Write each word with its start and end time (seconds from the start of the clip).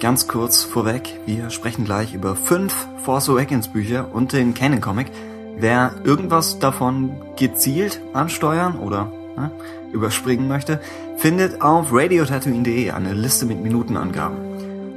ganz 0.00 0.28
kurz 0.28 0.62
vorweg, 0.62 1.18
wir 1.26 1.50
sprechen 1.50 1.84
gleich 1.84 2.14
über 2.14 2.36
fünf 2.36 2.86
Force 3.04 3.28
Awakens 3.28 3.68
Bücher 3.68 4.12
und 4.12 4.32
den 4.32 4.54
Canon 4.54 4.80
Comic. 4.80 5.10
Wer 5.56 5.92
irgendwas 6.04 6.58
davon 6.58 7.12
gezielt 7.36 8.00
ansteuern 8.12 8.78
oder 8.78 9.12
ne, 9.36 9.50
überspringen 9.92 10.48
möchte, 10.48 10.80
findet 11.16 11.62
auf 11.62 11.92
radiotatooine.de 11.92 12.90
eine 12.90 13.12
Liste 13.14 13.46
mit 13.46 13.62
Minutenangaben. 13.62 14.36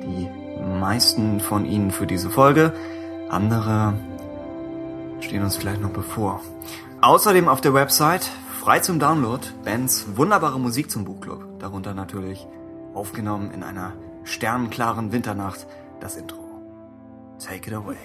Die 0.04 0.27
meisten 0.79 1.39
von 1.39 1.65
ihnen 1.65 1.91
für 1.91 2.05
diese 2.05 2.29
Folge, 2.29 2.73
andere 3.29 3.93
stehen 5.20 5.43
uns 5.43 5.55
vielleicht 5.55 5.81
noch 5.81 5.91
bevor. 5.91 6.41
Außerdem 7.02 7.47
auf 7.47 7.61
der 7.61 7.73
Website 7.73 8.29
frei 8.59 8.79
zum 8.79 8.99
Download 8.99 9.45
Bens 9.63 10.05
wunderbare 10.15 10.59
Musik 10.59 10.91
zum 10.91 11.05
Buchclub, 11.05 11.59
darunter 11.59 11.93
natürlich 11.93 12.45
aufgenommen 12.93 13.52
in 13.52 13.63
einer 13.63 13.93
sternenklaren 14.23 15.11
Winternacht 15.11 15.67
das 15.99 16.16
Intro. 16.16 16.41
Take 17.39 17.70
it 17.70 17.75
away. 17.75 17.98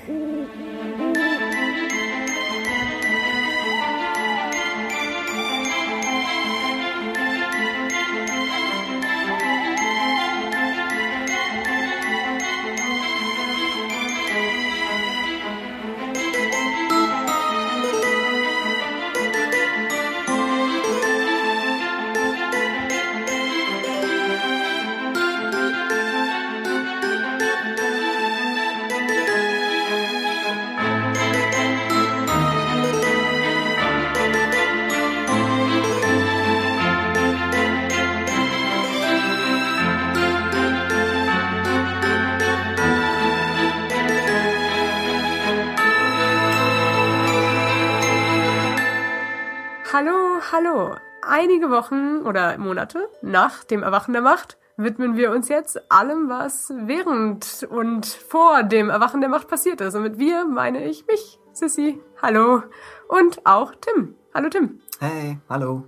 Einige 51.39 51.71
Wochen 51.71 52.23
oder 52.25 52.57
Monate 52.57 53.11
nach 53.21 53.63
dem 53.63 53.83
Erwachen 53.83 54.15
der 54.15 54.23
Macht 54.23 54.57
widmen 54.79 55.19
wir 55.19 55.33
uns 55.33 55.51
jetzt 55.51 55.93
allem, 55.93 56.31
was 56.31 56.73
während 56.75 57.63
und 57.69 58.07
vor 58.07 58.63
dem 58.63 58.89
Erwachen 58.89 59.21
der 59.21 59.29
Macht 59.29 59.47
passiert 59.47 59.83
ist. 59.83 59.95
Und 59.95 60.03
mit 60.03 60.19
wir 60.19 60.47
meine 60.47 60.83
ich 60.87 61.07
mich, 61.07 61.39
Sissy, 61.53 62.01
hallo, 62.23 62.63
und 63.09 63.45
auch 63.45 63.75
Tim. 63.79 64.15
Hallo 64.33 64.49
Tim. 64.49 64.81
Hey, 64.99 65.39
hallo. 65.51 65.85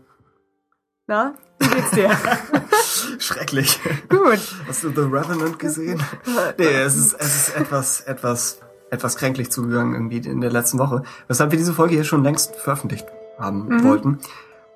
Na, 1.07 1.33
wie 1.61 1.69
geht's 1.69 1.93
dir? 1.93 2.11
Schrecklich. 3.19 3.81
Gut. 4.11 4.41
Hast 4.67 4.85
du 4.85 4.91
The 4.91 5.01
Revenant 5.01 5.59
gesehen? 5.59 6.03
Nee, 6.59 6.75
es 6.75 6.95
ist, 6.95 7.15
es 7.15 7.49
ist 7.49 7.57
etwas, 7.57 8.03
etwas, 8.03 8.61
etwas 8.91 9.17
kränklich 9.17 9.51
zugegangen 9.51 9.95
irgendwie 9.95 10.29
in 10.29 10.43
der 10.43 10.51
letzten 10.51 10.79
Woche. 10.79 11.05
Weshalb 11.27 11.53
wir 11.53 11.59
diese 11.59 11.73
Folge 11.73 11.95
hier 11.95 12.05
schon 12.05 12.23
längst 12.23 12.55
veröffentlicht 12.57 13.07
haben 13.39 13.83
wollten. 13.83 14.19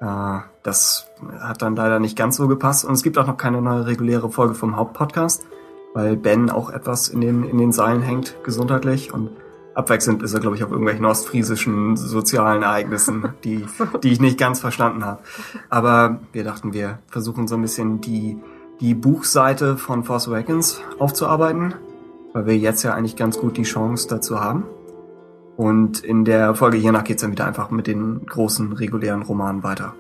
Äh, 0.00 0.40
das 0.62 1.08
hat 1.40 1.62
dann 1.62 1.76
leider 1.76 1.98
nicht 1.98 2.16
ganz 2.16 2.36
so 2.36 2.48
gepasst. 2.48 2.84
Und 2.84 2.94
es 2.94 3.02
gibt 3.02 3.18
auch 3.18 3.26
noch 3.26 3.36
keine 3.36 3.60
neue 3.60 3.86
reguläre 3.86 4.30
Folge 4.30 4.54
vom 4.54 4.76
Hauptpodcast, 4.76 5.46
weil 5.94 6.16
Ben 6.16 6.50
auch 6.50 6.70
etwas 6.70 7.08
in 7.08 7.20
den, 7.20 7.44
in 7.44 7.58
den 7.58 7.72
Seilen 7.72 8.02
hängt, 8.02 8.36
gesundheitlich. 8.44 9.12
Und 9.12 9.30
abwechselnd 9.74 10.22
ist 10.22 10.34
er, 10.34 10.40
glaube 10.40 10.56
ich, 10.56 10.64
auf 10.64 10.70
irgendwelchen 10.70 11.04
ostfriesischen 11.04 11.96
sozialen 11.96 12.62
Ereignissen, 12.62 13.34
die, 13.44 13.66
die 14.02 14.12
ich 14.12 14.20
nicht 14.20 14.38
ganz 14.38 14.60
verstanden 14.60 15.04
habe. 15.04 15.22
Aber 15.68 16.20
wir 16.32 16.44
dachten, 16.44 16.72
wir 16.72 16.98
versuchen 17.08 17.48
so 17.48 17.56
ein 17.56 17.62
bisschen 17.62 18.00
die, 18.00 18.38
die 18.80 18.94
Buchseite 18.94 19.76
von 19.76 20.04
Force 20.04 20.28
Awakens 20.28 20.80
aufzuarbeiten, 20.98 21.74
weil 22.32 22.46
wir 22.46 22.56
jetzt 22.56 22.82
ja 22.82 22.94
eigentlich 22.94 23.16
ganz 23.16 23.38
gut 23.38 23.56
die 23.56 23.62
Chance 23.64 24.08
dazu 24.08 24.40
haben. 24.40 24.64
Und 25.56 26.00
in 26.00 26.24
der 26.24 26.54
Folge 26.54 26.78
hiernach 26.78 27.04
geht's 27.04 27.22
dann 27.22 27.30
wieder 27.30 27.46
einfach 27.46 27.70
mit 27.70 27.86
den 27.86 28.24
großen 28.24 28.72
regulären 28.72 29.22
Romanen 29.22 29.62
weiter. 29.62 29.94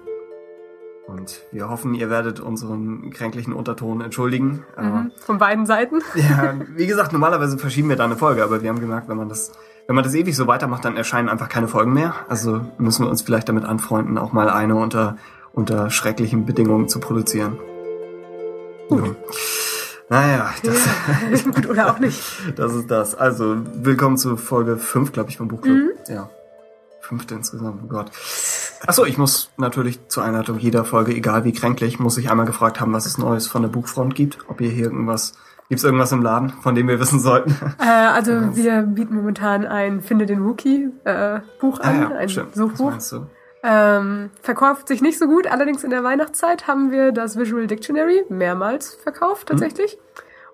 Und 1.12 1.42
wir 1.52 1.68
hoffen, 1.68 1.94
ihr 1.94 2.08
werdet 2.08 2.40
unseren 2.40 3.10
kränklichen 3.10 3.52
Unterton 3.52 4.00
entschuldigen. 4.00 4.64
Mhm. 4.80 5.10
Von 5.20 5.38
beiden 5.38 5.66
Seiten. 5.66 6.00
Ja, 6.14 6.54
wie 6.74 6.86
gesagt, 6.86 7.12
normalerweise 7.12 7.58
verschieben 7.58 7.88
wir 7.88 7.96
da 7.96 8.04
eine 8.04 8.16
Folge, 8.16 8.42
aber 8.44 8.62
wir 8.62 8.70
haben 8.70 8.80
gemerkt, 8.80 9.08
wenn 9.08 9.16
man 9.16 9.28
das, 9.28 9.52
wenn 9.86 9.94
man 9.94 10.04
das 10.04 10.14
ewig 10.14 10.34
so 10.36 10.46
weitermacht, 10.46 10.84
dann 10.84 10.96
erscheinen 10.96 11.28
einfach 11.28 11.48
keine 11.48 11.68
Folgen 11.68 11.92
mehr. 11.92 12.14
Also 12.28 12.60
müssen 12.78 13.04
wir 13.04 13.10
uns 13.10 13.22
vielleicht 13.22 13.48
damit 13.48 13.64
anfreunden, 13.64 14.16
auch 14.18 14.32
mal 14.32 14.48
eine 14.48 14.76
unter, 14.76 15.16
unter 15.52 15.90
schrecklichen 15.90 16.46
Bedingungen 16.46 16.88
zu 16.88 17.00
produzieren. 17.00 17.58
Gut. 18.88 19.06
Ja. 19.06 19.14
Naja, 20.08 20.50
das, 20.62 21.44
Ja, 21.44 21.50
gut 21.52 21.68
oder 21.68 21.90
auch 21.90 21.98
nicht. 21.98 22.22
das 22.56 22.74
ist 22.74 22.90
das. 22.90 23.14
Also, 23.14 23.56
willkommen 23.74 24.16
zu 24.16 24.36
Folge 24.36 24.76
5, 24.76 25.12
glaube 25.12 25.30
ich, 25.30 25.38
vom 25.38 25.48
Buchclub. 25.48 25.76
Ja. 26.08 26.28
Fünfte 27.00 27.34
insgesamt, 27.34 27.80
oh 27.84 27.88
Gott. 27.88 28.10
Achso, 28.86 29.04
ich 29.04 29.16
muss 29.16 29.50
natürlich 29.58 30.08
zur 30.08 30.24
Einleitung 30.24 30.58
jeder 30.58 30.84
Folge, 30.84 31.12
egal 31.14 31.44
wie 31.44 31.52
kränklich, 31.52 32.00
muss 32.00 32.18
ich 32.18 32.30
einmal 32.30 32.46
gefragt 32.46 32.80
haben, 32.80 32.92
was 32.92 33.06
es 33.06 33.16
Neues 33.16 33.46
von 33.46 33.62
der 33.62 33.68
Buchfront 33.68 34.14
gibt. 34.14 34.38
Ob 34.48 34.60
ihr 34.60 34.70
hier 34.70 34.86
irgendwas, 34.86 35.34
gibt's 35.68 35.84
irgendwas 35.84 36.10
im 36.10 36.22
Laden, 36.22 36.50
von 36.50 36.74
dem 36.74 36.88
wir 36.88 36.98
wissen 36.98 37.20
sollten? 37.20 37.56
Äh, 37.78 37.84
also 37.86 38.56
wir 38.56 38.82
bieten 38.82 39.14
momentan 39.14 39.66
ein 39.66 40.00
Finde 40.00 40.26
den 40.26 40.44
Wookie 40.44 40.90
äh, 41.04 41.40
Buch 41.60 41.78
an, 41.80 42.12
ein 42.12 42.24
Ah 42.24 42.28
stimmt. 42.28 42.54
Suchbuch. 42.54 42.94
Ähm, 43.64 44.30
verkauft 44.40 44.88
sich 44.88 45.00
nicht 45.02 45.20
so 45.20 45.26
gut, 45.26 45.46
allerdings 45.46 45.84
in 45.84 45.90
der 45.90 46.02
Weihnachtszeit 46.02 46.66
haben 46.66 46.90
wir 46.90 47.12
das 47.12 47.38
Visual 47.38 47.68
Dictionary 47.68 48.24
mehrmals 48.28 48.94
verkauft 48.94 49.48
tatsächlich. 49.48 49.98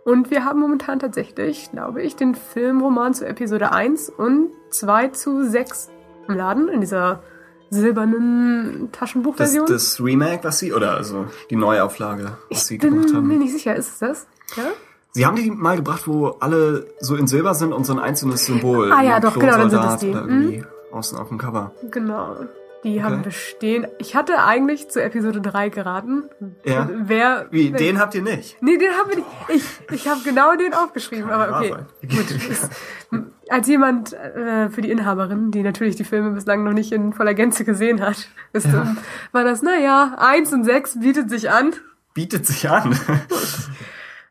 Und 0.04 0.30
wir 0.30 0.44
haben 0.44 0.60
momentan 0.60 0.98
tatsächlich, 0.98 1.70
glaube 1.70 2.02
ich, 2.02 2.16
den 2.16 2.34
Filmroman 2.34 3.14
zu 3.14 3.26
Episode 3.26 3.72
1 3.72 4.10
und 4.10 4.50
2 4.70 5.08
zu 5.08 5.48
6 5.48 5.90
im 6.28 6.34
Laden, 6.36 6.68
in 6.68 6.80
dieser 6.80 7.22
silbernen 7.70 8.88
Das, 8.90 8.98
Taschenbuchversion. 9.00 9.66
das 9.66 10.00
Remake, 10.00 10.44
was 10.44 10.58
sie, 10.58 10.72
oder 10.72 10.94
also 10.96 11.26
die 11.50 11.56
Neuauflage, 11.56 12.36
was 12.50 12.66
sie 12.66 12.78
gemacht 12.78 13.06
Bin 13.06 13.10
mir 13.12 13.16
haben. 13.34 13.38
nicht 13.38 13.52
sicher, 13.52 13.74
ist 13.76 13.88
es 13.94 13.98
das? 13.98 14.26
Ja? 14.56 14.64
Sie 15.12 15.26
haben 15.26 15.36
die 15.36 15.50
mal 15.50 15.76
gebracht, 15.76 16.06
wo 16.06 16.28
alle 16.40 16.86
so 17.00 17.16
in 17.16 17.26
Silber 17.26 17.54
sind 17.54 17.72
und 17.72 17.84
so 17.84 17.92
ein 17.92 17.98
einzelnes 17.98 18.44
Symbol. 18.46 18.92
Ah 18.92 19.02
ja, 19.02 19.20
doch, 19.20 19.38
genau, 19.38 19.56
dann 19.56 19.70
sind 19.70 19.82
das 19.82 20.00
die. 20.00 20.10
oder 20.10 20.20
irgendwie 20.20 20.64
außen 20.92 21.18
auf 21.18 21.28
dem 21.28 21.38
Cover. 21.38 21.72
Genau. 21.90 22.36
Die 22.84 23.02
haben 23.02 23.14
Okay. 23.16 23.24
wir 23.24 23.32
stehen. 23.32 23.86
Ich 23.98 24.14
hatte 24.14 24.38
eigentlich 24.44 24.88
zu 24.88 25.02
Episode 25.02 25.40
3 25.40 25.68
geraten. 25.70 26.24
Ja. 26.64 26.88
Wer. 27.06 27.46
Wie, 27.50 27.72
den 27.72 27.98
habt 27.98 28.14
ihr 28.14 28.22
nicht? 28.22 28.56
Nee, 28.62 28.76
den 28.78 28.92
haben 28.92 29.08
wir 29.10 29.16
nicht. 29.16 29.28
Ich, 29.48 29.94
ich 29.94 30.06
habe 30.08 30.20
genau 30.22 30.54
den 30.54 30.74
aufgeschrieben, 30.74 31.28
aber 31.28 31.50
wahr 31.50 31.60
okay. 31.60 31.74
Gut. 32.02 33.26
Als 33.48 33.66
jemand 33.66 34.12
äh, 34.12 34.68
für 34.70 34.82
die 34.82 34.90
Inhaberin, 34.90 35.50
die 35.50 35.62
natürlich 35.62 35.96
die 35.96 36.04
Filme 36.04 36.30
bislang 36.30 36.64
noch 36.64 36.72
nicht 36.72 36.92
in 36.92 37.12
voller 37.12 37.34
Gänze 37.34 37.64
gesehen 37.64 38.00
hat, 38.00 38.28
ist, 38.52 38.66
ähm, 38.66 38.98
war 39.32 39.44
das, 39.44 39.62
naja, 39.62 40.16
eins 40.18 40.52
und 40.52 40.64
sechs 40.64 40.98
bietet 41.00 41.30
sich 41.30 41.50
an. 41.50 41.72
Bietet 42.14 42.46
sich 42.46 42.68
an. 42.68 42.98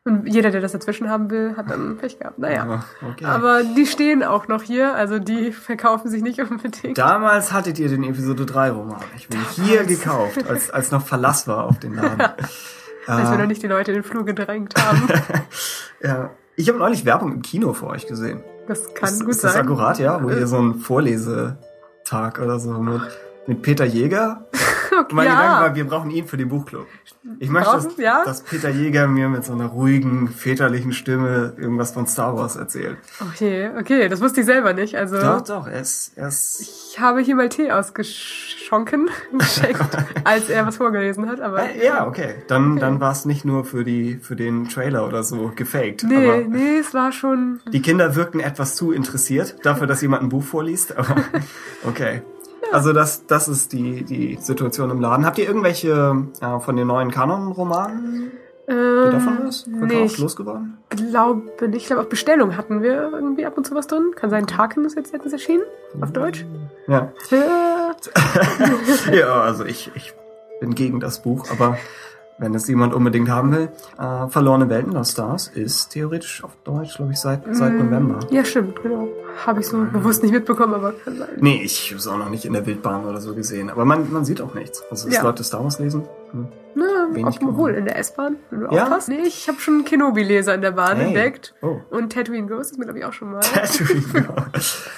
Und 0.04 0.26
jeder, 0.26 0.50
der 0.50 0.62
das 0.62 0.72
dazwischen 0.72 1.10
haben 1.10 1.28
will, 1.30 1.54
hat 1.58 1.68
dann 1.68 1.98
Pech 1.98 2.18
gehabt. 2.18 2.38
Naja. 2.38 2.64
Ja, 2.64 2.84
okay. 3.06 3.26
Aber 3.26 3.62
die 3.62 3.84
stehen 3.84 4.22
auch 4.22 4.48
noch 4.48 4.62
hier, 4.62 4.94
also 4.94 5.18
die 5.18 5.52
verkaufen 5.52 6.08
sich 6.08 6.22
nicht 6.22 6.40
unbedingt. 6.50 6.96
Damals 6.96 7.52
hattet 7.52 7.78
ihr 7.78 7.90
den 7.90 8.04
Episode 8.04 8.46
3 8.46 8.70
Roman. 8.70 9.02
Ich 9.16 9.28
bin 9.28 9.38
hier 9.54 9.84
gekauft, 9.84 10.48
als, 10.48 10.70
als 10.70 10.92
noch 10.92 11.06
Verlass 11.06 11.46
war 11.46 11.64
auf 11.64 11.78
den 11.78 11.94
Laden. 11.94 12.22
als 13.06 13.30
wir 13.30 13.36
noch 13.36 13.46
nicht 13.46 13.62
die 13.62 13.66
Leute 13.66 13.90
in 13.90 13.98
den 13.98 14.04
Flur 14.04 14.24
gedrängt 14.24 14.74
haben. 14.82 15.08
Ja. 16.02 16.30
Ich 16.56 16.68
habe 16.68 16.78
neulich 16.78 17.04
Werbung 17.04 17.32
im 17.32 17.42
Kino 17.42 17.72
für 17.72 17.86
euch 17.86 18.06
gesehen. 18.06 18.42
Das 18.68 18.94
kann 18.94 19.08
ist, 19.08 19.20
gut 19.20 19.30
ist 19.30 19.44
das 19.44 19.54
sein. 19.54 19.62
akkurat, 19.62 19.98
ja? 19.98 20.22
Wo 20.22 20.28
ihr 20.28 20.46
so 20.46 20.58
einen 20.58 20.74
Vorlesetag 20.74 22.38
oder 22.38 22.58
so 22.58 22.72
mit, 22.72 23.00
mit 23.46 23.62
Peter 23.62 23.84
Jäger. 23.84 24.46
Okay, 24.90 25.14
Mein 25.14 25.28
Gedanke 25.28 25.46
ja. 25.46 25.60
war, 25.60 25.74
wir 25.76 25.86
brauchen 25.86 26.10
ihn 26.10 26.26
für 26.26 26.36
den 26.36 26.48
Buchclub. 26.48 26.86
Ich 27.38 27.50
möchte, 27.50 27.70
dass? 27.70 27.96
Ja? 27.98 28.24
dass 28.24 28.42
Peter 28.42 28.68
Jäger 28.68 29.06
mir 29.06 29.28
mit 29.28 29.44
so 29.44 29.52
einer 29.52 29.66
ruhigen, 29.66 30.26
väterlichen 30.26 30.92
Stimme 30.92 31.54
irgendwas 31.56 31.92
von 31.92 32.08
Star 32.08 32.36
Wars 32.36 32.56
erzählt. 32.56 32.96
Okay, 33.20 33.70
okay, 33.78 34.08
das 34.08 34.20
wusste 34.20 34.40
ich 34.40 34.46
selber 34.46 34.72
nicht. 34.72 34.96
Also 34.96 35.20
Doch, 35.20 35.42
doch, 35.42 35.66
er 35.68 35.80
ist, 35.82 36.12
er 36.16 36.28
ist 36.28 36.60
ich 36.60 36.98
habe 36.98 37.20
hier 37.20 37.36
mal 37.36 37.48
Tee 37.48 37.70
ausgeschonken, 38.68 39.10
geschenkt, 39.38 39.96
als 40.24 40.48
er 40.48 40.66
was 40.66 40.76
vorgelesen 40.76 41.28
hat. 41.28 41.40
Aber 41.40 41.62
Äh, 41.62 41.86
Ja, 41.86 42.06
okay. 42.06 42.34
Dann, 42.48 42.76
dann 42.76 43.00
war 43.00 43.12
es 43.12 43.24
nicht 43.24 43.44
nur 43.44 43.64
für 43.64 43.84
die, 43.84 44.16
für 44.16 44.36
den 44.36 44.68
Trailer 44.68 45.06
oder 45.06 45.22
so 45.22 45.52
gefaked. 45.54 46.04
nee, 46.04 46.16
aber 46.16 46.48
nee, 46.48 46.78
es 46.78 46.94
war 46.94 47.12
schon. 47.12 47.60
die 47.72 47.82
Kinder 47.82 48.14
wirkten 48.14 48.40
etwas 48.40 48.76
zu 48.76 48.92
interessiert 48.92 49.56
dafür, 49.64 49.86
dass 49.86 50.02
jemand 50.02 50.22
ein 50.22 50.28
Buch 50.28 50.44
vorliest. 50.44 50.96
Aber 50.96 51.16
okay. 51.86 52.22
Also 52.70 52.92
das, 52.92 53.24
das 53.26 53.48
ist 53.48 53.72
die, 53.72 54.04
die 54.04 54.36
Situation 54.40 54.90
im 54.90 55.00
Laden. 55.00 55.24
Habt 55.24 55.38
ihr 55.38 55.46
irgendwelche 55.46 56.26
äh, 56.40 56.60
von 56.60 56.76
den 56.76 56.86
neuen 56.86 57.10
Kanon-Romanen 57.10 58.32
Geht 58.66 58.76
davon 58.76 59.38
was? 59.46 59.66
nee, 59.66 59.88
Verkauft, 59.88 60.18
losgeworden? 60.18 60.76
glaube 60.90 61.40
nicht. 61.68 61.76
Ich 61.76 61.86
glaube, 61.86 62.02
auf 62.02 62.10
Bestellung 62.10 62.58
hatten 62.58 62.82
wir 62.82 63.10
irgendwie 63.14 63.46
ab 63.46 63.56
und 63.56 63.66
zu 63.66 63.74
was 63.74 63.86
drin. 63.86 64.10
Kann 64.14 64.28
sein, 64.28 64.46
Tarkin 64.46 64.84
ist 64.84 64.94
jetzt 64.94 65.14
letztens 65.14 65.32
erschienen. 65.32 65.62
Auf 66.02 66.12
Deutsch. 66.12 66.44
Ja. 66.88 67.12
Ja, 69.12 69.40
also 69.42 69.64
ich, 69.64 69.90
ich 69.94 70.12
bin 70.60 70.74
gegen 70.74 71.00
das 71.00 71.20
Buch, 71.22 71.46
aber 71.50 71.76
wenn 72.38 72.54
es 72.54 72.68
jemand 72.68 72.94
unbedingt 72.94 73.28
haben 73.28 73.50
will, 73.52 73.68
äh, 73.98 74.28
Verlorene 74.28 74.68
Welten 74.70 74.92
Lost 74.92 75.12
Stars 75.12 75.48
ist 75.48 75.88
theoretisch 75.90 76.44
auf 76.44 76.52
Deutsch, 76.62 76.96
glaube 76.96 77.12
ich, 77.12 77.18
seit, 77.18 77.42
seit 77.50 77.72
Mm. 77.72 77.78
November. 77.78 78.20
Ja, 78.30 78.44
stimmt, 78.44 78.80
genau. 78.82 79.08
Habe 79.44 79.60
ich 79.60 79.66
so 79.66 79.78
bewusst 79.92 80.22
nicht 80.22 80.32
mitbekommen, 80.32 80.74
aber 80.74 80.92
kann 80.92 81.18
sein. 81.18 81.28
Nee, 81.40 81.62
ich 81.64 81.88
habe 81.90 81.98
es 81.98 82.06
auch 82.06 82.16
noch 82.18 82.28
nicht 82.30 82.44
in 82.44 82.52
der 82.52 82.64
Wildbahn 82.66 83.04
oder 83.06 83.20
so 83.20 83.34
gesehen. 83.34 83.70
Aber 83.70 83.84
man, 83.84 84.12
man 84.12 84.24
sieht 84.24 84.40
auch 84.40 84.54
nichts. 84.54 84.84
Also, 84.90 85.06
dass 85.08 85.16
Ja. 85.16 85.22
Leute 85.24 85.42
Star 85.42 85.64
Wars 85.64 85.78
lesen. 85.80 86.04
Hm. 86.32 86.48
Na, 86.74 87.08
obwohl, 87.42 87.72
in 87.74 87.86
der 87.86 87.98
S-Bahn, 87.98 88.36
wenn 88.50 88.60
du 88.60 88.66
Ja? 88.72 88.84
aufpasst. 88.84 89.08
Nee, 89.08 89.22
ich 89.26 89.48
habe 89.48 89.58
schon 89.58 89.74
einen 89.74 89.84
Kenobi-Leser 89.84 90.54
in 90.54 90.60
der 90.60 90.70
Bahn 90.72 90.96
Hey. 90.98 91.06
entdeckt. 91.06 91.54
Oh. 91.60 91.80
Und 91.90 92.12
Tatooine 92.12 92.46
Ghost 92.46 92.70
ist 92.72 92.78
mir, 92.78 92.84
glaube 92.84 93.00
ich, 93.00 93.04
auch 93.04 93.12
schon 93.12 93.32
mal. 93.32 93.40
Tatooine, 93.40 94.00
genau. 94.12 94.34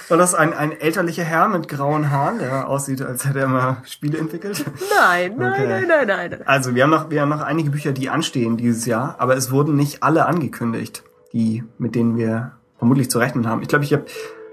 War 0.09 0.17
das 0.19 0.35
ein, 0.35 0.53
ein 0.53 0.73
elterlicher 0.79 1.23
Herr 1.23 1.49
mit 1.49 1.69
grauen 1.69 2.11
Haaren, 2.11 2.39
der 2.39 2.69
aussieht, 2.69 3.01
als 3.01 3.25
hätte 3.27 3.39
er 3.41 3.49
mal 3.49 3.79
Spiele 3.87 4.19
entwickelt? 4.19 4.63
Nein, 4.99 5.35
nein, 5.39 5.53
Okay. 5.53 5.67
nein, 5.69 5.85
nein, 5.89 6.07
nein, 6.07 6.31
nein. 6.33 6.41
Also, 6.47 6.75
wir 6.75 6.83
haben 6.83 6.91
noch, 6.91 7.09
wir 7.09 7.23
haben 7.23 7.31
noch 7.31 7.41
einige 7.43 7.71
Bücher, 7.71 7.93
die 7.93 8.11
anstehen 8.11 8.59
dieses 8.59 8.85
Jahr, 8.85 9.15
aber 9.19 9.37
es 9.37 9.51
wurden 9.51 9.75
nicht 9.77 10.03
alle 10.03 10.27
angekündigt, 10.27 11.03
die, 11.33 11.65
mit 11.79 11.95
denen 11.95 12.19
wir 12.19 12.53
vermutlich 12.77 13.11
zu 13.11 13.19
rechnen 13.19 13.49
haben. 13.49 13.63
Ich 13.63 13.69
glaube, 13.69 13.85
ich 13.85 13.93
habe 13.95 14.05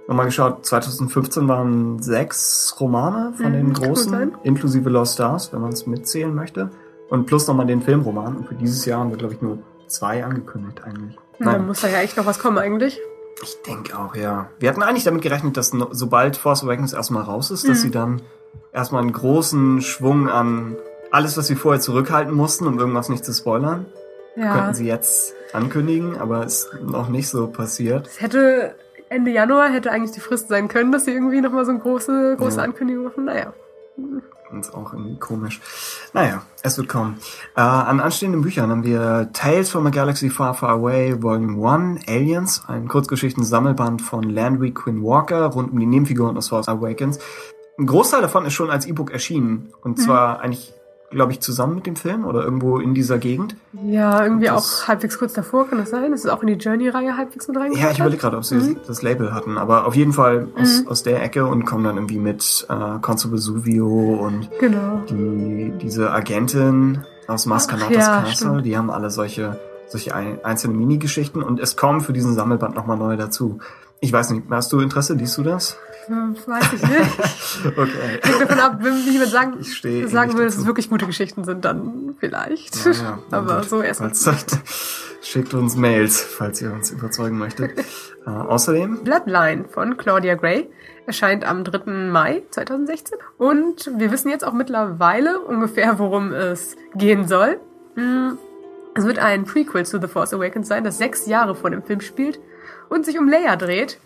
nochmal 0.07 0.25
geschaut, 0.25 0.65
2015 0.65 1.47
waren 1.47 2.01
sechs 2.01 2.75
Romane 2.79 3.33
von 3.33 3.51
Mhm, 3.51 3.53
den 3.53 3.73
großen, 3.73 4.35
inklusive 4.43 4.89
Lost 4.89 5.15
Stars, 5.15 5.51
wenn 5.53 5.61
man 5.61 5.71
es 5.73 5.85
mitzählen 5.85 6.33
möchte. 6.33 6.69
Und 7.09 7.25
plus 7.25 7.47
nochmal 7.47 7.65
den 7.67 7.81
Filmroman. 7.81 8.37
Und 8.37 8.47
für 8.47 8.55
dieses 8.55 8.85
Jahr 8.85 8.99
haben 9.01 9.11
wir, 9.11 9.17
glaube 9.17 9.33
ich, 9.33 9.41
nur 9.41 9.59
zwei 9.87 10.23
angekündigt 10.25 10.81
eigentlich. 10.83 11.17
Dann 11.39 11.65
muss 11.67 11.81
da 11.81 11.87
ja 11.87 11.99
echt 11.99 12.17
noch 12.17 12.25
was 12.25 12.39
kommen 12.39 12.57
eigentlich. 12.57 12.99
Ich 13.43 13.61
denke 13.61 13.97
auch, 13.97 14.15
ja. 14.15 14.49
Wir 14.59 14.69
hatten 14.69 14.81
eigentlich 14.83 15.03
damit 15.03 15.21
gerechnet, 15.21 15.55
dass 15.57 15.71
no, 15.71 15.87
sobald 15.91 16.35
Force 16.37 16.63
Awakens 16.63 16.91
erstmal 16.93 17.23
raus 17.23 17.51
ist, 17.51 17.67
dass 17.69 17.77
Mhm. 17.77 17.81
sie 17.81 17.91
dann 17.91 18.21
erstmal 18.73 19.01
einen 19.03 19.13
großen 19.13 19.81
Schwung 19.81 20.27
an 20.27 20.75
alles, 21.11 21.37
was 21.37 21.47
sie 21.47 21.55
vorher 21.55 21.79
zurückhalten 21.79 22.33
mussten, 22.33 22.65
um 22.67 22.79
irgendwas 22.79 23.07
nicht 23.09 23.23
zu 23.23 23.31
spoilern, 23.33 23.85
Ja. 24.35 24.53
könnten 24.53 24.73
sie 24.73 24.87
jetzt 24.87 25.33
ankündigen, 25.53 26.17
aber 26.17 26.45
ist 26.45 26.69
noch 26.83 27.07
nicht 27.09 27.29
so 27.29 27.47
passiert. 27.47 28.07
Es 28.07 28.19
hätte 28.21 28.75
Ende 29.09 29.31
Januar 29.31 29.69
hätte 29.69 29.91
eigentlich 29.91 30.11
die 30.11 30.19
Frist 30.19 30.49
sein 30.49 30.67
können, 30.67 30.91
dass 30.91 31.05
sie 31.05 31.11
irgendwie 31.11 31.41
noch 31.41 31.51
mal 31.51 31.65
so 31.65 31.71
eine 31.71 31.79
große, 31.79 32.35
große 32.37 32.57
Ja. 32.57 32.63
Ankündigung 32.63 33.05
machen. 33.05 33.25
Naja. 33.25 33.53
Ist 34.59 34.73
auch 34.73 34.93
irgendwie 34.93 35.17
komisch. 35.19 35.59
Naja, 36.13 36.41
es 36.63 36.77
wird 36.77 36.87
kommen. 36.87 37.17
Äh, 37.55 37.61
an 37.61 37.99
anstehenden 37.99 38.41
Büchern 38.41 38.69
haben 38.69 38.83
wir 38.83 39.29
Tales 39.33 39.69
from 39.69 39.85
a 39.87 39.89
Galaxy 39.89 40.29
Far 40.29 40.53
Far 40.53 40.69
Away, 40.69 41.21
Volume 41.21 41.67
1, 41.67 42.07
Aliens, 42.07 42.63
ein 42.67 42.87
Kurzgeschichten-Sammelband 42.87 44.01
von 44.01 44.23
Landry 44.23 44.71
Quinn 44.71 45.03
Walker 45.03 45.47
rund 45.47 45.71
um 45.71 45.79
die 45.79 45.85
Nebenfiguren 45.85 46.37
aus 46.37 46.47
Force 46.49 46.69
Awakens. 46.69 47.19
Ein 47.77 47.87
Großteil 47.87 48.21
davon 48.21 48.45
ist 48.45 48.53
schon 48.53 48.69
als 48.69 48.85
E-Book 48.85 49.11
erschienen. 49.11 49.73
Und 49.81 49.99
zwar 49.99 50.39
eigentlich, 50.39 50.73
glaube 51.09 51.31
ich, 51.31 51.39
zusammen 51.39 51.75
mit 51.75 51.85
dem 51.87 51.95
Film 51.95 52.25
oder 52.25 52.43
irgendwo 52.43 52.79
in 52.79 52.93
dieser 52.93 53.17
Gegend. 53.17 53.55
Ja, 53.85 54.23
irgendwie 54.25 54.47
Das- 54.47 54.83
auch 54.83 54.87
halbwegs 54.89 55.17
kurz 55.17 55.31
davor, 55.33 55.67
kann 55.69 55.77
das 55.79 55.89
sein? 55.89 56.11
Das 56.11 56.25
ist 56.25 56.29
auch 56.29 56.41
in 56.41 56.47
die 56.47 56.53
Journey-Reihe 56.55 57.15
halbwegs 57.15 57.47
mit 57.47 57.55
reingekommen. 57.55 57.81
Ja, 57.85 57.91
ich 57.91 57.99
überlege 57.99 58.19
gerade, 58.21 58.35
ob 58.37 58.43
sie 58.43 58.75
das 58.85 59.01
Label 59.03 59.33
hatten, 59.33 59.57
aber 59.57 59.85
auf 59.87 59.95
jeden 59.95 60.11
Fall 60.11 60.47
aus, 60.59 60.83
aus 60.85 61.03
der 61.03 61.23
Ecke 61.23 61.45
und 61.45 61.65
kommen 61.65 61.85
dann 61.85 61.95
irgendwie 61.95 62.19
mit 62.19 62.65
äh, 62.69 62.99
Consul 63.01 63.31
Vesuvio 63.31 63.87
und 63.87 64.49
Genau. 64.59 65.01
die, 65.09 65.71
diese 65.81 66.11
Agentin 66.11 67.03
aus 67.27 67.45
Mascanatas 67.45 67.95
ja, 67.95 68.21
Castle, 68.21 68.33
stimmt. 68.35 68.65
die 68.65 68.77
haben 68.77 68.89
alle 68.89 69.09
solche, 69.09 69.57
solche 69.87 70.13
ein, 70.13 70.43
einzelne 70.43 70.73
Minigeschichten 70.73 71.41
und 71.41 71.59
es 71.61 71.75
kommen 71.77 72.01
für 72.01 72.11
diesen 72.13 72.33
Sammelband 72.33 72.75
nochmal 72.75 72.97
neue 72.97 73.15
dazu. 73.17 73.59
Ich 73.99 74.11
weiß 74.13 74.29
nicht, 74.31 74.43
hast 74.51 74.71
du 74.73 74.79
Interesse? 74.79 75.13
Liest 75.15 75.37
du 75.37 75.43
das? 75.43 75.77
Weiß 76.09 76.65
ich 76.73 76.81
nicht. 76.81 77.77
Okay. 77.77 78.19
Hängt 78.23 78.41
davon 78.41 78.59
ab, 78.59 78.77
wenn 78.81 78.97
jemand 79.11 79.31
sagen, 79.31 79.57
Ich 79.59 79.75
stehe 79.75 80.07
sagen 80.07 80.37
will, 80.37 80.45
dass 80.45 80.53
dazu. 80.53 80.61
es 80.61 80.67
wirklich 80.67 80.89
gute 80.89 81.05
Geschichten 81.05 81.43
sind, 81.43 81.65
dann 81.65 82.15
vielleicht. 82.19 82.85
Ja, 82.85 82.91
ja, 82.91 83.19
Aber 83.31 83.57
gut. 83.61 83.69
so 83.69 83.81
erstmal. 83.81 84.11
Schickt 85.21 85.53
uns 85.53 85.75
Mails, 85.75 86.21
falls 86.21 86.61
ihr 86.61 86.71
uns 86.71 86.91
überzeugen 86.91 87.37
möchtet. 87.37 87.77
äh, 88.25 88.29
außerdem, 88.29 89.03
Bloodline 89.03 89.65
von 89.69 89.97
Claudia 89.97 90.35
Gray 90.35 90.69
erscheint 91.05 91.45
am 91.45 91.63
3. 91.63 91.91
Mai 92.09 92.43
2016. 92.51 93.17
Und 93.37 93.91
wir 93.97 94.11
wissen 94.11 94.29
jetzt 94.29 94.45
auch 94.45 94.53
mittlerweile 94.53 95.39
ungefähr, 95.39 95.99
worum 95.99 96.31
es 96.33 96.75
gehen 96.95 97.27
soll. 97.27 97.59
Hm, 97.95 98.37
Es 98.95 99.05
wird 99.05 99.19
ein 99.19 99.43
Prequel 99.45 99.85
zu 99.85 99.99
The 99.99 100.07
Force 100.07 100.33
Awakens 100.33 100.67
sein, 100.67 100.83
das 100.83 100.97
sechs 100.97 101.25
Jahre 101.27 101.55
vor 101.55 101.69
dem 101.69 101.83
Film 101.83 102.01
spielt 102.01 102.39
und 102.89 103.05
sich 103.05 103.17
um 103.19 103.27
Leia 103.27 103.55
dreht. 103.55 103.99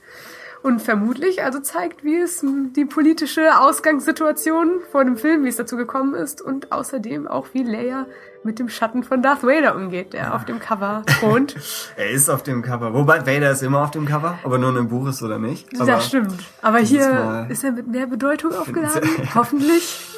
Und 0.63 0.81
vermutlich 0.81 1.43
also 1.43 1.59
zeigt, 1.59 2.03
wie 2.03 2.17
es 2.17 2.45
die 2.75 2.85
politische 2.85 3.59
Ausgangssituation 3.59 4.81
vor 4.91 5.03
dem 5.03 5.17
Film, 5.17 5.43
wie 5.43 5.49
es 5.49 5.55
dazu 5.55 5.75
gekommen 5.75 6.13
ist 6.13 6.41
und 6.41 6.71
außerdem 6.71 7.27
auch, 7.27 7.47
wie 7.53 7.63
Leia 7.63 8.05
mit 8.43 8.59
dem 8.59 8.69
Schatten 8.69 9.03
von 9.03 9.21
Darth 9.21 9.43
Vader 9.43 9.75
umgeht, 9.75 10.13
der 10.13 10.35
auf 10.35 10.45
dem 10.45 10.59
Cover 10.59 11.03
thront. 11.05 11.55
er 11.95 12.09
ist 12.09 12.29
auf 12.29 12.43
dem 12.43 12.61
Cover. 12.61 12.93
Wobei 12.93 13.25
Vader 13.25 13.51
ist 13.51 13.61
immer 13.61 13.81
auf 13.81 13.91
dem 13.91 14.05
Cover, 14.05 14.39
ob 14.43 14.51
er 14.51 14.57
nur 14.57 14.75
im 14.77 14.87
Buch 14.87 15.07
ist 15.07 15.21
oder 15.21 15.39
nicht. 15.39 15.67
Aber 15.79 15.91
das 15.91 16.07
stimmt. 16.07 16.39
Aber 16.61 16.79
hier 16.79 17.47
ist 17.49 17.63
er 17.63 17.71
mit 17.71 17.87
mehr 17.87 18.07
Bedeutung 18.07 18.53
aufgeladen. 18.55 19.09
Hoffentlich. 19.35 20.10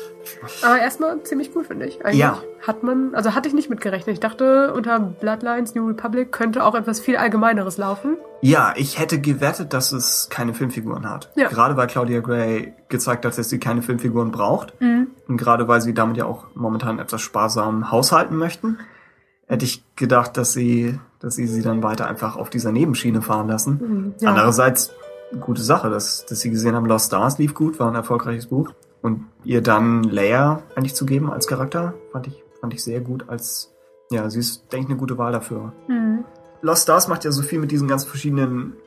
Aber 0.63 0.79
erstmal 0.79 1.21
ziemlich 1.23 1.51
cool, 1.55 1.63
finde 1.63 1.85
ich. 1.85 2.03
Eigentlich 2.05 2.19
Ja. 2.19 2.41
hat 2.65 2.83
man, 2.83 3.13
also 3.15 3.33
hatte 3.35 3.47
ich 3.47 3.53
nicht 3.53 3.69
mitgerechnet. 3.69 4.13
Ich 4.13 4.19
dachte, 4.19 4.73
unter 4.73 4.99
Bloodlines 4.99 5.75
New 5.75 5.87
Republic 5.87 6.31
könnte 6.31 6.63
auch 6.63 6.75
etwas 6.75 6.99
viel 6.99 7.17
Allgemeineres 7.17 7.77
laufen. 7.77 8.17
Ja, 8.41 8.73
ich 8.75 8.99
hätte 8.99 9.19
gewettet, 9.19 9.73
dass 9.73 9.91
es 9.91 10.27
keine 10.29 10.53
Filmfiguren 10.53 11.09
hat. 11.09 11.31
Ja. 11.35 11.47
Gerade 11.49 11.77
weil 11.77 11.87
Claudia 11.87 12.19
Gray 12.21 12.73
gezeigt 12.89 13.25
hat, 13.25 13.37
dass 13.37 13.49
sie 13.49 13.59
keine 13.59 13.81
Filmfiguren 13.81 14.31
braucht. 14.31 14.79
Mhm. 14.81 15.07
Und 15.27 15.37
gerade 15.37 15.67
weil 15.67 15.81
sie 15.81 15.93
damit 15.93 16.17
ja 16.17 16.25
auch 16.25 16.45
momentan 16.55 16.99
etwas 16.99 17.21
sparsam 17.21 17.91
haushalten 17.91 18.35
möchten, 18.37 18.79
hätte 19.47 19.65
ich 19.65 19.83
gedacht, 19.95 20.37
dass 20.37 20.53
sie, 20.53 20.99
dass 21.19 21.35
sie 21.35 21.47
sie 21.47 21.61
dann 21.61 21.83
weiter 21.83 22.07
einfach 22.07 22.37
auf 22.37 22.49
dieser 22.49 22.71
Nebenschiene 22.71 23.21
fahren 23.21 23.47
lassen. 23.47 23.79
Mhm, 23.81 24.13
ja. 24.19 24.29
Andererseits, 24.29 24.91
gute 25.39 25.61
Sache, 25.61 25.89
dass, 25.89 26.25
dass 26.25 26.39
sie 26.39 26.49
gesehen 26.49 26.75
haben, 26.75 26.85
Lost 26.85 27.07
Stars 27.07 27.37
lief 27.39 27.53
gut, 27.53 27.79
war 27.79 27.87
ein 27.89 27.95
erfolgreiches 27.95 28.47
Buch. 28.47 28.71
Und 29.03 29.25
ihr 29.43 29.61
dann 29.61 30.03
Leia 30.03 30.63
eigentlich 30.75 30.95
zu 30.95 31.05
geben 31.05 31.29
als 31.29 31.45
Charakter, 31.45 31.93
fand 32.11 32.27
ich, 32.27 32.43
fand 32.61 32.73
ich 32.73 32.83
sehr 32.83 33.01
gut 33.01 33.27
als, 33.27 33.75
ja, 34.09 34.29
sie 34.29 34.39
ist, 34.39 34.71
denke 34.71 34.85
ich, 34.85 34.89
eine 34.89 34.99
gute 34.99 35.17
Wahl 35.17 35.33
dafür. 35.33 35.73
Mhm. 35.87 36.23
Lost 36.61 36.83
Stars 36.83 37.09
macht 37.09 37.25
ja 37.25 37.31
so 37.31 37.43
viel 37.43 37.59
mit 37.59 37.71
diesen 37.71 37.89
ganz 37.89 38.05
verschiedenen 38.05 38.77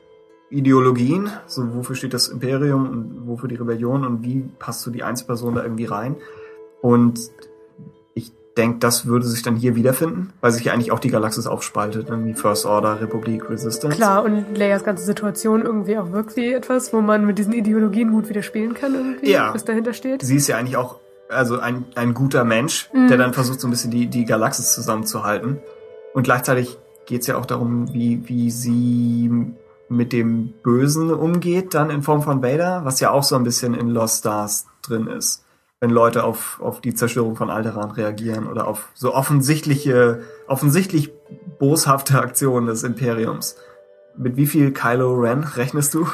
Ideologien, 0.49 1.29
so 1.45 1.75
wofür 1.75 1.95
steht 1.95 2.15
das 2.15 2.29
Imperium 2.29 2.89
und 2.89 3.27
wofür 3.27 3.47
die 3.47 3.55
Rebellion 3.55 4.05
und 4.05 4.23
wie 4.23 4.49
passt 4.57 4.81
so 4.81 4.89
die 4.89 5.03
Einzelperson 5.03 5.53
da 5.53 5.61
irgendwie 5.63 5.85
rein. 5.85 6.15
Und 6.81 7.19
ich 8.57 8.63
denke, 8.63 8.79
das 8.79 9.05
würde 9.05 9.23
sich 9.27 9.43
dann 9.43 9.55
hier 9.55 9.75
wiederfinden, 9.75 10.33
weil 10.41 10.51
sich 10.51 10.65
ja 10.65 10.73
eigentlich 10.73 10.91
auch 10.91 10.97
die 10.97 11.11
Galaxis 11.11 11.45
aufspaltet, 11.45 12.09
irgendwie 12.09 12.33
First 12.33 12.65
Order, 12.65 12.99
Republik, 12.99 13.47
Resistance. 13.51 13.95
Klar, 13.95 14.23
und 14.25 14.57
Leias 14.57 14.83
ganze 14.83 15.03
Situation 15.05 15.61
irgendwie 15.61 15.95
auch 15.99 16.11
wirklich 16.11 16.53
etwas, 16.55 16.91
wo 16.91 17.01
man 17.01 17.23
mit 17.27 17.37
diesen 17.37 17.53
Ideologien 17.53 18.11
gut 18.11 18.29
wieder 18.29 18.41
spielen 18.41 18.73
kann, 18.73 18.95
irgendwie, 18.95 19.29
Ja. 19.29 19.53
was 19.53 19.63
dahinter 19.63 19.93
steht. 19.93 20.23
Sie 20.23 20.35
ist 20.37 20.47
ja 20.47 20.57
eigentlich 20.57 20.75
auch 20.75 20.95
also 21.29 21.59
ein, 21.59 21.85
ein 21.93 22.15
guter 22.15 22.45
Mensch, 22.45 22.89
Mhm. 22.93 23.09
der 23.09 23.17
dann 23.17 23.33
versucht, 23.33 23.59
so 23.59 23.67
ein 23.67 23.69
bisschen 23.71 23.91
die, 23.91 24.07
die 24.07 24.25
Galaxis 24.25 24.73
zusammenzuhalten. 24.73 25.59
Und 26.15 26.23
gleichzeitig 26.23 26.79
geht 27.05 27.21
es 27.21 27.27
ja 27.27 27.37
auch 27.37 27.45
darum, 27.45 27.93
wie, 27.93 28.27
wie 28.27 28.49
sie 28.49 29.29
mit 29.87 30.13
dem 30.13 30.53
Bösen 30.63 31.13
umgeht, 31.13 31.75
dann 31.75 31.91
in 31.91 32.01
Form 32.01 32.23
von 32.23 32.41
Vader, 32.41 32.81
was 32.85 32.99
ja 33.01 33.11
auch 33.11 33.23
so 33.23 33.35
ein 33.35 33.43
bisschen 33.43 33.75
in 33.75 33.89
Lost 33.89 34.19
Stars 34.19 34.65
drin 34.81 35.05
ist. 35.07 35.43
Wenn 35.79 35.91
Leute 35.91 36.23
auf, 36.23 36.59
auf 36.59 36.81
die 36.81 36.95
Zerstörung 36.95 37.35
von 37.35 37.51
Alderaan 37.51 37.91
reagieren 37.91 38.47
oder 38.47 38.67
auf 38.67 38.89
so 38.95 39.13
offensichtliche, 39.13 40.21
offensichtlich 40.47 41.11
boshafte 41.59 42.19
Aktionen 42.19 42.65
des 42.65 42.81
Imperiums. 42.83 43.57
Mit 44.17 44.37
wie 44.37 44.47
viel 44.47 44.71
Kylo 44.73 45.13
Ren 45.13 45.43
rechnest 45.43 45.93
du? 45.93 46.07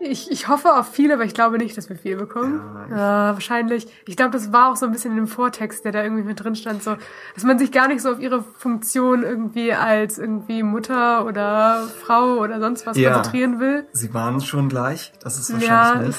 Ich, 0.00 0.30
ich 0.30 0.46
hoffe 0.48 0.74
auf 0.74 0.86
viel, 0.92 1.10
aber 1.10 1.24
ich 1.24 1.32
glaube 1.34 1.56
nicht, 1.56 1.76
dass 1.78 1.88
wir 1.88 1.96
viel 1.96 2.16
bekommen. 2.16 2.60
Ja, 2.90 3.30
ich- 3.30 3.34
wahrscheinlich. 3.36 3.86
Ich 4.06 4.14
glaube, 4.16 4.30
das 4.32 4.52
war 4.52 4.70
auch 4.70 4.76
so 4.76 4.84
ein 4.86 4.92
bisschen 4.92 5.12
in 5.12 5.16
dem 5.16 5.26
Vortext, 5.26 5.84
der 5.86 5.92
da 5.92 6.02
irgendwie 6.04 6.22
mit 6.22 6.44
drin 6.44 6.54
stand, 6.54 6.82
so, 6.82 6.94
dass 7.34 7.44
man 7.44 7.58
sich 7.58 7.72
gar 7.72 7.88
nicht 7.88 8.02
so 8.02 8.10
auf 8.12 8.20
ihre 8.20 8.44
Funktion 8.58 9.22
irgendwie 9.22 9.72
als 9.72 10.18
irgendwie 10.18 10.62
Mutter 10.62 11.24
oder 11.24 11.88
Frau 12.04 12.34
oder 12.36 12.60
sonst 12.60 12.86
was 12.86 12.96
Ja. 12.98 13.14
konzentrieren 13.14 13.58
will. 13.58 13.86
Sie 13.92 14.12
waren 14.12 14.40
schon 14.42 14.68
gleich, 14.68 15.12
das 15.22 15.38
ist 15.38 15.50
wahrscheinlich 15.52 15.68
Ja, 15.68 16.06
nicht. 16.08 16.18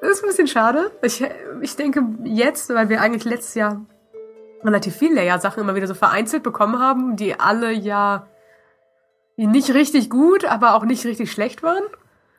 Ist, 0.00 0.10
ist 0.10 0.22
ein 0.24 0.28
bisschen 0.28 0.46
schade. 0.48 0.90
Ich, 1.02 1.24
ich 1.60 1.76
denke 1.76 2.02
jetzt, 2.24 2.72
weil 2.74 2.88
wir 2.88 3.00
eigentlich 3.00 3.24
letztes 3.24 3.54
Jahr 3.54 3.80
relativ 4.62 4.94
viel 4.96 5.14
Leia-Sachen 5.14 5.62
immer 5.62 5.74
wieder 5.74 5.86
so 5.86 5.94
vereinzelt 5.94 6.42
bekommen 6.42 6.78
haben, 6.78 7.16
die 7.16 7.38
alle 7.38 7.72
ja 7.72 8.26
nicht 9.36 9.72
richtig 9.72 10.10
gut, 10.10 10.44
aber 10.44 10.74
auch 10.74 10.84
nicht 10.84 11.04
richtig 11.06 11.32
schlecht 11.32 11.62
waren. 11.62 11.82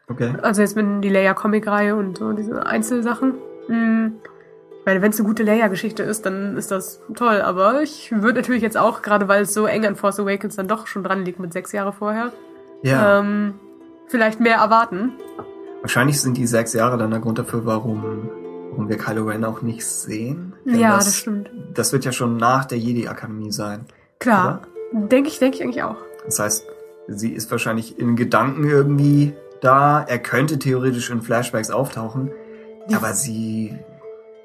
Okay. 0.07 0.33
Also 0.41 0.61
jetzt 0.61 0.75
mit 0.75 1.03
die 1.03 1.09
Leia 1.09 1.33
Comic-Reihe 1.33 1.95
und 1.95 2.17
so 2.17 2.31
diese 2.33 2.65
Einzelsachen. 2.65 3.35
Hm, 3.67 4.17
Weil 4.85 5.01
wenn 5.01 5.11
es 5.11 5.19
eine 5.19 5.27
gute 5.27 5.43
Leia-Geschichte 5.43 6.03
ist, 6.03 6.25
dann 6.25 6.57
ist 6.57 6.69
das 6.69 7.01
toll. 7.15 7.41
Aber 7.41 7.81
ich 7.81 8.11
würde 8.11 8.41
natürlich 8.41 8.61
jetzt 8.61 8.77
auch, 8.77 9.01
gerade 9.01 9.27
weil 9.27 9.43
es 9.43 9.53
so 9.53 9.65
eng 9.65 9.85
an 9.85 9.95
Force 9.95 10.19
Awakens 10.19 10.55
dann 10.57 10.67
doch 10.67 10.85
schon 10.87 11.03
dran 11.03 11.23
liegt 11.25 11.39
mit 11.39 11.53
sechs 11.53 11.71
Jahre 11.71 11.93
vorher, 11.93 12.31
Ja. 12.83 13.19
ähm, 13.19 13.55
vielleicht 14.07 14.39
mehr 14.39 14.57
erwarten. 14.57 15.13
Wahrscheinlich 15.81 16.21
sind 16.21 16.37
die 16.37 16.47
sechs 16.47 16.73
Jahre 16.73 16.97
dann 16.97 17.11
der 17.11 17.19
Grund 17.19 17.39
dafür, 17.39 17.65
warum, 17.65 18.29
warum 18.69 18.87
wir 18.87 18.97
Kylo 18.97 19.25
Ren 19.25 19.43
auch 19.43 19.61
nicht 19.61 19.85
sehen. 19.85 20.53
Denn 20.65 20.79
Ja, 20.79 20.95
das 20.95 21.17
stimmt. 21.17 21.49
Das 21.73 21.91
wird 21.91 22.05
ja 22.05 22.11
schon 22.11 22.37
nach 22.37 22.65
der 22.65 22.77
Jedi-Akademie 22.77 23.51
sein. 23.51 23.85
Klar. 24.19 24.61
Denke 24.93 25.29
ich, 25.29 25.39
denke 25.39 25.57
ich 25.57 25.63
eigentlich 25.63 25.83
auch. 25.83 25.97
Das 26.25 26.39
heißt, 26.39 26.65
sie 27.07 27.31
ist 27.31 27.49
wahrscheinlich 27.49 27.97
in 27.97 28.15
Gedanken 28.15 28.63
irgendwie 28.63 29.33
da. 29.61 30.03
Er 30.03 30.19
könnte 30.19 30.59
theoretisch 30.59 31.09
in 31.09 31.21
Flashbacks 31.21 31.71
auftauchen. 31.71 32.31
Ja. 32.87 32.97
Aber 32.97 33.13
sie, 33.13 33.77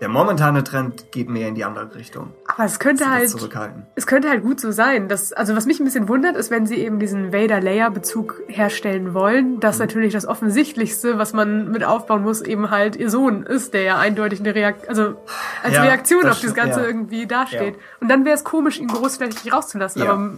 der 0.01 0.09
momentane 0.09 0.63
Trend 0.63 1.11
geht 1.11 1.29
mehr 1.31 1.49
in 1.49 1.55
die 1.55 1.65
andere 1.65 1.95
Richtung. 1.95 2.35
Aber 2.47 2.65
es 2.65 2.79
könnte 2.79 3.11
halt, 3.11 3.31
zurückhalten. 3.31 3.87
es 3.95 4.07
könnte 4.07 4.29
halt 4.29 4.43
gut 4.43 4.61
so 4.61 4.71
sein. 4.71 5.09
Dass, 5.09 5.33
also 5.33 5.57
was 5.57 5.65
mich 5.65 5.81
ein 5.81 5.85
bisschen 5.85 6.07
wundert, 6.09 6.37
ist, 6.37 6.51
wenn 6.51 6.67
sie 6.67 6.77
eben 6.77 6.99
diesen 6.99 7.33
Vader-Leia-Bezug 7.33 8.43
herstellen 8.47 9.15
wollen, 9.15 9.55
Mhm. 9.55 9.61
dass 9.61 9.79
natürlich 9.79 10.13
das 10.13 10.27
Offensichtlichste, 10.27 11.19
was 11.19 11.33
man 11.33 11.71
mit 11.71 11.83
aufbauen 11.83 12.23
muss, 12.23 12.43
eben 12.43 12.71
halt 12.71 12.97
ihr 12.97 13.09
Sohn 13.09 13.43
ist, 13.45 13.73
der 13.73 13.83
ja 13.83 13.99
eindeutig 13.99 14.41
eine 14.41 14.55
Reaktion, 14.55 14.89
also 14.89 15.17
als 15.63 15.75
Ja, 15.75 15.83
Reaktion 15.83 16.23
das 16.25 16.37
auf 16.37 16.43
das 16.43 16.55
Ganze 16.55 16.81
ja. 16.81 16.87
irgendwie 16.87 17.27
dasteht. 17.27 17.77
Ja. 17.77 17.83
Und 18.01 18.09
dann 18.09 18.25
wäre 18.27 18.35
es 18.37 18.45
komisch, 18.45 18.79
ihn 18.79 18.89
großflächig 18.89 19.51
rauszulassen. 19.53 20.03
Aber 20.03 20.35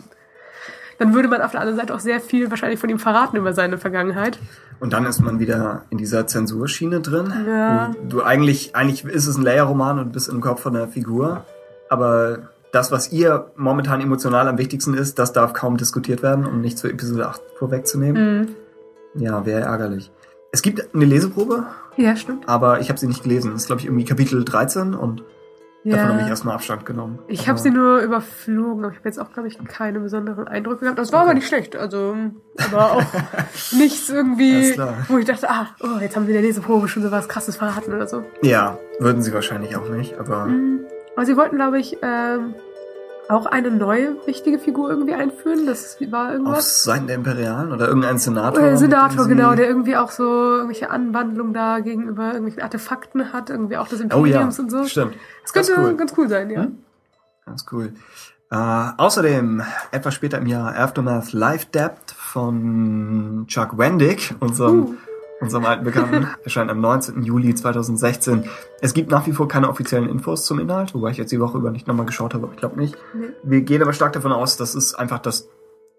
dann 0.99 1.15
würde 1.15 1.29
man 1.29 1.43
auf 1.43 1.51
der 1.53 1.61
anderen 1.61 1.79
Seite 1.79 1.95
auch 1.95 2.01
sehr 2.01 2.21
viel 2.21 2.51
wahrscheinlich 2.51 2.79
von 2.81 2.91
ihm 2.91 2.99
verraten 2.99 3.37
über 3.37 3.53
seine 3.53 3.79
Vergangenheit. 3.79 4.39
Und 4.81 4.93
dann 4.93 5.05
ist 5.07 5.21
man 5.21 5.41
wieder 5.41 5.83
in 5.91 5.99
dieser 5.99 6.27
Zensurschiene 6.27 7.01
drin. 7.01 7.33
Ja. 7.47 7.93
Du 8.09 8.23
eigentlich, 8.23 8.77
eigentlich 8.77 9.05
ist 9.05 9.27
es 9.27 9.37
ein 9.37 9.43
Leia-Roman 9.43 9.99
und 9.99 10.13
bist 10.13 10.29
im 10.29 10.41
Kopf 10.41 10.61
von 10.63 10.73
der 10.75 10.87
Figur. 10.89 11.45
Aber 11.89 12.51
das, 12.73 12.93
was 12.93 13.11
ihr 13.13 13.51
momentan 13.57 14.01
emotional 14.01 14.47
am 14.47 14.59
wichtigsten 14.59 14.95
ist, 14.95 15.19
das 15.19 15.33
darf 15.33 15.53
kaum 15.53 15.77
diskutiert 15.79 16.23
werden, 16.23 16.47
um 16.47 16.61
nichts 16.61 16.83
für 16.83 16.91
Episode 16.91 17.27
8 17.29 17.41
vorwegzunehmen. 17.59 18.41
Mhm. 19.15 19.23
Ja, 19.23 19.45
wäre 19.47 19.63
ärgerlich. 19.63 20.13
Es 20.53 20.63
gibt 20.63 20.95
eine 20.95 21.05
Leseprobe, 21.05 21.65
Ja, 21.97 22.15
stimmt. 22.17 22.49
aber 22.49 22.81
ich 22.81 22.89
habe 22.89 22.99
sie 22.99 23.07
nicht 23.07 23.23
gelesen. 23.23 23.53
Das 23.53 23.63
ist, 23.63 23.67
glaube 23.67 23.81
ich, 23.81 23.87
irgendwie 23.87 24.05
Kapitel 24.05 24.45
13 24.45 24.95
und 24.95 25.23
davon 25.85 26.09
habe 26.09 26.17
ich 26.19 26.25
Ja. 26.25 26.29
erstmal 26.31 26.55
Abstand 26.55 26.85
genommen. 26.87 27.19
Ich 27.29 27.41
Aber- 27.41 27.49
habe 27.49 27.59
sie 27.59 27.71
nur 27.71 28.01
überflogen, 28.01 28.85
aber 28.85 28.93
ich 28.93 28.99
habe 28.99 29.09
jetzt 29.09 29.19
auch, 29.21 29.33
glaube 29.33 29.49
ich, 29.49 29.59
keine 29.69 30.01
besonderen 30.01 30.47
Eindrücke 30.49 30.81
gehabt. 30.81 30.99
Das 30.99 31.13
war 31.13 31.21
Okay. 31.21 31.27
aber 31.31 31.35
nicht 31.35 31.47
schlecht, 31.49 31.77
also 31.77 32.17
aber 32.71 32.93
auch 32.93 33.03
nichts 33.73 34.09
irgendwie, 34.11 34.77
wo 35.09 35.19
ich 35.19 35.25
dachte, 35.27 35.49
ah, 35.49 35.69
oh, 35.81 35.99
jetzt 36.01 36.17
haben 36.17 36.25
sie 36.27 36.31
in 36.33 36.35
der 36.39 36.43
Leseprobe 36.43 36.89
schon 36.89 37.03
so 37.03 37.11
was 37.11 37.29
krasses 37.29 37.57
verraten 37.57 37.93
oder 37.95 38.07
so. 38.07 38.25
Ja, 38.43 38.79
würden 38.99 39.23
sie 39.23 39.33
wahrscheinlich 39.33 39.77
auch 39.77 39.89
nicht, 39.89 40.19
aber 40.19 40.47
Mhm. 40.47 40.81
Aber 41.17 41.27
sie 41.27 41.37
wollten, 41.37 41.57
glaube 41.57 41.81
ich, 41.81 41.99
ähm, 42.01 42.55
auch 43.29 43.47
eine 43.47 43.71
neue 43.71 44.17
wichtige 44.27 44.59
Figur 44.59 44.89
irgendwie 44.91 45.15
einführen. 45.15 45.67
Das 45.67 45.99
war 46.11 46.27
auf 46.29 46.33
irgendwas. 46.33 46.85
Seiten 46.85 47.07
der 47.07 47.17
Imperialen 47.17 47.73
oder 47.73 47.89
irgendein 47.89 48.19
Senator. 48.19 48.63
Äh, 48.63 48.77
Senator, 48.77 49.17
dem 49.17 49.23
sie- 49.25 49.29
genau, 49.37 49.55
der 49.55 49.69
irgendwie 49.69 49.97
auch 49.97 50.11
so 50.11 50.25
irgendwelche 50.25 50.91
Anwandlungen 50.91 51.53
da 51.53 51.81
gegenüber 51.81 52.29
irgendwelchen 52.29 52.63
Artefakten 52.63 53.33
hat, 53.33 53.51
irgendwie 53.51 53.77
auch 53.77 53.89
des 53.89 54.01
Oh 54.01 54.05
ja, 54.05 54.15
Imperiums 54.41 54.59
und 54.59 54.71
so. 54.71 54.85
stimmt. 54.85 55.15
Das 55.43 55.53
könnte 55.53 55.73
ist 55.73 55.79
cool. 55.79 55.97
ganz 55.97 56.15
cool 56.17 56.29
sein, 56.29 56.51
ja. 56.51 56.63
Hm? 56.63 56.79
Ganz 57.45 57.67
cool. 57.73 57.93
Äh, 58.51 58.57
außerdem, 58.97 59.63
etwas 59.93 60.15
später 60.15 60.39
im 60.39 60.47
Jahr, 60.47 60.75
Aftermath 60.75 61.33
Live 61.35 61.67
Depth 61.67 62.11
von 62.13 63.45
Chuck 63.47 63.77
Wendick, 63.77 64.35
unserem, 64.41 64.81
Uh. 64.85 64.95
Unserem 65.41 65.65
alten 65.65 65.85
Bekannten, 65.85 66.29
erscheint 66.45 66.71
am 66.71 66.81
19. 66.81 67.23
Juli 67.23 67.55
2016. 67.55 68.45
Es 68.81 68.95
gibt 68.95 69.11
nach 69.11 69.27
wie 69.27 69.33
vor 69.33 69.49
keine 69.49 69.69
offiziellen 69.69 70.09
Infos 70.09 70.45
zum 70.45 70.59
Inhalt, 70.59 70.95
wobei 70.95 71.11
ich 71.11 71.17
jetzt 71.17 71.33
die 71.33 71.41
Woche 71.41 71.59
über 71.59 71.71
nicht 71.71 71.87
nochmal 71.87 72.07
geschaut 72.07 72.35
habe, 72.35 72.45
aber 72.45 72.55
ich 72.55 72.61
glaube 72.61 72.79
nicht. 72.81 72.97
Nee. 73.15 73.29
Wir 73.43 73.61
gehen 73.63 73.83
aber 73.83 73.93
stark 73.93 74.13
davon 74.13 74.33
aus, 74.33 74.57
dass 74.57 74.75
es 74.75 74.95
einfach 74.95 75.19
das 75.19 75.49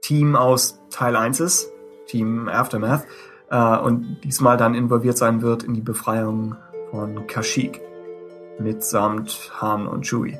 Team 0.01 0.35
aus 0.35 0.79
Teil 0.89 1.15
1 1.15 1.39
ist, 1.39 1.71
Team 2.07 2.47
Aftermath, 2.49 3.05
äh, 3.49 3.77
und 3.77 4.21
diesmal 4.23 4.57
dann 4.57 4.75
involviert 4.75 5.17
sein 5.17 5.41
wird 5.41 5.63
in 5.63 5.73
die 5.73 5.81
Befreiung 5.81 6.55
von 6.91 7.27
Kashyyyk 7.27 7.81
mitsamt 8.59 9.51
Han 9.61 9.87
und 9.87 10.05
Chewie. 10.05 10.37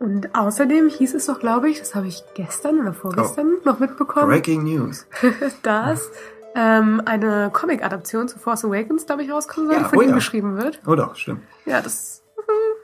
Und 0.00 0.34
außerdem 0.34 0.88
hieß 0.88 1.14
es 1.14 1.26
doch, 1.26 1.38
glaube 1.38 1.70
ich, 1.70 1.78
das 1.78 1.94
habe 1.94 2.08
ich 2.08 2.24
gestern 2.34 2.80
oder 2.80 2.92
vorgestern 2.92 3.58
noch 3.64 3.78
mitbekommen, 3.78 4.26
Breaking 4.26 4.64
News. 4.64 5.06
dass 5.62 6.10
ähm, 6.54 7.02
eine 7.04 7.50
Comic-Adaption 7.52 8.28
zu 8.28 8.38
Force 8.38 8.64
Awakens, 8.64 9.06
glaube 9.06 9.22
ich, 9.22 9.30
rauskommen 9.30 9.68
soll, 9.70 9.78
Ja, 9.80 9.88
von 9.88 9.98
oh 9.98 10.02
ihm 10.02 10.08
ja. 10.10 10.14
geschrieben 10.14 10.56
wird. 10.56 10.80
Oh 10.86 10.94
doch, 10.94 11.14
stimmt. 11.16 11.42
Ja, 11.66 11.80
das 11.80 12.21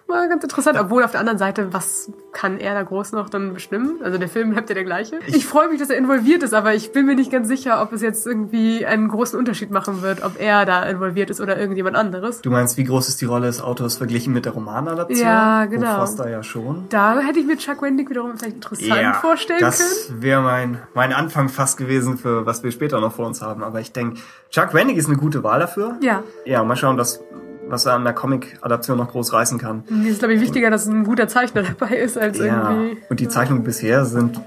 war 0.08 0.26
ganz 0.28 0.42
interessant. 0.42 0.78
Obwohl 0.80 1.04
auf 1.04 1.10
der 1.12 1.20
anderen 1.20 1.38
Seite, 1.38 1.72
was 1.72 2.10
kann 2.32 2.58
er 2.58 2.74
da 2.74 2.82
groß 2.82 3.12
noch 3.12 3.28
dann 3.28 3.54
bestimmen? 3.54 4.00
Also 4.02 4.18
der 4.18 4.28
Film 4.28 4.50
bleibt 4.50 4.68
ja 4.70 4.74
der 4.74 4.84
gleiche. 4.84 5.18
Ich, 5.26 5.46
freue 5.46 5.68
mich, 5.68 5.78
dass 5.78 5.90
er 5.90 5.96
involviert 5.96 6.42
ist, 6.42 6.54
aber 6.54 6.74
ich 6.74 6.92
bin 6.92 7.06
mir 7.06 7.14
nicht 7.14 7.30
ganz 7.30 7.48
sicher, 7.48 7.82
ob 7.82 7.92
es 7.92 8.02
jetzt 8.02 8.26
irgendwie 8.26 8.86
einen 8.86 9.08
großen 9.08 9.38
Unterschied 9.38 9.70
machen 9.70 10.02
wird, 10.02 10.24
ob 10.24 10.40
er 10.40 10.64
da 10.64 10.84
involviert 10.84 11.30
ist 11.30 11.40
oder 11.40 11.58
irgendjemand 11.58 11.96
anderes. 11.96 12.40
Du 12.40 12.50
meinst, 12.50 12.76
wie 12.76 12.84
groß 12.84 13.08
ist 13.08 13.20
die 13.20 13.26
Rolle 13.26 13.46
des 13.46 13.60
Autors 13.60 13.96
verglichen 13.96 14.32
mit 14.32 14.44
der 14.44 14.52
Romanadaption? 14.52 15.20
Ja, 15.26 15.66
genau. 15.66 15.96
Wo 15.96 16.00
Foster 16.00 16.28
ja 16.28 16.42
schon. 16.42 16.86
Da 16.88 17.18
hätte 17.20 17.38
ich 17.38 17.46
mir 17.46 17.56
Chuck 17.56 17.82
Wendig 17.82 18.10
wiederum 18.10 18.36
vielleicht 18.36 18.56
interessant 18.56 19.16
vorstellen 19.16 19.60
das 19.60 20.06
können. 20.08 20.22
wäre 20.22 20.42
mein, 20.42 20.78
mein 20.94 21.12
Anfang 21.12 21.48
fast 21.48 21.76
gewesen 21.76 22.18
für 22.18 22.46
was 22.46 22.62
wir 22.62 22.70
später 22.70 23.00
noch 23.00 23.12
vor 23.12 23.26
uns 23.26 23.42
haben. 23.42 23.62
Aber 23.62 23.80
ich 23.80 23.92
denke, 23.92 24.20
Chuck 24.50 24.74
Wendig 24.74 24.96
ist 24.96 25.08
eine 25.08 25.16
gute 25.16 25.42
Wahl 25.44 25.60
dafür. 25.60 25.96
Ja, 26.00 26.22
Ja, 26.44 26.64
mal 26.64 26.76
schauen, 26.76 26.96
was, 26.98 27.20
was 27.68 27.86
er 27.86 27.94
an 27.94 28.04
der 28.04 28.12
Comic-Adaption 28.14 28.96
noch 28.98 29.10
groß 29.10 29.32
reißen 29.32 29.58
kann. 29.58 29.84
mir 29.88 30.10
ist, 30.10 30.18
glaube 30.20 30.34
ich, 30.34 30.40
wichtiger, 30.40 30.70
dass 30.70 30.86
ein 30.86 31.04
guter 31.04 31.28
Zeichner 31.28 31.62
dabei 31.62 31.96
ist, 31.96 32.16
als 32.18 32.38
Ja. 32.38 32.70
irgendwie... 32.72 32.98
Und 33.08 33.20
die 33.20 33.28
Zeichnungen 33.28 33.64
bisher 33.64 34.04
sind, 34.04 34.40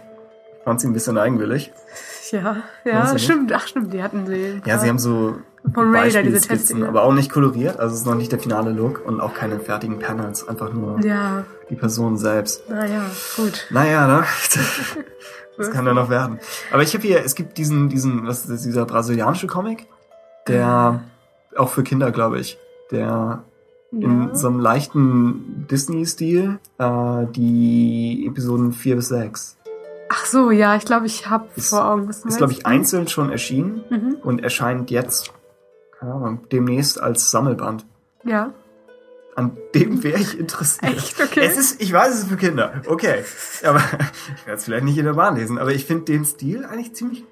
fand 0.63 0.81
sie 0.81 0.87
ein 0.87 0.93
bisschen 0.93 1.17
eigenwillig. 1.17 1.71
Ja, 2.31 2.57
ja, 2.85 3.17
stimmt. 3.17 3.51
Ach, 3.53 3.67
stimmt, 3.67 3.91
die 3.93 4.01
hatten 4.01 4.25
sie. 4.25 4.61
Ja, 4.65 4.79
sie 4.79 4.87
haben 4.87 4.99
so 4.99 5.35
Von 5.73 5.93
Raider 5.93 6.23
diese 6.23 6.47
Testing. 6.47 6.85
aber 6.85 7.03
auch 7.03 7.13
nicht 7.13 7.29
koloriert. 7.29 7.77
Also 7.77 7.93
es 7.93 8.01
ist 8.01 8.07
noch 8.07 8.15
nicht 8.15 8.31
der 8.31 8.39
finale 8.39 8.71
Look 8.71 9.05
und 9.05 9.19
auch 9.19 9.33
keine 9.33 9.59
fertigen 9.59 9.99
Panels. 9.99 10.47
Einfach 10.47 10.71
nur 10.71 11.03
Ja, 11.03 11.43
die 11.69 11.75
Person 11.75 12.17
selbst. 12.17 12.69
naja, 12.69 13.01
gut. 13.35 13.67
Naja, 13.69 14.07
ne? 14.07 14.23
Das 15.57 15.69
kann 15.71 15.85
ja 15.85 15.93
noch 15.93 16.09
werden. 16.09 16.39
Aber 16.71 16.81
ich 16.81 16.93
habe 16.95 17.03
hier, 17.05 17.23
es 17.23 17.35
gibt 17.35 17.57
diesen, 17.57 17.89
diesen, 17.89 18.25
was 18.25 18.41
ist 18.41 18.49
das, 18.49 18.61
dieser 18.63 18.85
brasilianische 18.85 19.45
Comic, 19.47 19.85
der 20.47 21.03
auch 21.57 21.69
für 21.69 21.83
Kinder, 21.83 22.11
glaube 22.11 22.39
ich, 22.39 22.57
der 22.91 23.43
in 23.91 24.27
Ja. 24.29 24.35
so 24.35 24.47
einem 24.47 24.59
leichten 24.59 25.67
Disney-Stil 25.69 26.59
äh, 26.77 27.25
die 27.35 28.25
Episoden 28.27 28.71
4 28.71 28.95
bis 28.95 29.09
6. 29.09 29.57
Ach 30.09 30.25
so, 30.25 30.51
ja, 30.51 30.75
ich 30.75 30.85
glaube, 30.85 31.05
ich 31.05 31.29
habe 31.29 31.47
vor 31.57 31.85
Augen, 31.85 32.07
was 32.09 32.23
Ist, 32.25 32.37
glaube 32.37 32.53
ich, 32.53 32.65
einzeln 32.65 33.07
schon 33.07 33.31
erschienen 33.31 33.83
Mhm. 33.89 34.17
und 34.23 34.43
erscheint 34.43 34.91
jetzt, 34.91 35.33
keine 35.99 36.13
Ahnung, 36.13 36.39
demnächst 36.51 37.01
als 37.01 37.31
Sammelband. 37.31 37.85
Ja. 38.23 38.53
An 39.35 39.57
dem 39.73 40.03
wäre 40.03 40.19
ich 40.19 40.37
interessiert. 40.37 40.91
Echt? 40.97 41.21
Okay. 41.21 41.41
Es 41.45 41.57
ist, 41.57 41.81
ich 41.81 41.91
weiß, 41.93 42.13
es 42.13 42.19
ist 42.23 42.29
für 42.29 42.35
Kinder. 42.37 42.81
Okay. 42.87 43.23
Aber 43.65 43.79
ich 44.35 44.45
werde 44.45 44.57
es 44.57 44.65
vielleicht 44.65 44.83
nicht 44.83 44.97
in 44.97 45.05
der 45.05 45.13
Bahn 45.13 45.35
lesen, 45.35 45.57
aber 45.57 45.71
ich 45.71 45.85
finde 45.85 46.03
den 46.05 46.25
Stil 46.25 46.65
eigentlich 46.65 46.93
ziemlich 46.93 47.23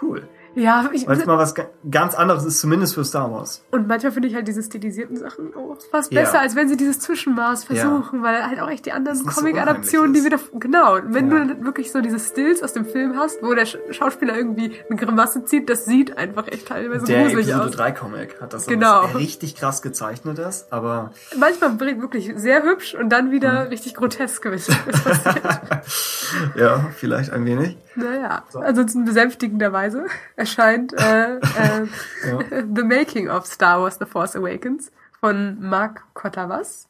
cool. 0.00 0.26
Ja, 0.54 0.90
ich, 0.92 1.06
Weil 1.06 1.16
es 1.18 1.26
mal 1.26 1.38
was 1.38 1.54
ga- 1.54 1.66
ganz 1.90 2.14
anderes 2.14 2.44
ist, 2.44 2.60
zumindest 2.60 2.94
für 2.94 3.04
Star 3.04 3.32
Wars. 3.32 3.64
und 3.70 3.88
manchmal 3.88 4.12
finde 4.12 4.28
ich 4.28 4.34
halt 4.34 4.46
diese 4.46 4.62
stilisierten 4.62 5.16
Sachen 5.16 5.54
auch 5.54 5.76
fast 5.90 6.12
Ja. 6.12 6.20
besser, 6.20 6.40
als 6.40 6.54
wenn 6.56 6.68
sie 6.68 6.76
dieses 6.76 7.00
Zwischenmaß 7.00 7.66
Ja. 7.68 7.74
versuchen, 7.76 8.22
weil 8.22 8.46
halt 8.46 8.60
auch 8.60 8.68
echt 8.68 8.84
die 8.86 8.92
anderen 8.92 9.18
nicht 9.18 9.30
so 9.32 9.40
Comic-Adaptionen, 9.40 10.12
die 10.12 10.24
wieder, 10.24 10.38
genau, 10.58 10.98
wenn 11.04 11.30
Ja. 11.30 11.38
du 11.38 11.46
dann 11.54 11.64
wirklich 11.64 11.90
so 11.90 12.00
diese 12.00 12.18
Stills 12.18 12.62
aus 12.62 12.72
dem 12.72 12.84
Film 12.84 13.16
hast, 13.16 13.42
wo 13.42 13.54
der 13.54 13.66
Sch 13.66 13.78
Schauspieler 13.90 14.36
irgendwie 14.36 14.72
eine 14.90 14.98
Grimasse 14.98 15.44
zieht, 15.44 15.70
das 15.70 15.84
sieht 15.86 16.16
einfach 16.18 16.46
echt 16.48 16.68
teilweise 16.68 17.04
Der 17.06 17.22
gruselig 17.22 17.48
Episode 17.48 17.68
aus. 17.70 17.76
3 17.76 17.92
Comic 17.92 18.40
hat 18.40 18.52
das 18.52 18.66
Genau. 18.66 19.04
was 19.04 19.14
richtig 19.16 19.56
krass 19.56 19.80
gezeichnetes, 19.82 20.66
aber 20.70 21.12
Manchmal 21.38 21.78
wirklich 21.80 22.32
sehr 22.36 22.62
hübsch 22.62 22.94
und 22.94 23.08
dann 23.10 23.30
wieder 23.30 23.70
richtig 23.70 23.94
grotesk 23.94 24.42
gewesen. 24.42 24.74
ja, 26.56 26.86
vielleicht 26.96 27.30
ein 27.32 27.44
wenig. 27.44 27.76
Naja, 27.94 28.44
ansonsten 28.54 29.04
besänftigenderweise 29.04 30.06
erscheint 30.46 30.92
äh, 30.92 31.36
äh, 31.36 31.86
The 32.74 32.82
Making 32.82 33.28
of 33.30 33.46
Star 33.46 33.80
Wars 33.80 33.98
The 33.98 34.06
Force 34.06 34.36
Awakens 34.36 34.90
von 35.20 35.58
Mark 35.60 36.02
Kottavas 36.14 36.88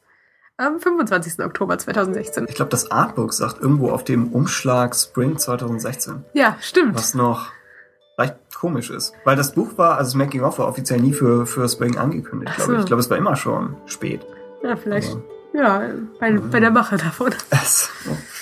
am 0.57 0.79
25. 0.81 1.45
Oktober 1.45 1.77
2016. 1.79 2.47
Ich 2.49 2.55
glaube, 2.55 2.71
das 2.71 2.91
Artbook 2.91 3.33
sagt 3.33 3.61
irgendwo 3.61 3.91
auf 3.91 4.05
dem 4.05 4.29
Umschlag 4.33 4.95
Spring 4.95 5.37
2016, 5.39 6.25
Ja, 6.35 6.57
stimmt. 6.61 6.95
was 6.95 7.15
noch 7.15 7.51
recht 8.19 8.35
komisch 8.55 8.91
ist. 8.91 9.13
Weil 9.25 9.37
das 9.37 9.53
Buch 9.53 9.77
war, 9.79 9.97
also 9.99 10.11
das 10.11 10.15
Making 10.15 10.43
of 10.43 10.59
war 10.59 10.69
offiziell 10.69 11.01
nie 11.01 11.13
für, 11.13 11.47
für 11.47 11.69
Spring 11.69 11.97
angekündigt, 11.99 12.55
glaube 12.57 12.73
ich. 12.73 12.77
so. 12.79 12.81
Ich 12.83 12.87
glaube, 12.87 13.01
es 13.01 13.11
war 13.11 13.17
immer 13.17 13.35
schon 13.37 13.77
spät. 13.87 14.21
Ja, 14.63 14.77
vielleicht. 14.77 15.13
Aber- 15.13 15.23
Ja, 15.55 15.83
bei, 16.21 16.33
bei 16.39 16.61
der 16.61 16.71
Mache 16.71 16.97
davon. 16.97 17.35
Es- 17.51 17.91
Ich 18.05 18.42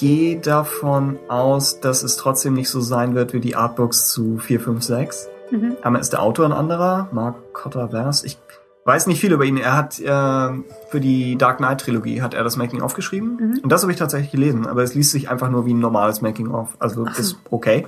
gehe 0.00 0.40
davon 0.40 1.18
aus, 1.28 1.80
dass 1.80 2.02
es 2.02 2.16
trotzdem 2.16 2.54
nicht 2.54 2.70
so 2.70 2.80
sein 2.80 3.14
wird 3.14 3.32
wie 3.34 3.40
die 3.40 3.54
Artbooks 3.54 4.10
zu 4.10 4.38
4, 4.38 4.60
5, 4.60 4.82
6. 4.82 5.28
Mhm. 5.50 5.76
Einmal 5.82 6.00
ist 6.00 6.12
der 6.12 6.22
Autor 6.22 6.46
ein 6.46 6.52
anderer, 6.52 7.08
Mark 7.12 7.52
Cotter-Vers. 7.52 8.24
Ich 8.24 8.38
weiß 8.86 9.06
nicht 9.06 9.20
viel 9.20 9.32
über 9.32 9.44
ihn. 9.44 9.58
Er 9.58 9.76
hat 9.76 10.00
äh, 10.00 10.62
für 10.90 11.00
die 11.00 11.36
Dark 11.36 11.58
Knight 11.58 11.82
Trilogie 11.82 12.22
hat 12.22 12.32
er 12.34 12.42
das 12.42 12.56
Making 12.56 12.80
of 12.80 12.94
geschrieben 12.94 13.36
Mhm. 13.38 13.60
und 13.62 13.70
das 13.70 13.82
habe 13.82 13.92
ich 13.92 13.98
tatsächlich 13.98 14.32
gelesen, 14.32 14.66
aber 14.66 14.82
es 14.82 14.94
liest 14.94 15.10
sich 15.10 15.28
einfach 15.28 15.50
nur 15.50 15.66
wie 15.66 15.74
ein 15.74 15.80
normales 15.80 16.22
Making 16.22 16.48
of. 16.48 16.76
Also 16.78 17.04
Ach 17.08 17.18
ist 17.18 17.36
okay. 17.50 17.86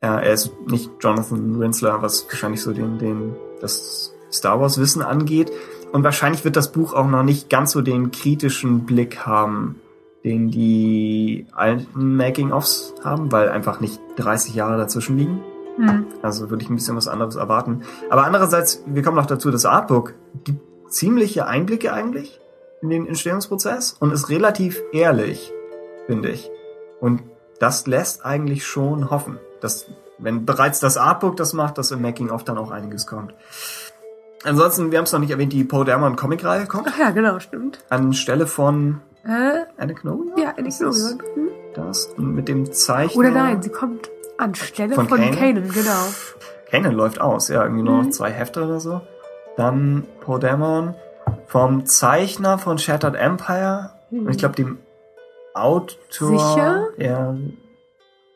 Äh, 0.00 0.06
er 0.06 0.32
ist 0.32 0.52
nicht 0.68 0.90
Jonathan 1.00 1.58
Winsler, 1.58 2.00
was 2.00 2.26
wahrscheinlich 2.30 2.62
so 2.62 2.72
den 2.72 2.98
den 2.98 3.34
das 3.60 4.14
Star 4.32 4.60
Wars 4.60 4.78
Wissen 4.78 5.02
angeht 5.02 5.50
und 5.92 6.04
wahrscheinlich 6.04 6.44
wird 6.44 6.54
das 6.54 6.70
Buch 6.70 6.94
auch 6.94 7.08
noch 7.08 7.24
nicht 7.24 7.50
ganz 7.50 7.72
so 7.72 7.82
den 7.82 8.12
kritischen 8.12 8.86
Blick 8.86 9.26
haben, 9.26 9.74
den 10.24 10.50
die 10.50 11.46
alten 11.52 12.16
Making 12.16 12.52
ofs 12.52 12.94
haben, 13.02 13.32
weil 13.32 13.48
einfach 13.48 13.80
nicht 13.80 14.00
30 14.16 14.54
Jahre 14.54 14.76
dazwischen 14.76 15.16
liegen. 15.16 15.40
Hm. 15.76 16.06
Also 16.22 16.50
würde 16.50 16.62
ich 16.62 16.70
ein 16.70 16.74
bisschen 16.74 16.96
was 16.96 17.08
anderes 17.08 17.36
erwarten. 17.36 17.82
Aber 18.10 18.24
andererseits, 18.24 18.82
wir 18.86 19.02
kommen 19.02 19.16
noch 19.16 19.26
dazu, 19.26 19.50
das 19.50 19.64
Artbook 19.64 20.14
gibt 20.44 20.60
ziemliche 20.90 21.46
Einblicke 21.46 21.92
eigentlich 21.92 22.40
in 22.82 22.90
den 22.90 23.06
Entstehungsprozess 23.06 23.96
und 23.98 24.12
ist 24.12 24.28
relativ 24.28 24.82
ehrlich, 24.92 25.52
finde 26.06 26.30
ich. 26.30 26.50
Und 27.00 27.22
das 27.58 27.86
lässt 27.86 28.24
eigentlich 28.24 28.66
schon 28.66 29.10
hoffen, 29.10 29.38
dass 29.60 29.86
wenn 30.18 30.44
bereits 30.44 30.80
das 30.80 30.96
Artbook 30.96 31.36
das 31.36 31.54
macht, 31.54 31.78
dass 31.78 31.90
im 31.90 32.02
Making 32.02 32.30
of 32.30 32.44
dann 32.44 32.58
auch 32.58 32.70
einiges 32.70 33.06
kommt. 33.06 33.34
Ansonsten, 34.44 34.90
wir 34.90 34.98
haben 34.98 35.04
es 35.04 35.12
noch 35.12 35.20
nicht 35.20 35.30
erwähnt, 35.30 35.52
die 35.52 35.64
Poe 35.64 35.84
Dameron 35.84 36.16
Comic-Reihe 36.16 36.66
kommt 36.66 36.88
Ach 36.90 36.98
ja, 36.98 37.10
genau, 37.10 37.38
stimmt. 37.40 37.78
anstelle 37.90 38.46
von 38.46 39.00
Äh, 39.24 39.64
Anna 39.76 39.92
Knobi? 39.94 40.40
ja, 40.40 40.50
Ist 40.50 40.80
das 40.80 41.10
Knobi. 41.18 41.24
Hm? 41.34 41.48
Das 41.74 42.06
und 42.16 42.34
mit 42.34 42.48
dem 42.48 42.72
Zeichner. 42.72 43.18
Oder 43.20 43.30
nein, 43.30 43.62
sie 43.62 43.70
kommt 43.70 44.10
anstelle 44.38 44.94
Von 44.94 45.08
von, 45.08 45.18
Kanan? 45.18 45.34
Kanan, 45.36 45.68
genau. 45.72 46.04
Kanan 46.70 46.92
läuft 46.94 47.20
aus, 47.20 47.48
ja, 47.48 47.62
irgendwie 47.62 47.82
nur 47.82 47.98
noch 47.98 48.04
Mhm. 48.04 48.12
zwei 48.12 48.30
Hefte 48.30 48.64
oder 48.64 48.80
so. 48.80 49.00
Dann 49.56 50.04
Poe 50.20 50.38
Dameron 50.38 50.94
vom 51.46 51.84
Zeichner 51.86 52.58
von 52.58 52.78
Shattered 52.78 53.14
Empire. 53.14 53.90
Mhm. 54.10 54.26
Und 54.26 54.30
ich 54.30 54.38
glaube, 54.38 54.56
dem 54.56 54.78
Autor. 55.54 56.38
Sicher? 56.38 56.88
Ja. 56.96 57.34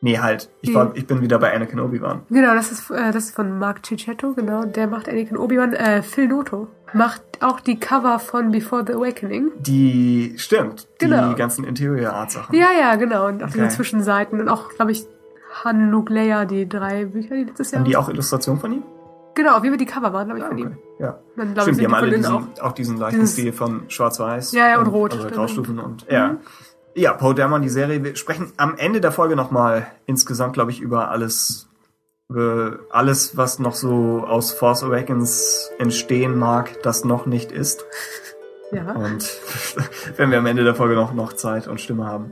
Nee, 0.05 0.19
halt. 0.19 0.49
Ich, 0.61 0.69
Mhm. 0.69 0.75
war, 0.75 0.91
ich 0.95 1.07
bin 1.07 1.19
wieder 1.21 1.39
bei 1.39 1.51
Anakin 1.53 1.79
Obi-Wan. 1.79 2.21
Genau, 2.29 2.53
das 2.53 2.71
ist, 2.71 2.91
äh, 2.91 3.11
das 3.11 3.25
ist 3.25 3.35
von 3.35 3.57
Mark 3.57 3.83
Cicchetto, 3.85 4.33
genau. 4.33 4.63
Der 4.65 4.85
macht 4.87 5.09
Anakin 5.09 5.35
Obi-Wan. 5.35 5.73
Äh, 5.73 6.03
Phil 6.03 6.27
Noto 6.27 6.67
macht 6.93 7.21
auch 7.41 7.59
die 7.59 7.79
Cover 7.79 8.19
von 8.19 8.51
Before 8.51 8.83
the 8.85 8.93
Awakening. 8.93 9.51
Die, 9.57 10.35
stimmt. 10.37 10.87
Genau. 10.99 11.29
Die 11.29 11.35
ganzen 11.35 11.63
Interior 11.65 12.13
Art 12.13 12.29
Sachen. 12.31 12.55
Ja, 12.55 12.67
ja, 12.79 12.95
genau. 12.97 13.27
Und 13.27 13.41
auch 13.43 13.47
Okay. 13.47 13.55
diese 13.63 13.69
Zwischenseiten. 13.77 14.39
Und 14.39 14.47
auch, 14.47 14.69
glaube 14.75 14.91
ich, 14.91 15.05
Han, 15.63 15.89
Luke, 15.89 16.13
Leia, 16.13 16.45
die 16.45 16.69
drei 16.69 17.05
Bücher, 17.05 17.33
die 17.35 17.45
letztes 17.45 17.71
Jahr 17.71 17.79
Haben 17.79 17.89
die 17.89 17.97
auch 17.97 18.07
Illustrationen 18.09 18.61
von 18.61 18.71
ihm? 18.73 18.83
Genau, 19.33 19.63
wie 19.63 19.71
wir 19.71 19.77
die 19.77 19.85
Cover 19.85 20.13
waren, 20.13 20.27
glaube 20.27 20.39
ich, 20.39 20.45
Ah, 20.45 20.49
von 20.49 20.57
okay. 20.59 20.67
ihm. 20.67 20.77
Ja. 20.99 21.17
Dann, 21.35 21.53
glaube 21.53 21.71
ich, 21.71 21.75
Stimmt, 21.75 21.79
die 21.81 21.85
haben 21.85 21.93
alle 21.95 22.11
von 22.11 22.17
diesen, 22.21 22.35
auch. 22.59 22.63
auch, 22.63 22.71
diesen 22.73 22.97
leichten 22.97 23.27
Stil 23.27 23.51
von 23.53 23.81
Schwarz-Weiß. 23.89 24.51
Ja, 24.53 24.69
ja, 24.69 24.79
und 24.79 24.87
Rot, 24.87 25.13
Also. 25.13 25.27
Graustufen 25.29 25.79
und, 25.79 26.05
ja. 26.09 26.37
Ja, 26.97 27.11
Poe 27.11 27.35
Dameron, 27.35 27.61
die 27.61 27.67
Serie. 27.69 28.01
Wir 28.05 28.15
sprechen 28.15 28.53
am 28.55 28.77
Ende 28.77 29.01
der 29.01 29.11
Folge 29.11 29.35
nochmal 29.35 29.87
insgesamt, 30.05 30.53
glaube 30.53 30.71
ich, 30.71 30.79
über 30.79 31.11
alles, 31.11 31.67
über 32.29 32.79
alles, 32.89 33.35
was 33.35 33.59
noch 33.59 33.75
so 33.75 34.23
aus 34.25 34.53
Force 34.53 34.81
Awakens 34.81 35.71
entstehen 35.77 36.39
mag, 36.39 36.81
das 36.83 37.03
noch 37.03 37.25
nicht 37.25 37.51
ist. 37.51 37.83
Ja. 38.71 38.93
Und 38.93 39.41
wenn 40.15 40.31
wir 40.31 40.37
am 40.37 40.45
Ende 40.45 40.63
der 40.63 40.75
Folge 40.75 40.95
noch, 40.95 41.13
noch 41.13 41.33
Zeit 41.33 41.67
und 41.67 41.81
Stimme 41.81 42.05
haben. 42.05 42.31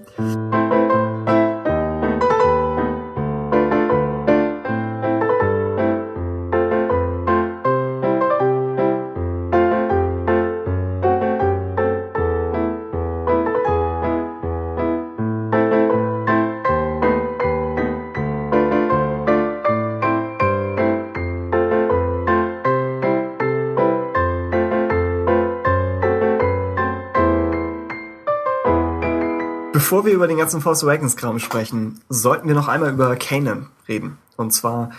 Bevor 29.93 30.07
wir 30.07 30.13
über 30.13 30.27
den 30.27 30.37
ganzen 30.37 30.59
Force 30.59 30.83
Awakens 30.83 31.15
Kram 31.15 31.37
sprechen, 31.37 32.01
sollten 32.09 32.47
wir 32.47 32.55
noch 32.55 32.67
einmal 32.67 32.91
über 32.91 33.15
Kanan 33.15 33.67
reden. 33.87 34.17
Und 34.37 34.49
zwar 34.49 34.89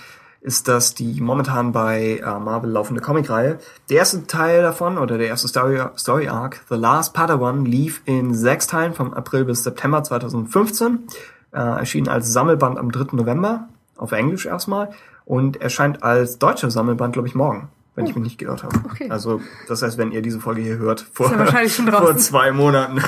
ist 0.41 0.69
das 0.69 0.95
die 0.95 1.21
momentan 1.21 1.73
bei 1.73 2.23
äh, 2.25 2.39
Marvel 2.39 2.71
laufende 2.71 3.03
Comicreihe. 3.03 3.59
Der 3.91 3.97
erste 3.97 4.25
Teil 4.29 4.63
davon 4.63 4.99
oder 4.99 5.19
der 5.19 5.27
erste 5.27 5.49
Story, 5.49 5.83
Story 5.97 6.29
Arc, 6.29 6.61
The 6.69 6.77
Last 6.77 7.13
Padawan, 7.13 7.65
lief 7.65 8.03
in 8.05 8.35
sechs 8.37 8.69
Teilen 8.69 8.95
vom 8.95 9.13
April 9.13 9.47
bis 9.47 9.65
September 9.65 10.05
2015. 10.05 11.09
Äh, 11.51 11.59
erschien 11.59 12.07
als 12.07 12.33
Sammelband 12.33 12.79
am 12.79 12.93
3. 12.93 13.17
November, 13.17 13.69
auf 13.97 14.13
Englisch 14.13 14.47
erstmal, 14.47 14.91
und 15.25 15.61
erscheint 15.61 16.05
als 16.05 16.39
deutscher 16.39 16.71
Sammelband, 16.71 17.15
glaube 17.15 17.27
ich, 17.27 17.35
morgen, 17.35 17.69
wenn 17.95 18.07
ich 18.07 18.15
mich 18.15 18.25
nicht 18.25 18.39
geirrt 18.39 18.63
habe. 18.65 18.81
Okay. 18.91 19.09
Also, 19.11 19.41
das 19.69 19.83
heißt, 19.83 19.99
wenn 19.99 20.11
ihr 20.13 20.23
diese 20.23 20.41
Folge 20.41 20.63
hier 20.63 20.79
hört, 20.79 21.01
vor, 21.13 21.29
vor 21.31 22.17
zwei 22.17 22.53
Monaten, 22.53 23.01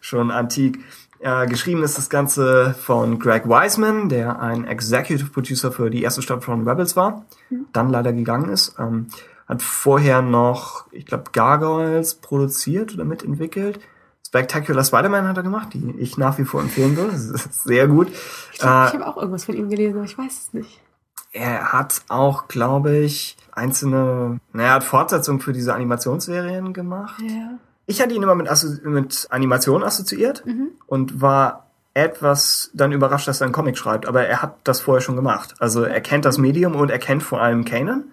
schon 0.00 0.30
antik. 0.30 0.78
Äh, 1.20 1.46
geschrieben 1.48 1.82
ist 1.82 1.98
das 1.98 2.10
Ganze 2.10 2.76
von 2.80 3.18
Greg 3.18 3.46
Wiseman, 3.46 4.08
der 4.08 4.40
ein 4.40 4.64
Executive 4.64 5.30
Producer 5.30 5.72
für 5.72 5.90
die 5.90 6.02
erste 6.02 6.22
Staffel 6.22 6.42
von 6.42 6.68
Rebels 6.68 6.94
war, 6.94 7.24
dann 7.72 7.90
leider 7.90 8.12
gegangen 8.12 8.50
ist. 8.50 8.76
Ähm, 8.78 9.08
hat 9.48 9.62
vorher 9.62 10.22
noch, 10.22 10.86
ich 10.92 11.06
glaube, 11.06 11.24
Gargoyles 11.32 12.14
produziert 12.16 12.94
oder 12.94 13.04
mitentwickelt. 13.04 13.80
Spectacular 14.24 14.84
Spider-Man 14.84 15.26
hat 15.26 15.38
er 15.38 15.42
gemacht, 15.42 15.70
die 15.72 15.94
ich 15.98 16.18
nach 16.18 16.38
wie 16.38 16.44
vor 16.44 16.60
empfehlen 16.60 16.96
würde. 16.96 17.12
Das 17.12 17.24
ist 17.24 17.64
sehr 17.64 17.88
gut. 17.88 18.08
Ich, 18.52 18.58
glaub, 18.60 18.88
ich 18.88 18.94
Äh, 18.94 18.98
habe 18.98 19.06
auch 19.08 19.16
irgendwas 19.16 19.46
von 19.46 19.56
ihm 19.56 19.70
gelesen, 19.70 19.96
aber 19.96 20.04
ich 20.04 20.16
weiß 20.18 20.38
es 20.38 20.52
nicht. 20.52 20.80
Er 21.38 21.72
hat 21.72 22.02
auch, 22.08 22.48
glaube 22.48 22.96
ich, 22.98 23.36
einzelne, 23.52 24.40
naja, 24.52 24.74
hat 24.74 24.84
Fortsetzungen 24.84 25.40
für 25.40 25.52
diese 25.52 25.74
Animationsserien 25.74 26.72
gemacht. 26.72 27.20
Ja. 27.26 27.58
Ich 27.86 28.02
hatte 28.02 28.14
ihn 28.14 28.22
immer 28.22 28.34
mit, 28.34 28.50
Assozi 28.50 28.86
mit 28.86 29.26
Animation 29.30 29.82
assoziiert 29.82 30.44
und 30.86 31.20
war 31.20 31.70
etwas 31.94 32.70
dann 32.74 32.92
überrascht, 32.92 33.26
dass 33.26 33.40
er 33.40 33.46
einen 33.46 33.54
Comic 33.54 33.78
schreibt, 33.78 34.06
aber 34.06 34.26
er 34.26 34.42
hat 34.42 34.56
das 34.64 34.80
vorher 34.80 35.00
schon 35.00 35.16
gemacht. 35.16 35.54
Also 35.58 35.82
er 35.82 36.00
kennt 36.00 36.24
das 36.24 36.38
Medium 36.38 36.76
und 36.76 36.90
er 36.90 36.98
kennt 36.98 37.22
vor 37.22 37.40
allem 37.40 37.64
Kanan. 37.64 38.04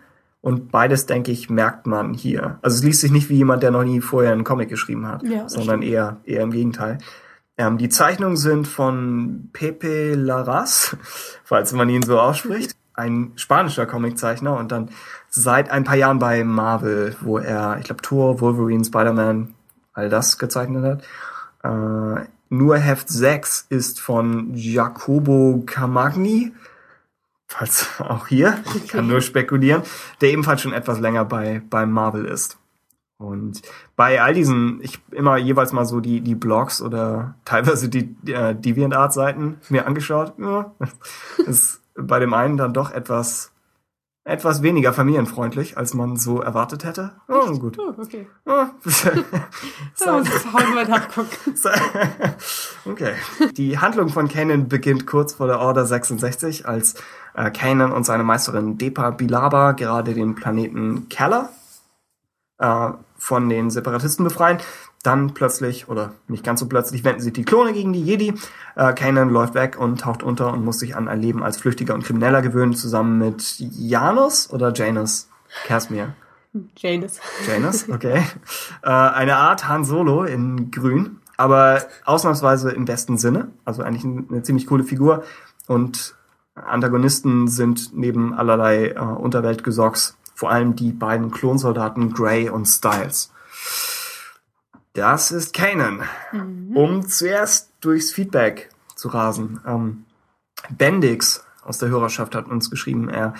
Und 0.42 0.72
beides, 0.72 1.08
denke 1.08 1.32
ich, 1.32 1.50
merkt 1.50 1.88
man 1.88 2.14
hier. 2.14 2.60
Also 2.62 2.78
es 2.78 2.84
liest 2.84 3.02
sich 3.02 3.12
nicht 3.12 3.30
wie 3.30 3.36
jemand, 3.36 3.64
der 3.64 3.72
noch 3.72 3.84
nie 3.84 4.00
vorher 4.00 4.32
einen 4.32 4.44
Comic 4.44 4.70
geschrieben 4.70 5.08
hat, 5.08 5.24
Ja, 5.24 5.50
sondern 5.50 5.82
eher, 5.82 6.18
eher 6.24 6.44
im 6.44 6.52
Gegenteil. 6.52 7.00
Ähm, 7.58 7.78
die 7.78 7.90
Zeichnungen 7.90 8.38
sind 8.38 8.68
von 8.68 9.50
Pepe 9.54 10.14
Larraz, 10.14 10.96
falls 11.44 11.74
man 11.74 11.90
ihn 11.90 12.04
so 12.04 12.20
ausspricht. 12.20 12.76
Ein 12.96 13.34
spanischer 13.36 13.86
Comiczeichner 13.86 14.58
und 14.58 14.72
dann 14.72 14.90
seit 15.30 15.70
ein 15.70 15.84
paar 15.84 15.98
Jahren 15.98 16.20
bei 16.20 16.44
Marvel, 16.44 17.16
wo 17.22 17.38
er, 17.38 17.78
ich 17.80 17.86
glaube, 17.86 18.02
Thor, 18.02 18.40
Wolverine, 18.40 18.86
Spider-Man, 18.86 19.54
all 19.94 20.10
das 20.10 20.38
gezeichnet 20.38 20.84
hat. 20.84 21.04
Äh, 21.64 22.26
nur 22.50 22.78
Heft 22.78 23.10
6 23.10 23.68
ist 23.70 24.00
von 24.00 24.54
Jacobo 24.54 25.64
Camagni, 25.66 26.54
falls 27.48 27.90
auch 28.00 28.28
hier, 28.28 28.58
ich 28.76 28.88
kann 28.88 29.08
nur 29.08 29.22
spekulieren, 29.22 29.84
der 30.22 30.30
ebenfalls 30.30 30.62
schon 30.62 30.74
etwas 30.74 31.00
länger 31.00 31.26
bei, 31.26 31.62
bei 31.70 31.86
Marvel 31.86 32.26
ist. 32.26 32.58
Und 33.18 33.62
bei 33.96 34.22
all 34.22 34.34
diesen, 34.34 34.82
ich 34.82 35.00
immer 35.12 35.38
jeweils 35.38 35.72
mal 35.72 35.86
so 35.86 36.02
die, 36.02 36.20
die 36.22 36.36
Blogs 36.36 36.82
oder 36.82 37.36
teilweise 37.46 37.90
die 37.90 38.16
äh, 38.32 38.54
DeviantArt-Seiten 38.56 39.58
mir 39.70 39.88
angeschaut. 39.88 40.34
Ja, 40.38 40.74
ist 41.46 41.82
bei 41.96 42.20
dem 42.20 42.34
einen 42.34 42.58
dann 42.58 42.74
doch 42.74 42.92
etwas, 42.92 43.52
etwas 44.24 44.62
weniger 44.62 44.94
familienfreundlich, 44.94 45.78
als 45.78 45.94
man 45.94 46.18
so 46.18 46.42
erwartet 46.42 46.84
hätte. 46.84 47.14
Oh, 47.28 47.58
gut. 47.58 47.78
Oh, 47.80 47.94
okay. 47.98 48.28
Mal 48.46 48.72
nachgucken. 50.88 51.56
okay. 52.86 53.14
Die 53.56 53.80
Handlung 53.80 54.10
von 54.10 54.28
Kanan 54.28 54.68
beginnt 54.68 55.08
kurz 55.08 55.34
vor 55.34 55.48
der 55.48 55.60
Order 55.60 55.86
66, 55.86 56.68
als 56.68 56.96
äh, 57.34 57.50
Kanan 57.52 57.92
und 57.92 58.06
seine 58.06 58.24
Meisterin 58.24 58.78
Depa 58.78 59.12
Bilaba 59.12 59.72
gerade 59.72 60.14
den 60.14 60.36
Planeten 60.36 61.08
Keller 61.10 61.50
äh, 62.58 62.90
von 63.18 63.50
den 63.50 63.70
Separatisten 63.70 64.26
befreien. 64.26 64.60
Dann 65.06 65.34
plötzlich, 65.34 65.88
oder 65.88 66.14
nicht 66.28 66.44
ganz 66.44 66.60
so 66.60 66.68
plötzlich, 66.68 67.04
wenden 67.04 67.22
sich 67.22 67.34
die 67.34 67.46
Klone 67.46 67.74
gegen 67.74 67.94
die 67.94 68.04
Jedi. 68.04 68.34
Äh, 68.76 68.94
Kanan 68.94 69.30
läuft 69.30 69.54
weg 69.54 69.78
und 69.80 70.02
taucht 70.02 70.24
unter 70.24 70.52
und 70.52 70.66
muss 70.66 70.80
sich 70.80 70.96
an 70.96 71.08
ein 71.08 71.22
Leben 71.22 71.44
als 71.44 71.58
Flüchtiger 71.58 71.94
und 71.94 72.04
Krimineller 72.04 72.42
gewöhnen, 72.42 72.74
zusammen 72.74 73.20
mit 73.20 73.56
Janus 73.60 74.50
oder 74.52 74.74
Janus 74.74 75.30
Casimir. 75.66 76.16
Janus. 76.78 77.20
Janus, 77.48 77.90
okay. 77.94 78.24
äh, 78.82 78.90
eine 78.90 79.36
Art 79.36 79.68
Han 79.68 79.86
Solo 79.86 80.24
in 80.24 80.72
grün, 80.72 81.18
aber 81.38 81.84
ausnahmsweise 82.06 82.72
im 82.72 82.86
besten 82.86 83.18
Sinne. 83.18 83.50
Also 83.66 83.84
eigentlich 83.84 84.06
eine 84.06 84.42
ziemlich 84.42 84.66
coole 84.66 84.84
Figur. 84.84 85.24
Und 85.68 86.16
Antagonisten 86.56 87.48
sind 87.48 87.92
neben 87.94 88.34
allerlei 88.34 88.90
äh, 88.90 89.00
Unterweltgesocks 89.00 90.18
vor 90.36 90.52
allem 90.52 90.76
die 90.76 90.92
beiden 90.92 91.32
Klonsoldaten 91.32 92.14
Gray 92.14 92.50
und 92.50 92.66
Styles. 92.66 93.32
Das 94.96 95.32
ist 95.32 95.54
Kanan. 95.54 96.04
Mhm. 96.32 96.76
Um 96.76 97.08
zuerst 97.08 97.70
durchs 97.82 98.14
Feedback 98.14 98.70
zu 98.96 99.10
rasen. 99.10 99.60
Ähm, 99.68 100.06
Bendix 100.70 101.44
aus 101.64 101.78
der 101.80 101.90
Hörerschaft 101.90 102.34
hat 102.34 102.48
uns 102.48 102.72
geschrieben, 102.72 103.10
er 103.10 103.34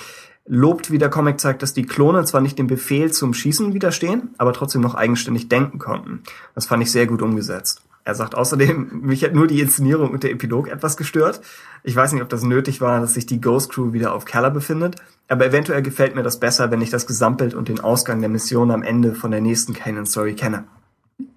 lobt, 0.46 0.92
wie 0.92 0.98
der 0.98 1.10
Comic 1.10 1.40
zeigt, 1.40 1.64
dass 1.64 1.74
die 1.74 1.86
Klone 1.86 2.26
zwar 2.26 2.42
nicht 2.42 2.60
dem 2.60 2.68
Befehl 2.68 3.12
zum 3.12 3.34
Schießen 3.34 3.74
widerstehen, 3.74 4.36
aber 4.38 4.52
trotzdem 4.52 4.82
noch 4.82 4.96
eigenständig 4.96 5.48
denken 5.48 5.80
konnten. 5.80 6.24
Das 6.56 6.66
fand 6.66 6.84
ich 6.84 6.92
sehr 6.92 7.08
gut 7.08 7.22
umgesetzt. 7.22 7.82
Er 8.04 8.16
sagt 8.16 8.36
außerdem, 8.36 8.90
mich 9.04 9.24
hat 9.24 9.34
nur 9.34 9.48
die 9.48 9.62
Inszenierung 9.62 10.12
und 10.12 10.24
der 10.24 10.32
Epilog 10.32 10.68
etwas 10.68 10.98
gestört. 10.98 11.40
Ich 11.84 11.96
weiß 11.96 12.12
nicht, 12.12 12.22
ob 12.22 12.30
das 12.30 12.44
nötig 12.44 12.82
war, 12.82 13.00
dass 13.00 13.14
sich 13.14 13.28
die 13.28 13.40
Ghost 13.40 13.72
Crew 13.72 13.94
wieder 13.94 14.14
auf 14.14 14.26
Keller 14.26 14.52
befindet, 14.52 14.98
aber 15.30 15.46
eventuell 15.46 15.82
gefällt 15.82 16.16
mir 16.16 16.24
das 16.24 16.38
besser, 16.38 16.70
wenn 16.70 16.82
ich 16.82 16.90
das 16.90 17.08
Gesamtbild 17.08 17.54
und 17.54 17.70
den 17.70 17.80
Ausgang 17.80 18.20
der 18.20 18.30
Mission 18.30 18.72
am 18.72 18.84
Ende 18.84 19.16
von 19.16 19.32
der 19.32 19.42
nächsten 19.42 19.74
Kanan 19.74 20.06
Story 20.06 20.36
kenne. 20.36 20.66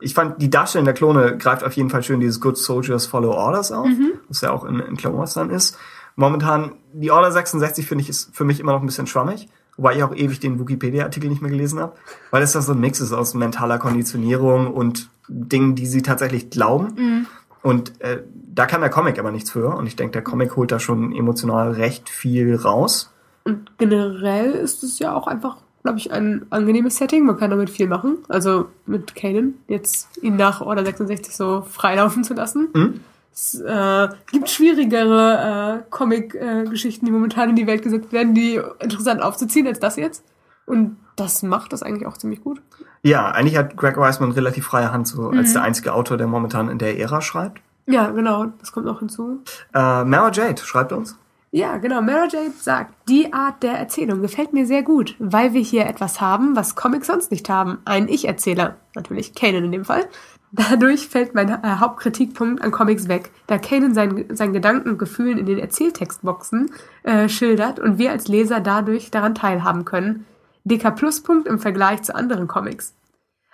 Ich 0.01 0.15
fand, 0.15 0.43
die 0.43 0.51
Darstellung 0.51 0.85
der 0.85 0.95
Klone 0.95 1.37
greift 1.37 1.63
auf 1.63 1.75
jeden 1.75 1.91
Fall 1.91 2.03
schön 2.03 2.21
dieses 2.21 2.41
Good 2.41 2.59
Soldiers 2.59 3.07
Follow 3.07 3.33
Orders 3.33 3.71
auf, 3.71 3.87
mhm. 3.87 4.13
was 4.29 4.41
ja 4.41 4.51
auch 4.51 4.65
in, 4.65 4.81
in 4.81 4.97
Clone 4.97 5.17
Wars 5.17 5.35
dann 5.35 5.51
ist. 5.51 5.79
Momentan, 6.17 6.73
die 6.93 7.13
Order 7.13 7.31
66 7.31 7.87
finde 7.87 8.03
ich 8.03 8.09
ist 8.09 8.35
für 8.35 8.45
mich 8.45 8.59
immer 8.59 8.73
noch 8.73 8.81
ein 8.81 8.87
bisschen 8.87 9.07
schwammig. 9.07 9.49
Wobei 9.77 9.95
ich 9.95 10.03
auch 10.03 10.13
ewig 10.13 10.41
den 10.41 10.59
Wikipedia-Artikel 10.59 11.31
nicht 11.31 11.41
mehr 11.41 11.53
gelesen 11.53 11.79
habe, 11.79 11.93
weil 12.33 12.43
es 12.43 12.51
da 12.51 12.61
so 12.61 12.73
ein 12.73 12.81
Mix 12.81 13.01
ist 13.01 13.13
aus 13.13 13.35
mentaler 13.35 13.79
Konditionierung 13.79 14.75
und 14.75 15.09
Dingen, 15.29 15.77
die 15.77 15.87
sie 15.87 16.03
tatsächlich 16.03 16.51
glauben. 16.51 16.95
Mhm. 16.97 17.27
Und 17.63 18.01
äh, 18.01 18.25
da 18.33 18.67
kann 18.67 18.81
der 18.81 18.91
Comic 18.91 19.21
aber 19.21 19.31
nichts 19.31 19.53
für. 19.53 19.69
Und 19.77 19.87
ich 19.87 19.95
denke, 19.95 20.13
der 20.13 20.23
Comic 20.23 20.57
holt 20.57 20.73
da 20.73 20.81
schon 20.81 21.15
emotional 21.15 21.71
recht 21.71 22.09
viel 22.09 22.57
raus. 22.57 23.13
Und 23.45 23.79
generell 23.79 24.51
ist 24.51 24.83
es 24.83 24.99
ja 24.99 25.15
auch 25.15 25.29
einfach, 25.29 25.59
glaube 25.83 25.99
ich, 25.99 26.13
ein 26.13 26.47
angenehmes 26.51 26.97
Setting. 26.97 27.25
Man 27.25 27.37
kann 27.39 27.51
damit 27.51 27.71
viel 27.71 27.87
machen. 27.87 28.19
Also 28.29 28.67
mit 28.87 29.15
Kanan, 29.15 29.55
jetzt 29.69 30.09
ihn 30.23 30.37
nach 30.37 30.61
Order 30.61 30.85
66 30.85 31.35
so 31.35 31.63
freilaufen 31.63 32.25
zu 32.25 32.35
lassen. 32.35 32.69
Mhm. 32.75 33.01
Es 33.33 33.61
äh, 33.61 34.09
gibt 34.33 34.51
schwierigere 34.51 35.83
äh, 35.85 35.91
Comic-Geschichten, 35.91 37.07
die 37.07 37.13
momentan 37.13 37.51
in 37.51 37.57
die 37.57 37.67
Welt 37.69 37.83
gesetzt 37.83 38.13
werden, 38.13 38.35
die 38.35 38.61
interessant 38.81 39.23
aufzuziehen 39.23 39.67
als 39.67 39.79
das 39.79 39.97
jetzt. 39.97 40.25
Und 40.67 40.97
das 41.15 41.43
macht 41.43 41.73
das 41.73 41.83
eigentlich 41.83 42.07
auch 42.07 42.17
ziemlich 42.17 42.43
gut. 42.43 42.61
Ja, 43.03 43.31
eigentlich 43.31 43.57
hat 43.57 43.77
Greg 43.77 43.97
Weisman 43.97 44.33
relativ 44.33 44.67
freie 44.67 44.93
Hand 44.93 45.07
so 45.07 45.31
mhm. 45.31 45.39
als 45.39 45.53
der 45.53 45.63
einzige 45.63 45.95
Autor, 45.95 46.17
der 46.17 46.27
momentan 46.27 46.69
in 46.69 46.79
der 46.79 46.99
Ära 46.99 47.21
schreibt. 47.21 47.61
Ja, 47.87 48.11
genau, 48.11 48.47
das 48.59 48.73
kommt 48.73 48.87
noch 48.87 48.99
hinzu. 48.99 49.43
Äh, 49.73 50.05
Mara 50.05 50.31
Jade 50.31 50.61
schreibt 50.63 50.93
uns. 50.93 51.17
Ja, 51.51 51.79
genau. 51.79 52.03
Mara 52.03 52.27
Jade 52.29 52.53
sagt, 52.59 52.95
die 53.09 53.33
Art 53.33 53.63
der 53.63 53.73
Erzählung 53.73 54.21
gefällt 54.21 54.53
mir 54.53 54.67
sehr 54.67 54.83
gut, 54.83 55.15
weil 55.19 55.55
wir 55.55 55.63
hier 55.63 55.87
etwas 55.87 56.21
haben, 56.21 56.55
was 56.57 56.75
Comics 56.75 57.07
sonst 57.07 57.31
nicht 57.31 57.49
haben. 57.49 57.79
Ein 57.87 58.09
Ich-Erzähler. 58.09 58.77
Natürlich 58.95 59.35
Kanan 59.35 59.65
in 59.65 59.73
dem 59.73 59.85
Fall. 59.85 60.09
Dadurch 60.53 61.09
fällt 61.09 61.35
mein 61.35 61.49
äh, 61.49 61.77
Hauptkritikpunkt 61.79 62.63
an 62.63 62.71
Comics 62.71 63.09
weg, 63.09 63.31
da 63.47 63.59
Kanan 63.59 63.95
seinen, 63.95 64.35
seinen 64.35 64.55
Gedanken 64.55 64.91
und 64.91 64.99
Gefühlen 64.99 65.39
in 65.39 65.47
den 65.47 65.59
Erzähltextboxen 65.59 66.71
äh, 67.03 67.29
schildert 67.29 67.79
und 67.79 67.99
wir 67.99 68.11
als 68.13 68.29
Leser 68.29 68.61
dadurch 68.61 69.11
daran 69.11 69.35
teilhaben 69.35 69.85
können. 69.85 70.27
Dicker 70.65 70.91
Pluspunkt 70.91 71.47
im 71.47 71.59
Vergleich 71.59 72.03
zu 72.03 72.15
anderen 72.15 72.49
Comics. 72.49 72.95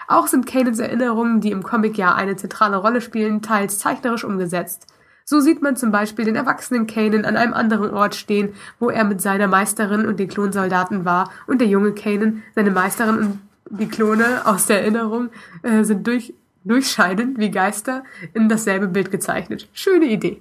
Auch 0.06 0.26
sind 0.26 0.46
Kanans 0.46 0.78
Erinnerungen, 0.78 1.40
die 1.40 1.50
im 1.50 1.62
Comic 1.62 1.96
ja 1.96 2.14
eine 2.14 2.36
zentrale 2.36 2.76
Rolle 2.76 3.00
spielen, 3.00 3.42
teils 3.42 3.78
zeichnerisch 3.78 4.24
umgesetzt. 4.24 4.86
So 5.24 5.40
sieht 5.40 5.62
man 5.62 5.76
zum 5.76 5.90
Beispiel 5.90 6.24
den 6.24 6.36
erwachsenen 6.36 6.86
Kanan 6.86 7.24
an 7.24 7.36
einem 7.36 7.54
anderen 7.54 7.90
Ort 7.90 8.14
stehen, 8.14 8.54
wo 8.78 8.90
er 8.90 9.04
mit 9.04 9.22
seiner 9.22 9.46
Meisterin 9.46 10.06
und 10.06 10.18
den 10.18 10.28
Klonsoldaten 10.28 11.04
war, 11.04 11.30
und 11.46 11.60
der 11.60 11.68
junge 11.68 11.92
Kanan, 11.92 12.42
seine 12.54 12.70
Meisterin 12.70 13.18
und 13.18 13.38
die 13.70 13.88
Klone 13.88 14.42
aus 14.44 14.66
der 14.66 14.82
Erinnerung 14.82 15.30
äh, 15.62 15.84
sind 15.84 16.06
durch 16.06 16.34
durchscheinen 16.64 17.38
wie 17.38 17.50
Geister 17.50 18.04
in 18.32 18.48
dasselbe 18.48 18.88
Bild 18.88 19.10
gezeichnet. 19.10 19.68
Schöne 19.74 20.06
Idee. 20.06 20.40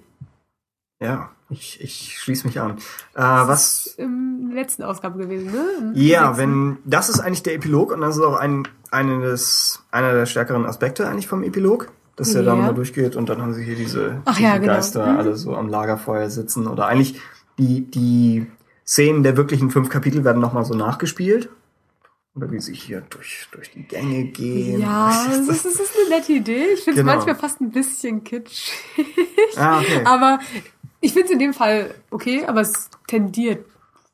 Ja, 1.02 1.32
ich, 1.50 1.82
ich 1.82 2.18
schließe 2.20 2.48
mich 2.48 2.62
an. 2.62 2.78
Äh, 3.14 3.22
was 3.22 3.88
ist 3.88 4.00
in 4.00 4.48
der 4.50 4.56
letzten 4.56 4.84
Ausgabe 4.84 5.20
gewesen, 5.20 5.52
ne? 5.52 5.92
ja, 5.96 6.38
wenn 6.38 6.78
das 6.86 7.10
ist 7.10 7.20
eigentlich 7.20 7.44
der 7.44 7.56
Epilog 7.56 7.92
und 7.92 8.02
das 8.02 8.16
ist 8.16 8.22
auch 8.22 8.38
ein 8.38 8.68
eine 8.94 9.22
des, 9.22 9.84
einer 9.92 10.14
der 10.14 10.26
stärkeren 10.26 10.66
Aspekte 10.66 11.08
eigentlich 11.08 11.28
vom 11.28 11.44
Epilog, 11.44 11.92
dass 12.16 12.36
er 12.36 12.44
ja. 12.44 12.52
da 12.52 12.56
mal 12.56 12.74
durchgeht 12.74 13.16
und 13.16 13.30
dann 13.30 13.42
haben 13.42 13.54
sie 13.54 13.64
hier 13.64 13.76
diese, 13.76 14.22
Ach, 14.26 14.36
diese 14.36 14.48
ja, 14.48 14.58
genau. 14.58 14.74
Geister 14.74 15.12
mhm. 15.12 15.18
alle 15.18 15.36
so 15.36 15.56
am 15.56 15.68
Lagerfeuer 15.68 16.30
sitzen 16.30 16.68
oder 16.68 16.88
eigentlich 16.88 17.20
die 17.58 17.90
die 17.90 18.48
Szenen 18.86 19.24
der 19.24 19.38
wirklichen 19.38 19.72
fünf 19.72 19.90
Kapitel 19.90 20.24
werden 20.24 20.42
nochmal 20.42 20.66
so 20.66 20.74
nachgespielt 20.74 21.50
oder 22.36 22.52
wie 22.52 22.60
sie 22.60 22.74
hier 22.74 23.02
durch, 23.10 23.48
durch 23.52 23.72
die 23.72 23.84
Gänge 23.84 24.26
gehen. 24.26 24.82
Ja, 24.82 25.26
das 25.30 25.48
ist, 25.48 25.66
das 25.66 25.80
ist 25.80 25.94
eine 25.98 26.18
nette 26.18 26.34
Idee. 26.34 26.66
Ich 26.74 26.82
finde 26.82 27.00
es 27.00 27.06
genau. 27.06 27.14
manchmal 27.16 27.36
fast 27.36 27.62
ein 27.62 27.72
bisschen 27.72 28.24
kitschig. 28.24 28.74
Ah, 29.56 29.80
okay. 29.80 30.02
Aber 30.06 30.40
ich 31.00 31.14
finde 31.14 31.28
es 31.28 31.32
in 31.32 31.40
dem 31.40 31.54
Fall 31.54 31.94
okay, 32.10 32.46
aber 32.46 32.62
es 32.62 32.90
tendiert 33.08 33.66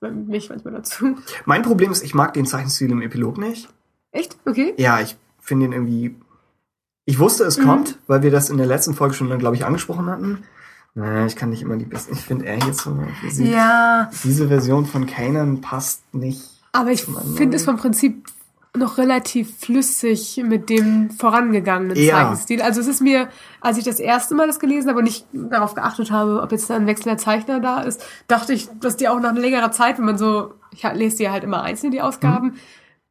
mich 0.02 0.50
manchmal 0.50 0.74
dazu. 0.74 1.18
Mein 1.46 1.62
Problem 1.62 1.92
ist, 1.92 2.04
ich 2.04 2.14
mag 2.14 2.34
den 2.34 2.46
Zeichenstil 2.46 2.92
im 2.92 3.02
Epilog 3.02 3.38
nicht. 3.38 3.70
Echt? 4.12 4.38
Okay. 4.46 4.74
Ja, 4.78 5.00
ich 5.00 5.16
finde 5.40 5.68
ihn 5.68 5.72
irgendwie. 5.72 6.16
Ich 7.10 7.20
wusste, 7.20 7.44
es 7.44 7.58
mhm. 7.58 7.66
kommt, 7.66 7.98
weil 8.08 8.24
wir 8.24 8.32
das 8.32 8.50
in 8.50 8.58
der 8.58 8.68
letzten 8.68 8.94
Folge 8.94 9.16
schon, 9.16 9.38
glaube 9.40 9.56
ich, 9.56 9.66
angesprochen 9.66 10.06
hatten. 10.08 10.44
Naja, 10.96 11.26
ich 11.26 11.36
kann 11.36 11.50
nicht 11.50 11.62
immer 11.62 11.78
die 11.78 11.86
besten. 11.86 12.14
Ich 12.14 12.22
finde, 12.22 12.46
er 12.46 12.58
jetzt 12.60 12.82
so. 12.82 12.98
Ja. 13.38 14.10
Diese 14.24 14.48
Version 14.48 14.86
von 14.86 15.06
Kanan 15.06 15.62
passt 15.62 16.02
nicht 16.14 16.60
aber 16.72 16.92
ich 16.92 17.06
finde 17.36 17.58
es 17.58 17.66
vom 17.66 17.78
Prinzip 17.78 18.28
noch 18.78 19.00
relativ 19.00 19.58
flüssig 19.58 20.42
mit 20.46 20.70
dem 20.70 21.10
vorangegangenen 21.10 21.98
ja. 21.98 22.16
Zeichenstil. 22.16 22.62
Also 22.62 22.80
es 22.82 22.88
ist 22.88 23.02
mir, 23.02 23.30
als 23.62 23.80
ich 23.80 23.84
das 23.84 24.00
erste 24.00 24.36
Mal 24.36 24.46
das 24.46 24.60
gelesen 24.60 24.90
habe 24.90 25.00
und 25.00 25.06
nicht 25.06 25.26
darauf 25.34 25.74
geachtet 25.74 26.12
habe, 26.12 26.42
ob 26.42 26.52
jetzt 26.52 26.70
ein 26.70 26.86
wechselnder 26.86 27.18
Zeichner 27.18 27.60
da 27.60 27.82
ist, 27.82 28.04
dachte 28.28 28.54
ich, 28.54 28.70
dass 28.80 28.96
die 28.96 29.08
auch 29.08 29.20
nach 29.20 29.34
längerer 29.34 29.72
Zeit, 29.72 29.98
wenn 29.98 30.06
man 30.06 30.20
so, 30.20 30.54
ich 30.72 30.84
lese 30.94 31.18
die 31.18 31.30
halt 31.30 31.44
immer 31.44 31.64
einzeln, 31.64 31.92
die 31.92 32.02
Ausgaben, 32.02 32.50
mhm. 32.50 32.56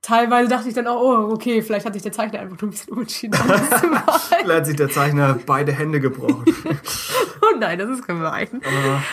Teilweise 0.01 0.49
dachte 0.49 0.69
ich 0.69 0.75
dann 0.75 0.87
auch, 0.87 1.01
oh, 1.01 1.33
okay, 1.33 1.61
vielleicht 1.61 1.85
hat 1.85 1.93
sich 1.93 2.03
der 2.03 2.13
Zeichner 2.13 2.39
einfach 2.41 2.61
nur 2.61 2.69
ein 2.69 2.71
bisschen 2.71 2.93
umentschieden. 2.93 3.39
vielleicht 3.41 4.49
hat 4.49 4.67
sich 4.67 4.77
der 4.77 4.91
Zeichner 4.91 5.39
beide 5.45 5.73
Hände 5.73 6.01
gebrochen. 6.01 6.45
oh 7.43 7.59
nein, 7.59 7.79
das 7.79 7.91
ist 7.91 8.07
gemein. 8.07 8.49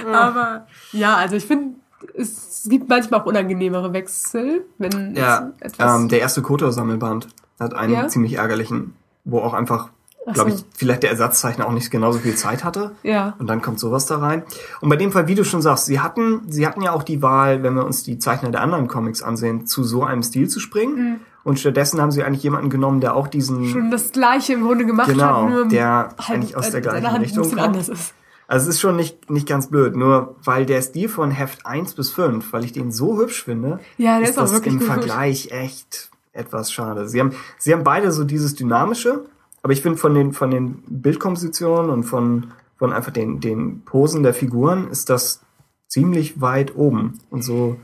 Aber, 0.05 0.19
Aber 0.19 0.67
ja, 0.91 1.15
also 1.15 1.35
ich 1.35 1.45
finde, 1.45 1.75
es 2.13 2.67
gibt 2.69 2.87
manchmal 2.87 3.21
auch 3.21 3.25
unangenehmere 3.25 3.93
Wechsel, 3.93 4.65
wenn 4.77 5.15
ja, 5.15 5.51
etwas 5.59 6.01
ähm, 6.01 6.07
der 6.07 6.19
erste 6.19 6.43
Kotor-Sammelband 6.43 7.27
hat 7.59 7.73
einen 7.73 7.93
ja? 7.93 8.07
ziemlich 8.07 8.33
ärgerlichen, 8.33 8.95
wo 9.23 9.39
auch 9.39 9.53
einfach, 9.53 9.89
glaube 10.33 10.51
ich, 10.51 10.65
vielleicht 10.75 11.03
der 11.03 11.11
Ersatzzeichner 11.11 11.67
auch 11.67 11.71
nicht 11.71 11.91
genauso 11.91 12.19
viel 12.19 12.35
Zeit 12.35 12.63
hatte. 12.63 12.91
Ja. 13.03 13.35
Und 13.39 13.47
dann 13.47 13.61
kommt 13.61 13.79
sowas 13.79 14.05
da 14.05 14.17
rein. 14.17 14.43
Und 14.81 14.89
bei 14.89 14.95
dem 14.95 15.11
Fall, 15.11 15.27
wie 15.27 15.35
du 15.35 15.45
schon 15.45 15.61
sagst, 15.61 15.85
sie 15.85 15.99
hatten, 15.99 16.41
sie 16.47 16.65
hatten 16.65 16.81
ja 16.81 16.91
auch 16.91 17.03
die 17.03 17.21
Wahl, 17.21 17.63
wenn 17.63 17.75
wir 17.75 17.85
uns 17.85 18.03
die 18.03 18.17
Zeichner 18.17 18.49
der 18.49 18.61
anderen 18.61 18.87
Comics 18.87 19.21
ansehen, 19.21 19.67
zu 19.67 19.83
so 19.83 20.03
einem 20.03 20.23
Stil 20.23 20.47
zu 20.49 20.59
springen. 20.59 20.95
Mhm. 20.95 21.15
Und 21.43 21.59
stattdessen 21.59 22.01
haben 22.01 22.11
sie 22.11 22.23
eigentlich 22.23 22.41
jemanden 22.41 22.71
genommen, 22.71 23.01
der 23.01 23.15
auch 23.15 23.27
diesen 23.27 23.67
schon 23.67 23.91
das 23.91 24.11
gleiche 24.11 24.53
im 24.53 24.63
Grunde 24.63 24.83
gemacht 24.83 25.07
genau, 25.07 25.43
hat, 25.43 25.49
nur 25.49 25.67
der 25.67 26.09
halt, 26.17 26.29
eigentlich 26.29 26.57
aus 26.57 26.71
der 26.71 26.81
gleichen 26.81 27.15
Richtung 27.17 27.43
kommt. 27.43 27.59
Anders 27.59 27.89
ist. 27.89 28.13
Also 28.47 28.69
es 28.69 28.75
ist 28.75 28.81
schon 28.81 28.95
nicht, 28.95 29.29
nicht 29.29 29.47
ganz 29.47 29.67
blöd, 29.67 29.95
nur 29.95 30.35
weil 30.43 30.65
der 30.65 30.81
Stil 30.81 31.09
von 31.09 31.31
Heft 31.31 31.65
1 31.65 31.93
bis 31.93 32.11
5, 32.11 32.51
weil 32.53 32.63
ich 32.63 32.73
den 32.73 32.91
so 32.91 33.19
hübsch 33.19 33.43
finde, 33.43 33.79
ja, 33.97 34.19
ist, 34.19 34.29
ist 34.29 34.37
das 34.37 34.51
im 34.59 34.81
Vergleich 34.81 35.49
echt 35.51 36.09
etwas 36.33 36.71
schade. 36.71 37.07
Sie 37.07 37.19
haben, 37.19 37.31
sie 37.57 37.73
haben 37.73 37.83
beide 37.83 38.11
so 38.11 38.23
dieses 38.23 38.55
Dynamische, 38.55 39.25
aber 39.65 39.73
ich 39.73 39.81
finde 39.81 39.97
von 39.97 40.13
den, 40.13 40.31
von 40.31 40.51
den 40.51 40.83
Bildkompositionen 40.85 41.89
und 41.89 42.03
von, 42.03 42.51
von 42.77 42.93
einfach 42.93 43.11
den, 43.11 43.39
den 43.39 43.81
Posen 43.83 44.21
der 44.21 44.35
Figuren 44.35 44.91
ist 44.91 45.09
das 45.09 45.41
ziemlich 45.87 46.39
weit 46.39 46.75
oben 46.75 47.17
und 47.31 47.43
so 47.43 47.77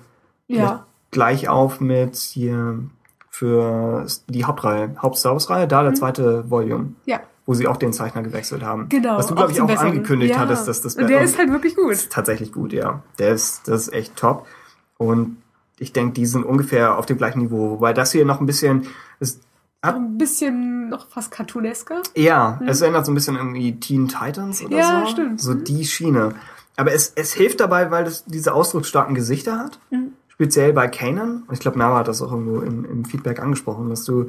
ja. 0.45 0.85
gleich 1.09 1.49
auf 1.49 1.81
mit 1.81 2.17
hier 2.17 2.83
für 3.31 4.05
die 4.29 4.45
Hauptreihe, 4.45 4.95
Haupt-Star 5.01 5.31
Wars-Reihe, 5.31 5.67
da 5.67 5.81
der 5.81 5.93
mhm. 5.93 5.95
zweite 5.95 6.51
Volume. 6.51 6.93
Ja 7.05 7.21
wo 7.47 7.55
sie 7.55 7.67
auch 7.67 7.77
den 7.77 7.91
Zeichner 7.91 8.21
gewechselt 8.21 8.61
haben. 8.61 8.87
Genau. 8.87 9.17
Was 9.17 9.25
du, 9.25 9.33
glaube 9.33 9.51
ich, 9.51 9.59
auch 9.59 9.65
Besseren. 9.65 9.89
angekündigt 9.89 10.35
ja. 10.35 10.39
hattest, 10.39 10.67
dass 10.67 10.81
das 10.81 10.95
Und 10.95 11.09
der 11.09 11.21
ist 11.21 11.39
halt 11.39 11.49
wirklich 11.49 11.75
gut. 11.75 11.91
Ist 11.91 12.11
tatsächlich 12.11 12.51
gut, 12.53 12.71
ja. 12.71 13.01
Der 13.17 13.33
ist, 13.33 13.67
das 13.67 13.87
ist 13.87 13.93
echt 13.93 14.15
top. 14.15 14.45
Und 14.97 15.37
ich 15.79 15.91
denke, 15.91 16.13
die 16.13 16.27
sind 16.27 16.45
ungefähr 16.45 16.99
auf 16.99 17.07
dem 17.07 17.17
gleichen 17.17 17.39
Niveau. 17.39 17.71
Wobei 17.71 17.93
das 17.93 18.11
hier 18.11 18.25
noch 18.25 18.39
ein 18.39 18.45
bisschen, 18.45 18.85
ist, 19.19 19.41
ein 19.81 20.17
bisschen 20.17 20.89
noch 20.89 21.09
fast 21.09 21.31
cartoonesker. 21.31 22.01
Ja, 22.15 22.59
mhm. 22.61 22.67
es 22.67 22.81
erinnert 22.81 23.05
so 23.05 23.11
ein 23.11 23.15
bisschen 23.15 23.35
irgendwie 23.35 23.79
Teen 23.79 24.07
Titans 24.07 24.63
oder 24.63 24.77
ja, 24.77 24.85
so. 24.85 24.93
Ja, 24.93 25.07
stimmt. 25.07 25.41
So 25.41 25.53
die 25.53 25.85
Schiene. 25.85 26.35
Aber 26.77 26.93
es, 26.93 27.13
es 27.15 27.33
hilft 27.33 27.59
dabei, 27.59 27.91
weil 27.91 28.05
es 28.05 28.23
diese 28.25 28.53
ausdrucksstarken 28.53 29.15
Gesichter 29.15 29.57
hat. 29.57 29.79
Mhm. 29.89 30.13
Speziell 30.27 30.73
bei 30.73 30.87
Kanan. 30.87 31.43
Und 31.47 31.53
ich 31.53 31.59
glaube, 31.59 31.77
Nava 31.77 31.99
hat 31.99 32.07
das 32.07 32.21
auch 32.21 32.31
irgendwo 32.31 32.61
im, 32.61 32.85
im 32.85 33.05
Feedback 33.05 33.39
angesprochen, 33.39 33.89
dass 33.89 34.03
du 34.05 34.27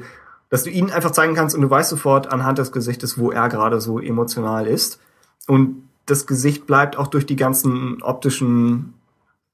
dass 0.53 0.61
du 0.61 0.69
ihn 0.69 0.91
einfach 0.91 1.09
zeigen 1.09 1.33
kannst 1.33 1.55
und 1.55 1.63
du 1.63 1.69
weißt 1.71 1.89
sofort 1.89 2.31
anhand 2.31 2.59
des 2.59 2.71
Gesichtes, 2.71 3.17
wo 3.17 3.31
er 3.31 3.49
gerade 3.49 3.81
so 3.81 3.99
emotional 3.99 4.67
ist. 4.67 4.99
Und 5.47 5.89
das 6.05 6.27
Gesicht 6.27 6.67
bleibt 6.67 6.95
auch 6.95 7.07
durch 7.07 7.25
die 7.25 7.35
ganzen 7.35 8.03
optischen 8.03 8.93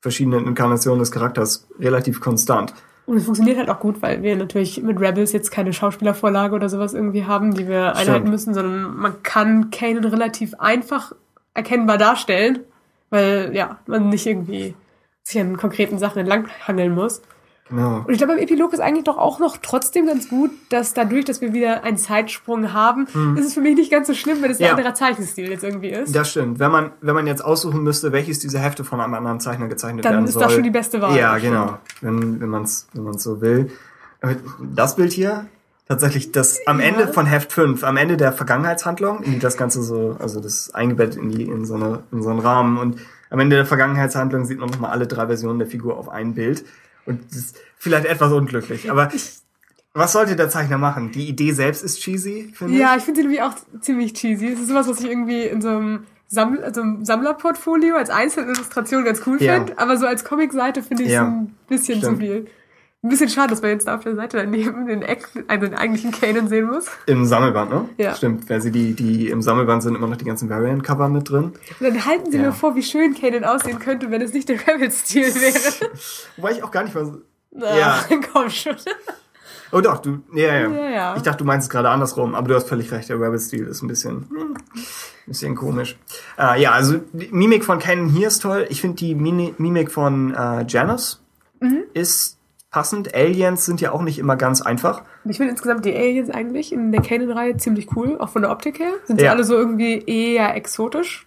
verschiedenen 0.02 0.46
Inkarnationen 0.46 1.00
des 1.00 1.12
Charakters 1.12 1.68
relativ 1.80 2.20
konstant. 2.20 2.74
Und 3.10 3.18
es 3.18 3.26
funktioniert 3.26 3.58
halt 3.58 3.70
auch 3.70 3.80
gut, 3.80 4.04
weil 4.04 4.22
wir 4.22 4.36
natürlich 4.36 4.84
mit 4.84 5.00
Rebels 5.00 5.32
jetzt 5.32 5.50
keine 5.50 5.74
Schauspielervorlage 5.74 6.54
oder 6.54 6.70
sowas 6.70 6.94
irgendwie 6.94 7.26
haben, 7.26 7.56
die 7.56 7.68
wir 7.68 7.96
einhalten 7.96 8.12
Stimmt. 8.12 8.30
müssen, 8.30 8.54
sondern 8.54 8.98
man 8.98 9.24
kann 9.24 9.72
Kanan 9.72 10.06
relativ 10.06 10.54
einfach 10.60 11.14
erkennbar 11.56 11.98
darstellen, 11.98 12.60
weil 13.10 13.50
ja, 13.56 13.80
man 13.88 14.10
nicht 14.10 14.28
irgendwie 14.28 14.76
sich 15.24 15.42
an 15.42 15.58
konkreten 15.58 15.98
Sachen 15.98 16.20
entlanghangeln 16.20 16.94
muss. 16.94 17.24
Genau. 17.70 17.98
Und 18.08 18.10
ich 18.12 18.18
glaube, 18.18 18.34
beim 18.34 18.42
Epilog 18.42 18.74
ist 18.74 18.80
eigentlich 18.80 19.04
doch 19.04 19.18
auch 19.18 19.40
noch 19.40 19.58
trotzdem 19.58 20.08
ganz 20.08 20.28
gut, 20.28 20.50
dass 20.70 20.94
dadurch, 20.94 21.26
dass 21.26 21.40
wir 21.42 21.54
wieder 21.54 21.84
einen 21.84 21.98
Zeitsprung 21.98 22.74
haben, 22.74 23.06
ist 23.38 23.46
es 23.46 23.54
für 23.54 23.62
mich 23.62 23.76
nicht 23.76 23.92
ganz 23.92 24.08
so 24.08 24.14
schlimm, 24.16 24.42
wenn 24.42 24.50
es 24.52 24.58
ein 24.60 24.64
Mhm. 24.64 24.68
Ja. 24.68 24.76
anderer 24.76 24.94
Zeichenstil 24.96 25.50
jetzt 25.50 25.64
irgendwie 25.64 25.90
ist. 25.90 26.16
Das 26.16 26.32
stimmt. 26.32 26.60
Wenn 26.60 26.72
man, 26.72 26.92
wenn 27.02 27.14
man 27.16 27.28
jetzt 27.28 27.46
aussuchen 27.46 27.84
müsste, 27.84 28.12
welches 28.12 28.40
dieser 28.40 28.60
Hefte 28.60 28.84
von 28.84 29.00
einem 29.00 29.14
anderen 29.14 29.40
Zeichner 29.40 29.68
gezeichnet 29.68 30.04
Dann 30.06 30.14
werden 30.14 30.26
ist 30.26 30.34
soll. 30.34 30.44
das 30.44 30.54
schon 30.54 30.64
die 30.64 30.70
beste 30.72 31.00
Wahl. 31.02 31.16
Ja, 31.16 31.38
genau. 31.38 31.78
Wenn, 32.02 32.42
wenn 32.42 32.50
man 32.50 32.64
es 32.64 32.88
wenn 32.94 33.04
man's 33.04 33.22
so 33.24 33.40
will. 33.42 33.70
Aber 34.22 34.36
Das 34.74 34.96
Bild 34.96 35.14
hier, 35.14 35.46
tatsächlich 35.88 36.32
das 36.32 36.60
am 36.66 36.80
Ja. 36.80 36.88
Ende 36.88 37.08
von 37.08 37.26
Heft 37.28 37.52
5, 37.54 37.84
am 37.84 37.98
Ende 37.98 38.18
der 38.18 38.34
Vergangenheitshandlung, 38.34 39.24
das 39.40 39.58
Ganze 39.58 39.82
so, 39.84 40.16
also 40.20 40.40
das 40.40 40.56
ist 40.56 40.76
eingebettet 40.76 41.18
in, 41.22 41.30
die, 41.30 41.44
in, 41.44 41.66
so 41.66 41.76
eine, 41.76 42.04
in 42.12 42.22
so 42.24 42.30
einen 42.30 42.40
Rahmen 42.40 42.78
und 42.78 42.98
am 43.30 43.40
Ende 43.40 43.56
der 43.58 43.66
Vergangenheitshandlung 43.68 44.46
sieht 44.46 44.60
man 44.60 44.70
nochmal 44.70 44.90
alle 44.90 45.06
drei 45.06 45.28
Versionen 45.28 45.60
der 45.60 45.68
Figur 45.68 45.98
auf 45.98 46.10
ein 46.10 46.34
Bild. 46.34 46.66
Und 47.06 47.26
das 47.30 47.38
ist 47.38 47.58
vielleicht 47.78 48.06
etwas 48.06 48.32
unglücklich, 48.32 48.90
aber 48.92 49.10
was 49.94 50.12
sollte 50.12 50.36
der 50.36 50.50
Zeichner 50.50 50.78
machen? 50.78 51.12
Die 51.12 51.28
Idee 51.28 51.52
selbst 51.52 51.84
ist 51.84 52.00
cheesy, 52.02 52.52
finde 52.54 52.74
ich. 52.74 52.80
Ja, 52.80 52.96
ich 52.96 53.04
finde 53.04 53.22
sie 53.22 53.28
nämlich 53.28 53.42
auch 53.42 53.56
ziemlich 53.82 54.14
cheesy. 54.14 54.48
Es 54.54 54.60
ist 54.60 54.68
sowas, 54.70 54.88
was 54.88 55.00
ich 55.00 55.08
irgendwie 55.10 55.44
in 55.44 55.62
so 55.62 55.70
einem, 55.70 56.06
Samml 56.32 56.64
also 56.64 56.84
Sammlerportfolio 57.02 57.96
als 57.96 58.12
Einzelillustration 58.12 59.04
ganz 59.04 59.22
cool 59.26 59.42
Ja. 59.42 59.56
finde, 59.56 59.80
aber 59.80 59.98
so 59.98 60.06
als 60.06 60.24
Comicseite 60.24 60.84
finde 60.84 61.04
ich 61.04 61.10
es 61.10 61.16
Ja, 61.16 61.26
ein 61.28 61.56
bisschen 61.68 61.98
stimmt. 61.98 62.18
zu 62.18 62.20
viel. 62.22 62.48
Ein 63.02 63.08
bisschen 63.10 63.30
schade, 63.30 63.50
dass 63.52 63.62
man 63.62 63.72
jetzt 63.72 63.88
da 63.88 63.96
auf 63.96 64.04
der 64.04 64.16
Seite 64.16 64.36
daneben 64.38 64.86
den, 64.86 65.02
Eck, 65.04 65.26
also 65.48 65.66
den 65.68 65.74
eigentlichen 65.76 66.12
Kanan 66.12 66.50
sehen 66.50 66.68
muss. 66.68 66.88
Im 67.06 67.26
Sammelband, 67.26 67.70
ne? 67.72 67.90
Ja. 67.98 68.14
Stimmt, 68.14 68.50
weil 68.50 68.62
sie 68.62 68.72
die, 68.72 68.94
die 68.94 69.30
im 69.30 69.42
Sammelband 69.42 69.84
sind 69.84 69.96
immer 69.96 70.08
noch 70.08 70.18
die 70.18 70.26
ganzen 70.26 70.50
Variant-Cover 70.50 71.08
mit 71.08 71.30
drin. 71.30 71.46
Und 71.46 71.56
dann 71.80 72.06
halten 72.06 72.30
sie 72.30 72.38
Ja. 72.38 72.48
mir 72.48 72.52
vor, 72.52 72.76
wie 72.76 72.84
schön 72.84 73.14
Kanan 73.16 73.46
aussehen 73.46 73.80
könnte, 73.80 74.12
wenn 74.12 74.22
es 74.22 74.34
nicht 74.34 74.50
der 74.50 74.60
Rebel-Stil 74.68 75.34
wäre. 75.36 75.90
Wobei 76.38 76.52
ich 76.52 76.62
auch 76.64 76.72
gar 76.72 76.84
nicht 76.84 76.94
mal. 76.94 77.22
Na, 77.52 77.78
Ja. 77.78 78.04
komm 78.34 78.50
schon. 78.50 78.76
Oh 79.72 79.80
doch, 79.80 80.00
du. 80.00 80.20
Ja, 80.34 80.48
ja. 80.56 80.68
Ja, 80.70 80.90
ja. 80.90 81.16
Ich 81.16 81.22
dachte, 81.22 81.38
du 81.38 81.46
meinst 81.46 81.68
es 81.68 81.70
gerade 81.70 81.90
andersrum, 81.90 82.36
aber 82.36 82.50
du 82.50 82.56
hast 82.56 82.68
völlig 82.68 82.92
recht, 82.92 83.08
der 83.08 83.16
Rebel-Stil 83.22 83.66
ist 83.68 83.82
ein 83.82 83.88
bisschen, 83.88 84.28
hm, 84.30 84.58
bisschen 85.26 85.56
komisch. 85.56 85.98
Äh, 86.38 86.62
ja, 86.62 86.72
also 86.72 86.98
die 87.14 87.30
Mimik 87.32 87.64
von 87.64 87.80
Canon 87.80 88.10
hier 88.10 88.28
ist 88.28 88.40
toll. 88.42 88.66
Ich 88.70 88.82
finde 88.82 88.98
die 88.98 89.16
Mini 89.16 89.54
Mimik 89.58 89.90
von 89.90 90.34
äh, 90.34 90.66
Janus 90.68 91.24
Mhm. 91.62 91.84
ist 91.94 92.39
passend. 92.72 93.14
Aliens 93.16 93.66
sind 93.66 93.82
ja 93.82 93.92
auch 93.92 94.02
nicht 94.02 94.20
immer 94.20 94.36
ganz 94.36 94.62
einfach. 94.62 95.04
Ich 95.26 95.38
finde 95.38 95.52
insgesamt 95.52 95.86
die 95.86 95.96
Aliens 95.96 96.30
eigentlich 96.30 96.72
in 96.72 96.92
der 96.92 97.02
Kanan-Reihe 97.02 97.58
ziemlich 97.58 97.96
cool, 97.96 98.18
auch 98.20 98.30
von 98.30 98.42
der 98.42 98.52
Optik 98.52 98.80
her. 98.80 98.92
Sind 99.06 99.20
sie 99.20 99.26
Ja. 99.26 99.32
alle 99.32 99.44
so 99.44 99.56
irgendwie 99.56 100.00
eher 100.06 100.56
exotisch. 100.56 101.26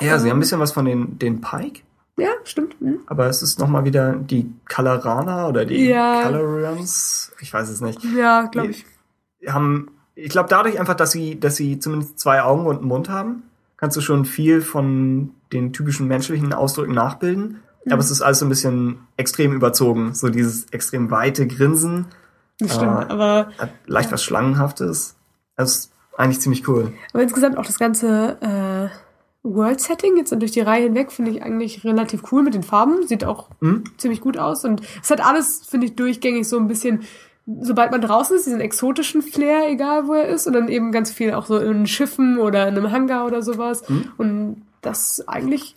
Ja, 0.00 0.18
sie 0.18 0.24
Ähm. 0.26 0.30
haben 0.32 0.36
ein 0.38 0.40
bisschen 0.40 0.60
was 0.60 0.72
von 0.72 0.84
den, 0.84 1.18
den 1.18 1.40
Pike, 1.40 1.80
Ja, 2.16 2.28
stimmt. 2.44 2.80
Mhm. 2.80 3.00
aber 3.06 3.26
es 3.26 3.42
ist 3.42 3.58
nochmal 3.58 3.84
wieder 3.84 4.14
die 4.14 4.52
Colorana 4.72 5.48
oder 5.48 5.64
die 5.64 5.86
Ja. 5.86 6.22
Colorans. 6.24 7.32
Ich 7.40 7.52
weiß 7.52 7.68
es 7.68 7.80
nicht. 7.80 8.02
Ja, 8.16 8.42
glaube 8.46 8.70
ich. 8.70 8.84
haben, 9.46 9.90
ich 10.14 10.30
glaube 10.30 10.48
dadurch 10.48 10.78
einfach, 10.80 10.94
dass 10.94 11.10
sie, 11.10 11.38
dass 11.38 11.56
sie 11.56 11.78
zumindest 11.78 12.18
zwei 12.18 12.40
Augen 12.42 12.66
und 12.66 12.78
einen 12.78 12.88
Mund 12.88 13.08
haben, 13.08 13.42
kannst 13.76 13.96
du 13.96 14.00
schon 14.00 14.24
viel 14.24 14.60
von 14.62 15.30
den 15.52 15.72
typischen 15.72 16.06
menschlichen 16.08 16.52
Ausdrücken 16.52 16.94
nachbilden. 16.94 17.60
Aber 17.90 17.98
es 18.00 18.10
ist 18.10 18.22
alles 18.22 18.38
so 18.38 18.46
ein 18.46 18.48
bisschen 18.48 18.98
extrem 19.16 19.52
überzogen. 19.52 20.14
So 20.14 20.28
dieses 20.30 20.66
extrem 20.70 21.10
weite 21.10 21.46
Grinsen, 21.46 22.06
Das 22.58 22.74
stimmt. 22.74 22.90
Ah. 22.90 23.06
Aber, 23.08 23.48
hat 23.58 23.70
leicht 23.86 24.10
was 24.12 24.22
Schlangenhaftes. 24.22 25.16
Das 25.56 25.70
ist 25.76 25.92
eigentlich 26.16 26.40
ziemlich 26.40 26.66
cool. 26.68 26.92
aber 27.12 27.22
insgesamt 27.22 27.58
auch 27.58 27.66
das 27.66 27.78
ganze 27.78 28.38
äh, 28.40 28.96
World-Setting 29.46 30.16
jetzt 30.16 30.32
durch 30.32 30.52
die 30.52 30.60
Reihe 30.60 30.84
hinweg 30.84 31.12
finde 31.12 31.30
ich 31.32 31.42
eigentlich 31.42 31.84
relativ 31.84 32.22
cool 32.32 32.42
mit 32.42 32.54
den 32.54 32.62
Farben. 32.62 33.06
Sieht 33.06 33.24
auch 33.24 33.48
Hm? 33.60 33.84
ziemlich 33.98 34.20
gut 34.20 34.38
aus. 34.38 34.64
Und 34.64 34.80
es 35.02 35.10
hat 35.10 35.20
alles, 35.24 35.62
finde 35.68 35.86
ich, 35.86 35.96
durchgängig 35.96 36.48
so 36.48 36.56
ein 36.58 36.68
bisschen, 36.68 37.02
sobald 37.60 37.90
man 37.90 38.00
draußen 38.00 38.34
ist, 38.36 38.46
diesen 38.46 38.60
exotischen 38.60 39.20
Flair, 39.20 39.68
egal 39.68 40.06
wo 40.08 40.14
er 40.14 40.28
ist. 40.28 40.46
Und 40.46 40.54
dann 40.54 40.68
eben 40.68 40.92
ganz 40.92 41.10
viel 41.10 41.34
auch 41.34 41.44
so 41.46 41.58
in 41.58 41.86
Schiffen 41.86 42.38
oder 42.38 42.66
in 42.68 42.76
einem 42.78 42.90
Hangar 42.90 43.26
oder 43.26 43.42
sowas. 43.42 43.86
Hm? 43.88 44.04
Und 44.16 44.62
das 44.80 45.26
eigentlich 45.28 45.74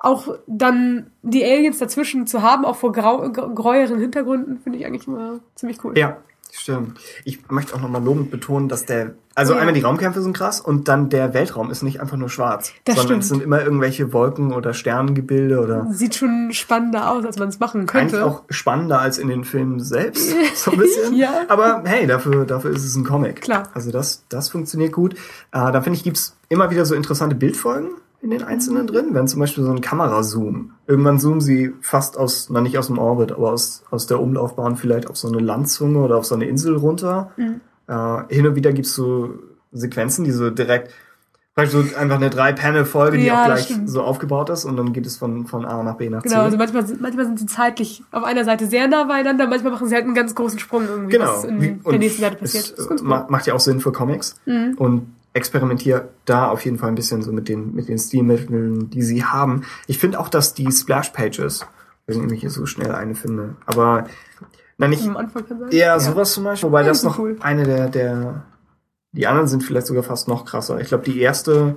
auch 0.00 0.36
dann 0.46 1.10
die 1.22 1.44
Aliens 1.44 1.78
dazwischen 1.78 2.26
zu 2.26 2.42
haben, 2.42 2.64
auch 2.64 2.76
vor 2.76 2.92
grau, 2.92 3.30
gräueren 3.30 3.98
Hintergründen, 3.98 4.58
finde 4.58 4.78
ich 4.78 4.86
eigentlich 4.86 5.06
immer 5.06 5.40
ziemlich 5.54 5.82
cool. 5.84 5.96
Ja, 5.96 6.18
stimmt. 6.52 6.98
Ich 7.24 7.40
möchte 7.50 7.74
auch 7.74 7.80
nochmal 7.80 8.02
lobend 8.04 8.30
betonen, 8.30 8.68
dass 8.68 8.84
der, 8.84 9.14
also 9.34 9.54
Ja. 9.54 9.60
einmal 9.60 9.74
die 9.74 9.80
Raumkämpfe 9.80 10.20
sind 10.22 10.36
krass 10.36 10.60
und 10.60 10.88
dann 10.88 11.08
der 11.08 11.34
Weltraum 11.34 11.70
ist 11.70 11.82
nicht 11.82 12.00
einfach 12.00 12.16
nur 12.16 12.28
schwarz. 12.28 12.72
Das 12.84 12.96
sondern 12.96 13.06
stimmt. 13.06 13.22
es 13.24 13.28
sind 13.30 13.42
immer 13.42 13.62
irgendwelche 13.62 14.12
Wolken 14.12 14.52
oder 14.52 14.74
Sternengebilde 14.74 15.60
oder 15.60 15.86
Sieht 15.90 16.14
schon 16.14 16.50
spannender 16.52 17.10
aus, 17.10 17.24
als 17.24 17.38
man 17.38 17.48
es 17.48 17.58
machen 17.58 17.80
eigentlich 17.88 18.12
könnte. 18.12 18.24
auch 18.24 18.42
spannender 18.50 19.00
als 19.00 19.18
in 19.18 19.28
den 19.28 19.44
Filmen 19.44 19.80
selbst, 19.80 20.34
so 20.54 20.70
ein 20.72 20.78
bisschen. 20.78 21.14
Ja. 21.16 21.42
Aber 21.48 21.82
hey, 21.86 22.06
dafür, 22.06 22.44
dafür 22.44 22.70
ist 22.70 22.84
es 22.84 22.94
ein 22.96 23.04
Comic. 23.04 23.40
Klar. 23.42 23.64
Also 23.74 23.90
das, 23.90 24.24
das 24.28 24.48
funktioniert 24.50 24.92
gut. 24.92 25.14
Äh, 25.14 25.72
dann 25.72 25.82
finde 25.82 25.96
ich, 25.98 26.04
gibt's 26.04 26.36
immer 26.48 26.70
wieder 26.70 26.84
so 26.84 26.94
interessante 26.94 27.34
Bildfolgen 27.34 27.90
in 28.26 28.30
den 28.38 28.42
einzelnen 28.42 28.86
drin, 28.86 29.10
wenn 29.12 29.28
zum 29.28 29.40
Beispiel 29.40 29.62
so 29.64 29.70
ein 29.70 29.80
Kamerazoom. 29.80 30.72
Irgendwann 30.86 31.18
zoomen 31.18 31.40
sie 31.40 31.72
fast 31.80 32.18
aus, 32.18 32.48
na 32.50 32.60
nicht 32.60 32.76
aus 32.76 32.88
dem 32.88 32.98
Orbit, 32.98 33.32
aber 33.32 33.52
aus, 33.52 33.84
aus 33.90 34.06
der 34.06 34.20
Umlaufbahn 34.20 34.76
vielleicht 34.76 35.08
auf 35.08 35.16
so 35.16 35.28
eine 35.28 35.38
Landzunge 35.38 35.98
oder 36.00 36.16
auf 36.16 36.26
so 36.26 36.34
eine 36.34 36.46
Insel 36.46 36.76
runter. 36.76 37.30
Äh, 37.86 38.34
hin 38.34 38.46
und 38.46 38.56
wieder 38.56 38.72
gibt's 38.72 38.94
so 38.94 39.30
Sequenzen, 39.72 40.24
die 40.24 40.32
so 40.32 40.50
direkt 40.50 40.92
Praktisch 41.54 41.72
so 41.72 41.96
einfach 41.98 42.16
eine 42.16 42.28
Drei-Panel-Folge, 42.28 43.16
die 43.16 43.24
Ja, 43.24 43.40
auch 43.40 43.46
gleich 43.46 43.74
so 43.86 44.02
aufgebaut 44.02 44.50
ist 44.50 44.66
und 44.66 44.76
dann 44.76 44.92
geht 44.92 45.06
es 45.06 45.16
von, 45.16 45.46
von 45.46 45.64
A 45.64 45.82
nach 45.82 45.94
B 45.96 46.10
nach 46.10 46.20
C. 46.22 46.28
Genau, 46.28 46.42
also 46.42 46.58
manchmal, 46.58 46.86
sind- 46.86 47.00
manchmal 47.00 47.24
sind 47.24 47.38
sie 47.38 47.46
zeitlich 47.46 48.02
auf 48.12 48.24
einer 48.24 48.44
Seite 48.44 48.66
sehr 48.66 48.88
nah 48.88 49.04
beieinander, 49.04 49.46
manchmal 49.46 49.72
machen 49.72 49.88
sie 49.88 49.94
halt 49.94 50.04
einen 50.04 50.14
ganz 50.14 50.34
großen 50.34 50.58
Sprung 50.58 50.82
irgendwie, 50.86 51.12
genau. 51.16 51.28
was 51.32 51.44
in 51.44 51.62
Wie- 51.62 51.72
der 51.72 51.86
und 51.86 51.98
nächsten 51.98 52.20
Seite 52.20 52.36
passiert. 52.36 52.74
Es, 52.76 52.86
äh. 52.86 53.02
Mhm. 53.02 53.08
macht 53.30 53.46
ja 53.46 53.54
auch 53.54 53.60
Sinn 53.60 53.80
für 53.80 53.90
Comics 53.90 54.34
und 54.76 55.06
experimentiere 55.36 56.08
da 56.24 56.48
auf 56.48 56.64
jeden 56.64 56.78
Fall 56.78 56.88
ein 56.88 56.94
bisschen 56.94 57.22
so 57.22 57.30
mit 57.30 57.48
den, 57.48 57.74
mit 57.74 57.88
den 57.88 57.98
Stilmitteln, 57.98 58.90
die 58.90 59.02
sie 59.02 59.24
haben. 59.24 59.64
Ich 59.86 59.98
finde 59.98 60.18
auch, 60.18 60.28
dass 60.28 60.54
die 60.54 60.72
Splash-Pages, 60.72 61.66
wenn 62.06 62.30
ich 62.32 62.40
hier 62.40 62.50
so 62.50 62.66
schnell 62.66 62.92
eine 62.92 63.14
finde, 63.14 63.56
aber 63.66 64.06
na 64.78 64.88
nicht, 64.88 65.06
Am 65.06 65.16
Anfang 65.16 65.44
eher 65.70 65.98
sowas 66.00 66.32
zum 66.32 66.44
Beispiel, 66.44 66.68
wobei 66.68 66.82
Ja, 66.82 66.88
das 66.88 67.02
noch 67.02 67.18
cool. 67.18 67.36
eine 67.40 67.64
der, 67.64 67.88
der, 67.88 68.44
die 69.12 69.26
anderen 69.26 69.48
sind 69.48 69.62
vielleicht 69.62 69.86
sogar 69.86 70.02
fast 70.02 70.28
noch 70.28 70.44
krasser. 70.44 70.80
Ich 70.80 70.88
glaube, 70.88 71.04
die 71.04 71.20
erste, 71.20 71.76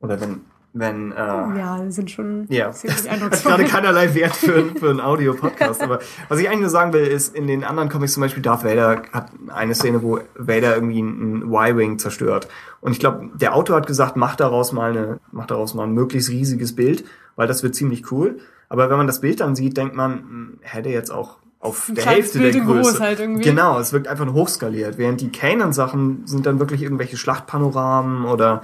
oder 0.00 0.20
wenn, 0.20 0.42
wenn, 0.78 1.12
äh, 1.12 1.16
Ja, 1.16 1.80
die 1.84 1.90
sind 1.92 2.10
schon 2.10 2.46
ja, 2.48 2.70
ziemlich 2.70 2.98
hat 3.00 3.08
eindrucksvoll. 3.12 3.52
gerade 3.52 3.64
keinerlei 3.64 4.14
Wert 4.14 4.36
für, 4.36 4.64
für 4.76 4.90
einen 4.90 5.00
Audio-Podcast. 5.00 5.82
Aber 5.82 6.00
was 6.28 6.38
ich 6.38 6.48
eigentlich 6.48 6.60
nur 6.60 6.70
sagen 6.70 6.92
will, 6.92 7.06
ist, 7.06 7.34
in 7.34 7.46
den 7.46 7.64
anderen 7.64 7.88
Comics 7.88 8.12
zum 8.14 8.20
Beispiel 8.22 8.42
Darth 8.42 8.64
Vader 8.64 9.02
hat 9.12 9.30
eine 9.48 9.74
Szene, 9.74 10.02
wo 10.02 10.20
Vader 10.36 10.74
irgendwie 10.74 10.98
einen 11.00 11.42
Y-Wing 11.52 11.98
zerstört. 11.98 12.48
Und 12.80 12.92
ich 12.92 13.00
glaube, 13.00 13.28
der 13.34 13.54
Autor 13.54 13.76
hat 13.76 13.86
gesagt, 13.86 14.16
mach 14.16 14.36
daraus 14.36 14.72
mal 14.72 14.90
eine, 14.90 15.20
mach 15.32 15.46
daraus 15.46 15.74
mal 15.74 15.84
ein 15.84 15.92
möglichst 15.92 16.30
riesiges 16.30 16.74
Bild, 16.74 17.04
weil 17.36 17.48
das 17.48 17.62
wird 17.62 17.74
ziemlich 17.74 18.10
cool. 18.12 18.38
Aber 18.68 18.90
wenn 18.90 18.98
man 18.98 19.06
das 19.06 19.20
Bild 19.20 19.40
dann 19.40 19.56
sieht, 19.56 19.76
denkt 19.76 19.96
man, 19.96 20.12
hm, 20.12 20.58
hätte 20.60 20.90
jetzt 20.90 21.10
auch 21.10 21.38
auf 21.60 21.90
der 21.92 22.06
Hälfte 22.06 22.38
Bild 22.38 22.54
der 22.54 22.62
Größe. 22.62 23.00
halt 23.00 23.18
irgendwie. 23.18 23.42
Genau, 23.42 23.80
es 23.80 23.92
wirkt 23.92 24.06
einfach 24.06 24.32
hochskaliert. 24.32 24.96
Während 24.96 25.20
die 25.20 25.32
Kanan-Sachen 25.32 26.22
sind 26.26 26.46
dann 26.46 26.60
wirklich 26.60 26.82
irgendwelche 26.82 27.16
Schlachtpanoramen 27.16 28.26
oder 28.26 28.62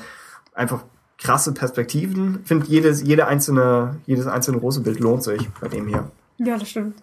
einfach 0.53 0.85
krasse 1.25 1.53
Perspektiven. 1.53 2.41
Ich 2.43 2.49
finde, 2.49 2.67
jedes, 2.67 3.03
jede 3.03 3.27
einzelne, 3.27 3.97
jedes 4.07 4.27
einzelne 4.27 4.59
große 4.61 4.81
Bild 4.81 5.01
lohnt 5.01 5.23
sich 5.23 5.49
bei 5.61 5.69
dem 5.69 5.89
hier. 5.89 6.11
Ja, 6.39 6.59
das 6.59 6.69
stimmt. 6.69 6.97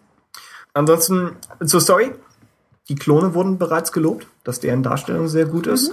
Ansonsten 0.73 1.31
zur 1.65 1.81
Story. 1.81 2.11
Die 2.89 2.95
Klone 2.95 3.33
wurden 3.33 3.57
bereits 3.57 3.91
gelobt, 3.91 4.27
dass 4.43 4.59
deren 4.59 4.83
Darstellung 4.83 5.27
sehr 5.27 5.45
gut 5.45 5.65
ist. 5.67 5.91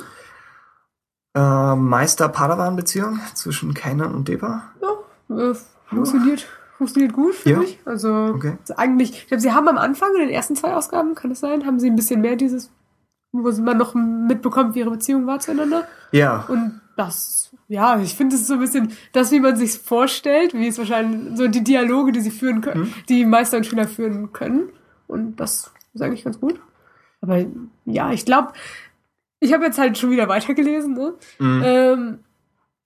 Äh, 1.35 1.75
Meister-Padawan-Beziehung 1.77 3.21
zwischen 3.35 3.75
Kanan 3.75 4.15
und 4.15 4.29
Deba. 4.29 4.63
Ja, 4.83 5.41
äh, 5.51 5.55
funktioniert, 5.87 6.47
funktioniert 6.77 7.13
gut, 7.13 7.35
finde 7.35 7.61
Ja. 7.63 7.65
ich. 7.69 7.79
Also, 7.85 8.13
Okay. 8.35 8.57
also 8.61 8.75
eigentlich, 8.77 9.11
ich 9.13 9.27
glaube, 9.29 9.41
sie 9.41 9.53
haben 9.53 9.69
am 9.69 9.79
Anfang 9.79 10.11
in 10.15 10.21
den 10.23 10.31
ersten 10.31 10.57
zwei 10.57 10.75
Ausgaben, 10.75 11.15
kann 11.15 11.31
es 11.31 11.41
sein, 11.41 11.67
haben 11.67 11.79
sie 11.79 11.89
ein 11.91 11.97
bisschen 11.97 12.21
mehr 12.21 12.37
dieses, 12.37 12.71
wo 13.33 13.41
man 13.63 13.77
noch 13.77 13.95
mitbekommt, 13.95 14.75
wie 14.75 14.81
ihre 14.81 14.91
Beziehung 14.91 15.27
war 15.27 15.39
zueinander. 15.41 15.87
Ja, 16.13 16.45
Und 16.49 16.81
das, 16.97 17.48
ja, 17.69 18.01
ich 18.01 18.15
finde 18.15 18.37
es 18.37 18.47
so 18.47 18.55
ein 18.55 18.61
bisschen 18.61 18.93
das, 19.13 19.31
wie 19.31 19.41
man 19.41 19.57
sich 19.57 19.79
vorstellt, 19.79 20.55
wie 20.55 20.67
es 20.67 20.79
wahrscheinlich 20.79 21.37
so 21.37 21.49
die 21.49 21.63
Dialoge, 21.63 22.13
die 22.13 22.21
sie 22.21 22.31
führen 22.31 22.61
können, 22.61 22.85
Hm. 22.85 22.93
die 23.09 23.25
Meister 23.25 23.59
und 23.59 23.67
Schüler 23.67 23.87
führen 23.87 24.33
können. 24.33 24.71
Und 25.07 25.37
das 25.37 25.71
ist 25.95 26.03
eigentlich 26.03 26.25
ganz 26.25 26.41
gut. 26.41 26.61
Aber 27.21 27.45
ja, 27.85 28.13
ich 28.13 28.25
glaube, 28.25 28.53
ich 29.41 29.53
habe 29.53 29.65
jetzt 29.65 29.79
halt 29.79 29.99
schon 29.99 30.11
wieder 30.11 30.29
weitergelesen, 30.29 30.95
ne? 30.95 31.15
Mhm. 31.39 31.63
Ähm, 31.65 32.19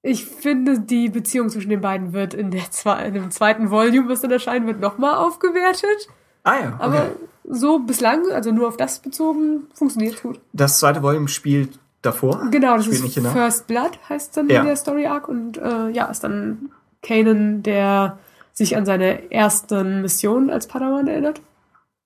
ich 0.03 0.27
finde, 0.27 0.81
die 0.81 1.09
Beziehung 1.09 1.49
zwischen 1.49 1.71
den 1.71 1.81
beiden 1.81 2.13
wird 2.13 2.35
in, 2.35 2.51
der 2.51 2.71
zwei, 2.71 3.07
in 3.07 3.15
dem 3.15 3.31
zweiten 3.31 3.71
Volume, 3.71 4.09
was 4.09 4.21
dann 4.21 4.31
erscheinen 4.33 4.67
wird, 4.67 4.81
nochmal 4.81 5.15
aufgewertet. 5.15 6.09
ah 6.43 6.59
ja, 6.61 6.77
Aber 6.81 7.03
okay. 7.05 7.11
so 7.49 7.79
bislang, 7.79 8.23
also 8.33 8.51
nur 8.51 8.67
auf 8.69 8.77
das 8.77 8.99
bezogen, 9.01 9.69
funktioniert 9.75 10.21
gut. 10.23 10.41
Das 10.53 10.79
zweite 10.81 11.03
Volume 11.03 11.29
spielt 11.29 11.79
davor. 12.03 12.49
Genau, 12.51 12.77
das 12.77 12.85
spielt 12.87 13.05
ist 13.05 13.17
nicht. 13.17 13.27
First 13.33 13.67
Blood, 13.67 13.99
heißt 14.09 14.37
dann 14.37 14.49
Ja. 14.49 14.63
der 14.65 14.77
Story 14.77 15.07
Arc 15.07 15.29
und 15.29 15.57
äh, 15.59 15.89
ja, 15.91 16.07
ist 16.07 16.25
dann 16.25 16.71
Kanan, 17.03 17.63
der 17.63 18.19
sich 18.53 18.77
an 18.77 18.85
seine 18.85 19.31
ersten 19.31 20.03
Missionen 20.03 20.51
als 20.51 20.67
Padawan 20.67 21.07
erinnert. 21.09 21.41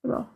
Genau. 0.03 0.27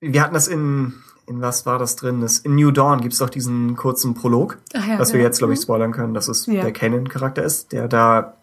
Wir 0.00 0.22
hatten 0.22 0.34
das 0.34 0.46
in, 0.48 0.94
in 1.26 1.40
was 1.40 1.66
war 1.66 1.78
das 1.78 1.96
drin? 1.96 2.20
Das, 2.20 2.38
in 2.38 2.54
New 2.54 2.70
Dawn 2.70 3.00
gibt's 3.00 3.18
doch 3.18 3.30
diesen 3.30 3.74
kurzen 3.74 4.14
Prolog, 4.14 4.58
Ach 4.74 4.86
ja, 4.86 4.98
was 4.98 5.12
wir 5.12 5.20
ja. 5.20 5.26
jetzt, 5.26 5.38
glaube 5.38 5.54
ich, 5.54 5.60
spoilern 5.60 5.92
können, 5.92 6.14
dass 6.14 6.28
es 6.28 6.46
Ja. 6.46 6.62
der 6.62 6.72
Kanan-Charakter 6.72 7.42
ist, 7.42 7.72
der 7.72 7.88
da, 7.88 8.34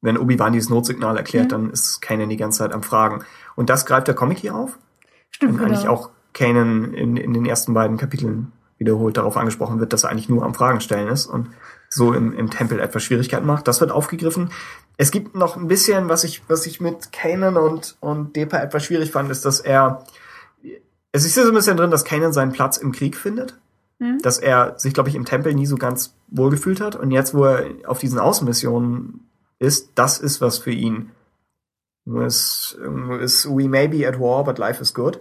wenn 0.00 0.16
Obi-Wan 0.16 0.52
dieses 0.52 0.70
Notsignal 0.70 1.16
erklärt, 1.16 1.46
Mhm. 1.46 1.50
dann 1.50 1.70
ist 1.70 2.00
Kanan 2.00 2.28
die 2.30 2.36
ganze 2.36 2.60
Zeit 2.60 2.72
am 2.72 2.82
Fragen. 2.82 3.22
Und 3.54 3.68
das 3.70 3.84
greift 3.86 4.08
der 4.08 4.14
Comic 4.14 4.38
hier 4.38 4.54
auf. 4.54 4.78
Stimmt, 5.30 5.52
Und 5.52 5.58
genau. 5.58 5.68
eigentlich 5.70 5.88
auch 5.88 6.10
Kanan 6.32 6.94
in, 6.94 7.16
in 7.16 7.34
den 7.34 7.44
ersten 7.44 7.74
beiden 7.74 7.96
Kapiteln 7.98 8.52
wiederholt 8.82 9.16
darauf 9.16 9.36
angesprochen 9.36 9.78
wird, 9.80 9.92
dass 9.92 10.04
er 10.04 10.10
eigentlich 10.10 10.28
nur 10.28 10.44
am 10.44 10.54
Fragen 10.54 10.80
stellen 10.80 11.08
ist 11.08 11.26
und 11.26 11.48
so 11.88 12.12
im, 12.12 12.32
im 12.32 12.50
Tempel 12.50 12.80
etwas 12.80 13.02
Schwierigkeiten 13.04 13.46
macht. 13.46 13.68
Das 13.68 13.80
wird 13.80 13.92
aufgegriffen. 13.92 14.50
Es 14.96 15.10
gibt 15.10 15.34
noch 15.34 15.56
ein 15.56 15.68
bisschen, 15.68 16.08
was 16.08 16.24
ich, 16.24 16.42
was 16.48 16.66
ich 16.66 16.80
mit 16.80 17.12
Kanan 17.12 17.56
und, 17.56 17.96
und 18.00 18.34
Depa 18.34 18.58
etwas 18.58 18.84
schwierig 18.84 19.12
fand, 19.12 19.30
ist, 19.30 19.44
dass 19.44 19.60
er, 19.60 20.04
es 21.12 21.24
ist 21.24 21.34
so 21.34 21.42
ein 21.42 21.54
bisschen 21.54 21.76
drin, 21.76 21.90
dass 21.90 22.04
Kanan 22.04 22.32
seinen 22.32 22.52
Platz 22.52 22.76
im 22.76 22.92
Krieg 22.92 23.16
findet. 23.16 23.58
Mhm. 23.98 24.18
Dass 24.22 24.38
er 24.38 24.78
sich, 24.78 24.94
glaube 24.94 25.10
ich, 25.10 25.14
im 25.14 25.24
Tempel 25.24 25.54
nie 25.54 25.66
so 25.66 25.76
ganz 25.76 26.14
wohlgefühlt 26.28 26.80
hat. 26.80 26.96
Und 26.96 27.10
jetzt, 27.10 27.34
wo 27.34 27.44
er 27.44 27.66
auf 27.86 27.98
diesen 28.00 28.18
Außenmissionen 28.18 29.28
ist, 29.58 29.92
das 29.94 30.18
ist 30.18 30.40
was 30.40 30.58
für 30.58 30.72
ihn. 30.72 31.10
Nur 32.04 32.24
ist, 32.24 32.76
we 32.80 33.68
may 33.68 33.86
be 33.86 34.08
at 34.08 34.18
war, 34.18 34.42
but 34.44 34.58
life 34.58 34.82
is 34.82 34.92
good. 34.92 35.20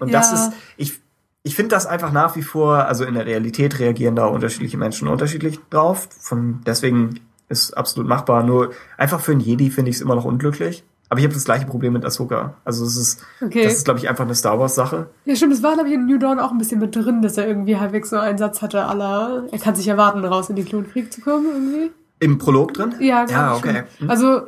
Und 0.00 0.12
das 0.12 0.30
Ja. 0.30 0.46
ist, 0.48 0.52
ich, 0.76 1.00
ich 1.44 1.54
finde 1.56 1.70
das 1.70 1.86
einfach 1.86 2.12
nach 2.12 2.36
wie 2.36 2.42
vor, 2.42 2.86
also 2.86 3.04
in 3.04 3.14
der 3.14 3.26
Realität 3.26 3.78
reagieren 3.78 4.14
da 4.16 4.26
unterschiedliche 4.26 4.76
Menschen 4.78 5.08
unterschiedlich 5.08 5.58
drauf. 5.70 6.08
Von, 6.20 6.60
deswegen 6.66 7.20
ist 7.48 7.76
absolut 7.76 8.08
machbar. 8.08 8.42
Nur 8.44 8.70
einfach 8.96 9.20
für 9.20 9.32
einen 9.32 9.40
Jedi 9.40 9.70
finde 9.70 9.90
ich 9.90 9.96
es 9.96 10.02
immer 10.02 10.14
noch 10.14 10.24
unglücklich. 10.24 10.84
Aber 11.08 11.18
ich 11.18 11.24
habe 11.26 11.34
das 11.34 11.44
gleiche 11.44 11.66
Problem 11.66 11.92
mit 11.92 12.04
Ahsoka. 12.06 12.54
Also 12.64 12.86
es 12.86 12.96
ist, 12.96 13.22
Okay. 13.44 13.64
das 13.64 13.74
ist, 13.74 13.84
glaube 13.84 13.98
ich, 14.00 14.08
einfach 14.08 14.24
eine 14.24 14.34
Star 14.34 14.58
Wars 14.58 14.74
Sache. 14.74 15.08
Ja, 15.26 15.36
stimmt, 15.36 15.52
es 15.52 15.62
war, 15.62 15.74
glaube 15.74 15.88
ich, 15.88 15.94
in 15.94 16.06
New 16.06 16.16
Dawn 16.16 16.38
auch 16.40 16.52
ein 16.52 16.58
bisschen 16.58 16.78
mit 16.80 16.96
drin, 16.96 17.20
dass 17.20 17.36
er 17.36 17.46
irgendwie 17.46 17.76
halbwegs 17.76 18.08
so 18.08 18.16
einen 18.16 18.38
Satz 18.38 18.62
hatte, 18.62 18.84
aller, 18.86 19.44
er 19.52 19.58
kann 19.58 19.74
sich 19.74 19.86
erwarten, 19.88 20.24
raus 20.24 20.48
in 20.48 20.56
den 20.56 20.64
Klonkrieg 20.64 21.12
zu 21.12 21.20
kommen, 21.20 21.44
irgendwie. 21.52 21.90
Im 22.20 22.38
Prolog 22.38 22.72
drin? 22.72 22.94
Ja, 23.00 23.24
glaub 23.26 23.36
ja 23.38 23.54
okay. 23.56 23.82
Schon. 23.98 24.08
Also, 24.08 24.42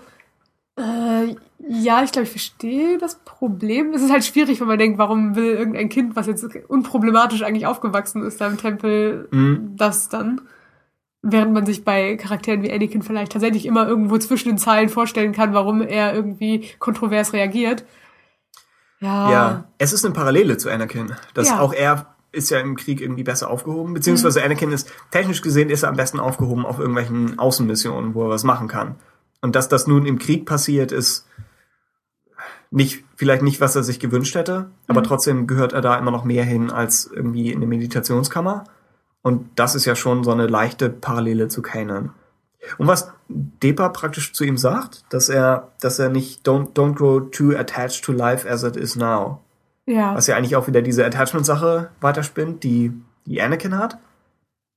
äh, 0.77 1.37
ja, 1.69 2.03
ich 2.03 2.13
glaube, 2.13 2.25
ich 2.25 2.31
verstehe 2.31 2.99
das 2.99 3.17
Problem. 3.25 3.93
Es 3.95 4.03
ist 4.03 4.11
halt 4.13 4.25
schwierig, 4.25 4.61
wenn 4.61 4.67
man 4.69 4.79
denkt, 4.79 4.99
warum 4.99 5.35
will 5.37 5.55
irgendein 5.55 5.89
Kind, 5.89 6.17
was 6.17 6.27
jetzt 6.27 6.45
unproblematisch 6.69 7.43
eigentlich 7.43 7.67
aufgewachsen 7.67 8.23
ist, 8.25 8.41
da 8.41 8.47
im 8.49 8.59
Tempel, 8.59 9.29
Mhm. 9.31 9.75
das 9.77 10.09
dann? 10.09 10.41
Während 11.23 11.55
man 11.55 11.65
sich 11.65 11.85
bei 11.85 12.17
Charakteren 12.17 12.63
wie 12.63 12.71
Anakin 12.73 13.03
vielleicht 13.03 13.33
tatsächlich 13.33 13.65
immer 13.65 13.87
irgendwo 13.89 14.19
zwischen 14.19 14.49
den 14.51 14.59
Zeilen 14.59 14.91
vorstellen 14.91 15.33
kann, 15.33 15.55
warum 15.55 15.81
er 15.81 16.13
irgendwie 16.15 16.69
kontrovers 16.79 17.33
reagiert. 17.33 17.85
Ja. 19.01 19.31
Ja, 19.31 19.65
es 19.79 19.93
ist 19.93 20.05
eine 20.05 20.13
Parallele 20.15 20.57
zu 20.59 20.71
Anakin. 20.71 21.13
Dass 21.35 21.49
Ja. 21.49 21.61
auch 21.61 21.73
er 21.73 22.15
ist 22.33 22.51
ja 22.51 22.59
im 22.59 22.77
Krieg 22.77 23.01
irgendwie 23.01 23.23
besser 23.23 23.49
aufgehoben, 23.49 23.95
beziehungsweise 23.95 24.41
Mhm. 24.41 24.47
Anakin 24.47 24.73
ist, 24.73 24.93
technisch 25.13 25.41
gesehen 25.41 25.71
ist 25.71 25.83
er 25.85 25.89
am 25.89 25.97
besten 25.97 26.21
aufgehoben 26.21 26.67
auf 26.67 26.79
irgendwelchen 26.79 27.39
Außenmissionen, 27.39 28.15
wo 28.15 28.25
er 28.25 28.29
was 28.31 28.45
machen 28.45 28.69
kann. 28.69 28.97
Und 29.45 29.55
dass 29.55 29.69
das 29.69 29.87
nun 29.87 30.07
im 30.07 30.19
Krieg 30.19 30.47
passiert, 30.47 30.91
ist 30.91 31.29
nicht, 32.71 33.05
vielleicht 33.15 33.43
nicht, 33.43 33.61
was 33.61 33.77
er 33.77 33.83
sich 33.83 34.01
gewünscht 34.01 34.35
hätte, 34.35 34.71
aber 34.89 35.01
Mhm. 35.01 35.05
trotzdem 35.05 35.47
gehört 35.47 35.75
er 35.75 35.83
da 35.83 35.99
immer 35.99 36.11
noch 36.11 36.25
mehr 36.25 36.45
hin 36.45 36.71
als 36.71 37.11
irgendwie 37.13 37.53
in 37.53 37.61
der 37.61 37.69
Meditationskammer. 37.69 38.65
Und 39.21 39.51
das 39.57 39.75
ist 39.75 39.85
ja 39.85 39.97
schon 39.97 40.25
so 40.25 40.33
eine 40.33 40.47
leichte 40.47 40.89
Parallele 40.89 41.49
zu 41.49 41.61
Kanan. 41.61 42.15
Und 42.79 42.87
was 42.87 43.13
Depa 43.29 43.91
praktisch 43.91 44.33
zu 44.33 44.45
ihm 44.45 44.57
sagt, 44.57 45.05
dass 45.11 45.29
er, 45.29 45.73
dass 45.79 45.99
er 45.99 46.09
nicht 46.09 46.49
don't, 46.49 46.73
don't 46.73 46.95
grow 46.95 47.31
too 47.31 47.55
attached 47.55 48.03
to 48.03 48.13
life 48.13 48.49
as 48.49 48.63
it 48.63 48.77
is 48.77 48.97
now. 48.97 49.43
Ja. 49.85 50.15
Was 50.15 50.27
ja 50.27 50.37
eigentlich 50.39 50.57
auch 50.57 50.69
wieder 50.69 50.81
diese 50.81 51.05
Attachment-Sache 51.05 51.91
weiterspinnt, 52.01 52.65
die, 52.65 52.93
die 53.27 53.43
Anakin 53.43 53.77
hat. 53.77 53.99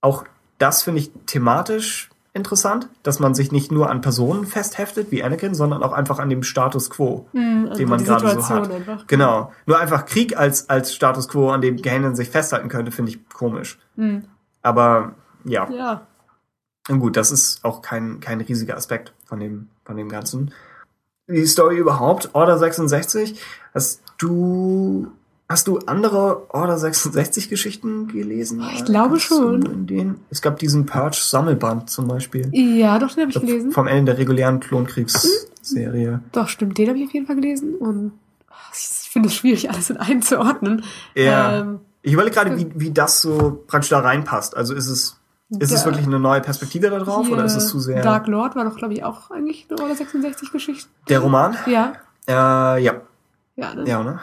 Auch 0.02 0.26
das 0.58 0.84
finde 0.84 1.00
ich 1.00 1.12
thematisch 1.26 2.10
interessant, 2.38 2.88
dass 3.04 3.20
man 3.20 3.34
sich 3.36 3.52
nicht 3.52 3.72
nur 3.72 3.90
an 3.90 4.00
Personen 4.02 4.46
festheftet 4.46 5.12
wie 5.12 5.22
Anakin, 5.24 5.54
sondern 5.54 5.84
auch 5.84 5.92
einfach 5.92 6.20
an 6.20 6.30
dem 6.30 6.44
Status 6.44 6.90
quo, 6.90 7.28
Hm, 7.34 7.66
also 7.70 7.78
den 7.80 7.90
man 7.90 8.04
gerade 8.04 8.30
so 8.42 8.50
hat. 8.50 8.72
einfach. 8.72 9.06
Genau. 9.08 9.52
Nur 9.66 9.78
einfach 9.80 10.06
Krieg 10.06 10.38
als, 10.38 10.70
als 10.70 10.94
Status 10.94 11.28
quo, 11.28 11.50
an 11.50 11.60
dem 11.62 11.82
Kanan 11.82 12.16
sich 12.16 12.30
festhalten 12.30 12.70
könnte, 12.70 12.92
finde 12.92 13.12
ich 13.12 13.28
komisch. 13.30 13.78
Hm. 13.98 14.24
Aber 14.62 15.16
ja, 15.44 15.70
Ja. 15.70 16.08
und 16.90 17.00
gut, 17.00 17.18
das 17.18 17.32
ist 17.32 17.66
auch 17.66 17.82
kein, 17.82 18.20
kein 18.22 18.40
riesiger 18.42 18.78
Aspekt 18.78 19.14
von 19.26 19.40
dem, 19.40 19.68
von 19.84 19.98
dem 19.98 20.08
Ganzen. 20.10 20.54
Die 21.28 21.46
Story 21.46 21.78
überhaupt, 21.78 22.30
Order 22.34 22.58
66, 22.58 23.38
hast 23.74 24.02
du, 24.18 25.08
hast 25.50 25.68
du 25.68 25.80
andere 25.86 26.54
Order 26.54 26.78
66 26.78 27.50
Geschichten 27.50 28.08
gelesen? 28.08 28.62
Ich 28.76 28.86
glaube 28.86 29.20
schon. 29.20 29.88
Es 30.30 30.42
gab 30.42 30.60
diesen 30.60 30.86
Purge 30.86 31.18
Sammelband 31.22 31.90
zum 31.90 32.08
Beispiel. 32.08 32.50
Ja, 32.54 33.00
doch, 33.00 33.14
den 33.14 33.22
habe 33.22 33.32
ich 33.32 33.40
gelesen. 33.40 33.72
Vom 33.72 33.88
Ende 33.88 34.12
der 34.14 34.20
regulären 34.20 34.60
Klonkriegsserie. 34.60 36.22
Doch, 36.32 36.48
stimmt, 36.50 36.78
den 36.78 36.90
habe 36.90 36.98
ich 37.00 37.06
auf 37.06 37.14
jeden 37.14 37.26
Fall 37.26 37.36
gelesen. 37.36 37.76
Und 37.76 38.12
ach, 38.50 38.72
ich 38.74 39.10
finde 39.10 39.30
es 39.30 39.36
schwierig, 39.36 39.70
alles 39.70 39.90
in 39.90 39.98
einen 39.98 40.22
zu 40.22 40.40
ordnen. 40.40 40.84
Ja. 41.16 41.60
Ähm, 41.60 41.80
Ich 42.02 42.14
überlege 42.14 42.36
gerade, 42.36 42.58
wie, 42.58 42.68
wie 42.76 42.92
das 42.92 43.22
so 43.22 43.64
praktisch 43.68 43.90
da 43.90 44.00
reinpasst. 44.00 44.56
Also 44.56 44.74
ist 44.74 44.88
es, 44.88 45.18
ist 45.60 45.72
es 45.72 45.86
wirklich 45.86 46.06
eine 46.06 46.20
neue 46.20 46.42
Perspektive 46.42 46.90
da 46.90 47.00
drauf 47.00 47.30
oder 47.30 47.46
ist 47.46 47.56
es 47.56 47.70
zu 47.70 47.80
sehr 47.80 48.02
Dark 48.02 48.28
Lord 48.28 48.56
war 48.56 48.66
doch, 48.66 48.76
glaube 48.76 48.94
ich, 48.94 49.04
auch 49.04 49.32
eigentlich 49.32 49.66
eine 49.70 49.82
Order 49.82 49.96
66 49.96 50.52
Geschichte. 50.52 50.90
der 51.10 51.20
Roman? 51.20 51.56
Ja. 51.66 51.94
Äh, 52.28 52.84
ja, 52.84 53.02
Ja, 53.56 53.74
ne? 53.74 53.84
ja, 53.88 54.04
ne? 54.04 54.20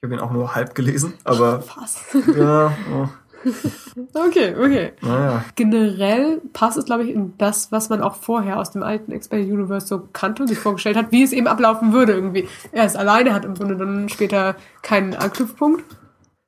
Ich 0.00 0.06
habe 0.06 0.14
ihn 0.14 0.20
auch 0.20 0.32
nur 0.32 0.54
halb 0.54 0.74
gelesen, 0.74 1.14
aber 1.24 1.58
Pass. 1.66 2.04
ja, 2.36 2.72
oh, 2.94 3.08
okay, 4.26 4.54
okay. 4.56 4.92
naja. 5.02 5.44
Generell 5.54 6.40
passt 6.52 6.76
es, 6.76 6.84
glaube 6.84 7.04
ich, 7.04 7.10
in 7.10 7.34
das, 7.38 7.70
was 7.72 7.88
man 7.88 8.02
auch 8.02 8.16
vorher 8.16 8.58
aus 8.58 8.70
dem 8.72 8.82
alten 8.82 9.12
Expanded 9.12 9.50
Universe 9.50 9.86
so 9.86 10.00
kannte 10.12 10.42
und 10.42 10.48
sich 10.48 10.58
vorgestellt 10.58 10.96
hat, 10.96 11.12
wie 11.12 11.22
es 11.22 11.32
eben 11.32 11.46
ablaufen 11.46 11.92
würde 11.92 12.12
irgendwie. 12.12 12.48
Er 12.72 12.84
ist 12.86 12.96
alleine, 12.96 13.32
hat 13.32 13.44
im 13.44 13.54
Grunde 13.54 13.76
dann 13.76 14.08
später 14.08 14.56
keinen 14.82 15.14
Anknüpfpunkt 15.14 15.84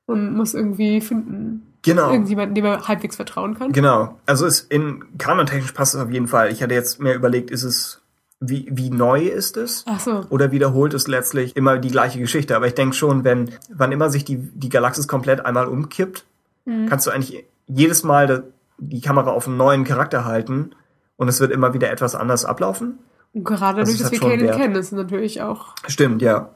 und 0.07 0.35
muss 0.35 0.53
irgendwie 0.53 1.01
finden, 1.01 1.65
Genau. 1.81 2.11
irgendjemanden, 2.11 2.55
dem 2.55 2.65
er 2.65 2.87
halbwegs 2.89 3.15
vertrauen 3.15 3.57
kann. 3.57 3.71
Genau. 3.71 4.19
Also 4.25 4.45
es 4.45 4.59
in 4.59 5.17
kanontechnisch 5.17 5.71
passt 5.71 5.95
es 5.95 6.01
auf 6.01 6.11
jeden 6.11 6.27
Fall. 6.27 6.51
Ich 6.51 6.61
hatte 6.61 6.73
jetzt 6.73 6.99
mehr 6.99 7.15
überlegt, 7.15 7.49
ist 7.51 7.63
es 7.63 8.01
wie 8.39 8.67
wie 8.71 8.89
neu 8.89 9.23
ist 9.27 9.57
es? 9.57 9.83
Ach 9.87 9.99
so. 9.99 10.25
Oder 10.29 10.51
wiederholt 10.51 10.93
es 10.93 11.07
letztlich 11.07 11.55
immer 11.57 11.77
die 11.77 11.89
gleiche 11.91 12.19
Geschichte? 12.19 12.55
Aber 12.55 12.67
ich 12.67 12.73
denke 12.75 12.95
schon, 12.95 13.23
wenn 13.23 13.51
wann 13.69 13.91
immer 13.91 14.09
sich 14.09 14.23
die 14.25 14.37
die 14.37 14.69
Galaxis 14.69 15.07
komplett 15.07 15.45
einmal 15.45 15.67
umkippt, 15.67 16.25
Mhm. 16.65 16.87
kannst 16.87 17.07
du 17.07 17.11
eigentlich 17.11 17.45
jedes 17.67 18.03
Mal 18.03 18.43
die 18.77 19.01
Kamera 19.01 19.31
auf 19.31 19.47
einen 19.47 19.57
neuen 19.57 19.83
Charakter 19.85 20.25
halten 20.25 20.71
und 21.17 21.27
es 21.27 21.39
wird 21.39 21.51
immer 21.51 21.73
wieder 21.73 21.89
etwas 21.91 22.15
anders 22.15 22.45
ablaufen. 22.45 22.99
Und 23.33 23.43
gerade 23.43 23.79
Also 23.81 23.91
dadurch, 23.93 24.11
dass 24.19 24.21
wir 24.21 24.51
kennen, 24.51 24.75
ist 24.75 24.91
natürlich 24.91 25.41
auch 25.41 25.73
Stimmt, 25.87 26.21
ja. 26.21 26.49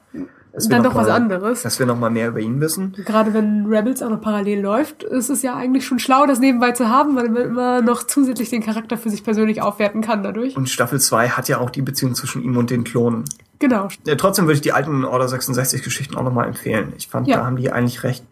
Dass 0.53 0.69
dann 0.69 0.83
noch 0.83 0.91
doch 0.91 0.99
was 0.99 1.07
mal- 1.07 1.15
anderes. 1.15 1.63
Dass 1.63 1.79
wir 1.79 1.85
noch 1.87 1.97
mal 1.97 2.11
mehr 2.11 2.27
über 2.29 2.39
ihn 2.39 2.61
wissen. 2.61 2.93
Gerade 3.05 3.33
wenn 3.33 3.65
Rebels 3.65 4.03
auch 4.03 4.09
noch 4.11 4.21
parallel 4.21 4.61
läuft, 4.61 5.01
ist 5.03 5.29
es 5.31 5.41
ja 5.41 5.55
eigentlich 5.55 5.85
schon 5.85 5.97
schlau, 5.99 6.25
das 6.27 6.39
nebenbei 6.39 6.71
zu 6.73 6.89
haben, 6.89 7.15
weil 7.15 7.29
man 7.29 7.41
immer 7.43 7.81
noch 7.81 8.03
zusätzlich 8.03 8.49
den 8.51 8.61
Charakter 8.63 8.97
für 8.97 9.09
sich 9.09 9.23
persönlich 9.23 9.61
aufwerten 9.63 10.01
kann 10.01 10.21
dadurch. 10.21 10.55
Und 10.55 10.69
Staffel 10.69 10.99
2 11.01 11.29
hat 11.29 11.49
ja 11.49 11.57
auch 11.57 11.71
die 11.71 11.81
Beziehung 11.81 12.13
zwischen 12.13 12.43
ihm 12.43 12.55
und 12.55 12.69
den 12.69 12.83
Klonen. 12.83 13.25
Genau. 13.59 13.87
Ja, 14.05 14.15
trotzdem 14.15 14.45
würde 14.45 14.55
ich 14.55 14.61
die 14.61 14.73
alten 14.73 15.05
Order 15.05 15.27
66 15.27 15.81
Geschichten 15.83 16.15
auch 16.15 16.23
nochmal 16.23 16.47
empfehlen. 16.47 16.93
Ich 16.97 17.07
fand, 17.07 17.27
Ja. 17.27 17.37
da 17.37 17.45
haben 17.45 17.55
die 17.55 17.71
eigentlich 17.71 18.03
recht, 18.03 18.23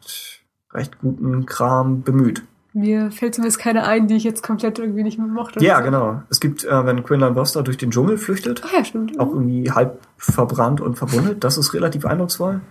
recht 0.73 0.99
guten 0.99 1.45
Kram 1.47 2.03
bemüht. 2.03 2.43
Mir 2.73 3.11
fällt 3.11 3.35
zumindest 3.35 3.59
keine 3.59 3.83
ein, 3.85 4.07
die 4.07 4.15
ich 4.15 4.23
jetzt 4.23 4.43
komplett 4.43 4.79
irgendwie 4.79 5.03
nicht 5.03 5.17
mehr 5.17 5.27
mochte. 5.27 5.63
Ja, 5.63 5.75
Also- 5.75 5.85
genau. 5.85 6.21
Es 6.29 6.39
gibt, 6.39 6.63
äh, 6.63 6.85
wenn 6.85 7.03
Quinlan 7.03 7.33
Voster 7.35 7.63
durch 7.63 7.77
den 7.77 7.91
Dschungel 7.91 8.17
flüchtet, 8.17 8.61
Ach 8.65 8.71
ja, 8.73 8.85
stimmt. 8.85 9.19
auch 9.19 9.27
irgendwie 9.29 9.69
halb 9.71 9.99
verbrannt 10.17 10.79
und 10.79 10.97
verwundet, 10.97 11.43
das 11.43 11.57
ist 11.57 11.73
relativ 11.73 12.05
eindrucksvoll. 12.05 12.61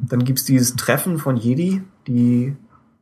Dann 0.00 0.24
gibt's 0.24 0.44
dieses 0.44 0.74
Treffen 0.76 1.18
von 1.18 1.36
Jedi, 1.36 1.82
die 2.06 2.56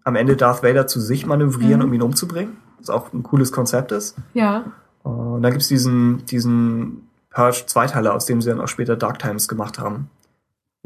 am 0.04 0.14
Ende 0.14 0.36
Darth 0.36 0.62
Vader 0.62 0.86
zu 0.86 1.00
sich 1.00 1.26
manövrieren, 1.26 1.80
Mhm. 1.80 1.86
um 1.86 1.92
ihn 1.94 2.02
umzubringen. 2.02 2.56
Was 2.78 2.90
auch 2.90 3.12
ein 3.12 3.22
cooles 3.22 3.50
Konzept 3.52 3.90
ist. 3.92 4.16
Ja. 4.34 4.64
Äh, 5.04 5.08
Und 5.08 5.42
dann 5.42 5.52
gibt's 5.52 5.68
diesen, 5.68 6.24
diesen 6.26 7.08
Purge 7.30 7.64
Zweiteiler, 7.66 8.14
aus 8.14 8.26
dem 8.26 8.40
sie 8.42 8.50
dann 8.50 8.60
auch 8.60 8.68
später 8.68 8.96
Dark 8.96 9.18
Times 9.18 9.48
gemacht 9.48 9.78
haben. 9.78 10.08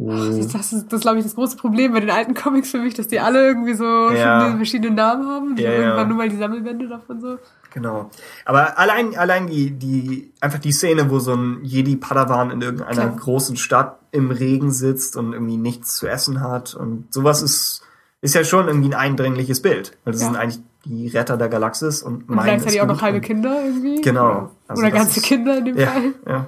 Das, 0.02 0.48
das 0.48 0.72
ist, 0.72 0.92
das 0.92 1.00
glaube 1.02 1.18
ich, 1.18 1.24
das 1.24 1.34
große 1.34 1.56
Problem 1.56 1.92
bei 1.92 2.00
den 2.00 2.10
alten 2.10 2.34
Comics 2.34 2.70
für 2.70 2.78
mich, 2.78 2.94
dass 2.94 3.08
die 3.08 3.20
alle 3.20 3.46
irgendwie 3.46 3.74
so 3.74 4.10
Ja. 4.10 4.56
verschiedene 4.56 4.94
Namen 4.94 5.26
haben 5.28 5.48
und 5.48 5.58
Ja, 5.60 5.70
ja. 5.70 5.78
irgendwann 5.80 6.08
nur 6.08 6.16
mal 6.16 6.28
die 6.28 6.36
Sammelbände 6.36 6.88
davon 6.88 7.20
so. 7.20 7.36
Genau. 7.72 8.10
Aber 8.44 8.78
allein, 8.78 9.16
allein 9.16 9.46
die, 9.46 9.70
die, 9.72 10.32
einfach 10.40 10.58
die 10.58 10.72
Szene, 10.72 11.10
wo 11.10 11.18
so 11.18 11.34
ein 11.34 11.60
Jedi-Padawan 11.64 12.50
in 12.50 12.62
irgendeiner 12.62 12.92
Klar. 13.08 13.16
großen 13.16 13.56
Stadt 13.56 13.98
im 14.10 14.30
Regen 14.30 14.72
sitzt 14.72 15.16
und 15.16 15.34
irgendwie 15.34 15.56
nichts 15.56 15.96
zu 15.96 16.06
essen 16.08 16.40
hat 16.40 16.74
und 16.74 17.12
sowas 17.12 17.42
ist, 17.42 17.82
ist 18.22 18.34
ja 18.34 18.42
schon 18.42 18.66
irgendwie 18.68 18.88
ein 18.88 18.94
eindringliches 18.94 19.62
Bild. 19.62 19.96
Weil 20.04 20.12
das 20.14 20.22
Ja. 20.22 20.28
sind 20.28 20.36
eigentlich 20.36 20.60
die 20.84 21.08
Retter 21.08 21.36
der 21.36 21.48
Galaxis 21.48 22.02
und, 22.02 22.28
Und 22.28 22.38
gleichzeitig 22.38 22.76
ist 22.76 22.82
auch 22.82 22.86
noch 22.86 23.02
halbe 23.02 23.20
Kinder 23.20 23.64
irgendwie. 23.64 24.00
Genau. 24.00 24.26
Oder, 24.30 24.50
Also 24.66 24.82
oder 24.82 24.90
ganze 24.90 25.20
ist- 25.20 25.26
Kinder 25.26 25.58
in 25.58 25.64
dem 25.66 25.76
Ja, 25.78 25.86
Fall. 25.88 26.14
ja. 26.26 26.46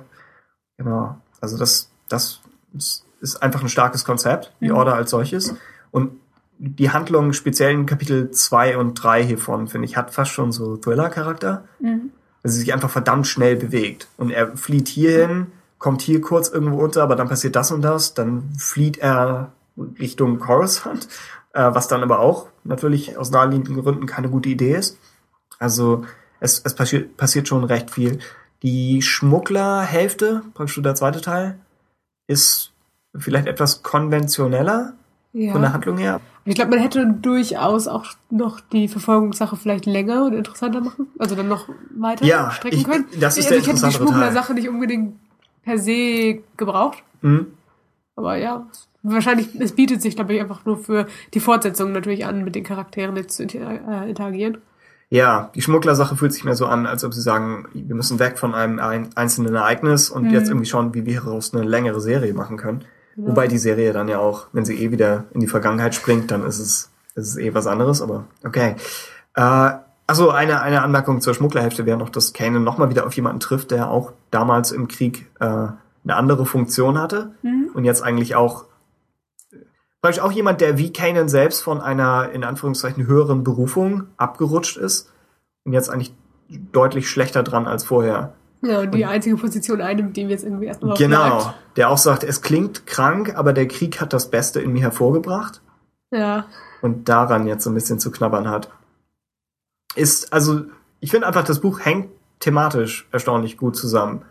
Genau. 0.79 1.17
Also 1.41 1.59
das, 1.59 1.89
das 2.09 2.41
ist- 2.77 3.05
ist 3.23 3.43
einfach 3.43 3.63
ein 3.63 3.69
starkes 3.69 4.05
Konzept, 4.05 4.53
die 4.61 4.71
Mhm. 4.71 4.77
Order 4.77 4.95
als 4.95 5.11
solches. 5.11 5.55
Und 5.91 6.13
die 6.59 6.91
Handlung 6.91 7.33
speziell 7.33 7.73
in 7.73 7.87
Kapitel 7.87 8.31
2 8.31 8.77
und 8.77 8.95
3 8.95 9.25
hiervon, 9.25 9.69
finde 9.69 9.87
ich, 9.87 9.97
hat 9.97 10.13
fast 10.13 10.33
schon 10.33 10.53
so 10.53 10.77
Thriller-Charakter. 10.77 11.65
Mhm. 11.81 12.11
Dass 12.43 12.53
sie 12.53 12.61
sich 12.61 12.73
einfach 12.73 12.91
verdammt 12.91 13.27
schnell 13.27 13.57
bewegt. 13.57 14.09
Und 14.17 14.31
er 14.31 14.57
flieht 14.57 14.89
hierhin, 14.89 15.47
kommt 15.79 16.03
hier 16.03 16.21
kurz 16.21 16.49
irgendwo 16.49 16.79
unter, 16.79 17.03
aber 17.03 17.17
dann 17.17 17.29
passiert 17.29 17.57
das 17.57 17.71
und 17.71 17.83
das. 17.83 18.15
Dann 18.15 18.51
flieht 18.59 18.99
er 18.99 19.53
Richtung 19.99 20.39
Coruscant, 20.39 21.09
äh, 21.53 21.71
was 21.73 21.89
dann 21.89 22.03
aber 22.03 22.19
auch 22.19 22.49
natürlich 22.65 23.17
aus 23.17 23.31
naheliegenden 23.31 23.83
Gründen 23.83 24.07
keine 24.07 24.29
gute 24.29 24.49
Idee 24.49 24.77
ist. 24.77 24.99
Also 25.59 26.05
es, 26.41 26.61
es 26.65 26.75
passiert, 26.75 27.17
passiert 27.17 27.47
schon 27.47 27.63
recht 27.65 27.91
viel. 27.91 28.19
Die 28.63 29.03
Schmugglerhälfte, 29.03 30.43
praktisch 30.55 30.83
der 30.83 30.95
zweite 30.95 31.21
Teil, 31.21 31.59
ist 32.27 32.72
vielleicht 33.17 33.47
etwas 33.47 33.83
konventioneller 33.83 34.95
Ja. 35.33 35.53
von 35.53 35.63
der 35.63 35.73
Handlung 35.73 35.99
her. 35.99 36.21
Ich 36.45 36.55
glaube, 36.57 36.71
man 36.71 36.81
hätte 36.81 37.07
durchaus 37.07 37.87
auch 37.87 38.07
noch 38.31 38.61
die 38.61 38.89
Verfolgungssache 38.89 39.57
vielleicht 39.57 39.87
länger 39.87 40.25
und 40.25 40.33
interessanter 40.35 40.81
machen. 40.81 41.07
Also 41.19 41.35
dann 41.37 41.49
noch 41.49 41.69
weiter 41.97 42.25
Ja, 42.25 42.51
strecken 42.51 42.79
ich- 42.79 42.85
können. 42.85 43.05
das 43.21 43.39
ist 43.39 43.47
also 43.47 43.49
der 43.51 43.59
ich 43.75 43.81
hätte 43.81 43.87
die. 43.87 43.93
Schmuggler-Sache 43.95 44.55
nicht 44.55 44.69
unbedingt 44.69 45.15
per 45.63 45.79
se 45.79 46.41
gebraucht. 46.57 47.03
Mhm. 47.21 47.47
Aber 48.17 48.37
ja, 48.37 48.67
wahrscheinlich, 49.05 49.49
es 49.61 49.73
bietet 49.73 50.03
sich, 50.03 50.17
glaube 50.17 50.35
ich, 50.35 50.41
einfach 50.41 50.65
nur 50.67 50.77
für 50.79 51.07
die 51.33 51.41
Fortsetzung 51.41 51.93
natürlich 51.93 52.27
an, 52.27 52.43
mit 52.45 52.55
den 52.57 52.65
Charakteren 52.65 53.17
jetzt 53.17 53.37
zu 53.37 53.45
inter 53.45 54.05
äh, 54.05 54.09
interagieren. 54.11 54.59
Ja, 55.11 55.51
die 55.55 55.63
Schmugglersache 55.63 56.17
fühlt 56.17 56.33
sich 56.33 56.43
mehr 56.45 56.57
so 56.57 56.67
an, 56.67 56.87
als 56.87 57.05
ob 57.05 57.13
sie 57.15 57.21
sagen, 57.21 57.67
wir 57.75 57.95
müssen 57.95 58.19
weg 58.19 58.39
von 58.39 58.55
einem 58.55 58.79
ein, 58.81 59.11
einzelnen 59.15 59.55
Ereignis 59.55 60.11
und 60.11 60.25
Mhm. 60.25 60.31
jetzt 60.31 60.49
irgendwie 60.49 60.67
schauen, 60.67 60.95
wie 60.95 61.05
wir 61.07 61.13
hieraus 61.23 61.55
eine 61.55 61.63
längere 61.65 62.01
Serie 62.01 62.35
machen 62.35 62.57
können. 62.57 62.85
Genau. 63.15 63.29
Wobei 63.31 63.47
die 63.47 63.59
Serie 63.59 63.93
dann 63.93 64.09
ja 64.09 64.19
auch, 64.19 64.47
wenn 64.53 64.65
sie 64.65 64.83
eh 64.83 64.91
wieder 64.91 65.25
in 65.33 65.41
die 65.41 65.47
Vergangenheit 65.47 65.95
springt, 65.95 66.31
dann 66.31 66.45
ist 66.47 66.59
es, 66.59 66.91
ist 67.15 67.29
es 67.29 67.37
eh 67.37 67.55
was 67.55 67.67
anderes, 67.67 68.01
aber 68.03 68.25
okay. 68.45 68.77
Äh, 69.35 69.71
also 70.07 70.31
eine, 70.31 70.61
eine 70.63 70.83
Anmerkung 70.83 71.21
zur 71.21 71.35
Schmugglerhälfte 71.35 71.87
wäre 71.87 71.99
noch, 71.99 72.11
dass 72.11 72.33
Kanan 72.33 72.65
nochmal 72.65 72.91
wieder 72.91 73.07
auf 73.07 73.15
jemanden 73.15 73.41
trifft, 73.41 73.71
der 73.71 73.91
auch 73.91 74.13
damals 74.31 74.73
im 74.73 74.89
Krieg 74.89 75.31
äh, 75.41 75.45
eine 75.45 76.17
andere 76.17 76.47
Funktion 76.47 76.99
hatte 76.99 77.35
Mhm. 77.43 77.71
und 77.75 77.85
jetzt 77.85 78.03
eigentlich 78.03 78.35
auch 78.35 78.65
Praktisch 80.03 80.21
auch 80.21 80.33
jemand, 80.33 80.61
der 80.61 80.79
wie 80.79 80.93
Kanan 80.93 81.29
selbst 81.29 81.63
von 81.63 81.81
einer, 81.81 82.31
in 82.33 82.43
Anführungszeichen, 82.43 83.07
höheren 83.07 83.45
Berufung 83.45 84.09
abgerutscht 84.17 84.77
ist 84.77 85.13
und 85.63 85.73
jetzt 85.73 85.91
eigentlich 85.91 86.13
deutlich 86.73 87.09
schlechter 87.09 87.45
dran 87.45 87.69
als 87.69 87.85
vorher. 87.85 88.35
Ja, 88.65 88.81
und 88.81 88.95
die 88.95 89.05
einzige 89.05 89.37
Position 89.37 89.81
einnimmt, 89.81 90.17
die 90.17 90.25
mir 90.25 90.31
jetzt 90.31 90.45
irgendwie 90.45 90.67
erstmal 90.67 90.97
Genau. 90.97 91.39
bleibt. 91.41 91.55
Der 91.77 91.91
auch 91.91 91.99
sagt, 91.99 92.23
es 92.23 92.43
klingt 92.43 92.87
krank, 92.87 93.35
aber 93.37 93.53
der 93.53 93.67
Krieg 93.67 94.01
hat 94.01 94.13
das 94.13 94.31
Beste 94.31 94.61
in 94.61 94.73
mir 94.73 94.83
hervorgebracht 94.83 95.61
Ja. 96.13 96.47
und 96.81 97.09
daran 97.09 97.47
jetzt 97.49 97.65
so 97.65 97.71
ein 97.71 97.75
bisschen 97.75 97.99
zu 97.99 98.11
knabbern 98.13 98.49
hat. 98.49 98.71
Ist, 99.95 100.33
also, 100.33 100.63
ich 101.01 101.11
finde 101.11 101.27
einfach, 101.27 101.45
das 101.45 101.61
Buch 101.61 101.81
hängt 101.81 102.09
thematisch 102.41 103.09
erstaunlich 103.13 103.57
gut 103.57 103.77
zusammen 103.77 104.23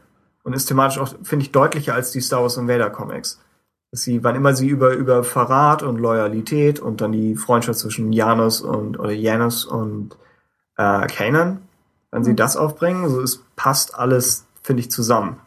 und 0.43 0.53
ist 0.53 0.65
thematisch 0.65 0.97
auch, 0.97 1.09
finde 1.23 1.43
ich, 1.45 1.51
deutlicher 1.51 1.93
als 1.93 2.11
die 2.11 2.21
Star 2.21 2.41
Wars 2.41 2.57
Invader 2.57 2.89
Comics. 2.89 3.39
Dass 3.91 4.01
sie, 4.03 4.23
wann 4.23 4.35
immer 4.35 4.53
sie 4.55 4.69
über, 4.69 4.93
über 4.93 5.23
Verrat 5.25 5.83
und 5.83 5.97
Loyalität 5.97 6.79
und 6.79 7.01
dann 7.01 7.11
die 7.11 7.35
Freundschaft 7.35 7.79
zwischen 7.79 8.13
Janus 8.13 8.61
und, 8.61 8.97
oder 8.97 9.11
Janus 9.11 9.65
und, 9.65 10.15
äh, 10.77 11.05
Kanan, 11.07 11.61
wenn 12.11 12.23
sie 12.23 12.31
Mhm. 12.31 12.35
das 12.37 12.57
aufbringen, 12.57 13.09
so 13.09 13.21
es 13.21 13.43
passt 13.55 13.95
alles, 13.95 14.45
finde 14.61 14.81
ich, 14.81 14.91
zusammen 14.91 15.37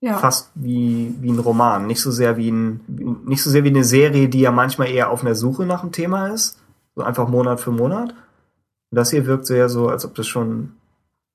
Ja. 0.00 0.18
fast 0.18 0.50
wie, 0.54 1.14
wie 1.20 1.30
ein 1.30 1.38
Roman. 1.38 1.86
Nicht 1.86 2.00
so 2.02 2.10
sehr 2.10 2.36
wie 2.36 2.50
ein, 2.50 2.80
nicht 3.26 3.42
so 3.42 3.50
sehr 3.50 3.64
wie 3.64 3.68
eine 3.68 3.84
Serie, 3.84 4.28
die 4.28 4.40
ja 4.40 4.50
manchmal 4.50 4.88
eher 4.90 5.10
auf 5.10 5.22
einer 5.22 5.34
Suche 5.34 5.64
nach 5.66 5.82
einem 5.82 5.92
Thema 5.92 6.28
ist. 6.28 6.58
So 6.96 7.02
einfach 7.02 7.28
Monat 7.28 7.60
für 7.60 7.70
Monat. 7.70 8.10
Und 8.90 8.96
das 8.96 9.10
hier 9.10 9.24
wirkt 9.26 9.46
sehr 9.46 9.68
so, 9.68 9.88
als 9.88 10.04
ob 10.04 10.14
das 10.16 10.26
schon 10.26 10.72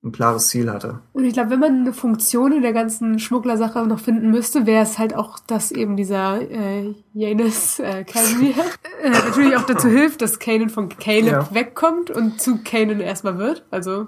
ein 0.03 0.11
klares 0.11 0.49
Ziel 0.49 0.69
hatte. 0.71 0.99
Und 1.13 1.23
ich 1.25 1.33
glaube, 1.33 1.49
wenn 1.51 1.59
man 1.59 1.79
eine 1.79 1.93
Funktion 1.93 2.51
in 2.51 2.61
der 2.61 2.73
ganzen 2.73 3.17
Schmugglersache 3.17 3.87
noch 3.87 3.99
finden 3.99 4.29
müsste, 4.29 4.65
wäre 4.67 4.83
es 4.83 4.99
halt 4.99 5.15
auch, 5.15 5.39
dass 5.39 5.71
eben 5.71 5.95
dieser 5.97 6.41
äh, 6.41 6.93
Janus 7.13 7.79
äh, 7.79 8.03
Casimir 8.03 8.53
äh, 9.03 9.09
natürlich 9.09 9.55
auch 9.57 9.63
dazu 9.65 9.87
hilft, 9.87 10.21
dass 10.21 10.37
Kanan 10.37 10.69
von 10.69 10.89
Caleb 10.89 11.31
Ja. 11.31 11.49
wegkommt 11.53 12.11
und 12.11 12.39
zu 12.41 12.59
Kanan 12.63 12.99
erstmal 12.99 13.37
wird. 13.39 13.63
Also 13.71 14.07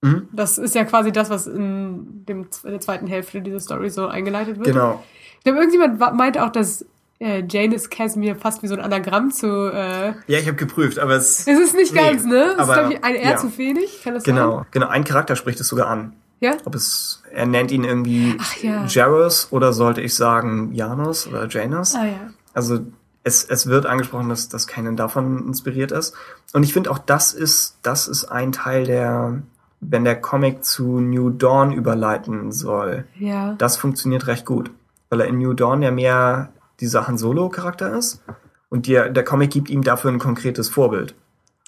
Mhm. 0.00 0.28
das 0.32 0.58
ist 0.58 0.74
ja 0.76 0.84
quasi 0.84 1.10
das, 1.10 1.28
was 1.28 1.46
in, 1.48 2.24
dem, 2.26 2.46
in 2.64 2.70
der 2.70 2.80
zweiten 2.80 3.06
Hälfte 3.08 3.40
dieser 3.40 3.58
Story 3.60 3.90
so 3.90 4.06
eingeleitet 4.06 4.56
wird. 4.58 4.66
Genau. 4.68 5.02
Ich 5.38 5.44
glaube, 5.44 5.58
irgendjemand 5.58 5.98
meinte 6.16 6.44
auch, 6.44 6.50
dass 6.50 6.84
äh, 7.20 7.42
Janus 7.48 7.90
Casimir 7.90 8.36
fast 8.36 8.62
wie 8.62 8.68
so 8.68 8.74
ein 8.74 8.80
Anagramm 8.80 9.32
zu... 9.32 9.46
Äh, 9.72 10.12
Ja, 10.28 10.38
ich 10.38 10.46
habe 10.46 10.54
geprüft, 10.56 11.00
aber 11.00 11.14
es. 11.16 11.40
es 11.48 11.58
ist 11.58 11.74
nicht 11.74 11.92
Nee, 11.94 12.00
ganz, 12.10 12.24
ne? 12.24 12.42
Es 12.44 12.52
ist, 12.52 12.58
aber- 12.60 12.74
glaube 12.74 12.92
ich, 12.94 13.04
ein 13.04 13.14
R 13.16 13.30
ja. 13.32 13.36
zu 13.38 13.58
wenig. 13.58 14.02
Kann 14.04 14.14
das 14.14 14.22
sein? 14.22 14.36
Genau, 14.36 14.64
genau. 14.70 14.86
Ein 14.86 15.02
Charakter 15.02 15.34
spricht 15.34 15.58
es 15.58 15.66
sogar 15.66 15.88
an. 15.88 16.12
Ja? 16.40 16.52
Ob 16.64 16.76
es, 16.76 17.24
er 17.32 17.46
nennt 17.46 17.72
ihn 17.72 17.82
irgendwie 17.82 18.36
Ach 18.40 18.56
ja. 18.58 18.84
Jarus 18.86 19.48
oder 19.50 19.72
sollte 19.72 20.00
ich 20.00 20.14
sagen 20.14 20.72
Janus 20.72 21.26
oder 21.26 21.48
Janus? 21.48 21.96
Ah 21.96 22.04
ja. 22.06 22.30
Also 22.54 22.78
es, 23.24 23.44
es 23.44 23.66
wird 23.66 23.86
angesprochen, 23.86 24.28
dass, 24.28 24.48
dass 24.48 24.68
Canon 24.68 24.96
davon 24.96 25.44
inspiriert 25.48 25.90
ist. 25.90 26.14
Und 26.52 26.62
ich 26.62 26.72
finde 26.72 26.92
auch, 26.92 26.98
das 27.00 27.32
ist, 27.32 27.78
das 27.82 28.06
ist 28.06 28.26
ein 28.26 28.52
Teil 28.52 28.84
der, 28.84 29.42
wenn 29.80 30.04
der 30.04 30.20
Comic 30.20 30.64
zu 30.64 31.00
New 31.00 31.30
Dawn 31.30 31.72
überleiten 31.72 32.52
soll. 32.52 33.04
Ja. 33.18 33.54
Das 33.58 33.76
funktioniert 33.76 34.26
recht 34.26 34.44
gut. 34.44 34.70
Weil 35.10 35.20
er 35.20 35.26
in 35.28 35.38
New 35.38 35.54
Dawn 35.54 35.82
ja 35.82 35.90
mehr 35.90 36.50
dieser 36.80 37.06
Han 37.08 37.18
Solo-Charakter 37.18 37.96
ist. 37.96 38.22
Und 38.68 38.86
der, 38.86 39.08
der 39.08 39.24
Comic 39.24 39.50
gibt 39.50 39.70
ihm 39.70 39.82
dafür 39.82 40.10
ein 40.10 40.18
konkretes 40.18 40.68
Vorbild. 40.68 41.14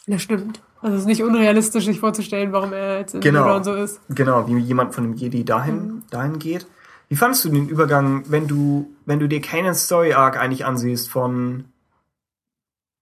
Das 0.06 0.22
stimmt. 0.22 0.60
Also 0.82 0.96
es 0.96 1.02
ist 1.02 1.06
nicht 1.06 1.22
unrealistisch, 1.22 1.84
sich 1.84 2.00
vorzustellen, 2.00 2.52
warum 2.52 2.72
er 2.72 2.98
jetzt 3.00 3.14
in 3.14 3.20
Genau. 3.20 3.42
New 3.42 3.48
Dawn 3.48 3.64
so 3.64 3.74
ist. 3.74 4.00
Genau, 4.08 4.46
wie 4.48 4.58
jemand 4.58 4.94
von 4.94 5.04
dem 5.04 5.14
Jedi 5.14 5.44
dahin, 5.44 6.02
dahin 6.10 6.38
geht. 6.38 6.66
Wie 7.08 7.16
fandest 7.16 7.44
du 7.44 7.48
den 7.48 7.68
Übergang, 7.68 8.24
wenn 8.28 8.46
du, 8.46 8.90
wenn 9.04 9.18
du 9.18 9.28
dir 9.28 9.40
Kanans 9.40 9.84
Story 9.84 10.12
Arc 10.14 10.38
eigentlich 10.38 10.64
ansiehst 10.64 11.10
von 11.10 11.64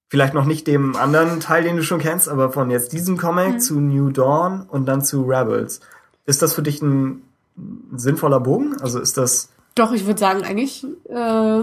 vielleicht 0.09 0.35
noch 0.35 0.45
nicht 0.47 0.67
dem 0.67 0.97
anderen 0.97 1.41
Teil, 1.41 1.63
den 1.63 1.77
du 1.77 1.83
schon 1.83 1.99
kennst, 2.01 2.29
aber 2.29 2.51
von 2.51 2.71
jetzt 2.71 2.93
diesem 2.93 3.17
Comic 3.19 3.55
Mhm. 3.55 3.61
zu 3.61 3.81
New 3.81 4.11
Dawn 4.11 4.63
und 4.69 4.87
dann 4.87 5.03
zu 5.05 5.23
Rebels. 5.23 5.81
Ist 6.27 6.43
das 6.43 6.55
für 6.55 6.63
dich 6.63 6.81
ein 6.83 7.23
sinnvoller 7.95 8.41
Bogen? 8.41 8.77
Also 8.81 9.01
ist 9.01 9.17
das, 9.19 9.51
Doch, 9.75 9.93
ich 9.93 10.07
würde 10.07 10.19
sagen, 10.21 10.43
eigentlich 10.45 10.85
äh, 11.09 11.63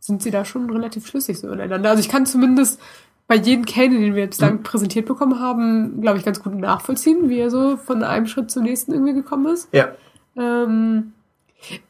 sind 0.00 0.22
sie 0.22 0.30
da 0.30 0.44
schon 0.44 0.68
relativ 0.70 1.06
schlüssig 1.06 1.38
so 1.38 1.48
ineinander. 1.48 1.90
Also 1.90 2.00
ich 2.00 2.08
kann 2.08 2.26
zumindest 2.26 2.80
bei 3.28 3.34
jedem 3.36 3.64
Kanan, 3.64 4.00
den 4.00 4.14
wir 4.14 4.22
jetzt 4.24 4.40
Mhm. 4.42 4.62
präsentiert 4.62 5.06
bekommen 5.06 5.40
haben, 5.40 6.00
glaube 6.00 6.18
ich, 6.18 6.24
ganz 6.24 6.42
gut 6.42 6.54
nachvollziehen, 6.54 7.28
wie 7.28 7.38
er 7.38 7.50
so 7.50 7.76
von 7.76 8.02
einem 8.04 8.26
Schritt 8.26 8.50
zum 8.50 8.62
nächsten 8.64 8.92
irgendwie 8.92 9.14
gekommen 9.14 9.46
ist. 9.52 9.68
ja, 9.72 9.88
Ähm, 10.36 11.12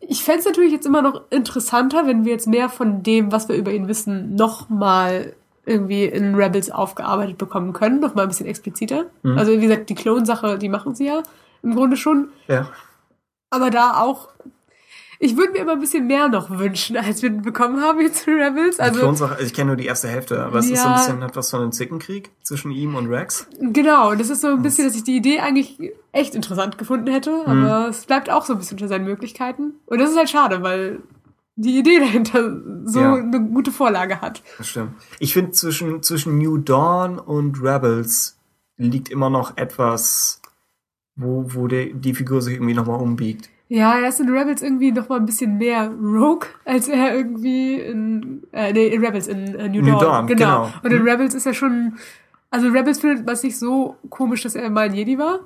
ich 0.00 0.22
fände 0.22 0.40
es 0.40 0.46
natürlich 0.46 0.72
jetzt 0.72 0.86
immer 0.86 1.02
noch 1.02 1.22
interessanter, 1.30 2.06
wenn 2.06 2.24
wir 2.24 2.32
jetzt 2.32 2.46
mehr 2.46 2.68
von 2.68 3.02
dem, 3.02 3.32
was 3.32 3.48
wir 3.48 3.56
über 3.56 3.72
ihn 3.72 3.88
wissen, 3.88 4.34
nochmal 4.36 5.34
irgendwie 5.66 6.04
in 6.04 6.34
Rebels 6.34 6.70
aufgearbeitet 6.70 7.36
bekommen 7.38 7.72
können, 7.72 8.00
nochmal 8.00 8.24
ein 8.26 8.28
bisschen 8.28 8.46
expliziter. 8.46 9.06
Mhm. 9.22 9.36
Also 9.36 9.52
wie 9.52 9.60
gesagt, 9.60 9.90
die 9.90 9.94
Klonsache, 9.94 10.58
die 10.58 10.68
machen 10.68 10.94
sie 10.94 11.06
ja 11.06 11.22
im 11.62 11.74
Grunde 11.74 11.96
schon. 11.96 12.28
ja, 12.48 12.70
Aber 13.50 13.70
da 13.70 14.00
auch, 14.00 14.28
ich 15.18 15.36
würde 15.36 15.52
mir 15.52 15.58
immer 15.60 15.72
ein 15.72 15.80
bisschen 15.80 16.06
mehr 16.06 16.28
noch 16.28 16.50
wünschen, 16.50 16.96
als 16.96 17.22
wir 17.22 17.30
bekommen 17.30 17.80
haben 17.82 18.00
jetzt 18.00 18.28
in 18.28 18.34
Rebels. 18.40 18.76
die 18.76 18.82
Also 18.82 19.00
Klonsache, 19.00 19.32
also 19.34 19.44
ich 19.46 19.54
kenne 19.54 19.68
nur 19.68 19.76
die 19.76 19.86
erste 19.86 20.06
Hälfte, 20.08 20.44
aber 20.44 20.58
es 20.60 20.70
ist 20.70 20.82
so 20.82 20.88
ein 20.88 20.94
Ja. 20.94 20.98
bisschen 21.00 21.22
etwas 21.22 21.50
von 21.50 21.62
einem 21.62 21.72
Zickenkrieg 21.72 22.30
zwischen 22.42 22.70
ihm 22.70 22.94
und 22.94 23.08
Rex. 23.08 23.48
genau, 23.60 24.14
das 24.14 24.30
ist 24.30 24.42
so 24.42 24.48
ein 24.48 24.62
bisschen, 24.62 24.86
dass 24.86 24.94
ich 24.94 25.04
die 25.04 25.16
Idee 25.16 25.40
eigentlich 25.40 25.78
echt 26.12 26.34
interessant 26.36 26.78
gefunden 26.78 27.08
hätte, 27.10 27.30
Mhm. 27.46 27.64
aber 27.64 27.88
es 27.88 28.04
bleibt 28.06 28.30
auch 28.30 28.44
so 28.44 28.52
ein 28.52 28.58
bisschen 28.58 28.76
unter 28.76 28.88
seinen 28.88 29.04
Möglichkeiten. 29.06 29.74
Und 29.86 30.00
das 30.00 30.10
ist 30.10 30.16
halt 30.16 30.30
schade, 30.30 30.62
weil 30.62 31.00
die 31.56 31.78
Idee 31.78 31.98
dahinter 31.98 32.60
so 32.84 33.00
Ja. 33.00 33.14
eine 33.14 33.40
gute 33.40 33.72
Vorlage 33.72 34.20
hat. 34.20 34.42
Das 34.58 34.68
stimmt. 34.68 34.92
Ich 35.18 35.32
finde, 35.32 35.50
zwischen, 35.52 36.02
zwischen 36.02 36.38
New 36.38 36.58
Dawn 36.58 37.18
und 37.18 37.62
Rebels 37.62 38.38
liegt 38.76 39.08
immer 39.08 39.30
noch 39.30 39.56
etwas, 39.56 40.40
wo, 41.16 41.44
wo 41.54 41.66
der, 41.66 41.86
die 41.86 42.14
Figur 42.14 42.42
sich 42.42 42.54
irgendwie 42.54 42.74
nochmal 42.74 43.00
umbiegt. 43.00 43.48
Ja, 43.68 43.98
er 43.98 44.08
ist 44.10 44.20
in 44.20 44.28
Rebels 44.28 44.62
irgendwie 44.62 44.92
noch 44.92 45.08
mal 45.08 45.18
ein 45.18 45.26
bisschen 45.26 45.58
mehr 45.58 45.90
Rogue, 45.90 46.46
als 46.64 46.86
er 46.88 47.16
irgendwie 47.16 47.74
in, 47.80 48.44
äh, 48.52 48.72
nee, 48.72 48.88
in 48.88 49.04
Rebels, 49.04 49.26
in 49.26 49.54
äh, 49.56 49.68
New, 49.68 49.80
New 49.80 49.90
Dawn. 49.92 50.00
Dawn, 50.00 50.26
genau. 50.28 50.64
genau. 50.66 50.72
Und 50.84 50.92
in 50.92 51.02
Rebels 51.08 51.34
ist 51.34 51.46
er 51.46 51.54
schon, 51.54 51.96
also 52.50 52.68
Rebels 52.68 53.00
findet 53.00 53.24
man 53.26 53.32
es 53.34 53.42
nicht 53.42 53.58
so 53.58 53.96
komisch, 54.08 54.42
dass 54.44 54.54
er 54.54 54.70
mal 54.70 54.86
ein 54.86 54.94
Jedi 54.94 55.18
war. 55.18 55.40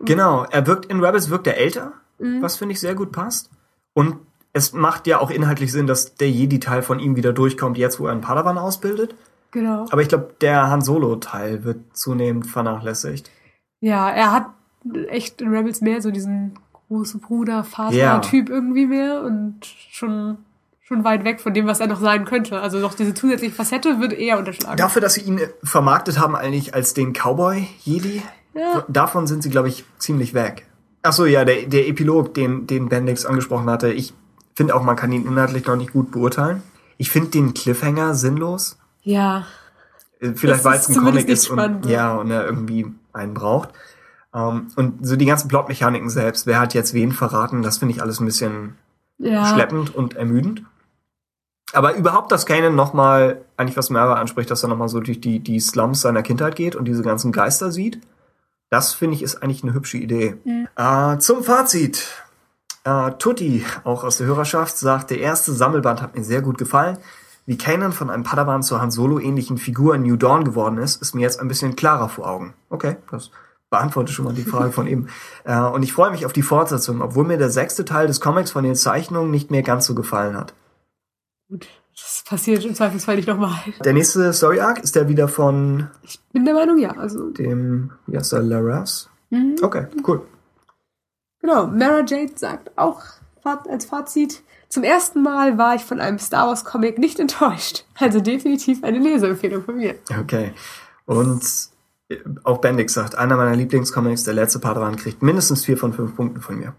Genau, 0.00 0.44
er 0.44 0.66
wirkt 0.66 0.86
in 0.86 1.02
Rebels 1.02 1.30
wirkt 1.30 1.46
er 1.46 1.56
älter, 1.56 1.94
Mhm. 2.18 2.40
was 2.40 2.56
finde 2.56 2.72
ich 2.74 2.80
sehr 2.80 2.94
gut 2.94 3.10
passt. 3.10 3.50
Und 3.94 4.18
es 4.56 4.72
macht 4.72 5.06
ja 5.06 5.20
auch 5.20 5.30
inhaltlich 5.30 5.70
Sinn, 5.70 5.86
dass 5.86 6.14
der 6.14 6.30
Jedi-Teil 6.30 6.80
von 6.82 6.98
ihm 6.98 7.14
wieder 7.14 7.32
durchkommt, 7.34 7.76
jetzt 7.76 8.00
wo 8.00 8.06
er 8.06 8.12
einen 8.12 8.22
Padawan 8.22 8.56
ausbildet. 8.56 9.14
Genau. 9.50 9.84
Aber 9.90 10.00
ich 10.00 10.08
glaube, 10.08 10.34
der 10.40 10.68
Han 10.70 10.80
Solo-Teil 10.80 11.62
wird 11.62 11.78
zunehmend 11.92 12.46
vernachlässigt. 12.46 13.30
Ja, 13.80 14.08
er 14.10 14.32
hat 14.32 14.46
echt 15.08 15.42
in 15.42 15.48
Rebels 15.54 15.82
mehr 15.82 16.00
so 16.00 16.10
diesen 16.10 16.58
großen 16.88 17.20
Bruder, 17.20 17.52
Ja. 17.56 17.62
Vater-Typ 17.62 18.48
irgendwie 18.48 18.86
mehr 18.86 19.22
und 19.22 19.56
schon, 19.90 20.38
schon 20.80 21.04
weit 21.04 21.24
weg 21.24 21.40
von 21.40 21.52
dem, 21.52 21.66
was 21.66 21.80
er 21.80 21.86
noch 21.88 22.00
sein 22.00 22.24
könnte. 22.24 22.60
Also 22.60 22.78
noch 22.78 22.94
diese 22.94 23.12
zusätzliche 23.12 23.54
Facette 23.54 24.00
wird 24.00 24.14
eher 24.14 24.38
unterschlagen. 24.38 24.78
Dafür, 24.78 25.02
dass 25.02 25.14
sie 25.14 25.22
ihn 25.22 25.40
vermarktet 25.62 26.18
haben 26.18 26.34
eigentlich 26.34 26.74
als 26.74 26.94
den 26.94 27.12
Cowboy-Jedi, 27.12 28.22
Ja. 28.54 28.84
davon 28.88 29.26
sind 29.26 29.42
sie, 29.42 29.50
glaube 29.50 29.68
ich, 29.68 29.84
ziemlich 29.98 30.32
weg. 30.32 30.64
Ach 31.02 31.12
so, 31.12 31.26
ja, 31.26 31.44
der, 31.44 31.66
der 31.66 31.86
Epilog, 31.88 32.34
den, 32.34 32.66
den 32.66 32.88
Bendix 32.88 33.26
angesprochen 33.26 33.68
hatte, 33.70 33.92
ich 33.92 34.12
finde 34.56 34.74
auch, 34.74 34.82
man 34.82 34.96
kann 34.96 35.12
ihn 35.12 35.26
inhaltlich 35.26 35.66
noch 35.66 35.76
nicht 35.76 35.92
gut 35.92 36.10
beurteilen. 36.10 36.62
Ich 36.98 37.10
finde 37.10 37.30
den 37.30 37.54
Cliffhanger 37.54 38.14
sinnlos. 38.14 38.78
Ja. 39.02 39.46
Äh, 40.20 40.32
Vielleicht 40.34 40.64
weil 40.64 40.78
es 40.78 40.88
ein 40.88 40.96
Comic 40.96 41.14
nicht 41.14 41.28
ist 41.28 41.48
und, 41.50 41.58
spannend, 41.58 41.84
ne? 41.84 41.92
ja, 41.92 42.14
und 42.16 42.30
er 42.30 42.44
irgendwie 42.44 42.86
einen 43.12 43.34
braucht. 43.34 43.70
Ähm, 44.34 44.68
und 44.76 45.06
so 45.06 45.16
die 45.16 45.26
ganzen 45.26 45.48
Plotmechaniken 45.48 46.10
selbst, 46.10 46.46
wer 46.46 46.58
hat 46.58 46.74
jetzt 46.74 46.94
wen 46.94 47.12
verraten, 47.12 47.62
das 47.62 47.78
finde 47.78 47.94
ich 47.94 48.02
alles 48.02 48.18
ein 48.20 48.26
bisschen 48.26 48.76
Ja. 49.18 49.46
schleppend 49.52 49.94
und 49.94 50.14
ermüdend. 50.16 50.62
Aber 51.72 51.94
überhaupt, 51.94 52.32
dass 52.32 52.46
Kanan 52.46 52.74
nochmal, 52.76 53.42
eigentlich 53.56 53.76
was 53.76 53.90
Merva 53.90 54.14
anspricht, 54.14 54.50
dass 54.50 54.62
er 54.62 54.68
nochmal 54.68 54.88
so 54.88 55.00
durch 55.00 55.20
die, 55.20 55.40
die 55.40 55.60
Slums 55.60 56.00
seiner 56.00 56.22
Kindheit 56.22 56.54
geht 56.56 56.76
und 56.76 56.86
diese 56.86 57.02
ganzen 57.02 57.32
Geister 57.32 57.72
sieht, 57.72 58.00
das 58.70 58.94
finde 58.94 59.16
ich 59.16 59.22
ist 59.22 59.42
eigentlich 59.42 59.62
eine 59.62 59.74
hübsche 59.74 59.98
Idee. 59.98 60.36
Äh, 60.76 61.18
zum 61.18 61.42
Fazit. 61.42 62.08
Äh, 62.86 63.12
Tutti, 63.18 63.64
auch 63.82 64.04
aus 64.04 64.18
der 64.18 64.28
Hörerschaft, 64.28 64.78
sagt, 64.78 65.10
der 65.10 65.18
erste 65.18 65.52
Sammelband 65.52 66.00
hat 66.00 66.14
mir 66.14 66.22
sehr 66.22 66.40
gut 66.40 66.56
gefallen. 66.56 66.98
Wie 67.44 67.58
Kanan 67.58 67.92
von 67.92 68.10
einem 68.10 68.22
Padawan 68.22 68.62
zur 68.62 68.80
Han 68.80 68.92
Solo 68.92 69.18
ähnlichen 69.18 69.58
Figur 69.58 69.96
in 69.96 70.02
New 70.02 70.14
Dawn 70.14 70.44
geworden 70.44 70.78
ist, 70.78 71.02
ist 71.02 71.12
mir 71.12 71.22
jetzt 71.22 71.40
ein 71.40 71.48
bisschen 71.48 71.74
klarer 71.74 72.08
vor 72.08 72.28
Augen. 72.28 72.54
Okay, 72.70 72.96
das 73.10 73.32
beantwortet 73.70 74.14
schon 74.14 74.24
mal 74.24 74.34
die 74.34 74.44
Frage 74.44 74.70
von 74.70 74.86
eben. 74.86 75.08
Äh, 75.44 75.60
und 75.60 75.84
ich 75.84 75.92
freue 75.92 76.10
mich 76.10 76.26
auf 76.26 76.32
die 76.32 76.42
Fortsetzung, 76.42 77.00
obwohl 77.00 77.24
mir 77.24 77.38
der 77.38 77.50
sechste 77.50 77.84
Teil 77.84 78.08
des 78.08 78.20
Comics 78.20 78.50
von 78.50 78.64
den 78.64 78.74
Zeichnungen 78.74 79.30
nicht 79.30 79.52
mehr 79.52 79.62
ganz 79.62 79.86
so 79.86 79.94
gefallen 79.94 80.36
hat. 80.36 80.54
Gut. 81.48 81.68
Das 81.94 82.24
passiert 82.28 82.64
im 82.64 82.74
Zweifelsfall 82.74 83.14
nicht 83.14 83.28
nochmal. 83.28 83.54
Der 83.84 83.92
nächste 83.92 84.32
Story 84.32 84.58
Arc 84.58 84.80
ist 84.80 84.96
der 84.96 85.08
wieder 85.08 85.28
von 85.28 85.88
Ich 86.02 86.20
bin 86.32 86.44
der 86.44 86.54
Meinung, 86.54 86.78
ja. 86.78 86.90
Also, 86.90 87.30
dem, 87.30 87.92
der, 88.08 88.42
Laras? 88.42 89.08
mhm. 89.30 89.54
Okay, 89.62 89.86
cool. 90.06 90.22
Genau. 91.46 91.66
Mara 91.66 92.04
Jade 92.06 92.32
sagt 92.34 92.76
auch 92.76 93.02
als 93.44 93.84
Fazit, 93.84 94.42
zum 94.68 94.82
ersten 94.82 95.22
Mal 95.22 95.56
war 95.56 95.76
ich 95.76 95.84
von 95.84 96.00
einem 96.00 96.18
Star 96.18 96.48
Wars 96.48 96.64
Comic 96.64 96.98
nicht 96.98 97.20
enttäuscht. 97.20 97.84
Also 97.98 98.20
definitiv 98.20 98.82
eine 98.82 98.98
Leseempfehlung 98.98 99.62
von 99.62 99.76
mir. 99.76 99.94
Okay. 100.20 100.52
Und 101.06 101.42
äh, 102.08 102.16
auch 102.42 102.58
Bendix 102.58 102.94
sagt, 102.94 103.16
einer 103.16 103.36
meiner 103.36 103.54
Lieblingscomics, 103.54 104.24
der 104.24 104.34
letzte 104.34 104.58
Padawan, 104.58 104.96
kriegt 104.96 105.22
mindestens 105.22 105.64
vier 105.64 105.78
von 105.78 105.92
fünf 105.92 106.16
Punkten 106.16 106.40
von 106.40 106.58
mir. 106.58 106.74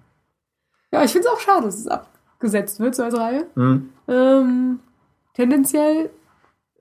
Ja, 0.91 1.03
ich 1.03 1.11
finde 1.11 1.27
es 1.27 1.33
auch 1.33 1.39
schade, 1.39 1.65
dass 1.65 1.75
es 1.75 1.87
abgesetzt 1.87 2.79
wird, 2.79 2.95
so 2.95 3.03
als 3.03 3.17
Reihe. 3.17 3.47
Hm? 3.55 3.89
Ähm, 4.07 4.79
tendenziell 5.33 6.09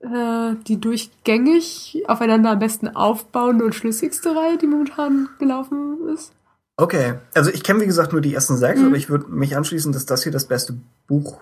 äh, 0.01 0.55
die 0.67 0.79
durchgängig 0.79 2.03
aufeinander 2.07 2.51
am 2.51 2.59
besten 2.59 2.95
aufbauende 2.95 3.65
und 3.65 3.73
schlüssigste 3.73 4.35
Reihe, 4.35 4.57
die 4.57 4.67
momentan 4.67 5.29
gelaufen 5.39 6.07
ist. 6.13 6.33
Okay. 6.77 7.15
Also 7.33 7.49
ich 7.51 7.63
kenne 7.63 7.81
wie 7.81 7.87
gesagt 7.87 8.11
nur 8.11 8.21
die 8.21 8.33
ersten 8.33 8.55
sechs, 8.55 8.79
Mhm. 8.79 8.87
aber 8.87 8.95
ich 8.95 9.09
würde 9.09 9.25
mich 9.29 9.57
anschließen, 9.57 9.91
dass 9.91 10.05
das 10.05 10.23
hier 10.23 10.31
das 10.31 10.45
beste 10.45 10.75
Buch 11.07 11.39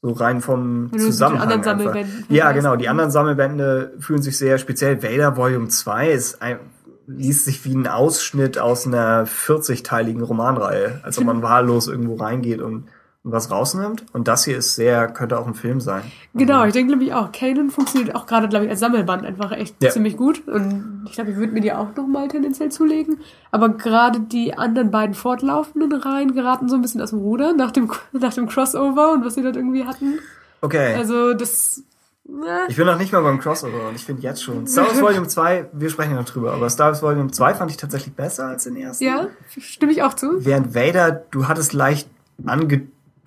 so 0.00 0.12
rein 0.12 0.40
vom 0.40 0.90
Wenn 0.92 1.00
Zusammenhang 1.00 1.50
anderen 1.50 1.80
einfach. 1.80 1.96
Ja, 2.28 2.52
genau. 2.52 2.76
Die 2.76 2.88
anderen 2.88 3.10
Sammelbände 3.10 3.92
fühlen 3.98 4.22
sich 4.22 4.38
sehr 4.38 4.58
speziell. 4.58 5.02
Vader 5.02 5.36
Volume 5.36 5.68
2 5.68 6.10
ist 6.10 6.40
ein, 6.40 6.58
liest 7.06 7.44
sich 7.44 7.64
wie 7.64 7.74
ein 7.74 7.86
Ausschnitt 7.86 8.58
aus 8.58 8.86
einer 8.86 9.26
40-teiligen 9.26 10.22
Romanreihe, 10.22 11.00
als 11.02 11.18
ob 11.18 11.24
man 11.24 11.42
wahllos 11.42 11.88
irgendwo 11.88 12.14
reingeht 12.14 12.60
und 12.60 12.84
was 13.32 13.50
rausnimmt. 13.50 14.04
Und 14.12 14.28
das 14.28 14.44
hier 14.44 14.56
ist 14.58 14.74
sehr, 14.74 15.08
könnte 15.08 15.38
auch 15.38 15.46
ein 15.46 15.54
Film 15.54 15.80
sein. 15.80 16.02
Genau, 16.34 16.64
ich 16.64 16.72
denke 16.72 16.90
nämlich 16.92 17.12
auch, 17.14 17.32
Kanan 17.32 17.70
funktioniert 17.70 18.14
auch 18.14 18.26
gerade, 18.26 18.48
glaube 18.48 18.64
ich, 18.64 18.70
als 18.70 18.80
Sammelband 18.80 19.24
einfach 19.24 19.52
echt 19.52 19.74
Ja. 19.82 19.90
ziemlich 19.90 20.16
gut. 20.16 20.46
Und 20.48 21.04
ich 21.06 21.12
glaube, 21.12 21.30
ich 21.30 21.36
würde 21.36 21.52
mir 21.52 21.60
die 21.60 21.72
auch 21.72 21.94
nochmal 21.96 22.28
tendenziell 22.28 22.70
zulegen. 22.70 23.18
Aber 23.50 23.68
gerade 23.70 24.20
die 24.20 24.54
anderen 24.54 24.90
beiden 24.90 25.14
fortlaufenden 25.14 25.92
Reihen 25.92 26.34
geraten 26.34 26.68
so 26.68 26.74
ein 26.76 26.82
bisschen 26.82 27.00
aus 27.00 27.10
dem 27.10 27.18
Ruder 27.20 27.52
nach 27.52 27.70
dem, 27.70 27.90
nach 28.12 28.34
dem 28.34 28.48
Crossover 28.48 29.12
und 29.12 29.24
was 29.24 29.34
sie 29.34 29.42
dort 29.42 29.56
irgendwie 29.56 29.84
hatten. 29.84 30.18
Okay. 30.60 30.94
Also 30.94 31.34
das. 31.34 31.82
Na, 32.30 32.68
Ich 32.68 32.76
bin 32.76 32.84
noch 32.84 32.98
nicht 32.98 33.10
mal 33.10 33.22
beim 33.22 33.40
Crossover 33.40 33.88
und 33.88 33.94
ich 33.94 34.04
finde 34.04 34.20
jetzt 34.20 34.42
schon. 34.42 34.66
Star 34.66 34.86
Wars 34.86 35.00
Volume 35.00 35.26
2, 35.26 35.70
wir 35.72 35.88
sprechen 35.88 36.10
ja 36.10 36.16
noch 36.18 36.26
drüber, 36.28 36.52
aber 36.52 36.68
Star 36.68 36.88
Wars 36.88 37.00
Volume 37.02 37.30
2 37.30 37.54
fand 37.54 37.70
ich 37.70 37.78
tatsächlich 37.78 38.12
besser 38.14 38.48
als 38.48 38.64
den 38.64 38.76
ersten. 38.76 39.02
ja, 39.02 39.28
stimme 39.58 39.92
ich 39.92 40.02
auch 40.02 40.12
zu. 40.12 40.44
Während 40.44 40.74
Vader, 40.74 41.10
du 41.30 41.48
hattest 41.48 41.72
leicht 41.72 42.06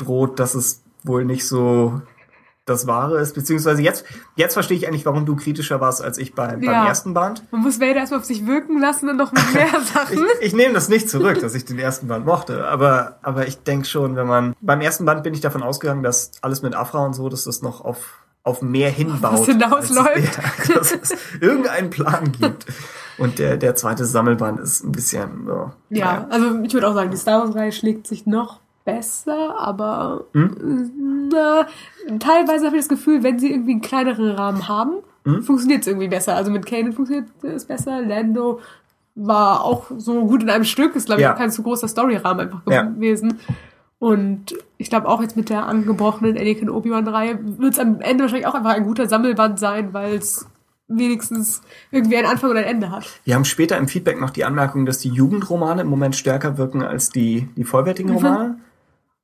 angedroht, 0.02 0.40
dass 0.40 0.56
es 0.56 0.84
wohl 1.04 1.26
nicht 1.26 1.48
so 1.48 2.02
das 2.66 2.86
Wahre 2.86 3.20
ist, 3.20 3.34
beziehungsweise 3.34 3.82
jetzt, 3.82 4.06
jetzt 4.36 4.54
verstehe 4.54 4.78
ich 4.78 4.88
eigentlich, 4.88 5.06
warum 5.06 5.26
du 5.26 5.36
kritischer 5.36 5.82
warst 5.82 6.02
als 6.04 6.20
ich 6.20 6.36
bei, 6.36 6.48
beim 6.48 6.62
Ja. 6.64 6.88
ersten 6.88 7.14
Band. 7.14 7.44
Man 7.52 7.62
muss 7.62 7.80
Vader 7.82 7.96
erstmal 7.96 8.20
auf 8.20 8.26
sich 8.26 8.46
wirken 8.46 8.80
lassen 8.80 9.10
und 9.10 9.18
noch 9.18 9.32
mit 9.32 9.54
mehr 9.54 9.66
Ich, 9.82 9.90
Sachen. 9.92 10.26
ich 10.42 10.54
nehme 10.54 10.74
das 10.74 10.88
nicht 10.88 11.10
zurück, 11.10 11.42
dass 11.42 11.56
ich 11.56 11.66
den 11.66 11.80
ersten 11.80 12.08
Band 12.08 12.26
mochte, 12.26 12.68
aber, 12.68 13.18
aber 13.24 13.48
ich 13.48 13.64
denke 13.64 13.88
schon, 13.88 14.16
wenn 14.16 14.28
man, 14.28 14.56
beim 14.62 14.80
ersten 14.80 15.06
Band 15.06 15.24
bin 15.24 15.34
ich 15.34 15.42
davon 15.42 15.64
ausgegangen, 15.64 16.04
dass 16.04 16.32
alles 16.42 16.62
mit 16.62 16.76
Afra 16.76 17.04
und 17.04 17.14
so, 17.14 17.30
dass 17.30 17.46
das 17.46 17.64
noch 17.64 17.84
auf, 17.84 18.20
auf 18.44 18.62
mehr 18.62 18.92
hinbaut. 18.92 19.34
was 19.40 19.46
hinausläuft. 19.48 20.40
als- 20.40 20.68
Ja, 20.70 20.76
dass 20.76 20.92
es 20.92 21.16
irgendeinen 21.42 21.90
Plan 21.90 22.32
gibt. 22.32 22.68
Und 23.18 23.40
der, 23.40 23.58
der 23.58 23.76
zweite 23.76 24.06
Sammelband 24.06 24.60
ist 24.60 24.84
ein 24.84 24.92
bisschen, 24.92 25.46
so, 25.48 25.72
Ja, 25.90 26.06
naja. 26.14 26.28
also 26.30 26.60
ich 26.62 26.74
würde 26.76 26.88
auch 26.88 26.94
sagen, 26.94 27.10
die 27.12 27.18
Star 27.18 27.42
Wars-Reihe 27.44 27.72
schlägt 27.72 28.08
sich 28.08 28.26
noch 28.28 28.61
besser, 28.86 29.58
aber 29.60 30.26
Hm? 30.34 31.30
na, 31.32 31.68
teilweise 32.20 32.66
habe 32.66 32.76
ich 32.78 32.82
das 32.84 32.90
Gefühl, 32.90 33.24
wenn 33.24 33.40
sie 33.40 33.52
irgendwie 33.52 33.72
einen 33.72 33.82
kleineren 33.82 34.32
Rahmen 34.32 34.68
haben, 34.68 34.94
Hm? 35.26 35.44
funktioniert 35.44 35.82
es 35.82 35.88
irgendwie 35.88 36.08
besser. 36.08 36.36
Also 36.36 36.50
mit 36.52 36.66
Kanan 36.66 36.94
funktioniert 36.94 37.28
es 37.44 37.66
besser, 37.66 38.02
Lando 38.02 38.60
war 39.14 39.64
auch 39.64 39.92
so 39.98 40.26
gut 40.26 40.42
in 40.42 40.50
einem 40.50 40.64
Stück, 40.64 40.96
ist 40.96 41.06
glaube 41.06 41.22
ich 41.22 41.26
Ja. 41.26 41.34
auch 41.34 41.38
kein 41.38 41.52
zu 41.52 41.62
großer 41.64 41.88
Storyrahmen 41.88 42.48
einfach 42.48 42.62
Ja. 42.72 42.84
gewesen. 42.84 43.40
Und 44.00 44.56
ich 44.78 44.90
glaube 44.90 45.08
auch 45.08 45.22
jetzt 45.22 45.38
mit 45.38 45.50
der 45.50 45.68
angebrochenen 45.68 46.36
Anakin 46.38 46.70
Obi-Wan-Reihe 46.72 47.38
wird 47.60 47.74
es 47.74 47.80
am 47.80 48.02
Ende 48.02 48.24
wahrscheinlich 48.24 48.48
auch 48.48 48.56
einfach 48.56 48.72
ein 48.72 48.84
guter 48.86 49.08
Sammelband 49.08 49.60
sein, 49.60 49.94
weil 49.94 50.16
es 50.16 50.48
wenigstens 50.88 51.62
irgendwie 51.92 52.18
einen 52.18 52.26
Anfang 52.28 52.50
und 52.50 52.58
ein 52.58 52.64
Ende 52.64 52.90
hat. 52.90 53.06
Wir 53.26 53.36
haben 53.36 53.46
später 53.46 53.78
im 53.78 53.88
Feedback 53.88 54.20
noch 54.20 54.32
die 54.32 54.44
Anmerkung, 54.44 54.86
dass 54.88 54.98
die 54.98 55.10
Jugendromane 55.10 55.84
im 55.84 55.88
Moment 55.88 56.16
stärker 56.16 56.58
wirken 56.58 56.82
als 56.82 57.10
die, 57.10 57.48
die 57.56 57.64
vollwertigen 57.64 58.12
Mhm. 58.12 58.56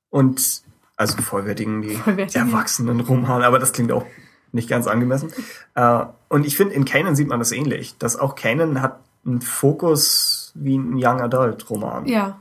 Und, 0.09 0.61
also 0.95 1.21
vollwertigen, 1.21 1.81
die 1.81 1.95
Vollwertigen. 1.95 2.47
erwachsenen 2.47 2.99
Romane, 3.01 3.45
aber 3.45 3.59
das 3.59 3.73
klingt 3.73 3.91
auch 3.91 4.05
nicht 4.51 4.69
ganz 4.69 4.87
angemessen. 4.87 5.31
Äh, 5.75 6.05
und 6.29 6.45
ich 6.45 6.57
finde, 6.57 6.73
in 6.73 6.85
Kanan 6.85 7.15
sieht 7.15 7.27
man 7.27 7.39
das 7.39 7.51
ähnlich, 7.51 7.97
dass 7.97 8.17
auch 8.17 8.35
Kanan 8.35 8.81
hat 8.81 8.99
einen 9.25 9.41
Fokus 9.41 10.51
wie 10.55 10.77
ein 10.77 10.93
Young 10.95 11.21
Adult 11.21 11.69
Roman. 11.69 12.05
Ja. 12.07 12.39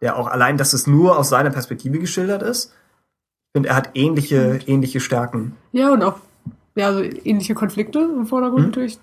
Der 0.00 0.16
auch 0.16 0.28
allein, 0.28 0.56
dass 0.56 0.72
es 0.72 0.86
nur 0.86 1.18
aus 1.18 1.28
seiner 1.28 1.50
Perspektive 1.50 1.98
geschildert 1.98 2.42
ist. 2.42 2.72
Ich 3.46 3.52
finde, 3.56 3.70
er 3.70 3.76
hat 3.76 3.90
ähnliche, 3.94 4.60
ähnliche 4.66 5.00
Stärken. 5.00 5.56
Ja, 5.72 5.92
und 5.92 6.02
auch 6.02 6.18
ja, 6.76 6.92
so 6.92 7.00
ähnliche 7.00 7.54
Konflikte 7.54 7.98
im 7.98 8.26
Vordergrund 8.26 8.66
natürlich. 8.66 9.00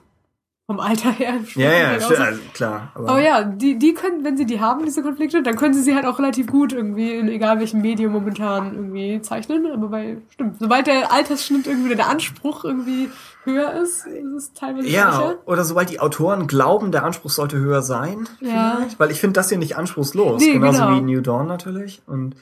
Vom 0.67 0.79
Alter 0.79 1.11
her. 1.11 1.35
Ja, 1.53 1.71
ja, 1.71 1.87
also, 1.89 2.15
klar. 2.53 2.91
Aber, 2.95 3.09
Aber 3.09 3.21
ja, 3.21 3.43
die, 3.43 3.77
die 3.77 3.93
können, 3.93 4.23
wenn 4.23 4.35
sie 4.35 4.47
die 4.47 4.59
haben, 4.59 4.83
diese 4.83 5.03
Konflikte, 5.03 5.43
dann 5.43 5.55
können 5.57 5.75
sie 5.75 5.83
sie 5.83 5.93
halt 5.93 6.05
auch 6.07 6.17
relativ 6.17 6.47
gut 6.47 6.73
irgendwie 6.73 7.13
in 7.13 7.27
egal 7.27 7.59
welchem 7.59 7.81
Medium 7.83 8.11
momentan 8.13 8.73
irgendwie 8.73 9.21
zeichnen. 9.21 9.71
Aber 9.71 9.89
bei, 9.89 10.17
stimmt, 10.31 10.57
sobald 10.59 10.87
der 10.87 11.11
Altersschnitt 11.13 11.67
irgendwie 11.67 11.89
oder 11.89 11.97
der 11.97 12.09
Anspruch 12.09 12.63
irgendwie 12.65 13.09
höher 13.43 13.73
ist, 13.73 14.07
ist 14.07 14.33
es 14.33 14.53
teilweise 14.53 14.87
Ja, 14.87 15.11
schwächer. 15.11 15.35
oder 15.45 15.63
sobald 15.65 15.91
die 15.91 15.99
Autoren 15.99 16.47
glauben, 16.47 16.91
der 16.91 17.03
Anspruch 17.03 17.29
sollte 17.29 17.57
höher 17.59 17.83
sein. 17.83 18.27
Ja. 18.39 18.77
Vielleicht. 18.77 18.99
Weil 18.99 19.11
ich 19.11 19.19
finde 19.19 19.33
das 19.33 19.49
hier 19.49 19.59
nicht 19.59 19.77
anspruchslos. 19.77 20.41
Nee, 20.41 20.53
genauso 20.53 20.79
genau. 20.83 20.95
wie 20.97 21.01
New 21.01 21.21
Dawn 21.21 21.45
natürlich. 21.45 22.01
Und 22.07 22.35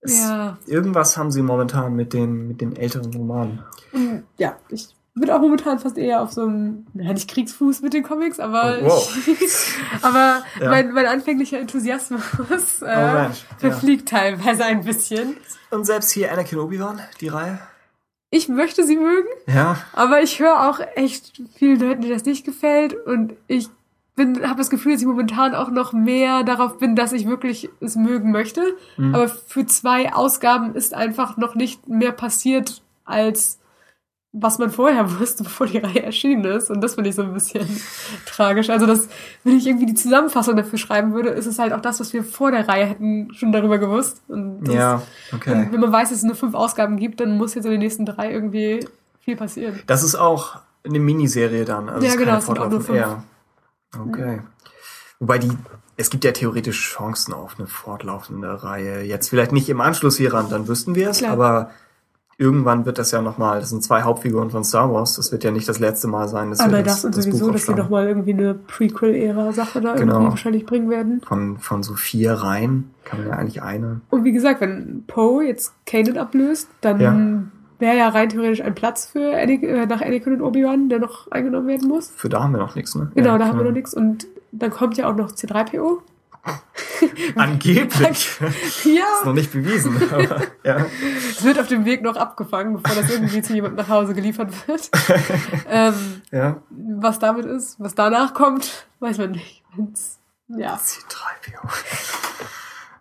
es, 0.00 0.18
Ja. 0.20 0.58
irgendwas 0.66 1.16
haben 1.16 1.30
sie 1.30 1.42
momentan 1.42 1.94
mit 1.94 2.12
den, 2.12 2.48
mit 2.48 2.60
den 2.60 2.74
älteren 2.74 3.14
Romanen. 3.14 3.62
Ja, 4.38 4.56
ich 4.70 4.88
bin 5.20 5.30
auch 5.30 5.40
momentan 5.40 5.78
fast 5.78 5.98
eher 5.98 6.22
auf 6.22 6.32
so 6.32 6.42
einem, 6.42 6.86
naja, 6.94 7.12
nicht 7.12 7.30
Kriegsfuß 7.30 7.82
mit 7.82 7.94
den 7.94 8.02
Comics, 8.02 8.40
aber, 8.40 8.78
oh, 8.82 8.86
wow. 8.86 9.18
aber 10.02 10.42
ja. 10.60 10.70
mein, 10.70 10.92
mein 10.92 11.06
anfänglicher 11.06 11.58
Enthusiasmus 11.58 12.82
äh, 12.82 13.28
oh, 13.28 13.30
verfliegt 13.58 14.10
ja. 14.10 14.18
teilweise 14.18 14.64
ein 14.64 14.84
bisschen. 14.84 15.36
Und 15.70 15.84
selbst 15.84 16.10
hier 16.12 16.32
Anakin 16.32 16.58
Obi-Wan, 16.58 17.00
die 17.20 17.28
Reihe? 17.28 17.58
Ich 18.30 18.48
möchte 18.48 18.84
sie 18.84 18.96
mögen, 18.96 19.28
ja. 19.46 19.78
aber 19.94 20.22
ich 20.22 20.38
höre 20.38 20.68
auch 20.68 20.80
echt 20.96 21.40
vielen 21.54 21.80
Leuten, 21.80 22.02
die 22.02 22.10
das 22.10 22.26
nicht 22.26 22.44
gefällt 22.44 22.94
und 22.94 23.34
ich 23.46 23.70
bin, 24.18 24.46
habe 24.46 24.58
das 24.58 24.68
Gefühl, 24.68 24.92
dass 24.92 25.00
ich 25.00 25.06
momentan 25.06 25.54
auch 25.54 25.70
noch 25.70 25.94
mehr 25.94 26.42
darauf 26.42 26.76
bin, 26.78 26.94
dass 26.94 27.12
ich 27.12 27.26
wirklich 27.26 27.70
es 27.80 27.96
mögen 27.96 28.32
möchte. 28.32 28.76
Mhm. 28.98 29.14
Aber 29.14 29.28
für 29.28 29.64
zwei 29.64 30.12
Ausgaben 30.12 30.74
ist 30.74 30.92
einfach 30.92 31.38
noch 31.38 31.54
nicht 31.54 31.88
mehr 31.88 32.12
passiert, 32.12 32.82
als 33.06 33.58
was 34.32 34.58
man 34.58 34.70
vorher 34.70 35.18
wusste, 35.20 35.44
bevor 35.44 35.66
die 35.66 35.78
Reihe 35.78 36.02
erschienen 36.02 36.44
ist. 36.44 36.70
Und 36.70 36.80
das 36.80 36.94
finde 36.94 37.10
ich 37.10 37.16
so 37.16 37.22
ein 37.22 37.32
bisschen 37.32 37.66
tragisch. 38.26 38.70
Also, 38.70 38.86
das, 38.86 39.08
wenn 39.44 39.56
ich 39.56 39.66
irgendwie 39.66 39.86
die 39.86 39.94
Zusammenfassung 39.94 40.56
dafür 40.56 40.78
schreiben 40.78 41.14
würde, 41.14 41.30
ist 41.30 41.46
es 41.46 41.58
halt 41.58 41.72
auch 41.72 41.80
das, 41.80 42.00
was 42.00 42.12
wir 42.12 42.24
vor 42.24 42.50
der 42.50 42.68
Reihe 42.68 42.86
hätten 42.86 43.32
schon 43.34 43.52
darüber 43.52 43.78
gewusst. 43.78 44.22
Und 44.28 44.64
das, 44.64 44.74
ja, 44.74 45.02
okay. 45.32 45.52
Und 45.52 45.72
wenn 45.72 45.80
man 45.80 45.92
weiß, 45.92 46.10
dass 46.10 46.18
es 46.18 46.24
nur 46.24 46.34
fünf 46.34 46.54
Ausgaben 46.54 46.96
gibt, 46.96 47.20
dann 47.20 47.36
muss 47.36 47.54
jetzt 47.54 47.64
in 47.64 47.70
den 47.70 47.80
nächsten 47.80 48.06
drei 48.06 48.30
irgendwie 48.30 48.86
viel 49.20 49.36
passieren. 49.36 49.80
Das 49.86 50.02
ist 50.02 50.14
auch 50.14 50.60
eine 50.84 50.98
Miniserie 50.98 51.64
dann. 51.64 51.88
Also 51.88 52.06
ja, 52.06 52.14
genau, 52.14 52.36
es 52.36 52.46
sind 52.46 52.58
auch 52.58 52.70
nur 52.70 52.80
fünf. 52.80 52.98
Ja. 52.98 53.22
Okay. 53.98 54.40
Wobei 55.18 55.38
die, 55.38 55.50
es 55.96 56.10
gibt 56.10 56.24
ja 56.24 56.32
theoretisch 56.32 56.94
Chancen 56.94 57.34
auf 57.34 57.58
eine 57.58 57.66
fortlaufende 57.66 58.62
Reihe. 58.62 59.02
Jetzt 59.02 59.28
vielleicht 59.28 59.52
nicht 59.52 59.68
im 59.68 59.80
Anschluss 59.80 60.16
hieran, 60.16 60.48
dann 60.48 60.68
wüssten 60.68 60.94
wir 60.94 61.10
es, 61.10 61.22
aber 61.22 61.70
irgendwann 62.38 62.86
wird 62.86 62.98
das 62.98 63.10
ja 63.10 63.20
nochmal, 63.20 63.58
das 63.58 63.70
sind 63.70 63.82
zwei 63.82 64.02
Hauptfiguren 64.02 64.50
von 64.50 64.62
Star 64.62 64.92
Wars, 64.92 65.16
das 65.16 65.32
wird 65.32 65.42
ja 65.42 65.50
nicht 65.50 65.68
das 65.68 65.80
letzte 65.80 66.06
Mal 66.06 66.28
sein. 66.28 66.50
Dass 66.50 66.60
Aber 66.60 66.82
das, 66.82 67.02
das 67.02 67.04
und 67.04 67.14
sowieso, 67.14 67.50
dass 67.50 67.66
sie 67.66 67.74
nochmal 67.74 68.06
irgendwie 68.06 68.32
eine 68.32 68.54
Prequel-Ära-Sache 68.54 69.80
da 69.80 69.94
genau. 69.94 70.14
irgendwie 70.14 70.30
wahrscheinlich 70.30 70.64
bringen 70.64 70.88
werden. 70.88 71.20
Von, 71.26 71.58
von 71.58 71.82
so 71.82 71.94
vier 71.94 72.34
Reihen 72.34 72.90
kann 73.04 73.18
man 73.18 73.28
ja 73.28 73.34
eigentlich 73.34 73.60
eine. 73.60 74.00
Und 74.10 74.24
wie 74.24 74.32
gesagt, 74.32 74.60
wenn 74.60 75.02
Poe 75.08 75.44
jetzt 75.44 75.74
Kanan 75.84 76.16
ablöst, 76.16 76.68
dann 76.80 77.00
ja. 77.00 77.18
wäre 77.80 77.96
ja 77.96 78.08
rein 78.08 78.28
theoretisch 78.28 78.62
ein 78.62 78.76
Platz 78.76 79.06
für 79.06 79.36
Anakin, 79.36 79.68
äh, 79.68 79.86
nach 79.86 80.00
Anakin 80.00 80.34
und 80.34 80.42
Obi-Wan, 80.42 80.88
der 80.88 81.00
noch 81.00 81.28
eingenommen 81.32 81.66
werden 81.66 81.88
muss. 81.88 82.12
Für 82.14 82.28
da 82.28 82.44
haben 82.44 82.52
wir 82.52 82.60
noch 82.60 82.76
nichts, 82.76 82.94
ne? 82.94 83.10
Genau, 83.16 83.30
ja, 83.30 83.38
da 83.38 83.46
haben 83.46 83.58
wir 83.58 83.64
noch 83.64 83.72
nichts. 83.72 83.94
Und 83.94 84.28
dann 84.52 84.70
kommt 84.70 84.96
ja 84.96 85.10
auch 85.10 85.16
noch 85.16 85.32
C3PO. 85.32 85.98
Angeblich. 87.34 88.40
ja. 88.84 89.04
Ist 89.18 89.24
noch 89.24 89.34
nicht 89.34 89.52
bewiesen. 89.52 89.96
Aber, 90.12 90.42
ja. 90.64 90.86
Es 91.30 91.42
wird 91.44 91.58
auf 91.58 91.68
dem 91.68 91.84
Weg 91.84 92.02
noch 92.02 92.16
abgefangen, 92.16 92.80
bevor 92.80 93.00
das 93.00 93.10
irgendwie 93.10 93.42
zu 93.42 93.54
jemandem 93.54 93.78
nach 93.78 93.88
Hause 93.88 94.14
geliefert 94.14 94.52
wird. 94.66 94.90
ähm, 95.68 96.22
ja. 96.30 96.62
Was 96.70 97.18
damit 97.18 97.46
ist, 97.46 97.78
was 97.78 97.94
danach 97.94 98.34
kommt, 98.34 98.86
weiß 99.00 99.18
man 99.18 99.32
nicht. 99.32 99.62
Ja. 100.48 100.76
C3PO. 100.76 101.68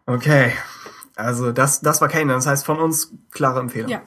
Okay. 0.06 0.54
Also 1.16 1.52
das, 1.52 1.82
das 1.82 2.02
war 2.02 2.08
Kanan. 2.08 2.36
Das 2.36 2.48
heißt 2.48 2.66
von 2.66 2.80
uns 2.80 3.14
klare 3.32 3.60
Empfehlung. 3.60 3.90
Ja. 3.90 4.02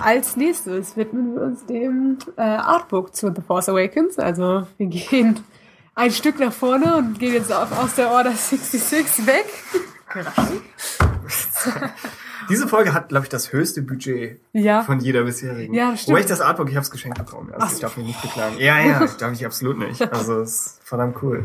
Als 0.00 0.36
nächstes 0.36 0.96
widmen 0.96 1.34
wir 1.34 1.42
uns 1.42 1.66
dem 1.66 2.18
äh, 2.36 2.42
Artbook 2.42 3.14
zu 3.14 3.32
The 3.34 3.42
Force 3.42 3.68
Awakens. 3.68 4.18
Also 4.18 4.66
wir 4.76 4.86
gehen 4.86 5.40
ein 5.94 6.10
Stück 6.10 6.38
nach 6.38 6.52
vorne 6.52 6.96
und 6.96 7.18
gehen 7.18 7.34
jetzt 7.34 7.52
auf, 7.52 7.76
aus 7.78 7.94
der 7.94 8.10
Order 8.10 8.32
66 8.32 9.26
weg. 9.26 9.46
Diese 12.48 12.66
Folge 12.66 12.92
hat, 12.94 13.10
glaube 13.10 13.26
ich, 13.26 13.28
das 13.28 13.52
höchste 13.52 13.82
Budget 13.82 14.40
ja. 14.52 14.82
von 14.82 14.98
jeder 14.98 15.22
bisherigen. 15.24 15.72
Ja, 15.72 15.96
stimmt. 15.96 16.08
Wobei 16.08 16.20
ich 16.20 16.26
das 16.26 16.40
Artbook, 16.40 16.68
ich 16.68 16.74
habe 16.74 16.82
es 16.82 16.90
geschenkt 16.90 17.18
bekommen. 17.18 17.52
Also 17.52 17.66
Ach, 17.66 17.72
ich 17.72 17.78
darf 17.78 17.96
mich 17.96 18.06
nicht 18.06 18.22
beklagen. 18.22 18.56
Ja, 18.58 18.80
ja, 18.80 19.04
ich 19.04 19.12
darf 19.12 19.30
mich 19.30 19.46
absolut 19.46 19.78
nicht. 19.78 20.00
Also 20.12 20.40
es 20.40 20.66
ist 20.66 20.80
verdammt 20.82 21.22
cool. 21.22 21.44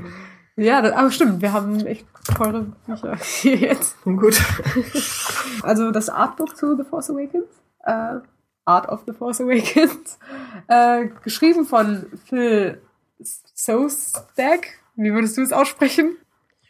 Ja, 0.56 0.82
das, 0.82 0.94
aber 0.94 1.12
stimmt, 1.12 1.42
wir 1.42 1.52
haben 1.52 1.86
echt 1.86 2.08
teure 2.36 2.62
Bücher 2.88 3.18
hier 3.22 3.58
jetzt. 3.58 4.02
Gut. 4.04 4.42
Also 5.62 5.92
das 5.92 6.10
Artbook 6.10 6.56
zu 6.56 6.76
The 6.78 6.84
Force 6.90 7.10
Awakens. 7.10 7.46
Äh, 7.84 8.20
Art 8.66 8.90
of 8.90 9.04
the 9.06 9.14
Force 9.14 9.42
Awakens, 9.42 10.20
äh, 10.68 11.08
geschrieben 11.24 11.66
von 11.66 12.06
Phil 12.26 12.82
Sostak. 13.20 14.68
Wie 14.96 15.14
würdest 15.14 15.38
du 15.38 15.42
es 15.42 15.54
aussprechen? 15.54 16.18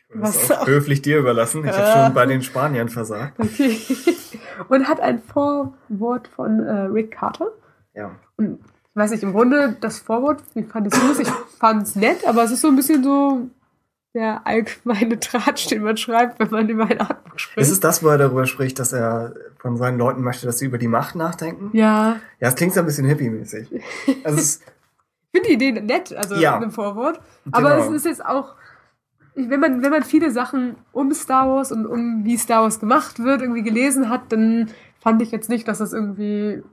Würde 0.10 0.30
es 0.30 0.52
auch 0.52 0.68
höflich 0.68 1.02
dir 1.02 1.18
überlassen. 1.18 1.64
Ich 1.66 1.72
äh, 1.72 1.74
habe 1.74 2.06
schon 2.06 2.14
bei 2.14 2.26
den 2.26 2.42
Spaniern 2.42 2.90
versagt. 2.90 3.40
Okay. 3.40 3.80
Und 4.70 4.88
hat 4.88 5.00
ein 5.00 5.22
Vorwort 5.22 6.28
von 6.28 6.60
äh, 6.60 6.72
Rick 6.84 7.12
Carter. 7.12 7.52
Ja. 7.94 8.12
Und 8.38 8.60
ich 8.62 8.96
weiß 8.96 9.12
nicht, 9.12 9.24
im 9.24 9.34
Grunde 9.34 9.76
das 9.82 10.00
Vorwort, 10.00 10.42
wie 10.54 10.64
fandest 10.64 11.02
du 11.02 11.12
es? 11.12 11.20
Ich 11.20 11.28
fand 11.60 11.84
es 11.84 11.96
nett, 11.96 12.26
aber 12.26 12.44
es 12.44 12.52
ist 12.52 12.62
so 12.62 12.70
ein 12.70 12.76
bisschen 12.76 13.04
so 13.04 13.50
der 14.16 14.48
allgemeine 14.48 15.20
Tratsch, 15.20 15.68
den 15.68 15.84
man 15.84 15.98
schreibt, 15.98 16.40
wenn 16.40 16.50
man 16.50 16.70
über 16.70 16.86
ein 16.86 17.00
Artbook 17.00 17.40
spricht. 17.40 17.58
Ist 17.58 17.72
es 17.72 17.80
das, 17.82 18.02
wo 18.02 18.08
er 18.08 18.18
darüber 18.18 18.48
spricht, 18.48 18.80
dass 18.80 18.94
er 18.94 19.34
von 19.60 19.76
seinen 19.76 19.98
Leuten 19.98 20.22
möchte, 20.22 20.46
dass 20.46 20.58
sie 20.58 20.66
über 20.66 20.78
die 20.78 20.88
Macht 20.88 21.16
nachdenken? 21.16 21.70
Ja. 21.74 22.22
Ja, 22.40 22.48
es 22.48 22.56
klingt 22.56 22.74
so 22.74 22.80
ein 22.80 22.86
bisschen 22.86 23.06
hippie-mäßig. 23.06 23.68
Also 24.24 24.40
ich 24.40 24.60
finde 25.32 25.50
die 25.50 25.54
Idee 25.54 25.74
nett, 25.74 26.16
also 26.16 26.36
ja. 26.36 26.56
in 26.56 26.62
dem 26.62 26.72
Vorwort. 26.72 27.20
Aber 27.52 27.76
genau. 27.76 27.90
es 27.90 27.92
ist 27.92 28.06
jetzt 28.06 28.26
auch, 28.26 28.56
wenn 29.36 29.60
man, 29.60 29.84
wenn 29.84 29.92
man 29.92 30.04
viele 30.04 30.32
Sachen 30.32 30.78
um 30.94 31.14
Star 31.14 31.50
Wars 31.50 31.74
und 31.74 31.86
um 31.86 32.24
wie 32.24 32.38
Star 32.38 32.64
Wars 32.64 32.80
gemacht 32.80 33.20
wird, 33.20 33.42
irgendwie 33.42 33.64
gelesen 33.64 34.10
hat, 34.10 34.32
dann 34.32 34.70
fand 35.02 35.22
ich 35.22 35.32
jetzt 35.32 35.50
nicht, 35.50 35.68
dass 35.68 35.80
das 35.80 35.92
irgendwie 35.92 36.64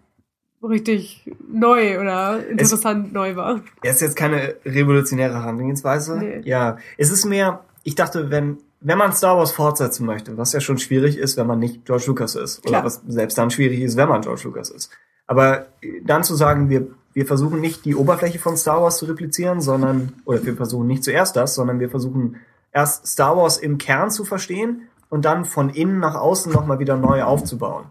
richtig 0.62 1.30
neu 1.48 2.00
oder 2.00 2.46
interessant 2.46 3.08
es, 3.08 3.12
neu 3.12 3.36
war. 3.36 3.60
Er 3.82 3.90
ist 3.90 4.00
jetzt 4.00 4.16
keine 4.16 4.54
revolutionäre 4.64 5.34
Herangehensweise. 5.34 6.18
Nee. 6.18 6.40
Ja, 6.44 6.78
es 6.96 7.10
ist 7.10 7.24
mehr, 7.24 7.64
ich 7.82 7.94
dachte, 7.94 8.30
wenn 8.30 8.58
wenn 8.84 8.98
man 8.98 9.12
Star 9.12 9.36
Wars 9.36 9.52
fortsetzen 9.52 10.06
möchte, 10.06 10.36
was 10.36 10.52
ja 10.52 10.60
schon 10.60 10.78
schwierig 10.78 11.16
ist, 11.16 11.36
wenn 11.36 11.46
man 11.46 11.58
nicht 11.58 11.84
George 11.84 12.04
Lucas 12.08 12.34
ist, 12.34 12.62
Klar. 12.62 12.80
oder 12.80 12.86
was 12.86 13.02
selbst 13.06 13.38
dann 13.38 13.50
schwierig 13.50 13.80
ist, 13.80 13.96
wenn 13.96 14.08
man 14.08 14.22
George 14.22 14.42
Lucas 14.44 14.70
ist. 14.70 14.90
Aber 15.26 15.66
dann 16.04 16.24
zu 16.24 16.34
sagen, 16.34 16.68
wir, 16.68 16.88
wir 17.14 17.26
versuchen 17.26 17.60
nicht 17.60 17.84
die 17.84 17.94
Oberfläche 17.94 18.38
von 18.38 18.56
Star 18.56 18.82
Wars 18.82 18.98
zu 18.98 19.06
replizieren, 19.06 19.60
sondern, 19.60 20.14
oder 20.24 20.44
wir 20.44 20.56
versuchen 20.56 20.88
nicht 20.88 21.04
zuerst 21.04 21.36
das, 21.36 21.54
sondern 21.54 21.78
wir 21.78 21.90
versuchen 21.90 22.36
erst 22.72 23.06
Star 23.06 23.36
Wars 23.36 23.58
im 23.58 23.78
Kern 23.78 24.10
zu 24.10 24.24
verstehen 24.24 24.88
und 25.08 25.24
dann 25.24 25.44
von 25.44 25.70
innen 25.70 26.00
nach 26.00 26.16
außen 26.16 26.52
nochmal 26.52 26.78
wieder 26.78 26.96
neu 26.96 27.22
aufzubauen. 27.22 27.86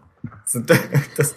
Das, 1.16 1.34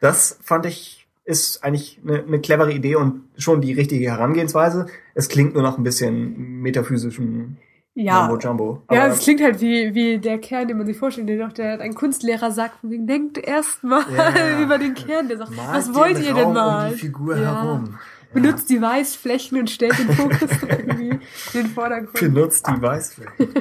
das 0.00 0.38
fand 0.42 0.66
ich 0.66 1.06
ist 1.24 1.62
eigentlich 1.62 2.00
eine, 2.02 2.22
eine 2.22 2.40
clevere 2.40 2.72
Idee 2.72 2.96
und 2.96 3.24
schon 3.36 3.60
die 3.60 3.74
richtige 3.74 4.10
Herangehensweise. 4.10 4.86
Es 5.14 5.28
klingt 5.28 5.52
nur 5.52 5.62
noch 5.62 5.76
ein 5.76 5.84
bisschen 5.84 6.62
metaphysischem 6.62 7.58
ja. 7.94 8.20
Mambo 8.20 8.38
Jumbo. 8.38 8.82
Aber 8.86 8.98
ja, 8.98 9.06
es 9.08 9.20
klingt 9.20 9.42
halt 9.42 9.60
wie, 9.60 9.94
wie 9.94 10.18
der 10.18 10.38
Kern, 10.38 10.68
den 10.68 10.78
man 10.78 10.86
sich 10.86 10.96
vorstellt, 10.96 11.28
den 11.28 11.40
doch 11.40 11.52
der 11.52 11.80
ein 11.80 11.94
Kunstlehrer 11.94 12.50
sagt, 12.50 12.80
von 12.80 12.90
wegen, 12.90 13.06
denkt 13.06 13.38
erst 13.38 13.84
mal 13.84 14.04
ja. 14.16 14.60
über 14.62 14.78
den 14.78 14.94
Kern, 14.94 15.28
der 15.28 15.38
sagt, 15.38 15.54
Malt 15.54 15.68
was 15.70 15.94
wollt 15.94 16.18
ihr 16.18 16.32
denn 16.32 16.52
mal? 16.52 16.86
Um 16.86 16.92
die 16.94 16.98
Figur 16.98 17.36
ja. 17.36 17.62
herum. 17.62 17.98
Benutzt 18.32 18.70
die 18.70 18.80
Weißflächen 18.80 19.58
und 19.58 19.70
stellt 19.70 19.98
den 19.98 20.12
Fokus 20.12 20.50
irgendwie 20.68 21.10
in 21.10 21.20
den 21.54 21.66
Vordergrund. 21.66 22.14
Benutzt 22.14 22.66
die 22.66 22.82
Weißflächen. 22.82 23.34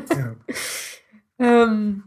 ja. 1.39 1.63
ähm, 1.63 2.03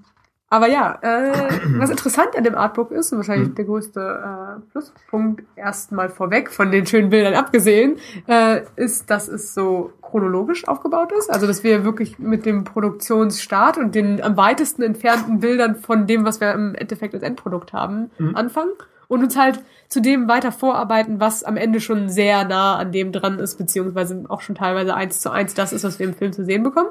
aber 0.52 0.66
ja, 0.66 0.98
äh, 1.00 1.32
was 1.78 1.90
interessant 1.90 2.36
an 2.36 2.42
dem 2.42 2.56
Artbook 2.56 2.90
ist, 2.90 3.12
und 3.12 3.18
wahrscheinlich 3.18 3.50
mhm. 3.50 3.54
der 3.54 3.64
größte 3.66 4.00
äh, 4.00 4.60
Pluspunkt 4.72 5.44
erstmal 5.54 6.08
vorweg, 6.08 6.50
von 6.50 6.72
den 6.72 6.84
schönen 6.86 7.08
Bildern 7.08 7.34
abgesehen, 7.34 7.98
äh, 8.26 8.62
ist, 8.74 9.08
dass 9.10 9.28
es 9.28 9.54
so 9.54 9.92
chronologisch 10.02 10.66
aufgebaut 10.66 11.12
ist. 11.12 11.30
Also, 11.30 11.46
dass 11.46 11.62
wir 11.62 11.84
wirklich 11.84 12.18
mit 12.18 12.46
dem 12.46 12.64
Produktionsstart 12.64 13.78
und 13.78 13.94
den 13.94 14.20
am 14.20 14.36
weitesten 14.36 14.82
entfernten 14.82 15.38
Bildern 15.38 15.76
von 15.76 16.08
dem, 16.08 16.24
was 16.24 16.40
wir 16.40 16.52
im 16.52 16.74
Endeffekt 16.74 17.14
als 17.14 17.22
Endprodukt 17.22 17.72
haben, 17.72 18.10
mhm. 18.18 18.34
anfangen. 18.34 18.72
Und 19.06 19.22
uns 19.22 19.36
halt 19.36 19.62
zu 19.88 20.00
dem 20.00 20.28
weiter 20.28 20.50
vorarbeiten, 20.50 21.20
was 21.20 21.44
am 21.44 21.56
Ende 21.56 21.80
schon 21.80 22.08
sehr 22.08 22.44
nah 22.44 22.76
an 22.76 22.90
dem 22.90 23.12
dran 23.12 23.38
ist, 23.38 23.56
beziehungsweise 23.56 24.24
auch 24.28 24.40
schon 24.40 24.56
teilweise 24.56 24.94
eins 24.94 25.20
zu 25.20 25.30
eins 25.30 25.54
das 25.54 25.72
ist, 25.72 25.84
was 25.84 26.00
wir 26.00 26.06
im 26.06 26.14
Film 26.14 26.32
zu 26.32 26.44
sehen 26.44 26.64
bekommen. 26.64 26.90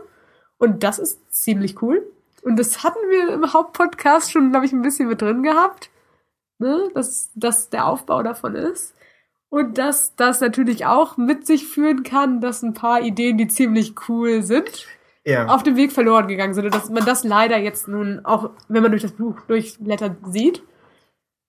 Und 0.57 0.83
das 0.83 0.99
ist 0.99 1.33
ziemlich 1.33 1.81
cool. 1.81 2.03
Und 2.43 2.57
das 2.57 2.83
hatten 2.83 2.99
wir 3.09 3.33
im 3.33 3.53
Hauptpodcast 3.53 4.31
schon, 4.31 4.51
glaube 4.51 4.65
ich, 4.65 4.73
ein 4.73 4.81
bisschen 4.81 5.07
mit 5.09 5.21
drin 5.21 5.43
gehabt, 5.43 5.89
ne? 6.59 6.89
dass 6.93 7.31
das 7.35 7.69
der 7.69 7.85
Aufbau 7.85 8.23
davon 8.23 8.55
ist. 8.55 8.95
Und 9.49 9.77
dass 9.79 10.15
das 10.15 10.41
natürlich 10.41 10.85
auch 10.85 11.17
mit 11.17 11.47
sich 11.47 11.65
führen 11.67 12.03
kann, 12.03 12.39
dass 12.39 12.61
ein 12.61 12.73
paar 12.75 13.01
Ideen, 13.01 13.37
die 13.37 13.47
ziemlich 13.47 13.95
cool 14.07 14.43
sind, 14.43 14.85
Ja. 15.25 15.47
auf 15.47 15.63
dem 15.63 15.75
Weg 15.75 15.91
verloren 15.91 16.27
gegangen 16.27 16.53
sind. 16.53 16.65
Und 16.65 16.75
dass 16.75 16.89
man 16.89 17.03
das 17.03 17.23
leider 17.23 17.57
jetzt 17.57 17.87
nun 17.87 18.23
auch, 18.25 18.51
wenn 18.67 18.83
man 18.83 18.91
durch 18.91 19.01
das 19.01 19.13
Buch 19.13 19.35
durchblättert, 19.47 20.17
sieht. 20.27 20.61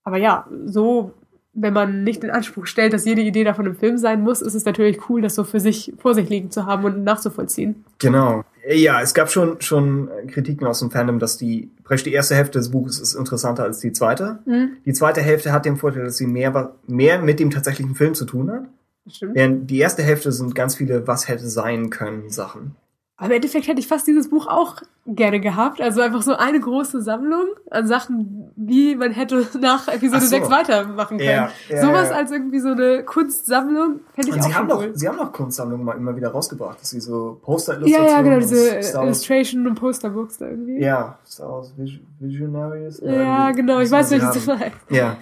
Aber 0.02 0.16
ja, 0.16 0.46
so, 0.64 1.12
wenn 1.52 1.74
man 1.74 2.04
nicht 2.04 2.22
den 2.22 2.30
Anspruch 2.30 2.64
stellt, 2.66 2.94
dass 2.94 3.04
jede 3.04 3.20
Idee 3.20 3.44
davon 3.44 3.66
im 3.66 3.76
Film 3.76 3.98
sein 3.98 4.22
muss, 4.22 4.40
ist 4.40 4.54
es 4.54 4.64
natürlich 4.64 5.10
cool, 5.10 5.20
das 5.20 5.34
so 5.34 5.44
für 5.44 5.60
sich 5.60 5.92
vor 5.98 6.14
sich 6.14 6.28
liegen 6.30 6.50
zu 6.50 6.64
haben 6.64 6.84
und 6.84 7.04
nachzuvollziehen. 7.04 7.84
Genau. 7.98 8.44
Ja, 8.72 9.00
es 9.00 9.14
gab 9.14 9.30
schon, 9.30 9.60
schon 9.60 10.08
Kritiken 10.28 10.66
aus 10.66 10.78
dem 10.78 10.90
Fandom, 10.90 11.18
dass 11.18 11.36
die, 11.36 11.70
praktisch 11.82 12.04
die 12.04 12.12
erste 12.12 12.36
Hälfte 12.36 12.58
des 12.58 12.70
Buches 12.70 13.00
ist 13.00 13.14
interessanter 13.14 13.64
als 13.64 13.80
die 13.80 13.92
zweite. 13.92 14.38
Mhm. 14.46 14.76
Die 14.86 14.92
zweite 14.92 15.20
Hälfte 15.20 15.52
hat 15.52 15.64
den 15.64 15.76
Vorteil, 15.76 16.04
dass 16.04 16.18
sie 16.18 16.26
mehr, 16.26 16.74
mehr 16.86 17.20
mit 17.20 17.40
dem 17.40 17.50
tatsächlichen 17.50 17.96
Film 17.96 18.14
zu 18.14 18.24
tun 18.24 18.50
hat. 18.50 18.62
Stimmt. 19.08 19.34
Während 19.34 19.70
die 19.70 19.78
erste 19.78 20.02
Hälfte 20.02 20.30
sind 20.30 20.54
ganz 20.54 20.76
viele 20.76 21.06
was 21.06 21.26
hätte 21.26 21.48
sein 21.48 21.90
können 21.90 22.30
Sachen. 22.30 22.76
Aber 23.20 23.26
im 23.26 23.36
Endeffekt 23.36 23.66
hätte 23.68 23.78
ich 23.80 23.86
fast 23.86 24.06
dieses 24.06 24.30
Buch 24.30 24.46
auch 24.46 24.76
gerne 25.06 25.40
gehabt. 25.40 25.80
Also 25.80 26.00
einfach 26.00 26.22
so 26.22 26.34
eine 26.36 26.58
große 26.58 27.02
Sammlung 27.02 27.48
an 27.70 27.86
Sachen, 27.86 28.50
wie 28.56 28.94
man 28.96 29.12
hätte 29.12 29.46
nach 29.60 29.88
Episode 29.88 30.22
so. 30.22 30.26
6 30.28 30.50
weitermachen 30.50 31.18
können. 31.18 31.28
Ja, 31.30 31.50
ja, 31.68 31.82
Sowas 31.82 32.08
ja. 32.10 32.16
als 32.16 32.32
irgendwie 32.32 32.60
so 32.60 32.68
eine 32.70 33.04
Kunstsammlung 33.04 34.00
fände 34.14 34.30
ich 34.30 34.34
Und 34.34 34.40
auch 34.40 34.46
sie 34.46 34.54
haben 34.54 34.68
schon 34.70 34.78
doch, 34.78 34.82
cool. 34.84 34.92
sie 34.94 35.08
haben 35.08 35.16
doch 35.18 35.32
Kunstsammlungen 35.32 35.84
mal 35.84 35.96
immer 35.96 36.16
wieder 36.16 36.30
rausgebracht, 36.30 36.80
dass 36.80 36.90
sie 36.90 37.00
so 37.00 37.38
Ja, 37.40 37.44
Poster-Illustrationen 37.44 38.08
ja, 38.10 38.22
genau, 38.22 38.36
aus 38.38 38.48
diese 38.48 39.00
Illustration 39.02 39.66
und 39.66 39.74
Posterbooks 39.74 40.38
da 40.38 40.46
irgendwie. 40.48 40.80
Ja, 40.80 41.18
Star 41.26 41.50
Wars 41.50 41.74
Vis- 41.76 42.00
Visionaries. 42.18 43.02
Ja, 43.04 43.50
Äh, 43.50 43.52
genau, 43.52 43.80
ich 43.80 43.90
weiß, 43.90 44.10
welches 44.12 44.32
du 44.44 44.50
haben. 44.52 44.60
meinst. 44.60 44.76
Ja, 44.88 45.16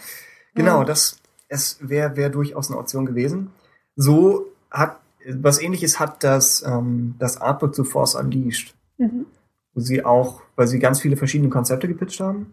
genau, 0.55 0.79
Ja. 0.79 0.85
das 0.85 1.19
es 1.49 1.79
wäre 1.81 2.15
wär 2.17 2.29
durchaus 2.31 2.71
eine 2.71 2.79
Option 2.79 3.07
gewesen. 3.07 3.51
So 3.97 4.47
hat 4.71 4.99
was 5.27 5.61
ähnliches 5.61 5.99
hat 6.01 6.23
das 6.25 6.63
ähm, 6.67 7.15
das 7.19 7.41
Artbook 7.41 7.75
zu 7.75 7.85
Force 7.85 8.15
Unleashed, 8.15 8.75
Mhm. 8.99 9.27
wo 9.75 9.81
sie 9.81 10.05
auch, 10.05 10.43
weil 10.57 10.67
sie 10.67 10.79
ganz 10.81 11.01
viele 11.01 11.17
verschiedene 11.17 11.51
Konzepte 11.51 11.87
gepitcht 11.89 12.19
haben, 12.21 12.53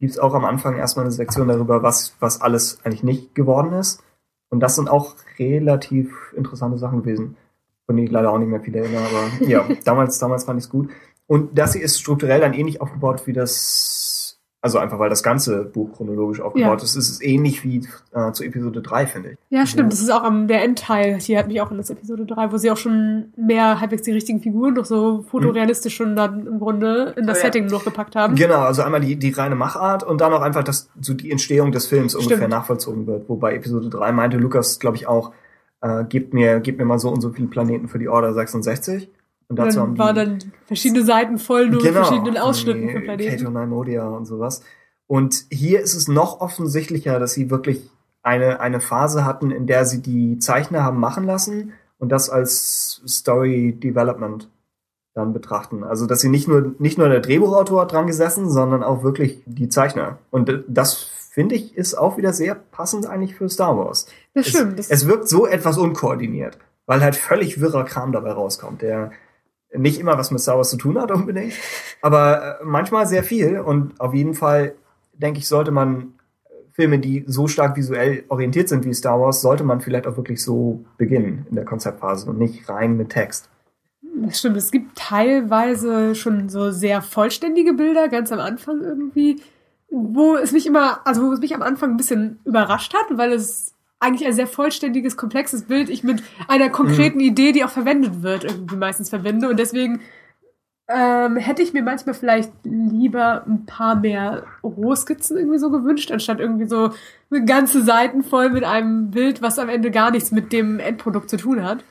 gibt's 0.00 0.18
auch 0.18 0.34
am 0.34 0.44
Anfang 0.44 0.76
erstmal 0.76 1.04
eine 1.06 1.12
Sektion 1.12 1.48
darüber, 1.48 1.82
was 1.82 2.14
was 2.20 2.40
alles 2.40 2.78
eigentlich 2.84 3.02
nicht 3.02 3.34
geworden 3.34 3.72
ist. 3.72 4.02
Und 4.50 4.60
das 4.60 4.76
sind 4.76 4.88
auch 4.90 5.14
relativ 5.38 6.32
interessante 6.36 6.78
Sachen 6.78 7.02
gewesen, 7.02 7.36
von 7.86 7.96
denen 7.96 8.06
ich 8.06 8.12
leider 8.12 8.30
auch 8.30 8.38
nicht 8.38 8.48
mehr 8.50 8.60
viel 8.60 8.74
erinnere, 8.76 9.04
aber 9.04 9.46
ja, 9.48 9.66
damals 9.84 10.18
damals 10.18 10.44
fand 10.44 10.58
ich's 10.60 10.68
gut. 10.70 10.90
Und 11.26 11.58
das 11.58 11.72
hier 11.72 11.82
ist 11.82 11.98
strukturell 11.98 12.40
dann 12.40 12.52
ähnlich 12.52 12.80
aufgebaut 12.82 13.26
wie 13.26 13.32
das, 13.32 14.03
also 14.64 14.78
einfach 14.78 14.98
weil 14.98 15.10
das 15.10 15.22
ganze 15.22 15.62
Buch 15.64 15.92
chronologisch 15.94 16.40
aufgebaut 16.40 16.78
Ja. 16.80 16.84
ist, 16.84 16.96
ist 16.96 17.10
es 17.10 17.20
ähnlich 17.22 17.62
wie 17.64 17.86
äh, 18.12 18.32
zu 18.32 18.44
Episode 18.44 18.80
3, 18.80 19.06
finde 19.06 19.30
ich. 19.32 19.36
Ja, 19.50 19.66
stimmt. 19.66 19.92
Das 19.92 20.00
ist 20.00 20.10
auch 20.10 20.22
am 20.22 20.48
der 20.48 20.64
Endteil. 20.64 21.20
Hier 21.20 21.38
hat 21.38 21.48
mich 21.48 21.60
auch 21.60 21.70
in 21.70 21.76
das 21.76 21.90
Episode 21.90 22.24
3, 22.24 22.50
wo 22.50 22.56
sie 22.56 22.70
auch 22.70 22.78
schon 22.78 23.26
mehr 23.36 23.78
halbwegs 23.78 24.02
die 24.02 24.12
richtigen 24.12 24.40
Figuren 24.40 24.72
noch 24.72 24.86
so 24.86 25.22
fotorealistisch 25.28 25.94
schon 25.94 26.16
dann 26.16 26.46
im 26.46 26.58
Grunde 26.58 27.14
in 27.18 27.26
das 27.26 27.36
Oh 27.36 27.40
ja. 27.40 27.44
Setting 27.44 27.66
noch 27.66 27.84
gepackt 27.84 28.16
haben. 28.16 28.36
Genau, 28.36 28.60
also 28.60 28.80
einmal 28.82 29.00
die, 29.02 29.16
die 29.16 29.30
reine 29.32 29.54
Machart 29.54 30.02
und 30.02 30.22
dann 30.22 30.32
auch 30.32 30.40
einfach, 30.40 30.64
dass 30.64 30.88
so 31.00 31.12
die 31.12 31.30
Entstehung 31.30 31.70
des 31.70 31.86
Films 31.86 32.14
ungefähr 32.14 32.38
Stimmt. 32.38 32.50
nachvollzogen 32.50 33.06
wird. 33.06 33.28
Wobei 33.28 33.54
Episode 33.56 33.90
3 33.90 34.12
meinte 34.12 34.38
Lukas, 34.38 34.78
glaube 34.78 34.96
ich, 34.96 35.06
auch, 35.06 35.32
äh, 35.82 36.04
gebt 36.04 36.32
mir, 36.32 36.60
gebt 36.60 36.78
mir 36.78 36.86
mal 36.86 36.98
so 36.98 37.10
und 37.10 37.20
so 37.20 37.30
viele 37.30 37.48
Planeten 37.48 37.88
für 37.88 37.98
die 37.98 38.08
Order 38.08 38.32
66. 38.32 39.10
Und 39.48 39.58
Und 39.58 39.66
dazu 39.66 39.80
haben 39.80 39.94
dann 39.94 40.14
die, 40.14 40.18
waren 40.18 40.40
dann 40.40 40.52
verschiedene 40.66 41.04
Seiten 41.04 41.38
voll 41.38 41.68
nur 41.68 41.82
mit 41.82 41.92
genau, 41.92 42.04
verschiedenen 42.04 42.38
Ausschnitten 42.38 42.90
von 42.90 43.02
Planeten. 43.02 43.44
Kato 43.44 43.50
Nymodia 43.50 44.08
und 44.08 44.26
sowas. 44.26 44.62
Und 45.06 45.44
hier 45.50 45.80
ist 45.80 45.94
es 45.94 46.08
noch 46.08 46.40
offensichtlicher, 46.40 47.18
dass 47.18 47.34
sie 47.34 47.50
wirklich 47.50 47.90
eine, 48.22 48.60
eine 48.60 48.80
Phase 48.80 49.24
hatten, 49.24 49.50
in 49.50 49.66
der 49.66 49.84
sie 49.84 50.00
die 50.00 50.38
Zeichner 50.38 50.82
haben 50.82 50.98
machen 50.98 51.24
lassen 51.24 51.72
und 51.98 52.10
das 52.10 52.30
als 52.30 53.02
Story 53.06 53.78
Development 53.78 54.48
dann 55.14 55.32
betrachten. 55.32 55.84
Also, 55.84 56.06
dass 56.06 56.20
sie 56.20 56.28
nicht 56.28 56.48
nur, 56.48 56.74
nicht 56.78 56.98
nur 56.98 57.08
der 57.08 57.20
Drehbuchautor 57.20 57.82
hat 57.82 57.92
dran 57.92 58.06
gesessen, 58.06 58.50
sondern 58.50 58.82
auch 58.82 59.02
wirklich 59.02 59.42
die 59.46 59.68
Zeichner. 59.68 60.18
Und 60.30 60.64
das 60.66 61.10
finde 61.30 61.54
ich 61.54 61.76
ist 61.76 61.94
auch 61.94 62.16
wieder 62.16 62.32
sehr 62.32 62.54
passend 62.54 63.06
eigentlich 63.06 63.34
für 63.34 63.48
Star 63.48 63.76
Wars. 63.76 64.06
Das 64.34 64.48
stimmt. 64.48 64.78
Es, 64.78 64.90
es 64.90 65.06
wirkt 65.06 65.28
so 65.28 65.46
etwas 65.46 65.78
unkoordiniert, 65.78 66.58
weil 66.86 67.00
halt 67.00 67.16
völlig 67.16 67.60
wirrer 67.60 67.84
Kram 67.84 68.12
dabei 68.12 68.32
rauskommt, 68.32 68.82
der 68.82 69.12
nicht 69.76 69.98
immer 69.98 70.18
was 70.18 70.30
mit 70.30 70.40
Star 70.40 70.56
Wars 70.56 70.70
zu 70.70 70.76
tun 70.76 71.00
hat 71.00 71.10
unbedingt, 71.10 71.54
aber 72.02 72.60
äh, 72.60 72.64
manchmal 72.64 73.06
sehr 73.06 73.24
viel 73.24 73.58
und 73.58 74.00
auf 74.00 74.14
jeden 74.14 74.34
Fall 74.34 74.74
denke 75.14 75.38
ich, 75.38 75.48
sollte 75.48 75.70
man 75.70 76.14
äh, 76.44 76.48
Filme, 76.72 76.98
die 76.98 77.24
so 77.26 77.46
stark 77.46 77.76
visuell 77.76 78.24
orientiert 78.28 78.68
sind 78.68 78.84
wie 78.84 78.94
Star 78.94 79.20
Wars, 79.20 79.40
sollte 79.40 79.64
man 79.64 79.80
vielleicht 79.80 80.06
auch 80.06 80.16
wirklich 80.16 80.42
so 80.42 80.84
beginnen 80.96 81.46
in 81.50 81.56
der 81.56 81.64
Konzeptphase 81.64 82.28
und 82.30 82.38
nicht 82.38 82.68
rein 82.68 82.96
mit 82.96 83.10
Text. 83.10 83.48
das 84.02 84.38
stimmt. 84.38 84.56
Es 84.56 84.70
gibt 84.70 84.96
teilweise 84.96 86.14
schon 86.14 86.48
so 86.48 86.70
sehr 86.70 87.02
vollständige 87.02 87.74
Bilder, 87.74 88.08
ganz 88.08 88.32
am 88.32 88.40
Anfang 88.40 88.82
irgendwie, 88.82 89.40
wo 89.90 90.36
es 90.36 90.52
mich 90.52 90.66
immer, 90.66 91.06
also 91.06 91.22
wo 91.22 91.32
es 91.32 91.40
mich 91.40 91.54
am 91.54 91.62
Anfang 91.62 91.90
ein 91.90 91.96
bisschen 91.96 92.40
überrascht 92.44 92.94
hat, 92.94 93.16
weil 93.16 93.32
es 93.32 93.73
eigentlich 94.04 94.26
ein 94.26 94.32
sehr 94.32 94.46
vollständiges, 94.46 95.16
komplexes 95.16 95.64
Bild 95.64 95.88
ich 95.88 96.04
mit 96.04 96.22
einer 96.48 96.68
konkreten 96.68 97.20
Idee, 97.20 97.52
die 97.52 97.64
auch 97.64 97.70
verwendet 97.70 98.22
wird, 98.22 98.44
irgendwie 98.44 98.76
meistens 98.76 99.08
verbinde. 99.08 99.48
Und 99.48 99.58
deswegen 99.58 100.00
ähm, 100.88 101.36
hätte 101.36 101.62
ich 101.62 101.72
mir 101.72 101.82
manchmal 101.82 102.14
vielleicht 102.14 102.52
lieber 102.64 103.44
ein 103.46 103.64
paar 103.64 103.96
mehr 103.96 104.44
Rohskizzen 104.62 105.38
irgendwie 105.38 105.58
so 105.58 105.70
gewünscht, 105.70 106.10
anstatt 106.10 106.40
irgendwie 106.40 106.68
so 106.68 106.90
ganze 107.46 107.82
Seiten 107.82 108.22
voll 108.22 108.50
mit 108.50 108.64
einem 108.64 109.10
Bild, 109.10 109.40
was 109.40 109.58
am 109.58 109.68
Ende 109.68 109.90
gar 109.90 110.10
nichts 110.10 110.30
mit 110.30 110.52
dem 110.52 110.78
Endprodukt 110.78 111.30
zu 111.30 111.36
tun 111.36 111.64
hat. 111.64 111.84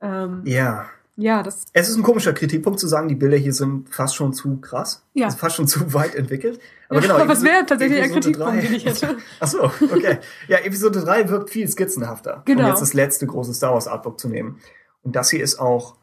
Ähm, 0.00 0.42
Ja. 0.44 0.86
Ja, 1.16 1.42
das 1.42 1.62
Es 1.72 1.88
ist 1.88 1.96
ein 1.96 2.02
komischer 2.02 2.32
Kritikpunkt 2.32 2.80
zu 2.80 2.88
sagen, 2.88 3.08
die 3.08 3.14
Bilder 3.14 3.36
hier 3.36 3.52
sind 3.52 3.88
fast 3.88 4.16
schon 4.16 4.32
zu 4.32 4.56
krass. 4.56 5.04
Ja. 5.14 5.26
Also 5.26 5.38
fast 5.38 5.56
schon 5.56 5.68
zu 5.68 5.94
weit 5.94 6.14
entwickelt. 6.14 6.58
Aber 6.88 7.00
Ja, 7.00 7.06
genau. 7.06 7.18
aber 7.18 7.32
es 7.32 7.42
wäre 7.42 7.64
tatsächlich 7.64 8.02
ein 8.02 8.10
Kritikpunkt, 8.10 8.62
den 8.62 8.74
ich 8.74 8.84
hätte. 8.84 9.16
Ach 9.40 9.46
so, 9.46 9.64
okay. 9.64 10.18
Ja, 10.48 10.58
Episode 10.58 11.00
3 11.00 11.28
wirkt 11.28 11.50
viel 11.50 11.68
skizzenhafter. 11.68 12.42
Genau. 12.44 12.62
Um 12.62 12.68
jetzt 12.68 12.80
das 12.82 12.94
letzte 12.94 13.26
große 13.26 13.54
Star 13.54 13.74
Wars 13.74 13.86
Artbook 13.86 14.18
zu 14.18 14.28
nehmen. 14.28 14.58
Und 15.02 15.14
das 15.14 15.30
hier 15.30 15.42
ist 15.42 15.58
auch, 15.60 15.96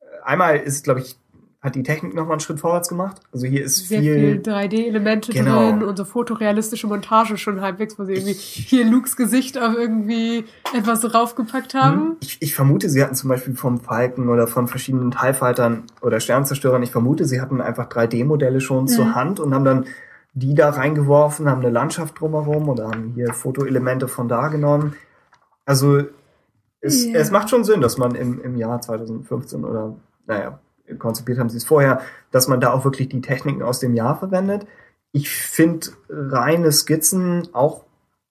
äh, 0.00 0.04
einmal 0.24 0.56
ist, 0.56 0.84
glaube 0.84 1.00
ich, 1.00 1.18
hat 1.66 1.74
die 1.74 1.82
Technik 1.82 2.14
nochmal 2.14 2.32
einen 2.32 2.40
Schritt 2.40 2.60
vorwärts 2.60 2.88
gemacht. 2.88 3.20
Also 3.32 3.46
hier 3.46 3.62
ist 3.64 3.88
sehr 3.88 4.00
viel 4.00 4.40
3D-Elemente 4.42 5.32
Genau. 5.32 5.70
drin 5.72 5.82
und 5.82 5.96
so 5.96 6.04
fotorealistische 6.06 6.86
Montage 6.86 7.36
schon 7.36 7.60
halbwegs, 7.60 7.98
wo 7.98 8.04
sie 8.04 8.14
irgendwie 8.14 8.32
hier 8.32 8.86
Lukes 8.86 9.16
Gesicht 9.16 9.58
auf 9.60 9.74
irgendwie 9.74 10.44
etwas 10.74 11.00
draufgepackt 11.02 11.74
haben. 11.74 12.00
Hm, 12.00 12.16
Ich, 12.20 12.38
ich 12.40 12.54
vermute, 12.54 12.88
sie 12.88 13.02
hatten 13.02 13.14
zum 13.14 13.28
Beispiel 13.28 13.54
vom 13.54 13.78
Falken 13.80 14.28
oder 14.30 14.46
von 14.46 14.68
verschiedenen 14.68 15.10
TIE 15.10 15.34
Fightern 15.34 15.82
oder 16.00 16.20
Sternzerstörern, 16.20 16.82
ich 16.82 16.90
vermute, 16.92 17.26
sie 17.26 17.40
hatten 17.42 17.60
einfach 17.60 17.88
3D-Modelle 17.88 18.60
schon 18.62 18.84
Mhm. 18.84 18.88
zur 18.88 19.14
Hand 19.14 19.40
und 19.40 19.52
haben 19.54 19.64
dann 19.64 19.84
die 20.32 20.54
da 20.54 20.70
reingeworfen, 20.70 21.48
haben 21.48 21.60
eine 21.62 21.70
Landschaft 21.70 22.20
drumherum 22.20 22.68
oder 22.68 22.88
haben 22.88 23.12
hier 23.14 23.32
Fotoelemente 23.32 24.06
von 24.06 24.28
da 24.28 24.48
genommen. 24.48 24.94
Also 25.64 26.02
es, 26.80 27.06
Ja. 27.06 27.18
es 27.18 27.30
macht 27.30 27.50
schon 27.50 27.64
Sinn, 27.64 27.80
dass 27.80 27.96
man 27.98 28.14
im, 28.14 28.40
im 28.42 28.56
Jahr 28.56 28.80
2015 28.80 29.64
oder, 29.64 29.96
naja, 30.26 30.58
konzipiert 30.98 31.38
haben 31.38 31.48
sie 31.48 31.56
es 31.58 31.64
vorher, 31.64 32.00
dass 32.30 32.48
man 32.48 32.60
da 32.60 32.72
auch 32.72 32.84
wirklich 32.84 33.08
die 33.08 33.20
Techniken 33.20 33.62
aus 33.62 33.80
dem 33.80 33.94
Jahr 33.94 34.16
verwendet. 34.18 34.66
Ich 35.12 35.30
finde 35.30 35.88
reine 36.08 36.72
Skizzen 36.72 37.48
auch 37.52 37.84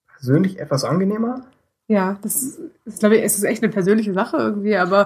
persönlich 0.07 0.59
etwas 0.59 0.83
angenehmer. 0.83 1.41
Ja, 1.87 2.17
das 2.21 2.57
ist, 2.85 2.99
glaube 2.99 3.17
ich, 3.17 3.23
es 3.23 3.37
ist 3.37 3.43
echt 3.43 3.63
eine 3.63 3.71
persönliche 3.71 4.13
Sache 4.13 4.37
irgendwie, 4.37 4.75
aber 4.75 5.05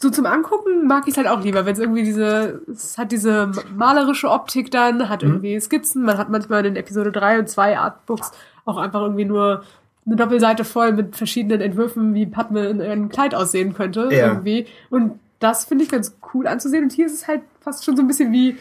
so 0.00 0.10
zum 0.10 0.26
Angucken 0.26 0.88
mag 0.88 1.04
ich 1.06 1.12
es 1.12 1.16
halt 1.18 1.28
auch 1.28 1.40
lieber, 1.42 1.64
wenn 1.64 1.72
es 1.74 1.78
irgendwie 1.78 2.02
diese, 2.02 2.62
es 2.68 2.98
hat 2.98 3.12
diese 3.12 3.52
malerische 3.76 4.28
Optik 4.28 4.72
dann, 4.72 5.08
hat 5.08 5.22
Mhm. 5.22 5.28
irgendwie 5.28 5.60
Skizzen, 5.60 6.02
man 6.02 6.18
hat 6.18 6.30
manchmal 6.30 6.66
in 6.66 6.74
Episode 6.74 7.12
3 7.12 7.38
und 7.40 7.48
2 7.48 7.78
Artbooks 7.78 8.32
auch 8.64 8.76
einfach 8.76 9.02
irgendwie 9.02 9.24
nur 9.24 9.62
eine 10.04 10.16
Doppelseite 10.16 10.64
voll 10.64 10.92
mit 10.92 11.14
verschiedenen 11.16 11.60
Entwürfen, 11.60 12.12
wie 12.14 12.26
Padme 12.26 12.66
in 12.68 12.80
ihrem 12.80 13.08
Kleid 13.08 13.34
aussehen 13.36 13.74
könnte, 13.74 14.08
Ja. 14.10 14.28
irgendwie. 14.28 14.66
Und 14.90 15.20
das 15.38 15.64
finde 15.64 15.84
ich 15.84 15.90
ganz 15.90 16.16
cool 16.34 16.46
anzusehen. 16.46 16.84
Und 16.84 16.92
hier 16.92 17.06
ist 17.06 17.12
es 17.14 17.28
halt 17.28 17.42
fast 17.60 17.84
schon 17.84 17.96
so 17.96 18.02
ein 18.02 18.08
bisschen 18.08 18.32
wie 18.32 18.56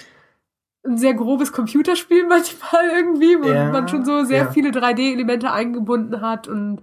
ein 0.86 0.98
sehr 0.98 1.14
grobes 1.14 1.52
Computerspiel 1.52 2.26
manchmal 2.30 2.90
irgendwie, 2.96 3.38
wo 3.42 3.48
Ja, 3.50 3.72
man 3.72 3.88
schon 3.88 4.06
so 4.06 4.24
sehr 4.24 4.44
ja. 4.46 4.52
viele 4.52 4.70
3D-Elemente 4.70 5.52
eingebunden 5.52 6.22
hat 6.22 6.48
und 6.48 6.82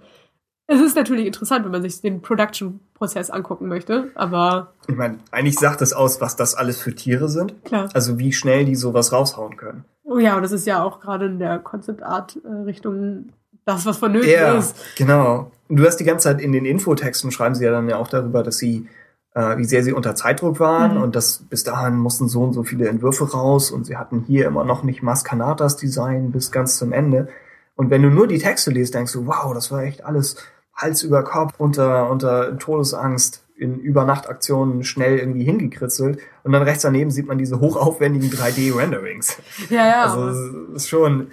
es 0.66 0.80
ist 0.80 0.96
natürlich 0.96 1.26
interessant, 1.26 1.64
wenn 1.66 1.72
man 1.72 1.82
sich 1.82 2.00
den 2.00 2.22
Production-Prozess 2.22 3.28
angucken 3.30 3.68
möchte, 3.68 4.10
aber 4.14 4.72
Ich 4.88 4.96
meine, 4.96 5.18
eigentlich 5.30 5.58
sagt 5.58 5.82
es 5.82 5.92
aus, 5.92 6.22
was 6.22 6.36
das 6.36 6.54
alles 6.54 6.80
für 6.80 6.94
Tiere 6.94 7.28
sind. 7.28 7.54
klar. 7.66 7.90
Also 7.92 8.18
wie 8.18 8.32
schnell 8.32 8.64
die 8.64 8.74
sowas 8.74 9.12
raushauen 9.12 9.58
können. 9.58 9.84
Oh 10.04 10.18
ja, 10.18 10.36
und 10.36 10.42
das 10.42 10.52
ist 10.52 10.66
ja 10.66 10.82
auch 10.82 11.00
gerade 11.00 11.26
in 11.26 11.38
der 11.38 11.58
Concept-Art-Richtung 11.58 13.30
das, 13.64 13.86
was 13.86 13.98
vonnöten 13.98 14.28
Ja, 14.30 14.58
ist. 14.58 14.76
genau. 14.96 15.50
Und 15.68 15.76
du 15.76 15.86
hast 15.86 15.96
die 15.96 16.04
ganze 16.04 16.24
Zeit 16.24 16.40
in 16.40 16.52
den 16.52 16.64
Infotexten 16.64 17.30
schreiben 17.30 17.54
sie 17.54 17.64
ja 17.64 17.70
dann 17.70 17.88
ja 17.88 17.96
auch 17.96 18.08
darüber, 18.08 18.42
dass 18.42 18.58
sie, 18.58 18.88
äh, 19.34 19.56
wie 19.58 19.64
sehr 19.64 19.82
sie 19.82 19.92
unter 19.92 20.14
Zeitdruck 20.14 20.60
waren 20.60 20.96
Mhm. 20.96 21.02
und 21.02 21.16
dass 21.16 21.38
bis 21.50 21.64
dahin 21.64 21.96
mussten 21.96 22.28
so 22.28 22.42
und 22.42 22.52
so 22.52 22.62
viele 22.62 22.88
Entwürfe 22.88 23.30
raus 23.32 23.70
und 23.70 23.84
sie 23.84 23.96
hatten 23.96 24.24
hier 24.26 24.46
immer 24.46 24.64
noch 24.64 24.82
nicht 24.84 25.02
Maskanatas 25.02 25.76
Design 25.76 26.30
bis 26.32 26.50
ganz 26.52 26.76
zum 26.78 26.92
Ende. 26.92 27.28
Und 27.76 27.90
wenn 27.90 28.02
du 28.02 28.10
nur 28.10 28.26
die 28.28 28.38
Texte 28.38 28.70
liest, 28.70 28.94
denkst 28.94 29.12
du, 29.12 29.26
wow, 29.26 29.52
das 29.52 29.70
war 29.72 29.82
echt 29.82 30.04
alles 30.04 30.36
Hals 30.76 31.02
über 31.02 31.22
Kopf 31.24 31.54
unter, 31.58 32.08
unter 32.10 32.56
Todesangst 32.58 33.42
in 33.56 33.78
Übernachtaktionen 33.78 34.82
schnell 34.82 35.18
irgendwie 35.18 35.44
hingekritzelt 35.44 36.18
und 36.42 36.52
dann 36.52 36.62
rechts 36.62 36.82
daneben 36.82 37.10
sieht 37.12 37.26
man 37.28 37.38
diese 37.38 37.60
hochaufwendigen 37.60 38.28
3D-Renderings. 38.30 39.38
Ja, 39.70 39.86
ja. 39.86 40.02
Also 40.04 40.72
ist 40.74 40.88
schon. 40.88 41.28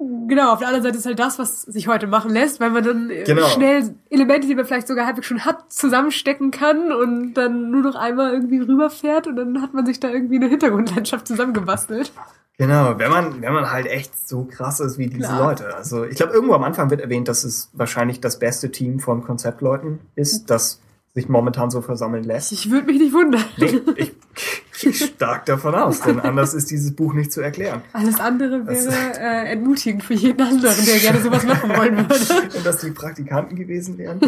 Genau, 0.00 0.52
auf 0.52 0.60
der 0.60 0.68
anderen 0.68 0.84
Seite 0.84 0.98
ist 0.98 1.06
halt 1.06 1.18
das, 1.18 1.40
was 1.40 1.62
sich 1.62 1.88
heute 1.88 2.06
machen 2.06 2.30
lässt, 2.30 2.60
weil 2.60 2.70
man 2.70 2.84
dann 2.84 3.10
äh, 3.10 3.24
Genau. 3.24 3.46
schnell 3.48 3.94
Elemente, 4.10 4.46
die 4.46 4.54
man 4.54 4.64
vielleicht 4.64 4.86
sogar 4.86 5.06
halbwegs 5.06 5.26
schon 5.26 5.44
hat, 5.44 5.72
zusammenstecken 5.72 6.52
kann 6.52 6.92
und 6.92 7.34
dann 7.34 7.72
nur 7.72 7.82
noch 7.82 7.96
einmal 7.96 8.32
irgendwie 8.32 8.58
rüberfährt 8.60 9.26
und 9.26 9.34
dann 9.34 9.60
hat 9.60 9.74
man 9.74 9.84
sich 9.86 9.98
da 9.98 10.08
irgendwie 10.08 10.36
eine 10.36 10.46
Hintergrundlandschaft 10.46 11.26
zusammengebastelt. 11.26 12.12
Genau, 12.58 12.96
wenn 12.98 13.10
man, 13.10 13.40
wenn 13.42 13.52
man 13.52 13.70
halt 13.70 13.86
echt 13.86 14.28
so 14.28 14.44
krass 14.44 14.78
ist 14.80 14.98
wie 14.98 15.06
diese 15.08 15.28
Klar. 15.28 15.48
Leute. 15.48 15.74
Also 15.76 16.04
ich 16.04 16.16
glaube, 16.16 16.32
irgendwo 16.32 16.54
am 16.54 16.62
Anfang 16.64 16.90
wird 16.90 17.00
erwähnt, 17.00 17.26
dass 17.26 17.42
es 17.44 17.70
wahrscheinlich 17.72 18.20
das 18.20 18.38
beste 18.38 18.70
Team 18.70 19.00
von 19.00 19.24
Konzeptleuten 19.24 19.98
ist, 20.14 20.48
das 20.50 20.80
sich 21.18 21.28
momentan 21.28 21.70
so 21.70 21.80
versammeln 21.80 22.24
lässt. 22.24 22.52
Ich 22.52 22.70
würde 22.70 22.86
mich 22.86 23.00
nicht 23.00 23.12
wundern. 23.12 23.44
Nee, 23.56 23.80
ich 23.96 24.12
gehe 24.80 24.92
stark 24.92 25.46
davon 25.46 25.74
aus, 25.74 26.00
denn 26.00 26.20
anders 26.20 26.54
ist 26.54 26.70
dieses 26.70 26.94
Buch 26.94 27.12
nicht 27.14 27.32
zu 27.32 27.40
erklären. 27.40 27.82
Alles 27.92 28.20
andere 28.20 28.66
wäre 28.66 28.92
äh, 29.20 29.52
entmutigend 29.52 30.04
für 30.04 30.14
jeden 30.14 30.40
anderen, 30.40 30.76
der 30.86 30.98
gerne 30.98 31.20
sowas 31.20 31.44
machen 31.44 31.70
wollen 31.70 31.96
würde. 31.96 32.56
Und 32.56 32.64
dass 32.64 32.78
die 32.78 32.90
Praktikanten 32.90 33.56
gewesen 33.56 33.98
wären. 33.98 34.20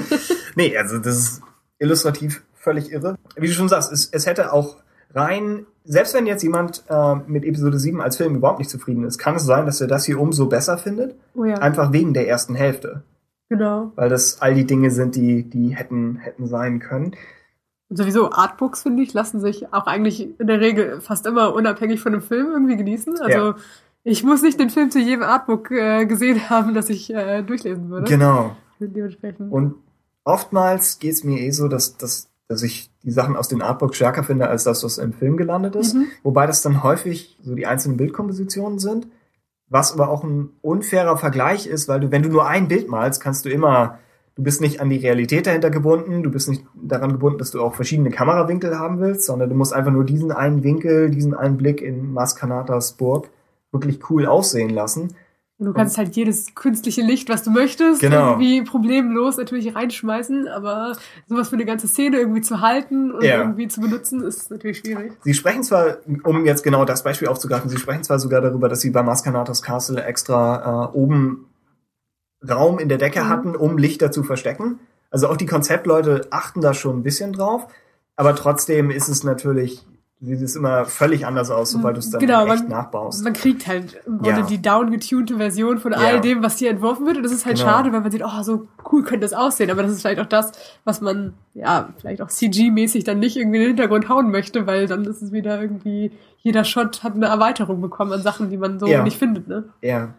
Nee, 0.57 0.77
also 0.77 0.99
das 0.99 1.17
ist 1.17 1.43
illustrativ 1.79 2.43
völlig 2.55 2.91
irre. 2.91 3.17
Wie 3.37 3.47
du 3.47 3.53
schon 3.53 3.69
sagst, 3.69 3.93
es, 3.93 4.09
es 4.11 4.27
hätte 4.27 4.53
auch 4.53 4.77
rein, 5.15 5.67
selbst 5.85 6.15
wenn 6.15 6.27
jetzt 6.27 6.43
jemand 6.43 6.85
äh, 6.89 7.15
mit 7.27 7.45
Episode 7.45 7.79
7 7.79 8.01
als 8.01 8.17
Film 8.17 8.37
überhaupt 8.37 8.59
nicht 8.59 8.71
zufrieden 8.71 9.05
ist, 9.05 9.19
kann 9.19 9.37
es 9.37 9.45
sein, 9.45 9.67
dass 9.67 9.81
er 9.81 9.87
das 9.87 10.05
hier 10.05 10.21
umso 10.21 10.47
besser 10.47 10.79
findet. 10.79 11.15
Oh 11.35 11.45
ja, 11.45 11.55
Einfach 11.57 11.93
wegen 11.93 12.15
der 12.15 12.29
ersten 12.29 12.55
Hälfte. 12.55 13.03
Genau. 13.51 13.93
Weil 13.97 14.09
das 14.09 14.41
all 14.41 14.55
die 14.55 14.67
Dinge 14.67 14.91
sind, 14.91 15.15
die, 15.17 15.43
die 15.43 15.77
hätten, 15.77 16.17
hätten 16.17 16.47
sein 16.47 16.79
können. 16.79 17.15
Und 17.91 17.97
sowieso 17.97 18.31
Artbooks, 18.31 18.85
finde 18.85 19.03
ich, 19.03 19.13
lassen 19.13 19.41
sich 19.41 19.73
auch 19.75 19.87
eigentlich 19.87 20.41
in 20.41 20.47
der 20.47 20.61
Regel 20.61 21.01
fast 21.01 21.27
immer 21.27 21.53
unabhängig 21.55 22.01
von 22.01 22.13
dem 22.13 22.23
Film 22.23 22.53
irgendwie 22.53 22.77
genießen. 22.77 23.21
Also 23.21 23.39
Ja. 23.39 23.57
ich 24.05 24.23
muss 24.23 24.43
nicht 24.43 24.59
den 24.59 24.71
Film 24.71 24.91
zu 24.91 25.01
jedem 25.01 25.25
Artbook 25.25 25.71
äh, 25.73 26.07
gesehen 26.07 26.49
haben, 26.49 26.73
das 26.73 26.89
ich 26.89 27.13
äh, 27.13 27.43
durchlesen 27.43 27.91
würde. 27.91 28.09
Genau. 28.09 28.57
Dementsprechend. 28.79 29.53
Und 29.53 29.75
oftmals 30.25 31.01
geht 31.01 31.13
es 31.13 31.25
mir 31.25 31.41
eh 31.41 31.51
so, 31.51 31.69
dass, 31.69 31.97
dass, 31.97 32.31
dass 32.49 32.63
ich 32.63 32.91
die 33.03 33.11
Sachen 33.11 33.37
aus 33.37 33.49
den 33.49 33.61
Artbooks 33.61 33.97
stärker 33.97 34.23
finde, 34.23 34.49
als 34.49 34.65
das, 34.65 34.85
was 34.85 34.99
im 34.99 35.13
Film 35.13 35.37
gelandet 35.37 35.75
ist. 35.75 35.95
Mhm. 35.95 36.07
Wobei 36.23 36.47
das 36.47 36.63
dann 36.63 36.83
häufig 36.83 37.39
so 37.43 37.55
die 37.55 37.67
einzelnen 37.67 37.97
Bildkompositionen 37.97 38.79
sind. 38.79 39.09
Was 39.71 39.93
aber 39.93 40.11
auch 40.11 40.25
ein 40.25 40.51
unfairer 40.63 41.17
Vergleich 41.17 41.67
ist, 41.67 41.89
weil 41.89 42.01
du, 42.01 42.11
wenn 42.11 42.23
du 42.23 42.29
nur 42.29 42.47
ein 42.47 42.67
Bild 42.67 42.89
malst, 42.89 43.23
kannst 43.23 43.45
du 43.45 43.51
immer, 43.51 44.01
du 44.35 44.43
bist 44.43 44.61
nicht 44.61 44.81
an 44.81 44.91
die 44.91 44.97
Realität 44.97 45.47
dahinter 45.47 45.71
gebunden, 45.71 46.25
du 46.25 46.31
bist 46.31 46.49
nicht 46.49 46.65
daran 46.75 47.13
gebunden, 47.13 47.39
dass 47.39 47.53
du 47.53 47.63
auch 47.63 47.75
verschiedene 47.77 48.11
Kamerawinkel 48.11 48.77
haben 48.77 49.01
willst, 49.01 49.27
sondern 49.27 49.49
du 49.49 49.55
musst 49.55 49.73
einfach 49.73 49.93
nur 49.93 50.05
diesen 50.05 50.33
einen 50.33 50.65
Winkel, 50.65 51.11
diesen 51.11 51.35
einen 51.35 51.57
Blick 51.57 51.81
in 51.81 52.13
Maskanatas 52.13 52.95
Burg 52.95 53.31
wirklich 53.71 54.11
cool 54.11 54.27
aussehen 54.27 54.71
lassen. 54.71 55.15
Und 55.61 55.67
du 55.67 55.73
kannst 55.75 55.99
halt 55.99 56.17
jedes 56.17 56.55
künstliche 56.55 57.03
Licht, 57.03 57.29
was 57.29 57.43
du 57.43 57.51
möchtest, 57.51 58.01
Genau. 58.01 58.31
irgendwie 58.31 58.63
problemlos 58.63 59.37
natürlich 59.37 59.75
reinschmeißen, 59.77 60.49
aber 60.49 60.97
sowas 61.29 61.51
für 61.51 61.57
eine 61.57 61.67
ganze 61.67 61.87
Szene 61.87 62.17
irgendwie 62.19 62.41
zu 62.41 62.63
halten 62.63 63.13
und 63.13 63.23
Ja. 63.23 63.43
irgendwie 63.43 63.69
zu 63.69 63.83
benutzen, 63.83 64.23
ist 64.23 64.51
natürlich 64.51 64.79
schwierig. 64.79 65.13
Sie 65.23 65.35
sprechen 65.35 65.63
zwar, 65.63 65.99
um 66.25 66.47
jetzt 66.47 66.65
genau 66.65 66.87
das 66.87 67.03
Beispiel 67.03 67.29
aufzugreifen, 67.29 67.69
sie 67.69 67.77
sprechen 67.77 68.03
zwar 68.03 68.19
sogar 68.19 68.41
darüber, 68.41 68.71
dass 68.71 68.81
sie 68.81 68.89
bei 68.89 69.03
Maskanatas 69.03 69.61
Castle 69.61 70.03
extra 70.03 70.87
äh, 70.95 70.97
oben 70.97 71.45
Raum 72.49 72.79
in 72.79 72.89
der 72.89 72.97
Decke 72.97 73.21
Mhm. 73.25 73.29
hatten, 73.29 73.55
um 73.55 73.77
Lichter 73.77 74.11
zu 74.11 74.23
verstecken. 74.23 74.79
Also 75.11 75.29
auch 75.29 75.37
die 75.37 75.45
Konzeptleute 75.47 76.27
achten 76.31 76.63
da 76.63 76.73
schon 76.73 77.01
ein 77.01 77.03
bisschen 77.03 77.35
drauf, 77.35 77.67
aber 78.17 78.35
trotzdem 78.35 78.91
ist 78.91 79.09
es 79.09 79.25
natürlich, 79.25 79.85
sieht 80.23 80.43
es 80.43 80.55
immer 80.55 80.85
völlig 80.85 81.25
anders 81.27 81.51
aus, 81.51 81.71
sobald 81.71 81.97
du 81.97 82.01
es 82.01 82.11
dann 82.11 82.21
Genau, 82.21 82.45
echt 82.47 82.65
man- 82.65 82.69
nachbaust. 82.69 83.25
Man 83.25 83.33
kriegt 83.33 83.67
halt 83.67 84.01
im 84.07 84.19
Grunde 84.19 84.41
Ja. 84.41 84.47
die 84.47 84.61
downgetunte 84.61 85.39
Version 85.39 85.79
von 85.79 85.93
Ja. 85.93 85.99
all 85.99 86.21
dem, 86.21 86.43
was 86.43 86.59
hier 86.59 86.71
entworfen 86.71 87.07
wird. 87.07 87.17
Und 87.17 87.23
das 87.23 87.33
ist 87.33 87.47
halt 87.47 87.57
Genau. 87.57 87.71
schade, 87.71 87.91
weil 87.93 88.03
man 88.03 88.11
sieht, 88.11 88.23
oh, 88.23 88.43
so 88.43 88.69
cool 88.93 89.03
könnte 89.03 89.21
das 89.25 89.33
aussehen. 89.33 89.71
Aber 89.71 89.83
das 89.83 89.93
ist 89.93 90.03
vielleicht 90.03 90.21
auch 90.21 90.27
das, 90.27 90.53
was 90.85 91.01
man, 91.01 91.33
ja, 91.55 91.89
vielleicht 91.99 92.21
auch 92.21 92.29
CG-mäßig 92.29 93.05
dann 93.05 93.19
nicht 93.19 93.37
irgendwie 93.39 93.57
in 93.57 93.63
den 93.63 93.69
Hintergrund 93.69 94.11
hauen 94.11 94.31
möchte, 94.31 94.67
weil 94.67 94.87
dann 94.87 95.05
ist 95.07 95.23
es 95.23 95.33
wieder 95.33 95.61
irgendwie, 95.61 96.13
jeder 96.39 96.65
Shot 96.65 97.03
hat 97.03 97.15
eine 97.15 97.27
Erweiterung 97.27 97.81
bekommen 97.81 98.13
an 98.13 98.23
Sachen, 98.23 98.51
die 98.51 98.59
man 98.59 98.79
so 98.79 98.87
Ja. 98.87 99.03
nicht 99.03 99.17
findet, 99.19 99.49
ne? 99.49 99.65
Ja. 99.81 100.15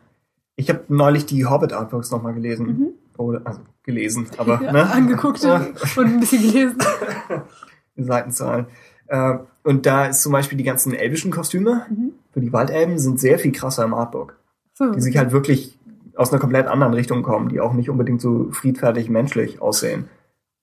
Ich 0.55 0.69
habe 0.69 0.81
neulich 0.87 1.27
die 1.27 1.45
Hobbit 1.45 1.73
Artworks 1.73 2.09
nochmal 2.09 2.33
gelesen. 2.33 2.93
Oder, 3.17 3.41
also 3.43 3.59
gelesen, 3.83 4.25
aber 4.37 4.57
Mhm. 4.57 4.65
Ne? 4.71 4.91
Angeguckt 4.91 5.43
und 5.45 5.75
ein 6.05 6.19
bisschen 6.19 6.41
gelesen. 6.41 6.77
die 7.97 8.03
Seitenzahlen. 8.03 8.65
Äh, 9.07 9.35
und 9.63 9.85
da 9.85 10.05
ist 10.07 10.21
zum 10.21 10.31
Beispiel 10.31 10.57
die 10.57 10.63
ganzen 10.63 10.93
elbischen 10.93 11.31
Kostüme 11.31 11.85
Mhm. 11.89 12.11
für 12.31 12.41
die 12.41 12.51
Waldelben 12.53 12.97
sind 12.99 13.19
sehr 13.19 13.39
viel 13.39 13.51
krasser 13.51 13.83
im 13.83 13.93
Artbook. 13.93 14.37
So. 14.73 14.91
Die 14.91 15.01
sich 15.01 15.17
halt 15.17 15.31
wirklich 15.31 15.77
aus 16.15 16.31
einer 16.31 16.39
komplett 16.39 16.67
anderen 16.67 16.93
Richtung 16.93 17.23
kommen, 17.23 17.49
die 17.49 17.59
auch 17.59 17.73
nicht 17.73 17.89
unbedingt 17.89 18.21
so 18.21 18.49
friedfertig 18.51 19.09
menschlich 19.09 19.61
aussehen. 19.61 20.05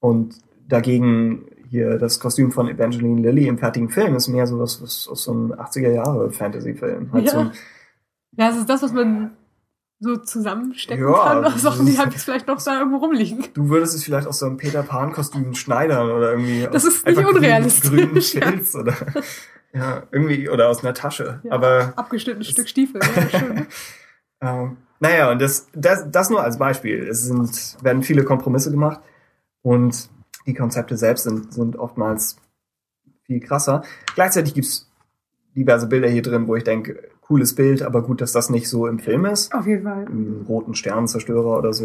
Und 0.01 0.37
dagegen 0.69 1.47
hier 1.69 1.99
das 1.99 2.21
Kostüm 2.21 2.51
von 2.53 2.69
Evangeline 2.69 3.21
Lilly 3.21 3.47
im 3.47 3.59
fertigen 3.59 3.91
Film 3.91 4.15
ist 4.15 4.29
mehr 4.29 4.47
so 4.47 4.59
was, 4.59 4.81
aus 4.83 5.25
so 5.25 5.33
einem 5.33 5.53
80er 5.53 5.91
Jahre 5.91 6.31
Fantasy-Film. 6.31 7.13
Halt 7.13 7.25
Ja. 7.27 7.31
so 7.31 7.51
Ja, 8.37 8.51
es 8.51 8.57
ist 8.57 8.69
das, 8.69 8.83
was 8.83 8.93
man 8.93 9.33
so 10.01 10.17
zusammenstecken 10.17 11.05
Ja, 11.09 11.13
kann 11.25 11.45
aus 11.45 11.61
Sachen, 11.63 11.87
die 11.87 11.93
ist- 11.93 11.99
halt 11.99 12.15
vielleicht 12.15 12.47
noch 12.47 12.63
da 12.63 12.79
irgendwo 12.79 12.99
rumliegen. 12.99 13.47
du 13.55 13.69
würdest 13.69 13.95
es 13.95 14.05
vielleicht 14.05 14.27
aus 14.29 14.39
so 14.39 14.47
einem 14.47 14.57
Peter 14.57 14.83
Pan-Kostüm 14.83 15.55
schneidern 15.55 16.11
oder 16.11 16.31
irgendwie 16.33 16.63
Das 16.71 16.85
aus 16.87 16.95
ist 16.95 17.07
nicht 17.07 17.19
einfach 17.19 17.31
grünen- 17.31 17.37
unrealistisch, 17.45 17.91
grünen 17.91 18.15
ja. 18.17 18.21
Filz 18.51 18.75
oder 18.77 18.95
ja, 19.75 20.03
irgendwie 20.13 20.49
oder 20.49 20.69
aus 20.69 20.83
einer 20.85 20.95
Tasche. 20.95 21.41
Ja, 21.43 21.53
Aber 21.53 21.93
abgeschnittenes 21.97 22.49
Stück 22.49 22.69
Stiefel. 22.69 23.01
Ja, 23.03 23.29
schön. 23.39 23.67
Ähm, 24.41 24.77
naja, 25.01 25.31
und 25.33 25.41
das, 25.43 25.67
das, 25.75 26.07
das 26.11 26.31
nur 26.31 26.43
als 26.43 26.59
Beispiel. 26.59 27.07
Es 27.09 27.25
sind, 27.25 27.77
werden 27.83 28.03
viele 28.03 28.25
Kompromisse 28.25 28.71
gemacht 28.71 29.01
und 29.63 30.09
die 30.47 30.55
Konzepte 30.55 30.97
selbst 30.97 31.25
sind, 31.25 31.53
sind 31.53 31.77
oftmals 31.77 32.37
viel 33.27 33.41
krasser. 33.41 33.83
Gleichzeitig 34.15 34.55
gibt's 34.55 34.91
diverse 35.55 35.87
Bilder 35.87 36.09
hier 36.09 36.23
drin, 36.23 36.47
wo 36.49 36.57
ich 36.57 36.65
denke, 36.65 37.11
cooles 37.29 37.55
Bild, 37.55 37.83
aber 37.83 38.03
gut, 38.03 38.21
dass 38.23 38.33
das 38.33 38.49
nicht 38.51 38.69
so 38.69 38.87
im 38.87 38.99
Film 38.99 39.27
ist. 39.27 39.53
Auf 39.55 39.67
jeden 39.67 39.85
Fall. 39.85 40.07
Einen 40.07 40.45
roten 40.49 40.75
Sternenzerstörer 40.75 41.59
oder 41.59 41.73
so. 41.75 41.85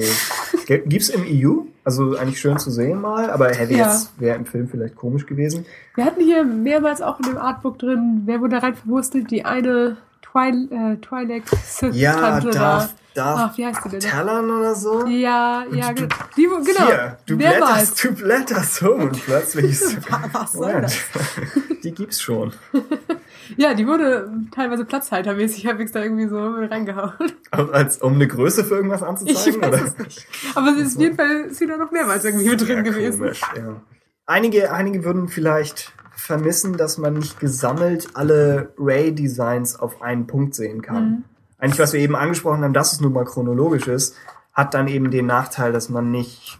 Gibt's 0.65 1.09
im 1.09 1.23
EU? 1.27 1.63
Also 1.83 2.15
eigentlich 2.17 2.39
schön 2.39 2.57
zu 2.57 2.71
sehen 2.71 3.01
mal, 3.01 3.29
aber 3.29 3.49
hätte 3.49 3.73
Ja. 3.73 3.91
jetzt, 3.91 4.13
wäre 4.19 4.37
im 4.37 4.45
Film 4.45 4.69
vielleicht 4.69 4.95
komisch 4.95 5.25
gewesen. 5.25 5.65
Wir 5.95 6.05
hatten 6.05 6.21
hier 6.21 6.45
mehrmals 6.45 7.01
auch 7.01 7.19
in 7.19 7.25
dem 7.25 7.37
Artbook 7.37 7.77
drin, 7.77 8.21
wer 8.25 8.39
wurde 8.39 8.55
da 8.55 8.59
rein 8.59 8.75
verwurstelt? 8.75 9.29
Die 9.31 9.43
eine 9.43 9.97
Twil 10.21 10.69
äh, 10.71 10.95
Twi'lek 11.05 11.43
Sith 11.63 11.93
Ja, 11.95 12.13
Tante 12.13 12.49
darf, 12.51 12.93
da. 13.13 13.35
darf 13.35 13.49
Ach, 13.51 13.57
wie 13.57 13.65
heißt 13.65 13.79
die 13.85 13.89
denn? 13.89 13.99
Talon 13.99 14.49
oder 14.49 14.73
so? 14.75 15.05
Ja, 15.07 15.65
ja, 15.73 15.89
du- 15.91 16.03
genau. 16.03 16.15
Die, 16.37 16.47
wo- 16.49 16.63
genau. 16.63 16.85
Hier, 16.87 17.17
du 17.25 17.37
blätterst, 17.37 18.03
du 18.03 18.13
blätterst 18.13 18.81
um 18.83 19.01
und 19.01 19.25
plötzlich 19.25 19.65
ist 19.71 19.97
Was 20.31 20.53
soll 20.53 20.81
das? 20.81 20.95
Die 21.83 21.91
gibt's 21.91 22.21
schon. 22.21 22.53
Ja, 23.57 23.73
die 23.73 23.87
wurde 23.87 24.31
teilweise 24.51 24.85
platzhaltermäßig 24.85 25.65
halbwegs 25.67 25.91
da 25.91 26.01
irgendwie 26.01 26.27
so 26.27 26.37
reingehauen. 26.37 27.13
Auch 27.51 27.71
als, 27.71 27.97
um 27.99 28.13
eine 28.13 28.27
Größe 28.27 28.63
für 28.63 28.75
irgendwas 28.75 29.01
Ich 29.01 29.07
anzuzeigen? 29.07 29.61
weiß 29.61 29.67
oder? 29.69 29.83
es 29.85 29.97
nicht. 29.97 30.27
Aber 30.55 30.73
sie 30.73 30.81
ist 30.81 30.95
auf 30.95 31.01
jeden 31.01 31.15
Fall 31.15 31.31
ist 31.49 31.57
sie 31.57 31.67
da 31.67 31.77
noch 31.77 31.91
mehrmals 31.91 32.25
irgendwie 32.25 32.49
mit 32.49 32.67
drin 32.67 32.83
gewesen. 32.83 33.19
komisch, 33.19 33.41
ja. 33.55 33.81
Einige, 34.25 34.71
einige 34.71 35.03
würden 35.03 35.27
vielleicht 35.27 35.91
vermissen, 36.15 36.77
dass 36.77 36.97
man 36.97 37.15
nicht 37.15 37.39
gesammelt 37.39 38.09
alle 38.13 38.73
Ray-Designs 38.77 39.77
auf 39.79 40.01
einen 40.01 40.27
Punkt 40.27 40.55
sehen 40.55 40.81
kann. 40.81 41.03
Mhm. 41.05 41.23
Eigentlich, 41.57 41.79
was 41.79 41.93
wir 41.93 41.99
eben 41.99 42.15
angesprochen 42.15 42.63
haben, 42.63 42.73
dass 42.73 42.93
es 42.93 43.01
nun 43.01 43.13
mal 43.13 43.25
chronologisch 43.25 43.87
ist, 43.87 44.15
hat 44.53 44.73
dann 44.73 44.87
eben 44.87 45.11
den 45.11 45.25
Nachteil, 45.25 45.71
dass 45.71 45.89
man 45.89 46.11
nicht 46.11 46.59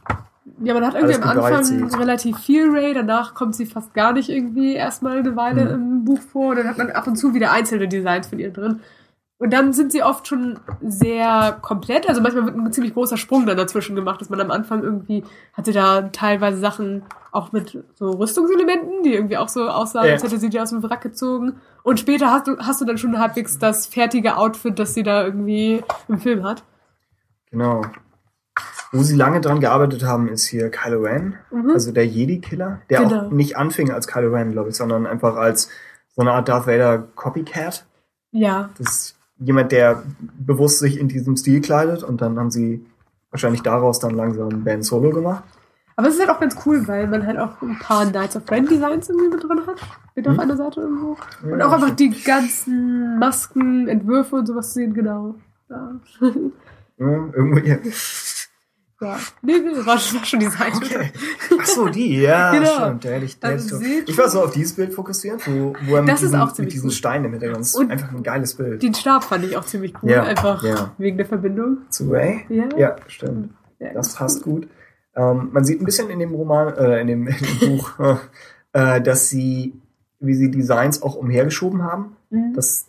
Ja, 0.62 0.74
man 0.76 0.86
hat 0.86 0.94
irgendwie 0.96 1.16
am 1.16 1.24
Anfang 1.24 1.94
relativ 1.96 2.38
viel 2.40 2.70
Ray, 2.70 2.94
danach 2.94 3.34
kommt 3.34 3.56
sie 3.56 3.66
fast 3.66 3.94
gar 3.94 4.14
nicht 4.14 4.30
irgendwie 4.30 4.76
erstmal 4.76 5.18
eine 5.18 5.36
Weile 5.36 5.66
Mhm. 5.66 5.72
im 5.74 6.06
Buch 6.06 6.20
vor 6.22 6.52
und 6.52 6.58
dann 6.58 6.68
hat 6.68 6.78
man 6.78 6.92
ab 6.92 7.08
und 7.08 7.16
zu 7.16 7.34
wieder 7.34 7.52
einzelne 7.52 7.88
Designs 7.88 8.28
von 8.28 8.40
ihr 8.40 8.52
drin. 8.52 8.82
Und 9.40 9.52
dann 9.52 9.74
sind 9.74 9.92
sie 9.92 10.04
oft 10.04 10.28
schon 10.28 10.60
sehr 10.82 11.58
komplett, 11.62 12.08
also 12.08 12.22
manchmal 12.22 12.46
wird 12.46 12.56
ein 12.56 12.72
ziemlich 12.72 12.94
großer 12.94 13.18
Sprung 13.18 13.46
dann 13.46 13.58
dazwischen 13.58 13.96
gemacht, 13.96 14.22
dass 14.22 14.30
man 14.30 14.40
am 14.40 14.52
Anfang 14.52 14.84
irgendwie 14.84 15.24
hatte 15.54 15.74
da 15.74 16.04
teilweise 16.04 16.60
Sachen 16.60 17.02
auch 17.32 17.52
mit 17.52 17.84
so 17.96 18.12
Rüstungselementen, 18.12 19.02
die 19.04 19.16
irgendwie 19.16 19.38
auch 19.38 19.50
so 19.50 19.68
aussahen, 19.68 20.06
Ja. 20.06 20.14
als 20.14 20.24
hätte 20.24 20.38
sie 20.38 20.50
die 20.50 20.62
aus 20.62 20.70
dem 20.70 20.82
Wrack 20.84 21.02
gezogen. 21.02 21.56
Und 21.82 22.00
später 22.00 22.30
hast 22.32 22.48
du, 22.48 22.58
hast 22.60 22.80
du 22.80 22.86
dann 22.86 22.98
schon 23.00 23.18
halbwegs 23.20 23.58
das 23.58 23.88
fertige 23.88 24.38
Outfit, 24.38 24.78
das 24.80 24.94
sie 24.94 25.04
da 25.04 25.26
irgendwie 25.26 25.84
im 26.08 26.20
Film 26.20 26.44
hat. 26.44 26.64
Genau. 27.52 27.82
Wo 28.94 29.02
sie 29.04 29.16
lange 29.16 29.42
dran 29.42 29.60
gearbeitet 29.60 30.04
haben, 30.06 30.28
ist 30.30 30.46
hier 30.46 30.70
Kylo 30.70 31.02
Ren, 31.02 31.34
Mhm. 31.52 31.72
also 31.72 31.92
der 31.92 32.06
Jedi-Killer, 32.08 32.80
der 32.90 33.02
Genau. 33.02 33.22
auch 33.28 33.32
nicht 33.32 33.58
anfing 33.58 33.92
als 33.92 34.08
Kylo 34.08 34.32
Ren, 34.34 34.52
glaube 34.52 34.70
ich, 34.70 34.76
sondern 34.76 35.06
einfach 35.08 35.36
als 35.36 35.70
so 36.16 36.22
eine 36.22 36.32
Art 36.32 36.48
Darth 36.48 36.68
Vader 36.68 37.00
Copycat. 37.16 37.86
Ja, 38.32 38.70
Das 38.78 38.88
ist 38.94 39.16
jemand, 39.40 39.72
der 39.72 40.04
bewusst 40.40 40.80
sich 40.80 41.00
in 41.00 41.08
diesem 41.08 41.36
Stil 41.36 41.60
kleidet 41.62 42.04
und 42.04 42.22
dann 42.22 42.38
haben 42.40 42.52
sie 42.52 42.86
wahrscheinlich 43.32 43.62
daraus 43.64 44.00
dann 44.00 44.12
langsam 44.16 44.64
Ben 44.64 44.84
Solo 44.84 45.10
gemacht. 45.10 45.44
Aber 45.96 46.08
es 46.08 46.16
ist 46.16 46.20
halt 46.22 46.30
auch 46.32 46.40
ganz 46.40 46.56
cool, 46.66 46.88
weil 46.88 47.08
man 47.08 47.26
halt 47.28 47.38
auch 47.38 47.62
ein 47.62 47.78
paar 47.80 48.06
Knights 48.06 48.36
of 48.36 48.50
Ren 48.50 48.66
Designs 48.68 49.10
irgendwie 49.10 49.30
mit 49.30 49.44
drin 49.44 49.60
hat. 49.68 49.78
Mit 50.16 50.28
auf 50.28 50.34
Hm. 50.34 50.40
einer 50.40 50.58
Seite 50.58 50.82
irgendwo. 50.82 51.18
Und 51.44 51.60
Ja, 51.60 51.68
auch 51.68 51.72
einfach 51.74 51.92
die 51.92 52.10
ganzen 52.24 53.18
Masken, 53.20 53.88
Entwürfe 53.88 54.36
und 54.38 54.46
sowas 54.48 54.74
sehen 54.74 54.94
genau. 54.94 55.36
Ja. 55.70 55.92
Ja, 57.00 57.08
irgendwo 57.08 57.60
hier. 57.60 57.80
Ja. 59.04 59.18
Nee, 59.42 59.54
nee, 59.60 59.86
war, 59.86 59.98
schon- 59.98 60.20
war 60.20 60.26
schon 60.26 60.40
die 60.40 60.46
Seite. 60.48 60.78
Okay. 60.78 61.12
Ach 61.62 61.66
so, 61.66 61.88
die, 61.88 62.22
ja, 62.22 62.52
Genau. 62.58 62.66
stimmt. 62.86 63.04
Der 63.04 63.14
hätte 63.16 63.26
ich, 63.26 63.40
der 63.40 63.50
Also 63.52 63.80
ich 63.82 64.18
war 64.18 64.30
so 64.30 64.44
auf 64.44 64.52
dieses 64.52 64.74
Bild 64.74 64.94
fokussiert, 64.94 65.46
wo, 65.48 65.74
wo 65.86 65.96
er 65.96 66.02
mit 66.02 66.12
Das 66.12 66.22
diesen, 66.22 66.36
auch 66.40 66.58
mit 66.58 66.72
diesen. 66.72 66.92
Steinen 66.92 67.26
im 67.26 67.32
Hintergrund 67.32 67.62
das 67.62 67.74
ist 67.76 67.90
einfach 67.92 68.12
ein 68.12 68.24
geiles 68.24 68.54
Bild. 68.56 68.82
Den 68.82 68.94
Stab 68.94 69.24
fand 69.24 69.44
ich 69.46 69.56
auch 69.58 69.66
ziemlich 69.66 69.94
cool, 70.02 70.10
Ja, 70.12 70.24
einfach 70.24 70.64
ja. 70.64 70.92
wegen 70.98 71.18
der 71.18 71.26
Verbindung. 71.26 71.78
Zu 71.90 72.10
Ray? 72.10 72.46
Ja. 72.50 72.64
Ja, 72.78 72.96
stimmt. 73.08 73.54
Das 73.94 74.16
passt 74.16 74.44
gut. 74.44 74.68
Ähm, 75.16 75.50
man 75.52 75.64
sieht 75.66 75.82
ein 75.82 75.86
bisschen 75.86 76.10
in 76.10 76.20
dem 76.20 76.34
Roman, 76.34 76.74
äh, 76.76 77.02
in 77.02 77.08
dem, 77.08 77.28
in 77.28 77.36
dem 77.62 77.78
Buch, 77.78 77.92
äh, 78.74 79.02
dass 79.02 79.30
sie, 79.30 79.74
wie 80.20 80.34
sie 80.34 80.50
Designs 80.50 81.04
auch 81.04 81.16
umhergeschoben 81.16 81.84
haben. 81.84 82.16
Mhm. 82.30 82.54
Das 82.56 82.88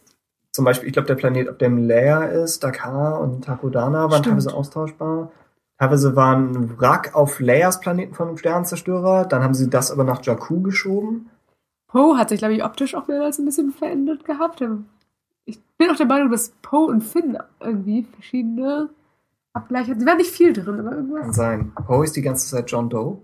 zum 0.53 0.65
Beispiel, 0.65 0.87
ich 0.87 0.93
glaube, 0.93 1.09
der 1.09 1.17
Planet, 1.17 1.49
auf 1.49 1.59
dem 1.59 1.79
Leia 1.79 2.23
ist, 2.27 2.62
Dakar 2.62 3.21
und 3.21 3.45
Takodana 3.45 4.03
waren 4.05 4.11
Stimmt. 4.12 4.27
teilweise 4.27 4.55
austauschbar. 4.55 5.33
Teilweise 5.79 6.14
waren 6.16 6.55
ein 6.55 6.79
Wrack 6.81 7.14
auf 7.14 7.41
Leias 7.41 7.81
Planeten 7.81 8.14
von 8.14 8.29
einem 8.29 8.37
Sternenzerstörer. 8.39 9.25
Dann 9.27 9.43
haben 9.43 9.55
sie 9.55 9.68
das 9.68 9.91
aber 9.91 10.05
nach 10.05 10.22
Jakku 10.25 10.62
geschoben. 10.62 11.31
Poe 11.89 12.16
hat 12.16 12.29
sich, 12.29 12.39
glaube 12.39 12.55
ich, 12.55 12.64
optisch 12.64 12.95
auch 12.95 13.07
mehrmals 13.09 13.39
ein 13.39 13.45
bisschen 13.45 13.72
verändert 13.72 14.25
gehabt. 14.25 14.62
Ich 15.45 15.61
bin 15.77 15.91
auch 15.91 15.97
der 15.97 16.07
Meinung, 16.07 16.31
dass 16.31 16.51
Poe 16.62 16.87
und 16.87 17.03
Finn 17.03 17.39
irgendwie 17.61 18.05
verschiedene 18.14 18.89
Abgleiche 19.53 19.91
hatten. 19.91 20.01
Sie 20.01 20.07
waren 20.07 20.16
nicht 20.18 20.31
viel 20.31 20.53
drin, 20.53 20.81
aber 20.81 20.91
Kann 20.91 21.09
irgendwas. 21.11 21.37
sein. 21.37 21.72
Poe 21.87 22.05
ist 22.05 22.16
die 22.16 22.22
ganze 22.22 22.49
Zeit 22.49 22.70
John 22.70 22.89
Doe. 22.89 23.18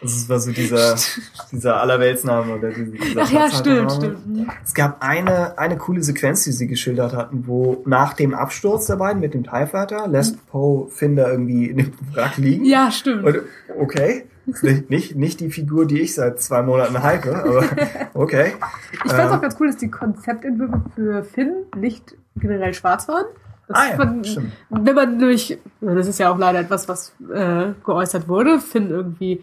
Das 0.00 0.28
war 0.28 0.38
so 0.38 0.52
dieser, 0.52 0.96
dieser 1.52 1.80
Allerweltsname 1.80 2.54
oder 2.54 2.70
dieser, 2.70 2.92
dieser 2.92 3.22
Ach 3.22 3.30
ja, 3.30 3.50
stimmt, 3.50 3.92
stimmt. 3.92 4.48
Es 4.64 4.74
gab 4.74 5.02
eine, 5.02 5.58
eine 5.58 5.76
coole 5.76 6.02
Sequenz, 6.02 6.44
die 6.44 6.52
sie 6.52 6.66
geschildert 6.68 7.14
hatten, 7.14 7.46
wo 7.46 7.82
nach 7.84 8.14
dem 8.14 8.34
Absturz 8.34 8.86
der 8.86 8.96
beiden 8.96 9.20
mit 9.20 9.34
dem 9.34 9.44
TIE 9.44 9.66
Fighter 9.66 10.06
lässt 10.06 10.46
Poe 10.48 10.88
Finn 10.90 11.16
da 11.16 11.30
irgendwie 11.30 11.66
in 11.66 11.78
dem 11.78 11.92
Wrack 12.12 12.36
liegen. 12.36 12.64
Ja, 12.64 12.90
stimmt. 12.90 13.24
Und, 13.24 13.40
okay. 13.78 14.24
Nicht, 14.62 14.88
nicht, 14.88 15.16
nicht 15.16 15.40
die 15.40 15.50
Figur, 15.50 15.86
die 15.86 16.00
ich 16.00 16.14
seit 16.14 16.40
zwei 16.40 16.62
Monaten 16.62 17.02
hype, 17.02 17.26
aber 17.26 17.64
okay. 18.14 18.54
Ich 18.92 18.98
fand 19.00 19.12
es 19.12 19.18
Ähm, 19.18 19.32
auch 19.32 19.42
ganz 19.42 19.56
cool, 19.60 19.66
dass 19.66 19.76
die 19.76 19.90
Konzeptentwürfe 19.90 20.82
für 20.94 21.22
Finn 21.22 21.52
nicht 21.76 22.16
generell 22.36 22.72
schwarz 22.72 23.08
waren. 23.08 23.26
Das 23.66 23.76
Ah 23.76 23.90
ja, 23.90 23.96
man, 23.98 24.24
stimmt. 24.24 24.52
wenn 24.70 24.94
man 24.94 25.18
nämlich, 25.18 25.58
das 25.82 26.06
ist 26.06 26.18
ja 26.18 26.32
auch 26.32 26.38
leider 26.38 26.60
etwas, 26.60 26.88
was 26.88 27.12
äh, 27.30 27.72
geäußert 27.84 28.26
wurde, 28.28 28.58
Finn 28.60 28.88
irgendwie 28.88 29.42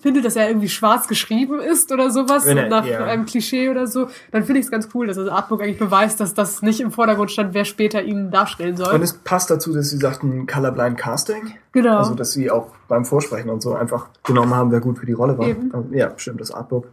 findet, 0.00 0.24
dass 0.24 0.36
er 0.36 0.48
irgendwie 0.48 0.68
schwarz 0.68 1.08
geschrieben 1.08 1.60
ist 1.60 1.90
oder 1.92 2.10
sowas, 2.10 2.46
er- 2.46 2.68
nach 2.68 2.86
ja. 2.86 3.04
einem 3.04 3.26
Klischee 3.26 3.68
oder 3.68 3.86
so, 3.86 4.08
dann 4.30 4.44
finde 4.44 4.60
ich 4.60 4.66
es 4.66 4.70
ganz 4.70 4.88
cool, 4.94 5.06
dass 5.08 5.16
das 5.16 5.28
Artbook 5.28 5.60
eigentlich 5.62 5.78
beweist, 5.78 6.20
dass 6.20 6.34
das 6.34 6.62
nicht 6.62 6.80
im 6.80 6.92
Vordergrund 6.92 7.30
stand, 7.32 7.52
wer 7.54 7.64
später 7.64 8.02
ihn 8.02 8.30
darstellen 8.30 8.76
soll. 8.76 8.94
Und 8.94 9.02
es 9.02 9.12
passt 9.14 9.50
dazu, 9.50 9.72
dass 9.72 9.90
sie 9.90 9.96
sagten 9.98 10.46
Colorblind 10.46 10.96
Casting. 10.98 11.54
genau. 11.72 11.98
Also, 11.98 12.14
dass 12.14 12.32
sie 12.32 12.50
auch 12.50 12.68
beim 12.88 13.04
Vorsprechen 13.04 13.50
und 13.50 13.60
so 13.62 13.74
einfach 13.74 14.08
genommen 14.22 14.54
haben, 14.54 14.70
wer 14.70 14.80
gut 14.80 14.98
für 14.98 15.06
die 15.06 15.12
Rolle 15.14 15.36
war. 15.38 15.46
Also, 15.46 15.86
Ja, 15.90 16.12
stimmt, 16.16 16.40
das 16.40 16.52
Artbook 16.52 16.86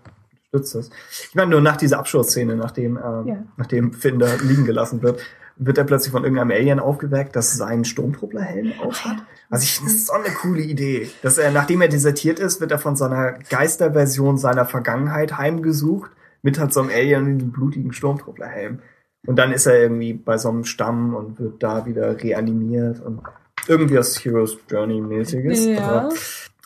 stützt 0.49 0.75
das. 0.75 0.89
Ich 1.29 1.35
meine, 1.35 1.51
nur 1.51 1.61
nach 1.61 1.77
dieser 1.77 1.99
Absturzszene, 1.99 2.55
nachdem, 2.55 2.97
ähm, 2.97 3.27
Ja. 3.27 3.35
nachdem 3.57 3.93
Finn 3.93 4.17
da 4.19 4.27
liegen 4.41 4.65
gelassen 4.65 5.01
wird, 5.03 5.19
wird 5.55 5.77
er 5.77 5.83
plötzlich 5.83 6.11
von 6.11 6.23
irgendeinem 6.23 6.51
Alien 6.51 6.79
aufgeweckt, 6.79 7.35
das 7.35 7.53
seinen 7.53 7.85
Sturmtrupplerhelm 7.85 8.73
aufhat. 8.81 9.17
Also 9.49 9.63
ich 9.63 9.75
finde 9.77 9.91
das 9.91 10.07
so 10.07 10.13
eine 10.13 10.33
coole 10.33 10.61
Idee. 10.61 11.09
Dass 11.21 11.37
er, 11.37 11.51
nachdem 11.51 11.81
er 11.81 11.87
desertiert 11.87 12.39
ist, 12.39 12.59
wird 12.59 12.71
er 12.71 12.79
von 12.79 12.95
seiner 12.95 13.33
Geisterversion 13.33 14.37
seiner 14.37 14.65
Vergangenheit 14.65 15.37
heimgesucht, 15.37 16.11
mit 16.41 16.59
halt 16.59 16.73
so 16.73 16.81
einem 16.81 16.89
Alien 16.89 17.27
in 17.27 17.39
einem 17.39 17.51
blutigen 17.51 17.93
Sturmtrupplerhelm. 17.93 18.79
Und 19.25 19.37
dann 19.37 19.53
ist 19.53 19.65
er 19.65 19.79
irgendwie 19.79 20.13
bei 20.13 20.37
so 20.37 20.49
einem 20.49 20.65
Stamm 20.65 21.15
und 21.15 21.39
wird 21.39 21.63
da 21.63 21.85
wieder 21.85 22.21
reanimiert 22.21 22.99
und 22.99 23.21
irgendwie 23.67 23.97
was 23.97 24.23
Heroes 24.23 24.57
Journey 24.69 24.99
mäßiges. 24.99 25.65
Ja. 25.65 26.09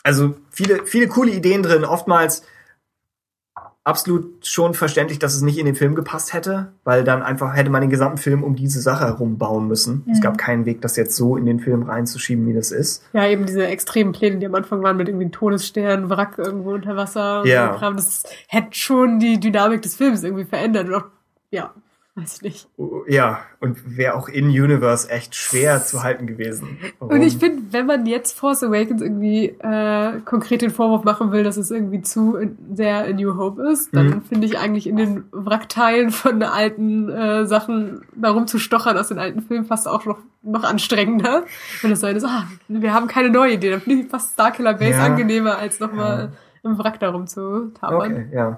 Also 0.01 0.35
viele, 0.49 0.85
viele 0.85 1.07
coole 1.07 1.31
Ideen 1.31 1.61
drin. 1.61 1.85
Oftmals 1.85 2.43
absolut 3.87 4.45
schon 4.45 4.73
verständlich, 4.73 5.17
dass 5.17 5.33
es 5.33 5.41
nicht 5.41 5.57
in 5.57 5.65
den 5.65 5.75
Film 5.75 5.95
gepasst 5.95 6.33
hätte, 6.33 6.73
weil 6.83 7.03
dann 7.03 7.23
einfach 7.23 7.55
hätte 7.55 7.69
man 7.69 7.81
den 7.81 7.89
gesamten 7.89 8.17
Film 8.17 8.43
um 8.43 8.55
diese 8.55 8.81
Sache 8.81 9.05
herum 9.05 9.37
bauen 9.37 9.67
müssen. 9.67 10.03
Es 10.11 10.17
Mhm. 10.19 10.21
gab 10.23 10.37
keinen 10.37 10.65
Weg, 10.65 10.81
das 10.81 10.95
jetzt 10.97 11.15
so 11.15 11.37
in 11.37 11.45
den 11.45 11.59
Film 11.59 11.83
reinzuschieben, 11.83 12.45
wie 12.47 12.53
das 12.53 12.71
ist. 12.71 13.03
Ja, 13.13 13.25
eben 13.27 13.45
diese 13.45 13.65
extremen 13.65 14.11
Pläne, 14.11 14.37
die 14.37 14.45
am 14.45 14.55
Anfang 14.55 14.83
waren 14.83 14.97
mit 14.97 15.07
irgendwie 15.07 15.29
Todesstern, 15.29 16.09
Wrack 16.09 16.37
irgendwo 16.37 16.73
unter 16.73 16.95
Wasser 16.95 17.41
und 17.41 17.47
Ja. 17.47 17.73
so 17.73 17.79
Kram. 17.79 17.95
Das 17.95 18.23
hätte 18.47 18.67
schon 18.71 19.19
die 19.19 19.39
Dynamik 19.39 19.81
des 19.81 19.95
Films 19.95 20.23
irgendwie 20.23 20.45
verändert. 20.45 20.87
Und 20.89 20.93
auch, 20.95 21.05
ja, 21.51 21.71
weiß 22.19 22.37
ich 22.37 22.41
nicht. 22.41 22.67
Ja, 23.07 23.39
und 23.59 23.95
wäre 23.97 24.15
auch 24.15 24.27
in 24.27 24.47
Universe 24.47 25.07
echt 25.09 25.35
schwer 25.35 25.83
zu 25.83 26.01
halten 26.03 26.25
gewesen. 26.25 26.79
Warum? 26.99 27.13
Und 27.15 27.21
ich 27.21 27.37
finde, 27.37 27.61
wenn 27.71 27.85
man 27.85 28.05
jetzt 28.07 28.37
Force 28.37 28.63
Awakens 28.63 29.01
irgendwie 29.03 29.45
äh, 29.59 30.19
konkret 30.25 30.61
den 30.63 30.71
Vorwurf 30.71 31.03
machen 31.03 31.31
will, 31.31 31.43
dass 31.43 31.57
es 31.57 31.69
irgendwie 31.69 32.01
zu 32.01 32.37
sehr 32.73 33.05
A 33.05 33.13
New 33.13 33.37
Hope 33.37 33.61
ist, 33.71 33.95
dann 33.95 34.07
Mhm. 34.07 34.21
finde 34.23 34.47
ich 34.47 34.57
eigentlich 34.57 34.87
in 34.87 34.95
den 34.97 35.25
Wrackteilen 35.31 36.09
von 36.09 36.41
alten 36.41 37.07
äh, 37.09 37.45
Sachen 37.45 38.01
darum 38.15 38.47
zu 38.47 38.57
stochern 38.57 38.97
aus 38.97 39.09
den 39.09 39.19
alten 39.19 39.41
Filmen 39.43 39.65
fast 39.65 39.87
auch 39.87 40.05
noch, 40.05 40.17
noch 40.41 40.63
anstrengender. 40.63 41.43
Wenn 41.83 41.91
es 41.91 41.99
so 42.01 42.07
ist, 42.07 42.25
ah, 42.25 42.47
wir 42.67 42.93
haben 42.95 43.07
keine 43.07 43.29
neue 43.29 43.53
Idee, 43.53 43.69
dann 43.69 43.81
finde 43.81 44.03
ich 44.03 44.09
fast 44.09 44.33
Starkiller 44.33 44.73
Base 44.73 44.97
Ja. 44.97 45.05
angenehmer, 45.05 45.57
als 45.59 45.79
nochmal 45.79 46.31
im 46.63 46.77
Wrack 46.79 46.99
darum 46.99 47.27
zu 47.27 47.71
tabern. 47.79 48.11
Okay, 48.13 48.27
ja. 48.33 48.57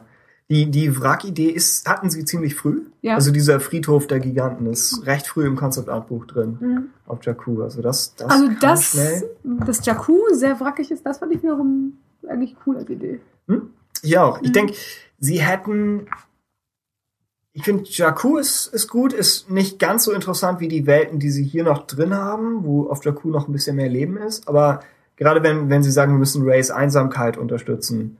Die, 0.51 0.71
die 0.71 0.99
Wrack-Idee 0.99 1.49
ist, 1.49 1.87
hatten 1.87 2.09
sie 2.09 2.25
ziemlich 2.25 2.55
früh. 2.55 2.81
Ja. 3.01 3.13
Also 3.15 3.31
dieser 3.31 3.59
Friedhof 3.59 4.07
der 4.07 4.19
Giganten 4.19 4.65
ist 4.65 5.05
recht 5.05 5.27
früh 5.27 5.45
im 5.45 5.55
Concept-Art-Buch 5.55 6.25
drin. 6.25 6.57
Mhm. 6.59 6.83
Auf 7.05 7.23
Jakku. 7.23 7.61
Also 7.61 7.83
das, 7.83 8.15
das 8.15 8.29
Also 8.31 8.49
das, 8.59 8.83
schnell. 8.91 9.29
dass 9.43 9.85
Jakku 9.85 10.17
sehr 10.33 10.59
wrackig 10.59 10.89
ist, 10.89 11.05
das 11.05 11.19
fand 11.19 11.33
ich 11.33 11.43
wiederum 11.43 11.93
eigentlich 12.27 12.55
cool 12.65 12.77
als 12.77 12.89
Idee. 12.89 13.19
Ja, 14.01 14.23
auch. 14.23 14.41
Ich 14.41 14.49
Mhm. 14.49 14.53
denke, 14.53 14.73
sie 15.19 15.39
hätten. 15.39 16.07
Ich 17.53 17.63
finde, 17.63 17.83
Jakku 17.85 18.37
ist, 18.37 18.67
ist 18.73 18.87
gut, 18.87 19.11
ist 19.13 19.49
nicht 19.51 19.79
ganz 19.79 20.03
so 20.05 20.11
interessant 20.13 20.59
wie 20.61 20.67
die 20.67 20.85
Welten, 20.87 21.19
die 21.19 21.29
sie 21.31 21.43
hier 21.43 21.63
noch 21.63 21.85
drin 21.87 22.13
haben, 22.15 22.63
wo 22.63 22.87
auf 22.89 23.03
Jakku 23.03 23.29
noch 23.29 23.47
ein 23.47 23.51
bisschen 23.51 23.75
mehr 23.75 23.89
Leben 23.89 24.17
ist. 24.17 24.47
Aber 24.47 24.81
gerade 25.15 25.43
wenn, 25.43 25.69
wenn 25.69 25.83
sie 25.83 25.91
sagen, 25.91 26.13
wir 26.13 26.19
müssen 26.19 26.43
Rays 26.43 26.71
Einsamkeit 26.71 27.37
unterstützen 27.37 28.17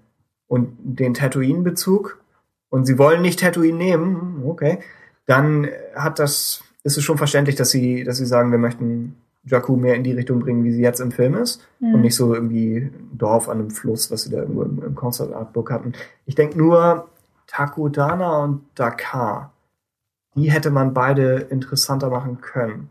und 0.50 0.76
den 0.82 1.14
Tatooine-Bezug 1.14 2.20
und 2.70 2.86
sie 2.86 2.97
wollen 2.97 3.22
nicht 3.22 3.39
Tatooine 3.39 3.78
nehmen, 3.78 4.43
okay, 4.45 4.80
dann 5.26 5.68
hat 5.95 6.20
das, 6.20 6.64
ist 6.84 6.97
es 6.97 7.04
schon 7.04 7.18
verständlich, 7.18 7.56
dass 7.56 7.70
sie, 7.70 8.04
dass 8.04 8.18
sie 8.18 8.26
sagen, 8.26 8.52
wir 8.52 8.58
möchten 8.58 9.16
Jakku 9.45 9.78
mehr 9.78 9.95
in 9.95 10.04
die 10.04 10.12
Richtung 10.12 10.39
bringen, 10.41 10.66
wie 10.66 10.74
sie 10.74 10.82
jetzt 10.82 11.00
im 11.00 11.12
Film 11.12 11.36
ist 11.36 11.62
Mhm. 11.80 11.93
und 11.95 12.02
nicht 12.02 12.16
so 12.16 12.34
irgendwie 12.36 12.78
ein 12.78 13.12
Dorf 13.18 13.47
an 13.47 13.60
einem 13.60 13.70
Fluss, 13.72 14.12
was 14.12 14.24
sie 14.24 14.30
da 14.32 14.39
irgendwo 14.39 14.64
im, 14.64 14.84
im 14.84 14.95
Concept 14.95 15.34
Artbook 15.34 15.72
hatten. 15.72 15.93
Ich 16.26 16.36
denke 16.36 16.58
nur 16.58 17.08
Takodana 17.47 18.43
und 18.43 18.62
Dakar, 18.76 19.54
die 20.36 20.52
hätte 20.52 20.72
man 20.72 20.93
beide 20.93 21.47
interessanter 21.50 22.10
machen 22.10 22.41
können. 22.41 22.89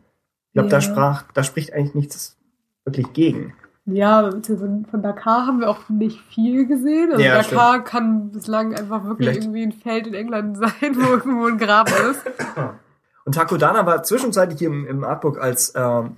Ich 0.49 0.55
glaube, 0.55 0.69
da 0.71 0.77
Ja. 0.79 0.81
sprach, 0.81 1.25
da 1.35 1.43
spricht 1.45 1.73
eigentlich 1.73 1.95
nichts 1.95 2.37
wirklich 2.85 3.13
gegen. 3.13 3.53
Ja, 3.91 4.31
von 4.43 5.03
Dakar 5.03 5.47
haben 5.47 5.61
wir 5.61 5.71
auch 5.71 5.89
nicht 5.89 6.21
viel 6.31 6.67
gesehen. 6.67 7.11
Also 7.13 7.23
Ja, 7.25 7.43
Dakar 7.43 7.83
kann 7.85 8.31
bislang 8.31 8.75
einfach 8.75 9.05
wirklich 9.05 9.29
Vielleicht- 9.29 9.45
irgendwie 9.45 9.63
ein 9.63 9.73
Feld 9.73 10.07
in 10.07 10.15
England 10.15 10.57
sein, 10.59 10.95
wo 10.97 11.11
irgendwo 11.13 11.47
ein 11.47 11.59
Graben 11.59 11.93
ist. 12.11 12.21
Und 13.25 13.35
Takodana 13.35 13.85
war 13.87 14.03
zwischenzeitlich 14.03 14.59
hier 14.59 14.69
im, 14.69 14.87
im 14.87 15.05
Artbook 15.05 15.39
als 15.39 15.73
ähm, 15.77 16.17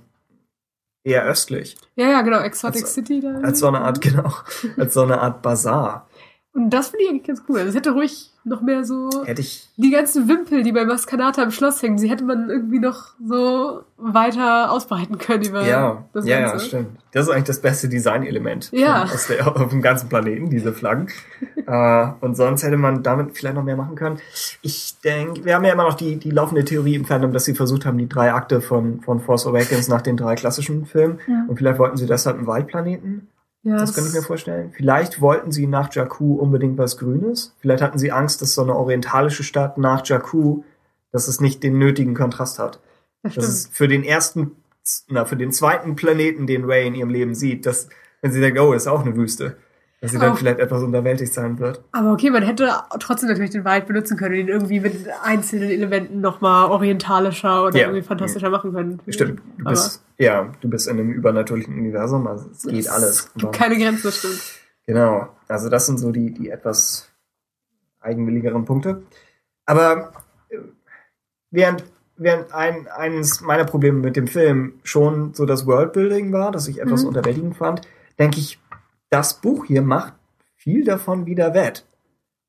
eher 1.03 1.23
östlich, 1.25 1.77
Ja, 1.95 2.09
ja, 2.09 2.21
genau, 2.21 2.39
Exotic 2.39 2.83
Als- 2.83 2.93
City 2.93 3.19
da. 3.21 3.39
als 3.41 3.59
so 3.59 3.67
eine 3.67 3.81
Art, 3.81 3.99
genau, 4.01 4.31
als 4.77 4.93
so 4.93 5.01
eine 5.01 5.19
Art 5.19 5.41
Bazar. 5.41 6.07
Und 6.53 6.69
das 6.69 6.89
finde 6.89 7.05
ich 7.05 7.09
eigentlich 7.09 7.27
ganz 7.27 7.43
cool. 7.47 7.59
Es 7.59 7.75
hätte 7.75 7.91
ruhig 7.91 8.31
noch 8.43 8.61
mehr 8.61 8.83
so 8.83 9.09
Hätte 9.23 9.41
ich, 9.41 9.69
die 9.77 9.91
ganzen 9.91 10.27
Wimpel, 10.27 10.63
die 10.63 10.71
bei 10.71 10.83
Maskanata 10.83 11.43
im 11.43 11.51
Schloss 11.51 11.81
hängen, 11.81 11.97
die 11.97 12.09
hätte 12.09 12.23
man 12.23 12.49
irgendwie 12.49 12.79
noch 12.79 13.13
so 13.23 13.83
weiter 13.97 14.71
ausbreiten 14.71 15.17
können 15.17 15.43
über 15.45 15.65
ja, 15.65 16.03
das 16.11 16.25
ja, 16.25 16.39
ja, 16.39 16.49
Ganze. 16.49 16.65
stimmt. 16.65 16.87
Das 17.11 17.27
ist 17.27 17.31
eigentlich 17.31 17.45
das 17.45 17.61
beste 17.61 17.87
Designelement 17.87 18.69
Ja. 18.73 19.03
aus 19.13 19.27
der, 19.27 19.47
auf 19.47 19.69
dem 19.69 19.81
ganzen 19.81 20.09
Planeten, 20.09 20.49
diese 20.49 20.73
Flaggen. 20.73 21.07
äh, 21.67 22.07
und 22.19 22.35
sonst 22.35 22.63
hätte 22.63 22.77
man 22.77 23.03
damit 23.03 23.37
vielleicht 23.37 23.55
noch 23.55 23.63
mehr 23.63 23.77
machen 23.77 23.95
können. 23.95 24.19
Ich 24.61 24.99
denke, 25.03 25.45
wir 25.45 25.55
haben 25.55 25.63
ja 25.63 25.71
immer 25.71 25.83
noch 25.83 25.95
die, 25.95 26.17
die 26.17 26.31
laufende 26.31 26.65
Theorie 26.65 26.95
im 26.95 27.05
Fandom, 27.05 27.31
dass 27.31 27.45
sie 27.45 27.53
versucht 27.53 27.85
haben, 27.85 27.97
die 27.97 28.09
drei 28.09 28.33
Akte 28.33 28.59
von, 28.59 29.01
von 29.01 29.21
Force 29.21 29.45
Awakens 29.45 29.87
nach 29.87 30.01
den 30.01 30.17
drei 30.17 30.35
klassischen 30.35 30.85
Filmen. 30.85 31.19
Ja. 31.27 31.45
Und 31.47 31.57
vielleicht 31.57 31.79
wollten 31.79 31.97
sie 31.97 32.07
deshalb 32.07 32.37
einen 32.37 32.47
Waldplaneten. 32.47 33.29
Ja, 33.63 33.77
Das 33.77 33.93
könnte 33.93 34.09
ich 34.09 34.15
mir 34.15 34.23
vorstellen. 34.23 34.71
Vielleicht 34.75 35.21
wollten 35.21 35.51
sie 35.51 35.67
nach 35.67 35.93
Jakku 35.93 36.35
unbedingt 36.35 36.77
was 36.77 36.97
Grünes. 36.97 37.55
Vielleicht 37.59 37.83
hatten 37.83 37.99
sie 37.99 38.11
Angst, 38.11 38.41
dass 38.41 38.53
so 38.53 38.63
eine 38.63 38.75
orientalische 38.75 39.43
Stadt 39.43 39.77
nach 39.77 40.05
Jakku, 40.05 40.63
dass 41.11 41.27
es 41.27 41.41
nicht 41.41 41.61
den 41.61 41.77
nötigen 41.77 42.15
Kontrast 42.15 42.57
hat. 42.57 42.79
Das 43.23 43.35
Dass 43.35 43.43
stimmt. 43.43 43.47
es 43.47 43.67
für 43.71 43.87
den 43.87 44.03
ersten 44.03 44.51
na, 45.07 45.25
für 45.25 45.35
den 45.37 45.51
zweiten 45.51 45.95
Planeten, 45.95 46.47
den 46.47 46.65
Ray 46.65 46.87
in 46.87 46.95
ihrem 46.95 47.09
Leben 47.09 47.35
sieht, 47.35 47.65
dass, 47.65 47.87
wenn 48.21 48.31
sie 48.31 48.39
denkt, 48.39 48.59
oh, 48.59 48.73
ist 48.73 48.87
auch 48.87 49.05
eine 49.05 49.15
Wüste, 49.15 49.57
dass 50.01 50.11
sie 50.11 50.17
dann 50.19 50.33
Oh. 50.33 50.35
vielleicht 50.35 50.59
etwas 50.59 50.81
unterwältigt 50.83 51.31
sein 51.31 51.59
wird. 51.59 51.83
Aber 51.91 52.11
okay, 52.11 52.29
man 52.31 52.41
hätte 52.43 52.69
trotzdem 52.99 53.29
natürlich 53.29 53.51
den 53.51 53.63
Wald 53.65 53.85
benutzen 53.87 54.17
können 54.17 54.33
und 54.33 54.39
ihn 54.41 54.47
irgendwie 54.47 54.79
mit 54.79 55.07
einzelnen 55.23 55.69
Elementen 55.69 56.21
nochmal 56.21 56.69
orientalischer 56.71 57.65
oder 57.67 57.77
Ja. 57.77 57.87
irgendwie 57.87 58.01
fantastischer 58.01 58.49
machen 58.49 58.73
können. 58.73 58.99
Stimmt, 59.07 59.39
du 59.57 59.61
Aber 59.61 59.69
bist, 59.71 60.03
ja, 60.17 60.51
du 60.59 60.69
bist 60.69 60.87
in 60.87 60.99
einem 60.99 61.11
übernatürlichen 61.11 61.77
Universum, 61.77 62.25
also 62.27 62.49
es 62.51 62.63
geht 62.63 62.79
es 62.79 62.87
alles. 62.89 63.31
gibt 63.33 63.45
Aber- 63.45 63.51
keine 63.57 63.77
Grenzen, 63.77 64.11
stimmt. 64.11 64.41
Genau, 64.87 65.29
also 65.47 65.69
das 65.69 65.85
sind 65.85 65.99
so 65.99 66.11
die, 66.11 66.33
die 66.33 66.49
etwas 66.49 67.07
eigenwilligeren 67.99 68.65
Punkte. 68.65 69.03
Aber 69.67 70.11
äh, 70.49 70.57
während, 71.51 71.83
während 72.17 72.51
ein, 72.53 72.87
eines 72.87 73.41
meiner 73.41 73.65
Probleme 73.65 73.99
mit 73.99 74.15
dem 74.15 74.25
Film 74.27 74.79
schon 74.83 75.35
so 75.35 75.45
das 75.45 75.67
Worldbuilding 75.67 76.33
war, 76.33 76.51
das 76.51 76.67
ich 76.67 76.81
etwas 76.81 77.03
Mhm. 77.03 77.09
unterwältigend 77.09 77.55
fand, 77.55 77.81
denke 78.17 78.39
ich, 78.39 78.59
das 79.11 79.35
Buch 79.35 79.65
hier 79.65 79.83
macht 79.83 80.13
viel 80.55 80.83
davon 80.83 81.25
wieder 81.27 81.53
wett. 81.53 81.85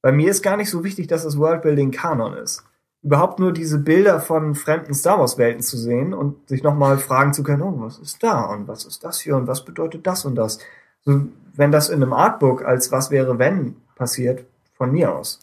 Bei 0.00 0.12
mir 0.12 0.30
ist 0.30 0.42
gar 0.42 0.56
nicht 0.56 0.70
so 0.70 0.84
wichtig, 0.84 1.06
dass 1.08 1.24
das 1.24 1.38
Worldbuilding 1.38 1.90
Kanon 1.90 2.34
ist. 2.34 2.64
Überhaupt 3.02 3.40
nur 3.40 3.52
diese 3.52 3.78
Bilder 3.78 4.20
von 4.20 4.54
fremden 4.54 4.94
Star 4.94 5.18
Wars 5.18 5.38
Welten 5.38 5.62
zu 5.62 5.76
sehen 5.76 6.14
und 6.14 6.48
sich 6.48 6.62
nochmal 6.62 6.98
fragen 6.98 7.32
zu 7.32 7.42
können, 7.42 7.62
oh, 7.62 7.74
was 7.78 7.98
ist 7.98 8.22
da 8.22 8.44
und 8.44 8.68
was 8.68 8.84
ist 8.84 9.02
das 9.02 9.20
hier 9.20 9.36
und 9.36 9.48
was 9.48 9.64
bedeutet 9.64 10.06
das 10.06 10.24
und 10.24 10.36
das. 10.36 10.58
So, 11.04 11.22
wenn 11.54 11.72
das 11.72 11.88
in 11.88 12.02
einem 12.02 12.12
Artbook 12.12 12.64
als 12.64 12.92
was 12.92 13.10
wäre, 13.10 13.38
wenn 13.38 13.76
passiert, 13.96 14.44
von 14.74 14.92
mir 14.92 15.14
aus. 15.14 15.40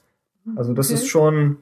Also 0.55 0.74
das 0.74 0.88
Okay. 0.88 0.95
ist 0.95 1.07
schon, 1.07 1.57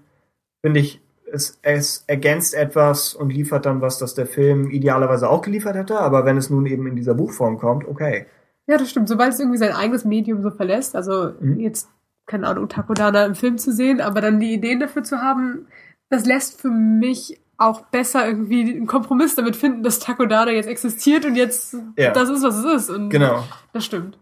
finde 0.61 0.79
ich, 0.79 1.01
es, 1.31 1.59
es 1.63 2.03
ergänzt 2.07 2.53
etwas 2.53 3.13
und 3.13 3.31
liefert 3.31 3.65
dann 3.65 3.81
was, 3.81 3.97
das 3.97 4.13
der 4.13 4.27
Film 4.27 4.69
idealerweise 4.69 5.29
auch 5.29 5.41
geliefert 5.41 5.75
hätte, 5.75 5.99
aber 5.99 6.25
wenn 6.25 6.37
es 6.37 6.49
nun 6.49 6.65
eben 6.67 6.87
in 6.87 6.95
dieser 6.95 7.15
Buchform 7.15 7.57
kommt, 7.57 7.87
okay. 7.87 8.27
Ja, 8.68 8.78
das 8.78 8.89
stimmt. 8.89 9.07
Sobald 9.09 9.34
es 9.34 9.39
irgendwie 9.39 9.57
sein 9.57 9.72
eigenes 9.74 10.05
Medium 10.05 10.41
so 10.43 10.51
verlässt, 10.51 10.95
also 10.95 11.32
Mhm. 11.39 11.59
jetzt, 11.59 11.89
keine 12.26 12.47
Ahnung, 12.47 12.68
Takodana 12.68 13.26
im 13.26 13.36
Film 13.36 13.57
zu 13.57 13.72
sehen, 13.72 14.01
aber 14.01 14.22
dann 14.22 14.39
die 14.39 14.53
Ideen 14.53 14.80
dafür 14.80 15.03
zu 15.03 15.22
haben, 15.22 15.68
das 16.09 16.26
lässt 16.26 16.61
für 16.61 16.70
mich 16.70 17.39
auch 17.57 17.82
besser 17.88 18.28
irgendwie 18.28 18.76
einen 18.76 18.86
Kompromiss 18.86 19.36
damit 19.36 19.55
finden, 19.55 19.82
dass 19.84 19.99
Takodana 19.99 20.51
jetzt 20.51 20.68
existiert 20.68 21.26
und 21.26 21.36
jetzt 21.36 21.76
Ja. 21.97 22.11
das 22.11 22.30
ist, 22.30 22.43
was 22.43 22.57
es 22.57 22.65
ist. 22.84 22.89
Und 22.89 23.09
Genau, 23.09 23.43
Das 23.74 23.84
stimmt. 23.86 24.20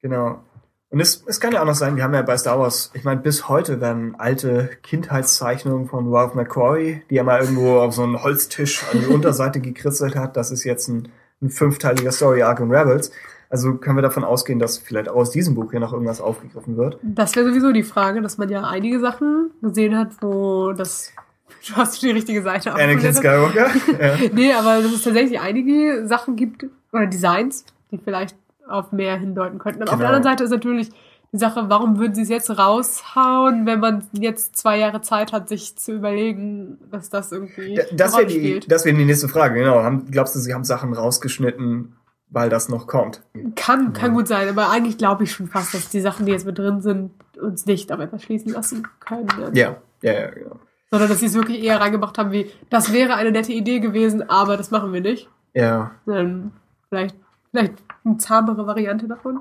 genau. 0.00 0.42
Und 0.90 1.00
es, 1.00 1.24
es 1.26 1.40
kann 1.40 1.52
ja 1.52 1.60
auch 1.60 1.66
noch 1.66 1.74
sein, 1.74 1.96
wir 1.96 2.04
haben 2.04 2.14
ja 2.14 2.22
bei 2.22 2.36
Star 2.38 2.60
Wars, 2.60 2.92
ich 2.94 3.02
meine, 3.02 3.20
bis 3.20 3.48
heute 3.48 3.80
werden 3.80 4.14
alte 4.16 4.70
Kindheitszeichnungen 4.84 5.86
von 5.88 6.12
Ralph 6.14 6.34
McQuarrie, 6.34 7.02
die 7.10 7.16
er 7.16 7.24
mal 7.24 7.40
irgendwo 7.40 7.78
auf 7.80 7.94
so 7.94 8.04
einen 8.04 8.22
Holztisch 8.22 8.84
an 8.92 9.00
die 9.00 9.06
Unterseite 9.12 9.60
gekritzelt 9.60 10.14
hat, 10.14 10.36
das 10.36 10.50
ist 10.52 10.62
jetzt 10.64 10.88
ein, 10.88 11.08
ein 11.42 11.50
fünfteiliger 11.50 12.12
Story 12.12 12.42
Arc 12.42 12.60
in 12.60 12.70
Rebels. 12.70 13.10
Also 13.54 13.74
können 13.76 13.96
wir 13.96 14.02
davon 14.02 14.24
ausgehen, 14.24 14.58
dass 14.58 14.78
vielleicht 14.78 15.08
auch 15.08 15.14
aus 15.14 15.30
diesem 15.30 15.54
Buch 15.54 15.70
hier 15.70 15.78
noch 15.78 15.92
irgendwas 15.92 16.20
aufgegriffen 16.20 16.76
wird. 16.76 16.98
Das 17.02 17.36
wäre 17.36 17.46
sowieso 17.46 17.70
die 17.70 17.84
Frage, 17.84 18.20
dass 18.20 18.36
man 18.36 18.48
ja 18.48 18.62
einige 18.68 18.98
Sachen 18.98 19.52
gesehen 19.62 19.96
hat, 19.96 20.08
wo 20.20 20.72
das. 20.72 21.12
Du 21.68 21.76
hast 21.76 22.02
die 22.02 22.10
richtige 22.10 22.42
Seite 22.42 22.74
Anakin. 22.74 23.14
Skywalker. 23.14 23.68
ja. 24.00 24.16
Nee, 24.32 24.52
aber 24.52 24.82
dass 24.82 24.92
es 24.92 25.02
tatsächlich 25.02 25.38
einige 25.40 26.04
Sachen 26.08 26.34
gibt, 26.34 26.66
oder 26.92 27.06
Designs, 27.06 27.64
die 27.92 27.98
vielleicht 27.98 28.34
auf 28.68 28.90
mehr 28.90 29.16
hindeuten 29.18 29.60
könnten. 29.60 29.82
Aber 29.82 29.92
auf 29.92 29.98
der 29.98 30.08
Genau. 30.08 30.16
anderen 30.16 30.32
Seite 30.32 30.44
ist 30.44 30.50
natürlich 30.50 30.90
die 31.32 31.38
Sache, 31.38 31.66
warum 31.68 31.98
würden 31.98 32.14
sie 32.14 32.22
es 32.22 32.28
jetzt 32.28 32.50
raushauen, 32.58 33.66
wenn 33.66 33.78
man 33.80 34.04
jetzt 34.12 34.56
zwei 34.56 34.78
Jahre 34.78 35.00
Zeit 35.00 35.32
hat, 35.32 35.48
sich 35.48 35.76
zu 35.76 35.92
überlegen, 35.92 36.78
dass 36.90 37.08
das 37.08 37.30
irgendwie 37.32 37.76
Da- 37.76 37.82
Das 37.92 38.16
wäre 38.16 38.26
die, 38.26 38.60
das 38.60 38.84
wäre 38.84 38.96
die 38.96 39.04
nächste 39.04 39.28
Frage, 39.28 39.60
genau. 39.60 39.82
Haben, 39.82 40.10
glaubst 40.10 40.34
du, 40.34 40.40
sie 40.40 40.52
haben 40.54 40.64
Sachen 40.64 40.92
rausgeschnitten, 40.92 41.94
weil 42.30 42.48
das 42.48 42.68
noch 42.68 42.86
kommt? 42.86 43.22
Kann, 43.54 43.92
kann 43.92 44.14
gut 44.14 44.28
sein, 44.28 44.48
aber 44.48 44.70
eigentlich 44.70 44.98
glaube 44.98 45.24
ich 45.24 45.32
schon 45.32 45.46
fast, 45.46 45.74
dass 45.74 45.88
die 45.88 46.00
Sachen, 46.00 46.26
die 46.26 46.32
jetzt 46.32 46.46
mit 46.46 46.58
drin 46.58 46.80
sind, 46.80 47.12
uns 47.40 47.66
nicht 47.66 47.92
auf 47.92 48.00
etwas 48.00 48.22
schließen 48.22 48.52
lassen 48.52 48.86
können. 49.00 49.28
Ja, 49.54 49.76
ja, 50.02 50.12
ja, 50.12 50.30
genau. 50.30 50.58
Sondern 50.90 51.08
dass 51.08 51.20
sie 51.20 51.26
es 51.26 51.34
wirklich 51.34 51.62
eher 51.62 51.80
reingebracht 51.80 52.18
haben, 52.18 52.32
wie, 52.32 52.50
das 52.70 52.92
wäre 52.92 53.14
eine 53.14 53.32
nette 53.32 53.52
Idee 53.52 53.80
gewesen, 53.80 54.28
aber 54.28 54.56
das 54.56 54.70
machen 54.70 54.92
wir 54.92 55.00
nicht. 55.00 55.28
Ja, 55.54 55.92
Dann 56.06 56.52
vielleicht, 56.88 57.16
vielleicht 57.50 57.74
eine 58.04 58.16
zahmere 58.18 58.66
Variante 58.66 59.08
davon. 59.08 59.40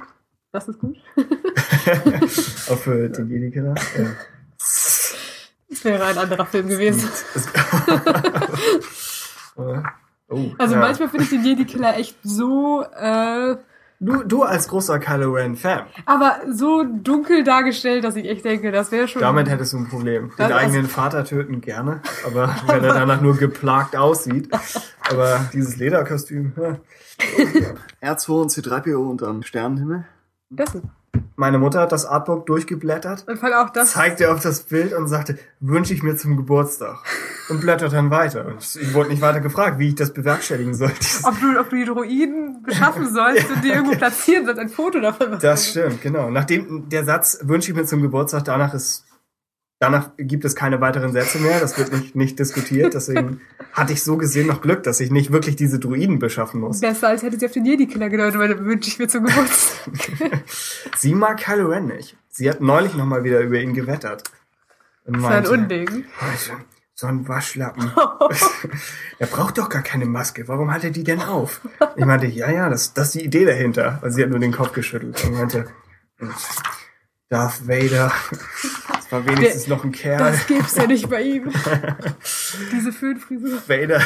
Das 0.52 0.68
ist 0.68 0.80
gut. 0.80 0.98
auch 1.18 2.78
für 2.78 3.10
den 3.10 3.30
Jedi-Killer. 3.30 3.74
Ja. 3.98 4.06
Das 4.58 5.84
wäre 5.84 6.06
ein 6.06 6.18
anderer 6.18 6.46
Film 6.46 6.68
gewesen. 6.68 7.10
oh, 10.30 10.52
Also 10.58 10.76
ja. 10.76 10.82
manchmal 10.82 11.10
finde 11.10 11.24
ich 11.24 11.30
den 11.30 11.44
Jedi-Killer 11.44 11.98
echt 11.98 12.18
so, 12.24 12.84
äh, 12.84 13.58
Du, 14.00 14.22
du 14.22 14.44
als 14.44 14.68
großer 14.68 15.00
Kylo 15.00 15.32
Ren-Fan, 15.32 15.84
aber 16.06 16.42
so 16.52 16.84
dunkel 16.84 17.46
dargestellt, 17.46 18.04
dass 18.04 18.18
ich 18.18 18.28
echt 18.28 18.44
denke, 18.44 18.70
das 18.74 18.92
wäre 18.92 19.08
schon. 19.08 19.22
damit 19.22 19.48
hättest 19.48 19.72
du 19.72 19.78
ein 19.78 19.88
Problem. 19.88 20.30
Den 20.38 20.52
eigenen 20.52 20.88
Vater 20.88 21.24
töten 21.24 21.62
gerne, 21.62 22.02
aber 22.26 22.54
wenn 22.68 22.84
er 22.84 22.96
danach 22.96 23.22
nur 23.22 23.38
geplagt 23.38 23.96
aussieht. 23.96 24.50
Aber 25.10 25.50
dieses 25.54 25.78
Lederkostüm. 25.78 26.52
ja. 26.58 28.14
R2 28.14 28.42
und 28.42 28.52
C3PO 28.52 29.10
unterm 29.10 29.42
Sternenhimmel. 29.44 30.04
Das 30.50 30.76
ist. 30.76 30.84
Meine 31.36 31.58
Mutter 31.58 31.82
hat 31.82 31.92
das 31.92 32.06
Artbook 32.06 32.46
durchgeblättert 32.46 33.26
Und 33.28 33.38
fand 33.40 33.54
auch 33.56 33.70
das. 33.70 33.92
zeigte 33.94 34.32
auf 34.32 34.40
das 34.42 34.62
Bild 34.62 34.94
und 34.94 35.08
sagte, 35.08 35.38
wünsche 35.60 35.94
ich 35.94 36.04
mir 36.04 36.16
zum 36.16 36.38
Geburtstag. 36.38 36.98
Und 37.50 37.62
blättert 37.62 37.92
dann 37.94 38.12
weiter. 38.12 38.46
Und 38.46 38.58
ich 38.80 38.94
wurde 38.94 39.10
nicht 39.10 39.22
weiter 39.22 39.40
gefragt, 39.40 39.80
wie 39.80 39.90
ich 39.90 39.96
das 39.96 40.14
bewerkstelligen 40.14 40.74
sollte. 40.76 40.96
Ob 41.24 41.40
du, 41.40 41.60
ob 41.60 41.70
du 41.70 41.76
die 41.76 41.86
Droiden 41.86 42.64
beschaffen 42.64 43.12
sollst 43.12 43.50
und 43.50 43.64
die 43.64 43.70
irgendwo 43.74 43.98
platzieren 43.98 44.46
sollst, 44.46 44.60
ein 44.62 44.70
Foto 44.70 45.00
davon 45.00 45.32
machen. 45.32 45.40
Das 45.42 45.70
stimmt, 45.70 46.02
genau. 46.02 46.30
Nachdem 46.30 46.88
der 46.90 47.04
Satz 47.04 47.40
wünsche 47.42 47.72
ich 47.72 47.78
mir 47.78 47.86
zum 47.86 48.02
Geburtstag, 48.02 48.46
danach 48.46 48.74
ist, 48.74 49.06
danach 49.84 50.12
gibt 50.18 50.46
es 50.46 50.56
keine 50.56 50.80
weiteren 50.80 51.12
Sätze 51.12 51.40
mehr. 51.40 51.60
Das 51.60 51.78
wird 51.78 51.92
nicht, 51.92 52.16
nicht 52.16 52.40
diskutiert. 52.40 52.94
Deswegen 52.94 53.42
hatte 53.74 53.92
ich 53.92 54.02
so 54.02 54.16
gesehen 54.16 54.48
noch 54.48 54.62
Glück, 54.62 54.84
dass 54.84 55.02
ich 55.02 55.12
nicht 55.12 55.32
wirklich 55.32 55.58
diese 55.58 55.78
Druiden 55.78 56.20
beschaffen 56.20 56.62
muss. 56.62 56.80
Besser, 56.80 57.10
als 57.10 57.22
hätte 57.22 57.38
sie 57.38 57.46
auf 57.46 57.52
den 57.52 57.66
Jedi-Killer 57.66 58.10
gedeutet, 58.10 58.40
weil 58.40 58.66
wünsche 58.66 58.90
ich 58.90 58.98
mir 58.98 59.08
zum 59.08 59.26
Geburtstag. 59.26 60.44
Sie 60.98 61.14
mag 61.14 61.38
Kylo 61.38 61.68
Ren 61.68 61.88
nicht. 61.88 62.16
Sie 62.30 62.50
hat 62.50 62.62
neulich 62.62 62.96
noch 62.96 63.06
mal 63.06 63.26
wieder 63.26 63.42
über 63.42 63.60
ihn 63.60 63.74
gewettert. 63.74 64.24
Und 65.06 65.22
Das 65.22 65.24
ist 65.24 65.52
ein 65.52 65.60
Unding. 65.60 66.06
Also, 66.32 66.54
so 66.94 67.08
ein 67.08 67.28
Waschlappen. 67.28 67.92
er 69.20 69.28
braucht 69.28 69.58
doch 69.58 69.68
gar 69.68 69.82
keine 69.82 70.06
Maske. 70.06 70.48
Warum 70.48 70.74
hat 70.74 70.86
er 70.86 70.92
die 70.92 71.04
denn 71.04 71.22
auf? 71.22 71.60
Ich 71.98 72.06
meinte, 72.06 72.28
ja, 72.28 72.50
ja, 72.50 72.70
das, 72.70 72.94
das 72.94 73.08
ist 73.08 73.16
die 73.16 73.26
Idee 73.26 73.44
dahinter. 73.44 73.98
Weil 74.02 74.12
sie 74.12 74.24
hat 74.24 74.30
nur 74.30 74.40
den 74.40 74.54
Kopf 74.54 74.72
geschüttelt 74.72 75.22
und 75.26 75.34
meinte, 75.34 75.68
Darth 77.30 77.68
Vader. 77.68 78.12
Das 78.88 79.12
war 79.12 79.26
wenigstens 79.26 79.68
noch 79.68 79.84
ein 79.84 79.92
Kerl. 79.92 80.20
Das 80.20 80.46
gibt's 80.48 80.76
ja 80.76 80.86
nicht 80.88 81.10
bei 81.10 81.22
ihm. 81.22 81.52
Diese 82.72 82.92
Föhnfrisur. 82.92 83.60
Vader. 83.68 84.02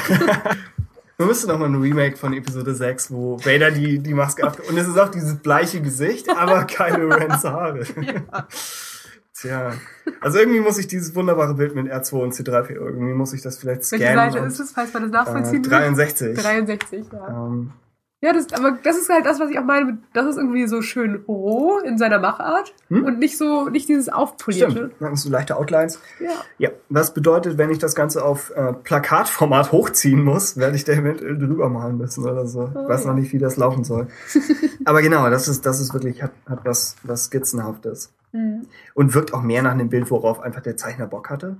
Man 1.17 1.27
müsste 1.27 1.47
noch 1.47 1.57
mal 1.57 1.65
ein 1.65 1.75
Remake 1.75 2.15
von 2.15 2.31
Episode 2.33 2.75
6, 2.75 3.11
wo 3.11 3.37
Vader 3.39 3.71
die, 3.71 3.97
die 3.99 4.13
Maske 4.13 4.43
ab... 4.43 4.59
Und 4.69 4.77
es 4.77 4.87
ist 4.87 4.97
auch 4.99 5.09
dieses 5.09 5.35
bleiche 5.37 5.81
Gesicht, 5.81 6.29
aber 6.29 6.65
Kylo 6.65 7.09
Rens 7.09 7.43
Haare. 7.43 7.83
Tja. 9.33 9.73
Also 10.21 10.37
irgendwie 10.39 10.59
muss 10.59 10.77
ich 10.77 10.87
dieses 10.87 11.15
wunderbare 11.15 11.55
Bild 11.55 11.73
mit 11.75 11.91
R2 11.91 12.11
und 12.17 12.33
C3PO, 12.33 12.69
irgendwie 12.73 13.13
muss 13.13 13.33
ich 13.33 13.41
das 13.41 13.57
vielleicht 13.57 13.91
Welche 13.91 14.05
scannen. 14.05 14.31
Seite 14.31 14.41
und- 14.43 14.47
ist 14.49 14.59
es, 14.59 14.71
falls 14.71 14.93
man 14.93 15.03
das 15.03 15.11
Äh, 15.11 15.13
nachvollziehen 15.25 15.63
will? 15.63 15.71
63. 15.71 16.37
63, 16.37 17.05
ja. 17.11 17.27
Ähm, 17.29 17.71
Ja, 18.19 18.33
das, 18.33 18.51
aber 18.51 18.79
das 18.83 18.97
ist 18.97 19.09
halt 19.09 19.27
das, 19.27 19.39
was 19.39 19.51
ich 19.51 19.59
auch 19.59 19.63
meine. 19.63 19.99
Das 20.13 20.25
ist 20.25 20.37
irgendwie 20.37 20.65
so 20.67 20.81
schön 20.81 21.23
roh 21.27 21.77
in 21.85 21.99
seiner 21.99 22.17
Machart 22.17 22.73
Hm? 22.89 23.03
und 23.05 23.19
nicht 23.19 23.37
so, 23.37 23.69
nicht 23.69 23.87
dieses 23.87 24.09
Aufpolierte. 24.09 24.71
stimmt. 24.71 24.93
Dann 24.99 25.13
du 25.13 25.29
leichte 25.29 25.55
Outlines. 25.55 25.99
Ja. 26.19 26.31
Ja, 26.57 26.69
was 26.89 27.13
bedeutet, 27.13 27.59
wenn 27.59 27.69
ich 27.69 27.77
das 27.77 27.93
Ganze 27.93 28.25
auf 28.25 28.49
äh, 28.55 28.73
Plakatformat 28.73 29.71
hochziehen 29.71 30.23
muss, 30.23 30.57
werde 30.57 30.75
ich 30.75 30.83
da 30.83 30.93
eventuell 30.93 31.37
drüber 31.37 31.69
malen 31.69 31.97
müssen 31.97 32.23
oder 32.27 32.47
so. 32.47 32.63
Ich 32.69 32.75
Oh, 32.75 32.87
weiß 32.89 33.03
ja. 33.03 33.11
noch 33.11 33.15
nicht, 33.19 33.31
wie 33.33 33.37
das 33.37 33.55
laufen 33.57 33.83
soll. 33.83 34.07
Aber 34.85 35.01
genau, 35.03 35.29
das 35.29 35.47
ist, 35.47 35.65
das 35.67 35.79
ist 35.79 35.93
wirklich, 35.93 36.23
hat, 36.23 36.31
hat 36.49 36.61
was, 36.65 36.95
was 37.03 37.25
Skizzenhaftes. 37.25 38.11
Mhm. 38.31 38.63
Und 38.95 39.13
wirkt 39.13 39.33
auch 39.35 39.43
mehr 39.43 39.61
nach 39.61 39.71
einem 39.73 39.89
Bild, 39.89 40.09
worauf 40.09 40.39
einfach 40.39 40.61
der 40.61 40.75
Zeichner 40.75 41.05
Bock 41.05 41.29
hatte. 41.29 41.57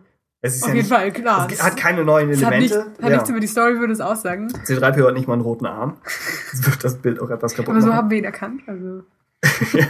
Es 0.48 0.56
ist 0.56 0.64
Auf 0.64 0.70
ja 0.70 0.76
jeden 0.76 0.88
nicht, 0.88 0.96
Fall, 0.96 1.12
klar. 1.12 1.48
Es 1.52 1.62
hat 1.62 1.76
keine 1.78 2.04
neuen 2.06 2.30
Es 2.30 2.44
hat, 2.44 2.58
nicht, 2.58 2.74
Elemente. 2.74 3.04
hat 3.04 3.12
nichts 3.12 3.30
über 3.30 3.40
die 3.40 3.48
Story, 3.48 3.80
würde 3.80 3.94
es 3.94 4.00
aussagen. 4.02 4.48
C3PO 4.66 5.08
hat 5.08 5.14
nicht 5.14 5.28
mal 5.28 5.34
einen 5.34 5.42
roten 5.44 5.66
Arm. 5.66 5.98
Das 6.52 6.66
wird 6.66 6.84
das 6.84 6.96
Bild 6.96 7.20
auch 7.22 7.30
etwas 7.30 7.54
kaputt 7.54 7.72
Aber 7.72 7.82
so 7.82 7.88
machen. 7.88 7.98
haben 7.98 8.10
wir 8.10 8.18
ihn 8.18 8.24
erkannt. 8.24 8.62
Also. 8.68 9.04
ja, 9.78 9.86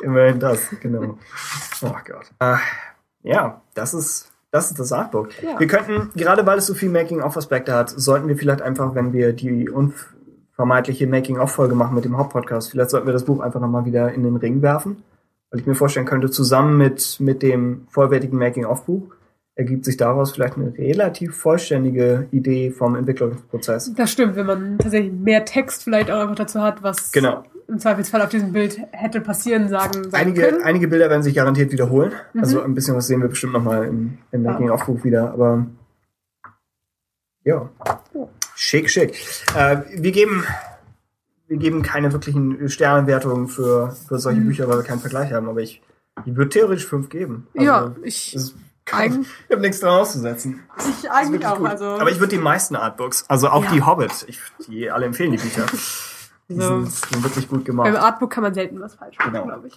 immerhin 0.00 0.38
das, 0.38 0.68
genau. 0.80 1.18
Oh 1.82 1.94
Gott. 2.06 2.30
Äh, 2.38 2.56
ja, 3.22 3.60
das 3.74 3.92
ist, 3.92 4.30
das 4.52 4.70
ist 4.70 4.78
das 4.78 4.92
Artbook. 4.92 5.30
Ja. 5.42 5.58
Wir 5.58 5.66
könnten, 5.66 6.10
gerade 6.14 6.46
weil 6.46 6.58
es 6.58 6.66
so 6.66 6.74
viel 6.74 6.88
Making-of-Aspekte 6.90 7.74
hat, 7.74 7.90
sollten 7.90 8.28
wir 8.28 8.36
vielleicht 8.36 8.62
einfach, 8.62 8.94
wenn 8.94 9.12
wir 9.12 9.32
die 9.32 9.68
unvermeidliche 9.68 11.06
Making-of-Folge 11.06 11.74
machen 11.74 11.94
mit 11.94 12.04
dem 12.04 12.16
Hauptpodcast, 12.16 12.70
vielleicht 12.70 12.90
sollten 12.90 13.06
wir 13.06 13.12
das 13.12 13.24
Buch 13.24 13.40
einfach 13.40 13.60
nochmal 13.60 13.84
wieder 13.84 14.12
in 14.12 14.22
den 14.22 14.36
Ring 14.36 14.62
werfen. 14.62 15.02
Weil 15.50 15.60
ich 15.60 15.66
mir 15.66 15.74
vorstellen 15.74 16.06
könnte, 16.06 16.30
zusammen 16.30 16.76
mit, 16.78 17.18
mit 17.20 17.42
dem 17.42 17.86
vollwertigen 17.90 18.38
Making-of-Buch 18.38 19.15
ergibt 19.58 19.84
sich 19.86 19.96
daraus 19.96 20.32
vielleicht 20.32 20.56
eine 20.56 20.72
relativ 20.76 21.34
vollständige 21.36 22.28
Idee 22.30 22.70
vom 22.70 22.94
Entwicklungsprozess. 22.94 23.92
Das 23.94 24.12
stimmt, 24.12 24.36
wenn 24.36 24.46
man 24.46 24.78
tatsächlich 24.78 25.12
mehr 25.12 25.44
Text 25.44 25.82
vielleicht 25.82 26.10
auch 26.10 26.20
einfach 26.20 26.34
dazu 26.36 26.60
hat, 26.60 26.82
was 26.82 27.10
Genau. 27.10 27.42
im 27.66 27.78
Zweifelsfall 27.78 28.20
auf 28.22 28.28
diesem 28.28 28.52
Bild 28.52 28.78
hätte 28.92 29.20
passieren, 29.22 29.68
sagen, 29.68 30.04
sagen 30.04 30.14
Einige, 30.14 30.42
können. 30.42 30.62
einige 30.62 30.88
Bilder 30.88 31.08
werden 31.08 31.22
sich 31.22 31.34
garantiert 31.34 31.72
wiederholen. 31.72 32.12
Mhm. 32.34 32.40
Also 32.40 32.60
ein 32.62 32.74
bisschen 32.74 32.94
was 32.96 33.06
sehen 33.06 33.22
wir 33.22 33.28
bestimmt 33.28 33.54
nochmal 33.54 33.86
im, 33.86 34.18
im 34.30 34.42
Making-of-Buch 34.42 35.02
wieder. 35.04 35.32
Aber 35.32 35.66
ja, 37.44 37.70
schick, 38.54 38.90
schick. 38.90 39.14
Äh, 39.56 39.78
wir 39.94 40.12
geben 40.12 40.44
wir 41.48 41.58
geben 41.58 41.82
keine 41.82 42.12
wirklichen 42.12 42.68
Sternewertungen 42.68 43.46
für, 43.46 43.90
für 44.08 44.18
solche 44.18 44.40
Mhm. 44.40 44.46
Bücher, 44.48 44.68
weil 44.68 44.78
wir 44.78 44.82
keinen 44.82 44.98
Vergleich 44.98 45.32
haben. 45.32 45.48
Aber 45.48 45.60
ich, 45.60 45.80
ich 46.24 46.34
würde 46.36 46.48
theoretisch 46.50 46.86
fünf 46.86 47.08
geben. 47.08 47.46
Also, 47.54 47.64
ja, 47.64 47.94
ich, 48.02 48.32
das 48.32 48.42
ist- 48.42 48.54
Eigen- 48.92 49.22
ich 49.48 49.52
habe 49.52 49.60
nichts 49.62 49.80
dran 49.80 50.00
auszusetzen. 50.00 50.62
ich 51.02 51.10
eigentlich 51.10 51.46
auch. 51.46 51.58
gut. 51.58 51.68
Also, 51.70 51.86
Aber 51.86 52.10
ich 52.10 52.20
würde 52.20 52.36
die 52.36 52.42
meisten 52.42 52.76
Artbooks, 52.76 53.24
also 53.28 53.48
auch 53.48 53.64
Ja. 53.64 53.70
die 53.72 53.82
Hobbit, 53.82 54.24
ich, 54.28 54.38
die 54.68 54.90
alle 54.90 55.06
empfehlen 55.06 55.32
die 55.32 55.38
Bücher. 55.38 55.66
Die 56.48 56.54
So. 56.54 56.60
sind, 56.84 56.92
sind 56.92 57.24
wirklich 57.24 57.48
gut 57.48 57.64
beim 57.64 57.64
gemacht. 57.64 57.96
Artbook 57.96 58.30
kann 58.30 58.44
man 58.44 58.54
selten 58.54 58.78
was 58.80 58.94
falsch 58.94 59.18
machen, 59.18 59.32
Genau. 59.32 59.46
glaube 59.46 59.66
ich. 59.66 59.74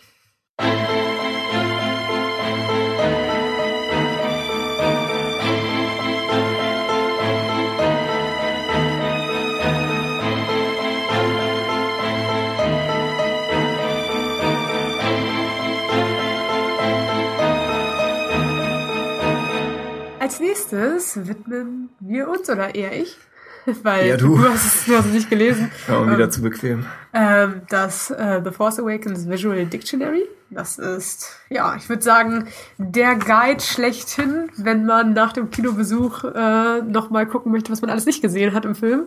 Als 20.29 20.39
nächstes 20.39 21.27
widmen 21.27 21.89
wir 21.99 22.29
uns, 22.29 22.47
oder 22.51 22.75
eher 22.75 22.95
ich, 22.95 23.17
weil 23.81 24.09
Ja, 24.09 24.15
du. 24.15 24.37
hast 24.47 24.63
es, 24.63 24.85
du 24.85 24.95
hast 24.95 25.07
es 25.07 25.11
nicht 25.13 25.29
gelesen, 25.31 25.71
Ja, 25.87 25.97
und 25.97 26.11
wieder 26.11 26.25
Ähm, 26.25 26.31
zu 26.31 26.41
bequem. 26.43 26.85
ähm, 27.13 27.61
das 27.69 28.11
äh, 28.11 28.39
The 28.43 28.51
Force 28.51 28.77
Awakens 28.77 29.27
Visual 29.27 29.65
Dictionary. 29.65 30.27
Das 30.51 30.77
ist, 30.77 31.35
ja, 31.49 31.75
ich 31.75 31.89
würde 31.89 32.03
sagen, 32.03 32.47
der 32.77 33.15
Guide 33.15 33.59
schlechthin, 33.63 34.51
wenn 34.55 34.85
man 34.85 35.13
nach 35.13 35.33
dem 35.33 35.49
Kinobesuch 35.49 36.23
äh, 36.25 36.81
nochmal 36.83 37.25
gucken 37.25 37.51
möchte, 37.51 37.71
was 37.71 37.81
man 37.81 37.89
alles 37.89 38.05
nicht 38.05 38.21
gesehen 38.21 38.53
hat 38.53 38.65
im 38.65 38.75
Film. 38.75 39.05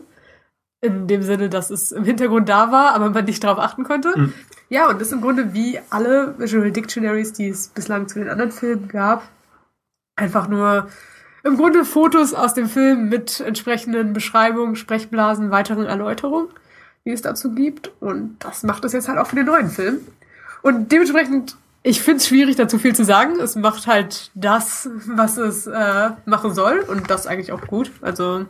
In 0.81 1.07
dem 1.07 1.23
Sinne, 1.23 1.49
dass 1.49 1.71
es 1.71 1.93
im 1.93 2.03
Hintergrund 2.03 2.49
da 2.49 2.73
war, 2.73 2.95
aber 2.97 3.11
man 3.11 3.25
nicht 3.27 3.45
darauf 3.45 3.61
achten 3.61 3.85
konnte. 3.85 4.13
Mhm. 4.19 4.33
Ja, 4.71 4.89
und 4.89 5.01
ist 5.01 5.13
im 5.13 5.21
Grunde 5.21 5.55
wie 5.55 5.79
alle 5.91 6.35
Visual 6.39 6.73
Dictionaries, 6.73 7.33
die 7.33 7.49
es 7.49 7.69
bislang 7.69 8.09
zu 8.09 8.19
den 8.19 8.29
anderen 8.29 8.51
Filmen 8.51 8.89
gab, 8.89 9.23
einfach 10.17 10.49
nur 10.49 10.89
im 11.45 11.57
Grunde 11.57 11.85
Fotos 11.85 12.35
aus 12.35 12.55
dem 12.55 12.69
Film 12.69 13.09
mit 13.09 13.41
entsprechenden 13.41 14.13
Beschreibungen, 14.13 14.77
Sprechblasen, 14.77 15.51
weiteren 15.51 15.87
Erläuterungen, 15.87 16.49
die 17.05 17.11
es 17.11 17.23
dazu 17.23 17.53
gibt. 17.53 17.91
Und 18.01 18.37
das 18.41 18.63
macht 18.63 18.85
es 18.85 18.93
jetzt 18.93 19.09
halt 19.09 19.19
auch 19.19 19.27
für 19.27 19.37
den 19.37 19.47
neuen 19.47 19.69
Film. 19.69 19.99
Und 20.63 20.93
dementsprechend, 20.93 21.57
ich 21.83 22.01
finde 22.01 22.19
es 22.19 22.29
schwierig, 22.29 22.57
dazu 22.57 22.79
viel 22.79 22.95
zu 22.95 23.05
sagen. 23.05 23.41
Es 23.41 23.57
macht 23.57 23.87
halt 23.87 24.31
das, 24.35 24.89
was 25.07 25.37
es 25.37 25.67
äh, 25.67 26.11
machen 26.25 26.55
soll. 26.55 26.81
Und 26.81 27.11
das 27.11 27.27
eigentlich 27.27 27.53
auch 27.53 27.67
gut. 27.67 27.91
Also 28.01 28.47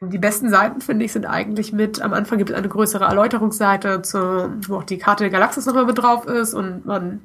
die 0.00 0.18
besten 0.18 0.50
Seiten, 0.50 0.80
finde 0.80 1.04
ich, 1.04 1.12
sind 1.12 1.26
eigentlich 1.26 1.72
mit, 1.72 2.02
am 2.02 2.12
Anfang 2.12 2.38
gibt 2.38 2.50
es 2.50 2.56
eine 2.56 2.68
größere 2.68 3.04
Erläuterungsseite, 3.04 4.02
zu, 4.02 4.50
wo 4.66 4.78
auch 4.78 4.84
die 4.84 4.98
Karte 4.98 5.24
der 5.24 5.30
Galaxis 5.30 5.66
nochmal 5.66 5.86
mit 5.86 5.98
drauf 5.98 6.26
ist 6.26 6.52
und 6.52 6.84
man 6.84 7.20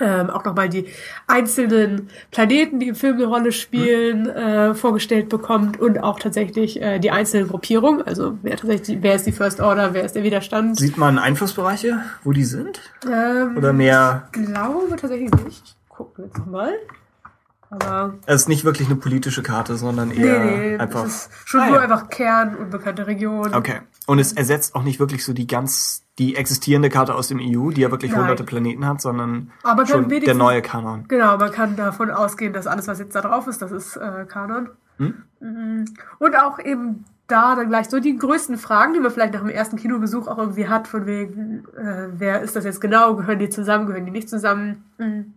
ähm, 0.00 0.30
auch 0.30 0.44
nochmal 0.44 0.68
die 0.68 0.86
einzelnen 1.26 2.08
Planeten, 2.30 2.80
die 2.80 2.88
im 2.88 2.94
Film 2.94 3.16
eine 3.16 3.26
Rolle 3.26 3.52
spielen, 3.52 4.28
äh, 4.28 4.74
vorgestellt 4.74 5.28
bekommt 5.28 5.78
und 5.78 5.98
auch 6.02 6.18
tatsächlich 6.18 6.80
äh, 6.80 6.98
die 6.98 7.10
einzelnen 7.10 7.48
Gruppierungen. 7.48 8.02
Also 8.02 8.38
wer 8.42 8.56
tatsächlich, 8.56 8.98
wer 9.02 9.14
ist 9.14 9.26
die 9.26 9.32
First 9.32 9.60
Order, 9.60 9.94
wer 9.94 10.04
ist 10.04 10.14
der 10.16 10.22
Widerstand. 10.22 10.78
Sieht 10.78 10.96
man 10.96 11.18
Einflussbereiche, 11.18 12.02
wo 12.24 12.32
die 12.32 12.44
sind? 12.44 12.80
Ähm, 13.06 13.56
Oder 13.56 13.72
mehr? 13.72 14.28
Ich 14.34 14.44
glaube 14.46 14.96
tatsächlich 14.96 15.30
nicht. 15.44 15.76
Gucken 15.88 16.14
wir 16.16 16.24
jetzt 16.26 16.38
nochmal. 16.38 16.72
Aber 17.72 18.14
Es 18.26 18.42
ist 18.42 18.48
nicht 18.48 18.64
wirklich 18.64 18.88
eine 18.88 18.96
politische 18.96 19.42
Karte, 19.44 19.76
sondern 19.76 20.08
nee, 20.08 20.24
eher 20.26 20.44
nee, 20.44 20.76
einfach. 20.76 21.04
das 21.04 21.26
ist 21.26 21.30
schon 21.44 21.60
Ah, 21.60 21.66
nur 21.66 21.76
ja. 21.76 21.82
einfach 21.82 22.08
Kern, 22.10 22.56
unbekannte 22.56 23.06
Region. 23.06 23.54
Okay. 23.54 23.80
Und 24.10 24.18
es 24.18 24.32
ersetzt 24.32 24.74
auch 24.74 24.82
nicht 24.82 24.98
wirklich 24.98 25.24
so 25.24 25.32
die 25.32 25.46
ganz 25.46 26.04
die 26.18 26.34
existierende 26.34 26.88
Karte 26.88 27.14
aus 27.14 27.28
dem 27.28 27.38
EU, 27.38 27.70
die 27.70 27.82
ja 27.82 27.92
wirklich 27.92 28.10
Nein. 28.10 28.22
hunderte 28.22 28.42
Planeten 28.42 28.84
hat, 28.84 29.00
sondern 29.00 29.52
schon 29.86 30.08
der 30.08 30.34
neue 30.34 30.62
Kanon. 30.62 31.04
Genau, 31.06 31.36
man 31.36 31.52
kann 31.52 31.76
davon 31.76 32.10
ausgehen, 32.10 32.52
dass 32.52 32.66
alles, 32.66 32.88
was 32.88 32.98
jetzt 32.98 33.14
da 33.14 33.20
drauf 33.20 33.46
ist, 33.46 33.62
das 33.62 33.70
ist 33.70 33.96
äh, 33.96 34.26
Kanon. 34.26 34.70
Hm? 34.96 35.14
Mhm. 35.38 35.84
Und 36.18 36.36
auch 36.36 36.58
eben 36.58 37.04
da 37.28 37.54
dann 37.54 37.68
gleich 37.68 37.88
so 37.88 38.00
die 38.00 38.18
größten 38.18 38.58
Fragen, 38.58 38.94
die 38.94 38.98
man 38.98 39.12
vielleicht 39.12 39.32
nach 39.32 39.42
dem 39.42 39.48
ersten 39.48 39.76
Kinobesuch 39.76 40.26
auch 40.26 40.38
irgendwie 40.38 40.66
hat, 40.66 40.88
von 40.88 41.06
wegen, 41.06 41.62
äh, 41.76 42.08
wer 42.12 42.40
ist 42.40 42.56
das 42.56 42.64
jetzt 42.64 42.80
genau, 42.80 43.14
gehören 43.14 43.38
die 43.38 43.48
zusammen, 43.48 43.86
gehören 43.86 44.06
die 44.06 44.10
nicht 44.10 44.28
zusammen, 44.28 44.86
Mhm. 44.98 45.34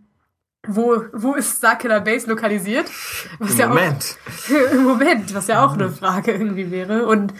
wo, 0.66 1.04
wo 1.12 1.34
ist 1.34 1.58
Starkiller 1.58 2.00
Base 2.00 2.28
lokalisiert? 2.28 2.90
Was 3.38 3.52
Im 3.52 3.58
ja 3.58 3.68
Moment. 3.68 4.18
Auch, 4.26 4.72
Im 4.72 4.82
Moment, 4.82 5.32
was 5.32 5.46
ja 5.46 5.64
auch 5.64 5.74
eine 5.74 5.90
Frage 5.90 6.32
irgendwie 6.32 6.72
wäre. 6.72 7.06
Und 7.06 7.32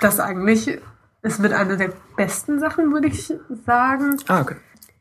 das 0.00 0.20
eigentlich 0.20 0.78
ist 1.22 1.40
mit 1.40 1.52
einer 1.52 1.76
der 1.76 1.92
besten 2.16 2.60
Sachen, 2.60 2.92
würde 2.92 3.08
ich 3.08 3.32
sagen. 3.66 4.16
Ah, 4.28 4.40
okay. 4.42 4.56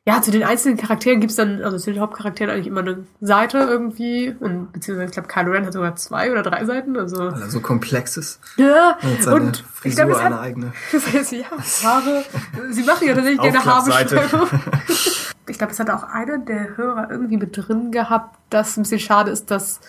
Ja, 0.07 0.21
zu 0.21 0.29
den 0.29 0.43
einzelnen 0.43 0.77
Charakteren 0.77 1.19
gibt's 1.19 1.35
dann, 1.35 1.63
also 1.63 1.79
zu 1.79 1.91
den 1.91 1.99
Hauptcharakteren 1.99 2.51
eigentlich 2.53 2.67
immer 2.67 2.81
eine 2.81 3.07
Seite 3.21 3.57
irgendwie. 3.57 4.35
Und 4.39 4.71
beziehungsweise, 4.71 5.07
ich 5.07 5.13
glaube, 5.13 5.27
Kylo 5.27 5.51
Ren 5.51 5.65
hat 5.65 5.73
sogar 5.73 5.95
zwei 5.95 6.31
oder 6.31 6.43
drei 6.43 6.63
Seiten. 6.65 6.95
Also. 6.95 7.23
Er 7.29 7.49
so 7.49 7.59
komplex 7.59 8.15
ist. 8.15 8.39
Ja, 8.57 8.99
Und 9.01 9.23
seine 9.23 9.35
und 9.37 9.57
ich 9.61 9.65
Frisur 9.65 10.05
glaube, 10.05 10.11
es 10.11 10.17
eine 10.19 10.35
hat. 10.35 10.41
eigene. 10.41 10.73
Das 10.91 11.11
heißt, 11.11 11.31
ja, 11.31 11.45
Haare. 11.83 12.23
Sie 12.69 12.83
machen 12.83 13.07
ja 13.07 13.15
tatsächlich 13.15 13.41
gerne. 13.41 13.65
Haarbeschreibung. 13.65 14.47
Ich 15.47 15.59
glaube, 15.59 15.73
es 15.73 15.79
hat 15.79 15.91
auch 15.91 16.01
einer 16.03 16.39
der 16.39 16.75
Hörer 16.75 17.07
irgendwie 17.11 17.37
mit 17.37 17.55
drin 17.55 17.91
gehabt, 17.91 18.35
dass 18.49 18.77
ein 18.77 18.81
bisschen 18.81 18.99
schade 18.99 19.29
ist, 19.29 19.51
dass 19.51 19.79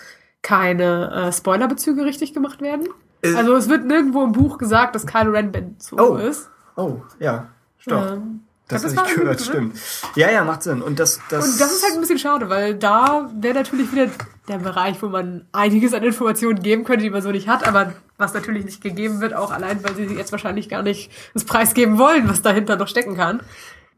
keine 0.43 1.11
äh, 1.11 1.31
Spoilerbezüge 1.33 2.05
richtig 2.05 2.35
gemacht 2.35 2.61
werden. 2.61 2.87
Äh. 3.21 3.33
Also 3.35 3.55
es 3.55 3.69
wird 3.69 3.85
nirgendwo 3.85 4.23
im 4.23 4.31
Buch 4.31 4.57
gesagt, 4.57 4.95
dass 4.95 5.05
Kylo 5.05 5.31
Ren 5.31 5.51
Ben 5.51 5.75
Solo 5.79 6.13
Oh. 6.13 6.17
ist. 6.17 6.49
Oh, 6.75 7.01
ja. 7.19 7.47
Stopp. 7.79 8.11
Ähm, 8.11 8.41
das 8.67 8.83
habe 8.97 9.07
ich 9.09 9.15
gehört, 9.15 9.39
stimmt. 9.41 9.77
Ja, 10.15 10.29
ja, 10.29 10.43
macht 10.43 10.61
Sinn. 10.63 10.81
Und 10.81 10.99
das, 10.99 11.19
das, 11.29 11.45
Und 11.53 11.59
das 11.61 11.71
ist 11.71 11.83
halt 11.83 11.93
ein 11.93 12.01
bisschen 12.01 12.19
schade, 12.19 12.49
weil 12.49 12.75
da 12.75 13.29
wäre 13.39 13.53
natürlich 13.53 13.91
wieder 13.93 14.07
der 14.49 14.57
Bereich, 14.57 15.01
wo 15.01 15.07
man 15.07 15.45
einiges 15.53 15.93
an 15.93 16.03
Informationen 16.03 16.61
geben 16.61 16.83
könnte, 16.83 17.03
die 17.03 17.09
man 17.09 17.21
so 17.21 17.31
nicht 17.31 17.47
hat, 17.47 17.65
aber 17.65 17.93
was 18.17 18.33
natürlich 18.33 18.65
nicht 18.65 18.81
gegeben 18.83 19.21
wird, 19.21 19.33
auch 19.33 19.51
allein, 19.51 19.81
weil 19.83 19.95
sie 19.95 20.03
jetzt 20.15 20.31
wahrscheinlich 20.33 20.67
gar 20.67 20.83
nicht 20.83 21.11
das 21.33 21.45
Preis 21.45 21.73
geben 21.73 21.97
wollen, 21.97 22.27
was 22.27 22.41
dahinter 22.41 22.75
noch 22.75 22.87
stecken 22.89 23.15
kann. 23.15 23.39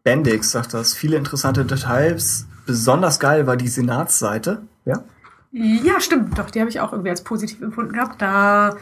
Bendix 0.03 0.51
sagt 0.51 0.73
das. 0.75 0.93
Viele 0.93 1.17
interessante 1.17 1.65
Details. 1.65 2.45
Besonders 2.67 3.19
geil 3.19 3.47
war 3.47 3.57
die 3.57 3.67
Senatsseite. 3.67 4.61
Ja? 4.85 5.03
Ja, 5.51 5.99
stimmt, 5.99 6.37
doch, 6.37 6.51
die 6.51 6.59
habe 6.59 6.69
ich 6.69 6.79
auch 6.79 6.91
irgendwie 6.91 7.09
als 7.09 7.23
positiv 7.23 7.59
empfunden 7.61 7.93
gehabt. 7.93 8.21
Da 8.21 8.75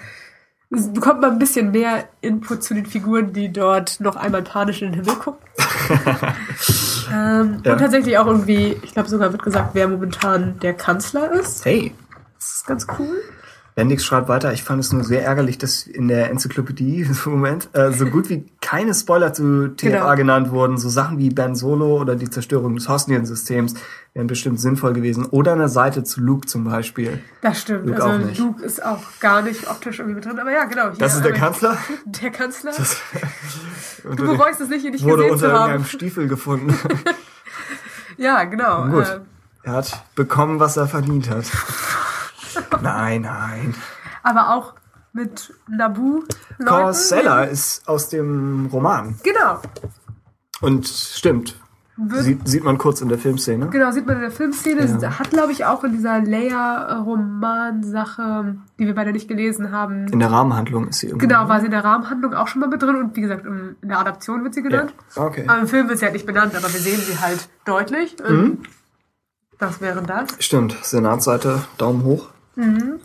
bekommt 0.70 1.22
man 1.22 1.34
ein 1.34 1.40
bisschen 1.40 1.72
mehr 1.72 2.10
Input 2.22 2.64
zu 2.64 2.74
den 2.74 2.86
Figuren, 2.86 3.34
die 3.34 3.52
dort 3.52 4.00
noch 4.00 4.16
einmal 4.16 4.42
panisch 4.42 4.82
in 4.82 4.92
den 4.92 5.04
Himmel 5.04 5.16
gucken. 5.16 5.48
ähm, 7.14 7.62
Ja. 7.64 7.74
Und 7.74 7.80
tatsächlich 7.80 8.18
auch 8.18 8.28
irgendwie, 8.28 8.78
ich 8.84 8.94
glaube 8.94 9.10
sogar 9.10 9.32
wird 9.32 9.44
gesagt, 9.44 9.70
wer 9.74 9.88
momentan 9.88 10.60
der 10.60 10.74
Kanzler 10.74 11.32
ist. 11.32 11.64
Hey, 11.66 11.94
Das 12.38 12.56
ist 12.56 12.68
ganz 12.68 12.86
cool. 13.00 13.22
Bendix 13.76 14.04
schreibt 14.04 14.28
weiter, 14.28 14.54
ich 14.54 14.64
fand 14.64 14.84
es 14.84 14.92
nur 14.92 15.04
sehr 15.04 15.24
ärgerlich, 15.24 15.60
dass 15.60 15.84
in 15.86 16.08
der 16.08 16.32
Enzyklopädie 16.32 17.02
im 17.26 17.32
Moment 17.32 17.70
äh, 17.74 17.92
so 17.92 18.08
gut 18.08 18.30
wie 18.30 18.46
keine 18.68 18.94
Spoiler 18.94 19.32
zu 19.32 19.70
TFA 19.70 19.88
Genau. 19.90 20.16
genannt 20.16 20.52
wurden. 20.52 20.78
So 20.78 20.90
Sachen 20.90 21.18
wie 21.20 21.30
Ben 21.30 21.56
Solo 21.56 22.02
oder 22.02 22.18
die 22.18 22.30
Zerstörung 22.30 22.76
des 22.76 22.90
Hosnian-Systems 22.90 23.76
wären 24.14 24.28
bestimmt 24.28 24.60
sinnvoll 24.60 24.92
gewesen. 24.92 25.24
Oder 25.26 25.54
eine 25.54 25.70
Seite 25.70 26.04
zu 26.04 26.20
Luke 26.20 26.48
zum 26.48 26.66
Beispiel. 26.66 27.24
Das 27.42 27.62
stimmt. 27.62 27.86
Luke 27.86 28.04
also. 28.04 28.44
Luke 28.44 28.62
ist 28.66 28.84
auch 28.84 29.00
gar 29.22 29.42
nicht 29.42 29.70
optisch 29.70 30.00
irgendwie 30.00 30.16
mit 30.16 30.26
drin. 30.26 30.38
Aber 30.38 30.52
ja, 30.52 30.66
genau. 30.66 30.90
Das 30.90 31.16
ist 31.16 31.24
der 31.24 31.32
aber- 31.32 31.40
Kanzler? 31.40 31.78
Der 32.06 32.30
Kanzler. 32.30 32.74
Und 34.04 34.20
du 34.20 34.26
bereust 34.38 34.60
es 34.60 34.68
nicht, 34.68 34.84
ihn 34.84 34.92
nicht 34.92 35.06
wurde 35.06 35.24
gesehen 35.24 35.32
unter 35.32 35.46
zu 35.48 35.54
haben. 35.54 35.60
irgendeinem 35.72 35.86
Stiefel 35.86 36.28
gefunden. 36.28 36.78
Ja, 38.18 38.44
genau. 38.46 38.88
Gut. 38.88 39.06
Äh, 39.06 39.20
er 39.64 39.74
hat 39.74 40.04
bekommen, 40.16 40.60
was 40.60 40.76
er 40.76 40.88
verdient 40.88 41.30
hat. 41.30 41.46
nein, 42.82 43.22
nein. 43.22 43.76
aber 44.24 44.56
auch 44.56 44.74
mit 45.18 45.54
Nabu. 45.68 46.24
Corsella 46.66 47.44
ist 47.44 47.88
aus 47.88 48.10
dem 48.10 48.68
Roman. 48.72 49.16
Genau. 49.24 49.60
Und 50.62 50.88
stimmt. 50.88 51.56
Sieht, 52.20 52.48
sieht 52.48 52.64
man 52.64 52.78
kurz 52.78 53.02
in 53.02 53.10
der 53.10 53.18
Filmszene. 53.18 53.70
genau, 53.70 53.90
sieht 53.90 54.06
man 54.06 54.18
in 54.18 54.22
der 54.22 54.30
Filmszene. 54.32 55.00
Ja. 55.02 55.18
Hat, 55.18 55.32
glaube 55.32 55.52
ich, 55.52 55.66
auch 55.66 55.84
in 55.84 55.94
dieser 55.94 56.22
Leia-Roman-Sache, 56.22 58.56
die 58.78 58.86
wir 58.86 58.94
beide 58.94 59.12
nicht 59.12 59.28
gelesen 59.28 59.72
haben. 59.72 60.06
In 60.10 60.20
der 60.20 60.30
Rahmenhandlung 60.32 60.90
ist 60.90 61.00
sie 61.00 61.08
irgendwie. 61.08 61.26
Genau, 61.28 61.50
war 61.50 61.60
sie 61.60 61.66
in 61.66 61.72
der 61.72 61.84
Rahmenhandlung 61.84 62.36
auch 62.36 62.48
schon 62.48 62.60
mal 62.62 62.68
mit 62.70 62.84
drin 62.84 62.98
und 62.98 63.16
wie 63.16 63.22
gesagt, 63.22 63.48
in 63.48 63.76
der 63.82 63.98
Adaption 64.00 64.44
wird 64.44 64.54
sie 64.54 64.62
Ja. 64.62 64.68
genannt. 64.70 64.94
Okay. 65.16 65.46
Aber 65.48 65.60
im 65.60 65.68
Film 65.68 65.90
wird 65.90 65.98
sie 65.98 66.06
halt 66.06 66.14
nicht 66.14 66.28
benannt, 66.28 66.54
aber 66.56 66.72
wir 66.72 66.80
sehen 66.80 67.02
sie 67.02 67.18
halt 67.20 67.50
deutlich. 67.66 68.16
Mhm. 68.28 68.60
Das 69.58 69.82
wäre 69.82 70.04
das. 70.04 70.28
Stimmt. 70.38 70.78
Senatsseite, 70.84 71.64
Daumen 71.80 72.04
hoch. 72.04 72.28
Mhm. 72.56 73.00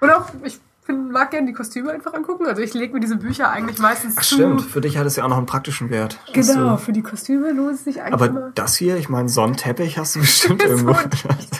Und 0.00 0.10
auch, 0.10 0.26
ich 0.44 0.60
mag 0.92 1.30
gerne 1.30 1.46
die 1.46 1.52
Kostüme 1.52 1.90
einfach 1.90 2.14
angucken. 2.14 2.46
Also 2.46 2.62
ich 2.62 2.74
lege 2.74 2.92
mir 2.94 3.00
diese 3.00 3.16
Bücher 3.16 3.50
eigentlich 3.50 3.78
meistens 3.78 4.14
Ach, 4.18 4.22
zu. 4.22 4.34
stimmt, 4.36 4.62
für 4.62 4.80
dich 4.80 4.96
hat 4.96 5.06
es 5.06 5.16
ja 5.16 5.24
auch 5.24 5.28
noch 5.28 5.36
einen 5.38 5.46
praktischen 5.46 5.90
Wert. 5.90 6.18
Genau, 6.32 6.70
du- 6.72 6.76
für 6.78 6.92
die 6.92 7.02
Kostüme 7.02 7.52
lohnt 7.52 7.74
es 7.74 7.84
sich 7.84 8.00
eigentlich 8.02 8.14
Aber 8.14 8.26
immer. 8.26 8.50
das 8.54 8.76
hier, 8.76 8.96
ich 8.96 9.08
meine, 9.08 9.28
so 9.28 9.42
einen 9.42 9.56
Teppich 9.56 9.98
hast 9.98 10.14
du 10.16 10.20
bestimmt 10.20 10.62
irgendwo, 10.62 10.94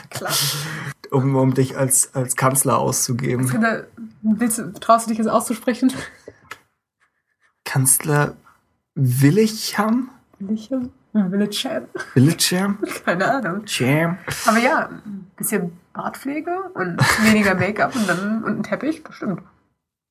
Klar. 0.09 0.31
um, 1.11 1.35
um 1.35 1.53
dich 1.53 1.77
als, 1.77 2.13
als 2.15 2.35
Kanzler 2.35 2.77
auszugeben. 2.77 3.49
Kinder, 3.49 3.85
Willst 4.21 4.61
traust 4.81 5.05
du 5.05 5.09
dich 5.11 5.19
jetzt 5.19 5.29
auszusprechen? 5.29 5.93
Kanzler 7.63 8.35
Willicham? 8.95 10.09
Willicham? 10.39 10.91
Willicham? 11.31 11.83
Willicham? 12.13 12.77
Keine 13.05 13.29
Ahnung. 13.29 13.65
Cham? 13.65 14.17
Aber 14.45 14.57
ja, 14.57 14.89
ein 15.05 15.31
bisschen 15.37 15.77
Bartpflege 15.93 16.51
und 16.73 16.97
weniger 17.25 17.55
Make-up 17.55 17.95
und 17.95 18.07
dann 18.07 18.43
und 18.43 18.59
ein 18.59 18.63
Teppich, 18.63 19.03
bestimmt. 19.03 19.41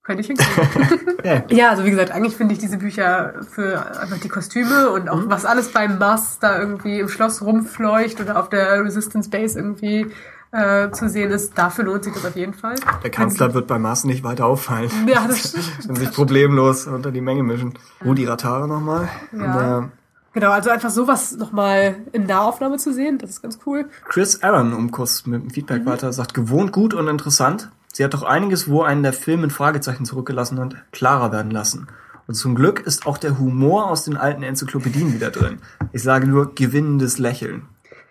Könnte 0.03 0.21
ich 0.21 0.27
hinkriegen. 0.29 1.01
Ja. 1.51 1.71
also 1.71 1.85
wie 1.85 1.91
gesagt, 1.91 2.13
eigentlich 2.13 2.37
finde 2.37 2.55
ich 2.55 2.61
diese 2.61 2.79
Bücher 2.79 3.35
für 3.51 3.99
einfach 4.01 4.19
die 4.19 4.29
Kostüme 4.29 4.91
und 4.91 5.09
auch 5.09 5.21
was 5.25 5.45
alles 5.45 5.73
beim 5.73 5.99
Mars 5.99 6.39
da 6.39 6.57
irgendwie 6.61 7.01
im 7.01 7.09
Schloss 7.09 7.43
rumfleucht 7.43 8.21
oder 8.21 8.39
auf 8.39 8.49
der 8.49 8.85
Resistance 8.85 9.29
Base 9.29 9.59
irgendwie 9.59 10.07
äh, 10.53 10.91
zu 10.93 11.09
sehen 11.09 11.31
ist, 11.33 11.59
dafür 11.59 11.85
lohnt 11.85 12.05
sich 12.05 12.15
das 12.15 12.25
auf 12.25 12.37
jeden 12.37 12.55
Fall. 12.55 12.77
Der 13.03 13.11
Kanzler 13.11 13.53
wird 13.55 13.67
bei 13.67 13.79
Maßen 13.79 14.09
nicht 14.09 14.23
weiter 14.25 14.47
auffallen. 14.47 14.91
Ja, 15.07 15.27
das 15.27 15.49
stimmt. 15.51 15.89
Wenn 15.89 15.97
sich 15.97 16.13
problemlos 16.13 16.87
unter 16.87 17.11
die 17.11 17.21
Menge 17.21 17.43
mischen. 17.43 17.75
Rudi 18.05 18.25
Ratare 18.25 18.69
nochmal. 18.69 19.09
Ja. 19.33 19.79
Und, 19.79 19.85
äh, 19.85 19.89
Genau, 20.37 20.51
also 20.51 20.69
einfach 20.69 20.91
sowas 20.91 21.35
nochmal 21.39 21.97
in 22.13 22.27
Nahaufnahme 22.27 22.77
zu 22.77 22.93
sehen, 22.93 23.17
das 23.17 23.31
ist 23.31 23.41
ganz 23.41 23.59
cool. 23.65 23.89
Chris 24.05 24.43
Aaron, 24.43 24.75
um 24.75 24.91
kurz 24.91 25.25
mit 25.25 25.43
dem 25.43 25.49
Feedback 25.49 25.87
weiter, 25.87 26.13
sagt, 26.13 26.35
gewohnt 26.35 26.73
gut 26.73 26.93
und 26.93 27.09
interessant. 27.09 27.71
Sie 27.91 28.05
hat 28.05 28.13
doch 28.13 28.23
einiges, 28.23 28.69
wo 28.69 28.83
einen 28.83 29.03
der 29.03 29.15
Film 29.15 29.45
in 29.45 29.51
Fragezeichen 29.51 30.05
zurückgelassen 30.05 30.61
hat, 30.61 30.77
klarer 30.93 31.33
werden 31.33 31.51
lassen. 31.51 31.87
Und 32.27 32.35
zum 32.35 32.55
Glück 32.55 32.81
ist 32.81 33.07
auch 33.07 33.17
der 33.17 33.39
Humor 33.39 33.91
aus 33.91 34.05
den 34.05 34.19
alten 34.19 34.43
Enzyklopädien 34.43 35.15
wieder 35.15 35.31
drin. 35.31 35.57
Ich 35.93 36.03
sage 36.03 36.27
nur 36.27 36.55
gewinnendes 36.55 37.17
Lächeln. 37.17 37.63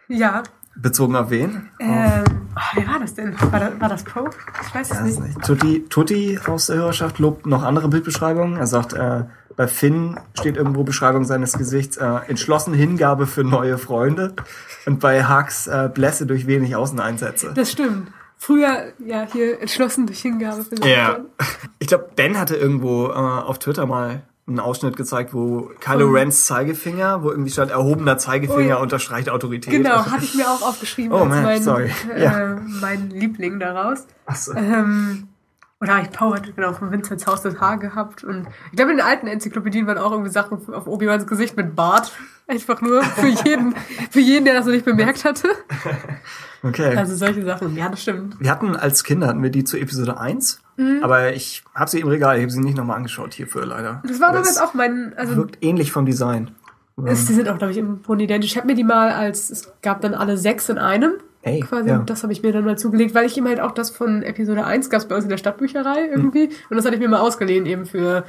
Ja. 0.08 0.42
Bezogen 0.76 1.16
auf 1.16 1.30
wen? 1.30 1.70
Ähm, 1.80 2.24
oh, 2.56 2.60
wer 2.74 2.88
war 2.88 3.00
das 3.02 3.14
denn? 3.14 3.36
War 3.40 3.60
das, 3.60 3.80
war 3.80 3.90
das 3.90 4.04
Poe? 4.04 4.32
Ich 4.64 4.74
weiß 4.74 4.90
es 4.90 5.02
nicht. 5.02 5.20
nicht. 5.22 5.42
Tutti, 5.44 5.86
Tutti 5.90 6.40
aus 6.48 6.66
der 6.66 6.78
Hörerschaft 6.78 7.20
lobt 7.20 7.46
noch 7.46 7.62
andere 7.62 7.88
Bildbeschreibungen. 7.88 8.58
Er 8.58 8.66
sagt, 8.66 8.94
äh, 8.94 9.26
bei 9.56 9.68
Finn 9.68 10.20
steht 10.38 10.58
irgendwo 10.58 10.84
Beschreibung 10.84 11.24
seines 11.24 11.54
Gesichts, 11.58 11.98
äh, 11.98 12.06
entschlossene 12.28 12.76
Hingabe 12.76 13.26
für 13.28 13.44
neue 13.44 13.78
Freunde. 13.78 14.34
Und 14.86 15.00
bei 15.00 15.26
Hux 15.28 15.68
äh, 15.68 15.90
Blässe 15.94 16.26
durch 16.26 16.46
wenig 16.48 16.76
Außeneinsätze. 16.76 17.54
Das 17.56 17.72
stimmt. 17.72 18.12
Früher, 18.38 18.92
ja, 19.00 19.26
hier 19.32 19.62
entschlossen 19.62 20.08
durch 20.08 20.20
Hingabe 20.22 20.64
für 20.64 20.76
Ja. 20.88 21.20
Ich 21.80 21.88
glaube, 21.88 22.10
Ben 22.16 22.38
hatte 22.40 22.56
irgendwo 22.56 23.08
äh, 23.08 23.12
auf 23.14 23.60
Twitter 23.60 23.86
mal 23.86 24.24
einen 24.48 24.60
Ausschnitt 24.60 24.96
gezeigt, 24.96 25.34
wo 25.34 25.72
Kylo 25.80 26.10
Rens 26.10 26.46
Zeigefinger, 26.46 27.24
wo 27.24 27.32
irgendwie 27.32 27.50
stand, 27.50 27.72
erhobener 27.72 28.18
Zeigefinger 28.20 28.78
Oh 28.78 28.82
unterstreicht 28.84 29.30
Autorität. 29.30 29.72
Genau, 29.74 30.06
hatte 30.06 30.24
ich 30.24 30.36
mir 30.36 30.48
auch 30.48 30.62
aufgeschrieben 30.62 31.14
Oh 31.14 31.22
als 31.22 31.30
man, 31.30 31.44
mein, 31.44 31.64
sorry. 31.64 31.90
äh, 32.14 32.24
Ja. 32.24 32.58
mein 32.82 33.10
Liebling 33.10 33.60
daraus. 33.60 34.06
Ach 34.28 34.36
so. 34.36 34.54
Ähm, 34.54 35.30
oder 35.82 36.00
ich 36.02 36.18
hatte 36.20 36.54
genau 36.54 36.74
von 36.74 36.92
Vinzenz 36.92 37.28
Haus 37.28 37.42
das 37.42 37.60
Haar 37.60 37.78
gehabt. 37.78 38.24
Und 38.24 38.48
ich 38.72 38.78
glaube, 38.78 38.92
in 38.92 38.98
den 38.98 39.06
alten 39.06 39.28
Enzyklopädien 39.28 39.86
waren 39.88 39.98
auch 39.98 40.12
irgendwie 40.12 40.32
Sachen 40.32 40.58
auf 40.74 40.88
Obi-Wans 40.88 41.28
Gesicht 41.28 41.58
mit 41.58 41.76
Bart. 41.76 42.12
Einfach 42.48 42.82
nur 42.82 43.02
für 43.04 43.28
jeden, 43.28 43.76
für 44.12 44.20
jeden, 44.20 44.46
der 44.46 44.54
das 44.54 44.66
noch 44.66 44.74
nicht 44.74 44.86
bemerkt 44.86 45.26
hatte. 45.26 45.48
Okay. 46.64 46.96
Also 46.98 47.16
solche 47.16 47.44
Sachen. 47.46 47.76
Ja, 47.76 47.90
das 47.90 48.02
stimmt. 48.02 48.40
wir 48.40 48.50
hatten 48.50 48.76
als 48.76 49.04
Kinder 49.04 49.28
hatten 49.28 49.44
wir 49.44 49.52
die 49.52 49.64
zu 49.64 49.78
Episode 49.78 50.20
1, 50.20 50.62
Mhm. 50.78 51.02
aber 51.04 51.32
ich 51.34 51.64
habe 51.76 51.90
sie 51.92 52.00
im 52.00 52.08
Regal, 52.08 52.38
ich 52.38 52.42
habe 52.42 52.52
sie 52.52 52.60
nicht 52.60 52.76
nochmal 52.76 52.98
angeschaut 52.98 53.36
hierfür 53.36 53.66
leider. 53.68 54.02
Das 54.08 54.20
war 54.20 54.32
damals 54.34 54.58
auch 54.58 54.74
mein, 54.74 55.14
also 55.16 55.36
wirkt 55.36 55.64
ähnlich 55.64 55.92
vom 55.92 56.08
Design. 56.08 56.52
es, 57.06 57.28
die 57.28 57.34
sind 57.34 57.48
auch, 57.50 57.58
glaube 57.60 57.72
ich, 57.72 57.78
im 57.78 58.02
Grunde 58.02 58.24
identisch. 58.24 58.52
Ich 58.52 58.58
habe 58.58 58.66
mir 58.68 58.74
die 58.74 58.84
mal 58.84 59.12
als, 59.12 59.52
es 59.52 59.72
gab 59.84 60.02
dann 60.02 60.16
alle 60.16 60.38
sechs 60.38 60.68
in 60.68 60.78
einem. 60.80 61.14
Hey, 61.46 61.60
quasi. 61.60 61.90
ja. 61.90 62.00
Das 62.00 62.24
habe 62.24 62.34
ich 62.34 62.42
mir 62.42 62.52
dann 62.52 62.66
mal 62.66 62.76
zugelegt, 62.76 63.14
weil 63.14 63.28
ich 63.28 63.38
eben 63.38 63.48
halt 63.48 63.60
auch 63.60 63.72
das 63.72 63.92
von 63.92 64.24
Episode 64.24 64.66
1 64.66 64.90
gab 64.90 65.00
es 65.02 65.08
bei 65.08 65.14
uns 65.14 65.26
in 65.26 65.30
der 65.30 65.38
Stadtbücherei 65.38 66.08
irgendwie. 66.10 66.50
Und 66.70 66.76
das 66.76 66.86
hatte 66.86 66.96
ich 66.96 67.00
mir 67.02 67.08
mal 67.08 67.20
ausgeliehen, 67.20 67.68
eben 67.68 67.86
für 67.86 68.24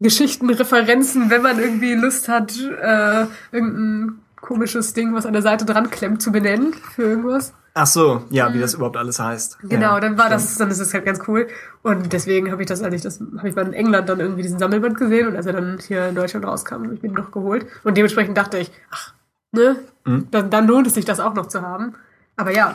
Geschichten, 0.00 0.50
Referenzen, 0.50 1.30
wenn 1.30 1.42
man 1.42 1.60
irgendwie 1.60 1.94
Lust 1.94 2.28
hat, 2.28 2.52
äh, 2.58 3.26
irgendein 3.52 4.18
komisches 4.40 4.94
Ding, 4.94 5.14
was 5.14 5.26
an 5.26 5.32
der 5.32 5.42
Seite 5.42 5.64
dran 5.64 5.90
klemmt, 5.90 6.20
zu 6.22 6.32
benennen 6.32 6.72
für 6.74 7.02
irgendwas. 7.02 7.54
Ach 7.72 7.86
so, 7.86 8.22
ja, 8.30 8.52
wie 8.52 8.58
das 8.60 8.74
überhaupt 8.74 8.96
alles 8.96 9.18
heißt. 9.20 9.58
Genau, 9.62 9.94
ja, 9.94 10.00
dann 10.00 10.18
war 10.18 10.26
stimmt. 10.26 10.42
das, 10.42 10.58
dann 10.58 10.70
ist 10.70 10.80
es 10.80 10.92
halt 10.92 11.04
ganz 11.04 11.20
cool. 11.28 11.46
Und 11.82 12.12
deswegen 12.12 12.50
habe 12.50 12.62
ich 12.62 12.68
das, 12.68 12.82
als 12.82 12.94
ich 12.94 13.02
das, 13.02 13.20
habe 13.38 13.48
ich 13.48 13.54
mal 13.54 13.66
in 13.66 13.72
England 13.72 14.08
dann 14.08 14.18
irgendwie 14.20 14.42
diesen 14.42 14.58
Sammelband 14.58 14.96
gesehen 14.96 15.28
und 15.28 15.36
als 15.36 15.46
er 15.46 15.52
dann 15.52 15.78
hier 15.78 16.08
in 16.08 16.14
Deutschland 16.16 16.44
rauskam, 16.44 16.82
habe 16.84 16.94
ich 16.94 17.02
mir 17.02 17.08
den 17.10 17.14
noch 17.16 17.30
geholt. 17.30 17.66
Und 17.84 17.96
dementsprechend 17.96 18.36
dachte 18.36 18.58
ich, 18.58 18.72
ach, 18.90 19.14
ne, 19.52 19.76
Mhm. 20.06 20.28
dann, 20.30 20.50
dann 20.50 20.66
lohnt 20.66 20.86
es 20.86 20.92
sich, 20.94 21.06
das 21.06 21.18
auch 21.18 21.32
noch 21.34 21.46
zu 21.46 21.62
haben. 21.62 21.94
Aber 22.36 22.52
ja, 22.52 22.74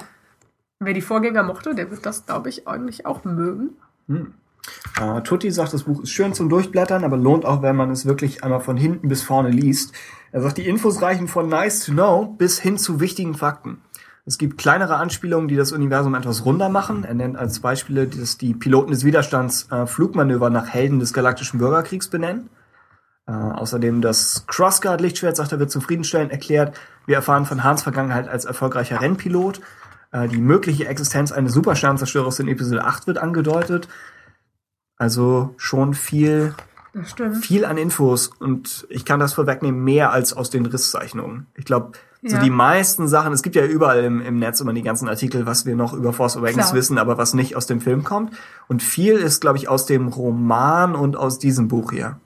wer 0.79 0.93
die 0.93 1.01
Vorgänger 1.01 1.43
mochte, 1.43 1.75
der 1.75 1.91
wird 1.91 2.05
das, 2.05 2.25
glaube 2.25 2.49
ich, 2.49 2.67
eigentlich 2.67 3.05
auch 3.05 3.23
mögen. 3.23 3.71
Äh, 4.99 5.21
Tutti 5.21 5.51
sagt, 5.51 5.73
das 5.73 5.83
Buch 5.83 6.03
ist 6.03 6.11
schön 6.11 6.33
zum 6.33 6.49
Durchblättern, 6.49 7.03
aber 7.03 7.17
lohnt 7.17 7.45
auch, 7.45 7.61
wenn 7.61 7.75
man 7.75 7.91
es 7.91 8.05
wirklich 8.05 8.43
einmal 8.43 8.61
von 8.61 8.77
hinten 8.77 9.09
bis 9.09 9.23
vorne 9.23 9.49
liest. 9.49 9.93
Er 10.31 10.41
sagt, 10.41 10.57
die 10.57 10.67
Infos 10.67 11.01
reichen 11.01 11.27
von 11.27 11.49
nice 11.49 11.85
to 11.85 11.91
know 11.91 12.25
bis 12.25 12.59
hin 12.59 12.77
zu 12.77 12.99
wichtigen 12.99 13.35
Fakten. 13.35 13.81
Es 14.25 14.37
gibt 14.37 14.59
kleinere 14.59 14.97
Anspielungen, 14.97 15.47
die 15.47 15.55
das 15.55 15.71
Universum 15.71 16.13
etwas 16.13 16.45
runder 16.45 16.69
machen. 16.69 17.03
Er 17.03 17.15
nennt 17.15 17.35
als 17.35 17.61
Beispiele, 17.61 18.05
dass 18.05 18.37
die 18.37 18.53
Piloten 18.53 18.91
des 18.91 19.03
Widerstands 19.03 19.67
äh, 19.71 19.87
Flugmanöver 19.87 20.49
nach 20.49 20.67
Helden 20.67 20.99
des 20.99 21.13
galaktischen 21.13 21.57
Bürgerkriegs 21.57 22.09
benennen. 22.09 22.49
Äh, 23.29 23.31
außerdem 23.31 24.01
das 24.01 24.45
Crossguard-Lichtschwert, 24.47 25.35
sagt 25.35 25.51
er, 25.51 25.59
wird 25.59 25.69
zufriedenstellend 25.69 26.31
erklärt. 26.31 26.75
Wir 27.05 27.17
erfahren 27.17 27.45
von 27.45 27.63
Hans 27.63 27.83
Vergangenheit 27.83 28.27
als 28.27 28.45
erfolgreicher 28.45 29.01
Rennpilot. 29.01 29.61
Äh, 30.11 30.27
die 30.29 30.41
mögliche 30.41 30.87
Existenz 30.87 31.31
eines 31.31 31.53
Supersternzerstörers 31.53 32.39
in 32.39 32.47
Episode 32.47 32.83
8 32.85 33.05
wird 33.05 33.19
angedeutet. 33.19 33.87
Also 34.97 35.53
schon 35.57 35.93
viel, 35.93 36.55
viel 37.39 37.65
an 37.65 37.77
Infos 37.77 38.27
und 38.39 38.87
ich 38.89 39.05
kann 39.05 39.19
das 39.19 39.33
vorwegnehmen, 39.33 39.83
mehr 39.83 40.11
als 40.11 40.33
aus 40.33 40.49
den 40.49 40.65
Risszeichnungen. 40.65 41.45
Ich 41.55 41.65
glaube, 41.65 41.91
so 42.23 42.35
Ja. 42.35 42.41
die 42.41 42.49
meisten 42.49 43.07
Sachen, 43.07 43.31
es 43.31 43.43
gibt 43.43 43.55
ja 43.55 43.63
überall 43.65 44.03
im, 44.03 44.19
im 44.21 44.39
Netz 44.39 44.59
immer 44.59 44.73
die 44.73 44.81
ganzen 44.81 45.07
Artikel, 45.07 45.45
was 45.45 45.65
wir 45.67 45.75
noch 45.75 45.93
über 45.93 46.11
Force 46.13 46.35
Awakens 46.35 46.65
Klar. 46.65 46.73
wissen, 46.73 46.97
aber 46.97 47.17
was 47.19 47.33
nicht 47.35 47.55
aus 47.55 47.67
dem 47.67 47.79
Film 47.79 48.03
kommt. 48.03 48.33
Und 48.67 48.81
viel 48.81 49.13
ist, 49.13 49.39
glaube 49.39 49.57
ich, 49.59 49.69
aus 49.69 49.85
dem 49.85 50.07
Roman 50.07 50.95
und 50.95 51.15
aus 51.15 51.37
diesem 51.39 51.67
Buch 51.69 51.91
hier. 51.91 52.17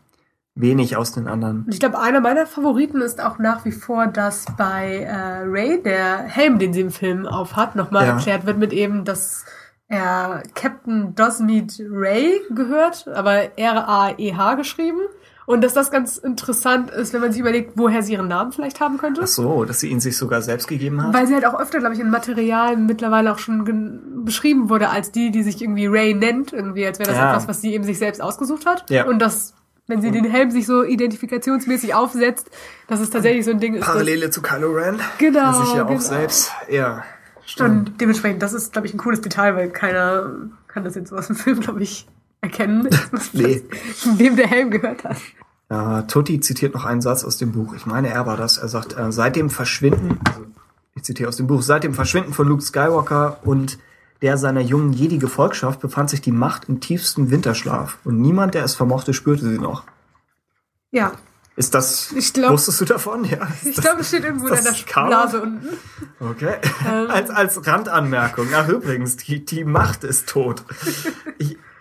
Wenig 0.55 0.95
aus 0.97 1.11
den 1.13 1.27
anderen. 1.27 1.65
Ich 1.71 1.80
glaube, 1.80 1.99
einer 1.99 2.19
meiner 2.19 2.45
Favoriten 2.45 3.01
ist 3.01 3.19
auch 3.23 3.39
nach 3.39 3.65
wie 3.65 3.71
vor, 3.71 4.05
dass 4.07 4.45
bei 4.57 4.99
äh, 4.99 5.41
Ray 5.45 5.81
der 5.81 6.17
Helm, 6.19 6.59
den 6.59 6.73
sie 6.73 6.81
im 6.81 6.91
Film 6.91 7.25
auf 7.25 7.55
hat, 7.55 7.75
nochmal 7.75 8.05
Ja. 8.05 8.13
erklärt 8.13 8.45
wird 8.45 8.59
mit 8.59 8.71
eben, 8.71 9.03
dass 9.03 9.45
er 9.88 10.43
Captain 10.53 11.15
Dosmead 11.15 11.81
Ray 11.89 12.39
gehört, 12.53 13.07
aber 13.07 13.57
R-A-E-H 13.57 14.53
geschrieben. 14.55 14.99
Und 15.45 15.61
dass 15.61 15.73
das 15.73 15.91
ganz 15.91 16.15
interessant 16.17 16.89
ist, 16.89 17.11
wenn 17.13 17.19
man 17.19 17.31
sich 17.34 17.41
überlegt, 17.41 17.73
woher 17.75 18.01
sie 18.01 18.13
ihren 18.13 18.30
Namen 18.30 18.53
vielleicht 18.53 18.80
haben 18.80 18.97
könnte. 18.97 19.21
Ach 19.23 19.27
so, 19.27 19.65
dass 19.65 19.81
sie 19.81 19.89
ihn 19.89 19.99
sich 19.99 20.15
sogar 20.15 20.41
selbst 20.41 20.69
gegeben 20.69 21.03
hat. 21.03 21.13
Weil 21.13 21.27
sie 21.27 21.34
halt 21.34 21.45
auch 21.45 21.59
öfter, 21.59 21.80
glaube 21.80 21.95
ich, 21.95 21.99
in 21.99 22.09
Material 22.09 22.77
mittlerweile 22.77 23.30
auch 23.34 23.39
schon 23.39 24.23
beschrieben 24.23 24.69
wurde 24.69 24.89
als 24.89 25.11
die, 25.11 25.31
die 25.31 25.43
sich 25.43 25.61
irgendwie 25.61 25.88
Ray 25.88 26.13
nennt, 26.13 26.53
irgendwie, 26.53 26.85
als 26.85 26.97
wäre 26.99 27.09
das 27.09 27.17
Ja. 27.17 27.31
etwas, 27.31 27.47
was 27.49 27.59
sie 27.59 27.73
eben 27.73 27.84
sich 27.84 27.99
selbst 27.99 28.21
ausgesucht 28.21 28.65
hat. 28.65 28.89
Ja. 28.89 29.05
Und 29.05 29.19
das, 29.19 29.53
wenn 29.88 30.01
sie 30.01 30.11
den 30.11 30.26
Helm 30.26 30.49
sich 30.51 30.65
so 30.65 30.84
identifikationsmäßig 30.84 31.93
aufsetzt, 31.93 32.49
dass 32.88 32.99
es 32.99 33.10
tatsächlich 33.10 33.45
so 33.45 33.51
ein 33.51 33.60
Ding 33.60 33.73
ist. 33.76 33.81
das- 33.81 33.88
Parallele 33.89 34.30
zu 34.30 34.41
Kylo 34.41 34.72
Ren. 34.72 34.99
Genau, 35.18 35.51
Der 35.51 35.65
sich 35.65 35.76
ja 35.76 35.84
auch 35.84 35.88
genau. 35.88 35.99
selbst, 35.99 36.51
ja. 36.69 37.03
Stimmt. 37.45 37.89
Und 37.89 38.01
dementsprechend, 38.01 38.41
das 38.41 38.53
ist, 38.53 38.72
glaube 38.72 38.88
ich, 38.88 38.93
ein 38.93 38.97
cooles 38.97 39.19
Detail, 39.22 39.55
weil 39.55 39.69
keiner 39.69 40.31
kann 40.68 40.84
das 40.85 40.95
jetzt 40.95 41.10
so 41.10 41.18
aus 41.18 41.27
dem 41.27 41.35
Film, 41.35 41.60
glaube 41.60 41.84
ich, 41.84 42.07
erkennen, 42.41 42.88
Nee. 43.34 43.61
wem 44.18 44.35
der 44.38 44.47
Helm 44.47 44.72
gehört 44.72 45.03
hat. 45.03 45.18
Äh, 45.69 46.03
Tutti 46.07 46.39
zitiert 46.39 46.73
noch 46.73 46.85
einen 46.85 47.01
Satz 47.01 47.23
aus 47.26 47.38
dem 47.38 47.51
Buch. 47.51 47.73
Ich 47.76 47.85
meine, 47.85 48.10
er 48.10 48.26
war 48.26 48.38
das. 48.38 48.57
Er 48.57 48.68
sagt, 48.69 48.97
äh, 48.97 49.11
seit 49.11 49.35
dem 49.35 49.49
Verschwinden, 49.49 50.19
also 50.27 50.45
ich 50.95 51.03
zitiere 51.03 51.27
aus 51.30 51.38
dem 51.38 51.47
Buch, 51.47 51.61
seit 51.61 51.84
dem 51.84 51.93
Verschwinden 51.93 52.31
von 52.34 52.47
Luke 52.47 52.61
Skywalker 52.61 53.39
und 53.43 53.77
der 54.23 54.37
seiner 54.37 54.61
jungen 54.61 54.93
Jedi-Gefolgschaft 54.93 55.81
befand 55.81 56.09
sich 56.09 56.21
die 56.21 56.31
Macht 56.31 56.69
im 56.69 56.79
tiefsten 56.79 57.29
Winterschlaf. 57.29 57.97
Und 58.05 58.21
niemand, 58.21 58.53
der 58.53 58.63
es 58.63 58.73
vermochte, 58.73 59.13
spürte 59.13 59.43
sie 59.43 59.59
noch. 59.59 59.83
Ja, 60.91 61.11
Ist 61.57 61.73
das, 61.75 62.13
Ich 62.13 62.31
glaub- 62.31 62.53
wusstest 62.53 62.79
du 62.79 62.85
davon? 62.85 63.25
Ja. 63.25 63.45
Ist 63.61 63.65
ich 63.65 63.75
glaube, 63.75 63.99
es 63.99 64.07
steht 64.07 64.23
irgendwo 64.23 64.47
in 64.47 64.63
Chaos? 64.85 65.09
Blase 65.09 65.41
unten. 65.41 65.67
Okay. 66.21 66.55
Ähm. 66.89 67.07
als, 67.11 67.29
als 67.29 67.67
Randanmerkung. 67.67 68.47
Ach, 68.55 68.69
übrigens, 68.69 69.17
die, 69.17 69.43
die 69.43 69.65
Macht 69.65 70.05
ist 70.05 70.29
tot. 70.29 70.63
Ich, 71.37 71.57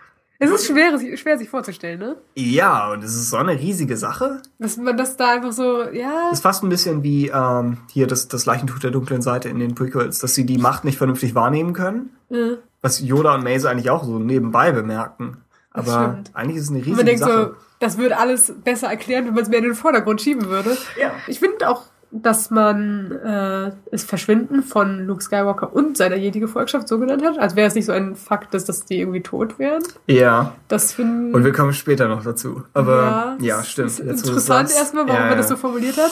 Es 0.43 0.61
ist 0.61 0.67
schwer, 0.67 1.17
schwer 1.17 1.37
sich 1.37 1.49
vorzustellen, 1.49 1.99
ne? 1.99 2.15
ja, 2.35 2.91
und 2.91 3.03
es 3.03 3.13
ist 3.15 3.29
so 3.29 3.37
eine 3.37 3.53
riesige 3.53 3.97
Sache. 3.97 4.41
Dass 4.59 4.77
man 4.77 4.97
das 4.97 5.17
da 5.17 5.31
einfach 5.31 5.51
so, 5.51 5.83
ja, 5.83 6.29
ist 6.31 6.43
fast 6.43 6.63
ein 6.63 6.69
bisschen 6.69 7.03
wie 7.03 7.27
ähm, 7.27 7.77
hier 7.91 8.07
das, 8.07 8.27
das 8.27 8.45
Leichentuch 8.45 8.79
der 8.79 8.91
dunklen 8.91 9.21
Seite 9.21 9.49
in 9.49 9.59
den 9.59 9.75
Prequels, 9.75 10.19
dass 10.19 10.33
sie 10.33 10.45
die 10.45 10.57
Macht 10.57 10.83
nicht 10.83 10.97
vernünftig 10.97 11.35
wahrnehmen 11.35 11.73
können. 11.73 12.09
äh, 12.29 12.57
was 12.81 12.99
Yoda 12.99 13.35
und 13.35 13.43
Maze 13.43 13.69
eigentlich 13.69 13.89
auch 13.89 14.03
so 14.03 14.19
nebenbei 14.19 14.71
bemerken. 14.71 15.37
Aber 15.71 16.19
eigentlich 16.33 16.57
ist 16.57 16.65
es 16.65 16.69
eine 16.69 16.79
riesige 16.79 16.97
man 16.97 17.05
denkt 17.05 17.21
Sache. 17.21 17.55
so, 17.57 17.65
das 17.79 17.97
würde 17.97 18.17
alles 18.17 18.53
besser 18.63 18.87
erklären, 18.87 19.25
wenn 19.25 19.33
man 19.33 19.43
es 19.43 19.49
mehr 19.49 19.59
in 19.59 19.65
den 19.65 19.75
Vordergrund 19.75 20.21
schieben 20.21 20.45
würde. 20.45 20.77
Ja. 20.99 21.11
Ich 21.27 21.39
finde 21.39 21.67
auch, 21.67 21.83
dass 22.15 22.51
man 22.51 23.11
äh, 23.11 23.71
das 23.91 24.03
Verschwinden 24.03 24.61
von 24.61 25.07
Luke 25.07 25.23
Skywalker 25.23 25.73
und 25.73 25.97
seiner 25.97 26.15
Jedi-Gefolgschaft 26.15 26.87
so 26.87 26.99
genannt 26.99 27.23
hat, 27.23 27.39
als 27.39 27.55
wäre 27.55 27.67
es 27.67 27.73
nicht 27.73 27.85
so 27.85 27.91
ein 27.91 28.15
Fakt, 28.15 28.53
dass, 28.53 28.65
dass 28.65 28.85
die 28.85 28.99
irgendwie 28.99 29.21
tot 29.21 29.57
wären. 29.57 29.81
ja. 30.05 30.53
Das 30.67 30.97
Und 30.97 31.43
wir 31.43 31.51
kommen 31.51 31.73
später 31.73 32.07
noch 32.07 32.23
dazu. 32.23 32.63
Aber 32.73 33.37
ja, 33.39 33.63
stimmt. 33.63 33.89
Ist 33.89 33.99
Jetzt, 33.99 34.27
interessant 34.27 34.71
erstmal, 34.71 35.07
warum 35.07 35.21
ja, 35.21 35.27
man 35.29 35.37
das 35.37 35.47
so 35.47 35.55
ja. 35.55 35.59
formuliert 35.59 35.97
hat. 35.97 36.11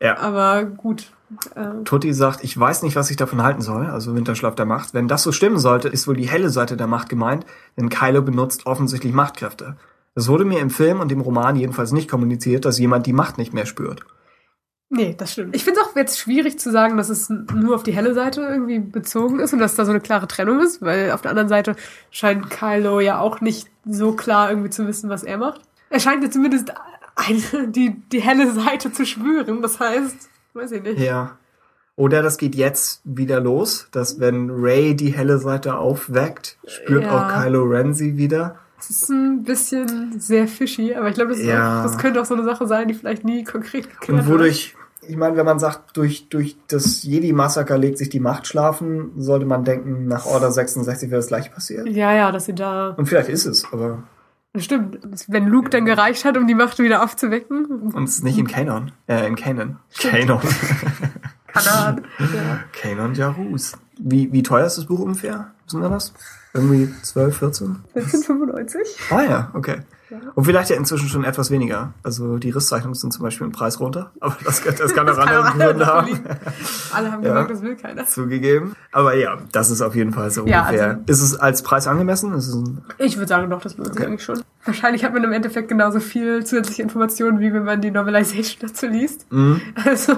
Ja. 0.00 0.18
Aber 0.18 0.64
gut. 0.64 1.12
Äh, 1.54 1.84
Tutti 1.84 2.12
sagt, 2.12 2.42
ich 2.42 2.58
weiß 2.58 2.82
nicht, 2.82 2.96
was 2.96 3.10
ich 3.10 3.16
davon 3.16 3.42
halten 3.42 3.62
soll, 3.62 3.86
also 3.86 4.16
Winterschlaf 4.16 4.56
der 4.56 4.66
Macht. 4.66 4.92
Wenn 4.92 5.06
das 5.06 5.22
so 5.22 5.30
stimmen 5.30 5.58
sollte, 5.58 5.88
ist 5.88 6.08
wohl 6.08 6.16
die 6.16 6.28
helle 6.28 6.50
Seite 6.50 6.76
der 6.76 6.88
Macht 6.88 7.08
gemeint, 7.08 7.46
denn 7.76 7.88
Kylo 7.88 8.22
benutzt 8.22 8.66
offensichtlich 8.66 9.12
Machtkräfte. 9.12 9.76
Es 10.14 10.28
wurde 10.28 10.44
mir 10.44 10.58
im 10.58 10.68
Film 10.68 11.00
und 11.00 11.10
im 11.10 11.20
Roman 11.20 11.56
jedenfalls 11.56 11.92
nicht 11.92 12.10
kommuniziert, 12.10 12.64
dass 12.64 12.78
jemand 12.78 13.06
die 13.06 13.14
Macht 13.14 13.38
nicht 13.38 13.54
mehr 13.54 13.66
spürt. 13.66 14.04
Nee, 14.92 15.14
das 15.18 15.32
stimmt. 15.32 15.56
Ich 15.56 15.64
finde 15.64 15.80
es 15.80 15.86
auch 15.86 15.96
jetzt 15.96 16.18
schwierig 16.20 16.58
zu 16.58 16.70
sagen, 16.70 16.96
dass 16.96 17.08
es 17.08 17.28
nur 17.30 17.74
auf 17.74 17.82
die 17.82 17.92
helle 17.92 18.14
Seite 18.14 18.42
irgendwie 18.42 18.78
bezogen 18.78 19.40
ist 19.40 19.52
und 19.52 19.58
dass 19.58 19.74
da 19.74 19.84
so 19.84 19.90
eine 19.90 20.00
klare 20.00 20.28
Trennung 20.28 20.60
ist, 20.60 20.80
weil 20.82 21.10
auf 21.10 21.22
der 21.22 21.30
anderen 21.30 21.48
Seite 21.48 21.74
scheint 22.10 22.50
Kylo 22.50 23.00
ja 23.00 23.18
auch 23.18 23.40
nicht 23.40 23.68
so 23.84 24.12
klar 24.12 24.50
irgendwie 24.50 24.70
zu 24.70 24.86
wissen, 24.86 25.10
was 25.10 25.24
er 25.24 25.38
macht. 25.38 25.60
Er 25.90 25.98
scheint 26.00 26.22
ja 26.22 26.30
zumindest 26.30 26.72
eine, 27.16 27.68
die, 27.68 28.00
die 28.12 28.20
helle 28.20 28.52
Seite 28.52 28.92
zu 28.92 29.04
spüren. 29.04 29.60
Das 29.62 29.80
heißt, 29.80 30.28
weiß 30.54 30.72
ich 30.72 30.82
nicht. 30.82 30.98
Ja. 31.00 31.36
Oder 31.96 32.22
das 32.22 32.38
geht 32.38 32.54
jetzt 32.54 33.02
wieder 33.04 33.38
los, 33.40 33.88
dass 33.92 34.18
wenn 34.18 34.48
Ray 34.50 34.94
die 34.96 35.12
helle 35.12 35.38
Seite 35.38 35.76
aufweckt, 35.76 36.56
spürt 36.66 37.04
Ja. 37.04 37.12
auch 37.28 37.42
Kylo 37.42 37.64
Ren 37.64 37.92
sie 37.92 38.16
wieder. 38.16 38.56
Das 38.78 38.88
ist 38.90 39.10
ein 39.10 39.44
bisschen 39.44 40.18
sehr 40.18 40.48
fishy, 40.48 40.94
aber 40.94 41.08
ich 41.10 41.14
glaube, 41.14 41.30
das, 41.32 41.42
Ja. 41.42 41.82
das 41.82 41.98
könnte 41.98 42.20
auch 42.20 42.24
so 42.24 42.34
eine 42.34 42.44
Sache 42.44 42.66
sein, 42.66 42.88
die 42.88 42.94
vielleicht 42.94 43.24
nie 43.24 43.44
konkret 43.44 43.88
geklärt 43.90 44.20
Und 44.22 44.26
wodurch, 44.28 44.74
ich 45.08 45.16
meine, 45.16 45.36
wenn 45.36 45.44
man 45.44 45.58
sagt, 45.58 45.96
durch, 45.96 46.28
durch 46.28 46.56
das 46.68 47.02
Jedi-Massaker 47.02 47.76
legt 47.78 47.98
sich 47.98 48.08
die 48.08 48.20
Macht 48.20 48.46
schlafen, 48.46 49.12
sollte 49.16 49.46
man 49.46 49.64
denken, 49.64 50.06
nach 50.06 50.26
Order 50.26 50.52
66 50.52 51.10
wäre 51.10 51.18
das 51.20 51.28
gleich 51.28 51.52
passiert. 51.52 51.88
Ja, 51.88 52.12
ja, 52.12 52.32
dass 52.32 52.46
sie 52.46 52.54
da. 52.54 52.90
Und 52.90 53.06
vielleicht 53.06 53.28
ist 53.28 53.46
es, 53.46 53.66
aber 53.72 54.04
Das 54.52 54.64
stimmt. 54.64 54.98
Wenn 55.28 55.46
Luke 55.46 55.70
dann 55.70 55.84
gereicht 55.84 56.24
hat, 56.24 56.36
um 56.36 56.46
die 56.46 56.54
Macht 56.54 56.78
wieder 56.78 57.02
aufzuwecken. 57.02 57.92
und 57.94 58.04
es 58.04 58.16
ist 58.16 58.24
nicht 58.24 58.38
in 58.38 58.46
Kanon. 58.46 58.92
Äh, 59.06 59.26
in 59.26 59.36
Kanon. 59.36 59.78
Kanon. 59.98 60.40
Kanan. 61.52 62.02
ja. 62.18 62.60
Kanon 62.72 63.14
Jarus. 63.14 63.72
Wie, 63.98 64.32
wie 64.32 64.42
teuer 64.42 64.66
ist 64.66 64.78
das 64.78 64.86
Buch 64.86 65.00
ungefähr? 65.00 65.52
Wissen 65.66 65.80
wir 65.82 65.88
das? 65.88 66.12
Irgendwie 66.54 66.92
12, 67.02 67.36
14? 67.38 67.76
1495? 67.94 68.80
Ah 69.10 69.22
ja, 69.22 69.50
okay. 69.54 69.82
Und 70.34 70.44
vielleicht 70.44 70.68
ja 70.68 70.76
inzwischen 70.76 71.08
schon 71.08 71.24
etwas 71.24 71.50
weniger. 71.50 71.94
Also 72.02 72.36
die 72.36 72.50
Risszeichnungen 72.50 72.94
sind 72.94 73.12
zum 73.14 73.22
Beispiel 73.22 73.46
im 73.46 73.52
Preis 73.52 73.80
runter. 73.80 74.10
Aber 74.20 74.36
das, 74.44 74.60
kann- 74.62 74.74
das 74.76 74.92
kann 74.92 75.08
auch 75.08 75.16
andere 75.16 75.66
Gründe 75.68 75.86
haben. 75.86 76.20
Alle 76.92 77.10
haben 77.12 77.22
Ja. 77.22 77.30
gesagt, 77.32 77.50
das 77.52 77.62
will 77.62 77.76
keiner. 77.76 78.04
Zugegeben. 78.04 78.76
Aber 78.90 79.14
ja, 79.14 79.38
das 79.52 79.70
ist 79.70 79.80
auf 79.80 79.94
jeden 79.94 80.12
Fall 80.12 80.30
so 80.30 80.46
Ja, 80.46 80.66
ungefähr. 80.66 80.88
also- 80.88 81.00
ist 81.06 81.22
es 81.22 81.36
als 81.36 81.62
Preis 81.62 81.86
angemessen? 81.86 82.34
Ist 82.34 82.48
es 82.48 82.54
ein, 82.54 82.84
Ich 82.98 83.16
würde 83.16 83.28
sagen, 83.28 83.48
doch, 83.48 83.62
das 83.62 83.78
lohnt 83.78 83.88
sich 83.88 83.96
Okay. 83.96 84.06
eigentlich 84.06 84.22
schon. 84.24 84.42
Wahrscheinlich 84.66 85.02
hat 85.04 85.14
man 85.14 85.24
im 85.24 85.32
Endeffekt 85.32 85.68
genauso 85.68 85.98
viel 86.00 86.44
zusätzliche 86.44 86.82
Informationen, 86.82 87.40
wie 87.40 87.50
wenn 87.54 87.64
man 87.64 87.80
die 87.80 87.90
Novelization 87.90 88.68
dazu 88.68 88.86
liest. 88.88 89.32
Mhm. 89.32 89.62
Also, 89.82 90.12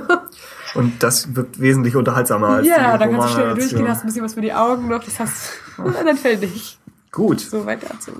und 0.74 1.02
das 1.02 1.34
wirkt 1.34 1.60
wesentlich 1.60 1.96
unterhaltsamer 1.96 2.48
als 2.48 2.66
ja, 2.66 2.98
dann 2.98 3.12
kannst 3.12 3.28
du 3.28 3.32
schnell 3.32 3.54
durchgehen, 3.54 3.88
hast 3.88 4.02
ein 4.02 4.06
bisschen 4.06 4.24
was 4.24 4.34
für 4.34 4.40
die 4.40 4.52
Augen 4.52 4.88
noch, 4.88 5.02
das 5.02 5.18
hast 5.20 5.50
und 5.78 5.94
dann 6.04 6.16
fällt 6.16 6.40
nicht. 6.40 6.78
Gut. 7.12 7.40
So 7.40 7.64
weit 7.64 7.80
dazu. 7.88 8.12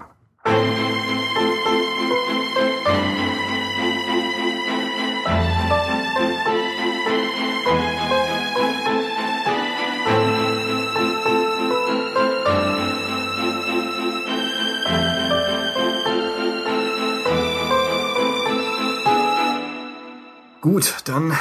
Gut, 20.61 20.95
dann, 21.05 21.37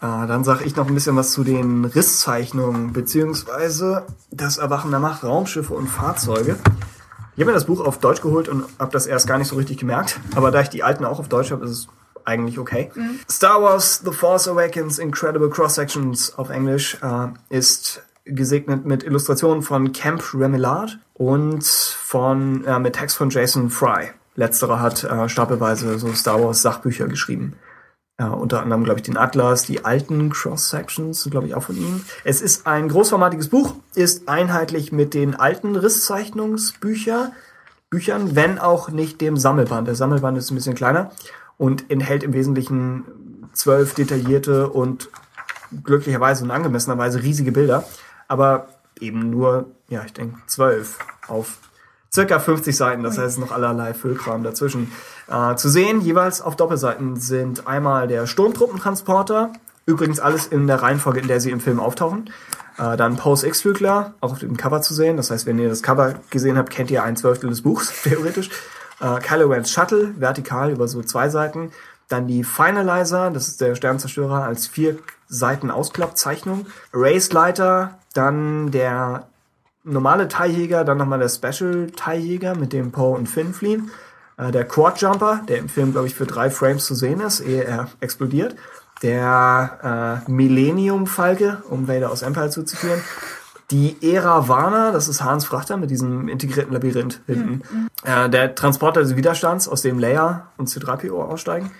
dann 0.00 0.44
sage 0.44 0.64
ich 0.64 0.76
noch 0.76 0.88
ein 0.88 0.94
bisschen 0.94 1.16
was 1.16 1.32
zu 1.32 1.44
den 1.44 1.84
Risszeichnungen, 1.84 2.92
beziehungsweise 2.92 4.06
das 4.30 4.58
Erwachen 4.58 4.90
der 4.90 5.00
Macht, 5.00 5.24
Raumschiffe 5.24 5.74
und 5.74 5.88
Fahrzeuge. 5.88 6.56
Ich 7.36 7.42
habe 7.42 7.52
mir 7.52 7.54
das 7.54 7.66
Buch 7.66 7.80
auf 7.80 7.98
Deutsch 7.98 8.22
geholt 8.22 8.48
und 8.48 8.64
habe 8.78 8.92
das 8.92 9.06
erst 9.06 9.26
gar 9.26 9.38
nicht 9.38 9.48
so 9.48 9.56
richtig 9.56 9.78
gemerkt, 9.78 10.18
aber 10.34 10.50
da 10.50 10.60
ich 10.60 10.68
die 10.68 10.82
alten 10.82 11.04
auch 11.04 11.18
auf 11.18 11.28
Deutsch 11.28 11.50
habe, 11.50 11.64
ist 11.64 11.70
es 11.70 11.88
eigentlich 12.24 12.58
okay. 12.58 12.90
Star 13.30 13.62
Wars 13.62 14.02
The 14.04 14.12
Force 14.12 14.48
Awakens 14.48 14.98
Incredible 14.98 15.50
Cross-Sections 15.50 16.36
auf 16.36 16.50
Englisch 16.50 16.98
äh, 17.02 17.28
ist 17.48 18.02
gesegnet 18.24 18.84
mit 18.84 19.02
Illustrationen 19.02 19.62
von 19.62 19.92
Camp 19.92 20.22
Remillard 20.34 20.98
und 21.14 21.64
von, 21.64 22.64
äh, 22.64 22.78
mit 22.78 22.94
Text 22.94 23.16
von 23.16 23.30
Jason 23.30 23.70
Fry. 23.70 24.10
Letzterer 24.36 24.80
hat 24.80 25.04
äh, 25.04 25.28
stapelweise 25.28 25.98
so 25.98 26.12
Star 26.14 26.42
Wars 26.42 26.62
Sachbücher 26.62 27.08
geschrieben. 27.08 27.54
Ja, 28.20 28.32
unter 28.32 28.60
anderem, 28.60 28.84
glaube 28.84 29.00
ich, 29.00 29.04
den 29.04 29.16
Atlas, 29.16 29.62
die 29.62 29.82
alten 29.82 30.28
Cross-Sections, 30.28 31.26
glaube 31.30 31.46
ich, 31.46 31.54
auch 31.54 31.62
von 31.62 31.76
ihm. 31.78 32.02
Es 32.22 32.42
ist 32.42 32.66
ein 32.66 32.90
großformatiges 32.90 33.48
Buch, 33.48 33.76
ist 33.94 34.28
einheitlich 34.28 34.92
mit 34.92 35.14
den 35.14 35.36
alten 35.36 35.74
Risszeichnungsbüchern, 35.74 37.32
Büchern, 37.88 38.36
wenn 38.36 38.58
auch 38.58 38.90
nicht 38.90 39.22
dem 39.22 39.38
Sammelband. 39.38 39.88
Der 39.88 39.94
Sammelband 39.94 40.36
ist 40.36 40.50
ein 40.50 40.54
bisschen 40.54 40.74
kleiner 40.74 41.12
und 41.56 41.90
enthält 41.90 42.22
im 42.22 42.34
Wesentlichen 42.34 43.04
zwölf 43.54 43.94
detaillierte 43.94 44.68
und 44.68 45.08
glücklicherweise 45.82 46.44
und 46.44 46.50
angemessenerweise 46.50 47.22
riesige 47.22 47.52
Bilder, 47.52 47.84
aber 48.28 48.68
eben 49.00 49.30
nur, 49.30 49.70
ja, 49.88 50.04
ich 50.04 50.12
denke, 50.12 50.38
zwölf 50.46 50.98
auf 51.26 51.56
circa 52.12 52.38
50 52.38 52.76
Seiten, 52.76 53.02
das 53.02 53.18
heißt 53.18 53.38
noch 53.38 53.52
allerlei 53.52 53.94
Füllkram 53.94 54.42
dazwischen. 54.42 54.92
Äh, 55.28 55.54
zu 55.56 55.68
sehen, 55.68 56.00
jeweils 56.00 56.40
auf 56.40 56.56
Doppelseiten 56.56 57.16
sind 57.16 57.66
einmal 57.66 58.08
der 58.08 58.26
Sturmtruppentransporter, 58.26 59.52
übrigens 59.86 60.20
alles 60.20 60.46
in 60.46 60.66
der 60.66 60.82
Reihenfolge, 60.82 61.20
in 61.20 61.28
der 61.28 61.40
sie 61.40 61.50
im 61.50 61.60
Film 61.60 61.80
auftauchen. 61.80 62.30
Äh, 62.78 62.96
dann 62.96 63.16
Post 63.16 63.44
X-Flügler, 63.44 64.14
auch 64.20 64.32
auf 64.32 64.38
dem 64.38 64.56
Cover 64.56 64.82
zu 64.82 64.94
sehen. 64.94 65.16
Das 65.16 65.30
heißt, 65.30 65.46
wenn 65.46 65.58
ihr 65.58 65.68
das 65.68 65.82
Cover 65.82 66.14
gesehen 66.30 66.56
habt, 66.56 66.70
kennt 66.70 66.90
ihr 66.90 67.02
ein 67.02 67.16
Zwölftel 67.16 67.50
des 67.50 67.62
Buchs, 67.62 67.92
theoretisch. 68.02 68.50
Äh, 69.00 69.20
Kylo 69.20 69.48
Ren's 69.48 69.70
Shuttle, 69.70 70.14
vertikal 70.18 70.70
über 70.70 70.88
so 70.88 71.02
zwei 71.02 71.28
Seiten. 71.28 71.72
Dann 72.08 72.26
die 72.26 72.42
Finalizer, 72.42 73.30
das 73.30 73.48
ist 73.48 73.60
der 73.60 73.76
Sternzerstörer 73.76 74.42
als 74.42 74.66
vier 74.66 74.98
Seiten 75.28 75.70
Ausklappzeichnung. 75.70 76.66
Race 76.92 77.32
Leiter, 77.32 77.98
dann 78.14 78.72
der 78.72 79.28
normale 79.84 80.28
Teiljäger, 80.28 80.84
dann 80.84 80.98
nochmal 80.98 81.18
der 81.18 81.28
Special 81.28 81.88
Teiljäger, 81.94 82.54
mit 82.54 82.72
dem 82.72 82.92
Poe 82.92 83.16
und 83.16 83.28
Finn 83.28 83.54
fliehen. 83.54 83.90
Äh, 84.36 84.50
der 84.50 84.64
Quad 84.64 85.00
Jumper, 85.00 85.40
der 85.48 85.58
im 85.58 85.68
Film, 85.68 85.92
glaube 85.92 86.06
ich, 86.06 86.14
für 86.14 86.26
drei 86.26 86.50
Frames 86.50 86.86
zu 86.86 86.94
sehen 86.94 87.20
ist, 87.20 87.40
ehe 87.40 87.64
er 87.64 87.88
explodiert. 88.00 88.56
Der 89.02 90.22
äh, 90.26 90.30
Millennium 90.30 91.06
Falke, 91.06 91.62
um 91.68 91.88
Vader 91.88 92.10
aus 92.10 92.22
Empire 92.22 92.50
zuzuführen. 92.50 93.00
Die 93.70 93.96
Ära 94.02 94.48
Warner, 94.48 94.90
das 94.90 95.06
ist 95.06 95.22
Hans 95.22 95.44
Frachter 95.44 95.76
mit 95.76 95.90
diesem 95.90 96.28
integrierten 96.28 96.72
Labyrinth 96.72 97.20
hinten. 97.26 97.88
Äh, 98.02 98.28
der 98.28 98.54
Transporter 98.54 99.00
des 99.00 99.16
Widerstands, 99.16 99.68
aus 99.68 99.82
dem 99.82 99.98
Leia 99.98 100.48
und 100.56 100.68
C3PO 100.68 101.12
aussteigen. 101.12 101.70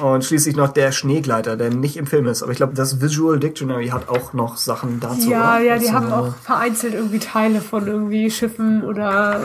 Und 0.00 0.24
schließlich 0.24 0.56
noch 0.56 0.70
der 0.72 0.90
Schneegleiter, 0.90 1.54
der 1.58 1.68
nicht 1.68 1.98
im 1.98 2.06
Film 2.06 2.26
ist. 2.26 2.42
Aber 2.42 2.50
ich 2.50 2.56
glaube, 2.56 2.72
das 2.72 3.02
Visual 3.02 3.38
Dictionary 3.38 3.88
hat 3.88 4.08
auch 4.08 4.32
noch 4.32 4.56
Sachen 4.56 5.00
dazu. 5.00 5.28
Ja, 5.30 5.56
oder? 5.56 5.60
ja, 5.64 5.78
die 5.78 5.84
Das, 5.84 5.92
haben 5.94 6.10
auch 6.10 6.34
vereinzelt 6.36 6.94
irgendwie 6.94 7.18
Teile 7.18 7.60
von 7.60 7.86
irgendwie 7.86 8.30
Schiffen 8.30 8.84
oder 8.84 9.44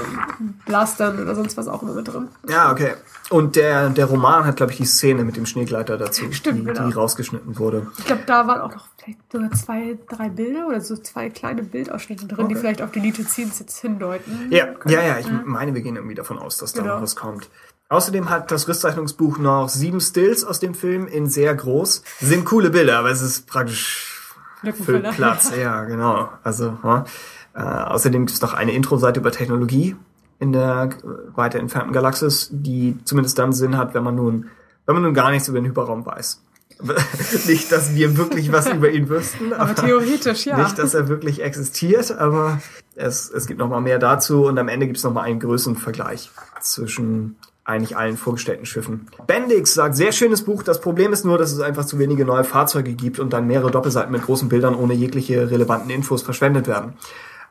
Blastern 0.65 1.19
oder 1.21 1.35
sonst 1.35 1.57
was 1.57 1.67
auch 1.67 1.81
immer 1.83 1.91
mit 1.93 2.07
drin. 2.07 2.29
Ja, 2.47 2.71
okay. 2.71 2.93
Und 3.29 3.57
der, 3.57 3.89
der 3.89 4.05
Roman 4.05 4.45
hat, 4.45 4.55
glaube 4.55 4.71
ich, 4.71 4.77
die 4.77 4.85
Szene 4.85 5.25
mit 5.25 5.35
dem 5.35 5.45
Schneegleiter 5.45 5.97
dazu, 5.97 6.31
Stimmt, 6.31 6.59
die, 6.59 6.63
genau. 6.63 6.87
die 6.87 6.93
rausgeschnitten 6.93 7.59
wurde. 7.59 7.87
Ich 7.97 8.05
glaube, 8.05 8.21
da 8.25 8.47
waren 8.47 8.61
auch 8.61 8.73
noch 8.73 8.87
vielleicht 9.03 9.29
sogar 9.29 9.51
zwei, 9.51 9.97
drei 10.07 10.29
Bilder 10.29 10.67
oder 10.67 10.79
so 10.79 10.95
zwei 10.95 11.29
kleine 11.29 11.63
Bildausschnitte 11.63 12.25
drin, 12.25 12.47
die 12.47 12.55
Okay. 12.55 12.61
vielleicht 12.61 12.81
auf 12.81 12.91
die 12.91 13.11
Scenes 13.11 13.59
jetzt 13.59 13.79
hindeuten. 13.79 14.47
Ja, 14.49 14.67
ja, 14.85 15.01
ja, 15.01 15.19
ich 15.19 15.27
meine, 15.43 15.73
wir 15.73 15.81
gehen 15.81 15.97
irgendwie 15.97 16.15
davon 16.15 16.39
aus, 16.39 16.55
dass 16.57 16.71
da 16.71 16.83
Genau. 16.83 16.95
noch 16.95 17.01
was 17.01 17.17
kommt. 17.17 17.49
Außerdem 17.89 18.29
hat 18.29 18.51
das 18.51 18.67
Risszeichnungsbuch 18.67 19.37
noch 19.37 19.69
sieben 19.69 20.01
Stills 20.01 20.43
aus 20.43 20.59
dem 20.59 20.73
Film 20.73 21.07
in 21.07 21.27
sehr 21.27 21.55
groß. 21.55 22.03
Sind 22.19 22.43
coole 22.43 22.69
Bilder, 22.69 22.99
aber 22.99 23.11
es 23.11 23.21
ist 23.21 23.47
praktisch 23.47 24.33
für 24.59 24.67
Lückenfüller. 24.67 25.11
Platz. 25.13 25.51
Ja, 25.57 25.85
genau. 25.85 26.29
Also, 26.43 26.77
ja. 26.83 27.05
Äh, 27.53 27.61
außerdem 27.61 28.25
gibt 28.25 28.35
es 28.35 28.41
noch 28.41 28.53
eine 28.53 28.73
Intro-Seite 28.73 29.21
über 29.21 29.31
Technologie 29.31 29.95
in 30.39 30.51
der 30.51 30.89
weiter 31.33 31.59
entfernten 31.59 31.93
Galaxis, 31.93 32.49
die 32.51 32.97
zumindest 33.05 33.39
dann 33.39 33.53
Sinn 33.53 33.77
hat, 33.77 33.93
wenn 33.93 34.03
man 34.03 34.15
nun, 34.15 34.49
wenn 34.85 34.93
man 34.93 35.03
nun 35.03 35.13
gar 35.13 35.31
nichts 35.31 35.47
über 35.47 35.59
den 35.59 35.65
Hyperraum 35.65 36.05
weiß. 36.05 36.41
nicht, 37.47 37.71
dass 37.71 37.95
wir 37.95 38.17
wirklich 38.17 38.51
was 38.51 38.69
über 38.69 38.91
ihn 38.91 39.09
wüssten. 39.09 39.53
Aber, 39.53 39.71
aber 39.71 39.75
theoretisch, 39.75 40.45
ja. 40.45 40.57
Nicht, 40.57 40.77
dass 40.77 40.93
er 40.93 41.07
wirklich 41.07 41.41
existiert, 41.41 42.11
aber 42.11 42.61
es, 42.95 43.31
es 43.31 43.47
gibt 43.47 43.59
noch 43.59 43.69
mal 43.69 43.81
mehr 43.81 43.97
dazu 43.97 44.45
und 44.45 44.59
am 44.59 44.67
Ende 44.67 44.85
gibt 44.85 44.97
es 44.97 45.03
noch 45.03 45.13
mal 45.13 45.23
einen 45.23 45.39
größeren 45.39 45.75
Vergleich 45.75 46.29
zwischen 46.61 47.37
eigentlich 47.67 47.97
allen 47.97 48.15
vorgestellten 48.15 48.65
Schiffen. 48.65 49.07
Bendix 49.27 49.73
sagt, 49.73 49.95
sehr 49.95 50.13
schönes 50.13 50.43
Buch. 50.43 50.63
Das 50.63 50.79
Problem 50.79 51.11
ist 51.11 51.25
nur, 51.25 51.37
dass 51.37 51.51
es 51.51 51.59
einfach 51.59 51.85
zu 51.85 51.99
wenige 51.99 52.23
neue 52.23 52.45
Fahrzeuge 52.45 52.93
gibt 52.93 53.19
und 53.19 53.33
dann 53.33 53.45
mehrere 53.45 53.71
Doppelseiten 53.71 54.11
mit 54.11 54.23
großen 54.23 54.47
Bildern 54.47 54.73
ohne 54.73 54.93
jegliche 54.93 55.51
relevanten 55.51 55.89
Infos 55.89 56.21
verschwendet 56.21 56.67
werden. 56.67 56.93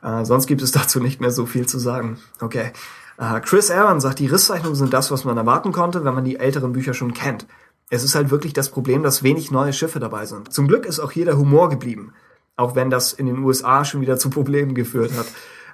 Äh, 0.02 0.24
sonst 0.24 0.46
gibt 0.46 0.62
es 0.62 0.72
dazu 0.72 1.00
nicht 1.00 1.20
mehr 1.20 1.30
so 1.30 1.44
viel 1.44 1.66
zu 1.66 1.78
sagen. 1.78 2.18
Okay. 2.40 2.72
Äh, 3.18 3.40
Chris 3.40 3.70
Aaron 3.70 4.00
sagt, 4.00 4.18
die 4.18 4.26
Risszeichnungen 4.26 4.74
sind 4.74 4.94
das, 4.94 5.10
was 5.10 5.24
man 5.24 5.36
erwarten 5.36 5.72
konnte, 5.72 6.04
wenn 6.04 6.14
man 6.14 6.24
die 6.24 6.36
älteren 6.36 6.72
Bücher 6.72 6.94
schon 6.94 7.12
kennt. 7.12 7.46
Es 7.90 8.02
ist 8.02 8.14
halt 8.14 8.30
wirklich 8.30 8.54
das 8.54 8.70
Problem, 8.70 9.02
dass 9.02 9.22
wenig 9.22 9.50
neue 9.50 9.74
Schiffe 9.74 10.00
dabei 10.00 10.24
sind. 10.24 10.52
Zum 10.52 10.66
Glück 10.66 10.86
ist 10.86 10.98
auch 10.98 11.12
hier 11.12 11.26
der 11.26 11.36
Humor 11.36 11.68
geblieben. 11.68 12.14
Auch 12.56 12.74
wenn 12.74 12.88
das 12.88 13.12
in 13.12 13.26
den 13.26 13.38
USA 13.40 13.84
schon 13.84 14.00
wieder 14.00 14.18
zu 14.18 14.30
Problemen 14.30 14.74
geführt 14.74 15.12
hat. 15.16 15.26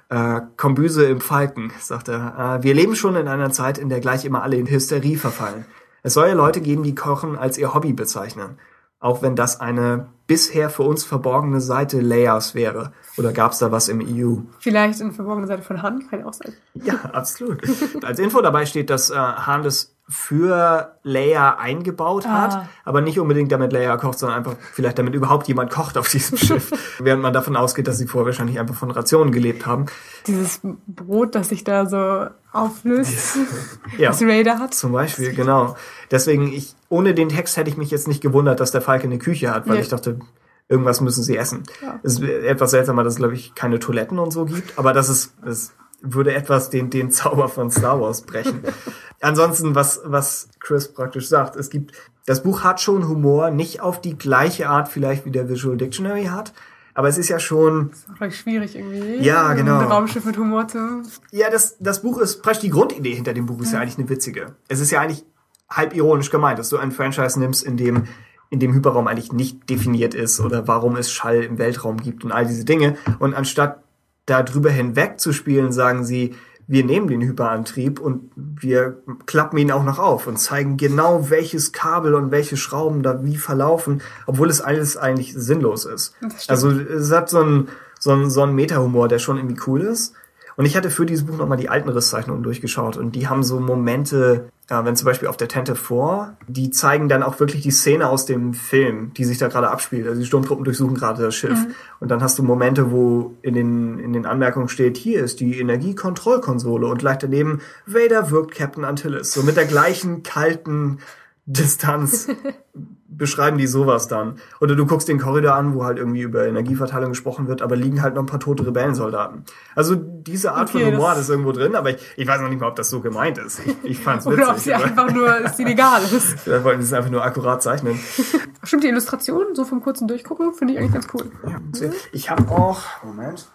Äh, 0.09 0.41
Kombüse 0.57 1.05
im 1.05 1.21
Falken, 1.21 1.71
sagt 1.79 2.07
er. 2.07 2.59
Äh, 2.59 2.63
wir 2.63 2.73
leben 2.73 2.95
schon 2.95 3.15
in 3.15 3.27
einer 3.27 3.51
Zeit, 3.51 3.77
in 3.77 3.89
der 3.89 3.99
gleich 3.99 4.25
immer 4.25 4.43
alle 4.43 4.57
in 4.57 4.69
Hysterie 4.69 5.17
verfallen. 5.17 5.65
Es 6.03 6.13
soll 6.13 6.27
ja 6.27 6.33
Leute 6.33 6.61
geben, 6.61 6.83
die 6.83 6.95
Kochen 6.95 7.37
als 7.37 7.57
ihr 7.57 7.73
Hobby 7.73 7.93
bezeichnen. 7.93 8.57
Auch 8.99 9.21
wenn 9.21 9.35
das 9.35 9.59
eine 9.59 10.07
bisher 10.27 10.69
für 10.69 10.83
uns 10.83 11.03
verborgene 11.03 11.59
Seite 11.61 11.99
Layers 11.99 12.55
wäre. 12.55 12.93
Oder 13.17 13.33
gab 13.33 13.51
es 13.51 13.59
da 13.59 13.71
was 13.71 13.89
im 13.89 14.01
EU? 14.01 14.41
Vielleicht 14.59 15.01
eine 15.01 15.11
verborgene 15.11 15.47
Seite 15.47 15.63
von 15.63 15.81
Han, 15.81 16.07
kann 16.09 16.23
auch 16.23 16.33
sein. 16.33 16.53
Ja, 16.73 16.95
absolut. 17.11 17.61
Als 18.03 18.19
Info 18.19 18.41
dabei 18.41 18.65
steht, 18.65 18.89
dass 18.89 19.09
äh, 19.09 19.15
Han 19.15 19.63
das 19.63 19.92
für 20.09 20.97
Leia 21.03 21.55
eingebaut 21.55 22.27
hat, 22.27 22.53
ah. 22.53 22.69
aber 22.83 22.99
nicht 22.99 23.19
unbedingt 23.19 23.51
damit 23.51 23.71
Leia 23.71 23.95
kocht, 23.95 24.19
sondern 24.19 24.37
einfach 24.37 24.57
vielleicht 24.73 24.99
damit 24.99 25.15
überhaupt 25.15 25.47
jemand 25.47 25.71
kocht 25.71 25.97
auf 25.97 26.07
diesem 26.11 26.37
Schiff. 26.37 26.71
Während 26.99 27.21
man 27.21 27.31
davon 27.31 27.55
ausgeht, 27.55 27.87
dass 27.87 27.97
sie 27.97 28.07
vorher 28.07 28.25
wahrscheinlich 28.25 28.59
einfach 28.59 28.75
von 28.75 28.91
Rationen 28.91 29.31
gelebt 29.31 29.65
haben. 29.65 29.85
Dieses 30.27 30.59
Brot, 30.87 31.35
das 31.35 31.49
sich 31.49 31.63
da 31.63 31.85
so 31.85 32.27
auflöst, 32.51 33.37
ja, 33.97 34.09
was 34.09 34.21
Raider 34.21 34.59
hat. 34.59 34.73
Zum 34.73 34.91
Beispiel, 34.91 35.33
genau. 35.33 35.77
Deswegen, 36.11 36.51
ich, 36.51 36.75
ohne 36.89 37.13
den 37.13 37.29
Text 37.29 37.55
hätte 37.55 37.69
ich 37.69 37.77
mich 37.77 37.89
jetzt 37.89 38.07
nicht 38.07 38.21
gewundert, 38.21 38.59
dass 38.59 38.71
der 38.71 38.81
Falke 38.81 39.05
eine 39.05 39.19
Küche 39.19 39.53
hat, 39.53 39.67
weil 39.67 39.75
ja. 39.75 39.81
ich 39.81 39.89
dachte, 39.89 40.19
irgendwas 40.67 40.99
müssen 40.99 41.23
sie 41.23 41.37
essen. 41.37 41.63
Ja. 41.81 41.99
Es 42.03 42.19
ist 42.19 42.23
etwas 42.23 42.71
seltsamer, 42.71 43.03
dass 43.03 43.13
es, 43.13 43.19
glaube 43.19 43.35
ich, 43.35 43.55
keine 43.55 43.79
Toiletten 43.79 44.19
und 44.19 44.31
so 44.31 44.45
gibt, 44.45 44.77
aber 44.77 44.91
das 44.91 45.07
ist, 45.07 45.33
das 45.43 45.73
würde 46.03 46.33
etwas 46.33 46.69
den, 46.69 46.89
den 46.89 47.09
Zauber 47.09 47.49
von 47.49 47.71
Star 47.71 47.99
Wars 47.99 48.21
brechen. 48.21 48.61
Ansonsten, 49.21 49.73
was, 49.73 50.01
was 50.03 50.49
Chris 50.59 50.93
praktisch 50.93 51.29
sagt, 51.29 51.55
es 51.55 51.69
gibt, 51.69 51.93
das 52.25 52.43
Buch 52.43 52.63
hat 52.63 52.81
schon 52.81 53.07
Humor, 53.07 53.49
nicht 53.49 53.81
auf 53.81 54.01
die 54.01 54.17
gleiche 54.17 54.69
Art 54.69 54.89
vielleicht 54.89 55.25
wie 55.25 55.31
der 55.31 55.49
Visual 55.49 55.77
Dictionary 55.77 56.25
hat, 56.25 56.53
aber 56.93 57.07
es 57.07 57.17
ist 57.17 57.29
ja 57.29 57.39
schon. 57.39 57.89
Das 57.89 57.99
ist 57.99 58.09
auch 58.09 58.17
vielleicht 58.17 58.37
schwierig 58.37 58.75
irgendwie. 58.75 59.15
Ja, 59.25 59.53
genau. 59.53 59.79
Ein 59.79 59.87
Raumschiff 59.87 60.25
mit 60.25 60.37
Humor 60.37 60.67
zu. 60.67 61.01
Ja, 61.31 61.49
das, 61.49 61.77
das 61.79 62.01
Buch 62.03 62.19
ist 62.19 62.43
praktisch 62.43 62.61
die 62.61 62.69
Grundidee 62.69 63.15
hinter 63.15 63.33
dem 63.33 63.47
Buch 63.47 63.59
ist 63.61 63.71
ja. 63.71 63.77
ja 63.77 63.81
eigentlich 63.81 63.97
eine 63.97 64.09
witzige. 64.09 64.55
Es 64.67 64.79
ist 64.79 64.91
ja 64.91 65.01
eigentlich 65.01 65.25
halb 65.69 65.95
ironisch 65.95 66.29
gemeint, 66.29 66.59
dass 66.59 66.69
du 66.69 66.77
ein 66.77 66.91
Franchise 66.91 67.39
nimmst, 67.39 67.63
in 67.63 67.77
dem 67.77 68.03
in 68.49 68.59
dem 68.59 68.73
Hyperraum 68.75 69.07
eigentlich 69.07 69.31
nicht 69.31 69.67
definiert 69.67 70.13
ist 70.13 70.39
oder 70.39 70.67
warum 70.67 70.95
es 70.95 71.11
Schall 71.11 71.41
im 71.41 71.57
Weltraum 71.57 71.97
gibt 71.97 72.23
und 72.23 72.31
all 72.31 72.45
diese 72.45 72.65
Dinge. 72.65 72.97
Und 73.17 73.33
anstatt 73.33 73.83
da 74.25 74.43
drüber 74.43 74.69
hinweg 74.69 75.19
zu 75.19 75.33
spielen, 75.33 75.71
sagen 75.71 76.03
sie, 76.05 76.35
wir 76.65 76.85
nehmen 76.85 77.07
den 77.07 77.21
Hyperantrieb 77.21 77.99
und 77.99 78.31
wir 78.35 79.03
klappen 79.25 79.57
ihn 79.57 79.71
auch 79.71 79.83
noch 79.83 79.99
auf 79.99 80.27
und 80.27 80.37
zeigen 80.37 80.77
genau, 80.77 81.29
welches 81.29 81.73
Kabel 81.73 82.13
und 82.15 82.31
welche 82.31 82.55
Schrauben 82.55 83.03
da 83.03 83.23
wie 83.25 83.35
verlaufen, 83.35 84.01
obwohl 84.27 84.49
es 84.49 84.61
alles 84.61 84.95
eigentlich 84.95 85.33
sinnlos 85.33 85.85
ist. 85.85 86.15
Also 86.47 86.71
es 86.71 87.11
hat 87.11 87.29
so 87.29 87.39
einen, 87.39 87.67
so 87.99 88.11
einen, 88.11 88.29
so 88.29 88.43
einen 88.43 88.55
Meta-Humor, 88.55 89.09
der 89.09 89.19
schon 89.19 89.37
irgendwie 89.37 89.59
cool 89.67 89.81
ist. 89.81 90.13
Und 90.55 90.65
ich 90.65 90.75
hatte 90.75 90.89
für 90.89 91.05
dieses 91.05 91.25
Buch 91.25 91.37
nochmal 91.37 91.57
die 91.57 91.69
alten 91.69 91.89
Risszeichnungen 91.89 92.43
durchgeschaut 92.43 92.97
und 92.97 93.15
die 93.15 93.27
haben 93.27 93.43
so 93.43 93.59
Momente, 93.59 94.49
äh, 94.69 94.83
wenn 94.83 94.95
zum 94.95 95.05
Beispiel 95.05 95.27
auf 95.27 95.37
der 95.37 95.47
Tente 95.47 95.75
vor, 95.75 96.37
die 96.47 96.69
zeigen 96.69 97.09
dann 97.09 97.23
auch 97.23 97.39
wirklich 97.39 97.63
die 97.63 97.71
Szene 97.71 98.07
aus 98.07 98.25
dem 98.25 98.53
Film, 98.53 99.13
die 99.15 99.25
sich 99.25 99.37
da 99.37 99.47
gerade 99.47 99.69
abspielt. 99.69 100.07
Also 100.07 100.19
die 100.19 100.25
Sturmtruppen 100.25 100.63
durchsuchen 100.63 100.95
gerade 100.95 101.23
das 101.23 101.35
Schiff. 101.35 101.59
Mhm. 101.59 101.75
Und 101.99 102.09
dann 102.09 102.21
hast 102.21 102.37
du 102.37 102.43
Momente, 102.43 102.91
wo 102.91 103.33
in 103.41 103.53
den, 103.53 103.99
in 103.99 104.13
den 104.13 104.25
Anmerkungen 104.25 104.67
steht, 104.67 104.97
hier 104.97 105.23
ist 105.23 105.39
die 105.39 105.59
Energiekontrollkonsole 105.59 106.87
und 106.87 106.99
gleich 106.99 107.17
daneben, 107.17 107.61
Vader 107.85 108.31
wirkt 108.31 108.55
Captain 108.55 108.85
Antilles. 108.85 109.33
So 109.33 109.43
mit 109.43 109.57
der 109.57 109.65
gleichen 109.65 110.23
kalten 110.23 110.99
Distanz 111.45 112.27
beschreiben 113.17 113.57
die 113.57 113.67
sowas 113.67 114.07
dann. 114.07 114.35
Oder 114.59 114.75
du 114.75 114.85
guckst 114.85 115.07
den 115.07 115.19
Korridor 115.19 115.55
an, 115.55 115.73
wo 115.73 115.83
halt 115.83 115.97
irgendwie 115.97 116.21
über 116.21 116.45
Energieverteilung 116.47 117.09
gesprochen 117.09 117.47
wird, 117.47 117.61
aber 117.61 117.75
liegen 117.75 118.01
halt 118.01 118.15
noch 118.15 118.23
ein 118.23 118.27
paar 118.27 118.39
tote 118.39 118.65
Rebellensoldaten. 118.65 119.43
Also 119.75 119.95
diese 119.95 120.53
Art 120.53 120.69
okay, 120.69 120.85
von 120.85 120.93
Humor 120.93 121.15
ist 121.15 121.29
irgendwo 121.29 121.51
drin, 121.51 121.75
aber 121.75 121.91
ich, 121.91 121.97
ich 122.15 122.27
weiß 122.27 122.41
noch 122.41 122.49
nicht 122.49 122.59
mal, 122.59 122.67
ob 122.67 122.75
das 122.75 122.89
so 122.89 123.01
gemeint 123.01 123.37
ist. 123.37 123.59
Ich, 123.65 123.75
ich 123.83 123.99
fand's 123.99 124.25
witzig. 124.25 124.39
Oder 124.43 124.51
ob 124.51 124.59
sie 124.59 124.73
einfach 124.73 125.11
nur, 125.11 125.37
ist 125.37 125.59
ihnen 125.59 125.71
egal 125.71 126.01
ist. 126.11 126.39
Vielleicht 126.39 126.63
wollten 126.63 126.81
sie 126.81 126.87
es 126.87 126.93
einfach 126.93 127.11
nur 127.11 127.23
akkurat 127.23 127.61
zeichnen. 127.61 127.99
Stimmt, 128.63 128.83
die 128.83 128.89
Illustration, 128.89 129.53
so 129.53 129.65
vom 129.65 129.81
kurzen 129.81 130.07
Durchgucken, 130.07 130.53
finde 130.53 130.73
ich 130.73 130.79
eigentlich 130.79 130.93
ganz 130.93 131.07
cool. 131.13 131.31
Ja, 131.47 131.89
ich 132.11 132.29
habe 132.29 132.49
auch, 132.49 132.81
Moment, 133.03 133.47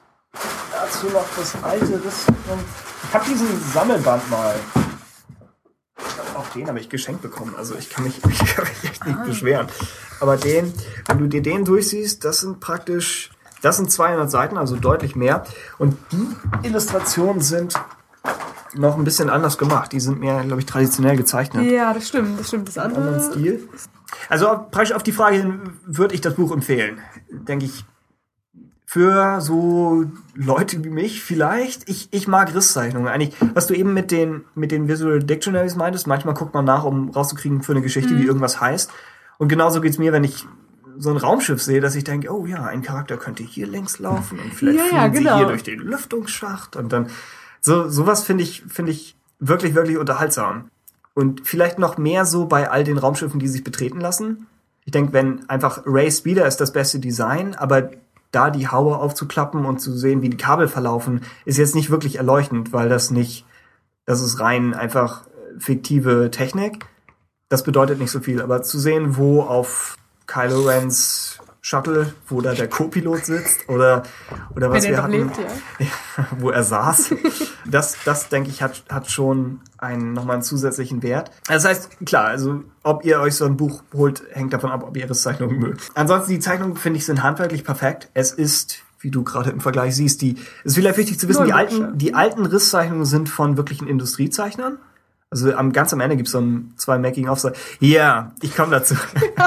dazu 0.72 1.06
noch 1.12 1.24
das 1.36 1.62
alte, 1.62 2.01
das, 2.05 2.26
ich 3.05 3.14
habe 3.14 3.24
diesen 3.28 3.48
Sammelband 3.72 4.30
mal 4.30 4.55
auch 6.35 6.49
den 6.51 6.69
habe 6.69 6.79
ich 6.81 6.89
geschenkt 6.89 7.23
bekommen. 7.23 7.55
Also 7.57 7.75
ich 7.77 7.91
kann 7.91 8.05
mich, 8.05 8.19
ich 8.29 8.55
kann 8.55 8.65
mich 8.65 8.85
echt 8.85 9.07
nicht 9.07 9.19
ah. 9.19 9.25
beschweren. 9.25 9.66
Aber 10.20 10.37
den, 10.37 10.73
wenn 11.07 11.19
du 11.19 11.27
dir 11.27 11.43
den 11.43 11.65
durchsiehst, 11.65 12.25
das 12.25 12.41
sind 12.41 12.61
praktisch, 12.61 13.31
das 13.62 13.77
sind 13.77 13.91
200 13.91 14.31
Seiten, 14.31 14.57
also 14.57 14.77
deutlich 14.77 15.16
mehr. 15.16 15.45
Und 15.79 15.97
die 16.12 16.66
Illustrationen 16.66 17.41
sind 17.41 17.75
noch 18.75 18.97
ein 18.97 19.05
bisschen 19.05 19.31
anders 19.31 19.59
gemacht. 19.59 19.93
Die 19.93 20.01
sind 20.01 20.20
mehr, 20.20 20.43
glaube 20.45 20.61
ich, 20.61 20.66
traditionell 20.66 21.16
gezeichnet. 21.16 21.70
Ja, 21.70 21.93
das 21.93 22.09
stimmt. 22.09 22.39
Das 22.39 22.49
stimmt. 22.49 22.69
Das 22.69 22.79
andere. 22.79 23.20
Stil. 23.20 23.69
Also 24.29 24.47
praktisch 24.70 24.93
auf 24.93 25.03
die 25.03 25.12
Frage 25.12 25.37
hin 25.37 25.61
würde 25.85 26.15
ich 26.15 26.20
das 26.20 26.35
Buch 26.35 26.53
empfehlen. 26.53 27.01
Denke 27.31 27.66
ich, 27.66 27.85
für 28.90 29.43
so 29.43 30.06
Leute 30.35 30.82
wie 30.82 30.89
mich 30.89 31.23
vielleicht. 31.23 31.86
Ich, 31.90 32.09
ich 32.10 32.27
mag 32.27 32.55
Risszeichnungen. 32.55 33.06
Eigentlich, 33.06 33.36
was 33.52 33.66
du 33.66 33.74
eben 33.74 33.93
mit 33.93 34.10
den, 34.10 34.47
mit 34.55 34.73
den 34.73 34.89
Visual 34.89 35.23
Dictionaries 35.23 35.77
meintest, 35.77 36.06
manchmal 36.06 36.32
guckt 36.32 36.55
man 36.55 36.65
nach, 36.65 36.85
um 36.85 37.10
rauszukriegen 37.10 37.62
für 37.62 37.73
eine 37.73 37.82
Geschichte, 37.82 38.15
mhm. 38.15 38.20
wie 38.20 38.24
irgendwas 38.24 38.62
heißt. 38.62 38.90
Und 39.36 39.48
genauso 39.48 39.82
geht's 39.82 39.98
mir, 39.98 40.15
wenn 40.15 40.24
ich 40.24 40.47
so 40.97 41.10
ein 41.10 41.19
Raumschiff 41.19 41.62
sehe, 41.62 41.82
dass 41.82 41.97
ich 41.97 42.05
denke, 42.05 42.32
oh 42.32 42.47
ja, 42.47 42.65
ein 42.65 42.81
Charakter 42.81 43.19
könnte 43.19 43.43
hier 43.43 43.66
längs 43.66 43.98
laufen 43.98 44.39
und 44.39 44.55
vielleicht 44.55 44.78
ja, 44.78 44.85
fliegen 44.85 44.97
ja, 44.97 45.09
genau. 45.09 45.32
sie 45.32 45.36
hier 45.36 45.48
durch 45.48 45.62
den 45.65 45.81
Lüftungsschacht 45.81 46.74
und 46.74 46.90
dann 46.90 47.10
so 47.60 47.90
sowas 47.90 48.24
finde 48.24 48.44
ich 48.44 48.62
finde 48.69 48.93
ich 48.93 49.16
wirklich 49.39 49.74
wirklich 49.74 49.98
unterhaltsam 49.98 50.70
und 51.12 51.47
vielleicht 51.47 51.78
noch 51.78 51.98
mehr 51.98 52.24
so 52.24 52.47
bei 52.47 52.70
all 52.70 52.85
den 52.85 52.97
Raumschiffen, 52.97 53.39
die 53.39 53.48
sich 53.48 53.65
betreten 53.65 54.01
lassen. 54.01 54.47
Ich 54.86 54.93
denke, 54.93 55.12
wenn 55.12 55.47
einfach 55.51 55.82
Ray 55.85 56.10
Speeder 56.10 56.47
ist 56.47 56.56
das 56.56 56.73
beste 56.73 56.98
Design, 56.98 57.55
aber 57.55 57.90
da 58.31 58.51
die 58.51 58.69
Haube 58.69 58.99
aufzuklappen 58.99 59.65
und 59.65 59.81
zu 59.81 59.97
sehen, 59.97 60.23
wie 60.23 60.31
die 60.31 60.37
Kabel 60.37 60.69
verlaufen, 60.69 61.23
ist 61.45 61.59
jetzt 61.59 61.75
nicht 61.75 61.91
wirklich 61.91 62.17
erleuchtend, 62.17 62.73
weil 62.73 62.89
das 62.89 63.11
nicht, 63.11 63.47
das 64.05 64.21
ist 64.21 64.41
rein 64.41 64.75
einfach 64.75 65.27
fiktive 65.59 66.31
Technik. 66.31 66.87
Das 67.49 67.63
bedeutet 67.63 67.99
nicht 67.99 68.11
so 68.11 68.21
viel, 68.21 68.43
aber 68.43 68.63
zu 68.63 68.79
sehen, 68.79 69.17
wo 69.17 69.43
auf 69.43 69.97
Kylo 70.27 70.63
Rens 70.63 71.41
Shuttle, 71.69 72.15
wo 72.28 72.40
da 72.40 72.55
der 72.55 72.66
Co-Pilot 72.66 73.27
sitzt 73.27 73.69
oder 73.69 74.03
oder 74.57 74.70
was 74.70 74.85
Wenn 74.85 74.93
wir 74.93 75.03
hatten, 75.03 75.12
lebt, 75.12 75.36
ja. 75.78 75.86
wo 76.39 76.49
er 76.49 76.62
saß. 76.62 77.15
Das 77.66 77.99
das 78.07 78.31
denke 78.31 78.49
ich 78.49 78.62
hat 78.62 78.85
hat 78.89 79.11
schon 79.11 79.61
einen 79.77 80.15
nochmal 80.15 80.36
einen 80.36 80.43
zusätzlichen 80.43 81.03
Wert. 81.03 81.31
Das 81.47 81.66
heißt 81.66 82.07
klar, 82.07 82.24
also 82.24 82.65
ob 82.82 83.05
ihr 83.05 83.20
euch 83.20 83.35
so 83.35 83.45
ein 83.45 83.59
Buch 83.59 83.82
holt, 83.93 84.23
hängt 84.32 84.55
davon 84.55 84.70
ab, 84.70 84.82
ob 84.82 84.97
ihr 84.97 85.05
ihre 85.05 85.12
Zeichnungen 85.12 85.59
mögt. 85.59 85.90
Ansonsten 85.95 86.31
die 86.31 86.39
Zeichnungen 86.39 86.77
finde 86.77 87.01
ich 87.01 87.05
sind 87.05 87.23
handwerklich 87.23 87.65
perfekt. 87.65 88.09
Es 88.15 88.32
ist 88.32 88.78
wie 89.01 89.11
du 89.11 89.23
gerade 89.23 89.51
im 89.51 89.61
Vergleich 89.61 89.95
siehst, 89.95 90.23
die 90.23 90.36
es 90.65 90.73
ist 90.73 90.74
vielleicht 90.77 90.97
wichtig 90.97 91.20
zu 91.20 91.28
wissen, 91.28 91.45
die 91.45 91.53
alten 91.53 91.99
die 91.99 92.15
alten 92.15 92.47
Risszeichnungen 92.47 93.05
sind 93.05 93.28
von 93.28 93.59
wirklichen 93.59 93.86
Industriezeichnern. 93.86 94.78
Also 95.31 95.55
am 95.55 95.73
ganz 95.73 95.93
am 95.93 96.01
Ende 96.01 96.17
gibt's 96.17 96.33
so 96.33 96.41
ein, 96.41 96.73
zwei 96.77 96.97
Making-ofs. 96.99 97.49
Ja, 97.81 98.33
ich 98.41 98.57
komme 98.57 98.71
dazu. 98.71 98.95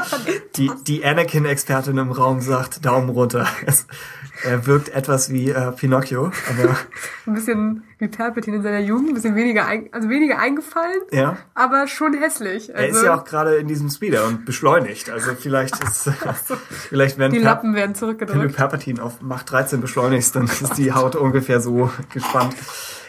die 0.56 0.70
die 0.86 1.03
Anakin-Expertin 1.03 1.98
im 1.98 2.12
Raum 2.12 2.41
sagt 2.41 2.86
Daumen 2.86 3.10
runter. 3.10 3.48
Es, 3.66 3.88
er 4.44 4.68
wirkt 4.68 4.90
etwas 4.90 5.32
wie 5.32 5.49
äh, 5.49 5.72
Pinocchio, 5.72 6.32
aber 6.49 6.78
ein 7.26 7.34
bisschen 7.34 7.84
wie 7.98 8.08
Palpatine 8.08 8.58
in 8.58 8.64
seiner 8.64 8.80
Jugend, 8.80 9.10
ein 9.10 9.14
bisschen 9.16 9.36
weniger, 9.36 9.66
ein, 9.66 9.90
also 9.91 10.08
weniger 10.10 10.38
eingefallen, 10.38 11.02
ja. 11.12 11.38
aber 11.56 11.88
schon 11.88 12.14
hässlich. 12.14 12.70
Also, 12.70 12.74
er 12.74 12.88
ist 12.88 12.95
also 12.98 13.06
ja 13.08 13.20
auch 13.20 13.26
gerade 13.26 13.56
in 13.56 13.68
diesem 13.68 13.90
Speeder 13.90 14.28
und 14.28 14.45
beschleunigt. 14.45 15.10
Also 15.10 15.32
vielleicht 15.34 15.84
ist 15.84 16.03
so. 16.03 16.12
vielleicht 16.90 17.18
werden 17.18 17.34
die 17.34 17.40
Lappen 17.40 17.74
werden 17.74 17.95
zurückgedrückt. 17.95 18.40
Wenn 18.40 18.48
du 18.48 18.53
Palpatine 18.53 19.02
auf 19.02 19.22
Macht 19.22 19.52
13 19.52 19.82
beschleunigst, 19.82 20.36
dann 20.36 20.45
ist 20.45 20.78
die 20.78 20.94
Haut 20.94 21.16
ungefähr 21.16 21.60
so 21.60 21.91
gespannt. 22.14 22.56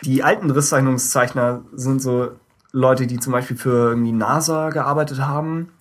Die 0.03 0.23
alten 0.23 0.51
Risszeichnungszeichner 0.51 1.65
sind 1.75 2.01
so 2.03 2.33
Leute, 2.73 3.07
die 3.07 3.21
zum 3.21 3.33
Beispiel 3.33 3.57
für 3.57 3.91
irgendwie 3.91 4.13
NASA 4.13 4.71
gearbeitet 4.71 5.21
haben 5.21 5.73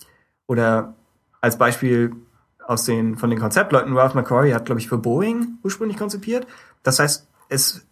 oder 0.45 0.93
als 1.39 1.57
Beispiel 1.57 2.13
aus 2.65 2.83
den, 2.85 3.17
von 3.17 3.29
den 3.29 3.39
Konzeptleuten, 3.39 3.97
Ralph 3.97 4.13
McCory 4.13 4.51
hat, 4.51 4.65
glaube 4.65 4.79
ich, 4.79 4.87
für 4.87 4.97
Boeing 4.97 5.57
ursprünglich 5.63 5.97
konzipiert. 5.97 6.45
Das 6.83 6.99
heißt, 6.99 7.27
es, 7.49 7.85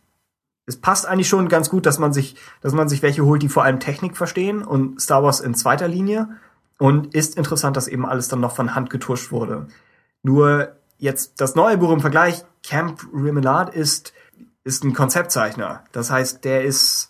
es 0.65 0.77
passt 0.77 1.07
eigentlich 1.07 1.27
schon 1.27 1.49
ganz 1.49 1.69
gut, 1.69 1.85
dass 1.85 1.99
man 1.99 2.13
sich, 2.13 2.35
dass 2.61 2.73
man 2.73 2.87
sich 2.87 3.01
welche 3.01 3.25
holt, 3.25 3.41
die 3.41 3.49
vor 3.49 3.63
allem 3.63 3.79
Technik 3.79 4.15
verstehen 4.15 4.63
und 4.63 5.01
Star 5.01 5.23
Wars 5.23 5.39
in 5.39 5.55
zweiter 5.55 5.87
Linie. 5.87 6.29
Und 6.77 7.13
ist 7.13 7.35
interessant, 7.35 7.75
dass 7.75 7.89
eben 7.89 8.05
alles 8.05 8.29
dann 8.29 8.39
noch 8.39 8.55
von 8.55 8.73
Hand 8.73 8.89
getuscht 8.89 9.33
wurde. 9.33 9.67
Nur 10.23 10.75
jetzt 10.97 11.41
das 11.41 11.55
neue 11.55 11.77
Buch 11.77 11.91
im 11.91 11.99
Vergleich, 11.99 12.45
Camp 12.63 13.01
Remelade 13.13 13.73
ist, 13.73 14.13
ist 14.63 14.85
ein 14.85 14.93
Konzeptzeichner. 14.93 15.83
Das 15.91 16.09
heißt, 16.09 16.45
der 16.45 16.63
ist, 16.63 17.08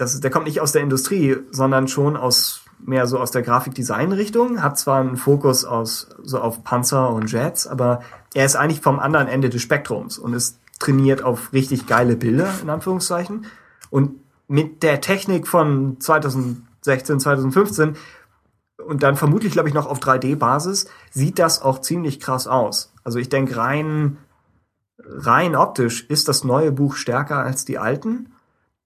das 0.00 0.18
der 0.20 0.30
kommt 0.30 0.46
nicht 0.46 0.60
aus 0.60 0.72
der 0.72 0.82
Industrie, 0.82 1.36
sondern 1.50 1.88
schon 1.88 2.16
aus 2.16 2.62
mehr 2.78 3.06
so 3.06 3.18
aus 3.18 3.30
der 3.30 3.42
Grafikdesign-Richtung, 3.42 4.62
hat 4.62 4.78
zwar 4.78 5.00
einen 5.00 5.16
Fokus 5.16 5.64
aus, 5.64 6.08
so 6.22 6.40
auf 6.40 6.64
Panzer 6.64 7.10
und 7.10 7.30
Jets, 7.30 7.66
aber 7.66 8.00
er 8.34 8.46
ist 8.46 8.56
eigentlich 8.56 8.80
vom 8.80 8.98
anderen 8.98 9.28
Ende 9.28 9.50
des 9.50 9.60
Spektrums 9.60 10.18
und 10.18 10.32
ist 10.32 10.58
trainiert 10.78 11.22
auf 11.22 11.52
richtig 11.52 11.86
geile 11.86 12.16
Bilder, 12.16 12.48
in 12.62 12.70
Anführungszeichen. 12.70 13.46
Und 13.90 14.14
mit 14.48 14.82
der 14.82 15.00
Technik 15.00 15.46
von 15.46 16.00
2016, 16.00 17.20
2015 17.20 17.96
und 18.86 19.02
dann 19.02 19.16
vermutlich, 19.16 19.52
glaube 19.52 19.68
ich, 19.68 19.74
noch 19.74 19.86
auf 19.86 19.98
3D-Basis, 19.98 20.86
sieht 21.10 21.38
das 21.38 21.60
auch 21.60 21.80
ziemlich 21.80 22.18
krass 22.18 22.46
aus. 22.46 22.92
Also 23.04 23.18
ich 23.18 23.28
denke, 23.28 23.56
rein, 23.56 24.16
rein 24.98 25.54
optisch 25.54 26.08
ist 26.08 26.28
das 26.28 26.44
neue 26.44 26.72
Buch 26.72 26.96
stärker 26.96 27.38
als 27.38 27.66
die 27.66 27.78
alten. 27.78 28.32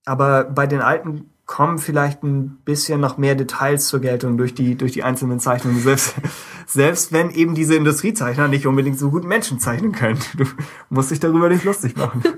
Aber 0.05 0.45
bei 0.45 0.67
den 0.67 0.81
alten 0.81 1.31
kommen 1.47 1.79
vielleicht 1.79 2.23
ein 2.23 2.59
bisschen 2.65 3.01
noch 3.01 3.19
mehr 3.19 3.35
Details 3.35 3.89
zur 3.89 4.01
Geltung 4.01 4.39
durch 4.39 4.55
die, 4.55 4.77
durch 4.77 4.93
die 4.93 5.03
einzelnen 5.03 5.41
Zeichnungen. 5.41 5.81
Selbst, 5.81 6.15
selbst 6.67 7.13
wenn 7.13 7.31
eben 7.31 7.55
diese 7.55 7.75
Industriezeichner 7.75 8.49
nicht 8.49 8.67
unbedingt 8.67 8.99
so 8.99 9.11
gut 9.11 9.25
Menschen 9.25 9.61
zeichnen 9.61 9.93
können. 9.93 10.19
Du 10.39 10.47
musst 10.89 11.11
dich 11.11 11.21
darüber 11.21 11.49
nicht 11.49 11.65
lustig 11.65 11.97
machen. 11.97 12.23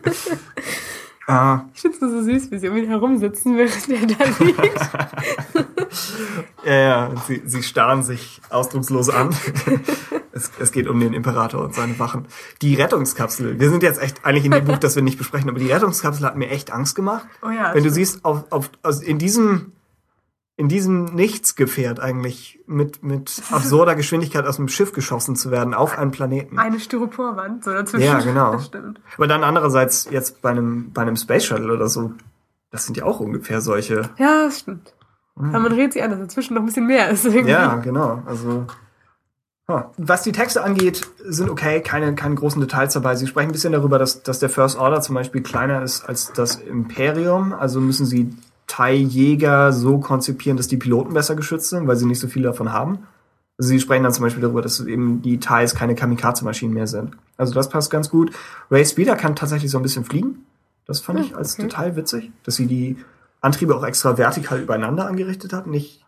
Ah. 1.28 1.64
Ich 1.74 1.80
finde 1.80 1.96
es 1.96 2.12
so 2.12 2.22
süß, 2.22 2.52
wie 2.52 2.58
sie 2.58 2.68
um 2.68 2.76
ihn 2.76 2.86
herumsitzen, 2.86 3.56
während 3.56 3.88
er 3.88 4.06
da 4.06 4.44
liegt. 4.44 4.90
ja, 6.64 6.72
ja, 6.72 7.14
sie, 7.26 7.42
sie 7.44 7.64
starren 7.64 8.04
sich 8.04 8.40
ausdruckslos 8.48 9.08
an. 9.08 9.34
Es, 10.36 10.50
es 10.60 10.70
geht 10.70 10.86
um 10.86 11.00
den 11.00 11.14
Imperator 11.14 11.64
und 11.64 11.74
seine 11.74 11.98
Wachen. 11.98 12.26
Die 12.62 12.74
Rettungskapsel. 12.74 13.58
Wir 13.58 13.70
sind 13.70 13.82
jetzt 13.82 14.00
echt 14.00 14.24
eigentlich 14.24 14.44
in 14.44 14.50
dem 14.52 14.64
Buch, 14.64 14.78
das 14.78 14.94
wir 14.94 15.02
nicht 15.02 15.18
besprechen, 15.18 15.48
aber 15.48 15.58
die 15.58 15.72
Rettungskapsel 15.72 16.24
hat 16.26 16.36
mir 16.36 16.50
echt 16.50 16.70
Angst 16.70 16.94
gemacht. 16.94 17.26
Oh 17.42 17.50
ja, 17.50 17.74
Wenn 17.74 17.82
du 17.82 17.90
siehst, 17.90 18.24
auf, 18.24 18.44
auf, 18.50 18.70
also 18.82 19.02
in 19.02 19.18
diesem 19.18 19.72
in 20.58 20.68
diesem 20.68 21.04
Nichtsgefährt 21.14 22.00
eigentlich 22.00 22.60
mit, 22.66 23.02
mit 23.02 23.42
absurder 23.50 23.94
Geschwindigkeit 23.96 24.46
aus 24.46 24.56
dem 24.56 24.68
Schiff 24.68 24.92
geschossen 24.92 25.36
zu 25.36 25.50
werden 25.50 25.74
auf 25.74 25.98
einen 25.98 26.12
Planeten. 26.12 26.58
Eine 26.58 26.80
Styroporwand 26.80 27.62
so 27.62 27.72
dazwischen. 27.72 28.06
Ja, 28.06 28.20
genau. 28.20 28.52
Das 28.56 28.66
stimmt. 28.66 29.00
Aber 29.16 29.26
dann 29.26 29.44
andererseits 29.44 30.08
jetzt 30.10 30.40
bei 30.40 30.50
einem, 30.50 30.92
bei 30.92 31.02
einem 31.02 31.16
Space 31.16 31.44
Shuttle 31.44 31.72
oder 31.72 31.88
so, 31.88 32.12
das 32.70 32.86
sind 32.86 32.96
ja 32.96 33.04
auch 33.04 33.20
ungefähr 33.20 33.60
solche. 33.60 34.08
Ja, 34.16 34.44
das 34.44 34.60
stimmt. 34.60 34.94
Mhm. 35.34 35.50
Aber 35.50 35.60
man 35.60 35.72
redet 35.72 35.92
sich 35.92 36.02
an, 36.02 36.10
dass 36.10 36.20
dazwischen 36.20 36.54
noch 36.54 36.62
ein 36.62 36.66
bisschen 36.66 36.86
mehr 36.86 37.10
ist. 37.10 37.26
Irgendwie. 37.26 37.50
Ja, 37.50 37.76
genau. 37.76 38.22
Also. 38.24 38.66
Was 39.68 40.22
die 40.22 40.30
Texte 40.32 40.62
angeht, 40.62 41.02
sind 41.24 41.50
okay, 41.50 41.80
keine, 41.80 42.14
keine 42.14 42.36
großen 42.36 42.60
Details 42.60 42.92
dabei. 42.92 43.16
Sie 43.16 43.26
sprechen 43.26 43.48
ein 43.48 43.52
bisschen 43.52 43.72
darüber, 43.72 43.98
dass, 43.98 44.22
dass 44.22 44.38
der 44.38 44.48
First 44.48 44.78
Order 44.78 45.00
zum 45.00 45.16
Beispiel 45.16 45.42
kleiner 45.42 45.82
ist 45.82 46.08
als 46.08 46.32
das 46.32 46.56
Imperium. 46.56 47.52
Also 47.52 47.80
müssen 47.80 48.06
sie 48.06 48.30
Thai-Jäger 48.68 49.72
so 49.72 49.98
konzipieren, 49.98 50.56
dass 50.56 50.68
die 50.68 50.76
Piloten 50.76 51.14
besser 51.14 51.34
geschützt 51.34 51.70
sind, 51.70 51.88
weil 51.88 51.96
sie 51.96 52.06
nicht 52.06 52.20
so 52.20 52.28
viel 52.28 52.42
davon 52.42 52.72
haben. 52.72 53.06
Also 53.58 53.70
sie 53.70 53.80
sprechen 53.80 54.04
dann 54.04 54.12
zum 54.12 54.22
Beispiel 54.22 54.42
darüber, 54.42 54.62
dass 54.62 54.80
eben 54.80 55.22
die 55.22 55.40
Thais 55.40 55.74
keine 55.74 55.96
Kamikaze-Maschinen 55.96 56.72
mehr 56.72 56.86
sind. 56.86 57.16
Also 57.36 57.52
das 57.52 57.68
passt 57.68 57.90
ganz 57.90 58.08
gut. 58.08 58.30
Ray 58.70 58.84
Speeder 58.84 59.16
kann 59.16 59.34
tatsächlich 59.34 59.70
so 59.70 59.78
ein 59.78 59.82
bisschen 59.82 60.04
fliegen. 60.04 60.46
Das 60.86 61.00
fand 61.00 61.18
ich 61.18 61.34
als 61.34 61.54
okay. 61.54 61.62
Detail 61.62 61.96
witzig, 61.96 62.30
dass 62.44 62.54
sie 62.54 62.66
die 62.66 62.96
Antriebe 63.40 63.74
auch 63.74 63.84
extra 63.84 64.16
vertikal 64.16 64.60
übereinander 64.60 65.06
angerichtet 65.06 65.52
hat, 65.52 65.66
nicht 65.66 66.05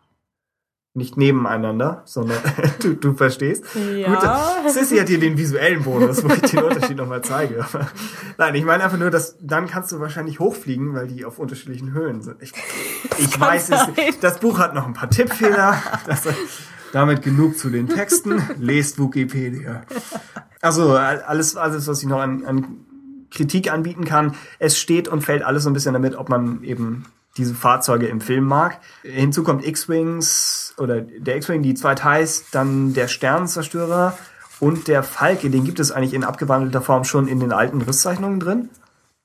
nicht 0.93 1.17
nebeneinander, 1.17 2.01
sondern 2.05 2.37
du, 2.81 2.95
du 2.95 3.13
verstehst. 3.13 3.63
Ja. 3.95 4.61
Gut, 4.63 4.71
Sissy 4.71 4.97
hat 4.97 5.07
hier 5.07 5.19
den 5.19 5.37
visuellen 5.37 5.83
Bonus, 5.83 6.23
wo 6.23 6.29
ich 6.29 6.41
den 6.41 6.63
Unterschied 6.63 6.97
nochmal 6.97 7.21
zeige. 7.21 7.65
Nein, 8.37 8.55
ich 8.55 8.65
meine 8.65 8.83
einfach 8.83 8.97
nur, 8.97 9.11
dass 9.11 9.37
dann 9.39 9.67
kannst 9.67 9.91
du 9.91 9.99
wahrscheinlich 9.99 10.39
hochfliegen, 10.39 10.93
weil 10.93 11.07
die 11.07 11.25
auf 11.25 11.39
unterschiedlichen 11.39 11.93
Höhen 11.93 12.21
sind. 12.21 12.41
Ich, 12.41 12.53
ich 13.17 13.39
weiß 13.39 13.69
es. 13.69 14.19
Das 14.19 14.39
Buch 14.39 14.57
hat 14.59 14.73
noch 14.73 14.87
ein 14.87 14.93
paar 14.93 15.09
Tippfehler. 15.09 15.81
Das, 16.07 16.27
damit 16.91 17.21
genug 17.21 17.57
zu 17.57 17.69
den 17.69 17.87
Texten. 17.87 18.41
Lest 18.57 18.99
Wikipedia. 18.99 19.83
Also 20.61 20.93
alles, 20.93 21.55
alles, 21.55 21.87
was 21.87 22.01
ich 22.01 22.09
noch 22.09 22.19
an, 22.19 22.45
an 22.45 22.85
Kritik 23.31 23.71
anbieten 23.71 24.05
kann. 24.05 24.35
Es 24.57 24.79
steht 24.79 25.07
und 25.07 25.21
fällt 25.21 25.43
alles 25.43 25.63
so 25.63 25.69
ein 25.69 25.73
bisschen 25.73 25.93
damit, 25.93 26.15
ob 26.15 26.29
man 26.29 26.63
eben 26.63 27.05
diese 27.37 27.53
Fahrzeuge 27.53 28.07
im 28.07 28.21
Film 28.21 28.45
mag. 28.45 28.79
Hinzu 29.03 29.43
kommt 29.43 29.65
X-Wings 29.65 30.73
oder 30.77 31.01
der 31.01 31.37
X-Wing, 31.37 31.61
die 31.61 31.73
zwei 31.73 31.95
Teils, 31.95 32.45
dann 32.51 32.93
der 32.93 33.07
Sternenzerstörer 33.07 34.17
und 34.59 34.87
der 34.87 35.03
Falke, 35.03 35.49
den 35.49 35.63
gibt 35.63 35.79
es 35.79 35.91
eigentlich 35.91 36.13
in 36.13 36.23
abgewandelter 36.23 36.81
Form 36.81 37.03
schon 37.03 37.27
in 37.27 37.39
den 37.39 37.53
alten 37.53 37.81
Risszeichnungen 37.81 38.39
drin. 38.39 38.69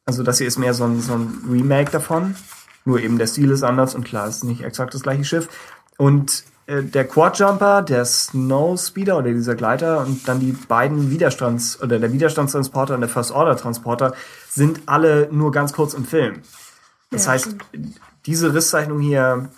Also 0.06 0.22
das 0.22 0.39
hier 0.39 0.47
ist 0.47 0.59
mehr 0.59 0.74
so 0.74 0.85
ein, 0.85 1.01
so 1.01 1.14
ein 1.14 1.44
Remake 1.51 1.90
davon. 1.90 2.36
Nur 2.85 3.01
eben 3.01 3.18
der 3.18 3.26
Stil 3.26 3.51
ist 3.51 3.62
anders 3.62 3.94
und 3.94 4.05
klar, 4.05 4.28
ist 4.28 4.44
nicht 4.44 4.62
exakt 4.62 4.94
das 4.94 5.02
gleiche 5.02 5.24
Schiff. 5.24 5.48
Und 5.97 6.44
äh, 6.66 6.82
der 6.82 7.06
Quadjumper, 7.06 7.82
der 7.82 8.05
Snow 8.05 8.78
Speeder 8.78 9.18
oder 9.18 9.32
dieser 9.32 9.55
Gleiter 9.55 10.01
und 10.01 10.28
dann 10.28 10.40
die 10.40 10.52
beiden 10.52 11.10
Widerstands- 11.10 11.82
oder 11.82 11.98
der 11.98 12.12
Widerstandstransporter 12.12 12.94
und 12.94 13.01
der 13.01 13.09
First 13.09 13.32
Order 13.32 13.56
Transporter 13.56 14.14
sind 14.48 14.82
alle 14.86 15.28
nur 15.32 15.51
ganz 15.52 15.72
kurz 15.72 15.94
im 15.94 16.05
Film. 16.05 16.43
Das 17.15 17.27
ja, 17.27 17.32
heißt, 17.32 17.57
stimmt. 17.69 18.01
diese 18.27 18.55
Risszeichnungen 18.55 19.03
hier 19.03 19.49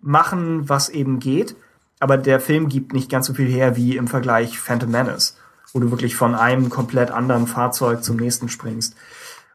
machen, 0.00 0.68
was 0.68 0.88
eben 0.88 1.18
geht, 1.18 1.56
aber 2.00 2.16
der 2.16 2.40
Film 2.40 2.68
gibt 2.68 2.92
nicht 2.92 3.10
ganz 3.10 3.26
so 3.26 3.34
viel 3.34 3.48
her 3.48 3.76
wie 3.76 3.96
im 3.96 4.08
Vergleich 4.08 4.58
Phantom 4.58 4.90
Menace, 4.90 5.36
wo 5.72 5.80
du 5.80 5.90
wirklich 5.90 6.16
von 6.16 6.34
einem 6.34 6.68
komplett 6.68 7.10
anderen 7.10 7.46
Fahrzeug 7.46 8.02
zum 8.02 8.16
nächsten 8.16 8.48
springst. 8.48 8.96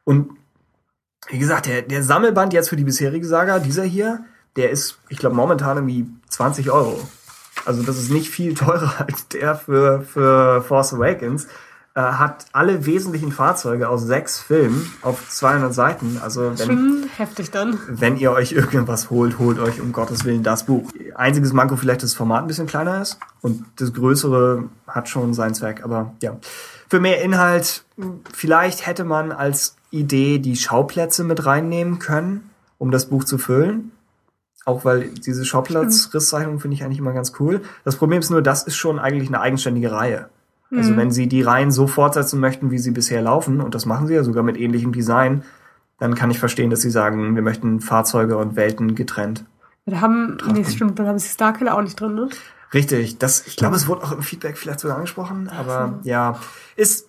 Und 0.03 0.29
wie 1.29 1.39
gesagt, 1.39 1.65
der, 1.65 1.81
der 1.81 2.03
Sammelband 2.03 2.53
jetzt 2.53 2.69
für 2.69 2.77
die 2.77 2.85
bisherige 2.85 3.27
Saga, 3.27 3.59
dieser 3.59 3.83
hier, 3.83 4.23
der 4.55 4.69
ist, 4.71 4.97
ich 5.09 5.17
glaube, 5.17 5.35
momentan 5.35 5.77
irgendwie 5.77 6.07
20 6.29 6.71
Euro. 6.71 6.99
Also 7.65 7.83
das 7.83 7.97
ist 7.97 8.11
nicht 8.11 8.29
viel 8.29 8.53
teurer 8.53 8.93
als 9.07 9.27
der 9.27 9.55
für, 9.55 10.01
für 10.01 10.61
Force 10.61 10.93
Awakens 10.93 11.47
äh, 11.97 11.99
hat 11.99 12.45
alle 12.51 12.85
wesentlichen 12.85 13.31
Fahrzeuge 13.31 13.89
aus 13.89 14.03
sechs 14.03 14.37
Filmen 14.37 14.93
auf 15.01 15.27
200 15.27 15.73
Seiten. 15.73 16.19
Also 16.23 16.51
wenn, 16.55 16.67
Schon 16.67 17.09
heftig 17.17 17.49
dann. 17.49 17.79
Wenn 17.87 18.17
ihr 18.17 18.33
euch 18.33 18.51
irgendwas 18.51 19.09
holt, 19.09 19.39
holt 19.39 19.57
euch 19.57 19.81
um 19.81 19.93
Gottes 19.93 20.23
Willen 20.23 20.43
das 20.43 20.67
Buch. 20.67 20.91
Einziges 21.15 21.53
Manko 21.53 21.75
vielleicht, 21.75 22.03
dass 22.03 22.11
das 22.11 22.15
Format 22.17 22.43
ein 22.43 22.47
bisschen 22.47 22.67
kleiner 22.67 23.01
ist 23.01 23.17
und 23.41 23.65
das 23.77 23.95
Größere 23.95 24.65
hat 24.85 25.09
schon 25.09 25.33
seinen 25.33 25.55
Zweck. 25.55 25.83
Aber 25.83 26.13
ja, 26.21 26.37
für 26.87 26.99
mehr 26.99 27.23
Inhalt, 27.23 27.83
vielleicht 28.31 28.85
hätte 28.85 29.03
man 29.03 29.31
als 29.31 29.75
Idee 29.89 30.37
die 30.37 30.55
Schauplätze 30.55 31.23
mit 31.23 31.47
reinnehmen 31.47 31.97
können, 31.97 32.51
um 32.77 32.91
das 32.91 33.07
Buch 33.07 33.23
zu 33.23 33.39
füllen. 33.39 33.91
Auch 34.65 34.85
weil 34.85 35.09
diese 35.09 35.45
Schauplatzrisszeichnung 35.45 36.59
finde 36.59 36.75
ich 36.75 36.83
eigentlich 36.83 36.99
immer 36.99 37.13
ganz 37.13 37.33
cool. 37.39 37.63
Das 37.85 37.95
Problem 37.95 38.19
ist 38.19 38.29
nur, 38.29 38.43
das 38.43 38.67
ist 38.67 38.75
schon 38.75 38.99
eigentlich 38.99 39.29
eine 39.29 39.41
eigenständige 39.41 39.91
Reihe. 39.91 40.29
Also 40.71 40.91
mhm. 40.91 40.97
wenn 40.97 41.11
sie 41.11 41.27
die 41.27 41.41
Reihen 41.41 41.71
so 41.71 41.87
fortsetzen 41.87 42.39
möchten, 42.39 42.71
wie 42.71 42.77
sie 42.77 42.91
bisher 42.91 43.21
laufen, 43.21 43.61
und 43.61 43.73
das 43.73 43.85
machen 43.85 44.07
sie 44.07 44.15
ja 44.15 44.23
sogar 44.23 44.43
mit 44.43 44.57
ähnlichem 44.57 44.91
Design, 44.91 45.43
dann 45.99 46.15
kann 46.15 46.29
ich 46.29 46.39
verstehen, 46.39 46.69
dass 46.69 46.81
sie 46.81 46.91
sagen, 46.91 47.35
wir 47.35 47.41
möchten 47.41 47.79
Fahrzeuge 47.79 48.37
und 48.37 48.55
Welten 48.55 48.95
getrennt. 48.95 49.45
Da 49.85 50.01
haben, 50.01 50.37
nee, 50.51 50.65
stimmt, 50.65 50.99
dann 50.99 51.07
haben 51.07 51.19
sie 51.19 51.29
Starkiller 51.29 51.75
auch 51.75 51.81
nicht 51.81 51.99
drin, 51.99 52.15
ne? 52.15 52.29
Richtig, 52.73 53.17
das, 53.17 53.47
ich 53.47 53.55
glaube, 53.55 53.77
es 53.77 53.87
wurde 53.87 54.03
auch 54.03 54.11
im 54.11 54.21
Feedback 54.21 54.57
vielleicht 54.57 54.81
sogar 54.81 54.97
angesprochen, 54.97 55.47
aber 55.47 55.99
ja, 56.03 56.37
ist, 56.75 57.07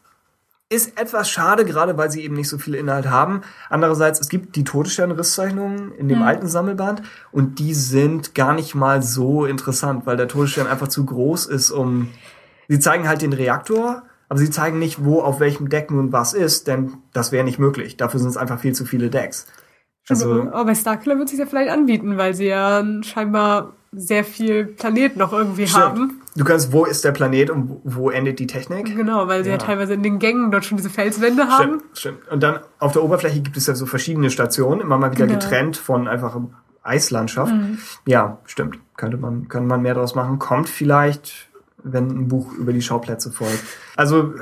ist 0.69 1.01
etwas 1.01 1.29
schade, 1.29 1.65
gerade 1.65 1.97
weil 1.99 2.13
sie 2.13 2.23
eben 2.23 2.35
nicht 2.35 2.49
so 2.49 2.59
viel 2.59 2.77
Inhalt 2.77 3.11
haben. 3.11 3.41
Andererseits, 3.69 4.21
es 4.21 4.29
gibt 4.29 4.55
die 4.55 4.63
Todesstern-Risszeichnungen 4.63 5.93
in 5.93 6.09
dem 6.09 6.19
mhm. 6.19 6.25
alten 6.25 6.47
Sammelband 6.47 7.03
und 7.33 7.59
die 7.59 7.75
sind 7.75 8.37
gar 8.37 8.53
nicht 8.53 8.77
mal 8.77 9.03
so 9.03 9.47
interessant, 9.47 10.07
weil 10.07 10.17
der 10.17 10.29
Todesstern 10.29 10.69
einfach 10.69 10.89
zu 10.89 11.05
groß 11.05 11.47
ist, 11.47 11.73
um 11.73 12.09
Sie 12.69 12.79
zeigen 12.79 13.09
halt 13.09 13.23
den 13.23 13.33
Reaktor, 13.33 14.03
aber 14.29 14.39
sie 14.39 14.51
zeigen 14.51 14.79
nicht, 14.79 15.05
wo 15.05 15.21
auf 15.21 15.41
welchem 15.41 15.69
Deck 15.69 15.91
nun 15.91 16.13
was 16.13 16.35
ist, 16.35 16.69
denn 16.69 16.99
das 17.13 17.33
wäre 17.33 17.45
nicht 17.45 17.59
möglich. 17.59 17.97
Dafür 17.97 18.21
sind 18.21 18.29
es 18.29 18.37
einfach 18.37 18.61
viel 18.61 18.75
zu 18.75 18.85
viele 18.85 19.11
Decks. 19.11 19.47
Also, 20.09 20.43
aber 20.43 20.65
bei 20.65 20.75
Starkiller 20.75 21.19
wird 21.19 21.29
sich 21.29 21.39
ja 21.39 21.47
vielleicht 21.47 21.71
anbieten, 21.71 22.17
weil 22.17 22.35
sie 22.35 22.47
ja 22.47 22.85
scheinbar 23.03 23.75
sehr 23.93 24.25
viel 24.25 24.67
Planet 24.67 25.17
noch 25.17 25.33
irgendwie 25.33 25.67
stimmt. 25.67 25.85
haben. 25.85 26.21
Du 26.37 26.45
kannst, 26.45 26.73
wo 26.73 26.85
ist 26.85 27.05
der 27.05 27.13
Planet 27.13 27.51
und 27.51 27.81
wo 27.85 28.11
endet 28.11 28.39
die 28.39 28.47
Technik? 28.47 28.95
Genau, 28.95 29.27
weil 29.29 29.43
sie 29.45 29.51
ja, 29.51 29.57
ja 29.57 29.63
teilweise 29.63 29.95
in 29.95 30.03
den 30.03 30.19
Gängen 30.19 30.51
dort 30.51 30.65
schon 30.65 30.77
diese 30.77 30.91
Felswände 30.91 31.49
haben. 31.49 31.81
Stimmt, 31.93 31.99
stimmt. 31.99 32.29
Und 32.29 32.43
dann 32.43 32.61
auf 32.79 32.93
der 32.93 33.03
Oberfläche 33.03 33.41
gibt 33.41 33.57
es 33.57 33.67
ja 33.67 33.75
so 33.75 33.87
verschiedene 33.87 34.31
Stationen, 34.31 34.81
immer 34.81 34.99
mal 34.99 35.11
wieder 35.11 35.27
genau. 35.27 35.39
getrennt 35.39 35.77
von 35.77 36.07
einfach 36.07 36.39
Eislandschaft. 36.83 37.53
Mhm. 37.53 37.79
Ja, 38.07 38.39
stimmt. 38.45 38.79
Könnte 38.97 39.17
man, 39.17 39.49
könnte 39.49 39.69
man 39.69 39.83
mehr 39.83 39.95
draus 39.95 40.15
machen. 40.15 40.39
Kommt 40.39 40.69
vielleicht 40.69 41.48
wenn 41.93 42.09
ein 42.09 42.29
Buch 42.29 42.53
über 42.53 42.73
die 42.73 42.83
Schauplätze 42.83 43.31
folgt. 43.31 43.63
Also, 43.97 44.35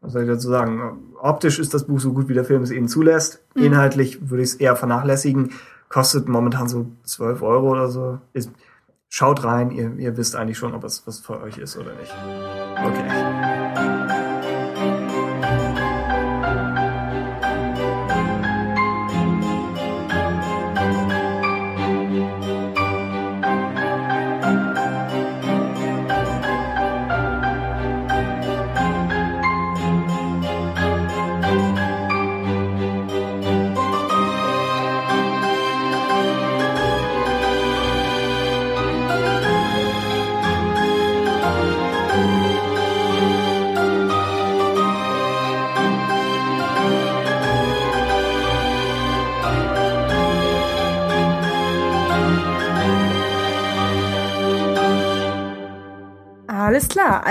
was 0.00 0.12
soll 0.12 0.22
ich 0.22 0.28
dazu 0.28 0.48
sagen? 0.48 1.14
Optisch 1.20 1.58
ist 1.58 1.74
das 1.74 1.84
Buch 1.84 2.00
so 2.00 2.12
gut, 2.12 2.28
wie 2.28 2.34
der 2.34 2.44
Film 2.44 2.62
es 2.62 2.70
eben 2.70 2.88
zulässt. 2.88 3.42
Mhm. 3.54 3.64
Inhaltlich 3.64 4.30
würde 4.30 4.42
ich 4.42 4.50
es 4.50 4.54
eher 4.56 4.76
vernachlässigen. 4.76 5.52
Kostet 5.88 6.28
momentan 6.28 6.68
so 6.68 6.86
12 7.04 7.42
Euro 7.42 7.70
oder 7.70 7.88
so. 7.88 8.18
Ist, 8.32 8.50
schaut 9.08 9.44
rein, 9.44 9.70
ihr, 9.70 9.94
ihr 9.96 10.16
wisst 10.16 10.36
eigentlich 10.36 10.58
schon, 10.58 10.74
ob 10.74 10.84
es 10.84 11.06
was 11.06 11.20
für 11.20 11.40
euch 11.40 11.58
ist 11.58 11.76
oder 11.76 11.92
nicht. 11.94 12.14
Okay. 12.84 13.33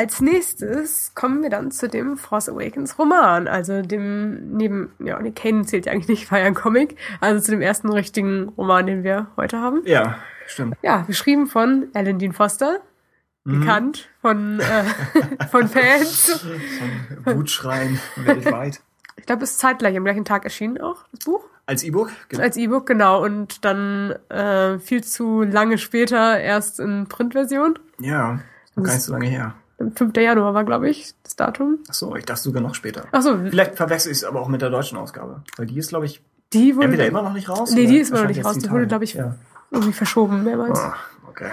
Als 0.04 0.20
nächstes 0.20 1.16
kommen 1.16 1.44
wir 1.44 1.50
dann 1.50 1.72
zu 1.72 1.88
dem 1.88 2.18
Force 2.18 2.50
Awakens 2.50 3.00
Roman, 3.00 3.48
also 3.48 3.82
dem 3.82 4.58
neben 4.58 4.92
ja, 5.00 5.18
nee, 5.22 5.32
Kanan 5.32 5.64
zählt 5.64 5.86
ja 5.86 5.94
eigentlich 5.94 6.10
nicht, 6.10 6.30
war 6.30 6.40
ja 6.40 6.46
ein 6.46 6.56
Comic, 6.56 6.98
also 7.22 7.42
zu 7.42 7.52
dem 7.52 7.62
ersten 7.62 7.88
richtigen 7.90 8.50
Roman, 8.58 8.86
den 8.86 9.06
wir 9.06 9.28
heute 9.38 9.60
haben. 9.60 9.82
Ja, 9.86 10.18
stimmt. 10.46 10.76
Ja, 10.82 11.04
geschrieben 11.04 11.48
von 11.48 11.88
Alan 11.94 12.20
Dean 12.20 12.34
Foster, 12.34 12.82
mhm. 13.46 13.62
bekannt 13.62 14.10
von 14.20 14.60
äh, 14.60 14.84
von 15.52 15.70
Fans, 15.70 16.46
von 17.24 17.38
Wutschreien 17.38 17.98
weltweit. 18.18 18.82
Ich 19.16 19.26
glaube, 19.26 19.46
es 19.46 19.52
ist 19.52 19.60
zeitgleich 19.60 19.96
am 19.96 20.04
gleichen 20.04 20.26
Tag 20.26 20.44
erschienen 20.44 20.82
auch 20.82 21.06
das 21.14 21.24
Buch. 21.24 21.46
Als 21.66 21.82
E-Book? 21.82 22.12
Genau. 22.28 22.44
Als 22.44 22.58
E-Book, 22.58 22.86
genau. 22.88 23.24
Und 23.24 23.64
dann 23.64 24.12
äh, 24.28 24.80
viel 24.80 25.02
zu 25.02 25.44
lange 25.44 25.78
später 25.78 26.42
erst 26.42 26.82
in 26.82 27.08
Printversion. 27.08 27.80
Ja. 28.00 28.40
Gar 28.76 28.84
nicht 28.84 29.02
so 29.02 29.14
lange 29.14 29.28
her. 29.28 29.56
5. 29.91 30.15
Januar 30.18 30.53
war, 30.53 30.64
glaube 30.64 30.89
ich, 30.89 31.14
das 31.23 31.35
Datum. 31.35 31.80
Ach 31.89 31.93
so, 31.93 32.15
ich 32.15 32.26
dachte 32.26 32.41
sogar 32.41 32.61
noch 32.61 32.76
später. 32.76 33.05
Ach 33.11 33.22
so. 33.22 33.38
Vielleicht 33.38 33.76
verwechsel 33.76 34.11
ich 34.11 34.19
es 34.19 34.23
aber 34.23 34.41
auch 34.41 34.47
mit 34.47 34.61
der 34.61 34.69
deutschen 34.69 34.97
Ausgabe. 34.97 35.43
Weil 35.57 35.65
die 35.65 35.77
ist, 35.77 35.89
glaube 35.89 36.05
ich, 36.05 36.22
die 36.53 36.76
wurde, 36.76 36.85
entweder 36.85 37.07
immer 37.07 37.23
noch 37.23 37.34
nicht 37.34 37.49
raus. 37.49 37.72
Nee, 37.72 37.88
die 37.88 37.97
ist 37.97 38.11
immer 38.11 38.22
noch 38.22 38.27
nicht 38.27 38.45
raus. 38.45 38.57
Die, 38.57 38.69
wurde, 38.69 38.88
glaube 38.88 39.03
ich, 39.03 39.14
ja. 39.15 39.35
irgendwie 39.72 39.93
verschoben 39.93 40.43
mehrmals. 40.43 40.80
Oh, 40.80 41.30
okay. 41.30 41.51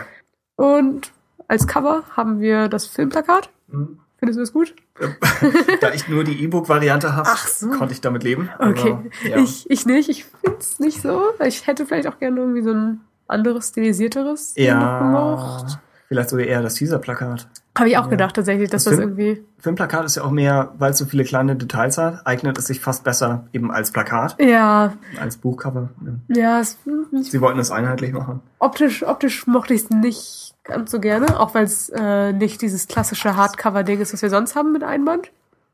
Und 0.56 1.10
als 1.48 1.66
Cover 1.66 2.04
haben 2.16 2.40
wir 2.40 2.68
das 2.68 2.86
Filmplakat. 2.86 3.50
Mhm. 3.68 3.98
Findest 4.18 4.36
du 4.36 4.42
das 4.42 4.52
gut? 4.52 4.74
da 5.80 5.92
ich 5.92 6.06
nur 6.06 6.24
die 6.24 6.44
E-Book-Variante 6.44 7.16
habe, 7.16 7.30
so. 7.46 7.70
konnte 7.70 7.94
ich 7.94 8.02
damit 8.02 8.22
leben. 8.22 8.50
Okay. 8.58 8.98
ja. 9.24 9.38
ich, 9.38 9.68
ich 9.70 9.86
nicht. 9.86 10.10
Ich 10.10 10.26
finde 10.26 10.58
es 10.58 10.78
nicht 10.78 11.00
so. 11.00 11.22
Ich 11.42 11.66
hätte 11.66 11.86
vielleicht 11.86 12.06
auch 12.06 12.18
gerne 12.18 12.38
irgendwie 12.38 12.62
so 12.62 12.72
ein 12.72 13.00
anderes, 13.26 13.68
stilisierteres 13.68 14.52
ja. 14.56 14.98
gemacht. 14.98 15.78
Vielleicht 16.08 16.28
sogar 16.28 16.44
eher 16.44 16.60
das 16.60 16.74
Teaser-Plakat. 16.74 17.48
Habe 17.80 17.88
ich 17.88 17.96
auch 17.96 18.04
ja. 18.04 18.10
gedacht 18.10 18.36
tatsächlich, 18.36 18.68
dass 18.70 18.84
das, 18.84 18.92
das 18.92 19.00
Film, 19.00 19.18
irgendwie. 19.18 19.44
Filmplakat 19.58 20.04
ist 20.04 20.16
ja 20.16 20.22
auch 20.22 20.30
mehr, 20.30 20.72
weil 20.78 20.92
es 20.92 20.98
so 20.98 21.06
viele 21.06 21.24
kleine 21.24 21.56
Details 21.56 21.96
hat, 21.98 22.26
eignet 22.26 22.58
es 22.58 22.66
sich 22.66 22.80
fast 22.80 23.04
besser 23.04 23.46
eben 23.52 23.72
als 23.72 23.90
Plakat. 23.90 24.36
Ja. 24.38 24.92
Als 25.18 25.38
Buchcover. 25.38 25.88
Ja. 26.28 26.60
Es, 26.60 26.76
Sie 27.22 27.40
wollten 27.40 27.58
es 27.58 27.70
einheitlich 27.70 28.12
machen. 28.12 28.40
Optisch, 28.58 29.02
optisch 29.02 29.46
mochte 29.46 29.74
ich 29.74 29.84
es 29.84 29.90
nicht 29.90 30.54
ganz 30.62 30.90
so 30.90 31.00
gerne, 31.00 31.40
auch 31.40 31.54
weil 31.54 31.64
es 31.64 31.88
äh, 31.88 32.32
nicht 32.32 32.60
dieses 32.62 32.86
klassische 32.86 33.34
Hardcover-Ding 33.34 34.00
ist, 34.00 34.12
was 34.12 34.22
wir 34.22 34.30
sonst 34.30 34.54
haben 34.54 34.72
mit 34.72 34.84
Einband. 34.84 35.30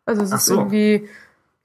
Also 0.06 0.22
es 0.22 0.32
Ach 0.32 0.36
ist 0.36 0.46
so. 0.46 0.54
irgendwie 0.54 1.08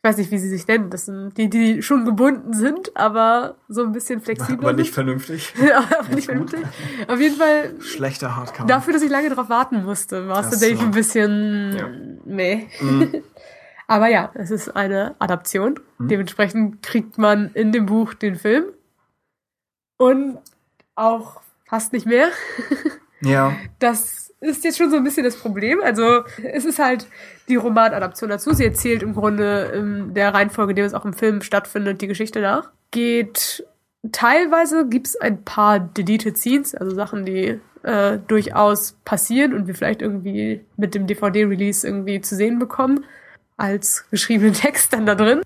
ich 0.03 0.09
weiß 0.09 0.17
nicht, 0.17 0.31
wie 0.31 0.39
sie 0.39 0.49
sich 0.49 0.65
nennen. 0.65 0.89
Das 0.89 1.05
sind 1.05 1.37
die, 1.37 1.47
die 1.47 1.83
schon 1.83 2.05
gebunden 2.05 2.53
sind, 2.53 2.97
aber 2.97 3.57
so 3.67 3.83
ein 3.83 3.91
bisschen 3.91 4.19
flexibler. 4.19 4.69
Aber 4.69 4.73
nicht 4.73 4.91
vernünftig. 4.91 5.53
aber 5.75 6.15
nicht 6.15 6.25
vernünftig. 6.25 6.61
Auf 7.07 7.19
jeden 7.19 7.35
Fall. 7.35 7.75
Schlechter 7.81 8.35
Hardcover. 8.35 8.65
Dafür, 8.65 8.93
dass 8.93 9.03
ich 9.03 9.11
lange 9.11 9.29
drauf 9.29 9.49
warten 9.49 9.83
musste, 9.83 10.27
war 10.27 10.39
es 10.39 10.49
tatsächlich 10.49 10.79
so. 10.79 10.85
ein 10.85 10.91
bisschen 10.91 11.75
ja. 11.77 11.87
meh. 12.25 12.65
Mhm. 12.81 13.23
aber 13.87 14.07
ja, 14.07 14.31
es 14.33 14.49
ist 14.49 14.75
eine 14.75 15.13
Adaption. 15.19 15.79
Mhm. 15.99 16.07
Dementsprechend 16.07 16.81
kriegt 16.81 17.19
man 17.19 17.51
in 17.53 17.71
dem 17.71 17.85
Buch 17.85 18.15
den 18.15 18.37
Film. 18.37 18.63
Und 19.97 20.39
auch 20.95 21.41
fast 21.65 21.93
nicht 21.93 22.07
mehr. 22.07 22.29
ja. 23.21 23.55
Das 23.77 24.30
ist 24.41 24.63
jetzt 24.63 24.77
schon 24.77 24.89
so 24.89 24.97
ein 24.97 25.03
bisschen 25.03 25.23
das 25.23 25.35
Problem. 25.35 25.79
Also 25.81 26.23
es 26.43 26.65
ist 26.65 26.79
halt 26.79 27.07
die 27.47 27.55
Romanadaption 27.55 28.29
dazu. 28.29 28.53
Sie 28.53 28.65
erzählt 28.65 29.03
im 29.03 29.13
Grunde 29.13 29.71
in 29.75 30.13
der 30.13 30.33
Reihenfolge, 30.33 30.71
in 30.71 30.75
der 30.77 30.85
es 30.85 30.93
auch 30.93 31.05
im 31.05 31.13
Film 31.13 31.41
stattfindet, 31.41 32.01
die 32.01 32.07
Geschichte 32.07 32.41
nach. 32.41 32.71
Geht 32.89 33.65
teilweise 34.11 34.87
gibt's 34.87 35.15
ein 35.15 35.43
paar 35.43 35.79
deleted 35.79 36.37
Scenes, 36.37 36.73
also 36.73 36.95
Sachen, 36.95 37.25
die 37.25 37.59
äh, 37.83 38.17
durchaus 38.27 38.95
passieren 39.05 39.53
und 39.53 39.67
wir 39.67 39.75
vielleicht 39.75 40.01
irgendwie 40.01 40.61
mit 40.75 40.95
dem 40.95 41.07
DVD-Release 41.07 41.85
irgendwie 41.85 42.21
zu 42.21 42.35
sehen 42.35 42.57
bekommen, 42.59 43.05
als 43.57 44.09
geschriebenen 44.09 44.53
Text 44.55 44.93
dann 44.93 45.05
da 45.05 45.15
drin. 45.15 45.41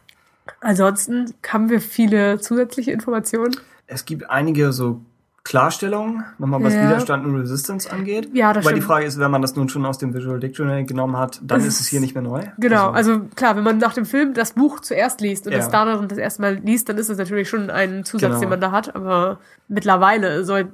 Ansonsten 0.61 1.33
haben 1.47 1.69
wir 1.69 1.81
viele 1.81 2.39
zusätzliche 2.39 2.91
Informationen. 2.91 3.55
Es 3.87 4.05
gibt 4.05 4.29
einige 4.29 4.71
so 4.71 5.01
Klarstellung, 5.45 6.23
nochmal 6.39 6.63
was 6.63 6.73
ja. 6.73 6.87
Widerstand 6.87 7.23
und 7.23 7.35
Resistance 7.35 7.91
angeht. 7.91 8.29
Ja, 8.33 8.51
das 8.51 8.65
Weil 8.65 8.71
stimmt. 8.71 8.83
die 8.83 8.87
Frage 8.87 9.05
ist, 9.05 9.19
wenn 9.19 9.29
man 9.29 9.43
das 9.43 9.55
nun 9.55 9.69
schon 9.69 9.85
aus 9.85 9.99
dem 9.99 10.11
Visual 10.15 10.39
Dictionary 10.39 10.85
genommen 10.85 11.17
hat, 11.17 11.39
dann 11.43 11.59
das 11.59 11.67
ist 11.67 11.79
es 11.79 11.87
hier 11.87 11.99
nicht 11.99 12.15
mehr 12.15 12.23
neu. 12.23 12.41
Genau, 12.57 12.89
also, 12.89 13.11
also, 13.11 13.25
klar, 13.35 13.55
wenn 13.55 13.63
man 13.63 13.77
nach 13.77 13.93
dem 13.93 14.05
Film 14.05 14.33
das 14.33 14.53
Buch 14.53 14.79
zuerst 14.79 15.21
liest 15.21 15.45
und 15.45 15.53
ja. 15.53 15.59
das 15.59 15.69
darin 15.69 16.07
das 16.07 16.17
erste 16.17 16.41
Mal 16.41 16.55
liest, 16.55 16.89
dann 16.89 16.97
ist 16.97 17.09
es 17.09 17.19
natürlich 17.19 17.47
schon 17.47 17.69
ein 17.69 18.03
Zusatz, 18.05 18.29
genau. 18.29 18.39
den 18.39 18.49
man 18.49 18.59
da 18.59 18.71
hat, 18.71 18.95
aber 18.95 19.37
mittlerweile 19.67 20.43
soll, 20.43 20.67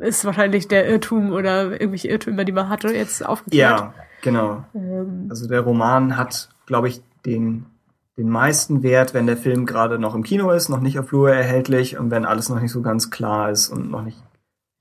ist 0.00 0.24
wahrscheinlich 0.24 0.66
der 0.66 0.88
Irrtum 0.88 1.32
oder 1.32 1.72
irgendwelche 1.72 2.08
Irrtümer, 2.08 2.46
die 2.46 2.52
man 2.52 2.70
hatte, 2.70 2.88
jetzt 2.88 3.24
aufgeklärt. 3.24 3.80
Ja, 3.80 3.94
genau. 4.22 4.64
Ähm. 4.74 5.26
Also 5.28 5.46
der 5.46 5.60
Roman 5.60 6.16
hat, 6.16 6.48
glaube 6.64 6.88
ich, 6.88 7.02
den 7.26 7.66
den 8.16 8.28
meisten 8.30 8.82
Wert, 8.82 9.14
wenn 9.14 9.26
der 9.26 9.36
Film 9.36 9.66
gerade 9.66 9.98
noch 9.98 10.14
im 10.14 10.22
Kino 10.22 10.50
ist, 10.50 10.68
noch 10.68 10.80
nicht 10.80 10.98
auf 10.98 11.08
Blu 11.08 11.26
erhältlich 11.26 11.98
und 11.98 12.10
wenn 12.10 12.24
alles 12.24 12.48
noch 12.48 12.60
nicht 12.60 12.72
so 12.72 12.82
ganz 12.82 13.10
klar 13.10 13.50
ist 13.50 13.68
und 13.68 13.90
noch 13.90 14.02
nicht 14.02 14.22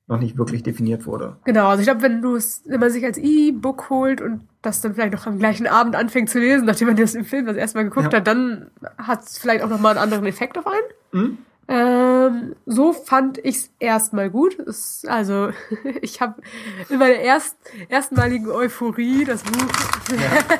noch 0.07 0.19
nicht 0.19 0.37
wirklich 0.37 0.61
definiert 0.61 1.05
wurde. 1.07 1.37
Genau, 1.45 1.67
also 1.67 1.79
ich 1.81 1.87
glaube, 1.87 2.03
wenn 2.03 2.21
du 2.21 2.35
es, 2.35 2.61
wenn 2.65 2.79
man 2.79 2.91
sich 2.91 3.03
als 3.03 3.17
E-Book 3.17 3.89
holt 3.89 4.21
und 4.21 4.41
das 4.61 4.81
dann 4.81 4.93
vielleicht 4.93 5.13
noch 5.13 5.25
am 5.25 5.39
gleichen 5.39 5.67
Abend 5.67 5.95
anfängt 5.95 6.29
zu 6.29 6.39
lesen, 6.39 6.65
nachdem 6.65 6.89
man 6.89 6.95
das 6.95 7.15
im 7.15 7.25
Film 7.25 7.47
das 7.47 7.57
erste 7.57 7.79
Mal 7.79 7.85
geguckt 7.85 8.13
ja. 8.13 8.19
hat, 8.19 8.27
dann 8.27 8.69
hat 8.97 9.23
es 9.23 9.37
vielleicht 9.37 9.63
auch 9.63 9.69
nochmal 9.69 9.91
einen 9.91 10.03
anderen 10.03 10.25
Effekt 10.25 10.57
auf 10.57 10.67
einen. 10.67 11.23
Mhm. 11.23 11.37
Ähm, 11.67 12.55
so 12.67 12.93
fand 12.93 13.43
ich's 13.43 13.71
erstmal 13.79 14.29
gut. 14.29 14.59
Es, 14.59 15.03
also 15.07 15.49
ich 16.01 16.21
habe 16.21 16.41
in 16.89 16.99
meiner 16.99 17.15
erst, 17.15 17.57
erstmaligen 17.89 18.51
Euphorie 18.51 19.25
das 19.25 19.41
Buch 19.43 19.67
ja. 20.11 20.57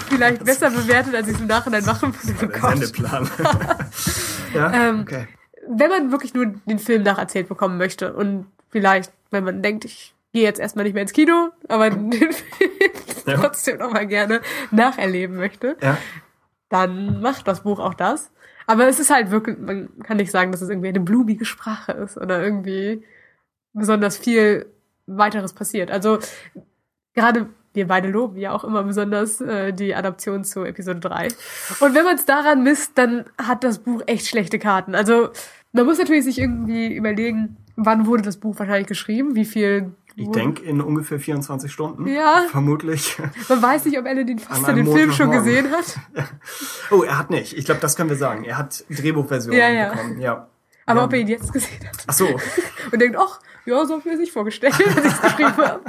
vielleicht 0.08 0.40
das 0.40 0.46
besser 0.46 0.70
bewertet, 0.70 1.14
als 1.14 1.26
ich 1.28 1.34
es 1.34 1.40
im 1.40 1.48
Nachhinein 1.48 1.84
machen 1.84 2.14
würde. 2.14 2.46
Der 2.46 2.70
Sendeplan. 2.70 3.30
ja, 4.54 4.72
ähm, 4.72 5.00
okay. 5.00 5.26
Wenn 5.68 5.90
man 5.90 6.12
wirklich 6.12 6.34
nur 6.34 6.46
den 6.46 6.78
Film 6.78 7.02
nacherzählt 7.02 7.48
bekommen 7.48 7.76
möchte 7.76 8.14
und 8.14 8.46
vielleicht, 8.70 9.12
wenn 9.30 9.44
man 9.44 9.60
denkt, 9.60 9.84
ich 9.84 10.14
gehe 10.32 10.44
jetzt 10.44 10.60
erstmal 10.60 10.84
nicht 10.84 10.94
mehr 10.94 11.02
ins 11.02 11.12
Kino, 11.12 11.50
aber 11.68 11.90
den 11.90 12.12
Film 12.12 12.70
ja. 13.26 13.36
trotzdem 13.36 13.78
noch 13.78 13.92
mal 13.92 14.06
gerne 14.06 14.40
nacherleben 14.70 15.36
möchte, 15.36 15.76
ja. 15.82 15.98
dann 16.68 17.20
macht 17.20 17.48
das 17.48 17.64
Buch 17.64 17.80
auch 17.80 17.94
das. 17.94 18.30
Aber 18.68 18.86
es 18.86 19.00
ist 19.00 19.08
halt 19.08 19.30
wirklich, 19.30 19.58
man 19.58 19.88
kann 20.02 20.18
nicht 20.18 20.30
sagen, 20.30 20.52
dass 20.52 20.60
es 20.60 20.68
irgendwie 20.68 20.88
eine 20.88 21.00
blumige 21.00 21.46
Sprache 21.46 21.92
ist 21.92 22.18
oder 22.18 22.42
irgendwie 22.42 23.02
besonders 23.72 24.18
viel 24.18 24.66
weiteres 25.06 25.54
passiert. 25.54 25.90
Also 25.90 26.18
gerade 27.14 27.48
wir 27.72 27.86
beide 27.86 28.08
loben 28.08 28.36
ja 28.36 28.52
auch 28.52 28.64
immer 28.64 28.82
besonders 28.82 29.40
äh, 29.40 29.72
die 29.72 29.94
Adaption 29.94 30.44
zu 30.44 30.64
Episode 30.64 31.00
3. 31.00 31.28
Und 31.80 31.94
wenn 31.94 32.04
man 32.04 32.16
es 32.16 32.26
daran 32.26 32.62
misst, 32.62 32.98
dann 32.98 33.24
hat 33.42 33.64
das 33.64 33.78
Buch 33.78 34.02
echt 34.06 34.26
schlechte 34.26 34.58
Karten. 34.58 34.94
Also 34.94 35.30
man 35.72 35.86
muss 35.86 35.96
natürlich 35.98 36.24
sich 36.24 36.38
irgendwie 36.38 36.94
überlegen, 36.94 37.56
wann 37.76 38.06
wurde 38.06 38.22
das 38.22 38.36
Buch 38.36 38.58
wahrscheinlich 38.58 38.86
geschrieben, 38.86 39.34
wie 39.34 39.46
viel 39.46 39.92
ich 40.18 40.30
denke 40.30 40.64
in 40.64 40.80
ungefähr 40.80 41.20
24 41.20 41.70
Stunden. 41.70 42.06
Ja. 42.08 42.46
Vermutlich. 42.50 43.16
Man 43.48 43.62
weiß 43.62 43.84
nicht, 43.84 43.96
ob 43.98 44.04
den 44.04 44.38
Foster 44.38 44.72
den 44.72 44.86
Film 44.86 45.12
schon 45.12 45.30
gesehen 45.30 45.70
hat. 45.70 45.96
Oh, 46.90 47.02
er 47.02 47.18
hat 47.18 47.30
nicht. 47.30 47.56
Ich 47.56 47.66
glaube, 47.66 47.80
das 47.80 47.96
können 47.96 48.08
wir 48.08 48.16
sagen. 48.16 48.44
Er 48.44 48.56
hat 48.56 48.84
Drehbuchversionen 48.88 49.58
ja, 49.58 49.68
ja. 49.68 49.90
bekommen. 49.90 50.20
Ja. 50.20 50.48
Aber 50.86 51.00
ja. 51.00 51.06
ob 51.06 51.12
er 51.12 51.18
ihn 51.18 51.28
jetzt 51.28 51.52
gesehen 51.52 51.86
hat. 51.86 52.04
Ach 52.06 52.14
so. 52.14 52.26
Und 52.92 52.98
denkt, 52.98 53.18
ach, 53.18 53.40
ja, 53.68 53.84
so 53.84 53.92
habe 53.92 53.98
ich 54.00 54.04
mir 54.06 54.10
das 54.12 54.20
nicht 54.20 54.32
vorgestellt, 54.32 54.74
als 54.96 55.04
ich 55.04 55.12
es 55.12 55.20
geschrieben 55.22 55.56
habe. 55.56 55.80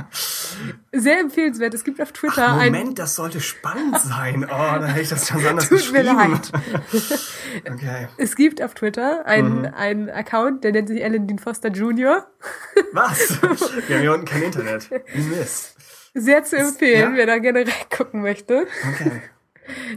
sehr 0.91 1.19
empfehlenswert. 1.19 1.73
Es 1.73 1.83
gibt 1.83 2.01
auf 2.01 2.11
Twitter 2.11 2.47
Ach, 2.49 2.57
ein. 2.59 2.71
Moment, 2.73 2.99
das 2.99 3.15
sollte 3.15 3.39
spannend 3.41 3.97
sein. 3.99 4.43
Oh, 4.45 4.47
da 4.49 4.85
hätte 4.85 5.01
ich 5.01 5.09
das 5.09 5.27
ganz 5.29 5.45
anders 5.45 5.69
Tut 5.69 5.91
mir 5.91 6.03
geschrieben. 6.03 6.31
leid. 6.33 6.51
Okay. 7.71 8.07
Es 8.17 8.35
gibt 8.35 8.61
auf 8.61 8.73
Twitter 8.75 9.25
einen, 9.25 9.61
Mhm. 9.61 9.73
einen 9.75 10.09
Account, 10.09 10.63
der 10.63 10.71
nennt 10.73 10.87
sich 10.87 11.03
Alan 11.03 11.25
Dean 11.27 11.39
Foster 11.39 11.69
Jr. 11.69 12.27
Was? 12.93 13.41
Wir 13.87 13.95
haben 13.95 14.01
hier 14.01 14.13
unten 14.13 14.25
kein 14.25 14.43
Internet. 14.43 14.89
Mist. 15.15 15.75
Sehr 16.13 16.43
zu 16.43 16.57
empfehlen, 16.57 17.11
ja. 17.11 17.17
wer 17.17 17.25
da 17.25 17.37
gerne 17.39 17.59
reingucken 17.67 18.21
möchte. 18.21 18.67
Okay. 18.93 19.21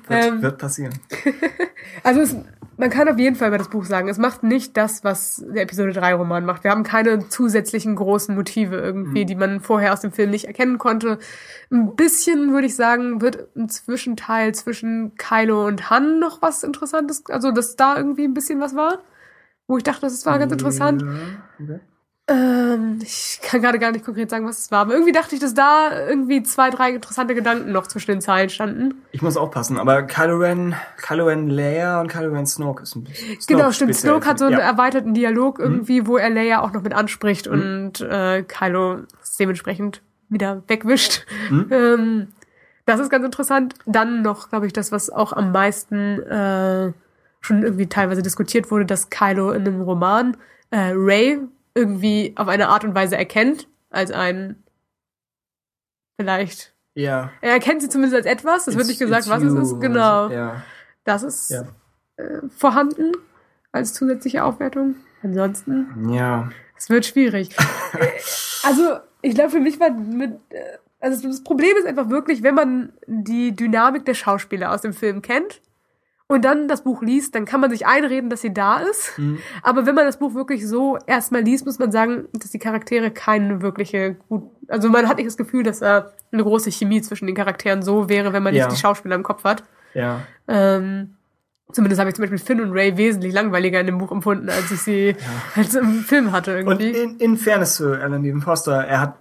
Wird, 0.08 0.24
Ähm, 0.24 0.42
wird 0.42 0.58
passieren. 0.58 0.92
Also 2.04 2.20
es, 2.20 2.34
man 2.76 2.90
kann 2.90 3.08
auf 3.08 3.18
jeden 3.18 3.36
Fall 3.36 3.48
über 3.48 3.58
das 3.58 3.68
Buch 3.68 3.84
sagen, 3.84 4.08
es 4.08 4.16
macht 4.18 4.42
nicht 4.42 4.76
das, 4.76 5.04
was 5.04 5.44
der 5.46 5.62
Episode 5.62 5.92
3 5.92 6.14
Roman 6.14 6.44
macht. 6.44 6.64
Wir 6.64 6.70
haben 6.70 6.84
keine 6.84 7.28
zusätzlichen 7.28 7.96
großen 7.96 8.34
Motive 8.34 8.76
irgendwie, 8.76 9.24
die 9.24 9.34
man 9.34 9.60
vorher 9.60 9.92
aus 9.92 10.00
dem 10.00 10.12
Film 10.12 10.30
nicht 10.30 10.46
erkennen 10.46 10.78
konnte. 10.78 11.18
Ein 11.70 11.94
bisschen, 11.96 12.52
würde 12.52 12.66
ich 12.66 12.76
sagen, 12.76 13.20
wird 13.20 13.48
ein 13.56 13.68
Zwischenteil 13.68 14.54
zwischen 14.54 15.14
Kylo 15.16 15.66
und 15.66 15.90
Han 15.90 16.18
noch 16.18 16.40
was 16.40 16.62
Interessantes, 16.62 17.24
also 17.28 17.50
dass 17.50 17.76
da 17.76 17.96
irgendwie 17.96 18.24
ein 18.24 18.34
bisschen 18.34 18.60
was 18.60 18.74
war, 18.74 19.00
wo 19.66 19.76
ich 19.76 19.84
dachte, 19.84 20.02
das 20.02 20.24
war 20.24 20.38
ganz 20.38 20.52
interessant. 20.52 21.02
Ja, 21.02 21.08
okay. 21.62 21.80
Ähm, 22.28 23.00
ich 23.02 23.40
kann 23.42 23.60
gerade 23.62 23.80
gar 23.80 23.90
nicht 23.90 24.04
konkret 24.04 24.30
sagen, 24.30 24.46
was 24.46 24.60
es 24.60 24.70
war, 24.70 24.80
aber 24.82 24.92
irgendwie 24.92 25.10
dachte 25.12 25.34
ich, 25.34 25.40
dass 25.40 25.54
da 25.54 26.06
irgendwie 26.08 26.42
zwei, 26.44 26.70
drei 26.70 26.90
interessante 26.92 27.34
Gedanken 27.34 27.72
noch 27.72 27.88
zwischen 27.88 28.12
den 28.12 28.20
Zeilen 28.20 28.48
standen. 28.48 29.02
Ich 29.10 29.22
muss 29.22 29.36
aufpassen, 29.36 29.76
aber 29.76 30.04
Kylo 30.04 30.36
Ren, 30.36 30.76
Kylo 30.98 31.26
Ren 31.26 31.48
Leia 31.48 32.00
und 32.00 32.06
Kylo 32.06 32.32
Ren 32.32 32.46
Snoke 32.46 32.84
ist 32.84 32.94
ein 32.94 33.04
bisschen. 33.04 33.38
Genau, 33.48 33.72
stimmt. 33.72 33.96
Snoke 33.96 34.24
hat 34.26 34.38
so 34.38 34.44
einen 34.44 34.54
ja. 34.58 34.60
erweiterten 34.60 35.14
Dialog 35.14 35.58
irgendwie, 35.58 36.06
wo 36.06 36.16
er 36.16 36.30
Leia 36.30 36.62
auch 36.62 36.72
noch 36.72 36.82
mit 36.82 36.92
anspricht 36.94 37.48
Mhm. 37.48 37.52
und 37.52 38.00
äh, 38.02 38.44
Kylo 38.44 39.00
dementsprechend 39.40 40.00
wieder 40.28 40.62
wegwischt. 40.68 41.26
Mhm. 41.50 41.66
Ähm, 41.72 42.28
das 42.84 42.98
ist 43.00 43.10
ganz 43.10 43.24
interessant. 43.24 43.74
Dann 43.86 44.22
noch, 44.22 44.48
glaube 44.48 44.66
ich, 44.66 44.72
das, 44.72 44.90
was 44.90 45.08
auch 45.10 45.32
am 45.32 45.52
meisten 45.52 46.20
äh, 46.22 46.92
schon 47.40 47.62
irgendwie 47.62 47.86
teilweise 47.88 48.22
diskutiert 48.22 48.70
wurde, 48.70 48.86
dass 48.86 49.08
Kylo 49.08 49.52
in 49.52 49.66
einem 49.66 49.82
Roman 49.82 50.36
äh, 50.70 50.92
Ray 50.94 51.38
irgendwie 51.74 52.32
auf 52.36 52.48
eine 52.48 52.68
Art 52.68 52.84
und 52.84 52.94
Weise 52.94 53.16
erkennt, 53.16 53.68
als 53.90 54.10
ein 54.10 54.62
vielleicht. 56.20 56.72
Ja. 56.94 57.30
Er 57.40 57.52
erkennt 57.52 57.80
sie 57.82 57.88
zumindest 57.88 58.16
als 58.16 58.26
etwas, 58.26 58.66
es 58.66 58.76
wird 58.76 58.86
nicht 58.86 58.98
gesagt, 58.98 59.28
was 59.28 59.42
es 59.42 59.54
ist. 59.54 59.80
Genau. 59.80 60.28
so. 60.28 60.34
Ja. 60.34 60.62
Das 61.04 61.22
ist 61.22 61.50
Ja. 61.50 61.62
äh, 62.16 62.40
vorhanden 62.56 63.12
als 63.72 63.94
zusätzliche 63.94 64.44
Aufwertung. 64.44 64.96
Ansonsten, 65.22 66.12
Ja. 66.12 66.50
es 66.76 66.90
wird 66.90 67.06
schwierig. 67.06 67.56
also, 68.64 68.98
ich 69.22 69.34
glaube, 69.34 69.50
für 69.50 69.60
mich 69.60 69.80
war 69.80 69.90
mit. 69.90 70.32
äh, 70.50 70.78
Also, 71.00 71.26
das 71.26 71.42
Problem 71.42 71.76
ist 71.78 71.86
einfach 71.86 72.10
wirklich, 72.10 72.42
wenn 72.42 72.54
man 72.54 72.92
die 73.06 73.56
Dynamik 73.56 74.04
der 74.04 74.14
Schauspieler 74.14 74.70
aus 74.72 74.82
dem 74.82 74.92
Film 74.92 75.20
kennt 75.22 75.60
und 76.32 76.44
dann 76.44 76.66
das 76.66 76.82
Buch 76.82 77.02
liest, 77.02 77.34
dann 77.34 77.44
kann 77.44 77.60
man 77.60 77.70
sich 77.70 77.86
einreden, 77.86 78.30
dass 78.30 78.40
sie 78.40 78.52
da 78.52 78.78
ist. 78.78 79.18
Mhm. 79.18 79.38
Aber 79.62 79.86
wenn 79.86 79.94
man 79.94 80.06
das 80.06 80.18
Buch 80.18 80.34
wirklich 80.34 80.66
so 80.66 80.98
erstmal 81.06 81.42
liest, 81.42 81.66
muss 81.66 81.78
man 81.78 81.92
sagen, 81.92 82.24
dass 82.32 82.50
die 82.50 82.58
Charaktere 82.58 83.10
keine 83.10 83.62
wirkliche 83.62 84.14
gut. 84.28 84.50
Also, 84.68 84.88
man 84.88 85.08
hat 85.08 85.18
nicht 85.18 85.26
das 85.26 85.36
Gefühl, 85.36 85.62
dass 85.62 85.80
da 85.80 86.12
eine 86.32 86.42
große 86.42 86.70
Chemie 86.72 87.02
zwischen 87.02 87.26
den 87.26 87.34
Charakteren 87.36 87.82
so 87.82 88.08
wäre, 88.08 88.32
wenn 88.32 88.42
man 88.42 88.54
Ja. 88.54 88.64
nicht 88.66 88.76
die 88.76 88.80
Schauspieler 88.80 89.14
im 89.14 89.22
Kopf 89.22 89.44
hat. 89.44 89.62
Ja. 89.94 90.20
Ähm, 90.48 91.14
zumindest 91.70 92.00
habe 92.00 92.08
ich 92.10 92.16
zum 92.16 92.22
Beispiel 92.22 92.38
Finn 92.38 92.60
und 92.62 92.72
Ray 92.72 92.96
wesentlich 92.96 93.34
langweiliger 93.34 93.78
in 93.80 93.86
dem 93.86 93.98
Buch 93.98 94.10
empfunden, 94.12 94.48
als 94.48 94.70
ich 94.70 94.80
sie 94.80 95.16
als 95.54 95.74
im 95.74 96.00
Film 96.00 96.32
hatte 96.32 96.64
Und 96.64 96.80
irgendwie. 96.80 96.98
in, 96.98 97.16
in 97.18 97.36
Fairness 97.36 97.74
zu 97.76 97.92
Alan 98.00 98.22
Dean 98.22 98.40
Foster, 98.40 98.84
er 98.84 99.00
hat, 99.00 99.16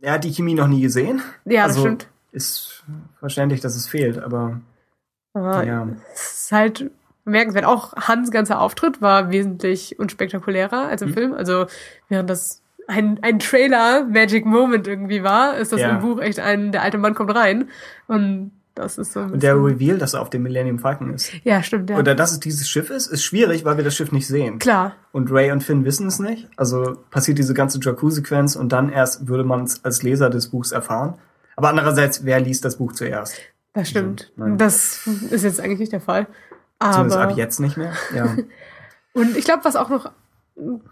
er 0.00 0.12
hat 0.12 0.24
die 0.24 0.30
Chemie 0.32 0.54
noch 0.54 0.68
nie 0.68 0.80
gesehen. 0.82 1.20
ja, 1.44 1.62
das 1.66 1.76
also, 1.76 1.80
stimmt. 1.80 2.06
Ist 2.30 2.84
verständlich, 3.18 3.60
dass 3.60 3.74
es 3.76 3.86
fehlt, 3.88 4.18
aber 4.18 4.60
Aber 5.32 5.64
ja. 5.64 5.88
Ist 6.44 6.52
halt 6.52 6.90
bemerkenswert. 7.24 7.64
Auch 7.64 7.94
Hans 7.96 8.30
ganzer 8.30 8.60
Auftritt 8.60 9.00
war 9.00 9.30
wesentlich 9.30 9.98
unspektakulärer 9.98 10.88
als 10.88 11.02
im 11.02 11.10
Mhm. 11.10 11.14
Film. 11.14 11.34
Also 11.34 11.66
während 12.08 12.28
das 12.30 12.60
ein, 12.86 13.18
ein 13.22 13.38
Trailer 13.38 14.04
Magic 14.04 14.44
Moment 14.44 14.86
irgendwie 14.86 15.22
war, 15.22 15.56
ist 15.56 15.72
das 15.72 15.80
Ja. 15.80 15.90
im 15.90 16.00
Buch 16.00 16.20
echt 16.20 16.38
ein, 16.38 16.70
der 16.70 16.82
alte 16.82 16.98
Mann 16.98 17.14
kommt 17.14 17.34
rein. 17.34 17.68
Und 18.08 18.50
das 18.74 18.98
ist 18.98 19.12
so 19.14 19.20
ein 19.20 19.30
Und 19.32 19.42
der 19.42 19.54
Reveal, 19.54 19.96
dass 19.96 20.12
er 20.14 20.20
auf 20.20 20.28
dem 20.28 20.42
Millennium 20.42 20.78
Falcon 20.80 21.14
ist. 21.14 21.32
Ja, 21.44 21.62
stimmt, 21.62 21.88
ja. 21.88 21.96
Oder 21.96 22.14
dass 22.14 22.32
es 22.32 22.40
dieses 22.40 22.68
Schiff 22.68 22.90
ist, 22.90 23.06
ist 23.06 23.22
schwierig, 23.24 23.64
weil 23.64 23.76
wir 23.78 23.84
das 23.84 23.94
Schiff 23.94 24.12
nicht 24.12 24.26
sehen. 24.26 24.58
Klar. 24.58 24.92
Und 25.12 25.30
Ray 25.30 25.50
und 25.52 25.62
Finn 25.62 25.84
wissen 25.86 26.08
es 26.08 26.18
nicht. 26.18 26.48
Also 26.56 26.96
passiert 27.10 27.38
diese 27.38 27.54
ganze 27.54 27.78
Jakku-Sequenz 27.80 28.54
und 28.56 28.70
dann 28.72 28.90
erst 28.90 29.28
würde 29.28 29.44
man 29.44 29.62
es 29.64 29.82
als 29.84 30.02
Leser 30.02 30.28
des 30.28 30.48
Buchs 30.48 30.72
erfahren. 30.72 31.14
Aber 31.56 31.68
andererseits, 31.70 32.24
wer 32.26 32.40
liest 32.40 32.64
das 32.64 32.76
Buch 32.76 32.92
zuerst? 32.92 33.36
Das 33.74 33.88
stimmt. 33.90 34.32
nein. 34.36 34.56
das 34.56 35.06
ist 35.06 35.42
jetzt 35.42 35.60
eigentlich 35.60 35.80
nicht 35.80 35.92
der 35.92 36.00
Fall. 36.00 36.26
Zumindest 36.80 37.18
Aber 37.18 37.32
ab 37.32 37.36
jetzt 37.36 37.60
nicht 37.60 37.76
mehr. 37.76 37.92
Ja. 38.14 38.36
Und 39.12 39.36
ich 39.36 39.44
glaube, 39.44 39.64
was 39.64 39.76
auch 39.76 39.88
noch 39.90 40.10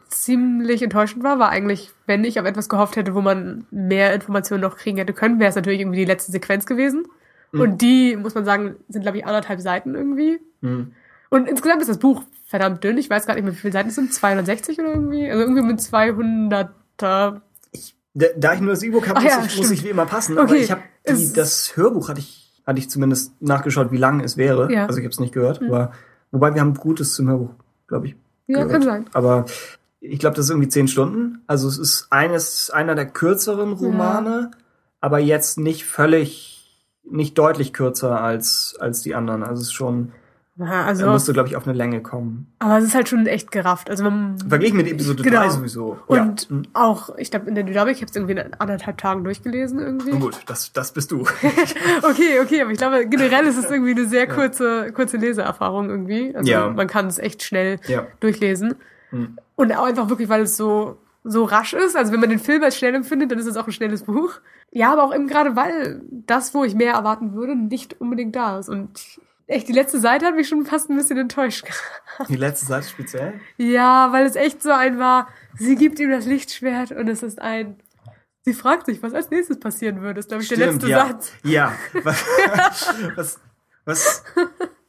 ziemlich 0.09 0.83
enttäuschend 0.83 1.23
war, 1.23 1.39
war 1.39 1.51
eigentlich, 1.51 1.93
wenn 2.07 2.25
ich 2.25 2.41
auf 2.41 2.47
etwas 2.47 2.69
gehofft 2.69 2.97
hätte, 2.97 3.15
wo 3.15 3.21
man 3.21 3.67
mehr 3.71 4.13
Informationen 4.13 4.63
noch 4.63 4.77
kriegen 4.77 4.99
hätte 4.99 5.13
können, 5.13 5.39
wäre 5.39 5.51
es 5.51 5.57
natürlich 5.57 5.81
irgendwie 5.81 5.99
die 5.99 6.05
letzte 6.05 6.33
Sequenz 6.33 6.67
gewesen. 6.67 7.07
Mhm. 7.53 7.61
Und 7.61 7.83
die, 7.83 8.17
muss 8.17 8.35
man 8.35 8.45
sagen, 8.45 8.77
sind, 8.89 9.03
glaube 9.03 9.19
ich, 9.19 9.27
anderthalb 9.27 9.61
Seiten 9.61 9.95
irgendwie. 9.95 10.41
Hm. 10.63 10.93
Und 11.31 11.49
insgesamt 11.49 11.81
ist 11.81 11.89
das 11.89 11.99
Buch 11.99 12.25
verdammt 12.45 12.83
dünn. 12.83 12.99
Ich 12.99 13.09
weiß 13.09 13.27
gar 13.27 13.35
nicht 13.35 13.45
mehr, 13.45 13.53
wie 13.53 13.59
viele 13.59 13.73
Seiten 13.73 13.89
es 13.89 13.95
sind. 13.95 14.13
260 14.13 14.79
oder 14.79 14.91
irgendwie? 14.91 15.31
Also 15.31 15.43
irgendwie 15.43 15.63
mit 15.63 15.81
200er. 15.81 16.69
Da, 18.15 18.27
da 18.37 18.53
ich 18.53 18.61
nur 18.61 18.71
das 18.71 18.83
E-Book 18.83 19.09
habe, 19.09 19.21
muss, 19.21 19.31
ja, 19.31 19.43
ich, 19.45 19.57
muss 19.57 19.71
ich 19.71 19.85
wie 19.85 19.89
immer 19.89 20.05
passen. 20.05 20.37
Aber 20.37 20.51
Okay, 20.51 20.61
ich 20.61 20.71
habe 20.71 20.83
das 21.35 21.77
Hörbuch 21.77 22.11
hatte 22.11 22.21
ich, 22.21 22.42
hatte 22.67 22.79
ich 22.79 22.91
zumindest 22.91 23.41
nachgeschaut, 23.41 23.93
wie 23.93 23.97
lang 23.97 24.21
es 24.21 24.37
wäre. 24.37 24.73
Ja. 24.73 24.87
Also 24.87 24.99
ich 24.99 25.05
habe 25.05 25.13
es 25.13 25.21
nicht 25.21 25.35
gehört. 25.35 25.63
Aber, 25.63 25.93
wobei 26.31 26.55
wir 26.55 26.61
haben 26.61 26.75
Gutes 26.75 27.15
zum 27.15 27.29
Hörbuch, 27.29 27.51
glaube 27.87 28.09
ich. 28.09 28.17
Ja, 28.47 28.65
gehört. 28.65 28.73
kann 28.73 28.83
sein. 28.83 29.05
Aber 29.13 29.47
ich 30.01 30.19
glaube, 30.19 30.37
das 30.37 30.47
ist 30.47 30.51
irgendwie 30.51 30.69
zehn 30.69 30.89
Stunden. 30.89 31.43
Also 31.47 31.69
es 31.69 31.79
ist 31.79 32.09
eines, 32.11 32.71
einer 32.71 32.95
der 32.95 33.07
kürzeren 33.07 33.73
Romane, 33.73 34.51
aber 35.01 35.19
jetzt 35.19 35.59
nicht 35.59 35.85
völlig, 35.85 36.89
nicht 37.05 37.39
deutlich 37.39 37.73
kürzer 37.73 38.21
als, 38.21 38.77
als 38.79 39.03
die 39.03 39.15
anderen. 39.15 39.43
Also 39.43 39.63
es 39.63 39.69
ist 39.69 39.75
schon, 39.75 40.13
Ja, 40.59 40.85
also, 40.85 41.07
da 41.07 41.13
musst 41.13 41.27
du, 41.27 41.33
glaube 41.33 41.49
ich, 41.49 41.57
auf 41.57 41.67
eine 41.67 41.77
Länge 41.77 42.03
kommen. 42.03 42.47
aber 42.59 42.77
es 42.77 42.85
ist 42.85 42.95
halt 42.95 43.09
schon 43.09 43.27
echt 43.27 43.51
gerafft. 43.51 43.89
Also 43.89 44.05
man, 44.05 44.39
Verglichen 44.39 44.77
mit 44.77 44.87
Episode 44.87 45.23
Genau. 45.23 45.41
3 45.41 45.49
sowieso. 45.49 45.97
und 46.07 46.43
ja. 46.43 46.49
Hm. 46.51 46.63
auch, 46.75 47.17
ich 47.17 47.31
glaube, 47.31 47.49
in 47.49 47.55
der 47.55 47.65
Dynamik, 47.65 47.95
ich 47.97 48.03
habe 48.03 48.11
es 48.11 48.17
irgendwie 48.17 48.33
in 48.35 48.53
anderthalb 48.59 48.99
Tagen 48.99 49.25
durchgelesen 49.25 49.79
irgendwie. 49.79 50.11
Gut, 50.11 50.41
das, 50.47 50.71
das 50.73 50.93
bist 50.93 51.11
du. 51.11 51.21
Okay, 52.03 52.41
okay, 52.43 52.61
aber 52.63 52.71
ich 52.71 52.79
glaube, 52.79 53.07
generell 53.07 53.47
ist 53.47 53.57
es 53.57 53.71
irgendwie 53.71 53.93
eine 53.93 54.07
sehr 54.07 54.27
kurze, 54.29 54.93
kurze 54.93 55.17
Leseerfahrung 55.17 55.89
irgendwie. 55.89 56.37
Also 56.37 56.51
Ja. 56.51 56.69
man 56.69 56.87
kann 56.87 57.07
es 57.07 57.19
echt 57.19 57.43
schnell 57.43 57.79
durchlesen. 58.21 58.75
Hm. 59.11 59.39
Und 59.57 59.73
auch 59.77 59.85
einfach 59.85 60.09
wirklich, 60.11 60.29
weil 60.29 60.43
es 60.43 60.57
so, 60.59 60.99
so 61.25 61.45
rasch 61.45 61.73
ist. 61.73 61.97
Also 61.97 62.13
wenn 62.13 62.21
man 62.21 62.29
den 62.31 62.39
Film 62.39 62.63
als 62.63 62.77
schnell 62.77 62.95
empfindet, 62.95 63.31
dann 63.31 63.39
ist 63.39 63.47
es 63.47 63.57
auch 63.57 63.67
ein 63.67 63.73
schnelles 63.73 64.03
Buch. 64.03 64.35
Ja, 64.71 64.93
aber 64.93 65.05
auch 65.05 65.15
eben 65.15 65.29
gerade, 65.29 65.57
weil 65.57 66.03
das, 66.27 66.53
wo 66.55 66.63
ich 66.65 66.75
mehr 66.75 66.93
erwarten 66.95 67.33
würde, 67.35 67.57
nicht 67.57 68.01
unbedingt 68.01 68.37
da 68.37 68.59
ist. 68.59 68.69
Und 68.69 69.01
echt, 69.47 69.69
die 69.69 69.73
letzte 69.73 70.01
Seite 70.01 70.27
hat 70.27 70.35
mich 70.35 70.49
schon 70.49 70.65
fast 70.65 70.91
ein 70.91 70.97
bisschen 70.97 71.19
enttäuscht. 71.19 71.65
Die 72.29 72.37
letzte 72.37 72.67
Seite 72.67 72.87
speziell? 72.89 73.41
ja, 73.57 74.13
weil 74.13 74.27
es 74.27 74.37
echt 74.37 74.63
so 74.63 74.71
ein 74.71 74.99
war, 74.99 75.29
sie 75.59 75.77
gibt 75.77 75.99
ihm 75.99 76.11
das 76.11 76.27
Lichtschwert 76.27 76.93
und 76.93 77.09
es 77.09 77.23
ist 77.23 77.41
ein... 77.41 77.77
Sie 78.45 78.55
fragt 78.55 78.87
sich, 78.87 79.03
was 79.03 79.15
als 79.15 79.31
nächstes 79.31 79.61
passieren 79.61 80.03
würde, 80.03 80.21
ist, 80.21 80.29
glaube 80.29 80.43
ich, 80.43 80.49
der 80.49 80.59
letzte 80.59 80.89
ja. 80.89 81.07
Satz. 81.07 81.33
Ja. 81.45 81.73
Was, 82.05 82.25
was, 83.17 83.41
was 83.85 84.25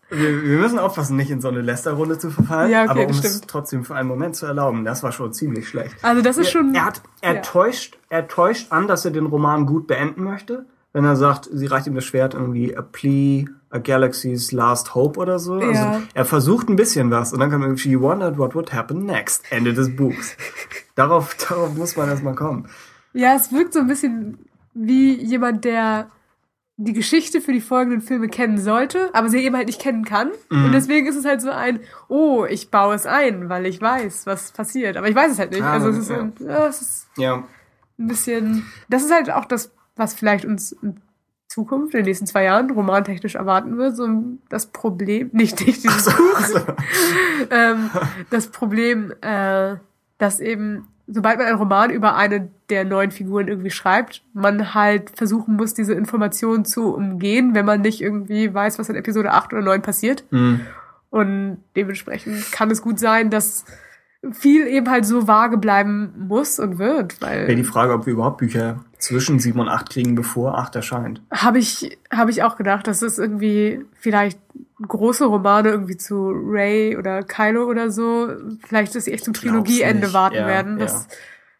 wir, 0.09 0.43
wir 0.43 0.57
müssen 0.57 0.79
aufpassen, 0.79 1.15
nicht 1.15 1.31
in 1.31 1.41
so 1.41 1.47
eine 1.47 1.61
Lästerrunde 1.61 2.17
zu 2.17 2.29
verfallen. 2.29 2.71
Ja, 2.71 2.83
okay, 2.83 2.91
aber 2.91 3.01
um 3.01 3.07
das 3.07 3.23
es 3.23 3.37
stimmt. 3.37 3.47
trotzdem 3.47 3.85
für 3.85 3.95
einen 3.95 4.07
Moment 4.07 4.35
zu 4.35 4.45
erlauben, 4.45 4.85
das 4.85 5.03
war 5.03 5.11
schon 5.11 5.33
ziemlich 5.33 5.67
schlecht. 5.67 5.95
Also 6.01 6.21
das 6.21 6.37
ist 6.37 6.51
schon... 6.51 6.73
Er, 6.75 6.85
hat, 6.85 7.01
er, 7.21 7.35
ja. 7.35 7.41
täuscht, 7.41 7.97
er 8.09 8.27
täuscht 8.27 8.71
an, 8.71 8.87
dass 8.87 9.05
er 9.05 9.11
den 9.11 9.25
Roman 9.25 9.65
gut 9.65 9.87
beenden 9.87 10.23
möchte. 10.23 10.65
Wenn 10.93 11.05
er 11.05 11.15
sagt, 11.15 11.49
sie 11.51 11.65
reicht 11.65 11.87
ihm 11.87 11.95
das 11.95 12.05
Schwert 12.05 12.35
irgendwie 12.35 12.77
a 12.77 12.83
plea, 12.83 13.49
a 13.71 13.79
galaxy's 13.79 14.51
last 14.51 14.93
hope 14.93 15.19
oder 15.19 15.39
so. 15.39 15.59
Ja. 15.59 15.67
Also 15.67 16.03
er 16.13 16.25
versucht 16.25 16.69
ein 16.69 16.75
bisschen 16.75 17.09
was 17.09 17.33
und 17.33 17.39
dann 17.39 17.49
kommt 17.49 17.63
irgendwie, 17.63 17.81
she 17.81 17.99
wondered 17.99 18.37
what 18.37 18.53
would 18.53 18.71
happen 18.73 19.05
next. 19.05 19.43
Ende 19.51 19.73
des 19.73 19.95
Buchs. 19.95 20.37
darauf, 20.95 21.35
darauf 21.35 21.73
muss 21.75 21.95
man 21.97 22.09
erstmal 22.09 22.35
kommen. 22.35 22.67
Ja, 23.13 23.35
es 23.35 23.51
wirkt 23.51 23.73
so 23.73 23.79
ein 23.79 23.87
bisschen 23.87 24.37
wie 24.75 25.13
jemand, 25.15 25.65
der 25.65 26.09
die 26.77 26.93
Geschichte 26.93 27.39
für 27.41 27.53
die 27.53 27.61
folgenden 27.61 28.01
Filme 28.01 28.27
kennen 28.27 28.57
sollte, 28.57 29.09
aber 29.13 29.29
sie 29.29 29.37
eben 29.39 29.55
halt 29.55 29.67
nicht 29.67 29.79
kennen 29.79 30.05
kann. 30.05 30.31
Mhm. 30.49 30.65
Und 30.65 30.71
deswegen 30.73 31.05
ist 31.07 31.15
es 31.15 31.25
halt 31.25 31.41
so 31.41 31.51
ein, 31.51 31.79
oh, 32.07 32.45
ich 32.45 32.71
baue 32.71 32.95
es 32.95 33.05
ein, 33.05 33.47
weil 33.49 33.65
ich 33.67 33.79
weiß, 33.79 34.25
was 34.25 34.51
passiert. 34.51 34.97
Aber 34.97 35.07
ich 35.07 35.15
weiß 35.15 35.31
es 35.33 35.39
halt 35.39 35.51
nicht. 35.51 35.61
Ah, 35.63 35.73
also 35.73 35.89
es 35.89 35.97
ist, 35.99 36.09
ja. 36.09 36.15
so 36.17 36.21
ein, 36.21 36.33
ja, 36.39 36.67
es 36.67 36.81
ist 36.81 37.07
Ja. 37.17 37.43
ein 37.99 38.07
bisschen. 38.07 38.65
Das 38.89 39.03
ist 39.03 39.11
halt 39.13 39.31
auch 39.31 39.45
das, 39.45 39.71
was 39.95 40.13
vielleicht 40.13 40.45
uns 40.45 40.71
in 40.71 40.97
Zukunft, 41.47 41.93
in 41.93 41.99
den 41.99 42.05
nächsten 42.05 42.25
zwei 42.25 42.45
Jahren, 42.45 42.71
romantechnisch 42.71 43.35
erwarten 43.35 43.77
wird. 43.77 43.95
So 43.95 44.07
das 44.49 44.67
Problem, 44.67 45.29
nicht, 45.33 45.65
nicht 45.65 45.83
dieses 45.83 46.05
Buch, 46.05 46.65
ähm, 47.51 47.89
das 48.29 48.47
Problem, 48.47 49.13
äh, 49.21 49.75
dass 50.17 50.39
eben 50.39 50.87
sobald 51.07 51.37
man 51.37 51.47
einen 51.47 51.57
Roman 51.57 51.89
über 51.89 52.15
eine 52.15 52.49
der 52.69 52.85
neuen 52.85 53.11
Figuren 53.11 53.47
irgendwie 53.47 53.71
schreibt, 53.71 54.23
man 54.33 54.73
halt 54.73 55.11
versuchen 55.11 55.55
muss, 55.55 55.73
diese 55.73 55.93
Informationen 55.93 56.65
zu 56.65 56.95
umgehen, 56.95 57.53
wenn 57.53 57.65
man 57.65 57.81
nicht 57.81 58.01
irgendwie 58.01 58.53
weiß, 58.53 58.79
was 58.79 58.89
in 58.89 58.95
Episode 58.95 59.31
8 59.31 59.53
oder 59.53 59.61
9 59.61 59.81
passiert. 59.81 60.23
Mhm. 60.31 60.61
Und 61.09 61.57
dementsprechend 61.75 62.51
kann 62.51 62.71
es 62.71 62.81
gut 62.81 62.99
sein, 62.99 63.29
dass 63.29 63.65
viel 64.31 64.67
eben 64.67 64.89
halt 64.89 65.05
so 65.05 65.27
vage 65.27 65.57
bleiben 65.57 66.13
muss 66.17 66.59
und 66.59 66.77
wird, 66.77 67.21
weil 67.21 67.47
Wäre 67.47 67.55
die 67.55 67.63
Frage, 67.63 67.93
ob 67.93 68.05
wir 68.05 68.13
überhaupt 68.13 68.37
Bücher 68.37 68.83
zwischen 68.97 69.39
7 69.39 69.59
und 69.59 69.67
8 69.67 69.89
kriegen, 69.89 70.15
bevor 70.15 70.57
8 70.57 70.77
erscheint. 70.77 71.21
habe 71.31 71.59
ich 71.59 71.97
habe 72.11 72.31
ich 72.31 72.43
auch 72.43 72.55
gedacht, 72.55 72.87
dass 72.87 73.01
es 73.01 73.19
irgendwie 73.19 73.85
vielleicht 73.93 74.39
große 74.87 75.25
Romane 75.25 75.69
irgendwie 75.69 75.97
zu 75.97 76.31
Ray 76.31 76.97
oder 76.97 77.23
Kylo 77.23 77.65
oder 77.65 77.91
so, 77.91 78.29
vielleicht 78.65 78.95
dass 78.95 79.05
sie 79.05 79.11
echt 79.11 79.25
zum 79.25 79.33
Glaub's 79.33 79.67
Trilogieende 79.67 80.07
nicht. 80.07 80.13
warten 80.13 80.35
Ja, 80.35 80.47
werden, 80.47 80.79
das 80.79 81.07
ja. 81.09 81.15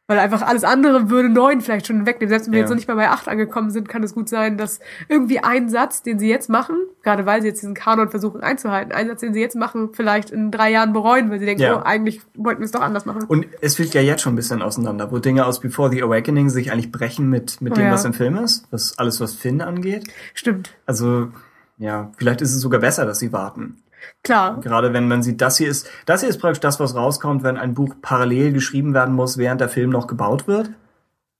Weil 0.07 0.19
einfach 0.19 0.41
alles 0.41 0.63
andere 0.65 1.09
würde 1.09 1.29
neun 1.29 1.61
vielleicht 1.61 1.87
schon 1.87 2.05
wegnehmen. 2.05 2.29
Selbst 2.29 2.47
wenn 2.47 2.51
wir 2.53 2.59
Ja. 2.59 2.63
jetzt 2.63 2.69
noch 2.69 2.75
nicht 2.75 2.87
mal 2.89 2.95
bei 2.95 3.09
acht 3.09 3.29
angekommen 3.29 3.71
sind, 3.71 3.87
kann 3.87 4.03
es 4.03 4.13
gut 4.13 4.27
sein, 4.27 4.57
dass 4.57 4.79
irgendwie 5.07 5.39
ein 5.39 5.69
Satz, 5.69 6.03
den 6.03 6.19
sie 6.19 6.27
jetzt 6.29 6.49
machen, 6.49 6.75
gerade 7.03 7.25
weil 7.25 7.41
sie 7.41 7.47
jetzt 7.47 7.61
diesen 7.61 7.73
Kanon 7.73 8.09
versuchen 8.09 8.41
einzuhalten, 8.41 8.91
ein 8.91 9.07
Satz, 9.07 9.21
den 9.21 9.33
sie 9.33 9.39
jetzt 9.39 9.55
machen, 9.55 9.89
vielleicht 9.93 10.29
in 10.29 10.51
drei 10.51 10.71
Jahren 10.71 10.91
bereuen, 10.91 11.29
weil 11.31 11.39
sie 11.39 11.45
denken, 11.45 11.61
Ja. 11.61 11.77
oh, 11.79 11.83
eigentlich 11.83 12.21
wollten 12.35 12.59
wir 12.61 12.65
es 12.65 12.71
doch 12.71 12.81
anders 12.81 13.05
machen. 13.05 13.23
Und 13.27 13.45
es 13.61 13.75
fliegt 13.77 13.93
ja 13.93 14.01
jetzt 14.01 14.21
schon 14.21 14.33
ein 14.33 14.35
bisschen 14.35 14.61
auseinander, 14.61 15.11
wo 15.11 15.19
Dinge 15.19 15.45
aus 15.45 15.61
Before 15.61 15.89
the 15.89 16.03
Awakening 16.03 16.49
sich 16.49 16.71
eigentlich 16.71 16.91
brechen 16.91 17.29
mit, 17.29 17.61
mit 17.61 17.71
Oh 17.71 17.75
dem, 17.75 17.85
ja. 17.85 17.91
was 17.93 18.03
im 18.03 18.13
Film 18.13 18.35
ist. 18.37 18.65
Das 18.71 18.97
alles, 18.97 19.21
was 19.21 19.33
Finn 19.33 19.61
angeht. 19.61 20.03
Stimmt. 20.33 20.75
Also, 20.85 21.29
ja, 21.77 22.11
vielleicht 22.17 22.41
ist 22.41 22.53
es 22.53 22.59
sogar 22.61 22.81
besser, 22.81 23.05
dass 23.05 23.19
sie 23.19 23.31
warten. 23.31 23.77
Klar. 24.23 24.59
Gerade 24.61 24.93
wenn 24.93 25.07
man 25.07 25.23
sieht, 25.23 25.41
das 25.41 25.57
hier 25.57 25.69
ist, 25.69 25.89
das 26.05 26.21
hier 26.21 26.29
ist 26.29 26.39
praktisch 26.39 26.59
das, 26.61 26.79
was 26.79 26.95
rauskommt, 26.95 27.43
wenn 27.43 27.57
ein 27.57 27.73
Buch 27.73 27.95
parallel 28.01 28.53
geschrieben 28.53 28.93
werden 28.93 29.13
muss, 29.15 29.37
während 29.37 29.61
der 29.61 29.69
Film 29.69 29.89
noch 29.89 30.07
gebaut 30.07 30.47
wird. 30.47 30.71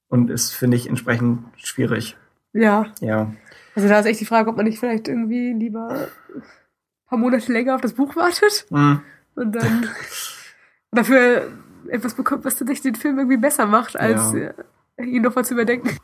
Und 0.09 0.29
ist, 0.29 0.51
finde 0.53 0.77
ich, 0.77 0.87
entsprechend 0.87 1.43
schwierig. 1.57 2.15
Ja. 2.53 2.85
Ja. 2.99 3.33
Also 3.75 3.87
da 3.89 3.99
ist 3.99 4.05
echt 4.05 4.19
die 4.21 4.25
Frage, 4.25 4.49
ob 4.49 4.57
man 4.57 4.65
nicht 4.65 4.79
vielleicht 4.79 5.07
irgendwie 5.07 5.53
lieber 5.53 5.87
ein 5.89 6.43
paar 7.07 7.17
Monate 7.17 7.51
länger 7.51 7.73
auf 7.75 7.81
das 7.81 7.93
Buch 7.93 8.15
wartet 8.15 8.65
Hm. 8.69 9.01
und 9.35 9.55
dann 9.55 9.87
dafür 10.91 11.47
etwas 11.89 12.13
bekommt, 12.13 12.45
was 12.45 12.55
tatsächlich 12.55 12.93
den 12.93 13.01
Film 13.01 13.17
irgendwie 13.17 13.37
besser 13.37 13.65
macht, 13.65 13.97
als 13.99 14.33
Ja. 14.33 15.03
ihn 15.03 15.23
nochmal 15.23 15.45
zu 15.45 15.55
überdenken. 15.55 15.97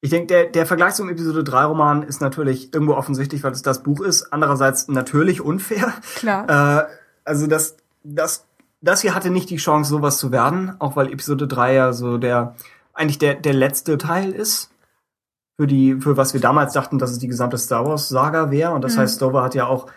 Ich 0.00 0.10
denke, 0.10 0.26
der, 0.28 0.44
der 0.46 0.64
Vergleich 0.66 0.94
zum 0.94 1.08
Episode 1.08 1.42
3 1.42 1.64
Roman 1.64 2.02
ist 2.04 2.20
natürlich 2.20 2.72
irgendwo 2.72 2.94
offensichtlich, 2.94 3.42
weil 3.42 3.52
es 3.52 3.62
das 3.62 3.82
Buch 3.82 4.00
ist. 4.00 4.32
Andererseits 4.32 4.86
natürlich 4.88 5.40
unfair. 5.40 5.92
Klar. 6.16 6.84
Äh, 6.84 6.86
also 7.24 7.46
das, 7.48 7.76
das, 8.04 8.46
das 8.80 9.00
hier 9.00 9.14
hatte 9.14 9.30
nicht 9.30 9.50
die 9.50 9.56
Chance, 9.56 9.90
sowas 9.90 10.18
zu 10.18 10.30
werden, 10.30 10.72
auch 10.78 10.94
weil 10.94 11.12
Episode 11.12 11.48
3 11.48 11.74
ja 11.74 11.92
so 11.92 12.16
der, 12.16 12.54
eigentlich 12.94 13.18
der, 13.18 13.34
der 13.34 13.54
letzte 13.54 13.98
Teil 13.98 14.30
ist. 14.32 14.70
Für 15.60 15.66
die, 15.66 15.96
für 16.00 16.16
was 16.16 16.32
wir 16.34 16.40
damals 16.40 16.72
dachten, 16.74 16.98
dass 17.00 17.10
es 17.10 17.18
die 17.18 17.26
gesamte 17.26 17.58
Star 17.58 17.84
Wars 17.84 18.08
Saga 18.08 18.52
wäre. 18.52 18.70
Und 18.74 18.82
das 18.84 18.94
Mhm. 18.94 19.00
heißt, 19.00 19.16
Stover 19.16 19.42
hat 19.42 19.56
ja 19.56 19.66
auch, 19.66 19.88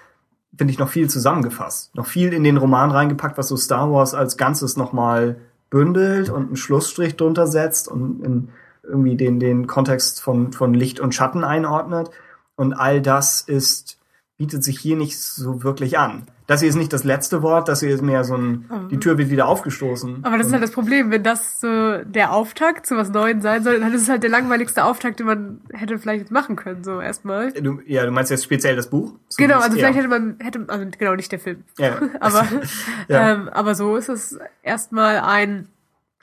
finde 0.57 0.73
ich, 0.73 0.79
noch 0.79 0.89
viel 0.89 1.07
zusammengefasst. 1.07 1.93
Noch 1.95 2.07
viel 2.07 2.33
in 2.33 2.43
den 2.43 2.57
Roman 2.57 2.89
reingepackt, 2.89 3.37
was 3.37 3.49
so 3.49 3.55
Star 3.55 3.91
Wars 3.91 4.15
als 4.15 4.37
Ganzes 4.37 4.75
nochmal 4.75 5.35
bündelt 5.69 6.31
und 6.31 6.47
einen 6.47 6.55
Schlussstrich 6.55 7.15
drunter 7.15 7.45
setzt 7.45 7.87
und 7.87 8.25
in 8.25 8.49
irgendwie 8.91 9.15
den, 9.15 9.39
den 9.39 9.67
Kontext 9.67 10.21
von, 10.21 10.53
von 10.53 10.73
Licht 10.73 10.99
und 10.99 11.15
Schatten 11.15 11.43
einordnet. 11.43 12.11
Und 12.55 12.73
all 12.73 13.01
das 13.01 13.41
ist, 13.41 13.97
bietet 14.37 14.63
sich 14.63 14.79
hier 14.79 14.95
nicht 14.95 15.19
so 15.19 15.63
wirklich 15.63 15.97
an. 15.97 16.27
Das 16.51 16.59
hier 16.59 16.67
ist 16.67 16.75
nicht 16.75 16.91
das 16.91 17.05
letzte 17.05 17.43
Wort, 17.43 17.69
das 17.69 17.79
hier 17.79 17.91
ist 17.91 18.01
mehr 18.01 18.25
so 18.25 18.35
ein, 18.35 18.65
die 18.91 18.99
Tür 18.99 19.17
wird 19.17 19.29
wieder 19.29 19.47
aufgestoßen. 19.47 20.25
Aber 20.25 20.37
das 20.37 20.47
ist 20.47 20.51
halt 20.51 20.61
das 20.61 20.71
Problem, 20.71 21.09
wenn 21.09 21.23
das 21.23 21.61
so 21.61 21.99
der 22.03 22.33
Auftakt 22.33 22.85
zu 22.85 22.97
was 22.97 23.09
Neuem 23.09 23.39
sein 23.39 23.63
soll, 23.63 23.79
dann 23.79 23.93
ist 23.93 24.01
es 24.01 24.09
halt 24.09 24.21
der 24.23 24.29
langweiligste 24.29 24.83
Auftakt, 24.83 25.19
den 25.19 25.27
man 25.27 25.61
hätte 25.71 25.97
vielleicht 25.97 26.29
machen 26.29 26.57
können, 26.57 26.83
so 26.83 26.99
erstmal. 26.99 27.53
Du, 27.53 27.79
ja, 27.85 28.05
du 28.05 28.11
meinst 28.11 28.31
jetzt 28.31 28.43
speziell 28.43 28.75
das 28.75 28.89
Buch? 28.89 29.13
So 29.29 29.37
Genau, 29.37 29.59
also 29.59 29.77
ja. 29.77 29.87
vielleicht 29.87 29.99
hätte 29.99 30.07
man, 30.09 30.35
hätte, 30.39 30.65
also 30.67 30.85
genau, 30.97 31.15
nicht 31.15 31.31
der 31.31 31.39
Film. 31.39 31.63
Ja. 31.77 32.01
aber, 32.19 32.45
Ja. 33.07 33.31
ähm, 33.31 33.47
aber 33.47 33.73
so 33.73 33.95
ist 33.95 34.09
es 34.09 34.37
erstmal 34.61 35.19
ein, 35.19 35.69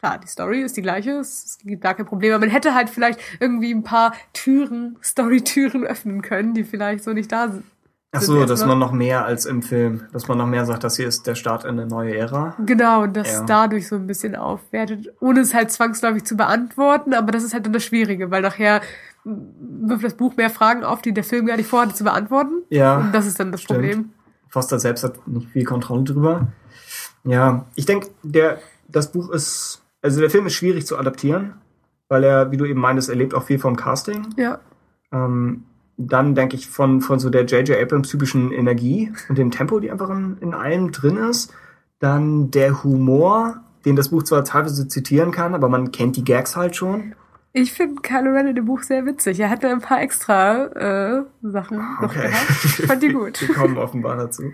klar, 0.01 0.19
die 0.19 0.27
Story 0.29 0.63
ist 0.63 0.77
die 0.77 0.83
gleiche, 0.83 1.13
es 1.19 1.59
gibt 1.65 1.85
da 1.85 1.95
kein 1.95 2.07
Problem, 2.07 2.33
aber 2.35 2.41
man 2.47 2.51
hätte 2.51 2.75
halt 2.75 2.91
vielleicht 2.91 3.21
irgendwie 3.41 3.73
ein 3.73 3.83
paar 3.83 4.13
Türen, 4.33 4.97
Story-Türen 5.03 5.85
öffnen 5.85 6.23
können, 6.23 6.55
die 6.55 6.65
vielleicht 6.65 7.05
so 7.05 7.13
nicht 7.13 7.31
da 7.33 7.49
sind. 7.49 7.65
Ach 8.11 8.23
so, 8.23 8.47
dass 8.47 8.65
man 8.65 8.79
noch 8.79 8.93
mehr 8.93 9.27
als 9.27 9.45
im 9.45 9.61
Film, 9.61 10.05
dass 10.15 10.29
man 10.29 10.39
noch 10.39 10.47
mehr 10.47 10.65
sagt, 10.65 10.83
das 10.83 10.97
hier 10.97 11.07
ist 11.07 11.27
der 11.27 11.35
Start 11.35 11.65
in 11.65 11.73
eine 11.73 11.87
neue 11.87 12.17
Ära. 12.17 12.57
Genau, 12.65 13.03
und 13.03 13.15
das 13.15 13.31
Ja. 13.31 13.45
dadurch 13.45 13.87
so 13.87 13.97
ein 13.97 14.07
bisschen 14.07 14.35
aufwertet, 14.35 15.13
ohne 15.21 15.41
es 15.41 15.53
halt 15.53 15.71
zwangsläufig 15.71 16.25
zu 16.25 16.35
beantworten, 16.35 17.13
aber 17.13 17.33
das 17.33 17.43
ist 17.45 17.53
halt 17.53 17.67
dann 17.67 17.75
das 17.75 17.85
Schwierige, 17.85 18.31
weil 18.31 18.41
nachher 18.41 18.81
wirft 19.25 20.05
das 20.05 20.15
Buch 20.15 20.37
mehr 20.37 20.49
Fragen 20.49 20.85
auf, 20.85 21.03
die 21.03 21.13
der 21.13 21.23
Film 21.25 21.45
gar 21.45 21.59
nicht 21.59 21.69
vorhatte 21.69 21.93
zu 21.93 22.05
beantworten. 22.05 22.63
Ja. 22.71 22.97
Und 22.99 23.13
das 23.15 23.27
ist 23.27 23.39
dann 23.41 23.53
das 23.53 23.61
Stimmt. 23.61 23.81
Problem. 23.81 24.11
Foster 24.49 24.79
selbst 24.79 25.05
hat 25.05 25.29
nicht 25.29 25.51
viel 25.51 25.65
Kontrolle 25.65 26.05
drüber. 26.05 26.47
Ja, 27.25 27.67
ich 27.75 27.85
denke, 27.85 28.09
der, 28.23 28.59
das 28.89 29.13
Buch 29.13 29.29
ist, 29.29 29.83
also 30.03 30.21
der 30.21 30.31
Film 30.31 30.47
ist 30.47 30.55
schwierig 30.55 30.87
zu 30.87 30.99
adaptieren, 30.99 31.55
weil 32.09 32.25
er, 32.25 32.51
wie 32.51 32.57
du 32.57 32.65
eben 32.65 32.81
meintest, 32.81 33.09
er 33.09 33.17
lebt 33.17 33.35
auch 33.35 33.45
viel 33.45 33.59
vom 33.59 33.77
Casting. 33.77 34.27
Ja. 34.37 34.61
Ähm, 35.13 35.65
dann 35.97 36.35
denke 36.35 36.55
ich 36.57 36.69
von, 36.69 37.01
von 37.01 37.19
so 37.19 37.29
der 37.29 37.45
J.J. 37.45 37.77
Abrams 37.81 38.09
typischen 38.09 38.53
Energie 38.53 39.13
und 39.29 39.37
dem 39.37 39.51
Tempo, 39.51 39.81
die 39.81 39.91
einfach 39.91 40.11
in, 40.11 40.39
in 40.41 40.55
allem 40.55 40.93
drin 40.93 41.17
ist. 41.17 41.53
Dann 41.99 42.53
der 42.53 42.85
Humor, 42.85 43.61
den 43.85 43.97
das 43.97 44.11
Buch 44.11 44.23
zwar 44.23 44.45
teilweise 44.45 44.87
zitieren 44.87 45.33
kann, 45.33 45.55
aber 45.55 45.69
man 45.69 45.91
kennt 45.91 46.17
die 46.17 46.25
Gags 46.25 46.55
halt 46.55 46.77
schon. 46.77 47.15
Ich 47.53 47.73
finde 47.73 48.01
Kylo 48.03 48.31
Ren 48.31 48.47
in 48.47 48.55
dem 48.55 48.67
Buch 48.67 48.83
sehr 48.83 49.05
witzig. 49.07 49.41
Er 49.41 49.51
hatte 49.51 49.69
ein 49.69 49.81
paar 49.81 50.01
extra 50.01 50.67
äh, 50.67 51.23
Sachen 51.43 51.81
Okay. 52.01 52.31
Ich 52.63 52.87
fand 52.87 53.03
die 53.03 53.13
gut. 53.13 53.41
Wir 53.49 53.55
kommen 53.55 53.79
offenbar 53.79 54.17
dazu. 54.17 54.45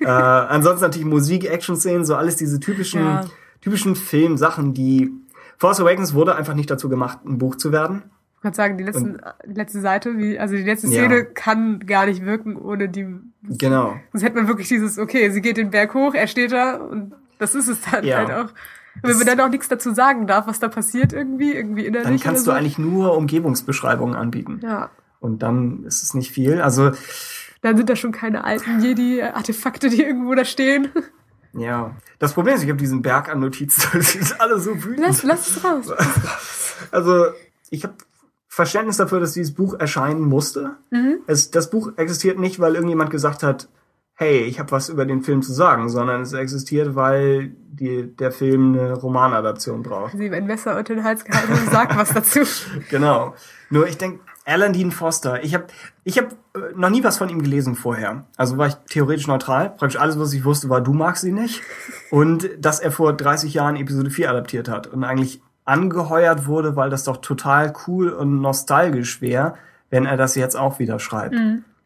äh, 0.00 0.06
ansonsten 0.06 0.82
natürlich 0.82 1.06
Musik, 1.06 1.50
Action-Szenen, 1.50 2.04
so 2.04 2.16
alles 2.16 2.36
diese 2.36 2.60
typischen, 2.60 3.00
Ja. 3.00 3.24
Typischen 3.62 3.96
Filmsachen, 3.96 4.74
die 4.74 5.10
Force 5.56 5.80
Awakens 5.80 6.12
wurde 6.12 6.36
einfach 6.36 6.54
nicht 6.54 6.70
dazu 6.70 6.88
gemacht, 6.88 7.20
ein 7.24 7.38
Buch 7.38 7.54
zu 7.56 7.72
werden. 7.72 8.02
Ich 8.36 8.42
kann 8.42 8.52
sagen, 8.54 8.76
die, 8.76 8.82
letzten, 8.84 9.18
die 9.46 9.54
letzte 9.54 9.80
Seite, 9.80 10.18
wie, 10.18 10.38
also 10.38 10.56
die 10.56 10.64
letzte 10.64 10.88
Ja. 10.88 11.04
Szene 11.04 11.24
kann 11.24 11.78
gar 11.86 12.06
nicht 12.06 12.24
wirken 12.24 12.56
ohne 12.56 12.88
die. 12.88 13.06
Genau. 13.44 13.94
Sonst 14.12 14.24
hätte 14.24 14.36
man 14.36 14.48
wirklich 14.48 14.66
dieses, 14.68 14.98
okay, 14.98 15.30
sie 15.30 15.40
geht 15.40 15.56
den 15.56 15.70
Berg 15.70 15.94
hoch, 15.94 16.14
er 16.14 16.26
steht 16.26 16.50
da 16.50 16.74
und 16.76 17.14
das 17.38 17.54
ist 17.54 17.68
es 17.68 17.78
dann 17.88 18.04
Ja. 18.04 18.18
halt 18.18 18.30
auch. 18.32 18.52
Und 18.96 19.08
wenn 19.08 19.16
man 19.16 19.26
dann 19.26 19.40
auch 19.40 19.48
nichts 19.48 19.68
dazu 19.68 19.94
sagen 19.94 20.26
darf, 20.26 20.46
was 20.48 20.58
da 20.58 20.68
passiert 20.68 21.12
irgendwie, 21.12 21.52
irgendwie 21.54 21.86
innerlich. 21.86 22.08
Dann 22.08 22.20
kannst 22.20 22.46
du 22.46 22.50
so. 22.50 22.56
eigentlich 22.56 22.78
nur 22.78 23.16
Umgebungsbeschreibungen 23.16 24.14
anbieten. 24.16 24.60
Ja. 24.62 24.90
Und 25.20 25.42
dann 25.44 25.84
ist 25.84 26.02
es 26.02 26.12
nicht 26.14 26.32
viel. 26.32 26.60
Also, 26.60 26.90
Dann 27.62 27.76
sind 27.76 27.88
da 27.88 27.94
schon 27.96 28.10
keine 28.12 28.42
alten 28.44 28.80
Jedi-Artefakte, 28.80 29.88
die 29.88 30.02
irgendwo 30.02 30.34
da 30.34 30.44
stehen. 30.44 30.88
Ja. 31.54 31.94
Das 32.18 32.32
Problem 32.32 32.54
ist, 32.54 32.62
ich 32.62 32.68
habe 32.68 32.78
diesen 32.78 33.02
Berg 33.02 33.28
an 33.28 33.40
Notizen. 33.40 33.82
Die 34.00 34.04
sind 34.04 34.40
alle 34.40 34.58
so 34.58 34.82
wütend. 34.82 35.00
Lass, 35.00 35.22
lass 35.22 35.48
es 35.48 35.64
raus. 35.64 35.92
Also, 36.90 37.26
ich 37.70 37.84
habe 37.84 37.94
Verständnis 38.48 38.98
dafür, 38.98 39.20
dass 39.20 39.32
dieses 39.32 39.54
Buch 39.54 39.74
erscheinen 39.78 40.22
musste. 40.22 40.76
Mhm. 40.90 41.20
Es, 41.26 41.50
das 41.50 41.70
Buch 41.70 41.92
existiert 41.96 42.38
nicht, 42.38 42.60
weil 42.60 42.74
irgendjemand 42.74 43.10
gesagt 43.10 43.42
hat, 43.42 43.68
hey, 44.14 44.42
ich 44.42 44.58
habe 44.58 44.70
was 44.70 44.88
über 44.88 45.06
den 45.06 45.22
Film 45.22 45.42
zu 45.42 45.52
sagen, 45.52 45.88
sondern 45.88 46.22
es 46.22 46.32
existiert, 46.32 46.94
weil 46.94 47.48
die, 47.48 48.14
der 48.14 48.30
Film 48.30 48.74
eine 48.74 48.92
Romanadaption 48.92 49.82
braucht. 49.82 50.16
Sie 50.16 50.26
ihm 50.26 50.34
ein 50.34 50.46
Messer 50.46 50.76
unter 50.76 50.94
den 50.94 51.02
Hals 51.02 51.24
gehalten 51.24 51.52
und 51.52 51.70
sagt 51.70 51.96
was 51.96 52.12
dazu. 52.12 52.40
Genau. 52.90 53.34
Nur 53.70 53.86
ich 53.86 53.96
denke, 53.96 54.20
Alan 54.44 54.72
Dean 54.72 54.90
Foster, 54.90 55.42
ich 55.44 55.54
habe 55.54 55.66
ich 56.04 56.18
hab 56.18 56.32
äh, 56.32 56.74
noch 56.74 56.90
nie 56.90 57.04
was 57.04 57.18
von 57.18 57.28
ihm 57.28 57.42
gelesen 57.42 57.74
vorher. 57.74 58.24
Also 58.36 58.58
war 58.58 58.66
ich 58.66 58.74
theoretisch 58.88 59.26
neutral. 59.26 59.70
Praktisch 59.70 60.00
alles, 60.00 60.18
was 60.18 60.32
ich 60.32 60.44
wusste, 60.44 60.68
war, 60.68 60.80
du 60.80 60.92
magst 60.92 61.22
sie 61.22 61.32
nicht. 61.32 61.62
Und 62.10 62.50
dass 62.58 62.80
er 62.80 62.90
vor 62.90 63.12
30 63.12 63.54
Jahren 63.54 63.76
Episode 63.76 64.10
4 64.10 64.30
adaptiert 64.30 64.68
hat 64.68 64.88
und 64.88 65.04
eigentlich 65.04 65.40
angeheuert 65.64 66.46
wurde, 66.46 66.74
weil 66.74 66.90
das 66.90 67.04
doch 67.04 67.18
total 67.18 67.72
cool 67.86 68.10
und 68.10 68.40
nostalgisch 68.40 69.20
wäre, 69.20 69.54
wenn 69.90 70.06
er 70.06 70.16
das 70.16 70.34
jetzt 70.34 70.56
auch 70.56 70.78
wieder 70.78 70.98
schreibt. 70.98 71.36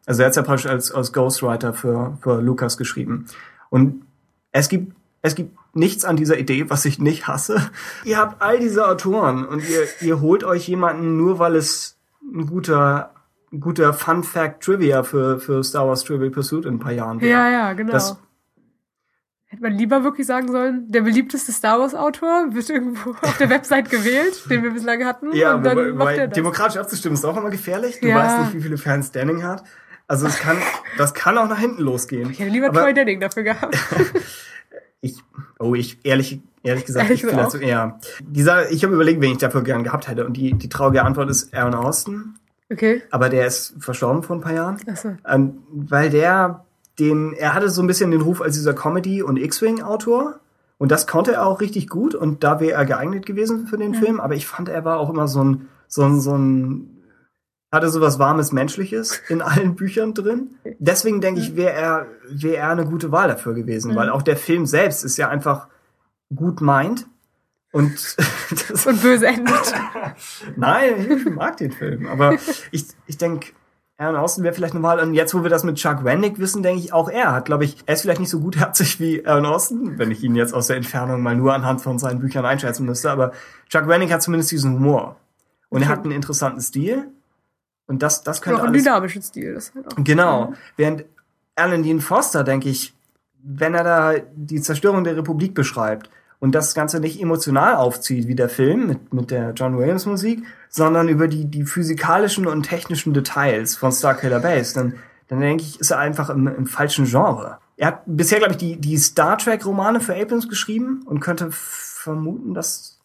Also 0.07 0.23
er 0.23 0.29
hat 0.29 0.35
ja 0.35 0.41
praktisch 0.41 0.65
als, 0.65 0.91
als 0.91 1.13
Ghostwriter 1.13 1.73
für, 1.73 2.17
für 2.21 2.41
Lucas 2.41 2.77
geschrieben. 2.77 3.27
Und 3.69 4.03
es 4.51 4.69
gibt, 4.69 4.95
es 5.21 5.35
gibt 5.35 5.55
nichts 5.73 6.05
an 6.05 6.15
dieser 6.15 6.39
Idee, 6.39 6.69
was 6.69 6.85
ich 6.85 6.97
nicht 6.97 7.27
hasse. 7.27 7.69
Ihr 8.03 8.17
habt 8.17 8.41
all 8.41 8.59
diese 8.59 8.87
Autoren 8.87 9.45
und 9.45 9.61
ihr, 9.67 9.83
ihr 10.01 10.21
holt 10.21 10.43
euch 10.43 10.67
jemanden 10.67 11.17
nur, 11.17 11.37
weil 11.37 11.55
es 11.55 11.96
ein 12.33 12.47
guter, 12.47 13.13
ein 13.53 13.59
guter 13.59 13.93
Fun 13.93 14.23
Fact 14.23 14.63
Trivia 14.63 15.03
für, 15.03 15.39
für 15.39 15.63
Star 15.63 15.87
Wars 15.87 16.03
Trivial 16.03 16.29
Pursuit 16.31 16.65
in 16.65 16.75
ein 16.75 16.79
paar 16.79 16.91
Jahren 16.91 17.21
wäre. 17.21 17.31
Ja, 17.31 17.49
ja, 17.49 17.73
genau. 17.73 17.91
Das- 17.93 18.17
Hätte 19.49 19.61
man 19.63 19.71
lieber 19.71 20.03
wirklich 20.03 20.27
sagen 20.27 20.51
sollen, 20.51 20.91
der 20.91 21.01
beliebteste 21.03 21.53
Star 21.53 21.79
Wars 21.79 21.95
Autor 21.95 22.47
wird 22.49 22.69
irgendwo 22.69 23.11
auf 23.21 23.37
der 23.37 23.49
Website 23.49 23.89
gewählt, 23.89 24.43
den 24.49 24.61
wir 24.61 24.71
bislang 24.71 25.05
hatten. 25.05 25.33
Ja, 25.33 25.55
und 25.55 25.63
dann 25.63 25.77
wobei, 25.77 25.91
macht 25.93 26.17
er 26.17 26.27
das. 26.27 26.35
demokratisch 26.35 26.77
abzustimmen 26.77 27.13
ist 27.15 27.23
auch 27.23 27.37
immer 27.37 27.49
gefährlich. 27.49 28.01
Du 28.01 28.07
Ja. 28.09 28.17
weißt 28.17 28.39
nicht, 28.41 28.53
wie 28.55 28.61
viele 28.61 28.77
Fans 28.77 29.07
Standing 29.07 29.43
hat. 29.43 29.63
Also 30.05 30.27
es 30.27 30.37
kann, 30.39 30.57
das 30.97 31.13
kann 31.13 31.37
auch 31.37 31.47
nach 31.47 31.59
hinten 31.59 31.81
losgehen. 31.81 32.29
Ich 32.29 32.39
hätte 32.39 32.51
lieber 32.51 32.67
Aber- 32.67 32.81
Troy 32.81 32.93
Denning 32.93 33.21
dafür 33.21 33.43
gehabt. 33.43 33.77
ich, 35.01 35.23
oh, 35.59 35.75
ich 35.75 35.99
ehrlich, 36.03 36.41
ehrlich 36.63 36.85
gesagt, 36.85 37.09
ich 37.09 37.21
vielleicht 37.21 37.51
so 37.51 37.57
eher. 37.57 37.99
Dieser, 38.21 38.71
ich 38.71 38.83
habe 38.83 38.93
überlegt, 38.93 39.21
wen 39.21 39.31
ich 39.31 39.37
dafür 39.37 39.63
gern 39.63 39.83
gehabt 39.83 40.07
hätte. 40.07 40.25
Und 40.25 40.37
die, 40.37 40.53
die 40.53 40.69
traurige 40.69 41.03
Antwort 41.03 41.29
ist 41.29 41.53
Aaron 41.53 41.75
Austin. 41.75 42.35
Okay. 42.71 43.01
Aber 43.11 43.29
der 43.29 43.47
ist 43.47 43.75
verstorben 43.79 44.23
vor 44.23 44.35
ein 44.35 44.41
paar 44.41 44.53
Jahren. 44.53 44.77
Ach 44.91 44.97
so. 44.97 45.15
Ähm, 45.25 45.59
weil 45.71 46.09
der 46.09 46.65
den, 46.99 47.33
er 47.33 47.53
hatte 47.53 47.69
so 47.69 47.81
ein 47.81 47.87
bisschen 47.87 48.11
den 48.11 48.21
Ruf 48.21 48.41
als 48.41 48.55
dieser 48.55 48.73
Comedy- 48.73 49.21
und 49.21 49.37
X-Wing-Autor. 49.37 50.39
Und 50.79 50.91
das 50.91 51.07
konnte 51.07 51.33
er 51.33 51.45
auch 51.45 51.61
richtig 51.61 51.89
gut 51.89 52.13
und 52.13 52.43
da 52.43 52.59
wäre 52.59 52.73
er 52.73 52.85
geeignet 52.85 53.25
gewesen 53.25 53.67
für 53.67 53.77
den 53.77 53.91
mhm. 53.91 53.95
Film. 53.95 54.19
Aber 54.19 54.35
ich 54.35 54.47
fand, 54.47 54.69
er 54.69 54.85
war 54.85 54.99
auch 54.99 55.09
immer 55.09 55.27
so 55.27 55.43
ein, 55.43 55.67
so 55.87 56.03
ein, 56.03 56.19
so 56.19 56.35
ein 56.35 56.96
hatte 57.71 57.89
so 57.89 58.01
was 58.01 58.19
warmes 58.19 58.51
Menschliches 58.51 59.21
in 59.27 59.41
allen 59.41 59.75
Büchern 59.75 60.13
drin. 60.13 60.51
Deswegen 60.79 61.21
denke 61.21 61.41
ich, 61.41 61.55
wäre 61.55 61.73
er, 61.73 62.07
wäre 62.29 62.57
er 62.57 62.69
eine 62.69 62.85
gute 62.85 63.11
Wahl 63.11 63.27
dafür 63.27 63.53
gewesen, 63.53 63.91
mhm. 63.91 63.95
weil 63.95 64.09
auch 64.09 64.21
der 64.21 64.37
Film 64.37 64.65
selbst 64.65 65.03
ist 65.03 65.17
ja 65.17 65.29
einfach 65.29 65.67
gut 66.33 66.61
meint 66.61 67.07
und 67.71 68.15
und 68.85 69.01
böse 69.01 69.27
endet. 69.27 69.73
Nein, 70.55 71.11
ich 71.11 71.25
mag 71.33 71.57
den 71.57 71.71
Film, 71.71 72.07
aber 72.07 72.37
ich, 72.71 72.85
ich 73.05 73.17
denke, 73.17 73.51
Aaron 73.99 74.15
Austin 74.15 74.43
wäre 74.43 74.53
vielleicht 74.53 74.75
eine 74.75 74.83
Wahl. 74.83 74.99
Und 74.99 75.15
jetzt, 75.15 75.33
wo 75.33 75.41
wir 75.41 75.49
das 75.49 75.63
mit 75.63 75.77
Chuck 75.77 76.03
Wendick 76.03 76.37
wissen, 76.37 76.61
denke 76.61 76.79
ich, 76.79 76.93
auch 76.93 77.09
er 77.09 77.31
hat, 77.33 77.45
glaube 77.45 77.65
ich, 77.65 77.77
er 77.87 77.95
ist 77.95 78.01
vielleicht 78.01 78.19
nicht 78.19 78.29
so 78.29 78.39
gutherzig 78.39 78.99
wie 78.99 79.25
Aaron 79.25 79.45
Austin, 79.45 79.97
wenn 79.97 80.11
ich 80.11 80.23
ihn 80.23 80.35
jetzt 80.35 80.53
aus 80.53 80.67
der 80.67 80.77
Entfernung 80.77 81.21
mal 81.21 81.35
nur 81.35 81.53
anhand 81.53 81.81
von 81.81 81.97
seinen 81.97 82.19
Büchern 82.19 82.45
einschätzen 82.45 82.85
müsste. 82.85 83.09
Aber 83.09 83.31
Chuck 83.69 83.87
Wendick 83.87 84.11
hat 84.11 84.21
zumindest 84.21 84.51
diesen 84.51 84.75
Humor. 84.75 85.17
Und 85.69 85.81
er 85.81 85.89
hat 85.89 86.03
einen 86.03 86.11
interessanten 86.11 86.61
Stil. 86.61 87.11
Und 87.87 88.03
das, 88.03 88.23
das 88.23 88.41
könnte 88.41 88.61
auch 88.61 88.65
einen 88.65 88.73
dynamischen 88.73 89.21
Stil. 89.21 89.53
Das 89.53 89.73
halt 89.73 89.87
auch 89.87 90.03
genau. 90.03 90.53
Während 90.75 91.05
Alan 91.55 91.83
Dean 91.83 92.01
Foster, 92.01 92.43
denke 92.43 92.69
ich, 92.69 92.93
wenn 93.41 93.73
er 93.73 93.83
da 93.83 94.13
die 94.35 94.61
Zerstörung 94.61 95.03
der 95.03 95.15
Republik 95.15 95.53
beschreibt 95.53 96.09
und 96.39 96.53
das 96.53 96.75
Ganze 96.75 96.99
nicht 96.99 97.21
emotional 97.21 97.75
aufzieht 97.75 98.27
wie 98.27 98.35
der 98.35 98.49
Film 98.49 98.87
mit, 98.87 99.13
mit 99.13 99.31
der 99.31 99.53
John 99.53 99.77
Williams 99.77 100.05
Musik, 100.05 100.43
sondern 100.69 101.07
über 101.07 101.27
die, 101.27 101.45
die 101.45 101.63
physikalischen 101.63 102.45
und 102.45 102.63
technischen 102.63 103.13
Details 103.13 103.75
von 103.77 103.91
Starkiller 103.91 104.41
Base, 104.41 104.73
dann, 104.75 104.95
dann 105.29 105.39
denke 105.39 105.63
ich, 105.63 105.79
ist 105.79 105.91
er 105.91 105.99
einfach 105.99 106.29
im, 106.29 106.47
im 106.47 106.67
falschen 106.67 107.05
Genre. 107.05 107.59
Er 107.77 107.87
hat 107.87 108.03
bisher, 108.05 108.39
glaube 108.39 108.53
ich, 108.53 108.57
die, 108.57 108.75
die 108.75 108.97
Star 108.97 109.37
Trek 109.37 109.65
Romane 109.65 109.99
für 109.99 110.15
Abrams 110.15 110.49
geschrieben 110.49 111.03
und 111.05 111.21
könnte 111.21 111.49
vermuten, 111.51 112.53
dass 112.53 112.96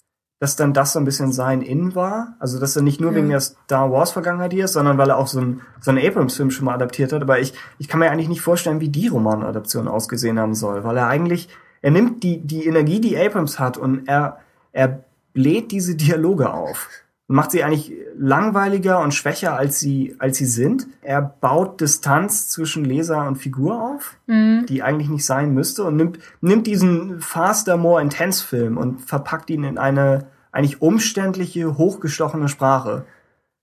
dass 0.43 0.57
dann 0.57 0.73
das 0.73 0.93
so 0.93 0.99
ein 0.99 1.05
bisschen 1.05 1.31
sein 1.31 1.63
In 1.63 1.95
war. 1.95 2.35
Also, 2.41 2.59
dass 2.59 2.75
er 2.75 2.83
nicht 2.83 3.01
nur 3.01 3.13
ja. 3.13 3.19
wegen 3.19 3.29
der 3.29 3.39
Star 3.39 3.93
Wars 3.93 4.11
Vergangenheit 4.11 4.53
hier 4.53 4.65
ist, 4.65 4.73
sondern 4.73 4.99
weil 4.99 5.11
er 5.11 5.17
auch 5.17 5.29
so, 5.29 5.41
ein, 5.41 5.61
so 5.81 5.93
einen 5.93 6.05
Abrams-Film 6.05 6.51
schon 6.51 6.65
mal 6.65 6.75
adaptiert 6.75 7.13
hat. 7.13 7.23
Aber 7.23 7.39
ich, 7.39 7.55
ich 7.79 7.87
kann 7.87 8.01
mir 8.01 8.11
eigentlich 8.11 8.29
nicht 8.29 8.41
vorstellen, 8.41 8.81
wie 8.81 8.89
die 8.89 9.07
Romanadaption 9.07 9.87
ausgesehen 9.87 10.41
haben 10.41 10.57
soll, 10.57 10.83
weil 10.83 10.97
er 10.97 11.07
eigentlich, 11.07 11.49
er 11.81 11.93
nimmt 11.93 12.25
die, 12.25 12.41
die 12.41 12.67
Energie, 12.67 13.01
die 13.01 13.17
Abrams 13.17 13.61
hat 13.61 13.79
und 13.79 14.09
er, 14.09 14.41
er 14.73 15.05
bläht 15.33 15.71
diese 15.71 15.95
Dialoge 15.95 16.53
auf 16.53 16.89
und 17.33 17.37
macht 17.37 17.53
sie 17.53 17.65
eigentlich 17.65 17.91
langweiliger 18.19 19.01
und 19.01 19.15
schwächer, 19.15 19.57
als 19.57 19.81
sie, 19.81 20.15
als 20.19 20.37
sie 20.37 20.45
sind. 20.45 20.87
Er 21.01 21.23
baut 21.23 21.81
Distanz 21.81 22.51
zwischen 22.51 22.85
Leser 22.85 23.27
und 23.27 23.37
Figur 23.37 23.83
auf, 23.83 24.19
mhm. 24.27 24.67
die 24.69 24.83
eigentlich 24.83 25.09
nicht 25.09 25.25
sein 25.25 25.55
müsste 25.55 25.85
und 25.85 25.97
nimmt, 25.97 26.19
nimmt 26.43 26.67
diesen 26.67 27.23
faster, 27.23 27.79
more 27.79 28.03
intense 28.03 28.47
Film 28.47 28.77
und 28.77 29.01
verpackt 29.01 29.49
ihn 29.49 29.65
in 29.65 29.79
eine 29.79 30.27
eigentlich 30.51 30.83
umständliche, 30.83 31.79
hochgestochene 31.79 32.51
Sprache, 32.51 33.07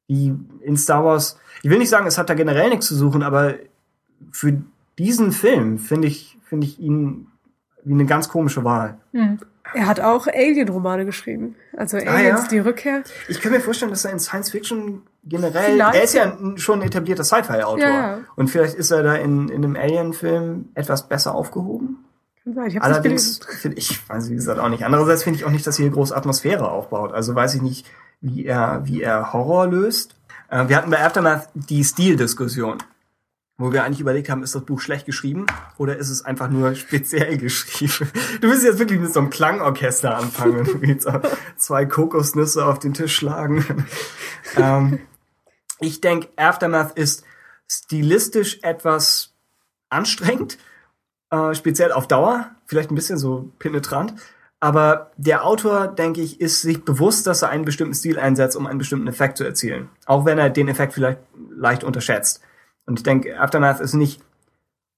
die 0.09 0.33
in 0.61 0.75
Star 0.75 1.05
Wars, 1.05 1.37
ich 1.61 1.69
will 1.69 1.77
nicht 1.77 1.89
sagen, 1.89 2.07
es 2.07 2.17
hat 2.17 2.31
da 2.31 2.33
generell 2.33 2.71
nichts 2.71 2.87
zu 2.87 2.95
suchen, 2.95 3.21
aber 3.21 3.53
für 4.31 4.63
diesen 4.97 5.31
Film 5.31 5.77
finde 5.77 6.07
ich, 6.07 6.39
finde 6.41 6.65
ich 6.65 6.79
ihn 6.79 7.27
wie 7.83 7.93
eine 7.93 8.07
ganz 8.07 8.29
komische 8.29 8.63
Wahl. 8.63 8.97
Hm. 9.11 9.37
Er 9.73 9.87
hat 9.87 9.99
auch 9.99 10.27
Alien-Romane 10.27 11.05
geschrieben. 11.05 11.55
Also 11.75 11.97
ah, 11.97 12.01
Aliens, 12.01 12.39
ah, 12.39 12.43
ja? 12.43 12.47
die 12.49 12.59
Rückkehr. 12.59 13.03
Ich 13.27 13.41
kann 13.41 13.51
mir 13.51 13.59
vorstellen, 13.59 13.91
dass 13.91 14.05
er 14.05 14.11
in 14.11 14.19
Science 14.19 14.51
Fiction 14.51 15.03
generell, 15.23 15.73
vielleicht. 15.73 15.95
er 15.95 16.03
ist 16.03 16.13
ja 16.13 16.37
schon 16.55 16.81
ein 16.81 16.87
etablierter 16.87 17.23
Sci-Fi-Autor. 17.23 17.79
Ja. 17.79 18.19
Und 18.35 18.49
vielleicht 18.49 18.75
ist 18.75 18.91
er 18.91 19.03
da 19.03 19.15
in, 19.15 19.49
in 19.49 19.63
einem 19.63 19.75
Alien-Film 19.75 20.69
etwas 20.73 21.07
besser 21.07 21.35
aufgehoben. 21.35 22.05
Kann 22.43 22.53
sein. 22.53 22.67
Ich 22.67 22.81
Allerdings 22.81 23.39
finde 23.61 23.77
ich, 23.77 24.09
weiß 24.09 24.25
ich 24.25 24.31
wie 24.31 24.35
gesagt 24.35 24.59
auch 24.59 24.69
nicht. 24.69 24.83
Andererseits 24.83 25.23
finde 25.23 25.39
ich 25.39 25.45
auch 25.45 25.51
nicht, 25.51 25.65
dass 25.67 25.77
er 25.77 25.83
hier 25.83 25.91
groß 25.91 26.11
Atmosphäre 26.11 26.69
aufbaut. 26.69 27.13
Also 27.13 27.35
weiß 27.35 27.55
ich 27.55 27.61
nicht, 27.61 27.85
wie 28.21 28.45
er, 28.45 28.81
wie 28.85 29.01
er 29.01 29.33
Horror 29.33 29.67
löst. 29.67 30.15
Äh, 30.49 30.67
wir 30.67 30.77
hatten 30.77 30.89
bei 30.89 31.03
Aftermath 31.03 31.49
die 31.53 31.83
Stildiskussion, 31.83 32.77
wo 33.60 33.72
wir 33.72 33.84
eigentlich 33.84 33.99
überlegt 33.99 34.30
haben, 34.30 34.41
ist 34.41 34.56
das 34.56 34.65
Buch 34.65 34.81
schlecht 34.81 35.06
geschrieben 35.06 35.45
oder 35.77 35.98
ist 35.98 36.10
es 36.10 36.26
einfach 36.26 36.49
nur 36.49 36.73
speziell 36.76 37.38
geschrieben? 37.38 38.10
Du 38.41 38.49
willst 38.49 38.64
jetzt 38.64 38.80
wirklich 38.80 38.99
mit 38.99 39.14
so 39.14 39.19
einem 39.19 39.30
Klangorchester 39.30 40.18
anfangen 40.18 40.68
und 40.73 40.84
jetzt 40.84 41.07
zwei 41.57 41.86
Kokosnüsse 41.86 42.65
auf 42.65 42.80
den 42.80 42.95
Tisch 42.95 43.15
schlagen. 43.15 43.86
ähm, 44.57 44.99
ich 45.80 46.02
denke, 46.02 46.30
Aftermath 46.36 46.98
ist 46.98 47.23
stilistisch 47.68 48.60
etwas 48.64 49.36
anstrengend 49.90 50.57
äh, 51.31 51.53
speziell 51.53 51.91
auf 51.91 52.07
Dauer, 52.07 52.52
vielleicht 52.65 52.91
ein 52.91 52.95
bisschen 52.95 53.18
so 53.18 53.52
penetrant. 53.60 54.14
Aber 54.61 55.11
der 55.15 55.45
Autor, 55.45 55.88
denke 55.88 56.22
ich, 56.22 56.41
ist 56.41 56.61
sich 56.61 56.84
bewusst, 56.84 57.27
dass 57.27 57.44
er 57.44 57.49
einen 57.49 57.64
bestimmten 57.64 57.94
Stil 57.94 58.19
einsetzt, 58.19 58.57
um 58.57 58.68
einen 58.68 58.80
bestimmten 58.80 59.07
Effekt 59.07 59.38
zu 59.38 59.45
erzielen. 59.45 59.90
Auch 60.06 60.26
wenn 60.26 60.38
er 60.38 60.49
den 60.49 60.68
Effekt 60.68 60.94
vielleicht 60.94 61.19
leicht 61.56 61.84
unterschätzt. 61.84 62.41
Und 62.90 62.99
ich 62.99 63.03
denke, 63.03 63.40
Aftermath 63.40 63.82
ist 63.82 63.94
nicht, 63.94 64.20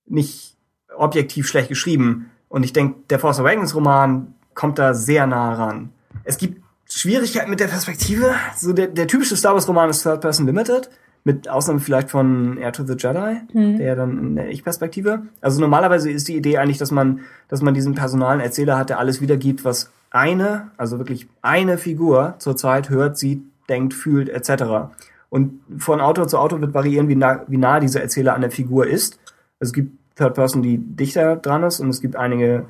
nicht 0.08 0.56
objektiv 0.96 1.46
schlecht 1.46 1.68
geschrieben. 1.68 2.32
Und 2.48 2.64
ich 2.64 2.72
denke, 2.72 3.02
der 3.10 3.20
Force 3.20 3.42
Awakens 3.42 3.76
Roman 3.76 4.34
kommt 4.54 4.80
da 4.80 4.94
sehr 4.94 5.28
nah 5.28 5.54
ran. 5.54 5.90
Es 6.24 6.38
gibt 6.38 6.64
Schwierigkeiten 6.90 7.50
mit 7.50 7.60
der 7.60 7.68
Perspektive. 7.68 8.34
So 8.56 8.72
der, 8.72 8.88
der 8.88 9.08
typische 9.08 9.36
Star 9.36 9.54
Wars 9.54 9.68
Roman 9.68 9.90
ist 9.90 10.04
Third 10.04 10.22
Person 10.22 10.46
Limited. 10.46 10.90
Mit 11.26 11.50
Ausnahme 11.50 11.82
vielleicht 11.82 12.10
von 12.10 12.58
Air 12.58 12.72
to 12.72 12.86
the 12.86 12.96
Jedi, 12.98 13.42
mhm. 13.54 13.78
der 13.78 13.98
dann 13.98 14.18
in 14.18 14.36
der 14.38 14.50
Ich-Perspektive. 14.50 15.24
Also 15.42 15.60
normalerweise 15.60 16.10
ist 16.10 16.30
die 16.30 16.38
Idee 16.38 16.60
eigentlich, 16.60 16.78
dass 16.78 16.92
man, 16.92 17.20
dass 17.50 17.62
man 17.62 17.74
diesen 17.74 17.94
personalen 17.94 18.40
Erzähler 18.40 18.78
hat, 18.78 18.90
der 18.90 19.00
alles 19.00 19.20
wiedergibt, 19.20 19.66
was 19.66 19.92
eine, 20.12 20.72
also 20.78 20.98
wirklich 20.98 21.28
eine 21.42 21.78
Figur 21.78 22.36
zurzeit 22.40 22.90
hört, 22.90 23.18
sieht, 23.18 23.44
denkt, 23.68 23.94
fühlt, 23.94 24.30
etc. 24.30 24.94
Und 25.32 25.62
von 25.80 26.00
Autor 26.00 26.28
zu 26.28 26.38
Autor 26.38 26.62
wird 26.62 26.74
variieren, 26.74 27.08
wie 27.08 27.16
nah, 27.16 27.44
wie 27.48 27.58
nah 27.58 27.80
dieser 27.80 28.02
Erzähler 28.02 28.36
an 28.36 28.42
der 28.42 28.52
Figur 28.52 28.86
ist. 28.86 29.18
Also 29.60 29.72
es 29.72 29.74
gibt 29.74 29.98
Third 30.16 30.36
Person, 30.36 30.62
die 30.62 30.78
dichter 30.78 31.38
dran 31.38 31.64
ist, 31.64 31.80
und 31.80 31.90
es 31.90 32.02
gibt 32.02 32.16
einige, 32.16 32.66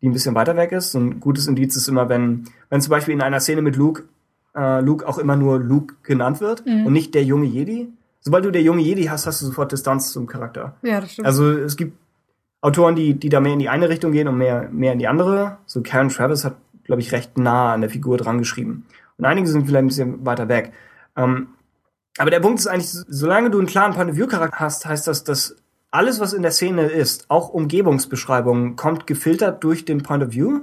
die 0.00 0.08
ein 0.08 0.12
bisschen 0.12 0.34
weiter 0.34 0.56
weg 0.56 0.72
ist. 0.72 0.94
ein 0.94 1.20
gutes 1.20 1.46
Indiz 1.46 1.76
ist 1.76 1.88
immer, 1.88 2.08
wenn, 2.08 2.44
wenn 2.70 2.80
zum 2.80 2.90
Beispiel 2.90 3.14
in 3.14 3.20
einer 3.20 3.40
Szene 3.40 3.62
mit 3.62 3.76
Luke 3.76 4.04
äh, 4.54 4.80
Luke 4.80 5.06
auch 5.06 5.18
immer 5.18 5.36
nur 5.36 5.58
Luke 5.58 5.96
genannt 6.02 6.40
wird 6.40 6.64
mhm. 6.66 6.86
und 6.86 6.92
nicht 6.92 7.14
der 7.14 7.24
junge 7.24 7.46
Jedi. 7.46 7.88
Sobald 8.20 8.44
du 8.44 8.50
der 8.50 8.62
junge 8.62 8.82
Jedi 8.82 9.04
hast, 9.04 9.26
hast 9.26 9.42
du 9.42 9.46
sofort 9.46 9.72
Distanz 9.72 10.12
zum 10.12 10.26
Charakter. 10.26 10.76
Ja, 10.82 11.00
das 11.00 11.12
stimmt. 11.12 11.26
Also 11.26 11.50
es 11.50 11.76
gibt 11.76 11.98
Autoren, 12.60 12.96
die, 12.96 13.14
die 13.14 13.28
da 13.28 13.40
mehr 13.40 13.52
in 13.52 13.58
die 13.58 13.68
eine 13.68 13.88
Richtung 13.88 14.12
gehen 14.12 14.28
und 14.28 14.38
mehr, 14.38 14.68
mehr 14.70 14.92
in 14.92 14.98
die 14.98 15.08
andere. 15.08 15.58
So 15.66 15.82
Karen 15.82 16.08
Travis 16.08 16.44
hat, 16.44 16.56
glaube 16.84 17.02
ich, 17.02 17.12
recht 17.12 17.36
nah 17.36 17.74
an 17.74 17.82
der 17.82 17.90
Figur 17.90 18.16
dran 18.16 18.38
geschrieben. 18.38 18.86
Und 19.18 19.26
einige 19.26 19.46
sind 19.46 19.66
vielleicht 19.66 19.84
ein 19.84 19.88
bisschen 19.88 20.24
weiter 20.24 20.48
weg. 20.48 20.72
Ähm, 21.16 21.48
aber 22.18 22.30
der 22.30 22.40
Punkt 22.40 22.60
ist 22.60 22.66
eigentlich, 22.66 22.90
solange 23.08 23.50
du 23.50 23.58
einen 23.58 23.66
klaren 23.66 23.94
Point 23.94 24.10
of 24.10 24.16
View 24.16 24.26
Charakter 24.26 24.60
hast, 24.60 24.86
heißt 24.86 25.06
das, 25.06 25.24
dass 25.24 25.56
alles, 25.90 26.20
was 26.20 26.32
in 26.32 26.42
der 26.42 26.50
Szene 26.50 26.86
ist, 26.86 27.26
auch 27.28 27.48
Umgebungsbeschreibungen, 27.50 28.76
kommt 28.76 29.06
gefiltert 29.06 29.62
durch 29.62 29.84
den 29.84 30.02
Point 30.02 30.24
of 30.24 30.32
View. 30.32 30.62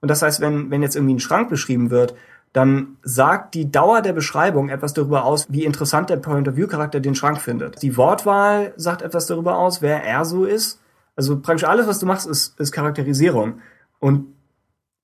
Und 0.00 0.10
das 0.10 0.22
heißt, 0.22 0.40
wenn, 0.40 0.70
wenn 0.70 0.82
jetzt 0.82 0.96
irgendwie 0.96 1.14
ein 1.14 1.20
Schrank 1.20 1.48
beschrieben 1.48 1.90
wird, 1.90 2.14
dann 2.52 2.98
sagt 3.02 3.54
die 3.54 3.70
Dauer 3.70 4.02
der 4.02 4.12
Beschreibung 4.12 4.68
etwas 4.68 4.92
darüber 4.92 5.24
aus, 5.24 5.46
wie 5.48 5.64
interessant 5.64 6.10
der 6.10 6.18
Point-of-View-Charakter 6.18 7.00
den 7.00 7.14
Schrank 7.14 7.40
findet. 7.40 7.80
Die 7.80 7.96
Wortwahl 7.96 8.74
sagt 8.76 9.00
etwas 9.02 9.26
darüber 9.26 9.56
aus, 9.56 9.80
wer 9.80 10.04
er 10.04 10.24
so 10.24 10.44
ist. 10.44 10.80
Also 11.16 11.40
praktisch 11.40 11.66
alles, 11.66 11.86
was 11.86 11.98
du 11.98 12.06
machst, 12.06 12.26
ist, 12.26 12.58
ist 12.60 12.72
Charakterisierung. 12.72 13.60
Und 14.00 14.34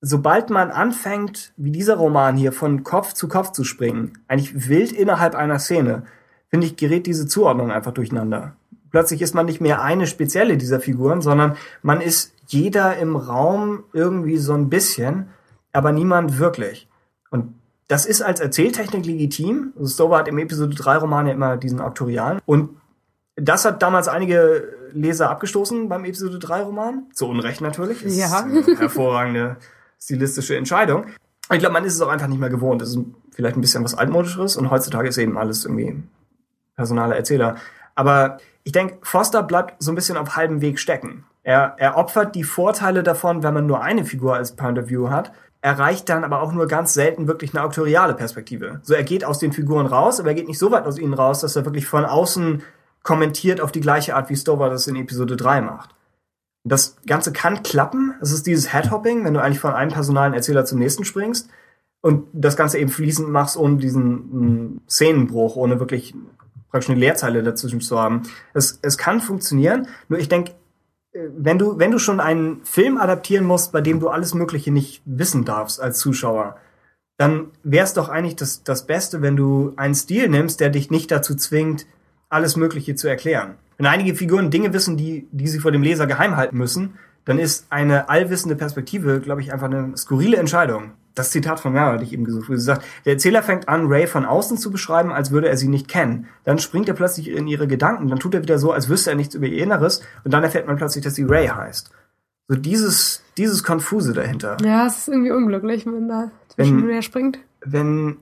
sobald 0.01 0.51
man 0.51 0.71
anfängt, 0.71 1.53
wie 1.57 1.71
dieser 1.71 1.97
Roman 1.97 2.37
hier, 2.37 2.53
von 2.53 2.85
Kopf 2.85 3.13
zu 3.13 3.29
Kopf 3.29 3.53
zu 3.53 3.65
springen, 3.65 4.19
eigentlich 4.29 4.69
wild 4.69 4.93
innerhalb 4.93 5.35
einer 5.35 5.59
Szene, 5.59 6.05
finde 6.49 6.67
ich, 6.67 6.77
gerät 6.77 7.07
diese 7.07 7.27
Zuordnung 7.27 7.71
einfach 7.71 7.93
durcheinander. 7.93 8.57
Plötzlich 8.91 9.21
ist 9.21 9.35
man 9.35 9.47
nicht 9.47 9.61
mehr 9.61 9.83
eine 9.83 10.07
spezielle 10.07 10.57
dieser 10.57 10.81
Figuren, 10.81 11.21
sondern 11.21 11.57
man 11.83 12.01
ist 12.01 12.33
jeder 12.47 12.97
im 12.97 13.17
Raum 13.17 13.85
irgendwie 13.93 14.39
so 14.39 14.55
ein 14.55 14.71
bisschen, 14.71 15.29
aber 15.73 15.93
niemand 15.93 16.39
wirklich. 16.39 16.89
Und 17.31 17.55
das 17.89 18.07
ist 18.07 18.23
als 18.23 18.41
Erzähltechnik 18.41 19.05
legitim. 19.05 19.73
Also 19.79 19.93
Stover 19.93 20.19
hat 20.19 20.29
im 20.29 20.39
Episode 20.39 20.75
3 20.75 20.99
Roman 20.99 21.27
ja 21.27 21.35
immer 21.35 21.57
diesen 21.59 21.81
Auktorialen. 21.81 22.41
Und 22.47 22.71
das 23.37 23.65
hat 23.65 23.83
damals 23.83 24.09
einige 24.09 24.75
Leser 24.93 25.29
abgestoßen 25.31 25.89
beim 25.89 26.05
Episode 26.07 26.39
3 26.39 26.63
Roman. 26.63 27.07
Zu 27.13 27.29
Unrecht 27.29 27.61
natürlich. 27.61 28.03
Ja. 28.03 28.27
ist 28.27 28.35
eine 28.35 28.79
hervorragende 28.79 29.59
stilistische 30.01 30.57
Entscheidung. 30.57 31.07
Ich 31.51 31.59
glaube, 31.59 31.73
man 31.73 31.85
ist 31.85 31.95
es 31.95 32.01
auch 32.01 32.09
einfach 32.09 32.27
nicht 32.27 32.41
mehr 32.41 32.51
gewohnt. 32.51 32.83
Das 32.83 32.91
ist 32.91 32.99
vielleicht 33.33 33.57
ein 33.57 33.61
bisschen 33.61 33.85
was 33.85 33.95
altmodischeres 33.95 34.57
und 34.57 34.71
heutzutage 34.71 35.09
ist 35.09 35.19
eben 35.19 35.39
alles 35.39 35.65
irgendwie 35.65 36.03
personale 36.77 37.17
Erzähler. 37.17 37.57
Aber 37.95 38.39
ich 38.65 38.73
denke, 38.73 38.99
Foster 39.03 39.43
bleibt 39.43 39.83
so 39.83 39.91
ein 39.91 39.95
bisschen 39.95 40.17
auf 40.17 40.37
halbem 40.37 40.61
Weg 40.61 40.79
stecken. 40.79 41.25
Er, 41.43 41.75
er 41.79 41.97
opfert 41.97 42.35
die 42.35 42.45
Vorteile 42.45 43.03
davon, 43.03 43.43
wenn 43.43 43.55
man 43.55 43.67
nur 43.67 43.83
eine 43.83 44.05
Figur 44.05 44.35
als 44.35 44.55
Point 44.55 44.79
of 44.79 44.89
View 44.91 45.09
hat, 45.09 45.33
erreicht 45.61 46.09
dann 46.09 46.25
aber 46.25 46.43
auch 46.43 46.53
nur 46.53 46.67
ganz 46.69 46.95
selten 46.95 47.27
wirklich 47.27 47.55
eine 47.55 47.65
auktoriale 47.65 48.15
Perspektive. 48.15 48.81
So, 48.83 48.95
er 48.95 49.03
geht 49.03 49.25
aus 49.25 49.39
den 49.39 49.53
Figuren 49.53 49.87
raus, 49.87 50.21
aber 50.21 50.29
er 50.29 50.35
geht 50.35 50.47
nicht 50.47 50.59
so 50.59 50.71
weit 50.71 50.87
aus 50.87 50.99
ihnen 50.99 51.15
raus, 51.15 51.41
dass 51.41 51.57
er 51.57 51.65
wirklich 51.65 51.87
von 51.87 52.05
außen 52.05 52.63
kommentiert 53.03 53.61
auf 53.61 53.73
die 53.73 53.81
gleiche 53.81 54.15
Art, 54.15 54.29
wie 54.31 54.37
Stover 54.37 54.71
das 54.71 54.87
in 54.87 54.97
Episode 54.97 55.37
3 55.37 55.63
macht. 55.63 55.95
Das 56.65 56.97
Ganze 57.07 57.33
kann 57.33 57.63
klappen. 57.63 58.15
Es 58.21 58.33
ist 58.33 58.47
dieses 58.47 58.73
Headhopping, 58.73 59.25
wenn 59.25 59.35
du 59.35 59.43
eigentlich 59.43 59.61
von 59.61 59.75
einem 59.75 59.93
personalen 59.93 60.35
Erzähler 60.35 60.65
zum 60.65 60.79
nächsten 60.79 61.05
springst 61.05 61.49
und 62.01 62.27
das 62.33 62.57
Ganze 62.57 62.79
eben 62.79 62.91
fließend 62.91 63.29
machst, 63.29 63.57
ohne 63.57 63.77
diesen 63.77 64.11
m, 64.33 64.81
Szenenbruch, 64.89 65.57
ohne 65.57 65.81
wirklich 65.81 66.15
praktisch 66.71 66.91
eine 66.91 67.01
Leerzeile 67.01 67.43
dazwischen 67.43 67.81
zu 67.81 67.99
haben. 67.99 68.23
Es, 68.55 68.79
es 68.83 68.99
kann 68.99 69.21
funktionieren, 69.21 69.89
nur 70.09 70.19
ich 70.19 70.29
denke, 70.29 70.53
wenn 71.13 71.59
du, 71.59 71.79
wenn 71.79 71.91
du 71.91 71.99
schon 71.99 72.21
einen 72.21 72.65
Film 72.65 72.99
adaptieren 72.99 73.45
musst, 73.45 73.73
bei 73.73 73.81
dem 73.81 74.01
du 74.01 74.09
alles 74.09 74.35
Mögliche 74.35 74.71
nicht 74.71 75.03
wissen 75.05 75.45
darfst 75.45 75.81
als 75.81 75.99
Zuschauer, 75.99 76.57
dann 77.17 77.51
wäre 77.65 77.85
es 77.85 77.95
doch 77.95 78.09
eigentlich 78.09 78.37
das, 78.37 78.63
das 78.63 78.87
Beste, 78.87 79.23
wenn 79.23 79.37
du 79.37 79.73
einen 79.77 79.95
Stil 79.95 80.29
nimmst, 80.29 80.61
der 80.61 80.71
dich 80.71 80.91
nicht 80.91 81.11
dazu 81.11 81.35
zwingt, 81.35 81.87
alles 82.29 82.57
Mögliche 82.57 82.95
zu 82.95 83.09
erklären. 83.09 83.57
Wenn 83.79 83.87
einige 83.87 84.15
Figuren 84.15 84.51
Dinge 84.51 84.73
wissen, 84.73 84.97
die, 84.97 85.27
die 85.33 85.49
sie 85.49 85.61
vor 85.61 85.71
dem 85.73 85.83
Leser 85.83 86.07
geheim 86.07 86.37
halten 86.37 86.59
müssen, 86.59 86.95
dann 87.25 87.39
ist 87.39 87.67
eine 87.71 88.09
allwissende 88.09 88.57
Perspektive, 88.57 89.21
glaube 89.21 89.41
ich, 89.41 89.53
einfach 89.53 89.67
eine 89.67 89.97
skurrile 89.97 90.37
Entscheidung. 90.37 90.93
Das 91.15 91.31
Zitat 91.31 91.61
von 91.61 91.73
Mara 91.73 91.93
hatte 91.93 92.05
ich 92.05 92.13
eben 92.13 92.25
gesucht, 92.25 92.49
wo 92.49 92.55
sie 92.55 92.63
sagt, 92.63 92.85
der 93.05 93.15
Erzähler 93.15 93.43
fängt 93.43 93.69
an, 93.69 93.87
Ray 93.87 94.07
von 94.07 94.25
außen 94.25 94.57
zu 94.57 94.71
beschreiben, 94.71 95.13
als 95.13 95.31
würde 95.31 95.49
er 95.49 95.57
sie 95.57 95.69
nicht 95.69 95.89
kennen. 95.89 96.27
Dann 96.45 96.59
springt 96.59 96.89
er 96.89 96.95
plötzlich 96.95 97.29
in 97.29 97.47
ihre 97.47 97.67
Gedanken, 97.67 98.09
dann 98.09 98.19
tut 98.21 98.35
er 98.35 98.43
wieder 98.43 98.59
so, 98.59 98.73
als 98.73 98.89
wüsste 98.89 99.11
er 99.11 99.17
nichts 99.17 99.35
über 99.35 99.47
ihr 99.47 99.63
Inneres 99.63 100.01
und 100.25 100.33
dann 100.33 100.45
erfährt 100.45 100.67
man 100.67 100.77
plötzlich, 100.77 101.05
dass 101.05 101.15
sie 101.17 101.25
Ray 101.25 101.49
heißt. 101.49 101.91
So 102.49 102.57
dieses, 102.57 103.23
dieses 103.37 103.63
Konfuse 103.63 104.13
dahinter. 104.13 104.57
Ja, 104.65 104.87
es 104.87 104.99
ist 104.99 105.09
irgendwie 105.09 105.33
unglücklich, 105.33 105.87
wenn 105.87 106.09
da 106.09 106.31
zwischen 106.49 106.87
Wenn- 106.89 107.03
springt. 107.03 107.39
Wenn 107.65 108.17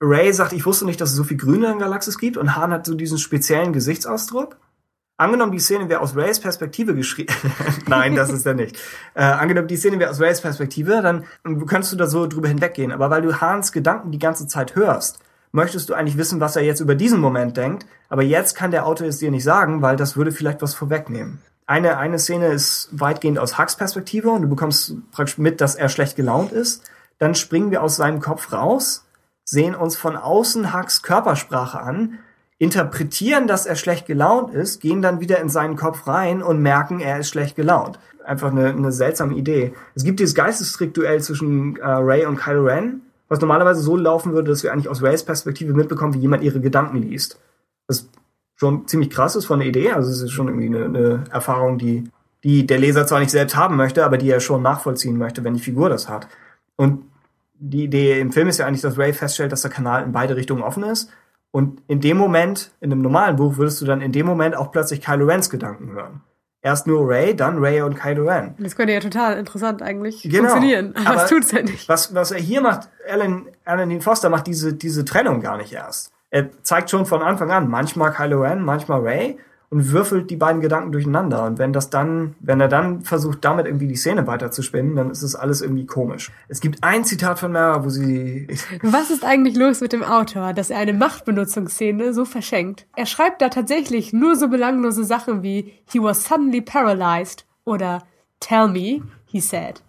Ray 0.00 0.32
sagt, 0.32 0.52
ich 0.52 0.64
wusste 0.64 0.84
nicht, 0.86 1.00
dass 1.00 1.10
es 1.10 1.16
so 1.16 1.24
viel 1.24 1.36
Grüne 1.36 1.66
in 1.66 1.78
der 1.78 1.88
Galaxis 1.88 2.16
gibt 2.16 2.36
und 2.36 2.56
Han 2.56 2.70
hat 2.70 2.86
so 2.86 2.94
diesen 2.94 3.18
speziellen 3.18 3.72
Gesichtsausdruck. 3.72 4.56
Angenommen, 5.18 5.52
die 5.52 5.58
Szene 5.58 5.88
wäre 5.88 6.00
aus 6.00 6.14
Rays 6.14 6.40
Perspektive 6.40 6.94
geschrieben. 6.94 7.32
Nein, 7.86 8.14
das 8.16 8.30
ist 8.30 8.44
er 8.44 8.52
nicht. 8.52 8.76
Äh, 9.14 9.22
angenommen, 9.22 9.68
die 9.68 9.76
Szene 9.76 9.98
wäre 9.98 10.10
aus 10.10 10.20
Rays 10.20 10.42
Perspektive, 10.42 11.00
dann 11.00 11.24
könntest 11.66 11.92
du 11.92 11.96
da 11.96 12.06
so 12.06 12.26
drüber 12.26 12.48
hinweggehen. 12.48 12.92
Aber 12.92 13.08
weil 13.08 13.22
du 13.22 13.40
Hans 13.40 13.72
Gedanken 13.72 14.10
die 14.10 14.18
ganze 14.18 14.46
Zeit 14.46 14.74
hörst, 14.74 15.18
möchtest 15.52 15.88
du 15.88 15.94
eigentlich 15.94 16.18
wissen, 16.18 16.38
was 16.38 16.56
er 16.56 16.62
jetzt 16.62 16.80
über 16.80 16.94
diesen 16.94 17.18
Moment 17.20 17.56
denkt. 17.56 17.86
Aber 18.10 18.22
jetzt 18.22 18.54
kann 18.54 18.70
der 18.70 18.84
Autor 18.84 19.06
es 19.06 19.18
dir 19.18 19.30
nicht 19.30 19.44
sagen, 19.44 19.80
weil 19.80 19.96
das 19.96 20.16
würde 20.16 20.32
vielleicht 20.32 20.60
was 20.60 20.74
vorwegnehmen. 20.74 21.40
Eine, 21.66 21.96
eine 21.96 22.18
Szene 22.18 22.48
ist 22.48 22.90
weitgehend 22.92 23.38
aus 23.38 23.58
Hucks 23.58 23.76
Perspektive 23.76 24.30
und 24.30 24.42
du 24.42 24.48
bekommst 24.48 24.94
praktisch 25.12 25.38
mit, 25.38 25.62
dass 25.62 25.74
er 25.74 25.88
schlecht 25.88 26.14
gelaunt 26.14 26.52
ist. 26.52 26.82
Dann 27.18 27.34
springen 27.34 27.70
wir 27.70 27.82
aus 27.82 27.96
seinem 27.96 28.20
Kopf 28.20 28.52
raus, 28.52 29.06
sehen 29.44 29.74
uns 29.74 29.96
von 29.96 30.14
außen 30.14 30.74
Hucks 30.74 31.02
Körpersprache 31.02 31.80
an, 31.80 32.18
interpretieren, 32.58 33.46
dass 33.46 33.66
er 33.66 33.76
schlecht 33.76 34.06
gelaunt 34.06 34.54
ist, 34.54 34.80
gehen 34.80 35.02
dann 35.02 35.20
wieder 35.20 35.40
in 35.40 35.48
seinen 35.48 35.76
Kopf 35.76 36.06
rein 36.06 36.42
und 36.42 36.60
merken, 36.60 37.00
er 37.00 37.18
ist 37.18 37.28
schlecht 37.28 37.56
gelaunt. 37.56 37.98
Einfach 38.24 38.50
eine, 38.50 38.68
eine 38.68 38.92
seltsame 38.92 39.34
Idee. 39.34 39.74
Es 39.94 40.04
gibt 40.04 40.20
dieses 40.20 40.34
Geistestrick-Duell 40.34 41.20
zwischen 41.20 41.76
äh, 41.76 41.86
Ray 41.86 42.24
und 42.24 42.38
Kylo 42.38 42.64
Ren, 42.64 43.02
was 43.28 43.40
normalerweise 43.40 43.80
so 43.80 43.96
laufen 43.96 44.32
würde, 44.32 44.50
dass 44.50 44.62
wir 44.62 44.72
eigentlich 44.72 44.88
aus 44.88 45.02
Rays 45.02 45.22
Perspektive 45.22 45.74
mitbekommen, 45.74 46.14
wie 46.14 46.20
jemand 46.20 46.42
ihre 46.42 46.60
Gedanken 46.60 46.96
liest. 46.96 47.38
Das 47.88 48.08
schon 48.56 48.88
ziemlich 48.88 49.10
krass 49.10 49.36
ist 49.36 49.44
von 49.44 49.58
der 49.58 49.68
Idee. 49.68 49.92
Also 49.92 50.10
es 50.10 50.22
ist 50.22 50.32
schon 50.32 50.48
irgendwie 50.48 50.66
eine, 50.66 50.84
eine 50.86 51.24
Erfahrung, 51.30 51.78
die, 51.78 52.04
die 52.42 52.66
der 52.66 52.78
Leser 52.78 53.06
zwar 53.06 53.20
nicht 53.20 53.30
selbst 53.30 53.54
haben 53.54 53.76
möchte, 53.76 54.04
aber 54.04 54.16
die 54.18 54.30
er 54.30 54.40
schon 54.40 54.62
nachvollziehen 54.62 55.18
möchte, 55.18 55.44
wenn 55.44 55.54
die 55.54 55.60
Figur 55.60 55.88
das 55.88 56.08
hat. 56.08 56.26
Und 56.76 57.02
die 57.58 57.84
Idee 57.84 58.20
im 58.20 58.32
Film 58.32 58.48
ist 58.48 58.58
ja 58.58 58.66
eigentlich, 58.66 58.82
dass 58.82 58.98
Ray 58.98 59.12
feststellt, 59.12 59.52
dass 59.52 59.62
der 59.62 59.70
Kanal 59.70 60.04
in 60.04 60.12
beide 60.12 60.36
Richtungen 60.36 60.62
offen 60.62 60.84
ist. 60.84 61.10
Und 61.50 61.80
in 61.88 62.00
dem 62.00 62.16
Moment, 62.18 62.72
in 62.80 62.92
einem 62.92 63.00
normalen 63.02 63.36
Buch, 63.36 63.56
würdest 63.56 63.80
du 63.80 63.86
dann 63.86 64.00
in 64.02 64.12
dem 64.12 64.26
Moment 64.26 64.56
auch 64.56 64.70
plötzlich 64.72 65.00
Kylo 65.00 65.26
Rens 65.26 65.48
Gedanken 65.48 65.92
hören. 65.92 66.20
Erst 66.62 66.86
nur 66.86 67.08
Ray, 67.08 67.34
dann 67.36 67.58
Ray 67.58 67.80
und 67.82 67.94
Kylo 67.96 68.24
Ren. 68.28 68.54
Das 68.58 68.74
könnte 68.76 68.92
ja 68.92 69.00
total 69.00 69.38
interessant 69.38 69.82
eigentlich 69.82 70.22
Genau. 70.22 70.48
funktionieren. 70.48 70.94
Aber, 70.96 71.10
Aber- 71.10 71.24
es 71.24 71.30
tut's 71.30 71.52
ja 71.52 71.62
nicht. 71.62 71.88
Was, 71.88 72.14
was 72.14 72.32
er 72.32 72.40
hier 72.40 72.60
macht, 72.60 72.88
Alan, 73.08 73.46
Alan 73.64 73.88
Dean 73.88 74.00
Foster 74.00 74.28
macht 74.28 74.46
diese, 74.48 74.74
diese 74.74 75.04
Trennung 75.04 75.40
gar 75.40 75.56
nicht 75.58 75.72
erst. 75.72 76.12
Er 76.30 76.50
zeigt 76.62 76.90
schon 76.90 77.06
von 77.06 77.22
Anfang 77.22 77.50
an, 77.52 77.70
manchmal 77.70 78.12
Kylo 78.12 78.42
Ren, 78.42 78.60
manchmal 78.62 79.00
Ray 79.00 79.38
und 79.70 79.92
würfelt 79.92 80.30
die 80.30 80.36
beiden 80.36 80.60
Gedanken 80.60 80.92
durcheinander. 80.92 81.44
Und 81.44 81.58
wenn 81.58 81.72
das 81.72 81.90
dann, 81.90 82.34
wenn 82.40 82.60
er 82.60 82.68
dann 82.68 83.02
versucht, 83.02 83.44
damit 83.44 83.66
irgendwie 83.66 83.88
die 83.88 83.96
Szene 83.96 84.26
weiterzuspinnen, 84.26 84.96
dann 84.96 85.10
ist 85.10 85.22
es 85.22 85.34
alles 85.34 85.60
irgendwie 85.60 85.86
komisch. 85.86 86.30
Es 86.48 86.60
gibt 86.60 86.82
ein 86.82 87.04
Zitat 87.04 87.38
von 87.38 87.52
Mara, 87.52 87.84
wo 87.84 87.88
sie, 87.88 88.48
Was 88.82 89.10
ist 89.10 89.24
eigentlich 89.24 89.56
los 89.56 89.80
mit 89.80 89.92
dem 89.92 90.02
Autor, 90.02 90.52
dass 90.52 90.70
er 90.70 90.78
eine 90.78 90.92
Machtbenutzungsszene 90.92 92.14
so 92.14 92.24
verschenkt? 92.24 92.86
Er 92.96 93.06
schreibt 93.06 93.42
da 93.42 93.48
tatsächlich 93.48 94.12
nur 94.12 94.36
so 94.36 94.48
belanglose 94.48 95.04
Sachen 95.04 95.42
wie 95.42 95.72
He 95.90 96.00
was 96.00 96.24
suddenly 96.24 96.60
paralyzed 96.60 97.44
oder 97.64 98.02
Tell 98.40 98.68
me, 98.68 99.02
he 99.26 99.40
said. 99.40 99.82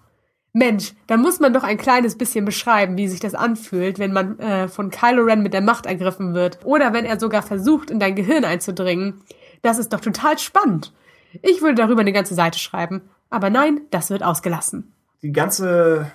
Mensch, 0.57 0.93
da 1.05 1.17
muss 1.17 1.39
man 1.39 1.53
doch 1.53 1.63
ein 1.63 1.77
kleines 1.77 2.17
bisschen 2.17 2.43
beschreiben, 2.43 2.97
wie 2.97 3.07
sich 3.07 3.19
das 3.19 3.35
anfühlt, 3.35 3.99
wenn 3.99 4.11
man 4.11 4.39
äh, 4.39 4.67
von 4.67 4.89
Kylo 4.89 5.23
Ren 5.23 5.43
mit 5.43 5.53
der 5.53 5.61
Macht 5.61 5.85
ergriffen 5.85 6.33
wird. 6.33 6.59
Oder 6.63 6.93
wenn 6.93 7.05
er 7.05 7.19
sogar 7.19 7.43
versucht, 7.43 7.91
in 7.91 7.99
dein 7.99 8.15
Gehirn 8.15 8.43
einzudringen. 8.43 9.21
Das 9.61 9.77
ist 9.79 9.93
doch 9.93 9.99
total 10.01 10.37
spannend. 10.39 10.93
Ich 11.41 11.61
würde 11.61 11.75
darüber 11.75 12.01
eine 12.01 12.13
ganze 12.13 12.35
Seite 12.35 12.59
schreiben. 12.59 13.01
Aber 13.29 13.49
nein, 13.49 13.81
das 13.91 14.09
wird 14.09 14.23
ausgelassen. 14.23 14.93
die 15.21 15.31
ganze 15.31 16.11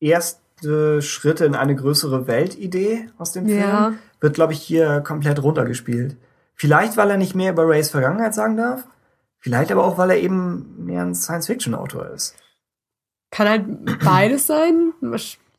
erste 0.00 1.00
Schritte 1.02 1.44
in 1.44 1.54
eine 1.54 1.74
größere 1.74 2.26
Weltidee 2.26 3.08
aus 3.18 3.32
dem 3.32 3.46
Film 3.46 3.58
Ja. 3.60 3.92
wird, 4.20 4.34
glaube 4.34 4.52
ich, 4.52 4.60
hier 4.60 5.00
komplett 5.00 5.42
runtergespielt. 5.42 6.16
Vielleicht, 6.54 6.96
weil 6.96 7.10
er 7.10 7.16
nicht 7.16 7.34
mehr 7.34 7.52
über 7.52 7.66
Rays 7.68 7.90
Vergangenheit 7.90 8.34
sagen 8.34 8.56
darf. 8.56 8.86
Vielleicht 9.40 9.72
aber 9.72 9.84
auch, 9.84 9.98
weil 9.98 10.10
er 10.10 10.18
eben 10.18 10.84
mehr 10.84 11.02
ein 11.02 11.14
Science-Fiction-Autor 11.14 12.06
ist. 12.10 12.36
Kann 13.30 13.48
halt 13.48 14.00
beides 14.04 14.46
sein. 14.46 14.92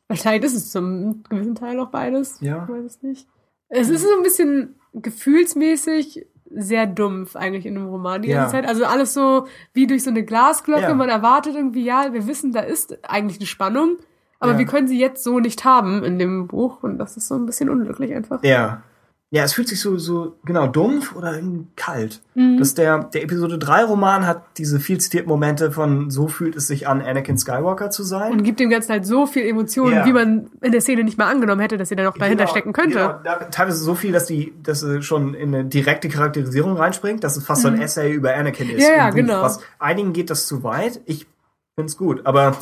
Wahrscheinlich 0.08 0.44
ist 0.44 0.56
es 0.56 0.70
zum 0.70 1.22
gewissen 1.28 1.54
Teil 1.54 1.78
auch 1.80 1.90
beides. 1.90 2.40
Ja. 2.40 2.64
Ich 2.64 2.68
weiß 2.74 2.84
es 2.84 3.02
nicht. 3.02 3.28
Es 3.68 3.88
ist 3.88 4.02
so 4.02 4.16
ein 4.16 4.22
bisschen 4.22 4.76
gefühlsmäßig 4.94 6.26
sehr 6.54 6.86
dumpf 6.86 7.36
eigentlich 7.36 7.66
in 7.66 7.74
dem 7.74 7.86
Roman 7.86 8.22
die 8.22 8.28
ganze 8.28 8.56
Ja. 8.56 8.62
Zeit. 8.62 8.68
Also 8.68 8.84
alles 8.84 9.12
so 9.14 9.46
wie 9.72 9.86
durch 9.86 10.04
so 10.04 10.10
eine 10.10 10.24
Glasglocke. 10.24 10.82
Ja. 10.82 10.94
Man 10.94 11.08
erwartet 11.08 11.54
irgendwie, 11.54 11.84
ja, 11.84 12.12
wir 12.12 12.26
wissen, 12.26 12.52
da 12.52 12.60
ist 12.60 12.98
eigentlich 13.08 13.38
eine 13.38 13.46
Spannung. 13.46 13.96
Aber 14.38 14.52
Ja. 14.52 14.58
wir 14.58 14.66
können 14.66 14.86
sie 14.86 14.98
jetzt 14.98 15.24
so 15.24 15.40
nicht 15.40 15.64
haben 15.64 16.04
in 16.04 16.18
dem 16.18 16.46
Buch. 16.46 16.82
Und 16.82 16.98
das 16.98 17.16
ist 17.16 17.28
so 17.28 17.34
ein 17.34 17.46
bisschen 17.46 17.70
unglücklich 17.70 18.14
einfach. 18.14 18.42
Ja. 18.42 18.82
Ja, 19.30 19.42
es 19.42 19.54
fühlt 19.54 19.66
sich 19.68 19.80
so, 19.80 19.98
so, 19.98 20.36
genau, 20.44 20.68
dumpf 20.68 21.16
oder 21.16 21.40
kalt. 21.74 22.22
Mhm. 22.36 22.58
Das 22.58 22.74
der, 22.74 23.02
der 23.04 23.24
Episode 23.24 23.58
3 23.58 23.84
Roman 23.84 24.24
hat 24.24 24.44
diese 24.56 24.78
viel 24.78 24.98
zitierten 24.98 25.28
Momente 25.28 25.72
von 25.72 26.10
so 26.10 26.28
fühlt 26.28 26.54
es 26.54 26.68
sich 26.68 26.86
an, 26.86 27.02
Anakin 27.02 27.36
Skywalker 27.36 27.90
zu 27.90 28.04
sein. 28.04 28.30
Und 28.30 28.44
gibt 28.44 28.60
dem 28.60 28.70
Ganzen 28.70 28.92
halt 28.92 29.04
so 29.04 29.26
viel 29.26 29.44
Emotionen, 29.44 29.96
Ja. 29.96 30.06
wie 30.06 30.12
man 30.12 30.46
in 30.62 30.70
der 30.70 30.80
Szene 30.80 31.02
nicht 31.02 31.18
mal 31.18 31.28
angenommen 31.28 31.60
hätte, 31.60 31.76
dass 31.76 31.88
sie 31.88 31.96
da 31.96 32.04
noch 32.04 32.16
dahinter 32.16 32.44
Genau, 32.44 32.50
stecken 32.50 32.72
könnte. 32.72 32.98
Genau, 32.98 33.18
da, 33.24 33.34
teilweise 33.50 33.78
so 33.78 33.96
viel, 33.96 34.12
dass 34.12 34.26
die, 34.26 34.54
dass 34.62 34.80
sie 34.80 35.02
schon 35.02 35.34
in 35.34 35.52
eine 35.52 35.64
direkte 35.64 36.08
Charakterisierung 36.08 36.76
reinspringt, 36.76 37.24
dass 37.24 37.36
es 37.36 37.44
fast 37.44 37.62
so 37.62 37.68
ein 37.68 37.80
Essay 37.80 38.12
über 38.12 38.32
Anakin 38.32 38.70
ist. 38.70 38.76
Mhm. 38.76 38.82
Ja, 38.82 38.96
ja, 38.96 39.10
genau. 39.10 39.42
Was, 39.42 39.58
einigen 39.80 40.12
geht 40.12 40.30
das 40.30 40.46
zu 40.46 40.62
weit. 40.62 41.00
Ich 41.04 41.26
find's 41.74 41.96
gut. 41.96 42.24
Aber 42.26 42.56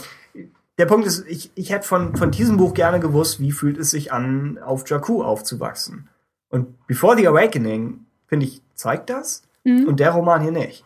der 0.79 0.87
Punkt 0.87 1.07
ist, 1.07 1.27
ich, 1.29 1.51
ich 1.57 1.71
hätte 1.71 1.87
von, 1.87 2.17
von 2.17 2.31
diesem 2.31 2.57
Buch 2.57 2.73
gerne 2.73 3.01
gewusst, 3.01 3.39
wie 3.39 3.53
fühlt 3.53 3.77
es 3.77 3.91
sich 3.91 4.15
an, 4.15 4.59
auf 4.65 4.89
Jakku 4.89 5.23
aufzuwachsen. 5.23 6.09
Und 6.55 6.87
Before 6.87 7.17
the 7.17 7.27
Awakening, 7.27 8.07
finde 8.29 8.47
ich, 8.47 8.63
zeigt 8.75 9.11
das. 9.11 9.43
Mhm. 9.65 9.89
Und 9.89 9.99
der 9.99 10.11
Roman 10.11 10.41
hier 10.41 10.53
nicht. 10.53 10.85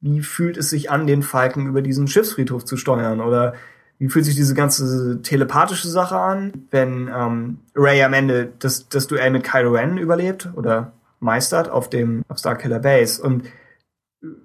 Wie 0.00 0.22
fühlt 0.22 0.56
es 0.56 0.70
sich 0.70 0.88
an, 0.88 1.08
den 1.08 1.24
Falken 1.24 1.66
über 1.66 1.82
diesen 1.82 2.06
Schiffsfriedhof 2.06 2.64
zu 2.64 2.76
steuern? 2.76 3.20
Oder 3.20 3.54
wie 3.98 4.08
fühlt 4.08 4.24
sich 4.24 4.36
diese 4.36 4.54
ganze 4.54 5.20
telepathische 5.22 5.88
Sache 5.88 6.16
an, 6.16 6.68
wenn 6.70 7.10
ähm, 7.12 7.58
Ray 7.74 8.04
am 8.04 8.12
Ende 8.12 8.52
das, 8.60 8.88
das 8.88 9.08
Duell 9.08 9.32
mit 9.32 9.42
Kylo 9.42 9.72
Ren 9.72 9.98
überlebt 9.98 10.48
oder 10.54 10.92
meistert 11.18 11.68
auf 11.68 11.90
dem 11.90 12.22
auf 12.28 12.38
Starkiller 12.38 12.78
Base 12.78 13.20
und 13.20 13.42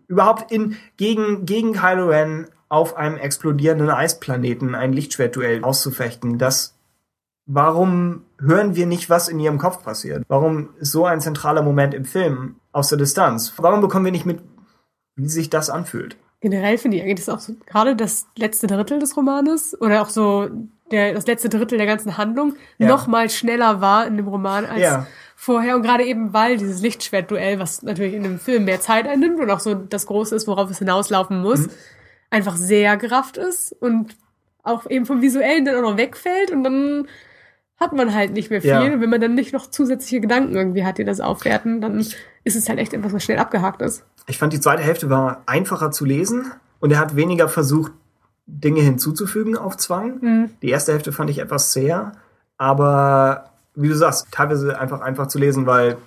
überhaupt 0.07 0.51
in 0.51 0.75
gegen 0.97 1.45
gegen 1.45 1.73
Kylo 1.73 2.07
Ren 2.07 2.47
auf 2.67 2.97
einem 2.97 3.17
explodierenden 3.17 3.91
Eisplaneten 3.91 4.73
ein 4.73 4.93
Lichtschwertduell 4.93 5.63
auszufechten, 5.63 6.39
das 6.39 6.72
warum 7.45 8.23
hören 8.39 8.75
wir 8.75 8.85
nicht, 8.85 9.09
was 9.09 9.27
in 9.27 9.39
ihrem 9.39 9.57
Kopf 9.57 9.83
passiert? 9.83 10.23
Warum 10.27 10.69
ist 10.79 10.91
so 10.91 11.05
ein 11.05 11.21
zentraler 11.21 11.61
Moment 11.61 11.93
im 11.93 12.05
Film 12.05 12.55
aus 12.71 12.89
der 12.89 12.97
Distanz? 12.97 13.53
Warum 13.57 13.81
bekommen 13.81 14.05
wir 14.05 14.11
nicht 14.11 14.25
mit, 14.25 14.39
wie 15.15 15.27
sich 15.27 15.49
das 15.49 15.69
anfühlt? 15.69 16.17
Generell 16.41 16.77
finde 16.77 16.97
ich 16.97 17.03
eigentlich, 17.03 17.25
dass 17.25 17.29
auch 17.29 17.39
so, 17.39 17.53
gerade 17.65 17.95
das 17.95 18.25
letzte 18.37 18.67
Drittel 18.67 18.99
des 18.99 19.15
Romanes 19.15 19.79
oder 19.79 20.01
auch 20.01 20.09
so 20.09 20.49
der, 20.91 21.13
das 21.13 21.25
letzte 21.25 21.47
Drittel 21.49 21.77
der 21.77 21.87
ganzen 21.87 22.17
Handlung 22.17 22.55
Ja. 22.77 22.87
noch 22.87 23.07
mal 23.07 23.29
schneller 23.29 23.79
war 23.81 24.05
in 24.05 24.17
dem 24.17 24.27
Roman 24.27 24.65
als, 24.65 24.81
Ja. 24.81 25.07
vorher. 25.35 25.75
Und 25.75 25.83
gerade 25.83 26.03
eben, 26.03 26.33
weil 26.33 26.57
dieses 26.57 26.81
Lichtschwert-Duell, 26.81 27.59
was 27.59 27.81
natürlich 27.81 28.13
in 28.13 28.23
dem 28.23 28.39
Film 28.39 28.65
mehr 28.65 28.81
Zeit 28.81 29.07
einnimmt 29.07 29.39
und 29.39 29.49
auch 29.49 29.61
so 29.61 29.73
das 29.73 30.05
Große 30.05 30.35
ist, 30.35 30.47
worauf 30.47 30.69
es 30.69 30.79
hinauslaufen 30.79 31.41
muss, 31.41 31.67
mhm. 31.67 31.71
einfach 32.29 32.57
sehr 32.57 32.97
gerafft 32.97 33.37
ist 33.37 33.71
und 33.79 34.15
auch 34.63 34.89
eben 34.89 35.05
vom 35.05 35.21
Visuellen 35.21 35.63
dann 35.65 35.75
auch 35.77 35.91
noch 35.91 35.97
wegfällt 35.97 36.51
und 36.51 36.63
dann 36.63 37.07
hat 37.83 37.93
man 37.93 38.13
halt 38.13 38.33
nicht 38.33 38.49
mehr 38.49 38.61
viel. 38.61 38.69
Ja. 38.69 38.81
Wenn 38.81 39.09
man 39.09 39.21
dann 39.21 39.35
nicht 39.35 39.53
noch 39.53 39.69
zusätzliche 39.69 40.21
Gedanken 40.21 40.55
irgendwie 40.55 40.85
hat, 40.85 40.97
die 40.97 41.03
das 41.03 41.19
aufwerten, 41.19 41.81
dann 41.81 41.99
ist 41.99 42.15
es 42.55 42.69
halt 42.69 42.79
echt 42.79 42.93
etwas, 42.93 43.13
was 43.13 43.23
schnell 43.23 43.37
abgehakt 43.37 43.81
ist. 43.81 44.03
Ich 44.27 44.37
fand 44.37 44.53
die 44.53 44.59
zweite 44.59 44.81
Hälfte 44.81 45.09
war 45.09 45.43
einfacher 45.45 45.91
zu 45.91 46.05
lesen 46.05 46.51
und 46.79 46.91
er 46.91 46.99
hat 46.99 47.15
weniger 47.15 47.49
versucht, 47.49 47.91
Dinge 48.45 48.81
hinzuzufügen 48.81 49.57
auf 49.57 49.77
Zwang. 49.77 50.19
Mhm. 50.21 50.49
Die 50.61 50.69
erste 50.69 50.93
Hälfte 50.93 51.11
fand 51.11 51.29
ich 51.29 51.39
etwas 51.39 51.71
zäher, 51.71 52.13
aber 52.57 53.51
wie 53.75 53.89
du 53.89 53.95
sagst, 53.95 54.27
teilweise 54.31 54.79
einfach 54.79 55.01
einfach 55.01 55.27
zu 55.27 55.39
lesen, 55.39 55.65
weil 55.65 55.97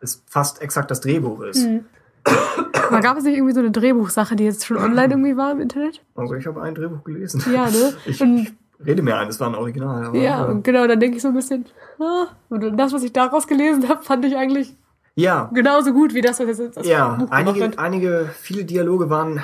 es 0.00 0.22
fast 0.26 0.60
exakt 0.60 0.90
das 0.90 1.00
Drehbuch 1.00 1.40
ist. 1.42 1.66
Mhm. 1.66 1.84
Aber 2.24 3.00
gab 3.00 3.16
es 3.16 3.24
nicht 3.24 3.36
irgendwie 3.36 3.54
so 3.54 3.60
eine 3.60 3.70
Drehbuchsache, 3.70 4.36
die 4.36 4.44
jetzt 4.44 4.66
schon 4.66 4.76
online 4.76 5.08
irgendwie 5.10 5.36
war 5.36 5.52
im 5.52 5.60
Internet? 5.60 6.02
Also 6.14 6.34
ich 6.34 6.46
habe 6.46 6.62
ein 6.62 6.74
Drehbuch 6.74 7.04
gelesen. 7.04 7.42
Ja, 7.52 7.70
ne? 7.70 7.94
Ich, 8.06 8.20
und, 8.20 8.52
rede 8.86 9.02
mir 9.02 9.16
ein, 9.16 9.28
es 9.28 9.40
war 9.40 9.48
ein 9.48 9.54
Original. 9.54 10.06
Aber, 10.06 10.18
ja, 10.18 10.44
und 10.44 10.62
genau, 10.64 10.86
dann 10.86 11.00
denke 11.00 11.16
ich 11.16 11.22
so 11.22 11.28
ein 11.28 11.34
bisschen, 11.34 11.66
ah, 11.98 12.26
und 12.48 12.76
das, 12.76 12.92
was 12.92 13.02
ich 13.02 13.12
daraus 13.12 13.46
gelesen 13.46 13.88
habe, 13.88 14.02
fand 14.02 14.24
ich 14.24 14.36
eigentlich 14.36 14.76
ja. 15.14 15.50
genauso 15.52 15.92
gut 15.92 16.14
wie 16.14 16.20
das, 16.20 16.40
was 16.40 16.58
jetzt 16.58 16.76
das 16.76 16.86
ja, 16.86 17.14
Buch 17.14 17.30
einige, 17.30 17.64
hat. 17.64 17.78
einige, 17.78 18.30
viele 18.40 18.64
Dialoge 18.64 19.10
waren, 19.10 19.40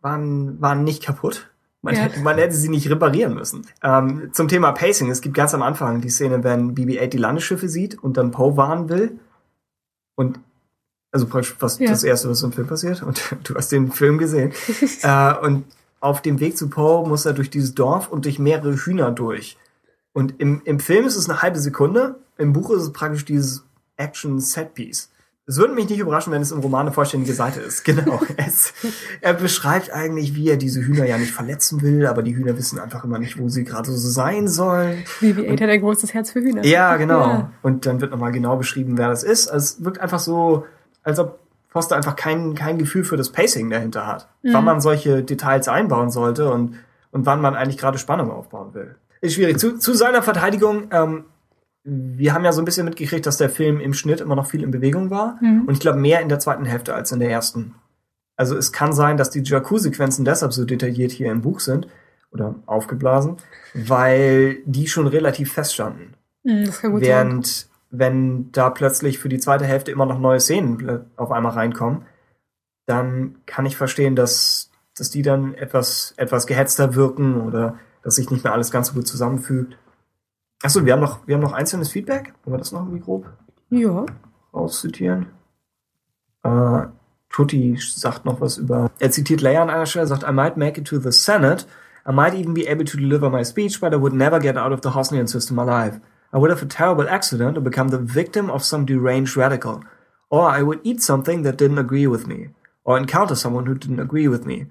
waren, 0.00 0.60
waren 0.60 0.84
nicht 0.84 1.02
kaputt. 1.02 1.48
Man, 1.80 1.94
ja. 1.94 2.02
hätte, 2.02 2.20
man 2.20 2.36
hätte 2.36 2.54
sie 2.54 2.68
nicht 2.68 2.90
reparieren 2.90 3.34
müssen. 3.34 3.66
Ähm, 3.82 4.30
zum 4.32 4.48
Thema 4.48 4.72
Pacing. 4.72 5.10
Es 5.10 5.20
gibt 5.20 5.36
ganz 5.36 5.54
am 5.54 5.62
Anfang 5.62 6.00
die 6.00 6.10
Szene, 6.10 6.42
wenn 6.42 6.74
BB-8 6.74 7.06
die 7.06 7.18
Landeschiffe 7.18 7.68
sieht 7.68 8.02
und 8.02 8.16
dann 8.16 8.32
Poe 8.32 8.56
warnen 8.56 8.88
will. 8.88 9.18
Und 10.16 10.40
also 11.12 11.26
praktisch 11.26 11.56
was 11.60 11.78
ja. 11.78 11.88
das 11.88 12.02
erste, 12.02 12.28
was 12.28 12.42
im 12.42 12.52
Film 12.52 12.66
passiert. 12.66 13.02
Und 13.02 13.22
du 13.44 13.54
hast 13.54 13.70
den 13.70 13.92
Film 13.92 14.18
gesehen. 14.18 14.52
äh, 15.02 15.34
und 15.36 15.64
auf 16.00 16.22
dem 16.22 16.40
Weg 16.40 16.56
zu 16.56 16.68
Poe 16.68 17.06
muss 17.06 17.26
er 17.26 17.32
durch 17.32 17.50
dieses 17.50 17.74
Dorf 17.74 18.08
und 18.08 18.24
durch 18.24 18.38
mehrere 18.38 18.74
Hühner 18.76 19.10
durch. 19.10 19.56
Und 20.12 20.40
im, 20.40 20.62
im 20.64 20.80
Film 20.80 21.06
ist 21.06 21.16
es 21.16 21.28
eine 21.28 21.42
halbe 21.42 21.58
Sekunde. 21.58 22.16
Im 22.38 22.52
Buch 22.52 22.70
ist 22.70 22.82
es 22.82 22.92
praktisch 22.92 23.24
dieses 23.24 23.64
Action-Set-Piece. 23.96 25.10
Es 25.48 25.56
würde 25.56 25.72
mich 25.72 25.88
nicht 25.88 25.98
überraschen, 25.98 26.30
wenn 26.30 26.42
es 26.42 26.52
im 26.52 26.60
Roman 26.60 26.82
eine 26.82 26.92
vollständige 26.92 27.32
Seite 27.32 27.60
ist. 27.60 27.84
Genau. 27.88 28.20
Es, 28.36 28.74
er 29.22 29.32
beschreibt 29.32 29.90
eigentlich, 29.90 30.34
wie 30.34 30.50
er 30.50 30.58
diese 30.58 30.82
Hühner 30.82 31.06
ja 31.06 31.16
nicht 31.16 31.32
verletzen 31.32 31.80
will, 31.80 32.06
aber 32.06 32.22
die 32.22 32.36
Hühner 32.36 32.56
wissen 32.58 32.78
einfach 32.78 33.02
immer 33.04 33.18
nicht, 33.18 33.38
wo 33.38 33.48
sie 33.48 33.64
gerade 33.64 33.90
so 33.90 33.96
sein 34.10 34.46
sollen. 34.46 35.04
Wie 35.20 35.36
wie 35.36 35.50
hat 35.50 35.62
ein 35.62 35.80
großes 35.80 36.12
Herz 36.12 36.32
für 36.32 36.40
Hühner. 36.40 36.64
Ja, 36.66 36.96
genau. 36.96 37.20
Ja. 37.20 37.52
Und 37.62 37.86
dann 37.86 38.02
wird 38.02 38.10
nochmal 38.10 38.32
genau 38.32 38.56
beschrieben, 38.56 38.98
wer 38.98 39.08
das 39.08 39.22
ist. 39.22 39.48
Also 39.48 39.64
es 39.64 39.84
wirkt 39.84 40.00
einfach 40.00 40.18
so, 40.18 40.66
als 41.02 41.18
ob 41.18 41.38
Foster 41.68 41.96
einfach 41.96 42.16
kein, 42.16 42.54
kein 42.54 42.78
Gefühl 42.78 43.04
für 43.04 43.16
das 43.16 43.30
Pacing 43.30 43.70
dahinter 43.70 44.06
hat. 44.06 44.28
Mhm. 44.42 44.54
Wann 44.54 44.64
man 44.64 44.80
solche 44.80 45.22
Details 45.22 45.68
einbauen 45.68 46.10
sollte 46.10 46.50
und, 46.50 46.76
und 47.12 47.26
wann 47.26 47.40
man 47.40 47.54
eigentlich 47.54 47.78
gerade 47.78 47.98
Spannung 47.98 48.30
aufbauen 48.30 48.74
will. 48.74 48.96
Ist 49.20 49.34
schwierig. 49.34 49.58
Zu, 49.58 49.78
zu 49.78 49.94
seiner 49.94 50.22
Verteidigung, 50.22 50.88
ähm, 50.92 51.24
wir 51.84 52.34
haben 52.34 52.44
ja 52.44 52.52
so 52.52 52.60
ein 52.60 52.64
bisschen 52.64 52.84
mitgekriegt, 52.84 53.26
dass 53.26 53.36
der 53.36 53.50
Film 53.50 53.80
im 53.80 53.94
Schnitt 53.94 54.20
immer 54.20 54.36
noch 54.36 54.46
viel 54.46 54.62
in 54.62 54.70
Bewegung 54.70 55.10
war. 55.10 55.38
Mhm. 55.40 55.64
Und 55.66 55.74
ich 55.74 55.80
glaube, 55.80 55.98
mehr 55.98 56.20
in 56.20 56.28
der 56.28 56.38
zweiten 56.38 56.64
Hälfte 56.64 56.94
als 56.94 57.12
in 57.12 57.20
der 57.20 57.30
ersten. 57.30 57.74
Also 58.36 58.56
es 58.56 58.72
kann 58.72 58.92
sein, 58.92 59.16
dass 59.16 59.30
die 59.30 59.42
Jakku-Sequenzen 59.42 60.24
deshalb 60.24 60.52
so 60.52 60.64
detailliert 60.64 61.10
hier 61.10 61.30
im 61.32 61.42
Buch 61.42 61.60
sind 61.60 61.88
oder 62.30 62.54
aufgeblasen, 62.66 63.38
weil 63.74 64.58
die 64.64 64.86
schon 64.86 65.06
relativ 65.06 65.52
feststanden. 65.52 66.14
Mhm, 66.44 66.66
das 66.66 66.80
kann 66.80 66.92
gut 66.92 67.00
Während, 67.00 67.46
sein. 67.46 67.68
Wenn 67.90 68.52
da 68.52 68.70
plötzlich 68.70 69.18
für 69.18 69.28
die 69.28 69.38
zweite 69.38 69.64
Hälfte 69.64 69.90
immer 69.90 70.06
noch 70.06 70.18
neue 70.18 70.40
Szenen 70.40 71.06
auf 71.16 71.30
einmal 71.30 71.52
reinkommen, 71.52 72.04
dann 72.86 73.36
kann 73.46 73.66
ich 73.66 73.76
verstehen, 73.76 74.16
dass, 74.16 74.70
dass 74.96 75.10
die 75.10 75.22
dann 75.22 75.54
etwas, 75.54 76.14
etwas 76.16 76.46
gehetzter 76.46 76.94
wirken 76.94 77.40
oder 77.40 77.78
dass 78.02 78.16
sich 78.16 78.30
nicht 78.30 78.44
mehr 78.44 78.52
alles 78.52 78.70
ganz 78.70 78.88
so 78.88 78.94
gut 78.94 79.06
zusammenfügt. 79.06 79.78
Achso, 80.62 80.84
wir 80.84 80.92
haben 80.92 81.00
noch, 81.00 81.26
wir 81.26 81.34
haben 81.34 81.42
noch 81.42 81.52
einzelnes 81.52 81.90
Feedback. 81.90 82.34
Wollen 82.44 82.54
wir 82.54 82.58
das 82.58 82.72
noch 82.72 82.80
irgendwie 82.80 83.00
grob 83.00 83.30
ja. 83.70 84.06
rauszitieren? 84.52 85.26
Äh, 86.42 86.86
Tutti 87.28 87.78
sagt 87.78 88.24
noch 88.24 88.40
was 88.40 88.58
über. 88.58 88.90
Er 88.98 89.10
zitiert 89.10 89.40
Leia 89.40 89.62
an 89.62 89.70
einer 89.70 89.86
Stelle, 89.86 90.06
sagt, 90.06 90.24
I 90.24 90.32
might 90.32 90.56
make 90.56 90.80
it 90.80 90.86
to 90.88 90.98
the 90.98 91.12
Senate. 91.12 91.66
I 92.08 92.12
might 92.12 92.34
even 92.34 92.54
be 92.54 92.66
able 92.66 92.86
to 92.86 92.96
deliver 92.96 93.28
my 93.28 93.44
speech, 93.44 93.80
but 93.80 93.92
I 93.92 93.96
would 93.96 94.14
never 94.14 94.40
get 94.40 94.56
out 94.56 94.72
of 94.72 94.80
the 94.82 94.94
Hosnian 94.94 95.26
system 95.26 95.58
alive. 95.58 96.00
I 96.32 96.38
would 96.38 96.50
have 96.50 96.62
a 96.62 96.66
terrible 96.66 97.08
accident 97.08 97.56
or 97.56 97.60
become 97.62 97.90
the 97.90 97.98
victim 97.98 98.50
of 98.50 98.62
some 98.62 98.84
deranged 98.84 99.36
radical. 99.36 99.80
Or 100.30 100.50
I 100.50 100.62
would 100.62 100.80
eat 100.82 101.02
something 101.02 101.42
that 101.44 101.56
didn't 101.56 101.78
agree 101.78 102.06
with 102.06 102.26
me. 102.26 102.50
Or 102.84 102.98
encounter 102.98 103.34
someone 103.34 103.66
who 103.66 103.74
didn't 103.74 104.00
agree 104.00 104.28
with 104.28 104.44
me. 104.44 104.66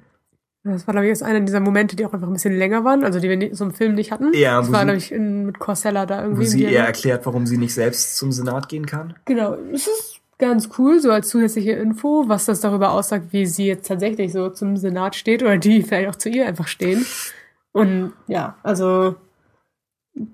Das 0.63 0.85
war, 0.85 0.93
glaube 0.93 1.07
ich, 1.07 1.23
einer 1.23 1.39
dieser 1.39 1.61
Momente, 1.61 1.95
die 1.95 2.05
auch 2.05 2.13
einfach 2.13 2.27
ein 2.27 2.33
bisschen 2.33 2.57
länger 2.57 2.83
waren, 2.83 3.03
also 3.03 3.19
die 3.19 3.29
wir 3.29 3.55
so 3.55 3.63
im 3.65 3.73
Film 3.73 3.95
nicht 3.95 4.11
hatten. 4.11 4.33
Ja, 4.33 4.59
das 4.59 4.71
war, 4.71 4.83
glaube 4.83 4.97
ich, 4.97 5.11
in, 5.11 5.45
mit 5.45 5.59
Corsella 5.59 6.05
da 6.05 6.23
irgendwie. 6.23 6.41
Wo 6.41 6.45
sie 6.45 6.63
eher 6.63 6.85
erklärt, 6.85 7.25
warum 7.25 7.47
sie 7.47 7.57
nicht 7.57 7.73
selbst 7.73 8.17
zum 8.17 8.31
Senat 8.31 8.67
gehen 8.67 8.85
kann. 8.85 9.15
Genau. 9.25 9.55
Es 9.73 9.87
ist 9.87 10.19
ganz 10.37 10.69
cool, 10.77 10.99
so 10.99 11.11
als 11.11 11.29
zusätzliche 11.29 11.71
Info, 11.71 12.25
was 12.27 12.45
das 12.45 12.59
darüber 12.59 12.91
aussagt, 12.91 13.27
wie 13.31 13.45
sie 13.45 13.67
jetzt 13.67 13.87
tatsächlich 13.87 14.33
so 14.33 14.49
zum 14.49 14.77
Senat 14.77 15.15
steht 15.15 15.41
oder 15.41 15.57
die 15.57 15.83
vielleicht 15.83 16.09
auch 16.09 16.15
zu 16.15 16.29
ihr 16.29 16.45
einfach 16.45 16.67
stehen. 16.67 17.05
Und 17.71 18.13
ja, 18.27 18.57
also 18.63 19.15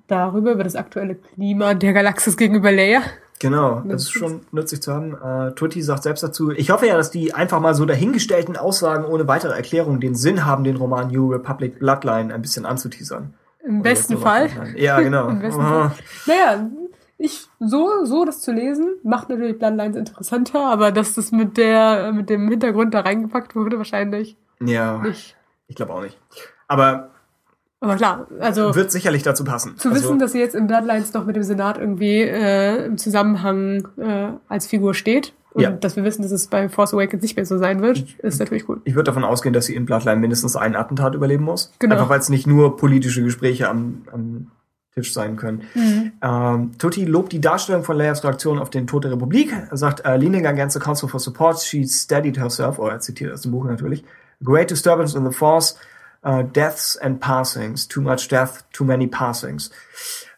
darüber, 0.08 0.54
über 0.54 0.64
das 0.64 0.76
aktuelle 0.76 1.16
Klima 1.16 1.74
der 1.74 1.94
Galaxis 1.94 2.38
gegenüber 2.38 2.72
Leia. 2.72 3.02
Genau, 3.40 3.82
das 3.86 4.04
ist 4.04 4.12
schon 4.12 4.42
nützlich 4.52 4.82
zu 4.82 4.94
haben. 4.94 5.18
Äh, 5.22 5.52
Tutti 5.56 5.82
sagt 5.82 6.04
selbst 6.04 6.24
dazu, 6.24 6.52
ich 6.52 6.70
hoffe 6.70 6.88
ja, 6.88 6.96
dass 6.96 7.12
die 7.12 7.34
einfach 7.34 7.60
mal 7.60 7.76
so 7.76 7.86
dahingestellten 7.86 8.56
Aussagen 8.56 9.04
ohne 9.04 9.28
weitere 9.28 9.54
Erklärung 9.54 10.00
den 10.00 10.16
Sinn 10.16 10.46
haben, 10.46 10.64
den 10.64 10.78
Roman 10.78 11.12
New 11.12 11.32
Republic 11.32 11.80
Bloodline 11.80 12.34
ein 12.34 12.42
bisschen 12.42 12.66
anzuteasern. 12.66 13.34
Im 13.66 13.82
Oder 13.82 13.90
besten 13.90 14.18
Fall. 14.18 14.50
Ja, 14.78 15.02
genau. 15.02 15.28
Im 15.30 15.40
besten 15.40 15.62
Fall. 15.62 15.92
Naja, 16.26 16.70
ich, 17.18 17.48
so, 17.60 18.06
so 18.06 18.24
das 18.24 18.42
zu 18.42 18.52
lesen, 18.52 18.96
macht 19.04 19.30
natürlich 19.30 19.58
Bloodlines 19.60 19.98
interessanter, 19.98 20.66
aber 20.66 20.92
dass 20.92 21.14
das 21.14 21.32
mit 21.32 21.58
der, 21.58 22.12
mit 22.14 22.30
dem 22.30 22.48
Hintergrund 22.50 22.94
da 22.94 23.02
reingepackt 23.02 23.56
wurde, 23.56 23.78
wahrscheinlich. 23.78 24.38
Ja. 24.62 25.00
Nicht. 25.00 25.36
Ich 25.68 25.76
glaube 25.76 25.94
auch 25.94 26.02
nicht. 26.02 26.18
Aber 26.68 27.13
aber 27.84 27.98
klar, 27.98 28.28
also. 28.40 28.74
Wird 28.76 28.92
sicherlich 28.92 29.24
dazu 29.24 29.44
passen. 29.44 29.78
Zu 29.78 29.90
also, 29.90 30.02
wissen, 30.02 30.20
dass 30.20 30.32
sie 30.32 30.40
jetzt 30.40 30.56
in 30.56 30.68
Bloodlines 30.68 31.14
noch 31.14 31.26
mit 31.26 31.36
dem 31.36 31.44
Senat 31.44 31.78
irgendwie 31.78 32.22
äh, 32.22 32.86
im 32.86 32.98
Zusammenhang 32.98 33.88
äh, 33.98 34.30
als 34.48 34.68
Figur 34.68 34.94
steht. 34.94 35.34
Und 35.52 35.62
ja. 35.62 35.72
dass 35.72 35.96
wir 35.96 36.04
wissen, 36.04 36.24
dass 36.24 36.32
es 36.32 36.48
bei 36.48 36.70
Force 36.70 36.94
Awakens 36.94 37.22
nicht 37.22 37.36
mehr 37.36 37.46
so 37.46 37.58
sein 37.58 37.82
wird, 37.82 38.16
ist 38.20 38.40
natürlich 38.40 38.66
gut. 38.66 38.82
Ich 38.86 38.96
würde 38.96 39.04
davon 39.04 39.24
ausgehen, 39.24 39.54
dass 39.54 39.66
sie 39.66 39.76
in 39.76 39.86
Bloodline 39.86 40.20
mindestens 40.20 40.56
einen 40.56 40.76
Attentat 40.76 41.14
überleben 41.14 41.44
muss. 41.44 41.74
Genau. 41.78 41.94
Einfach 41.94 42.10
weil 42.10 42.20
es 42.20 42.30
nicht 42.30 42.48
nur 42.48 42.78
politische 42.78 43.22
Gespräche 43.22 43.70
am, 43.70 44.04
am 44.12 44.48
Tisch 44.94 45.14
sein 45.14 45.36
können. 45.36 45.64
Mhm. 45.74 46.12
Ähm, 46.22 46.72
Tutti 46.78 47.06
lobt 47.06 47.34
die 47.34 47.42
Darstellung 47.42 47.84
von 47.84 47.98
Leias 47.98 48.24
Reaktion 48.24 48.60
auf 48.60 48.70
den 48.70 48.88
Tod 48.88 49.04
der 49.04 49.12
Republik. 49.12 49.54
Er 49.70 49.78
sagt, 49.78 50.08
uh, 50.08 50.16
leaning 50.16 50.46
against 50.48 50.76
the 50.76 50.80
Council 50.80 51.10
for 51.10 51.20
Support, 51.20 51.60
she 51.60 51.86
steadied 51.86 52.40
herself, 52.40 52.80
oder 52.80 52.94
er 52.94 53.00
zitiert 53.00 53.34
aus 53.34 53.42
dem 53.42 53.52
Buch 53.52 53.66
natürlich, 53.66 54.04
great 54.44 54.72
disturbance 54.72 55.18
in 55.18 55.26
the 55.26 55.36
Force, 55.36 55.78
uh, 56.24 56.44
Deaths 56.44 56.98
and 56.98 57.20
Passings. 57.20 57.88
Too 57.88 58.02
much 58.02 58.28
death, 58.28 58.64
too 58.72 58.86
many 58.86 59.08
passings. 59.08 59.72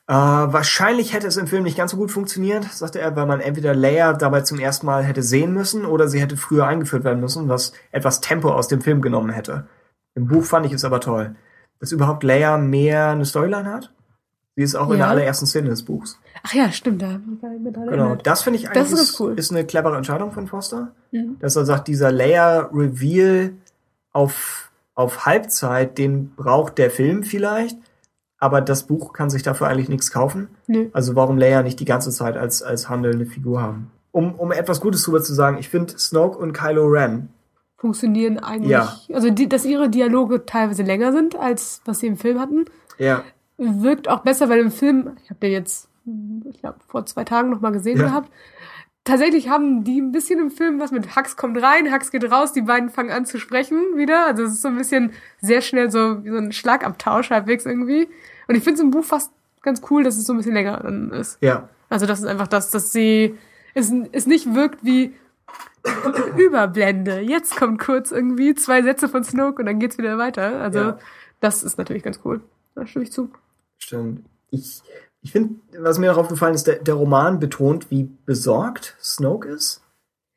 Uh, 0.08 0.54
wahrscheinlich 0.54 1.14
hätte 1.14 1.26
es 1.26 1.36
im 1.36 1.48
Film 1.48 1.64
nicht 1.64 1.78
ganz 1.78 1.92
so 1.92 1.98
gut 1.98 2.12
funktioniert, 2.12 2.66
sagte 2.66 3.00
er, 3.00 3.16
weil 3.16 3.26
man 3.26 3.40
entweder 3.40 3.74
Leia 3.74 4.14
dabei 4.14 4.42
zum 4.42 4.60
ersten 4.60 4.86
Mal 4.86 5.04
hätte 5.04 5.24
sehen 5.24 5.52
müssen 5.52 5.84
oder 5.84 6.08
sie 6.08 6.22
hätte 6.22 6.38
früher 6.38 6.68
eingeführt 6.68 7.04
werden 7.04 7.20
müssen, 7.20 7.50
was 7.50 7.74
etwas 7.92 8.22
Tempo 8.22 8.52
aus 8.52 8.68
dem 8.68 8.82
Film 8.82 9.02
genommen 9.02 9.32
hätte. 9.32 9.68
Im 10.14 10.28
Buch 10.28 10.44
fand 10.44 10.68
ich 10.68 10.74
es 10.74 10.86
aber 10.86 11.00
toll, 11.00 11.36
dass 11.80 11.92
überhaupt 11.92 12.24
Leia 12.24 12.60
mehr 12.60 13.10
eine 13.10 13.26
Storyline 13.26 13.66
hat. 13.66 13.94
Sie 14.56 14.62
ist 14.62 14.76
auch 14.76 14.88
ja. 14.90 14.94
in 14.94 15.00
der 15.00 15.10
allerersten 15.10 15.48
Szene 15.48 15.70
des 15.70 15.84
Buchs. 15.84 16.20
Ach 16.44 16.54
ja, 16.54 16.72
stimmt. 16.72 17.02
Da 17.02 17.20
genau, 17.90 18.16
das 18.16 18.44
finde 18.44 18.60
ich 18.60 18.70
eigentlich 18.70 18.92
das 18.92 19.00
ist, 19.00 19.20
cool. 19.20 19.38
ist 19.38 19.52
eine 19.52 19.66
clevere 19.66 19.98
Entscheidung 19.98 20.32
von 20.32 20.48
Foster. 20.48 20.94
Mhm. 21.12 21.38
Dass 21.40 21.56
er 21.56 21.66
sagt, 21.66 21.88
dieser 21.88 22.12
Leia-Reveal 22.12 23.54
auf 24.14 24.72
auf 24.96 25.26
Halbzeit, 25.26 25.98
den 25.98 26.34
braucht 26.36 26.78
der 26.78 26.90
Film 26.90 27.24
vielleicht, 27.24 27.78
aber 28.40 28.62
das 28.62 28.84
Buch 28.84 29.14
kann 29.14 29.30
sich 29.30 29.44
dafür 29.44 29.68
eigentlich 29.68 29.90
nichts 29.90 30.12
kaufen. 30.12 30.50
Nee. 30.68 30.90
Also 30.94 31.16
warum 31.16 31.38
Leia 31.38 31.62
nicht 31.64 31.80
die 31.80 31.86
ganze 31.86 32.12
Zeit 32.12 32.38
als, 32.38 32.64
als 32.64 32.90
handelnde 32.90 33.26
Figur 33.26 33.62
haben? 33.62 33.92
Um, 34.12 34.36
um 34.36 34.52
etwas 34.52 34.80
Gutes 34.80 35.04
drüber 35.04 35.22
zu 35.22 35.34
sagen, 35.34 35.58
ich 35.58 35.70
finde 35.70 35.98
Snoke 35.98 36.38
und 36.38 36.54
Kylo 36.54 36.86
Ren 36.88 37.30
funktionieren 37.86 38.40
eigentlich. 38.40 38.72
Ja. 38.72 38.98
Also, 39.14 39.30
die, 39.30 39.48
dass 39.48 39.64
ihre 39.64 39.90
Dialoge 39.90 40.46
teilweise 40.46 40.82
länger 40.82 41.12
sind, 41.12 41.36
als 41.36 41.82
was 41.86 42.00
sie 42.00 42.08
im 42.08 42.18
Film 42.18 42.40
hatten. 42.40 42.66
Ja. 42.98 43.24
Wirkt 43.58 44.10
auch 44.10 44.22
besser, 44.22 44.50
weil 44.50 44.60
im 44.60 44.72
Film, 44.72 45.12
ich 45.24 45.30
habe 45.30 45.40
den 45.40 45.52
jetzt, 45.52 45.88
ich 46.50 46.60
glaube, 46.60 46.80
vor 46.88 47.06
zwei 47.06 47.24
Tagen 47.24 47.52
noch 47.52 47.62
mal 47.62 47.72
gesehen 47.72 48.00
ja. 48.00 48.06
gehabt, 48.06 48.32
tatsächlich 49.06 49.48
haben 49.48 49.84
die 49.86 50.02
ein 50.02 50.12
bisschen 50.12 50.40
im 50.40 50.52
Film 50.52 50.80
was 50.80 50.92
mit 50.92 51.16
Hux 51.16 51.38
kommt 51.38 51.62
rein, 51.62 51.94
Hux 51.94 52.12
geht 52.12 52.30
raus, 52.30 52.52
die 52.52 52.62
beiden 52.62 52.90
fangen 52.90 53.12
an 53.12 53.26
zu 53.26 53.40
sprechen 53.40 53.96
wieder. 53.96 54.26
Also 54.26 54.44
es 54.44 54.54
ist 54.54 54.62
so 54.62 54.68
ein 54.68 54.78
bisschen 54.78 55.14
sehr 55.42 55.62
schnell 55.62 55.90
so 55.90 56.26
wie 56.26 56.32
so 56.32 56.38
ein 56.38 56.52
Schlagabtausch 56.52 57.30
halbwegs 57.30 57.66
irgendwie. 57.66 58.10
Und 58.48 58.56
ich 58.56 58.64
finde 58.64 58.80
es 58.80 58.82
im 58.82 58.92
Buch 58.92 59.06
fast 59.06 59.32
ganz 59.62 59.82
cool, 59.90 60.04
dass 60.04 60.18
es 60.18 60.26
so 60.26 60.34
ein 60.34 60.38
bisschen 60.38 60.54
länger 60.54 60.82
dann 60.84 61.12
ist. 61.12 61.38
Ja. 61.42 61.70
Also 61.90 62.06
das 62.06 62.20
ist 62.20 62.26
einfach 62.26 62.48
das, 62.48 62.72
dass 62.72 62.92
sie 62.92 63.38
es, 63.74 63.92
es 64.12 64.26
nicht 64.26 64.54
wirkt 64.54 64.84
wie 64.84 65.14
Überblende. 66.38 67.20
Jetzt 67.20 67.56
kommt 67.56 67.80
kurz 67.80 68.12
irgendwie 68.12 68.56
zwei 68.56 68.82
Sätze 68.82 69.08
von 69.08 69.24
Snoke 69.24 69.60
und 69.60 69.68
dann 69.68 69.80
geht's 69.80 69.98
wieder 69.98 70.18
weiter. 70.18 70.60
Also 70.60 70.80
ja. 70.80 71.00
das 71.42 71.64
ist 71.64 71.78
natürlich 71.78 72.04
ganz 72.04 72.20
cool. 72.26 72.42
Da 72.74 72.88
stimme 72.88 73.04
ich 73.04 73.12
zu. 73.12 73.30
Stimmt. 73.78 74.26
Ich, 74.50 74.82
ich 75.26 75.32
finde, 75.32 75.56
was 75.80 75.98
mir 75.98 76.12
noch 76.12 76.20
aufgefallen 76.20 76.54
ist, 76.54 76.68
der, 76.68 76.76
der 76.76 76.94
Roman 76.94 77.40
betont, 77.40 77.90
wie 77.90 78.12
besorgt 78.28 78.96
Snoke 79.02 79.50
ist. 79.50 79.82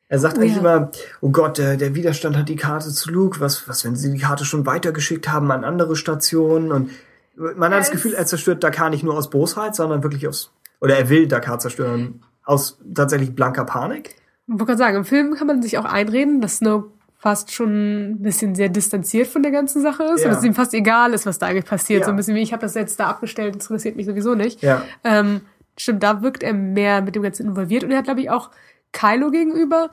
Er 0.07 0.17
sagt 0.17 0.37
oh, 0.37 0.41
eigentlich 0.41 0.55
ja. 0.55 0.59
immer, 0.61 0.91
oh 1.21 1.29
Gott, 1.29 1.59
der, 1.59 1.77
der 1.77 1.93
Widerstand 1.93 2.35
hat 2.35 2.49
die 2.49 2.55
Karte 2.55 2.89
zu 2.89 3.11
Luke, 3.11 3.39
was, 3.39 3.69
was, 3.69 3.85
wenn 3.85 3.95
sie 3.95 4.11
die 4.11 4.17
Karte 4.17 4.45
schon 4.45 4.65
weitergeschickt 4.65 5.31
haben 5.31 5.51
an 5.51 5.63
andere 5.63 5.95
Stationen 5.95 6.71
und 6.71 6.89
man 7.35 7.71
hat 7.71 7.81
das 7.81 7.91
Gefühl, 7.91 8.15
er 8.15 8.25
zerstört 8.25 8.63
Dakar 8.63 8.89
nicht 8.89 9.03
nur 9.03 9.15
aus 9.15 9.29
Bosheit, 9.29 9.75
sondern 9.75 10.01
wirklich 10.01 10.27
aus, 10.27 10.51
oder 10.81 10.97
er 10.97 11.07
will 11.07 11.27
Dakar 11.27 11.59
zerstören, 11.59 12.23
aus 12.43 12.79
tatsächlich 12.95 13.35
blanker 13.35 13.65
Panik. 13.65 14.15
Ich 14.47 14.53
wollte 14.53 14.65
gerade 14.65 14.77
sagen, 14.79 14.97
im 14.97 15.05
Film 15.05 15.35
kann 15.35 15.45
man 15.45 15.61
sich 15.61 15.77
auch 15.77 15.85
einreden, 15.85 16.41
dass 16.41 16.57
Snoke 16.57 16.89
fast 17.19 17.53
schon 17.53 18.11
ein 18.11 18.21
bisschen 18.21 18.55
sehr 18.55 18.69
distanziert 18.69 19.27
von 19.27 19.43
der 19.43 19.51
ganzen 19.51 19.81
Sache 19.81 20.03
ist 20.03 20.21
ja. 20.21 20.27
und 20.27 20.31
dass 20.31 20.39
es 20.39 20.45
ihm 20.45 20.53
fast 20.53 20.73
egal 20.73 21.13
ist, 21.13 21.25
was 21.25 21.37
da 21.37 21.47
eigentlich 21.47 21.65
passiert. 21.65 21.99
Ja. 21.99 22.05
So 22.05 22.11
ein 22.11 22.15
bisschen 22.15 22.33
wie, 22.33 22.41
ich 22.41 22.53
habe 22.53 22.61
das 22.61 22.75
jetzt 22.75 22.99
da 22.99 23.07
abgestellt, 23.07 23.55
das 23.55 23.65
interessiert 23.65 23.97
mich 23.97 24.05
sowieso 24.05 24.35
nicht. 24.35 24.63
Ja. 24.63 24.83
Ähm, 25.03 25.41
stimmt, 25.77 26.01
da 26.01 26.21
wirkt 26.21 26.43
er 26.43 26.53
mehr 26.53 27.01
mit 27.01 27.15
dem 27.15 27.23
Ganzen 27.23 27.45
involviert 27.45 27.83
und 27.83 27.91
er 27.91 27.97
hat, 27.97 28.05
glaube 28.05 28.21
ich, 28.21 28.29
auch 28.29 28.51
Kylo 28.93 29.31
gegenüber 29.31 29.91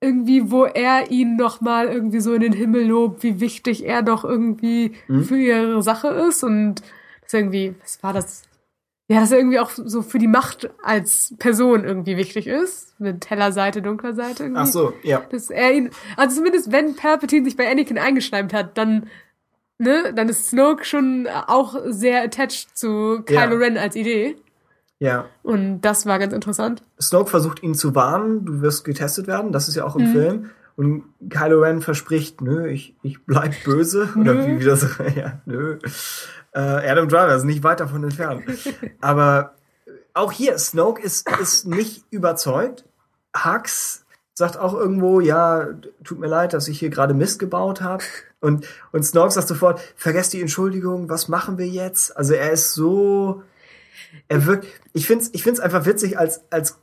irgendwie, 0.00 0.50
wo 0.50 0.64
er 0.64 1.10
ihn 1.10 1.36
noch 1.36 1.60
mal 1.60 1.88
irgendwie 1.88 2.20
so 2.20 2.32
in 2.32 2.40
den 2.40 2.54
Himmel 2.54 2.86
lobt, 2.86 3.22
wie 3.22 3.38
wichtig 3.38 3.84
er 3.84 4.02
doch 4.02 4.24
irgendwie 4.24 4.92
mhm. 5.08 5.24
für 5.24 5.36
ihre 5.36 5.82
Sache 5.82 6.08
ist 6.08 6.42
und 6.42 6.76
das 7.20 7.34
irgendwie, 7.34 7.74
was 7.82 8.02
war 8.02 8.14
das? 8.14 8.44
Ja, 9.10 9.18
dass 9.18 9.32
er 9.32 9.38
irgendwie 9.38 9.58
auch 9.58 9.70
so 9.70 10.02
für 10.02 10.20
die 10.20 10.28
Macht 10.28 10.70
als 10.84 11.34
Person 11.40 11.82
irgendwie 11.82 12.16
wichtig 12.16 12.46
ist. 12.46 12.94
Mit 13.00 13.28
heller 13.28 13.50
Seite, 13.50 13.82
dunkler 13.82 14.14
Seite 14.14 14.44
irgendwie. 14.44 14.62
Ach 14.62 14.66
so, 14.66 14.92
ja. 15.02 15.20
Dass 15.32 15.50
er 15.50 15.72
ihn, 15.72 15.90
also 16.16 16.36
zumindest 16.36 16.70
wenn 16.70 16.94
Palpatine 16.94 17.44
sich 17.44 17.56
bei 17.56 17.68
Anakin 17.68 17.98
eingeschneimt 17.98 18.52
hat, 18.52 18.78
dann, 18.78 19.08
ne, 19.78 20.14
dann 20.14 20.28
ist 20.28 20.50
Snoke 20.50 20.84
schon 20.84 21.26
auch 21.48 21.74
sehr 21.86 22.22
attached 22.22 22.78
zu 22.78 23.22
Kylo 23.26 23.54
ja. 23.54 23.58
Ren 23.58 23.78
als 23.78 23.96
Idee. 23.96 24.36
Ja. 25.00 25.24
Und 25.42 25.80
das 25.80 26.06
war 26.06 26.20
ganz 26.20 26.32
interessant. 26.32 26.84
Snoke 27.00 27.30
versucht 27.30 27.64
ihn 27.64 27.74
zu 27.74 27.96
warnen, 27.96 28.44
du 28.44 28.60
wirst 28.60 28.84
getestet 28.84 29.26
werden, 29.26 29.50
das 29.50 29.66
ist 29.66 29.74
ja 29.74 29.84
auch 29.84 29.96
im 29.96 30.10
mhm. 30.10 30.12
Film. 30.12 30.50
Und 30.76 31.02
Kylo 31.28 31.60
Ren 31.62 31.80
verspricht, 31.80 32.42
nö, 32.42 32.68
ich, 32.68 32.94
ich 33.02 33.24
bleib 33.26 33.64
böse. 33.64 34.08
Oder 34.16 34.46
wie, 34.46 34.60
wie 34.60 34.64
das, 34.64 34.86
ja, 35.16 35.40
nö. 35.46 35.78
Äh, 36.52 36.60
Adam 36.60 37.08
Driver 37.08 37.34
ist 37.34 37.44
nicht 37.44 37.62
weit 37.62 37.80
davon 37.80 38.04
entfernt. 38.04 38.44
Aber 39.00 39.54
auch 40.14 40.32
hier, 40.32 40.58
Snoke 40.58 41.00
ist, 41.02 41.28
ist 41.40 41.66
nicht 41.66 42.04
überzeugt. 42.10 42.84
Hux 43.36 44.04
sagt 44.34 44.56
auch 44.56 44.74
irgendwo, 44.74 45.20
ja, 45.20 45.68
tut 46.02 46.18
mir 46.18 46.26
leid, 46.26 46.52
dass 46.52 46.68
ich 46.68 46.78
hier 46.78 46.90
gerade 46.90 47.14
Mist 47.14 47.38
gebaut 47.38 47.80
habe. 47.80 48.02
Und, 48.40 48.66
und 48.90 49.04
Snoke 49.04 49.32
sagt 49.32 49.48
sofort, 49.48 49.80
vergesst 49.96 50.32
die 50.32 50.40
Entschuldigung, 50.40 51.08
was 51.08 51.28
machen 51.28 51.58
wir 51.58 51.68
jetzt? 51.68 52.16
Also 52.16 52.34
er 52.34 52.50
ist 52.50 52.74
so, 52.74 53.42
er 54.28 54.46
wirkt, 54.46 54.66
ich 54.92 55.06
find's, 55.06 55.30
ich 55.32 55.42
find's 55.42 55.60
einfach 55.60 55.84
witzig 55.84 56.18
als, 56.18 56.40
als 56.50 56.78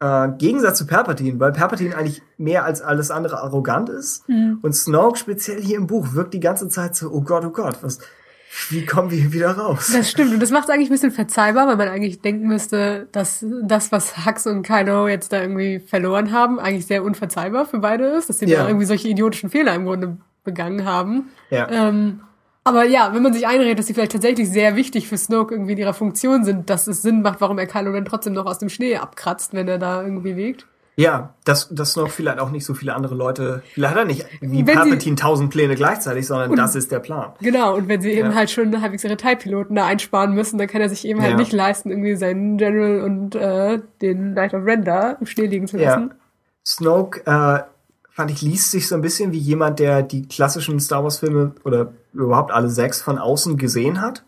äh, 0.00 0.28
Gegensatz 0.36 0.78
zu 0.78 0.86
Palpatine, 0.86 1.40
weil 1.40 1.52
Palpatine 1.52 1.96
eigentlich 1.96 2.22
mehr 2.36 2.64
als 2.64 2.82
alles 2.82 3.10
andere 3.10 3.40
arrogant 3.40 3.88
ist. 3.88 4.28
Mhm. 4.28 4.58
Und 4.60 4.74
Snoke 4.74 5.18
speziell 5.18 5.62
hier 5.62 5.78
im 5.78 5.86
Buch 5.86 6.12
wirkt 6.12 6.34
die 6.34 6.40
ganze 6.40 6.68
Zeit 6.68 6.94
so, 6.94 7.10
oh 7.10 7.22
Gott, 7.22 7.44
oh 7.44 7.50
Gott, 7.50 7.78
was, 7.82 8.00
wie 8.68 8.84
kommen 8.84 9.10
wir 9.10 9.18
hier 9.18 9.32
wieder 9.32 9.52
raus? 9.52 9.90
Das 9.94 10.10
stimmt. 10.10 10.34
Und 10.34 10.40
das 10.40 10.50
macht 10.50 10.64
es 10.64 10.70
eigentlich 10.70 10.90
ein 10.90 10.92
bisschen 10.92 11.10
verzeihbar, 11.10 11.66
weil 11.66 11.76
man 11.76 11.88
eigentlich 11.88 12.20
denken 12.20 12.48
müsste, 12.48 13.08
dass 13.12 13.44
das, 13.62 13.92
was 13.92 14.26
Hux 14.26 14.46
und 14.46 14.62
Kylo 14.62 15.08
jetzt 15.08 15.32
da 15.32 15.40
irgendwie 15.40 15.78
verloren 15.80 16.32
haben, 16.32 16.60
eigentlich 16.60 16.86
sehr 16.86 17.02
unverzeihbar 17.02 17.64
für 17.64 17.78
beide 17.78 18.04
ist, 18.08 18.28
dass 18.28 18.40
sie 18.40 18.46
ja. 18.46 18.62
da 18.62 18.68
irgendwie 18.68 18.84
solche 18.84 19.08
idiotischen 19.08 19.48
Fehler 19.48 19.74
im 19.74 19.86
Grunde 19.86 20.18
begangen 20.44 20.84
haben. 20.84 21.30
Ja. 21.50 21.68
Ähm, 21.70 22.20
aber 22.64 22.84
ja, 22.84 23.14
wenn 23.14 23.22
man 23.22 23.32
sich 23.32 23.46
einredet, 23.46 23.78
dass 23.78 23.86
sie 23.86 23.94
vielleicht 23.94 24.12
tatsächlich 24.12 24.48
sehr 24.50 24.76
wichtig 24.76 25.08
für 25.08 25.16
Snoke 25.16 25.54
irgendwie 25.54 25.72
in 25.72 25.78
ihrer 25.78 25.94
Funktion 25.94 26.44
sind, 26.44 26.70
dass 26.70 26.86
es 26.86 27.02
Sinn 27.02 27.22
macht, 27.22 27.40
warum 27.40 27.58
er 27.58 27.66
Kylo 27.66 27.90
Ren 27.90 28.04
trotzdem 28.04 28.34
noch 28.34 28.46
aus 28.46 28.58
dem 28.58 28.68
Schnee 28.68 28.96
abkratzt, 28.96 29.54
wenn 29.54 29.66
er 29.66 29.78
da 29.78 30.02
irgendwie 30.02 30.36
wiegt. 30.36 30.66
Ja, 30.94 31.34
dass, 31.44 31.68
dass 31.70 31.96
noch 31.96 32.10
vielleicht 32.10 32.38
auch 32.38 32.50
nicht 32.50 32.66
so 32.66 32.74
viele 32.74 32.94
andere 32.94 33.14
Leute, 33.14 33.62
vielleicht 33.72 33.94
hat 33.94 34.00
er 34.00 34.04
nicht 34.04 34.26
wie 34.42 34.66
wenn 34.66 34.76
Palpatine 34.76 35.16
tausend 35.16 35.50
Pläne 35.50 35.74
gleichzeitig, 35.74 36.26
sondern 36.26 36.50
und, 36.50 36.56
das 36.56 36.74
ist 36.74 36.92
der 36.92 36.98
Plan. 36.98 37.32
Genau, 37.40 37.74
und 37.74 37.88
wenn 37.88 38.02
sie 38.02 38.10
eben 38.10 38.34
halt 38.34 38.50
schon 38.50 38.78
halbwegs 38.82 39.02
ihre 39.02 39.16
TIE-Piloten 39.16 39.74
da 39.74 39.86
einsparen 39.86 40.34
müssen, 40.34 40.58
dann 40.58 40.68
kann 40.68 40.82
er 40.82 40.90
sich 40.90 41.06
eben 41.06 41.20
halt 41.20 41.30
ja. 41.30 41.36
halt 41.36 41.46
nicht 41.46 41.52
leisten, 41.52 41.90
irgendwie 41.90 42.14
seinen 42.16 42.58
General 42.58 43.00
und 43.00 43.34
äh, 43.34 43.80
den 44.02 44.32
Knight 44.32 44.52
of 44.52 44.66
Render 44.66 45.16
im 45.18 45.26
Schnee 45.26 45.46
liegen 45.46 45.66
zu 45.66 45.78
lassen. 45.78 46.10
Ja. 46.10 46.16
Snoke, 46.64 47.22
äh, 47.24 47.62
fand 48.10 48.30
ich, 48.30 48.42
liest 48.42 48.70
sich 48.70 48.86
so 48.86 48.94
ein 48.94 49.00
bisschen 49.00 49.32
wie 49.32 49.38
jemand, 49.38 49.78
der 49.78 50.02
die 50.02 50.28
klassischen 50.28 50.78
Star 50.78 51.02
Wars-Filme 51.02 51.52
oder 51.64 51.92
überhaupt 52.12 52.52
alle 52.52 52.68
sechs 52.68 53.00
von 53.00 53.18
außen 53.18 53.56
gesehen 53.56 54.02
hat. 54.02 54.24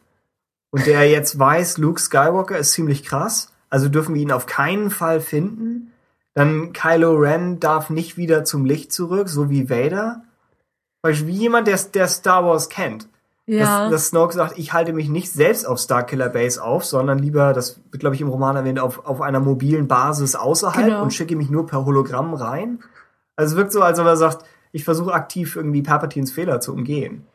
Und 0.70 0.86
der 0.86 1.09
jetzt 1.09 1.39
weiß, 1.39 1.77
Luke 1.77 2.01
Skywalker 2.01 2.57
ist 2.57 2.73
ziemlich 2.73 3.05
krass, 3.05 3.53
also 3.69 3.91
dürfen 3.91 4.15
wir 4.15 4.23
ihn 4.23 4.32
auf 4.32 4.47
keinen 4.47 4.91
Fall 4.91 5.20
finden 5.20 5.93
dann 6.35 6.73
Kylo 6.73 7.12
Ren 7.12 7.61
darf 7.61 7.90
nicht 7.90 8.16
wieder 8.16 8.44
zum 8.44 8.65
Licht 8.65 8.93
zurück, 8.93 9.28
so 9.28 9.51
wie 9.51 9.70
Vader. 9.70 10.23
Beispiel 11.01 11.28
wie 11.28 11.32
jemand, 11.32 11.69
der, 11.69 11.78
der 11.78 12.09
Star 12.09 12.44
Wars 12.44 12.69
kennt. 12.69 13.09
Ja. 13.47 13.85
Dass, 13.85 13.90
dass 13.90 14.06
Snoke 14.09 14.32
sagt, 14.32 14.59
ich 14.59 14.73
halte 14.73 14.93
mich 14.93 15.09
nicht 15.09 15.31
selbst 15.31 15.66
auf 15.66 15.78
Starkiller 15.78 16.31
Base 16.31 16.62
auf, 16.62 16.85
sondern 16.85 17.19
lieber, 17.19 17.52
das 17.52 17.78
wird 17.90 18.01
glaube 18.01 18.16
ich 18.16 18.23
im 18.23 18.28
Roman 18.28 18.56
erwähnt, 18.56 18.81
auf, 18.81 19.05
auf 19.06 19.20
einer 19.20 19.39
mobilen 19.39 19.86
Basis 19.86 20.35
außerhalb 20.35 20.86
genau. 20.86 21.02
und 21.02 21.12
schicke 21.12 21.36
mich 21.36 21.51
nur 21.51 21.66
per 21.66 21.85
Hologramm 21.85 22.35
rein. 22.35 22.82
Also 23.36 23.52
es 23.52 23.56
wirkt 23.59 23.73
so, 23.73 23.82
als 23.82 23.98
ob 24.01 24.06
er 24.06 24.16
sagt, 24.16 24.44
ich 24.73 24.85
versuche 24.85 25.12
aktiv 25.12 25.56
irgendwie 25.56 25.82
Palpatines 25.82 26.32
Fehler 26.32 26.61
zu 26.61 26.73
umgehen. 26.73 27.27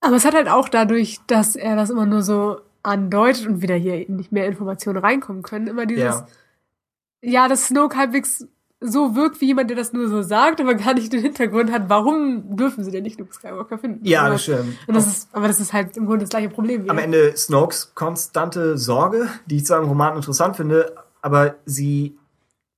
Aber 0.00 0.16
es 0.16 0.24
hat 0.24 0.34
halt 0.34 0.48
auch 0.48 0.68
dadurch, 0.68 1.20
dass 1.28 1.54
er 1.54 1.76
das 1.76 1.88
immer 1.88 2.04
nur 2.04 2.22
so 2.22 2.58
andeutet 2.82 3.46
und 3.46 3.62
wieder 3.62 3.76
hier 3.76 4.04
nicht 4.08 4.32
mehr 4.32 4.46
Informationen 4.46 4.98
reinkommen 4.98 5.42
können, 5.42 5.68
immer 5.68 5.86
dieses, 5.86 6.02
ja 6.02 6.26
ja, 7.22 7.48
dass 7.48 7.68
Snoke 7.68 7.96
halbwegs 7.96 8.46
so 8.84 9.14
wirkt 9.14 9.40
wie 9.40 9.46
jemand, 9.46 9.70
der 9.70 9.76
das 9.76 9.92
nur 9.92 10.08
so 10.08 10.22
sagt, 10.22 10.60
aber 10.60 10.74
gar 10.74 10.94
nicht 10.94 11.12
den 11.12 11.20
Hintergrund 11.20 11.70
hat, 11.70 11.88
warum 11.88 12.56
dürfen 12.56 12.82
sie 12.84 12.90
denn 12.90 13.04
nicht 13.04 13.18
Luke 13.18 13.32
Skywalker 13.32 13.78
finden? 13.78 14.04
Ja, 14.04 14.28
das 14.28 14.42
stimmt. 14.42 14.76
Und 14.86 14.94
das 14.94 15.06
ist, 15.06 15.28
aber 15.32 15.46
das 15.46 15.60
ist 15.60 15.72
halt 15.72 15.96
im 15.96 16.06
Grunde 16.06 16.24
das 16.24 16.30
gleiche 16.30 16.48
Problem. 16.48 16.82
Wieder. 16.82 16.90
Am 16.90 16.98
Ende 16.98 17.36
Snokes 17.36 17.94
konstante 17.94 18.76
Sorge, 18.76 19.28
die 19.46 19.58
ich 19.58 19.66
zwar 19.66 19.80
im 19.80 19.88
Roman 19.88 20.16
interessant 20.16 20.56
finde, 20.56 20.96
aber 21.20 21.54
sie 21.64 22.16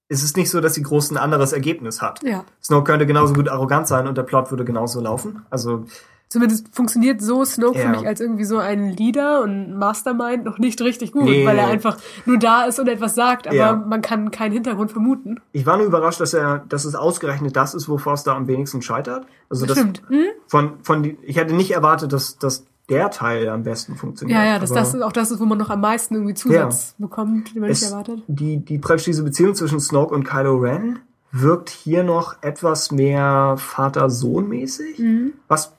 es 0.09 0.23
ist 0.23 0.37
nicht 0.37 0.51
so, 0.51 0.61
dass 0.61 0.75
sie 0.75 0.83
groß 0.83 1.11
ein 1.11 1.16
anderes 1.16 1.53
Ergebnis 1.53 2.03
hat. 2.03 2.23
Ja. 2.23 2.45
Snoke 2.62 2.85
könnte 2.85 3.07
genauso 3.07 3.33
gut 3.33 3.49
arrogant 3.49 3.89
sein 3.89 4.07
und 4.07 4.19
der 4.19 4.23
Plot 4.23 4.51
würde 4.51 4.65
genauso 4.65 5.01
laufen. 5.01 5.47
Also 5.49 5.87
Zumindest 6.28 6.74
funktioniert 6.74 7.22
so 7.22 7.44
Snoke 7.44 7.78
ja. 7.78 7.84
für 7.84 7.90
mich 7.90 8.06
als 8.06 8.20
irgendwie 8.20 8.44
so 8.44 8.59
ein 8.59 8.90
Leader 8.90 9.42
und 9.42 9.78
Mastermind 9.78 10.44
noch 10.44 10.59
nicht 10.59 10.80
richtig 10.80 11.12
gut, 11.12 11.24
nee. 11.24 11.46
weil 11.46 11.56
er 11.59 11.68
einfach 11.68 11.96
nur 12.26 12.38
da 12.38 12.64
ist 12.64 12.80
und 12.80 12.88
etwas 12.88 13.14
sagt, 13.14 13.46
aber 13.46 13.56
ja. 13.56 13.72
man 13.76 14.02
kann 14.02 14.30
keinen 14.32 14.52
Hintergrund 14.52 14.90
vermuten. 14.90 15.40
Ich 15.52 15.64
war 15.64 15.76
nur 15.76 15.86
überrascht, 15.86 16.20
dass 16.20 16.34
er, 16.34 16.64
dass 16.68 16.84
es 16.84 16.96
ausgerechnet 16.96 17.55
das 17.55 17.74
ist, 17.74 17.88
wo 17.88 17.98
Forster 17.98 18.34
am 18.34 18.48
wenigsten 18.48 18.82
scheitert. 18.82 19.26
Also 19.48 19.64
das 19.66 19.78
Stimmt. 19.78 20.02
Hm? 20.09 20.24
von 20.48 20.72
von 20.82 21.16
ich 21.22 21.36
hätte 21.36 21.55
nicht 21.55 21.70
erwartet, 21.70 22.12
dass 22.12 22.36
dass 22.38 22.64
der 22.88 23.10
Teil 23.10 23.48
am 23.48 23.62
besten 23.62 23.96
funktioniert. 23.96 24.38
Ja, 24.38 24.44
ja, 24.44 24.59
dass 24.59 24.72
das 24.72 25.01
auch 25.01 25.12
das 25.12 25.30
ist, 25.30 25.40
wo 25.40 25.44
man 25.44 25.56
noch 25.56 25.70
am 25.70 25.80
meisten 25.80 26.14
irgendwie 26.14 26.34
Zusatz 26.34 26.94
ja. 26.98 27.06
bekommt, 27.06 27.55
den 27.55 27.62
man 27.62 27.70
es, 27.70 27.80
nicht 27.80 27.90
erwartet. 27.90 28.22
Die 28.26 28.59
die 28.59 28.78
praktisch 28.78 29.05
diese 29.05 29.22
Beziehung 29.22 29.55
zwischen 29.55 29.80
Snoke 29.80 30.14
und 30.14 30.24
Kylo 30.24 30.56
Ren 30.56 30.98
wirkt 31.36 31.70
hier 31.70 32.05
noch 32.05 32.36
etwas 32.42 32.92
mehr 32.92 33.56
Vater-Sohn-mäßig, 33.59 34.98
mhm. 35.01 35.32
was 35.48 35.73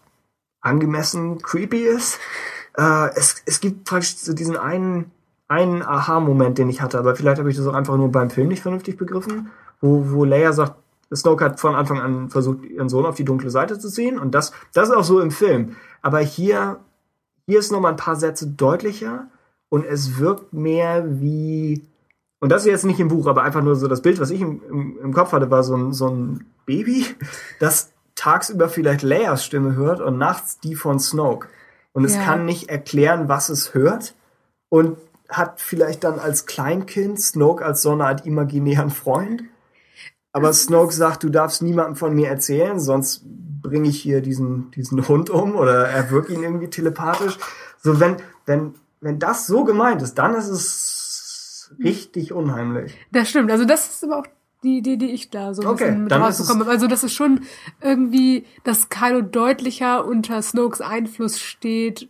angemessen 0.66 1.42
creepy 1.42 1.86
ist. 1.86 2.20
Äh, 2.78 3.10
es, 3.16 3.42
es 3.46 3.60
gibt 3.60 3.86
praktisch 3.86 4.18
so 4.18 4.34
diesen 4.34 4.58
einen, 4.58 5.12
einen 5.48 5.82
Aha-Moment, 5.82 6.58
den 6.58 6.70
ich 6.70 6.82
hatte, 6.82 6.98
aber 7.00 7.16
vielleicht 7.16 7.40
habe 7.40 7.50
ich 7.50 7.58
das 7.58 7.68
auch 7.68 7.74
einfach 7.74 7.98
nur 7.98 8.12
beim 8.12 8.30
Film 8.30 8.48
nicht 8.48 8.62
vernünftig 8.62 8.98
begriffen, 8.98 9.52
wo, 9.80 10.12
wo 10.12 10.26
Leia 10.26 10.54
sagt, 10.54 10.76
Snoke 11.14 11.46
hat 11.46 11.60
von 11.60 11.76
Anfang 11.76 12.02
an 12.02 12.30
versucht, 12.30 12.64
ihren 12.64 12.90
Sohn 12.90 13.06
auf 13.06 13.16
die 13.16 13.26
dunkle 13.26 13.52
Seite 13.52 13.78
zu 13.78 13.90
ziehen 13.90 14.18
und 14.18 14.34
das, 14.34 14.52
das 14.74 14.90
ist 14.90 14.96
auch 14.96 15.04
so 15.04 15.22
im 15.22 15.32
Film. 15.32 15.76
Aber 16.02 16.20
hier, 16.20 16.80
hier 17.46 17.60
ist 17.60 17.72
noch 17.72 17.80
mal 17.80 17.90
ein 17.90 17.96
paar 17.96 18.16
Sätze 18.16 18.48
deutlicher 18.48 19.28
und 19.70 19.86
es 19.86 20.18
wirkt 20.18 20.52
mehr 20.52 21.22
wie, 21.22 21.84
und 22.40 22.52
das 22.52 22.64
ist 22.64 22.72
jetzt 22.72 22.86
nicht 22.86 23.00
im 23.00 23.10
Buch, 23.10 23.28
aber 23.28 23.44
einfach 23.44 23.62
nur 23.62 23.76
so 23.76 23.88
das 23.88 24.02
Bild, 24.02 24.20
was 24.20 24.32
ich 24.32 24.42
im, 24.42 24.62
im, 24.70 25.00
im 25.02 25.14
Kopf 25.14 25.32
hatte, 25.32 25.52
war 25.52 25.64
so 25.64 25.76
ein, 25.76 25.94
so 25.94 26.10
ein 26.10 26.46
Baby, 26.66 27.06
das 27.60 27.92
tagsüber 28.16 28.70
vielleicht 28.70 29.02
Leias 29.02 29.46
Stimme 29.46 29.76
hört 29.76 30.02
und 30.02 30.18
nachts 30.18 30.60
die 30.60 30.76
von 30.76 31.00
Snoke. 31.00 31.48
Und 31.94 32.06
es 32.06 32.16
ja. 32.16 32.24
kann 32.24 32.46
nicht 32.46 32.70
erklären, 32.70 33.30
was 33.30 33.50
es 33.50 33.74
hört. 33.74 34.16
Und 34.70 34.98
hat 35.30 35.60
vielleicht 35.60 36.04
dann 36.04 36.20
als 36.20 36.46
Kleinkind 36.46 37.20
Snoke 37.20 37.64
als 37.64 37.82
so 37.82 37.92
eine 37.92 38.06
Art 38.06 38.26
imaginären 38.26 38.90
Freund. 38.90 39.44
Aber 40.32 40.52
Snoke 40.54 40.94
sagt, 40.94 41.24
du 41.24 41.30
darfst 41.30 41.62
niemandem 41.62 41.96
von 41.96 42.14
mir 42.14 42.28
erzählen, 42.28 42.80
sonst 42.80 43.24
bringe 43.62 43.90
ich 43.90 44.02
hier 44.02 44.22
diesen, 44.22 44.72
diesen 44.72 45.08
Hund 45.08 45.30
um 45.30 45.56
oder 45.56 45.88
erwirke 45.88 46.34
ihn 46.34 46.44
irgendwie 46.44 46.70
telepathisch. 46.70 47.38
So, 47.82 48.00
wenn, 48.00 48.18
wenn, 48.46 48.76
wenn 49.02 49.18
das 49.18 49.48
so 49.48 49.64
gemeint 49.64 50.02
ist, 50.02 50.16
dann 50.16 50.36
ist 50.36 50.50
es 50.50 51.74
richtig 51.84 52.34
unheimlich. 52.34 52.98
Das 53.12 53.30
stimmt. 53.30 53.50
Also 53.52 53.66
das 53.66 53.88
ist 53.88 54.04
aber 54.04 54.20
auch 54.20 54.28
die 54.66 54.78
Idee, 54.80 54.98
die 54.98 55.12
ich 55.12 55.30
da 55.30 55.54
so 55.54 55.62
ein 55.62 55.68
Okay, 55.70 55.86
bisschen 55.86 56.04
mit 56.04 56.14
rausbekommen 56.14 56.62
habe. 56.64 56.72
Also 56.72 56.88
das 56.88 57.04
ist 57.06 57.14
schon 57.14 57.42
irgendwie, 57.82 58.46
dass 58.66 58.90
Kylo 58.90 59.22
deutlicher 59.22 60.06
unter 60.06 60.42
Snokes 60.42 60.82
Einfluss 60.82 61.40
steht, 61.40 62.10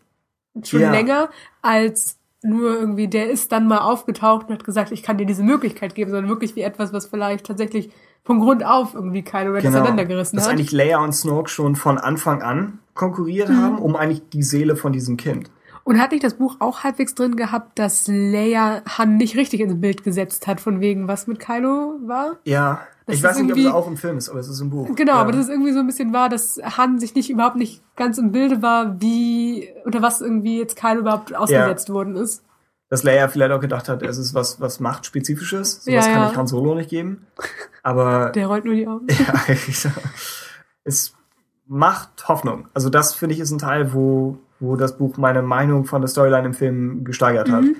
schon 0.63 0.79
Ja. 0.81 0.91
länger, 0.91 1.29
als 1.61 2.17
nur 2.41 2.75
irgendwie, 2.79 3.07
der 3.07 3.29
ist 3.29 3.51
dann 3.51 3.67
mal 3.67 3.79
aufgetaucht 3.79 4.47
und 4.47 4.53
hat 4.53 4.63
gesagt, 4.63 4.91
ich 4.91 5.03
kann 5.03 5.17
dir 5.17 5.25
diese 5.25 5.43
Möglichkeit 5.43 5.95
geben, 5.95 6.11
sondern 6.11 6.29
wirklich 6.29 6.55
wie 6.55 6.61
etwas, 6.61 6.93
was 6.93 7.05
vielleicht 7.07 7.45
tatsächlich 7.45 7.89
von 8.23 8.39
Grund 8.39 8.63
auf 8.65 8.93
irgendwie 8.95 9.23
Kylo 9.23 9.51
Ren 9.53 9.67
auseinandergerissen 9.67 10.37
Dass 10.37 10.45
hat. 10.45 10.53
eigentlich 10.53 10.71
Leia 10.71 11.03
und 11.03 11.13
Snoke 11.13 11.49
schon 11.49 11.75
von 11.75 11.97
Anfang 11.97 12.41
an 12.41 12.79
konkurriert 12.93 13.49
Mhm. 13.49 13.57
haben, 13.57 13.77
um 13.79 13.95
eigentlich 13.95 14.21
die 14.29 14.43
Seele 14.43 14.75
von 14.75 14.93
diesem 14.93 15.17
Kind. 15.17 15.49
Und 15.85 16.01
hat 16.01 16.11
nicht 16.11 16.23
das 16.23 16.33
Buch 16.33 16.57
auch 16.59 16.83
halbwegs 16.83 17.13
drin 17.15 17.35
gehabt, 17.37 17.77
dass 17.79 18.07
Leia 18.07 18.81
Han 18.97 19.15
nicht 19.17 19.37
richtig 19.37 19.59
ins 19.61 19.79
Bild 19.79 20.03
gesetzt 20.03 20.47
hat, 20.47 20.59
von 20.59 20.81
wegen, 20.81 21.07
was 21.07 21.27
mit 21.27 21.39
Kylo 21.39 21.99
war? 22.05 22.37
Ja, 22.43 22.81
Das 23.05 23.17
ich 23.17 23.23
weiß 23.23 23.37
nicht, 23.39 23.51
ob 23.51 23.57
es 23.59 23.67
auch 23.67 23.87
im 23.87 23.95
Film 23.95 24.17
ist, 24.17 24.27
aber 24.29 24.39
es 24.39 24.47
ist 24.49 24.59
im 24.61 24.71
Buch. 24.71 24.89
Genau, 24.95 25.13
ja. 25.13 25.19
aber 25.19 25.31
das 25.31 25.41
ist 25.41 25.49
irgendwie 25.49 25.71
so 25.73 25.79
ein 25.79 25.85
bisschen 25.87 26.11
wahr, 26.11 26.27
dass 26.27 26.59
Han 26.63 26.99
sich 26.99 27.13
nicht 27.13 27.29
überhaupt 27.29 27.55
nicht 27.55 27.83
ganz 27.95 28.17
im 28.17 28.31
Bilde 28.31 28.63
war, 28.63 28.99
wie 28.99 29.69
unter 29.85 30.01
was 30.01 30.21
irgendwie 30.21 30.57
jetzt 30.57 30.75
Kylo 30.75 31.01
überhaupt 31.01 31.35
ausgesetzt 31.35 31.89
worden 31.91 32.15
ist. 32.15 32.43
dass 32.89 33.03
Leia 33.03 33.27
vielleicht 33.27 33.51
auch 33.51 33.59
gedacht 33.61 33.87
hat, 33.87 34.01
es 34.01 34.17
ist 34.17 34.33
was, 34.33 34.59
was 34.59 34.79
machtspezifisches. 34.79 35.83
Sowas 35.85 36.07
Ja, 36.07 36.11
kann 36.13 36.21
ja. 36.23 36.31
ich 36.31 36.37
Han 36.37 36.47
Solo 36.47 36.73
nicht 36.73 36.89
geben. 36.89 37.27
Aber 37.83 38.31
Der 38.33 38.47
rollt 38.47 38.65
nur 38.65 38.73
die 38.73 38.87
Augen. 38.87 39.05
ja, 39.09 39.53
ich- 39.53 39.87
es 40.83 41.13
macht 41.67 42.27
Hoffnung. 42.27 42.67
Also 42.73 42.89
das 42.89 43.13
finde 43.13 43.35
ich 43.35 43.39
ist 43.41 43.51
ein 43.51 43.57
Teil, 43.59 43.93
wo, 43.93 44.37
wo 44.59 44.75
das 44.75 44.97
Buch 44.97 45.17
meine 45.17 45.41
Meinung 45.41 45.85
von 45.85 46.01
der 46.01 46.07
Storyline 46.07 46.47
im 46.47 46.53
Film 46.53 47.03
gesteigert 47.03 47.49
hat. 47.51 47.63
Mhm. 47.63 47.75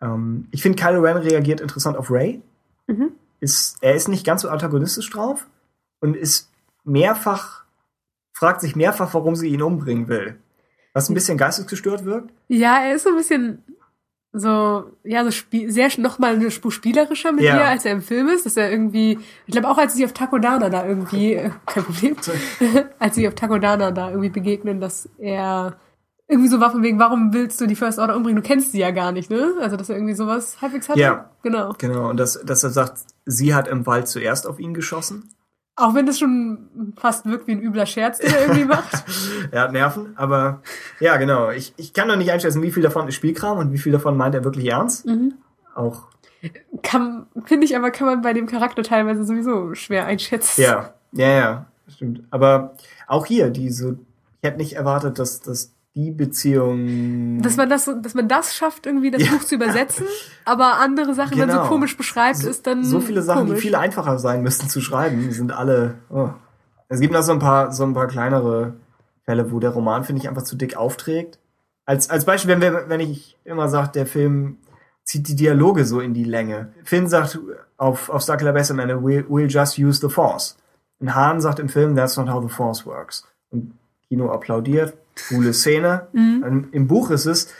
Ähm, 0.00 0.48
ich 0.50 0.62
finde, 0.62 0.82
Kylo 0.82 1.00
Ren 1.00 1.16
reagiert 1.16 1.60
interessant 1.60 1.96
auf 1.96 2.10
Ray. 2.10 2.40
Mhm. 2.86 3.12
Ist, 3.40 3.78
er 3.80 3.94
ist 3.94 4.08
nicht 4.08 4.26
ganz 4.26 4.42
so 4.42 4.48
antagonistisch 4.50 5.08
drauf 5.10 5.46
und 6.00 6.16
ist 6.16 6.50
mehrfach, 6.84 7.64
fragt 8.32 8.60
sich 8.60 8.76
mehrfach, 8.76 9.14
warum 9.14 9.34
sie 9.36 9.48
ihn 9.48 9.62
umbringen 9.62 10.08
will. 10.08 10.36
Was 10.92 11.08
ein 11.08 11.14
bisschen 11.14 11.38
geistesgestört 11.38 12.04
wirkt. 12.04 12.32
Ja, 12.48 12.80
er 12.82 12.94
ist 12.94 13.04
so 13.04 13.10
ein 13.10 13.16
bisschen 13.16 13.62
so, 14.32 14.84
ja, 15.02 15.24
so 15.24 15.30
spiel 15.30 15.70
sehr 15.70 15.88
noch 15.98 16.18
mal 16.18 16.34
eine 16.34 16.50
Spur 16.50 16.70
spielerischer 16.70 17.32
mit 17.32 17.44
Ja. 17.44 17.56
ihr, 17.56 17.64
als 17.68 17.84
er 17.84 17.92
im 17.92 18.02
Film 18.02 18.28
ist. 18.28 18.46
Dass 18.46 18.56
er 18.56 18.70
irgendwie, 18.70 19.18
ich 19.46 19.52
glaube 19.52 19.68
auch, 19.68 19.78
als 19.78 19.94
sie 19.94 20.04
auf 20.04 20.12
Takodana 20.12 20.68
da 20.68 20.86
irgendwie, 20.86 21.34
äh, 21.34 21.50
kein 21.66 21.84
Problem, 21.84 22.16
als 22.98 23.14
sie 23.16 23.26
auf 23.26 23.34
Takodana 23.34 23.90
da 23.90 24.10
irgendwie 24.10 24.28
begegnen, 24.30 24.80
dass 24.80 25.08
er 25.18 25.76
irgendwie 26.30 26.48
so 26.48 26.60
war 26.60 26.70
von 26.70 26.82
wegen, 26.82 26.98
warum 26.98 27.32
willst 27.32 27.60
du 27.60 27.66
die 27.66 27.74
First 27.74 27.98
Order 27.98 28.16
umbringen? 28.16 28.40
Du 28.40 28.46
kennst 28.46 28.72
sie 28.72 28.78
ja 28.78 28.92
gar 28.92 29.10
nicht, 29.10 29.30
ne? 29.30 29.54
Also, 29.60 29.76
dass 29.76 29.88
er 29.88 29.96
irgendwie 29.96 30.14
sowas 30.14 30.62
halbwegs 30.62 30.88
hatte. 30.88 31.00
Ja. 31.00 31.30
Genau. 31.42 31.74
Genau, 31.78 32.08
und 32.08 32.18
dass, 32.18 32.40
dass 32.44 32.62
er 32.62 32.70
sagt, 32.70 33.00
sie 33.26 33.54
hat 33.54 33.66
im 33.66 33.86
Wald 33.86 34.06
zuerst 34.06 34.46
auf 34.46 34.60
ihn 34.60 34.72
geschossen. 34.72 35.30
Auch 35.74 35.94
wenn 35.94 36.06
das 36.06 36.18
schon 36.18 36.92
fast 36.96 37.26
wirkt 37.26 37.46
wie 37.46 37.52
ein 37.52 37.60
übler 37.60 37.86
Scherz, 37.86 38.18
den 38.18 38.32
er 38.32 38.42
irgendwie 38.42 38.64
macht. 38.64 39.04
Er 39.50 39.62
hat 39.62 39.72
Nerven, 39.72 40.12
aber 40.16 40.62
ja, 41.00 41.16
genau. 41.16 41.50
Ich, 41.50 41.72
ich 41.76 41.92
kann 41.92 42.06
noch 42.06 42.16
nicht 42.16 42.30
einschätzen, 42.30 42.62
wie 42.62 42.70
viel 42.70 42.82
davon 42.82 43.08
ist 43.08 43.14
Spielkram 43.16 43.58
und 43.58 43.72
wie 43.72 43.78
viel 43.78 43.90
davon 43.90 44.16
meint 44.16 44.34
er 44.34 44.44
wirklich 44.44 44.66
ernst. 44.66 45.06
Mhm. 45.06 45.34
Auch, 45.74 46.04
Kann, 46.82 47.26
finde 47.46 47.64
ich 47.64 47.76
aber, 47.76 47.90
kann 47.90 48.06
man 48.06 48.22
bei 48.22 48.32
dem 48.32 48.46
Charakter 48.46 48.82
teilweise 48.82 49.24
sowieso 49.24 49.74
schwer 49.74 50.06
einschätzen. 50.06 50.60
ja, 50.60 50.94
ja, 51.12 51.28
ja, 51.28 51.66
stimmt. 51.88 52.22
Aber 52.30 52.74
auch 53.08 53.26
hier, 53.26 53.50
diese, 53.50 53.98
ich 54.40 54.48
hätte 54.48 54.58
nicht 54.58 54.74
erwartet, 54.74 55.18
dass, 55.18 55.40
dass 55.40 55.72
die 56.04 56.10
Beziehung. 56.10 57.42
Dass 57.42 57.56
man 57.56 57.68
das, 57.68 57.90
dass 58.02 58.14
man 58.14 58.28
das 58.28 58.54
schafft, 58.54 58.86
irgendwie 58.86 59.10
das 59.10 59.22
Ja. 59.22 59.30
Buch 59.32 59.44
zu 59.44 59.54
übersetzen, 59.54 60.06
aber 60.44 60.78
andere 60.78 61.14
Sachen 61.14 61.38
dann 61.38 61.50
so 61.50 61.56
Genau. 61.58 61.68
komisch 61.68 61.96
beschreibt, 61.96 62.38
so, 62.38 62.48
ist 62.48 62.66
dann 62.66 62.84
so 62.84 63.00
viele 63.00 63.22
Sachen, 63.22 63.46
komisch. 63.46 63.56
die 63.56 63.68
viel 63.68 63.74
einfacher 63.74 64.18
sein 64.18 64.42
müssten 64.42 64.68
zu 64.68 64.80
schreiben, 64.80 65.30
sind 65.32 65.52
alle. 65.52 65.96
Oh. 66.08 66.30
Es 66.88 67.00
gibt 67.00 67.12
noch 67.12 67.22
so 67.22 67.32
ein 67.32 67.38
paar, 67.38 67.72
so 67.72 67.84
ein 67.84 67.94
paar 67.94 68.06
kleinere 68.08 68.74
Fälle, 69.24 69.52
wo 69.52 69.60
der 69.60 69.70
Roman, 69.70 70.04
finde 70.04 70.22
ich, 70.22 70.28
einfach 70.28 70.42
zu 70.42 70.56
dick 70.56 70.76
aufträgt. 70.76 71.38
Als, 71.84 72.08
als 72.10 72.24
Beispiel, 72.24 72.50
wenn, 72.50 72.60
wir, 72.60 72.84
wenn 72.88 73.00
ich 73.00 73.36
immer 73.44 73.68
sage, 73.68 73.90
der 73.94 74.06
Film 74.06 74.58
zieht 75.04 75.28
die 75.28 75.36
Dialoge 75.36 75.84
so 75.84 76.00
in 76.00 76.14
die 76.14 76.24
Länge. 76.24 76.72
Finn 76.84 77.08
sagt 77.08 77.38
auf, 77.76 78.10
auf 78.10 78.22
Starkiller 78.22 78.52
Base 78.52 78.72
am 78.72 78.78
Ende, 78.78 78.94
we'll, 78.96 79.24
we'll 79.28 79.48
just 79.48 79.78
use 79.78 80.00
the 80.00 80.08
Force. 80.12 80.56
Und 81.00 81.14
Hahn 81.14 81.40
sagt 81.40 81.58
im 81.58 81.68
Film, 81.68 81.96
that's 81.96 82.16
not 82.16 82.28
how 82.28 82.42
the 82.42 82.48
Force 82.48 82.84
works. 82.86 83.26
Und 83.50 83.72
Kino 84.08 84.30
applaudiert, 84.30 84.94
coole 85.28 85.52
Szene. 85.52 86.08
Und 86.12 86.68
Im 86.72 86.86
Buch 86.86 87.10
ist 87.10 87.26
es, 87.26 87.52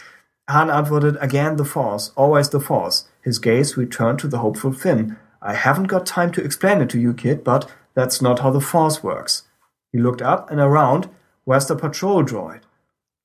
Hahn 0.48 0.70
antwortet, 0.70 1.20
again 1.20 1.56
the 1.56 1.64
Force, 1.64 2.12
always 2.16 2.50
the 2.50 2.60
Force. 2.60 3.08
His 3.22 3.40
gaze 3.40 3.76
returned 3.76 4.18
to 4.20 4.28
the 4.28 4.38
hopeful 4.38 4.72
Finn. 4.72 5.16
I 5.42 5.54
haven't 5.54 5.88
got 5.88 6.06
time 6.06 6.32
to 6.32 6.42
explain 6.42 6.80
it 6.80 6.90
to 6.90 6.98
you, 6.98 7.14
kid, 7.14 7.44
but 7.44 7.66
that's 7.94 8.20
not 8.20 8.40
how 8.40 8.50
the 8.50 8.60
Force 8.60 9.02
works. 9.02 9.44
He 9.92 9.98
looked 9.98 10.22
up 10.22 10.50
and 10.50 10.60
around. 10.60 11.08
Where's 11.44 11.66
the 11.66 11.76
patrol 11.76 12.24
droid? 12.24 12.62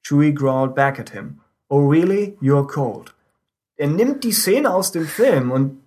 Chewie 0.06 0.34
growled 0.34 0.76
back 0.76 1.00
at 1.00 1.10
him. 1.10 1.42
Oh 1.70 1.80
really? 1.80 2.38
You're 2.42 2.68
cold. 2.68 3.14
Er 3.78 3.88
nimmt 3.88 4.24
die 4.24 4.32
Szene 4.32 4.74
aus 4.74 4.92
dem 4.92 5.06
Film 5.06 5.52
und 5.52 5.82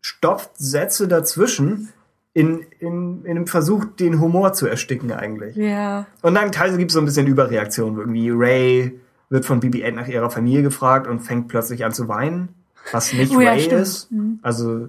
stopft 0.00 0.56
Sätze 0.56 1.08
dazwischen 1.08 1.92
in, 2.34 2.66
in, 2.80 3.24
in 3.24 3.30
einem 3.30 3.46
Versuch, 3.46 3.84
den 3.84 4.20
Humor 4.20 4.52
zu 4.52 4.66
ersticken 4.66 5.12
eigentlich. 5.12 5.56
Ja. 5.56 6.06
Und 6.20 6.34
dann 6.34 6.52
teilweise 6.52 6.78
gibt 6.78 6.90
es 6.90 6.94
so 6.94 7.00
ein 7.00 7.04
bisschen 7.06 7.28
Überreaktion. 7.28 7.96
Irgendwie 7.96 8.30
Ray 8.30 9.00
wird 9.30 9.44
von 9.44 9.60
BB-8 9.60 9.92
nach 9.92 10.08
ihrer 10.08 10.30
Familie 10.30 10.62
gefragt 10.62 11.06
und 11.06 11.20
fängt 11.20 11.48
plötzlich 11.48 11.84
an 11.84 11.92
zu 11.92 12.08
weinen, 12.08 12.48
was 12.92 13.12
nicht 13.12 13.34
Oh 13.34 13.40
ja, 13.40 13.52
Ray 13.52 13.60
stimmt. 13.60 13.80
ist. 13.80 14.08
Also 14.42 14.88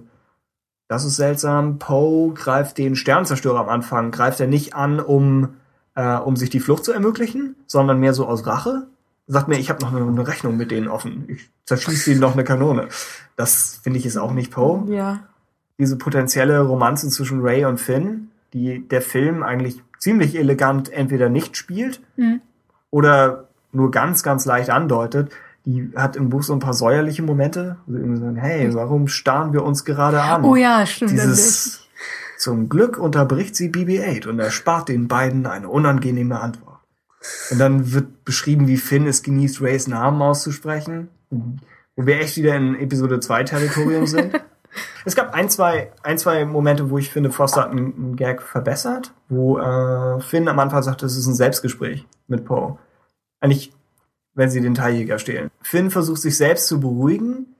das 0.88 1.05
ist 1.05 1.15
seltsam. 1.15 1.77
Poe 1.80 2.34
greift 2.34 2.80
den 2.80 2.95
Sternzerstörer 2.95 3.59
am 3.59 3.69
Anfang, 3.69 4.11
greift 4.11 4.39
er 4.39 4.47
nicht 4.47 4.73
an, 4.73 4.99
um, 4.99 5.49
äh, 5.95 6.17
um 6.17 6.35
sich 6.35 6.49
die 6.49 6.59
Flucht 6.59 6.84
zu 6.84 6.91
ermöglichen, 6.93 7.55
sondern 7.67 7.99
mehr 7.99 8.13
so 8.15 8.26
aus 8.27 8.45
Rache. 8.47 8.88
Sagt 9.27 9.47
mir, 9.47 9.57
ich 9.57 9.69
habe 9.69 9.81
noch 9.81 9.93
eine, 9.93 10.05
eine 10.05 10.27
Rechnung 10.27 10.57
mit 10.57 10.69
denen 10.72 10.88
offen. 10.88 11.26
Ich 11.27 11.49
zerschieße 11.65 12.11
ihnen 12.11 12.19
noch 12.19 12.34
eine 12.34 12.43
Kanone. 12.43 12.88
Das 13.35 13.80
finde 13.84 13.99
ich 13.99 14.05
ist 14.05 14.17
auch 14.17 14.31
nicht 14.34 14.51
Poe 14.51 14.91
Ja. 14.91 15.23
Diese 15.77 15.97
potenzielle 15.97 16.61
Romanze 16.61 17.10
zwischen 17.10 17.41
Ray 17.41 17.65
und 17.65 17.80
Finn, 17.80 18.30
die 18.53 18.88
der 18.88 19.02
Film 19.02 19.43
eigentlich 19.43 19.81
ziemlich 19.99 20.35
elegant 20.35 20.91
entweder 20.91 21.30
nicht 21.30 21.57
spielt 21.57 22.02
Mhm. 22.18 22.41
oder 22.91 23.47
nur 23.72 23.91
ganz, 23.91 24.23
ganz 24.23 24.45
leicht 24.45 24.69
andeutet, 24.69 25.31
die 25.65 25.91
hat 25.95 26.15
im 26.15 26.30
Buch 26.30 26.43
so 26.43 26.53
ein 26.53 26.60
paar 26.60 26.73
säuerliche 26.76 27.23
Momente. 27.23 27.77
Also 27.88 27.99
irgendwie 27.99 28.19
sagen, 28.22 28.35
hey, 28.35 28.73
warum 28.73 29.07
starren 29.07 29.52
wir 29.52 29.64
uns 29.64 29.84
gerade 29.84 30.22
an? 30.22 30.43
Oh 30.45 30.56
ja, 30.56 30.85
stimmt. 30.85 31.11
Dieses, 31.11 31.88
zum 32.38 32.69
Glück 32.69 32.97
unterbricht 32.99 33.56
sie 33.56 33.69
BB-8 33.69 34.27
und 34.27 34.39
erspart 34.39 34.89
den 34.89 35.07
beiden 35.07 35.45
eine 35.47 35.68
unangenehme 35.68 36.39
Antwort. 36.39 36.80
Und 37.49 37.57
dann 37.60 37.91
wird 37.91 38.23
beschrieben, 38.23 38.68
wie 38.68 38.77
Finn 38.77 39.07
es 39.07 39.23
genießt, 39.23 39.60
Rays 39.61 39.88
Namen 39.88 40.22
auszusprechen, 40.22 41.10
wo 41.31 42.06
wir 42.06 42.19
echt 42.19 42.38
wieder 42.38 42.56
in 42.56 42.76
Episode 42.76 43.19
2 43.19 43.43
Territorium 43.45 44.06
sind. 44.06 44.39
Es 45.06 45.15
gab 45.15 45.34
ein, 45.34 45.49
zwei, 45.49 45.91
ein, 46.03 46.18
zwei 46.18 46.45
Momente, 46.45 46.89
wo 46.89 46.97
ich 46.97 47.10
finde, 47.11 47.31
Foster 47.31 47.61
hat 47.61 47.72
einen, 47.72 47.93
einen 47.95 48.15
Gag 48.15 48.41
verbessert, 48.41 49.14
wo 49.30 49.57
äh, 49.60 50.19
Finn 50.22 50.47
am 50.47 50.60
Anfang 50.60 50.81
sagt, 50.84 51.03
es 51.03 51.15
ist 51.15 51.27
ein 51.27 51.35
Selbstgespräch 51.35 52.06
mit 52.27 52.45
Poe. 52.45 52.77
Eigentlich, 53.39 53.72
wenn 54.34 54.49
sie 54.49 54.61
den 54.61 54.73
Teiljäger 54.76 55.19
stehlen. 55.19 55.49
Finn 55.61 55.91
versucht 55.91 56.22
sich 56.22 56.35
selbst 56.38 56.68
zu 56.68 56.80
beruhigen 56.80 57.56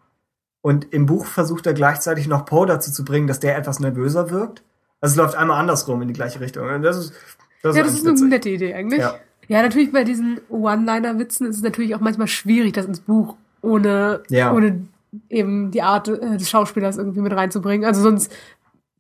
und 0.62 0.92
im 0.94 1.06
Buch 1.06 1.26
versucht 1.26 1.66
er 1.68 1.74
gleichzeitig 1.74 2.28
noch 2.28 2.46
Poe 2.46 2.66
dazu 2.66 2.92
zu 2.92 3.06
bringen, 3.06 3.28
dass 3.28 3.40
der 3.40 3.58
etwas 3.58 3.80
nervöser 3.80 4.30
wirkt. 4.32 4.64
Also 5.02 5.14
es 5.14 5.18
läuft 5.18 5.36
einmal 5.36 5.60
andersrum 5.60 6.02
in 6.02 6.08
die 6.08 6.14
gleiche 6.14 6.40
Richtung. 6.40 6.68
Und 6.68 6.82
das 6.82 6.98
ist, 6.98 7.14
das 7.62 7.76
Ja, 7.76 7.84
ist 7.84 7.90
das 7.92 7.98
ist 8.00 8.06
eine 8.06 8.14
witzig. 8.14 8.30
nette 8.30 8.50
Idee 8.50 8.74
eigentlich. 8.74 9.00
Ja. 9.00 9.16
Ja, 9.48 9.62
natürlich 9.62 9.92
bei 9.92 10.04
diesen 10.04 10.40
One-Liner-Witzen 10.50 11.46
ist 11.48 11.58
es 11.58 11.62
natürlich 11.62 11.94
auch 11.94 12.00
manchmal 12.00 12.26
schwierig, 12.28 12.74
das 12.74 12.86
ins 12.88 13.00
Buch 13.00 13.36
ohne, 13.62 14.24
Ja. 14.30 14.52
ohne 14.52 14.88
eben 15.30 15.72
die 15.72 15.82
Art 15.82 16.08
äh, 16.08 16.38
des 16.38 16.50
Schauspielers 16.50 16.98
irgendwie 16.98 17.22
mit 17.22 17.34
reinzubringen. 17.34 17.86
Also 17.86 18.02
sonst, 18.02 18.32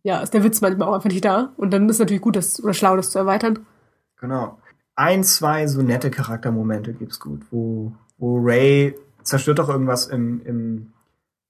ja, 0.03 0.19
ist 0.21 0.33
der 0.33 0.43
Witz 0.43 0.61
manchmal 0.61 0.87
auch 0.87 0.93
einfach 0.95 1.09
nicht 1.09 1.25
da. 1.25 1.53
Und 1.57 1.71
dann 1.71 1.89
ist 1.89 1.99
natürlich 1.99 2.21
gut, 2.21 2.35
das 2.35 2.63
oder 2.63 2.73
schlau, 2.73 2.95
das 2.95 3.11
zu 3.11 3.19
erweitern. 3.19 3.59
Genau. 4.19 4.57
Ein, 4.95 5.23
zwei 5.23 5.67
so 5.67 5.81
nette 5.81 6.09
Charaktermomente 6.11 6.93
gibt's 6.93 7.19
gut, 7.19 7.41
wo, 7.51 7.91
wo 8.17 8.37
Ray 8.39 8.95
zerstört 9.23 9.59
doch 9.59 9.67
irgendwas 9.69 10.07
im, 10.07 10.41
im, 10.45 10.93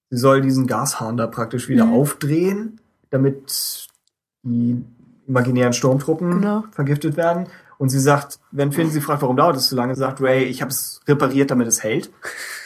sie 0.10 0.18
soll 0.18 0.42
diesen 0.42 0.66
Gashahn 0.68 1.18
da 1.18 1.28
praktisch 1.28 1.68
wieder 1.70 1.86
Mhm. 1.86 1.94
aufdrehen, 1.94 2.80
damit 3.12 3.88
die 4.44 4.84
imaginären 5.28 5.74
Sturmtruppen 5.74 6.32
Genau. 6.42 6.64
vergiftet 6.72 7.18
werden. 7.18 7.48
Und 7.78 7.90
sie 7.90 8.00
sagt, 8.00 8.40
wenn 8.52 8.72
Finn 8.72 8.90
sie 8.90 9.02
fragt, 9.02 9.22
warum 9.22 9.36
dauert 9.36 9.58
es 9.58 9.68
so 9.68 9.76
lange, 9.76 9.96
sagt 9.96 10.22
Ray, 10.22 10.44
ich 10.46 10.62
habe 10.62 10.72
es 10.72 11.02
repariert, 11.08 11.52
damit 11.52 11.68
es 11.68 11.84
hält. 11.84 12.10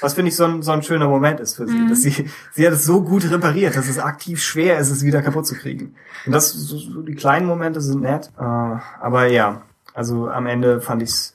Was 0.02 0.14
finde 0.14 0.30
ich 0.30 0.36
so 0.36 0.46
ein, 0.46 0.62
so 0.62 0.72
ein 0.72 0.84
schöner 0.84 1.08
Moment 1.08 1.40
ist 1.40 1.56
für 1.56 1.68
sie, 1.68 1.74
Mhm. 1.78 1.90
dass 1.90 2.02
sie, 2.02 2.30
sie 2.54 2.66
hat 2.68 2.74
es 2.74 2.86
so 2.86 3.02
gut 3.02 3.30
repariert, 3.30 3.76
dass 3.76 3.90
es 3.90 3.98
aktiv 4.00 4.42
schwer 4.42 4.78
ist, 4.78 4.90
es 4.92 5.04
wieder 5.04 5.22
kaputt 5.22 5.48
zu 5.48 5.56
kriegen. 5.56 5.96
Und 6.26 6.32
das, 6.34 6.52
so, 6.54 6.78
so 6.78 7.02
die 7.02 7.16
kleinen 7.16 7.48
Momente 7.48 7.82
sind 7.82 8.02
nett, 8.02 8.32
äh, 8.38 8.44
aber 8.44 9.26
ja, 9.28 9.64
also 9.94 10.30
am 10.30 10.46
Ende 10.46 10.80
fand 10.82 11.02
ich's, 11.02 11.34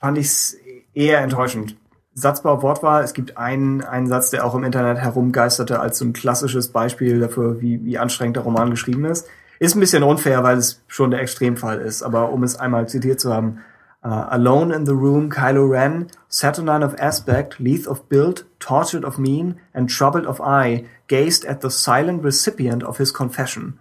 fand 0.00 0.16
ich's 0.18 0.56
eher 0.94 1.20
enttäuschend, 1.20 1.76
Satzbau, 2.16 2.62
Wortwahl. 2.62 3.02
Es 3.02 3.12
gibt 3.12 3.36
einen, 3.36 3.82
einen 3.82 4.06
Satz, 4.06 4.30
der 4.30 4.44
auch 4.44 4.54
im 4.54 4.62
Internet 4.64 4.98
herumgeisterte 4.98 5.80
als 5.80 5.98
so 5.98 6.04
ein 6.04 6.12
klassisches 6.12 6.68
Beispiel 6.68 7.18
dafür, 7.18 7.60
wie, 7.60 7.84
wie 7.84 7.98
anstrengend 7.98 8.36
der 8.36 8.44
Roman 8.44 8.70
geschrieben 8.70 9.04
ist. 9.04 9.26
Ist 9.58 9.74
ein 9.74 9.80
bisschen 9.80 10.02
unfair, 10.02 10.42
weil 10.42 10.58
es 10.58 10.82
schon 10.86 11.10
der 11.10 11.20
Extremfall 11.20 11.80
ist, 11.80 12.02
aber 12.02 12.30
um 12.30 12.42
es 12.42 12.56
einmal 12.56 12.88
zitiert 12.88 13.20
zu 13.20 13.32
haben, 13.32 13.60
uh, 14.04 14.08
Alone 14.08 14.74
in 14.74 14.86
the 14.86 14.92
room, 14.92 15.30
Kylo 15.30 15.66
Ren, 15.66 16.08
saturnine 16.28 16.84
of 16.84 16.94
aspect, 16.98 17.58
lithe 17.58 17.88
of 17.88 18.08
build, 18.08 18.44
tortured 18.58 19.04
of 19.04 19.18
mien, 19.18 19.56
and 19.72 19.90
troubled 19.90 20.26
of 20.26 20.40
eye, 20.40 20.84
gazed 21.06 21.46
at 21.46 21.62
the 21.62 21.70
silent 21.70 22.22
recipient 22.24 22.82
of 22.84 22.98
his 22.98 23.12
confession. 23.12 23.78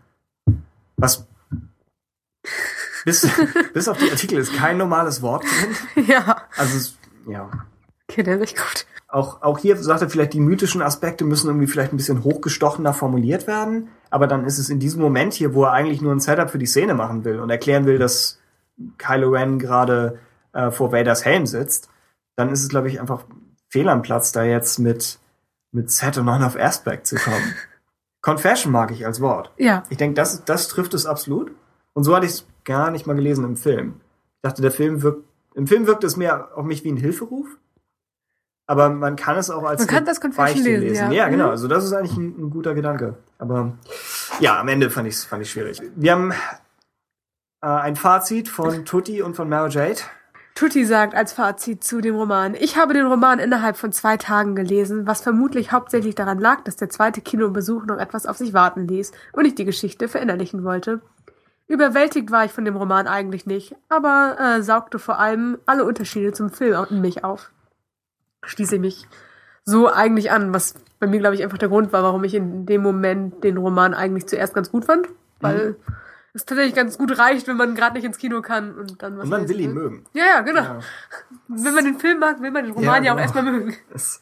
Was 0.98 1.26
bis, 3.06 3.28
bis 3.74 3.88
auf 3.88 3.98
die 3.98 4.10
Artikel 4.12 4.38
ist 4.38 4.54
kein 4.54 4.78
normales 4.78 5.22
Wort 5.22 5.44
drin. 5.44 6.06
Ja. 6.08 6.44
Also, 6.58 6.94
ja. 7.28 7.50
Okay, 8.14 8.22
der 8.22 8.36
ist 8.36 8.42
echt 8.42 8.58
gut. 8.58 8.86
Auch, 9.08 9.42
auch 9.42 9.58
hier 9.58 9.76
sagt 9.76 10.04
er 10.04 10.10
vielleicht, 10.10 10.34
die 10.34 10.40
mythischen 10.40 10.84
Aspekte 10.84 11.26
müssen 11.26 11.48
irgendwie 11.48 11.66
vielleicht 11.66 11.94
ein 11.94 11.98
bisschen 11.98 12.24
hochgestochener 12.24 12.94
formuliert 12.94 13.48
werden. 13.48 13.90
Aber 14.12 14.28
dann 14.28 14.46
ist 14.46 14.60
es 14.60 14.70
in 14.70 14.80
diesem 14.80 15.02
Moment 15.02 15.34
hier, 15.34 15.56
wo 15.56 15.64
er 15.64 15.72
eigentlich 15.72 16.02
nur 16.02 16.12
ein 16.12 16.20
Setup 16.20 16.50
für 16.50 16.60
die 16.60 16.68
Szene 16.68 16.94
machen 16.94 17.26
will 17.26 17.40
und 17.40 17.50
erklären 17.50 17.86
will, 17.86 17.98
dass 17.98 18.40
Kylo 19.00 19.30
Ren 19.30 19.58
gerade 19.58 20.20
äh, 20.52 20.70
vor 20.70 20.92
Vaders 20.92 21.26
Helm 21.26 21.48
sitzt, 21.48 21.90
dann 22.36 22.52
ist 22.52 22.62
es, 22.62 22.70
glaube 22.70 22.88
ich, 22.88 23.00
einfach 23.00 23.26
fehl 23.68 23.90
am 23.90 24.04
Platz, 24.04 24.32
da 24.32 24.44
jetzt 24.44 24.78
mit, 24.78 25.20
mit 25.72 25.90
Saturn 25.90 26.44
of 26.44 26.56
Aspect 26.56 27.08
zu 27.08 27.16
kommen. 27.16 27.56
Confession 28.22 28.72
mag 28.72 28.92
ich 28.92 29.08
als 29.08 29.22
Wort. 29.22 29.52
Ja. 29.58 29.84
Ich 29.90 29.98
denke, 29.98 30.14
das, 30.14 30.46
das 30.46 30.68
trifft 30.68 30.94
es 30.94 31.08
absolut. 31.08 31.52
Und 31.94 32.04
so 32.04 32.16
hatte 32.16 32.28
ich 32.28 32.32
es 32.32 32.46
gar 32.64 32.92
nicht 32.92 33.08
mal 33.08 33.16
gelesen 33.16 33.44
im 33.44 33.58
Film. 33.58 34.02
Ich 34.36 34.42
dachte, 34.44 34.62
der 34.62 34.72
Film 34.72 35.02
wirkt, 35.02 35.24
im 35.56 35.68
Film 35.68 35.88
wirkt 35.88 36.04
es 36.04 36.16
mehr 36.16 36.50
auf 36.56 36.66
mich 36.66 36.84
wie 36.84 36.92
ein 36.92 36.98
Hilferuf. 36.98 37.48
Aber 38.74 38.90
man 38.90 39.16
kann 39.16 39.38
es 39.38 39.52
auch 39.52 39.64
als 39.66 39.82
Man 39.82 39.88
kann 39.88 40.04
das 40.04 40.20
Confession 40.20 40.64
Beichte 40.64 40.78
lesen, 40.78 41.12
ja. 41.12 41.26
Ja, 41.26 41.30
genau. 41.30 41.46
Mhm. 41.46 41.52
Also 41.52 41.68
das 41.68 41.84
ist 41.84 41.94
eigentlich 41.94 42.18
ein, 42.18 42.34
ein 42.40 42.50
guter 42.50 42.74
Gedanke. 42.74 43.18
Aber 43.38 43.74
ja, 44.40 44.60
am 44.60 44.68
Ende 44.68 44.90
fand 44.90 45.08
ich 45.08 45.14
es 45.14 45.26
fand 45.26 45.44
ich 45.44 45.52
schwierig. 45.52 45.80
Wir 45.96 46.12
haben 46.12 46.32
äh, 47.62 47.68
ein 47.68 47.96
Fazit 47.96 48.50
von 48.50 48.84
Tutti 48.84 49.22
und 49.22 49.36
von 49.36 49.48
Mara 49.48 49.68
Jade. 49.68 50.02
Tutti 50.56 50.86
sagt 50.86 51.14
als 51.14 51.34
Fazit 51.34 51.84
zu 51.84 52.02
dem 52.02 52.16
Roman, 52.16 52.56
ich 52.56 52.76
habe 52.76 52.96
den 52.96 53.06
Roman 53.06 53.38
innerhalb 53.38 53.78
von 53.78 53.92
zwei 53.92 54.18
Tagen 54.18 54.56
gelesen, 54.56 55.06
was 55.06 55.22
vermutlich 55.22 55.72
hauptsächlich 55.72 56.16
daran 56.16 56.40
lag, 56.40 56.64
dass 56.64 56.76
der 56.76 56.90
zweite 56.90 57.22
Kinobesuch 57.22 57.86
noch 57.86 58.00
etwas 58.00 58.26
auf 58.26 58.38
sich 58.38 58.54
warten 58.54 58.88
ließ 58.88 59.12
und 59.34 59.46
ich 59.46 59.54
die 59.54 59.66
Geschichte 59.66 60.08
verinnerlichen 60.08 60.64
wollte. 60.64 61.00
Überwältigt 61.68 62.32
war 62.32 62.46
ich 62.46 62.52
von 62.52 62.66
dem 62.66 62.76
Roman 62.76 63.06
eigentlich 63.06 63.46
nicht, 63.46 63.76
aber 63.90 64.36
äh, 64.40 64.64
saugte 64.64 64.98
vor 64.98 65.20
allem 65.20 65.60
alle 65.68 65.86
Unterschiede 65.86 66.34
zum 66.34 66.50
Film 66.50 66.88
in 66.90 67.02
mich 67.02 67.24
auf. 67.24 67.52
Schließe 68.46 68.76
ich 68.76 68.82
mich 68.82 69.08
so 69.66 69.92
eigentlich 69.92 70.32
an, 70.32 70.54
was 70.54 70.76
bei 71.00 71.08
mir, 71.08 71.20
glaube 71.20 71.36
ich, 71.36 71.44
einfach 71.44 71.58
der 71.58 71.70
Grund 71.70 71.92
war, 71.94 72.04
warum 72.04 72.24
ich 72.24 72.34
in 72.34 72.66
dem 72.66 72.82
Moment 72.82 73.44
den 73.44 73.58
Roman 73.58 73.94
eigentlich 73.94 74.28
zuerst 74.28 74.54
ganz 74.54 74.72
gut 74.72 74.86
fand, 74.86 75.08
weil 75.40 75.76
es 76.34 76.46
tatsächlich 76.46 76.76
ganz 76.76 76.98
gut 76.98 77.18
reicht, 77.18 77.48
wenn 77.48 77.58
man 77.58 77.76
gerade 77.76 77.96
nicht 77.96 78.06
ins 78.06 78.18
Kino 78.18 78.42
kann 78.42 78.76
und 78.76 79.02
dann 79.04 79.18
was 79.18 79.26
Und 79.26 79.30
man 79.30 79.48
will 79.48 79.60
ihn 79.60 79.74
mögen. 79.74 80.06
Ja, 80.14 80.24
ja, 80.36 80.42
genau. 80.42 80.62
Ja. 80.62 80.80
Wenn 81.48 81.74
man 81.76 81.86
den 81.86 82.00
Film 82.00 82.20
mag, 82.20 82.42
will 82.42 82.52
man 82.52 82.64
den 82.66 82.74
Roman 82.74 83.04
ja, 83.04 83.10
Ja, 83.10 83.12
auch 83.14 83.16
genau. 83.18 83.22
erstmal 83.22 83.44
mögen. 83.44 83.76
Es- 83.94 84.22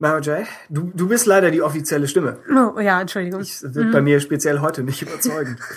Mara 0.00 0.20
Jade, 0.20 0.46
du, 0.68 0.92
du 0.94 1.08
bist 1.08 1.26
leider 1.26 1.50
die 1.50 1.60
offizielle 1.60 2.06
Stimme. 2.06 2.38
Oh, 2.48 2.78
ja, 2.78 3.00
Entschuldigung. 3.00 3.40
Ich 3.40 3.60
wird 3.62 3.90
bei 3.90 4.00
mir 4.00 4.20
speziell 4.20 4.60
heute 4.60 4.82
nicht 4.82 5.02
überzeugend. 5.02 5.58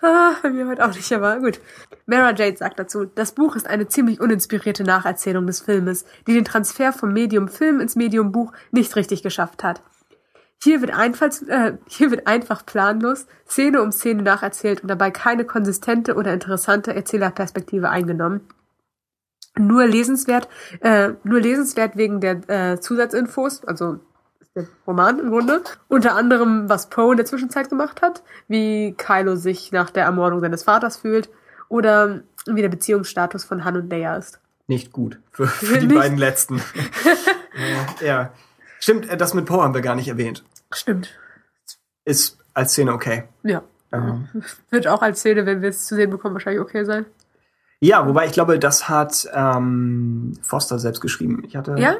Ah, 0.00 0.34
bei 0.42 0.50
mir 0.50 0.68
heute 0.68 0.84
auch 0.84 0.94
nicht, 0.94 1.12
aber 1.12 1.40
gut. 1.40 1.60
Mara 2.06 2.32
Jade 2.32 2.56
sagt 2.56 2.78
dazu, 2.78 3.04
das 3.04 3.32
Buch 3.32 3.56
ist 3.56 3.66
eine 3.66 3.88
ziemlich 3.88 4.20
uninspirierte 4.20 4.84
Nacherzählung 4.84 5.46
des 5.46 5.60
Filmes, 5.60 6.04
die 6.28 6.34
den 6.34 6.44
Transfer 6.44 6.92
vom 6.92 7.12
Medium 7.12 7.48
Film 7.48 7.80
ins 7.80 7.96
Medium 7.96 8.30
Buch 8.30 8.52
nicht 8.70 8.94
richtig 8.94 9.24
geschafft 9.24 9.64
hat. 9.64 9.82
Hier 10.62 10.80
wird, 10.80 10.92
einfalls, 10.92 11.42
äh, 11.42 11.74
hier 11.88 12.10
wird 12.12 12.28
einfach 12.28 12.64
planlos 12.64 13.26
Szene 13.48 13.82
um 13.82 13.90
Szene 13.90 14.22
nacherzählt 14.22 14.82
und 14.82 14.88
dabei 14.88 15.10
keine 15.10 15.44
konsistente 15.44 16.14
oder 16.14 16.32
interessante 16.32 16.94
Erzählerperspektive 16.94 17.88
eingenommen. 17.88 18.40
Nur 19.56 19.86
lesenswert, 19.86 20.48
äh, 20.80 21.10
nur 21.24 21.40
lesenswert 21.40 21.96
wegen 21.96 22.20
der 22.20 22.48
äh, 22.48 22.80
Zusatzinfos, 22.80 23.64
also 23.64 23.98
der 24.54 24.66
Roman 24.86 25.18
im 25.18 25.30
Grunde. 25.30 25.62
Unter 25.88 26.14
anderem, 26.14 26.68
was 26.68 26.90
Poe 26.90 27.12
in 27.12 27.16
der 27.16 27.26
Zwischenzeit 27.26 27.68
gemacht 27.68 28.02
hat, 28.02 28.22
wie 28.46 28.94
Kylo 28.96 29.36
sich 29.36 29.72
nach 29.72 29.90
der 29.90 30.04
Ermordung 30.04 30.40
seines 30.40 30.62
Vaters 30.64 30.96
fühlt 30.98 31.28
oder 31.68 32.22
wie 32.46 32.62
der 32.62 32.68
Beziehungsstatus 32.68 33.44
von 33.44 33.64
Han 33.64 33.76
und 33.76 33.90
Leia 33.90 34.16
ist. 34.16 34.40
Nicht 34.68 34.92
gut 34.92 35.18
für, 35.32 35.46
für 35.48 35.78
die 35.78 35.86
Nicht- 35.86 35.98
beiden 35.98 36.18
letzten. 36.18 36.60
ja, 38.00 38.06
ja. 38.06 38.32
Stimmt, 38.80 39.08
äh, 39.08 39.16
das 39.16 39.34
mit 39.34 39.46
Poe 39.46 39.62
haben 39.62 39.74
wir 39.74 39.80
gar 39.80 39.96
nicht 39.96 40.08
erwähnt. 40.08 40.44
Stimmt. 40.72 41.18
Ist 42.04 42.38
als 42.54 42.72
Szene 42.72 42.92
okay. 42.92 43.24
Ja. 43.42 43.62
Ähm, 43.92 44.28
Wird 44.70 44.86
auch 44.86 45.02
als 45.02 45.20
Szene, 45.20 45.46
wenn 45.46 45.62
wir 45.62 45.70
es 45.70 45.86
zu 45.86 45.94
sehen 45.96 46.10
bekommen, 46.10 46.34
wahrscheinlich 46.34 46.62
okay 46.62 46.84
sein. 46.84 47.06
Ja, 47.80 48.06
wobei 48.06 48.26
ich 48.26 48.32
glaube, 48.32 48.58
das 48.58 48.88
hat 48.88 49.28
ähm, 49.32 50.34
Foster 50.42 50.78
selbst 50.78 51.00
geschrieben. 51.00 51.42
Ich 51.46 51.56
hatte, 51.56 51.76
Ja? 51.78 51.94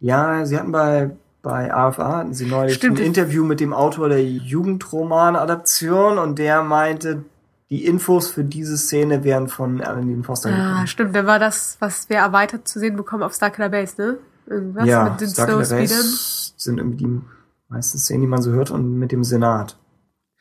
Ja, 0.00 0.44
sie 0.44 0.58
hatten 0.58 0.72
bei 0.72 1.10
bei 1.42 1.72
AFA 1.74 2.16
hatten 2.16 2.32
sie 2.32 2.46
neulich 2.46 2.74
Stimmt. 2.74 2.98
ein 2.98 3.04
Interview 3.04 3.44
mit 3.44 3.60
dem 3.60 3.74
Autor 3.74 4.08
der 4.08 4.24
Jugendroman-Adaption 4.24 6.18
und 6.18 6.38
der 6.38 6.62
meinte, 6.62 7.24
die 7.70 7.84
Infos 7.86 8.30
für 8.30 8.44
diese 8.44 8.76
Szene 8.76 9.24
wären 9.24 9.48
von 9.48 9.80
Alan 9.82 10.22
Foster 10.24 10.50
Ah, 10.50 10.52
gekommen. 10.68 10.86
stimmt. 10.86 11.16
Dann 11.16 11.26
war 11.26 11.38
das, 11.38 11.76
was 11.80 12.08
wir 12.08 12.18
erweitert 12.18 12.68
zu 12.68 12.78
sehen 12.78 12.96
bekommen 12.96 13.22
auf 13.22 13.34
Starkiller 13.34 13.68
Base, 13.68 13.94
ne? 14.00 14.18
Irgendwas 14.46 14.86
ja, 14.86 15.04
mit 15.10 15.20
den 15.20 15.28
Starkiller 15.30 15.64
Snowspeedern. 15.64 15.96
Base 15.98 16.52
sind 16.56 16.78
irgendwie 16.78 16.96
die 17.04 17.20
meisten 17.68 17.98
Szenen, 17.98 18.20
die 18.22 18.26
man 18.26 18.42
so 18.42 18.50
hört 18.52 18.70
und 18.70 18.98
mit 18.98 19.12
dem 19.12 19.24
Senat. 19.24 19.76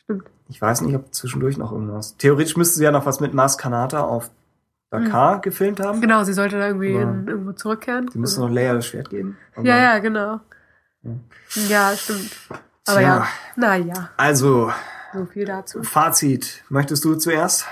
Stimmt. 0.03 0.23
Ich 0.49 0.61
weiß 0.61 0.81
nicht, 0.81 0.95
ob 0.95 1.13
zwischendurch 1.13 1.57
noch 1.57 1.71
irgendwas. 1.71 2.15
Theoretisch 2.17 2.57
müsste 2.57 2.77
sie 2.77 2.83
ja 2.83 2.91
noch 2.91 3.05
was 3.05 3.19
mit 3.19 3.33
Mars 3.33 3.57
Kanata 3.57 4.01
auf 4.01 4.29
Dakar 4.93 5.41
gefilmt 5.41 5.79
haben. 5.79 6.01
Genau, 6.01 6.23
sie 6.23 6.33
sollte 6.33 6.57
da 6.59 6.67
irgendwie 6.67 6.93
Ja. 6.93 7.01
in, 7.01 7.27
irgendwo 7.27 7.51
zurückkehren. 7.53 8.07
Die 8.13 8.17
müsste 8.19 8.41
noch 8.41 8.49
Leia 8.49 8.73
das 8.73 8.85
Schwert 8.87 9.09
geben. 9.09 9.37
Aber- 9.55 9.65
ja, 9.67 9.77
ja, 9.77 9.99
genau. 9.99 10.39
Ja, 11.69 11.93
stimmt. 11.95 12.31
Aber 12.87 12.99
Tja. 12.99 13.01
ja, 13.01 13.27
naja, 13.55 14.09
Also, 14.17 14.71
so 15.13 15.25
viel 15.25 15.45
dazu. 15.45 15.83
Fazit. 15.83 16.63
Möchtest 16.69 17.03
du 17.05 17.15
zuerst? 17.15 17.65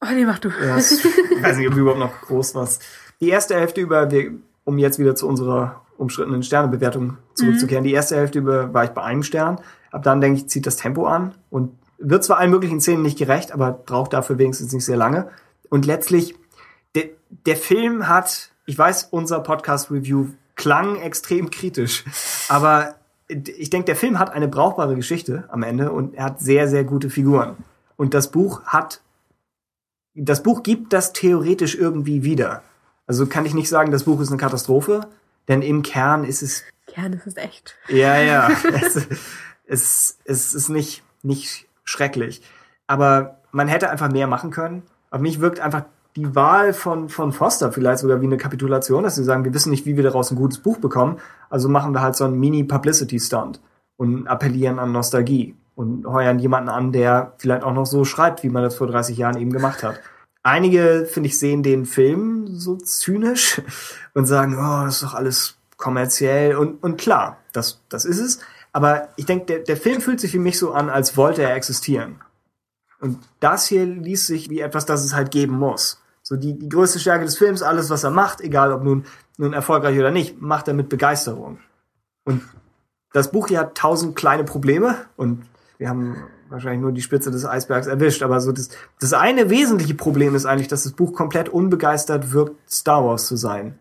Ach 0.00 0.10
nee, 0.12 0.24
mach 0.24 0.38
du. 0.38 0.48
Erst, 0.48 1.04
ich 1.04 1.42
weiß 1.42 1.56
nicht, 1.58 1.68
ob 1.68 1.76
überhaupt 1.76 2.00
noch 2.00 2.20
groß 2.22 2.54
was. 2.54 2.78
Die 3.20 3.28
erste 3.28 3.54
Hälfte 3.54 3.80
über, 3.80 4.10
wir, 4.10 4.32
um 4.64 4.78
jetzt 4.78 4.98
wieder 4.98 5.14
zu 5.14 5.28
unserer 5.28 5.82
umstrittenen 5.96 6.42
Sternebewertung 6.42 7.18
zurückzukehren. 7.34 7.84
Die 7.84 7.92
erste 7.92 8.16
Hälfte 8.16 8.38
über 8.40 8.72
war 8.74 8.84
ich 8.84 8.90
bei 8.90 9.02
einem 9.02 9.22
Stern. 9.22 9.60
Ab 9.92 10.02
dann, 10.02 10.20
denke 10.20 10.38
ich, 10.40 10.48
zieht 10.48 10.66
das 10.66 10.76
Tempo 10.76 11.06
an 11.06 11.34
und 11.50 11.78
wird 11.98 12.24
zwar 12.24 12.38
allen 12.38 12.50
möglichen 12.50 12.80
Szenen 12.80 13.02
nicht 13.02 13.18
gerecht, 13.18 13.52
aber 13.52 13.70
braucht 13.72 14.12
dafür 14.12 14.38
wenigstens 14.38 14.72
nicht 14.72 14.84
sehr 14.84 14.96
lange. 14.96 15.28
Und 15.72 15.86
letztlich, 15.86 16.34
der, 16.94 17.04
der 17.30 17.56
Film 17.56 18.06
hat, 18.06 18.50
ich 18.66 18.76
weiß, 18.76 19.08
unser 19.10 19.40
Podcast-Review 19.40 20.26
klang 20.54 20.96
extrem 20.96 21.48
kritisch, 21.50 22.04
aber 22.50 22.96
ich 23.28 23.70
denke, 23.70 23.86
der 23.86 23.96
Film 23.96 24.18
hat 24.18 24.34
eine 24.34 24.48
brauchbare 24.48 24.94
Geschichte 24.96 25.48
am 25.48 25.62
Ende 25.62 25.90
und 25.90 26.14
er 26.14 26.24
hat 26.24 26.40
sehr, 26.40 26.68
sehr 26.68 26.84
gute 26.84 27.08
Figuren. 27.08 27.56
Und 27.96 28.12
das 28.12 28.30
Buch 28.30 28.64
hat 28.64 29.00
das 30.14 30.42
Buch 30.42 30.62
gibt 30.62 30.92
das 30.92 31.14
theoretisch 31.14 31.74
irgendwie 31.74 32.22
wieder. 32.22 32.62
Also 33.06 33.26
kann 33.26 33.46
ich 33.46 33.54
nicht 33.54 33.70
sagen, 33.70 33.92
das 33.92 34.04
Buch 34.04 34.20
ist 34.20 34.28
eine 34.28 34.36
Katastrophe, 34.36 35.08
denn 35.48 35.62
im 35.62 35.80
Kern 35.80 36.24
ist 36.24 36.42
es, 36.42 36.64
Kern, 36.86 37.14
ist 37.14 37.38
echt. 37.38 37.76
ja, 37.88 38.18
ja, 38.18 38.50
es, 38.74 39.06
es, 39.64 40.18
es 40.26 40.52
ist 40.52 40.68
nicht, 40.68 41.02
nicht 41.22 41.66
schrecklich. 41.82 42.42
Aber 42.86 43.40
man 43.52 43.68
hätte 43.68 43.88
einfach 43.88 44.12
mehr 44.12 44.26
machen 44.26 44.50
können. 44.50 44.82
Auf 45.12 45.20
mich 45.20 45.40
wirkt 45.40 45.60
einfach 45.60 45.84
die 46.16 46.34
Wahl 46.34 46.72
von, 46.72 47.08
von 47.08 47.32
Foster 47.32 47.70
vielleicht 47.70 48.00
sogar 48.00 48.20
wie 48.20 48.26
eine 48.26 48.38
Kapitulation, 48.38 49.02
dass 49.02 49.14
sie 49.14 49.24
sagen, 49.24 49.44
wir 49.44 49.54
wissen 49.54 49.70
nicht, 49.70 49.86
wie 49.86 49.96
wir 49.96 50.02
daraus 50.02 50.30
ein 50.30 50.36
gutes 50.36 50.58
Buch 50.58 50.78
bekommen, 50.78 51.18
also 51.50 51.68
machen 51.68 51.92
wir 51.92 52.00
halt 52.00 52.16
so 52.16 52.24
einen 52.24 52.40
Mini-Publicity-Stunt 52.40 53.60
und 53.96 54.26
appellieren 54.26 54.78
an 54.78 54.90
Nostalgie 54.90 55.54
und 55.74 56.06
heuern 56.06 56.38
jemanden 56.38 56.70
an, 56.70 56.92
der 56.92 57.34
vielleicht 57.38 57.62
auch 57.62 57.74
noch 57.74 57.86
so 57.86 58.04
schreibt, 58.04 58.42
wie 58.42 58.48
man 58.48 58.62
das 58.62 58.74
vor 58.74 58.86
30 58.86 59.16
Jahren 59.16 59.36
eben 59.36 59.52
gemacht 59.52 59.82
hat. 59.82 60.00
Einige, 60.42 61.06
finde 61.10 61.28
ich, 61.28 61.38
sehen 61.38 61.62
den 61.62 61.84
Film 61.84 62.46
so 62.48 62.76
zynisch 62.76 63.60
und 64.14 64.26
sagen, 64.26 64.54
oh, 64.54 64.84
das 64.84 64.96
ist 64.96 65.02
doch 65.02 65.14
alles 65.14 65.56
kommerziell 65.76 66.56
und, 66.56 66.82
und 66.82 66.98
klar, 66.98 67.36
das, 67.52 67.82
das 67.88 68.06
ist 68.06 68.18
es. 68.18 68.38
Aber 68.72 69.08
ich 69.16 69.26
denke, 69.26 69.44
der, 69.46 69.58
der 69.60 69.76
Film 69.76 70.00
fühlt 70.00 70.20
sich 70.20 70.32
für 70.32 70.38
mich 70.38 70.58
so 70.58 70.72
an, 70.72 70.88
als 70.88 71.16
wollte 71.16 71.42
er 71.42 71.54
existieren. 71.54 72.20
Und 73.02 73.18
das 73.40 73.66
hier 73.66 73.84
liest 73.84 74.28
sich 74.28 74.48
wie 74.48 74.60
etwas, 74.60 74.86
das 74.86 75.04
es 75.04 75.12
halt 75.12 75.32
geben 75.32 75.58
muss. 75.58 76.00
So 76.22 76.36
die, 76.36 76.56
die 76.56 76.68
größte 76.68 77.00
Stärke 77.00 77.24
des 77.24 77.36
Films, 77.36 77.60
alles, 77.60 77.90
was 77.90 78.04
er 78.04 78.12
macht, 78.12 78.40
egal 78.40 78.72
ob 78.72 78.84
nun, 78.84 79.04
nun 79.38 79.52
erfolgreich 79.54 79.98
oder 79.98 80.12
nicht, 80.12 80.40
macht 80.40 80.68
er 80.68 80.74
mit 80.74 80.88
Begeisterung. 80.88 81.58
Und 82.24 82.42
das 83.12 83.32
Buch 83.32 83.48
hier 83.48 83.58
hat 83.58 83.74
tausend 83.74 84.14
kleine 84.14 84.44
Probleme 84.44 84.94
und 85.16 85.42
wir 85.78 85.88
haben 85.88 86.16
wahrscheinlich 86.48 86.80
nur 86.80 86.92
die 86.92 87.02
Spitze 87.02 87.32
des 87.32 87.44
Eisbergs 87.44 87.88
erwischt, 87.88 88.22
aber 88.22 88.40
so 88.40 88.52
das, 88.52 88.68
das 89.00 89.14
eine 89.14 89.50
wesentliche 89.50 89.94
Problem 89.94 90.36
ist 90.36 90.46
eigentlich, 90.46 90.68
dass 90.68 90.84
das 90.84 90.92
Buch 90.92 91.12
komplett 91.12 91.48
unbegeistert 91.48 92.30
wirkt, 92.30 92.54
Star 92.70 93.04
Wars 93.04 93.26
zu 93.26 93.34
sein. 93.34 93.80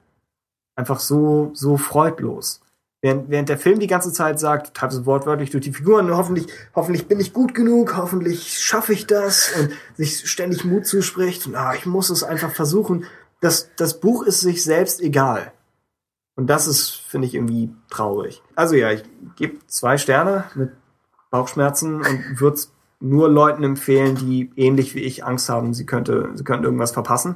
einfach 0.75 0.99
so, 0.99 1.51
so 1.53 1.77
freudlos. 1.77 2.61
Während, 3.01 3.29
während 3.29 3.49
der 3.49 3.57
Film 3.57 3.79
die 3.79 3.87
ganze 3.87 4.13
Zeit 4.13 4.39
sagt, 4.39 4.75
teilweise 4.75 5.07
wortwörtlich 5.07 5.49
durch 5.49 5.63
die 5.63 5.73
Figuren, 5.73 6.15
hoffentlich, 6.15 6.47
hoffentlich 6.75 7.07
bin 7.07 7.19
ich 7.19 7.33
gut 7.33 7.55
genug, 7.55 7.97
hoffentlich 7.97 8.59
schaffe 8.59 8.93
ich 8.93 9.07
das 9.07 9.51
und 9.59 9.71
sich 9.95 10.29
ständig 10.29 10.65
Mut 10.65 10.85
zuspricht 10.85 11.47
und 11.47 11.55
ah, 11.55 11.73
ich 11.73 11.87
muss 11.87 12.11
es 12.11 12.23
einfach 12.23 12.51
versuchen. 12.51 13.05
Das, 13.39 13.71
das 13.75 13.99
Buch 13.99 14.23
ist 14.23 14.41
sich 14.41 14.63
selbst 14.63 15.01
egal. 15.01 15.51
Und 16.35 16.47
das 16.47 16.67
ist, 16.67 16.91
finde 17.07 17.27
ich, 17.27 17.33
irgendwie 17.33 17.73
traurig. 17.89 18.43
Also 18.55 18.75
ja, 18.75 18.91
ich 18.91 19.03
gebe 19.35 19.57
zwei 19.65 19.97
Sterne 19.97 20.45
mit 20.53 20.71
Bauchschmerzen 21.31 21.95
und 21.95 22.39
würde 22.39 22.55
es 22.55 22.71
nur 22.99 23.29
Leuten 23.29 23.63
empfehlen, 23.63 24.15
die 24.15 24.51
ähnlich 24.55 24.93
wie 24.93 25.01
ich 25.01 25.25
Angst 25.25 25.49
haben, 25.49 25.73
sie 25.73 25.87
könnte, 25.87 26.29
sie 26.35 26.43
könnten 26.43 26.65
irgendwas 26.65 26.91
verpassen. 26.91 27.35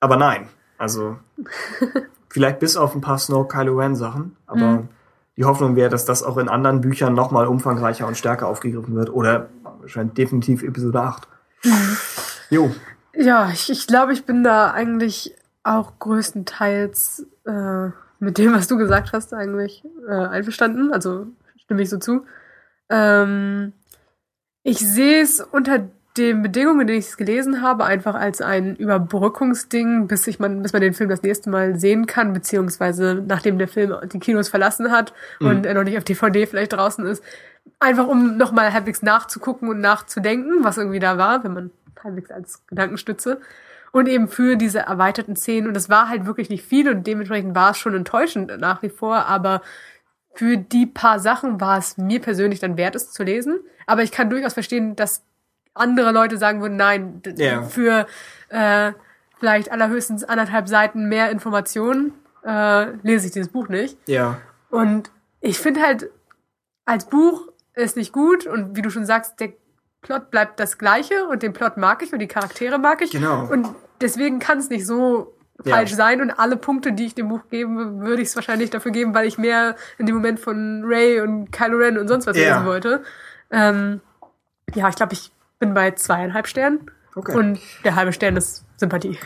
Aber 0.00 0.16
nein, 0.16 0.48
also 0.76 1.18
vielleicht 2.32 2.60
bis 2.60 2.76
auf 2.76 2.94
ein 2.94 3.02
paar 3.02 3.18
Snow 3.18 3.46
Kylo 3.46 3.78
Ren 3.78 3.94
Sachen, 3.94 4.36
aber 4.46 4.60
mhm. 4.60 4.88
die 5.36 5.44
Hoffnung 5.44 5.76
wäre, 5.76 5.90
dass 5.90 6.06
das 6.06 6.22
auch 6.22 6.38
in 6.38 6.48
anderen 6.48 6.80
Büchern 6.80 7.14
nochmal 7.14 7.46
umfangreicher 7.46 8.06
und 8.06 8.16
stärker 8.16 8.48
aufgegriffen 8.48 8.94
wird 8.94 9.10
oder 9.10 9.50
wahrscheinlich 9.80 10.14
definitiv 10.14 10.62
Episode 10.62 11.02
8. 11.02 11.28
Mhm. 11.64 11.96
Jo. 12.48 12.74
Ja, 13.14 13.50
ich, 13.52 13.70
ich 13.70 13.86
glaube, 13.86 14.14
ich 14.14 14.24
bin 14.24 14.42
da 14.42 14.70
eigentlich 14.70 15.36
auch 15.62 15.98
größtenteils 15.98 17.26
äh, 17.44 17.88
mit 18.18 18.38
dem, 18.38 18.54
was 18.54 18.66
du 18.66 18.78
gesagt 18.78 19.12
hast, 19.12 19.34
eigentlich 19.34 19.84
äh, 20.08 20.12
einverstanden. 20.12 20.90
Also 20.90 21.26
stimme 21.56 21.82
ich 21.82 21.90
so 21.90 21.98
zu. 21.98 22.24
Ähm, 22.88 23.74
ich 24.62 24.78
sehe 24.78 25.22
es 25.22 25.40
unter 25.40 25.86
den 26.16 26.42
Bedingungen, 26.42 26.82
in 26.82 26.86
denen 26.88 26.98
ich 26.98 27.06
es 27.06 27.16
gelesen 27.16 27.62
habe, 27.62 27.84
einfach 27.84 28.14
als 28.14 28.40
ein 28.40 28.76
Überbrückungsding, 28.76 30.06
bis 30.08 30.26
ich 30.26 30.38
man, 30.38 30.62
bis 30.62 30.72
man 30.72 30.82
den 30.82 30.94
Film 30.94 31.08
das 31.08 31.22
nächste 31.22 31.48
Mal 31.48 31.78
sehen 31.78 32.06
kann, 32.06 32.32
beziehungsweise 32.32 33.22
nachdem 33.26 33.58
der 33.58 33.68
Film 33.68 33.94
die 34.12 34.18
Kinos 34.18 34.48
verlassen 34.48 34.90
hat 34.90 35.14
mhm. 35.40 35.46
und 35.46 35.66
er 35.66 35.74
noch 35.74 35.84
nicht 35.84 35.96
auf 35.96 36.04
DVD 36.04 36.46
vielleicht 36.46 36.74
draußen 36.74 37.06
ist, 37.06 37.22
einfach 37.78 38.06
um 38.06 38.36
nochmal 38.36 38.72
halbwegs 38.72 39.02
nachzugucken 39.02 39.68
und 39.68 39.80
nachzudenken, 39.80 40.64
was 40.64 40.78
irgendwie 40.78 40.98
da 40.98 41.16
war, 41.16 41.44
wenn 41.44 41.54
man 41.54 41.70
halbwegs 42.02 42.30
als 42.30 42.66
Gedankenstütze. 42.66 43.40
Und 43.92 44.08
eben 44.08 44.28
für 44.28 44.56
diese 44.56 44.80
erweiterten 44.80 45.36
Szenen. 45.36 45.68
Und 45.68 45.76
es 45.76 45.90
war 45.90 46.08
halt 46.08 46.24
wirklich 46.24 46.48
nicht 46.48 46.64
viel 46.64 46.88
und 46.88 47.06
dementsprechend 47.06 47.54
war 47.54 47.72
es 47.72 47.78
schon 47.78 47.94
enttäuschend 47.94 48.58
nach 48.58 48.82
wie 48.82 48.88
vor, 48.88 49.26
aber 49.26 49.60
für 50.34 50.56
die 50.56 50.86
paar 50.86 51.18
Sachen 51.18 51.60
war 51.60 51.76
es 51.76 51.98
mir 51.98 52.20
persönlich 52.20 52.58
dann 52.58 52.78
wert, 52.78 52.94
es 52.94 53.12
zu 53.12 53.22
lesen. 53.22 53.60
Aber 53.86 54.02
ich 54.02 54.10
kann 54.10 54.30
durchaus 54.30 54.54
verstehen, 54.54 54.96
dass 54.96 55.24
andere 55.74 56.12
Leute 56.12 56.38
sagen 56.38 56.60
würden, 56.60 56.76
nein, 56.76 57.22
yeah. 57.38 57.62
für 57.62 58.06
äh, 58.48 58.92
vielleicht 59.38 59.72
allerhöchstens 59.72 60.24
anderthalb 60.24 60.68
Seiten 60.68 61.08
mehr 61.08 61.30
Informationen 61.30 62.12
äh, 62.44 62.92
lese 63.02 63.26
ich 63.26 63.32
dieses 63.32 63.50
Buch 63.50 63.68
nicht. 63.68 63.96
Ja. 64.06 64.38
Und 64.70 65.10
ich 65.40 65.58
finde 65.58 65.82
halt, 65.82 66.10
als 66.84 67.06
Buch 67.06 67.48
ist 67.74 67.96
nicht 67.96 68.12
gut 68.12 68.46
und 68.46 68.76
wie 68.76 68.82
du 68.82 68.90
schon 68.90 69.06
sagst, 69.06 69.40
der 69.40 69.52
Plot 70.02 70.30
bleibt 70.30 70.60
das 70.60 70.78
gleiche 70.78 71.26
und 71.26 71.42
den 71.42 71.52
Plot 71.52 71.76
mag 71.76 72.02
ich 72.02 72.12
und 72.12 72.18
die 72.18 72.28
Charaktere 72.28 72.78
mag 72.78 73.02
ich. 73.02 73.12
Genau. 73.12 73.46
Und 73.46 73.68
deswegen 74.00 74.40
kann 74.40 74.58
es 74.58 74.68
nicht 74.68 74.86
so 74.86 75.34
falsch 75.64 75.90
ja. 75.90 75.96
sein 75.96 76.20
und 76.20 76.30
alle 76.30 76.56
Punkte, 76.56 76.92
die 76.92 77.06
ich 77.06 77.14
dem 77.14 77.28
Buch 77.28 77.42
geben, 77.50 78.00
würde 78.00 78.20
ich 78.20 78.28
es 78.28 78.36
wahrscheinlich 78.36 78.70
dafür 78.70 78.90
geben, 78.90 79.14
weil 79.14 79.26
ich 79.26 79.38
mehr 79.38 79.76
in 79.98 80.06
dem 80.06 80.16
Moment 80.16 80.40
von 80.40 80.82
Ray 80.84 81.20
und 81.20 81.52
Kylo 81.52 81.78
Ren 81.78 81.98
und 81.98 82.08
sonst 82.08 82.26
was 82.26 82.36
ja. 82.36 82.54
lesen 82.54 82.66
wollte. 82.66 83.04
Ähm, 83.50 84.00
ja, 84.74 84.88
ich 84.88 84.96
glaube, 84.96 85.12
ich 85.12 85.30
bin 85.62 85.74
bei 85.74 85.92
zweieinhalb 85.92 86.48
Sternen. 86.48 86.90
Okay. 87.14 87.36
Und 87.36 87.60
der 87.84 87.94
halbe 87.94 88.12
Stern 88.12 88.36
ist 88.36 88.64
Sympathie. 88.76 89.16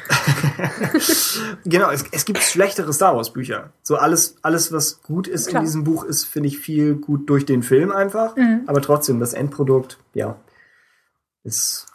genau, 1.65 1.90
es, 1.90 2.05
es 2.12 2.24
gibt 2.26 2.39
schlechtere 2.40 2.92
Star 2.92 3.16
Wars 3.16 3.32
Bücher. 3.32 3.73
So 3.82 3.97
alles, 3.97 4.36
alles, 4.42 4.70
was 4.70 5.00
gut 5.02 5.28
ist 5.28 5.48
Klar. 5.48 5.62
in 5.62 5.66
diesem 5.66 5.84
Buch, 5.84 6.05
ist, 6.05 6.24
finde 6.24 6.48
ich, 6.48 6.58
viel 6.58 6.97
gut 6.97 7.31
durch 7.31 7.47
den 7.47 7.62
Film 7.62 7.90
einfach. 7.90 8.36
Mhm. 8.36 8.65
Aber 8.66 8.82
trotzdem, 8.82 9.18
das 9.18 9.32
Endprodukt, 9.32 9.98
ja, 10.12 10.36
ist, 11.42 11.86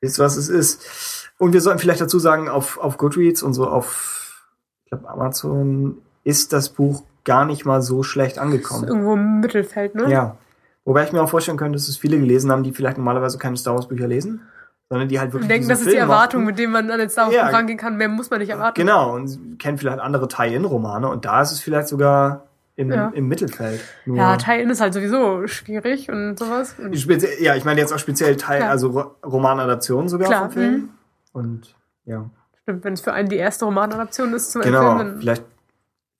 ist 0.00 0.18
was 0.18 0.36
es 0.36 0.48
ist. 0.48 1.30
Und 1.36 1.52
wir 1.52 1.60
sollten 1.60 1.80
vielleicht 1.80 2.00
dazu 2.00 2.18
sagen, 2.18 2.48
auf, 2.48 2.78
auf 2.78 2.96
Goodreads 2.96 3.42
und 3.42 3.52
so 3.52 3.68
auf, 3.68 4.50
ich 4.84 4.90
glaube, 4.90 5.10
Amazon 5.10 5.98
ist 6.24 6.54
das 6.54 6.70
Buch 6.70 7.02
gar 7.24 7.44
nicht 7.44 7.66
mal 7.66 7.82
so 7.82 8.02
schlecht 8.02 8.38
angekommen. 8.38 8.84
Ist 8.84 8.90
irgendwo 8.90 9.14
im 9.14 9.40
Mittelfeld, 9.40 9.94
ne? 9.94 10.10
Ja. 10.10 10.38
Wobei 10.86 11.04
ich 11.04 11.12
mir 11.12 11.20
auch 11.20 11.28
vorstellen 11.28 11.58
könnte, 11.58 11.76
dass 11.76 11.88
es 11.88 11.98
viele 11.98 12.18
gelesen 12.18 12.50
haben, 12.50 12.62
die 12.62 12.72
vielleicht 12.72 12.96
normalerweise 12.96 13.38
keine 13.38 13.56
Star 13.56 13.74
Wars 13.74 13.88
Bücher 13.88 14.06
lesen, 14.06 14.40
sondern 14.88 15.08
die 15.08 15.18
halt 15.18 15.32
wirklich. 15.32 15.42
Und 15.42 15.48
denken, 15.48 15.68
das 15.68 15.80
ist 15.80 15.90
die 15.90 15.96
Erwartung, 15.96 16.42
mochten. 16.42 16.52
mit 16.52 16.58
dem 16.60 16.70
man 16.70 16.90
an 16.90 17.00
den 17.00 17.10
Star 17.10 17.26
Wars 17.26 17.34
ja, 17.34 17.48
rangehen 17.48 17.76
kann. 17.76 17.96
Mehr 17.96 18.08
muss 18.08 18.30
man 18.30 18.38
nicht 18.38 18.50
erwarten. 18.50 18.80
Genau, 18.80 19.14
und 19.14 19.58
kennen 19.58 19.78
vielleicht 19.78 19.98
andere 19.98 20.28
Tie-In-Romane 20.28 21.08
und 21.08 21.24
da 21.24 21.42
ist 21.42 21.50
es 21.50 21.60
vielleicht 21.60 21.88
sogar 21.88 22.44
im, 22.76 22.92
ja. 22.92 23.08
im 23.08 23.26
Mittelfeld. 23.26 23.80
Nur 24.04 24.16
ja, 24.16 24.36
Tie-In 24.36 24.70
ist 24.70 24.80
halt 24.80 24.94
sowieso 24.94 25.48
schwierig 25.48 26.08
und 26.08 26.38
sowas. 26.38 26.76
Und 26.78 26.94
ja, 27.40 27.56
ich 27.56 27.64
meine 27.64 27.80
jetzt 27.80 27.92
auch 27.92 27.98
speziell 27.98 28.36
Teil, 28.36 28.58
Klar. 28.58 28.70
also 28.70 29.16
Romanadaptionen 29.24 30.08
sogar 30.08 30.28
Klar. 30.28 30.42
vom 30.42 30.50
Film. 30.52 30.72
Mhm. 30.72 30.88
Und 31.32 31.74
ja. 32.04 32.30
Stimmt, 32.62 32.84
wenn 32.84 32.92
es 32.92 33.00
für 33.00 33.12
einen 33.12 33.28
die 33.28 33.36
erste 33.36 33.64
Romanadaption 33.64 34.32
ist 34.34 34.52
zum 34.52 34.62
genau, 34.62 34.98
Film, 34.98 35.18
vielleicht 35.18 35.44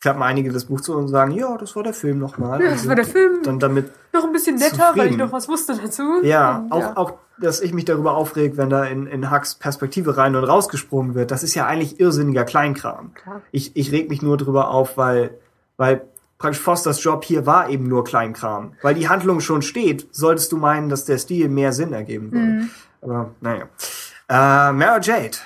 klappen 0.07 0.23
einige 0.23 0.53
das 0.53 0.67
Buch 0.67 0.81
zu 0.81 0.97
und 0.97 1.09
sagen, 1.09 1.33
ja, 1.33 1.57
das 1.57 1.75
war 1.75 1.83
der 1.83 1.93
Film 1.93 2.21
nochmal. 2.21 2.63
Ja, 2.63 2.71
das 2.71 2.87
war 2.87 2.95
der 2.95 3.05
Film. 3.05 3.43
Dann 3.43 3.59
damit 3.59 3.91
noch 4.13 4.23
ein 4.23 4.33
bisschen 4.33 4.55
netter, 4.55 4.77
zufrieden. 4.77 4.99
weil 4.99 5.11
ich 5.11 5.17
noch 5.17 5.33
was 5.33 5.49
wusste 5.49 5.77
dazu. 5.77 6.23
Ja, 6.23 6.59
und, 6.59 6.71
auch, 6.71 6.81
ja. 6.81 6.97
auch, 6.97 7.15
dass 7.41 7.61
ich 7.61 7.75
mich 7.75 7.87
darüber 7.87 8.15
aufreg, 8.15 8.57
wenn 8.57 8.71
da 8.71 8.85
in, 8.85 9.09
in 9.09 9.33
Hucks 9.33 9.57
Perspektive 9.57 10.17
rein 10.17 10.37
und 10.37 10.45
rausgesprungen 10.45 11.17
wird. 11.17 11.33
Das 11.33 11.43
ist 11.43 11.57
ja 11.57 11.67
eigentlich 11.67 11.99
irrsinniger 11.99 12.45
Kleinkram. 12.45 13.15
Klar. 13.15 13.43
Ich, 13.51 13.75
ich 13.75 13.91
reg 13.91 14.09
mich 14.09 14.23
nur 14.23 14.37
darüber 14.37 14.71
auf, 14.71 14.97
weil, 14.97 15.41
weil 15.77 16.03
praktisch 16.39 16.63
Fosters 16.63 17.03
Job 17.03 17.25
hier 17.25 17.45
war 17.45 17.69
eben 17.69 17.89
nur 17.89 18.05
Kleinkram. 18.05 18.75
Weil 18.83 18.95
die 18.95 19.09
Handlung 19.09 19.41
schon 19.41 19.61
steht, 19.61 20.07
solltest 20.13 20.53
du 20.53 20.57
meinen, 20.57 20.89
dass 20.89 21.05
der 21.05 21.19
Stil 21.19 21.49
mehr 21.49 21.73
Sinn 21.73 21.93
ergeben 21.93 22.31
würde. 22.31 22.47
Mhm. 22.47 22.71
Aber 23.03 23.31
naja. 23.41 23.65
Äh, 24.29 24.73
Mara 24.73 25.01
Jade 25.01 25.39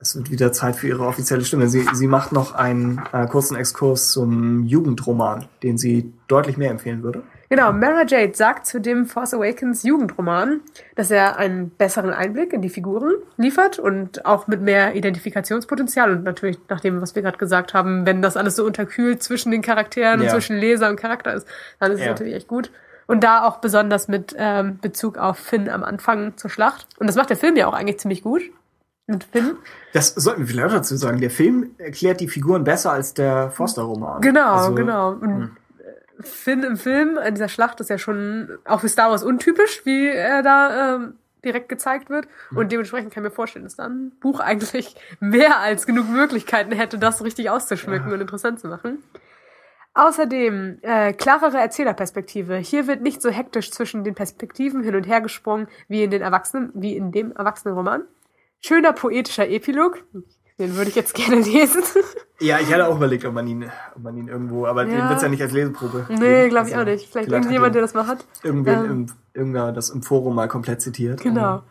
es 0.00 0.14
wird 0.14 0.30
wieder 0.30 0.52
Zeit 0.52 0.76
für 0.76 0.88
ihre 0.88 1.04
offizielle 1.04 1.44
Stimme. 1.44 1.68
Sie, 1.68 1.84
sie 1.92 2.06
macht 2.06 2.30
noch 2.32 2.54
einen 2.54 3.02
äh, 3.12 3.26
kurzen 3.26 3.56
Exkurs 3.56 4.12
zum 4.12 4.64
Jugendroman, 4.64 5.46
den 5.62 5.76
sie 5.76 6.12
deutlich 6.28 6.56
mehr 6.56 6.70
empfehlen 6.70 7.02
würde. 7.02 7.22
Genau, 7.50 7.72
Mara 7.72 8.04
Jade 8.06 8.34
sagt 8.34 8.66
zu 8.66 8.80
dem 8.80 9.06
Force 9.06 9.32
Awakens 9.32 9.82
Jugendroman, 9.82 10.60
dass 10.94 11.10
er 11.10 11.38
einen 11.38 11.70
besseren 11.70 12.10
Einblick 12.10 12.52
in 12.52 12.60
die 12.60 12.68
Figuren 12.68 13.14
liefert 13.38 13.78
und 13.78 14.26
auch 14.26 14.46
mit 14.46 14.60
mehr 14.60 14.94
Identifikationspotenzial 14.94 16.12
und 16.12 16.24
natürlich 16.24 16.58
nach 16.68 16.80
dem, 16.80 17.00
was 17.00 17.14
wir 17.14 17.22
gerade 17.22 17.38
gesagt 17.38 17.72
haben, 17.72 18.06
wenn 18.06 18.20
das 18.20 18.36
alles 18.36 18.54
so 18.54 18.64
unterkühlt 18.64 19.22
zwischen 19.22 19.50
den 19.50 19.62
Charakteren 19.62 20.20
ja. 20.20 20.26
und 20.26 20.30
zwischen 20.30 20.58
Leser 20.58 20.90
und 20.90 20.96
Charakter 20.96 21.32
ist, 21.32 21.48
dann 21.80 21.90
ist 21.90 22.00
ja. 22.00 22.04
es 22.04 22.10
natürlich 22.10 22.34
echt 22.34 22.48
gut. 22.48 22.70
Und 23.06 23.24
da 23.24 23.46
auch 23.46 23.56
besonders 23.56 24.06
mit 24.06 24.36
ähm, 24.38 24.78
Bezug 24.82 25.16
auf 25.16 25.38
Finn 25.38 25.70
am 25.70 25.82
Anfang 25.82 26.36
zur 26.36 26.50
Schlacht. 26.50 26.86
Und 26.98 27.06
das 27.06 27.16
macht 27.16 27.30
der 27.30 27.38
Film 27.38 27.56
ja 27.56 27.66
auch 27.66 27.72
eigentlich 27.72 27.98
ziemlich 27.98 28.22
gut 28.22 28.42
mit 29.08 29.24
Finn. 29.24 29.56
Das 29.92 30.08
sollten 30.14 30.40
wir 30.40 30.46
vielleicht 30.46 30.74
dazu 30.74 30.96
sagen. 30.96 31.20
Der 31.20 31.30
Film 31.30 31.70
erklärt 31.78 32.20
die 32.20 32.28
Figuren 32.28 32.62
besser 32.62 32.92
als 32.92 33.14
der 33.14 33.50
Foster-Roman. 33.50 34.20
Genau, 34.20 34.52
also, 34.52 34.74
genau. 34.74 35.12
Und 35.12 35.22
hm. 35.22 35.56
Finn 36.20 36.62
im 36.62 36.76
Film 36.76 37.18
in 37.18 37.34
dieser 37.34 37.48
Schlacht 37.48 37.80
ist 37.80 37.90
ja 37.90 37.98
schon 37.98 38.58
auch 38.64 38.80
für 38.80 38.88
Star 38.88 39.10
Wars 39.10 39.22
untypisch, 39.22 39.82
wie 39.84 40.08
er 40.08 40.42
da 40.42 40.96
ähm, 40.96 41.14
direkt 41.44 41.68
gezeigt 41.68 42.10
wird. 42.10 42.28
Hm. 42.50 42.58
Und 42.58 42.72
dementsprechend 42.72 43.12
kann 43.12 43.24
ich 43.24 43.30
mir 43.30 43.34
vorstellen, 43.34 43.64
dass 43.64 43.76
dann 43.76 44.08
ein 44.08 44.10
Buch 44.20 44.40
eigentlich 44.40 44.94
mehr 45.20 45.58
als 45.58 45.86
genug 45.86 46.08
Möglichkeiten 46.08 46.72
hätte, 46.72 46.98
das 46.98 47.24
richtig 47.24 47.50
auszuschmücken 47.50 48.08
ja. 48.08 48.14
und 48.14 48.20
interessant 48.20 48.60
zu 48.60 48.68
machen. 48.68 49.02
Außerdem 49.94 50.78
äh, 50.82 51.12
klarere 51.12 51.58
Erzählerperspektive. 51.58 52.56
Hier 52.56 52.86
wird 52.86 53.02
nicht 53.02 53.20
so 53.22 53.30
hektisch 53.30 53.72
zwischen 53.72 54.04
den 54.04 54.14
Perspektiven 54.14 54.84
hin 54.84 54.94
und 54.94 55.04
her 55.04 55.20
gesprungen 55.20 55.66
wie 55.88 56.04
in 56.04 56.10
den 56.10 56.22
Erwachsenen, 56.22 56.70
wie 56.74 56.96
in 56.96 57.10
dem 57.10 57.32
Erwachsenenroman. 57.32 58.02
Schöner 58.60 58.92
poetischer 58.92 59.48
Epilog. 59.48 60.02
Den 60.58 60.76
würde 60.76 60.90
ich 60.90 60.96
jetzt 60.96 61.14
gerne 61.14 61.36
lesen. 61.40 61.82
Ja, 62.40 62.58
ich 62.58 62.72
hatte 62.72 62.88
auch 62.88 62.96
überlegt, 62.96 63.24
ob 63.24 63.34
man 63.34 63.46
ihn, 63.46 63.70
ob 63.94 64.02
man 64.02 64.16
ihn 64.16 64.28
irgendwo, 64.28 64.66
aber 64.66 64.84
ja. 64.84 64.90
den 64.90 65.08
wird 65.08 65.16
es 65.16 65.22
ja 65.22 65.28
nicht 65.28 65.42
als 65.42 65.52
Leseprobe. 65.52 66.06
Nee, 66.08 66.48
glaube 66.48 66.68
ich 66.68 66.76
also, 66.76 66.76
auch 66.76 66.92
nicht. 66.92 67.08
Vielleicht, 67.08 67.10
vielleicht 67.10 67.30
irgendjemand, 67.30 67.74
der 67.74 67.82
das 67.82 67.94
mal 67.94 68.06
hat. 68.06 68.24
Irgendwen 68.42 68.84
ähm, 68.84 69.06
irgendwer 69.34 69.72
das 69.72 69.90
im 69.90 70.02
Forum 70.02 70.34
mal 70.34 70.48
komplett 70.48 70.82
zitiert. 70.82 71.20
Genau. 71.20 71.62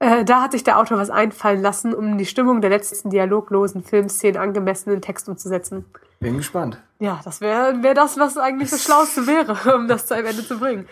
Äh, 0.00 0.24
da 0.24 0.42
hat 0.42 0.52
sich 0.52 0.64
der 0.64 0.78
Autor 0.78 0.98
was 0.98 1.10
einfallen 1.10 1.62
lassen, 1.62 1.94
um 1.94 2.18
die 2.18 2.26
Stimmung 2.26 2.60
der 2.60 2.70
letzten 2.70 3.10
dialoglosen 3.10 3.84
Filmszenen 3.84 4.40
angemessen 4.40 4.92
in 4.92 5.00
Text 5.00 5.28
umzusetzen. 5.28 5.84
Bin 6.18 6.36
gespannt. 6.36 6.78
Ja, 6.98 7.20
das 7.24 7.40
wäre 7.40 7.82
wär 7.84 7.94
das, 7.94 8.18
was 8.18 8.36
eigentlich 8.36 8.70
das 8.70 8.82
Schlauste 8.82 9.28
wäre, 9.28 9.56
um 9.76 9.86
das 9.86 10.06
zu 10.06 10.14
einem 10.14 10.26
Ende 10.26 10.44
zu 10.44 10.58
bringen. 10.58 10.88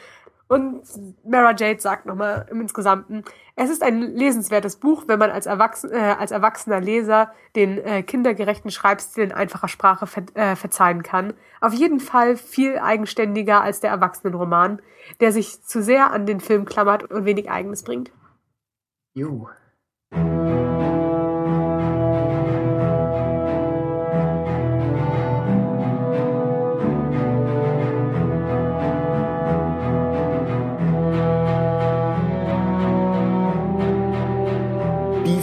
Und 0.51 0.83
Mara 1.25 1.55
Jade 1.57 1.79
sagt 1.79 2.07
nochmal 2.07 2.45
im 2.51 2.61
Insgesamten, 2.61 3.23
es 3.55 3.71
ist 3.71 3.85
ein 3.85 4.01
lesenswertes 4.01 4.77
Buch, 4.77 5.05
wenn 5.07 5.21
man 5.21 5.31
als, 5.31 5.47
Erwachsen, 5.47 5.93
äh, 5.93 6.17
als 6.19 6.33
erwachsener 6.33 6.81
Leser 6.81 7.33
den 7.55 7.79
äh, 7.79 8.03
kindergerechten 8.03 8.73
Schreibstil 8.73 9.23
in 9.23 9.33
einfacher 9.33 9.69
Sprache 9.69 10.09
ver 10.09 10.25
äh, 10.35 10.57
verzeihen 10.57 11.05
kann. 11.05 11.35
Auf 11.61 11.73
jeden 11.73 12.01
Fall 12.01 12.37
viel 12.37 12.79
eigenständiger 12.79 13.63
als 13.63 13.79
der 13.79 13.91
Erwachsenenroman, 13.91 14.83
der 15.21 15.31
sich 15.31 15.63
zu 15.63 15.85
sehr 15.85 16.11
an 16.11 16.27
den 16.27 16.41
Film 16.41 16.65
klammert 16.65 17.05
und 17.05 17.27
wenig 17.27 17.49
Eigenes 17.49 17.85
bringt. 17.85 18.11
Jo. 19.15 19.49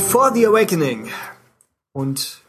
Before 0.08 0.34
the 0.34 0.48
Awakening. 0.48 1.10
Und 1.92 2.42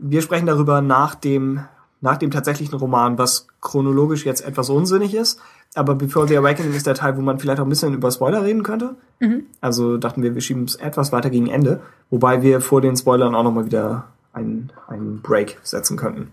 wir 0.00 0.20
sprechen 0.20 0.46
darüber 0.46 0.80
nach 0.80 1.14
dem, 1.14 1.60
nach 2.00 2.16
dem 2.16 2.32
tatsächlichen 2.32 2.76
Roman, 2.76 3.18
was 3.18 3.46
chronologisch 3.60 4.26
jetzt 4.26 4.44
etwas 4.44 4.68
unsinnig 4.68 5.14
ist. 5.14 5.38
Aber 5.76 5.94
Before 5.94 6.26
the 6.26 6.36
Awakening 6.36 6.74
ist 6.74 6.88
der 6.88 6.96
Teil, 6.96 7.16
wo 7.16 7.20
man 7.20 7.38
vielleicht 7.38 7.60
auch 7.60 7.66
ein 7.66 7.68
bisschen 7.68 7.94
über 7.94 8.10
Spoiler 8.10 8.42
reden 8.42 8.64
könnte. 8.64 8.96
Mhm. 9.20 9.44
Also 9.60 9.96
dachten 9.96 10.24
wir, 10.24 10.34
wir 10.34 10.40
schieben 10.40 10.64
es 10.64 10.74
etwas 10.74 11.12
weiter 11.12 11.30
gegen 11.30 11.46
Ende. 11.46 11.80
Wobei 12.10 12.42
wir 12.42 12.60
vor 12.60 12.80
den 12.80 12.96
Spoilern 12.96 13.36
auch 13.36 13.44
nochmal 13.44 13.66
wieder 13.66 14.08
einen, 14.32 14.72
einen 14.88 15.22
Break 15.22 15.60
setzen 15.62 15.96
könnten. 15.96 16.32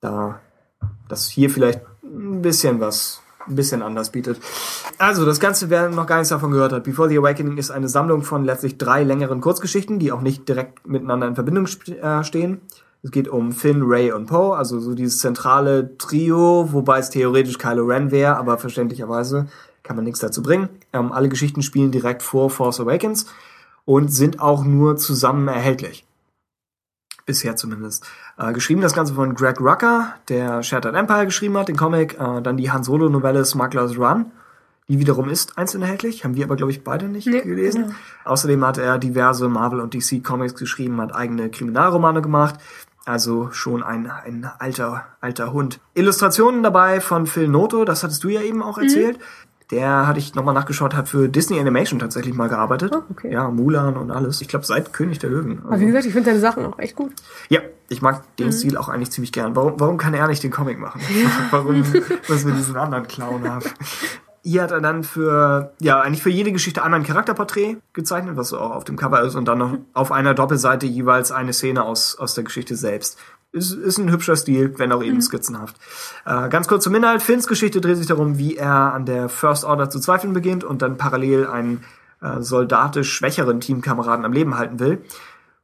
Da 0.00 0.40
das 1.08 1.28
hier 1.28 1.48
vielleicht 1.48 1.80
ein 2.02 2.42
bisschen 2.42 2.80
was 2.80 3.22
ein 3.48 3.56
bisschen 3.56 3.82
anders 3.82 4.10
bietet. 4.10 4.40
Also, 4.98 5.24
das 5.24 5.40
Ganze, 5.40 5.70
wer 5.70 5.88
noch 5.88 6.06
gar 6.06 6.16
nichts 6.16 6.30
davon 6.30 6.50
gehört 6.50 6.72
hat, 6.72 6.84
Before 6.84 7.08
the 7.08 7.18
Awakening 7.18 7.56
ist 7.56 7.70
eine 7.70 7.88
Sammlung 7.88 8.22
von 8.22 8.44
letztlich 8.44 8.78
drei 8.78 9.02
längeren 9.02 9.40
Kurzgeschichten, 9.40 9.98
die 9.98 10.12
auch 10.12 10.20
nicht 10.20 10.48
direkt 10.48 10.86
miteinander 10.86 11.26
in 11.28 11.34
Verbindung 11.34 11.66
äh, 11.66 12.24
stehen. 12.24 12.60
Es 13.02 13.10
geht 13.10 13.28
um 13.28 13.52
Finn, 13.52 13.82
Ray 13.84 14.10
und 14.10 14.26
Poe, 14.26 14.56
also 14.56 14.80
so 14.80 14.94
dieses 14.94 15.20
zentrale 15.20 15.96
Trio, 15.96 16.72
wobei 16.72 16.98
es 16.98 17.10
theoretisch 17.10 17.58
Kylo 17.58 17.84
Ren 17.84 18.10
wäre, 18.10 18.36
aber 18.36 18.58
verständlicherweise 18.58 19.46
kann 19.84 19.94
man 19.96 20.04
nichts 20.04 20.18
dazu 20.20 20.42
bringen. 20.42 20.68
Ähm, 20.92 21.12
alle 21.12 21.28
Geschichten 21.28 21.62
spielen 21.62 21.92
direkt 21.92 22.22
vor 22.22 22.50
Force 22.50 22.80
Awakens 22.80 23.26
und 23.84 24.12
sind 24.12 24.40
auch 24.40 24.64
nur 24.64 24.96
zusammen 24.96 25.46
erhältlich. 25.46 26.04
Bisher 27.24 27.56
zumindest. 27.56 28.04
Äh, 28.38 28.52
geschrieben 28.52 28.82
das 28.82 28.92
Ganze 28.92 29.14
von 29.14 29.34
Greg 29.34 29.60
Rucker, 29.60 30.14
der 30.28 30.62
Shattered 30.62 30.94
Empire 30.94 31.24
geschrieben 31.24 31.56
hat, 31.56 31.68
den 31.68 31.76
Comic. 31.76 32.14
Äh, 32.14 32.42
dann 32.42 32.56
die 32.56 32.70
Han 32.70 32.84
Solo-Novelle 32.84 33.44
Smuggler's 33.44 33.98
Run. 33.98 34.26
Die 34.88 35.00
wiederum 35.00 35.28
ist 35.28 35.58
einzeln 35.58 35.82
erhältlich. 35.82 36.24
Haben 36.24 36.36
wir 36.36 36.44
aber, 36.44 36.56
glaube 36.56 36.70
ich, 36.70 36.84
beide 36.84 37.08
nicht 37.08 37.26
nee, 37.26 37.40
gelesen. 37.40 37.82
Genau. 37.84 37.94
Außerdem 38.24 38.64
hat 38.64 38.78
er 38.78 38.98
diverse 38.98 39.48
Marvel- 39.48 39.80
und 39.80 39.94
DC-Comics 39.94 40.54
geschrieben, 40.54 41.00
hat 41.00 41.14
eigene 41.14 41.50
Kriminalromane 41.50 42.22
gemacht. 42.22 42.60
Also 43.04 43.50
schon 43.52 43.82
ein, 43.82 44.10
ein 44.10 44.50
alter, 44.58 45.06
alter 45.20 45.52
Hund. 45.52 45.80
Illustrationen 45.94 46.62
dabei 46.62 47.00
von 47.00 47.26
Phil 47.26 47.48
Noto, 47.48 47.84
das 47.84 48.02
hattest 48.02 48.22
du 48.24 48.28
ja 48.28 48.42
eben 48.42 48.62
auch 48.62 48.78
erzählt. 48.78 49.18
Mhm. 49.18 49.22
Der 49.70 50.06
hatte 50.06 50.20
ich 50.20 50.34
nochmal 50.34 50.54
nachgeschaut, 50.54 50.94
hat 50.94 51.08
für 51.08 51.28
Disney 51.28 51.58
Animation 51.58 51.98
tatsächlich 51.98 52.34
mal 52.34 52.48
gearbeitet. 52.48 52.92
Oh, 52.94 53.02
okay. 53.10 53.32
Ja, 53.32 53.50
Mulan 53.50 53.96
und 53.96 54.12
alles. 54.12 54.40
Ich 54.40 54.46
glaube, 54.46 54.64
seit 54.64 54.92
König 54.92 55.18
der 55.18 55.30
Löwen. 55.30 55.58
Also. 55.58 55.68
Aber 55.68 55.80
wie 55.80 55.86
gesagt, 55.86 56.06
ich 56.06 56.12
finde 56.12 56.30
seine 56.30 56.40
Sachen 56.40 56.66
auch 56.66 56.78
echt 56.78 56.94
gut. 56.94 57.12
Ja, 57.48 57.60
ich 57.88 58.00
mag 58.00 58.22
den 58.36 58.46
mhm. 58.46 58.52
Stil 58.52 58.76
auch 58.76 58.88
eigentlich 58.88 59.10
ziemlich 59.10 59.32
gern. 59.32 59.56
Warum, 59.56 59.80
warum 59.80 59.96
kann 59.98 60.14
er 60.14 60.28
nicht 60.28 60.42
den 60.42 60.52
Comic 60.52 60.78
machen? 60.78 61.00
Ja. 61.00 61.30
warum 61.50 61.78
müssen 61.80 62.48
wir 62.48 62.54
diesen 62.54 62.76
anderen 62.76 63.08
Clown 63.08 63.48
haben? 63.48 63.66
Hier 64.44 64.62
hat 64.62 64.70
er 64.70 64.80
dann 64.80 65.02
für, 65.02 65.72
ja, 65.80 66.00
eigentlich 66.00 66.22
für 66.22 66.30
jede 66.30 66.52
Geschichte 66.52 66.84
einmal 66.84 67.00
ein 67.00 67.06
Charakterporträt 67.06 67.78
gezeichnet, 67.92 68.36
was 68.36 68.52
auch 68.52 68.70
auf 68.70 68.84
dem 68.84 68.96
Cover 68.96 69.20
ist, 69.22 69.34
und 69.34 69.46
dann 69.46 69.58
noch 69.58 69.78
auf 69.92 70.12
einer 70.12 70.34
Doppelseite 70.34 70.86
jeweils 70.86 71.32
eine 71.32 71.52
Szene 71.52 71.82
aus, 71.82 72.16
aus 72.16 72.34
der 72.34 72.44
Geschichte 72.44 72.76
selbst. 72.76 73.18
Ist, 73.56 73.72
ist 73.72 73.96
ein 73.96 74.10
hübscher 74.10 74.36
Stil, 74.36 74.78
wenn 74.78 74.92
auch 74.92 75.02
eben 75.02 75.16
mhm. 75.16 75.22
skizzenhaft. 75.22 75.76
Äh, 76.26 76.50
ganz 76.50 76.68
kurz 76.68 76.84
zum 76.84 76.94
Inhalt. 76.94 77.22
Finns 77.22 77.46
Geschichte 77.46 77.80
dreht 77.80 77.96
sich 77.96 78.06
darum, 78.06 78.36
wie 78.36 78.56
er 78.56 78.92
an 78.92 79.06
der 79.06 79.30
First 79.30 79.64
Order 79.64 79.88
zu 79.88 79.98
zweifeln 79.98 80.34
beginnt 80.34 80.62
und 80.62 80.82
dann 80.82 80.98
parallel 80.98 81.46
einen 81.46 81.82
äh, 82.20 82.42
soldatisch 82.42 83.10
schwächeren 83.10 83.60
Teamkameraden 83.60 84.26
am 84.26 84.32
Leben 84.32 84.58
halten 84.58 84.78
will. 84.78 85.02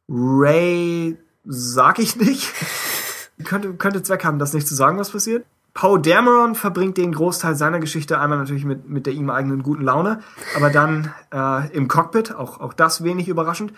Ray 0.09 1.19
sag 1.45 1.99
ich 1.99 2.17
nicht. 2.17 2.51
könnte, 3.45 3.75
könnte 3.75 4.03
Zweck 4.03 4.25
haben, 4.25 4.39
das 4.39 4.55
nicht 4.55 4.67
zu 4.67 4.75
sagen, 4.75 4.99
was 4.99 5.11
passiert. 5.11 5.45
Poe 5.75 5.99
Dameron 5.99 6.55
verbringt 6.55 6.97
den 6.99 7.12
Großteil 7.12 7.55
seiner 7.57 7.79
Geschichte 7.79 8.19
einmal 8.21 8.39
natürlich 8.39 8.65
mit, 8.65 8.89
mit 8.89 9.07
der 9.07 9.15
ihm 9.15 9.31
eigenen 9.31 9.62
guten 9.62 9.83
Laune, 9.83 10.21
aber 10.55 10.69
dann 10.71 11.12
äh, 11.33 11.75
im 11.75 11.89
Cockpit, 11.89 12.35
auch, 12.35 12.61
auch 12.61 12.75
das 12.75 13.05
wenig 13.05 13.29
überraschend, 13.29 13.73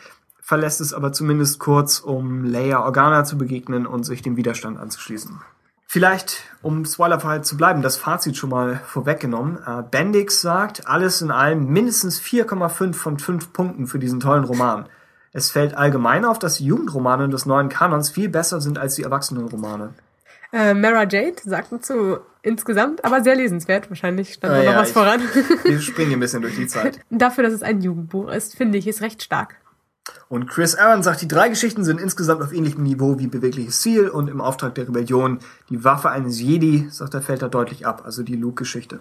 verlässt 0.45 0.83
es 0.83 0.93
aber 0.93 1.13
zumindest 1.13 1.59
kurz, 1.59 2.01
um 2.01 2.45
Leia 2.45 2.85
Organa 2.85 3.25
zu 3.25 3.39
begegnen 3.39 3.87
und 3.87 4.05
sich 4.05 4.21
dem 4.21 4.37
Widerstand 4.37 4.79
anzuschließen. 4.79 5.41
Vielleicht, 5.87 6.43
um 6.61 6.85
spoilerfrei 6.85 7.39
zu 7.39 7.57
bleiben, 7.57 7.81
das 7.81 7.97
Fazit 7.97 8.37
schon 8.37 8.51
mal 8.51 8.81
vorweggenommen. 8.85 9.59
Äh, 9.67 9.83
Bendix 9.91 10.43
sagt, 10.43 10.87
alles 10.87 11.23
in 11.23 11.31
allem 11.31 11.67
mindestens 11.69 12.21
4,5 12.21 12.95
von 12.95 13.19
5 13.19 13.53
Punkten 13.53 13.87
für 13.87 13.99
diesen 13.99 14.21
tollen 14.21 14.45
Roman. 14.45 14.87
Es 15.33 15.51
fällt 15.51 15.77
allgemein 15.77 16.25
auf, 16.25 16.39
dass 16.39 16.57
die 16.57 16.67
Jugendromane 16.67 17.29
des 17.29 17.47
neuen 17.47 17.69
Kanons 17.69 18.11
viel 18.11 18.29
besser 18.29 18.61
sind 18.61 18.79
als 18.79 18.97
die 18.97 19.03
Erwachsenenromane. 19.03 19.95
Äh, 20.53 20.75
Mara 20.75 21.05
Jade 21.05 21.37
sagten 21.43 21.83
zu 21.83 22.19
insgesamt, 22.43 23.05
aber 23.05 23.23
sehr 23.23 23.35
lesenswert. 23.35 23.89
Wahrscheinlich 23.89 24.35
stand 24.35 24.53
da 24.53 24.59
noch 24.59 24.65
ja, 24.65 24.77
was 24.77 24.89
ich, 24.89 24.95
voran. 24.95 25.21
Wir 25.65 25.81
springen 25.81 26.13
ein 26.13 26.21
bisschen 26.21 26.43
durch 26.43 26.57
die 26.57 26.67
Zeit. 26.67 27.01
Dafür, 27.11 27.45
dass 27.45 27.55
es 27.55 27.63
ein 27.63 27.81
Jugendbuch 27.81 28.29
ist, 28.29 28.57
finde 28.57 28.79
ich 28.79 28.87
es 28.87 29.01
recht 29.01 29.23
stark. 29.23 29.57
Und 30.29 30.49
Chris 30.49 30.75
Aaron 30.75 31.03
sagt, 31.03 31.23
die 31.23 31.29
drei 31.29 31.49
Geschichten 31.49 31.85
sind 31.85 32.01
insgesamt 32.01 32.43
auf 32.43 32.53
ähnlichem 32.53 32.83
Niveau 32.83 33.19
wie 33.19 33.27
Bewegliches 33.27 33.81
Ziel 33.81 34.09
und 34.09 34.29
im 34.29 34.41
Auftrag 34.41 34.75
der 34.75 34.89
Rebellion. 34.89 35.39
Die 35.71 35.85
Waffe 35.85 36.11
eines 36.11 36.41
Jedi, 36.41 36.89
sagt 36.91 37.15
er, 37.15 37.23
fällt 37.23 37.43
da 37.43 37.49
deutlich 37.49 37.87
ab, 37.87 38.03
also 38.05 38.23
die 38.23 38.37
Luke-Geschichte. 38.37 39.01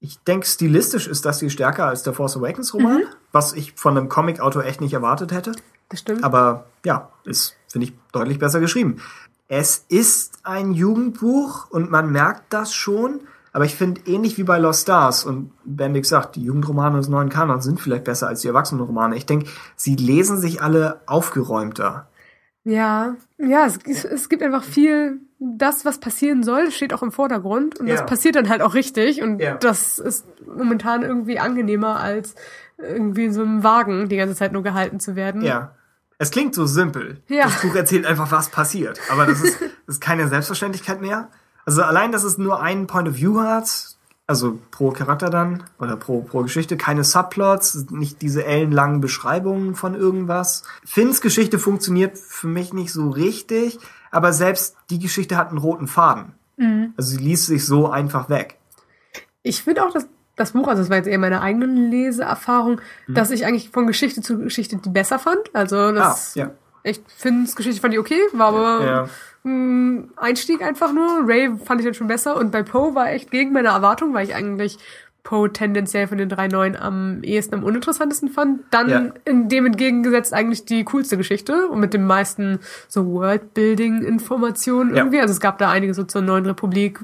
Ich 0.00 0.18
denke, 0.24 0.46
stilistisch 0.46 1.06
ist 1.06 1.24
das 1.24 1.40
hier 1.40 1.50
stärker 1.50 1.86
als 1.86 2.02
der 2.02 2.12
Force 2.12 2.36
Awakens 2.36 2.74
Roman, 2.74 2.98
mhm. 2.98 3.06
was 3.30 3.52
ich 3.52 3.74
von 3.76 3.96
einem 3.96 4.08
Comic-Autor 4.08 4.64
echt 4.64 4.80
nicht 4.80 4.94
erwartet 4.94 5.32
hätte. 5.32 5.52
Das 5.88 6.00
stimmt. 6.00 6.24
Aber 6.24 6.64
ja, 6.84 7.10
ist, 7.24 7.54
finde 7.68 7.86
ich, 7.86 7.92
deutlich 8.10 8.38
besser 8.38 8.60
geschrieben. 8.60 9.00
Es 9.48 9.84
ist 9.88 10.40
ein 10.42 10.72
Jugendbuch 10.72 11.70
und 11.70 11.90
man 11.90 12.10
merkt 12.10 12.52
das 12.52 12.74
schon, 12.74 13.20
aber 13.52 13.64
ich 13.66 13.74
finde, 13.74 14.00
ähnlich 14.06 14.38
wie 14.38 14.44
bei 14.44 14.58
Lost 14.58 14.82
Stars, 14.82 15.24
und 15.24 15.52
Bendix 15.64 16.08
sagt, 16.08 16.36
die 16.36 16.42
Jugendromane 16.42 16.96
des 16.96 17.08
neuen 17.08 17.28
Kanons 17.28 17.64
sind 17.64 17.80
vielleicht 17.80 18.04
besser 18.04 18.28
als 18.28 18.40
die 18.40 18.48
Erwachsenenromane. 18.48 19.16
Ich 19.16 19.26
denke, 19.26 19.46
sie 19.76 19.94
lesen 19.94 20.38
sich 20.38 20.62
alle 20.62 21.02
aufgeräumter. 21.06 22.08
Ja, 22.64 23.16
ja, 23.38 23.66
es, 23.66 24.04
es 24.04 24.28
gibt 24.28 24.42
einfach 24.42 24.62
viel, 24.62 25.20
das, 25.38 25.84
was 25.84 25.98
passieren 25.98 26.44
soll, 26.44 26.70
steht 26.70 26.94
auch 26.94 27.02
im 27.02 27.12
Vordergrund 27.12 27.78
und 27.80 27.88
ja. 27.88 27.96
das 27.96 28.06
passiert 28.06 28.36
dann 28.36 28.48
halt 28.48 28.62
auch 28.62 28.74
richtig 28.74 29.20
und 29.20 29.40
ja. 29.40 29.56
das 29.56 29.98
ist 29.98 30.26
momentan 30.46 31.02
irgendwie 31.02 31.40
angenehmer 31.40 31.98
als 31.98 32.36
irgendwie 32.78 33.26
in 33.26 33.32
so 33.32 33.42
einem 33.42 33.64
Wagen 33.64 34.08
die 34.08 34.16
ganze 34.16 34.36
Zeit 34.36 34.52
nur 34.52 34.62
gehalten 34.62 35.00
zu 35.00 35.16
werden. 35.16 35.42
Ja. 35.42 35.74
Es 36.18 36.30
klingt 36.30 36.54
so 36.54 36.66
simpel. 36.66 37.20
Ja. 37.26 37.44
Das 37.44 37.62
Buch 37.62 37.74
erzählt 37.74 38.06
einfach, 38.06 38.30
was 38.30 38.48
passiert. 38.48 39.00
Aber 39.10 39.26
das 39.26 39.42
ist, 39.42 39.60
das 39.60 39.70
ist 39.96 40.00
keine 40.00 40.28
Selbstverständlichkeit 40.28 41.00
mehr. 41.00 41.28
Also 41.64 41.82
allein, 41.82 42.12
dass 42.12 42.24
es 42.24 42.38
nur 42.38 42.60
einen 42.60 42.86
Point 42.86 43.08
of 43.08 43.16
View 43.16 43.40
hat, 43.40 43.96
also 44.26 44.58
pro 44.70 44.90
Charakter 44.90 45.30
dann 45.30 45.64
oder 45.78 45.96
pro, 45.96 46.22
pro 46.22 46.42
Geschichte, 46.42 46.76
keine 46.76 47.04
Subplots, 47.04 47.86
nicht 47.90 48.22
diese 48.22 48.44
ellenlangen 48.44 49.00
Beschreibungen 49.00 49.74
von 49.74 49.94
irgendwas. 49.94 50.64
Finns 50.84 51.20
Geschichte 51.20 51.58
funktioniert 51.58 52.18
für 52.18 52.46
mich 52.46 52.72
nicht 52.72 52.92
so 52.92 53.10
richtig, 53.10 53.78
aber 54.10 54.32
selbst 54.32 54.76
die 54.90 54.98
Geschichte 54.98 55.36
hat 55.36 55.48
einen 55.48 55.58
roten 55.58 55.88
Faden. 55.88 56.34
Mhm. 56.56 56.94
Also 56.96 57.10
sie 57.10 57.22
liest 57.22 57.46
sich 57.46 57.66
so 57.66 57.90
einfach 57.90 58.28
weg. 58.28 58.58
Ich 59.42 59.62
finde 59.62 59.84
auch, 59.84 59.92
dass 59.92 60.06
das 60.36 60.52
Buch, 60.52 60.68
also 60.68 60.82
das 60.82 60.90
war 60.90 60.96
jetzt 60.96 61.08
eher 61.08 61.18
meine 61.18 61.40
eigene 61.40 61.66
Leseerfahrung, 61.66 62.80
mhm. 63.06 63.14
dass 63.14 63.30
ich 63.30 63.44
eigentlich 63.44 63.70
von 63.70 63.86
Geschichte 63.86 64.22
zu 64.22 64.38
Geschichte 64.38 64.76
die 64.76 64.88
besser 64.88 65.18
fand. 65.18 65.54
Also 65.54 65.92
das, 65.92 66.36
ah, 66.36 66.38
ja. 66.38 66.50
ich 66.84 67.02
finde 67.16 67.52
Geschichte 67.52 67.80
fand 67.80 67.94
ich 67.94 68.00
okay, 68.00 68.20
war 68.32 68.48
aber 68.48 68.84
ja. 68.84 69.08
Einstieg 69.44 70.62
einfach 70.62 70.92
nur. 70.92 71.26
Ray 71.26 71.50
fand 71.64 71.80
ich 71.80 71.84
dann 71.84 71.94
schon 71.94 72.06
besser 72.06 72.36
und 72.36 72.52
bei 72.52 72.62
Poe 72.62 72.94
war 72.94 73.10
echt 73.10 73.30
gegen 73.30 73.52
meine 73.52 73.68
Erwartung, 73.68 74.14
weil 74.14 74.24
ich 74.24 74.34
eigentlich 74.34 74.78
Poe 75.24 75.52
tendenziell 75.52 76.08
von 76.08 76.18
den 76.18 76.28
drei 76.28 76.48
neuen 76.48 76.76
am 76.76 77.22
ehesten 77.22 77.54
am 77.56 77.64
uninteressantesten 77.64 78.28
fand. 78.28 78.60
Dann 78.70 78.88
ja. 78.88 79.12
in 79.24 79.48
dem 79.48 79.66
entgegengesetzt 79.66 80.32
eigentlich 80.32 80.64
die 80.64 80.84
coolste 80.84 81.16
Geschichte 81.16 81.68
und 81.68 81.80
mit 81.80 81.94
dem 81.94 82.06
meisten 82.06 82.58
so 82.88 83.06
Worldbuilding-Informationen 83.06 84.96
irgendwie. 84.96 85.16
Ja. 85.16 85.22
Also 85.22 85.32
es 85.32 85.40
gab 85.40 85.58
da 85.58 85.70
einige 85.70 85.94
so 85.94 86.04
zur 86.04 86.22
neuen 86.22 86.46
Republik, 86.46 87.00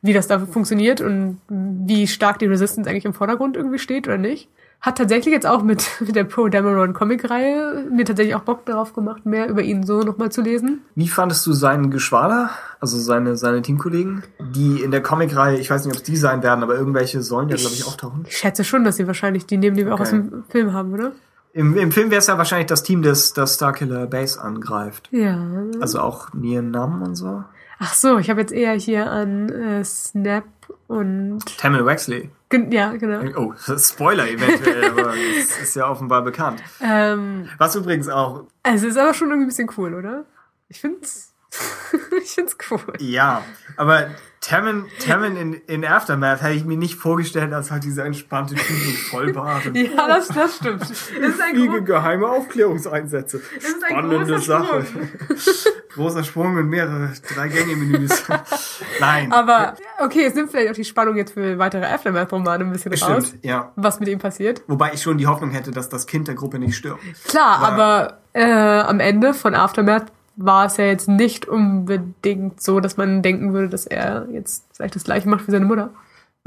wie 0.00 0.12
das 0.12 0.28
da 0.28 0.38
funktioniert 0.38 1.00
und 1.00 1.40
wie 1.48 2.06
stark 2.06 2.38
die 2.38 2.46
Resistance 2.46 2.88
eigentlich 2.88 3.04
im 3.04 3.14
Vordergrund 3.14 3.56
irgendwie 3.56 3.78
steht 3.78 4.08
oder 4.08 4.18
nicht 4.18 4.48
hat 4.80 4.98
tatsächlich 4.98 5.32
jetzt 5.32 5.46
auch 5.46 5.62
mit, 5.62 5.86
mit 6.00 6.14
der 6.14 6.24
Pro 6.24 6.48
Dameron 6.48 6.92
Comic-Reihe 6.92 7.86
mir 7.90 8.04
tatsächlich 8.04 8.34
auch 8.34 8.42
Bock 8.42 8.64
darauf 8.66 8.94
gemacht, 8.94 9.26
mehr 9.26 9.48
über 9.48 9.62
ihn 9.62 9.84
so 9.84 10.02
nochmal 10.02 10.30
zu 10.30 10.40
lesen. 10.40 10.82
Wie 10.94 11.08
fandest 11.08 11.46
du 11.46 11.52
seinen 11.52 11.90
Geschwader, 11.90 12.50
also 12.80 12.98
seine, 12.98 13.36
seine 13.36 13.62
Teamkollegen, 13.62 14.22
die 14.54 14.82
in 14.82 14.90
der 14.90 15.02
Comic-Reihe, 15.02 15.58
ich 15.58 15.70
weiß 15.70 15.84
nicht, 15.84 15.94
ob 15.94 15.98
es 15.98 16.04
die 16.04 16.16
sein 16.16 16.42
werden, 16.42 16.62
aber 16.62 16.76
irgendwelche 16.76 17.22
sollen 17.22 17.48
ja, 17.48 17.56
glaube 17.56 17.74
ich, 17.74 17.86
auftauchen? 17.86 18.24
Ich 18.28 18.36
schätze 18.36 18.64
schon, 18.64 18.84
dass 18.84 18.96
sie 18.96 19.06
wahrscheinlich 19.06 19.46
die 19.46 19.56
nehmen, 19.56 19.76
die 19.76 19.84
wir 19.84 19.92
okay. 19.92 20.02
auch 20.02 20.06
aus 20.06 20.10
dem 20.10 20.44
Film 20.48 20.72
haben, 20.72 20.92
oder? 20.92 21.12
Im, 21.52 21.76
im 21.76 21.90
Film 21.90 22.10
wäre 22.10 22.20
es 22.20 22.26
ja 22.26 22.38
wahrscheinlich 22.38 22.66
das 22.66 22.82
Team, 22.82 23.02
das 23.02 23.32
das 23.32 23.54
Starkiller 23.54 24.06
Base 24.06 24.40
angreift. 24.40 25.08
Ja. 25.10 25.42
Also 25.80 25.98
auch 26.00 26.32
Nien 26.34 26.70
Nam 26.70 27.02
und 27.02 27.16
so. 27.16 27.42
Ach 27.80 27.94
so, 27.94 28.18
ich 28.18 28.28
habe 28.28 28.40
jetzt 28.40 28.52
eher 28.52 28.74
hier 28.74 29.10
an 29.10 29.48
äh, 29.48 29.84
Snap 29.84 30.44
und... 30.88 31.40
Tamil 31.58 31.86
Wexley. 31.86 32.30
Ja, 32.70 32.92
genau. 32.92 33.20
Oh, 33.36 33.54
Spoiler 33.78 34.28
eventuell, 34.28 34.90
aber 34.90 35.14
das 35.36 35.60
ist 35.60 35.76
ja 35.76 35.88
offenbar 35.88 36.22
bekannt. 36.22 36.62
Ähm, 36.80 37.48
Was 37.58 37.76
übrigens 37.76 38.08
auch. 38.08 38.46
Es 38.62 38.82
ist 38.82 38.96
aber 38.96 39.14
schon 39.14 39.28
irgendwie 39.28 39.44
ein 39.44 39.48
bisschen 39.48 39.70
cool, 39.76 39.94
oder? 39.94 40.24
Ich 40.68 40.80
find's. 40.80 41.34
ich 42.22 42.30
find's 42.30 42.56
cool. 42.70 42.80
Ja, 42.98 43.44
aber 43.76 44.10
Tammin, 44.40 44.86
Tammin 45.04 45.36
in, 45.36 45.54
in 45.66 45.84
Aftermath 45.84 46.42
hätte 46.42 46.54
ich 46.54 46.64
mir 46.64 46.76
nicht 46.76 46.94
vorgestellt, 46.94 47.52
als 47.52 47.70
halt 47.70 47.82
dieser 47.84 48.04
entspannte 48.04 48.54
Typ 48.54 48.70
mit 48.86 48.96
Vollbart. 48.96 49.64
Ja, 49.74 50.06
das, 50.06 50.28
das 50.28 50.56
stimmt. 50.56 50.80
Das 50.88 50.90
ist 50.90 51.40
ein 51.42 51.54
Fliege 51.54 51.82
geheime 51.82 52.28
Aufklärungseinsätze. 52.28 53.40
Das 53.56 53.64
ist 53.64 53.82
ein 53.84 53.90
Spannende 53.90 54.18
großer 54.18 54.38
Sache. 54.40 54.84
Sprung. 54.84 55.08
Großer 55.94 56.22
Sprung 56.22 56.56
und 56.56 56.68
mehrere 56.68 57.12
Drei-Gänge-Menüs. 57.34 58.22
Nein. 59.00 59.32
Aber 59.32 59.74
okay, 59.98 60.26
es 60.26 60.34
nimmt 60.34 60.50
vielleicht 60.50 60.70
auch 60.70 60.74
die 60.74 60.84
Spannung 60.84 61.16
jetzt 61.16 61.32
für 61.34 61.58
weitere 61.58 61.84
Aftermath-Romane 61.86 62.64
ein 62.64 62.70
bisschen 62.72 62.92
raus, 62.94 63.28
Stimmt, 63.28 63.44
ja. 63.44 63.72
was 63.74 63.98
mit 63.98 64.08
ihm 64.08 64.18
passiert. 64.20 64.62
Wobei 64.68 64.92
ich 64.92 65.02
schon 65.02 65.18
die 65.18 65.26
Hoffnung 65.26 65.50
hätte, 65.50 65.72
dass 65.72 65.88
das 65.88 66.06
Kind 66.06 66.28
der 66.28 66.36
Gruppe 66.36 66.58
nicht 66.60 66.76
stirbt. 66.76 67.02
Klar, 67.26 67.58
Aber- 67.58 67.66
aber 67.82 68.18
äh, 68.34 68.44
am 68.80 69.00
Ende 69.00 69.34
von 69.34 69.54
Aftermath 69.56 70.06
war 70.38 70.66
es 70.66 70.76
ja 70.76 70.84
jetzt 70.84 71.08
nicht 71.08 71.46
unbedingt 71.46 72.62
so, 72.62 72.80
dass 72.80 72.96
man 72.96 73.22
denken 73.22 73.52
würde, 73.52 73.68
dass 73.68 73.86
er 73.86 74.28
jetzt 74.30 74.64
vielleicht 74.72 74.94
das 74.94 75.04
gleiche 75.04 75.28
macht 75.28 75.46
wie 75.46 75.50
seine 75.50 75.66
Mutter. 75.66 75.90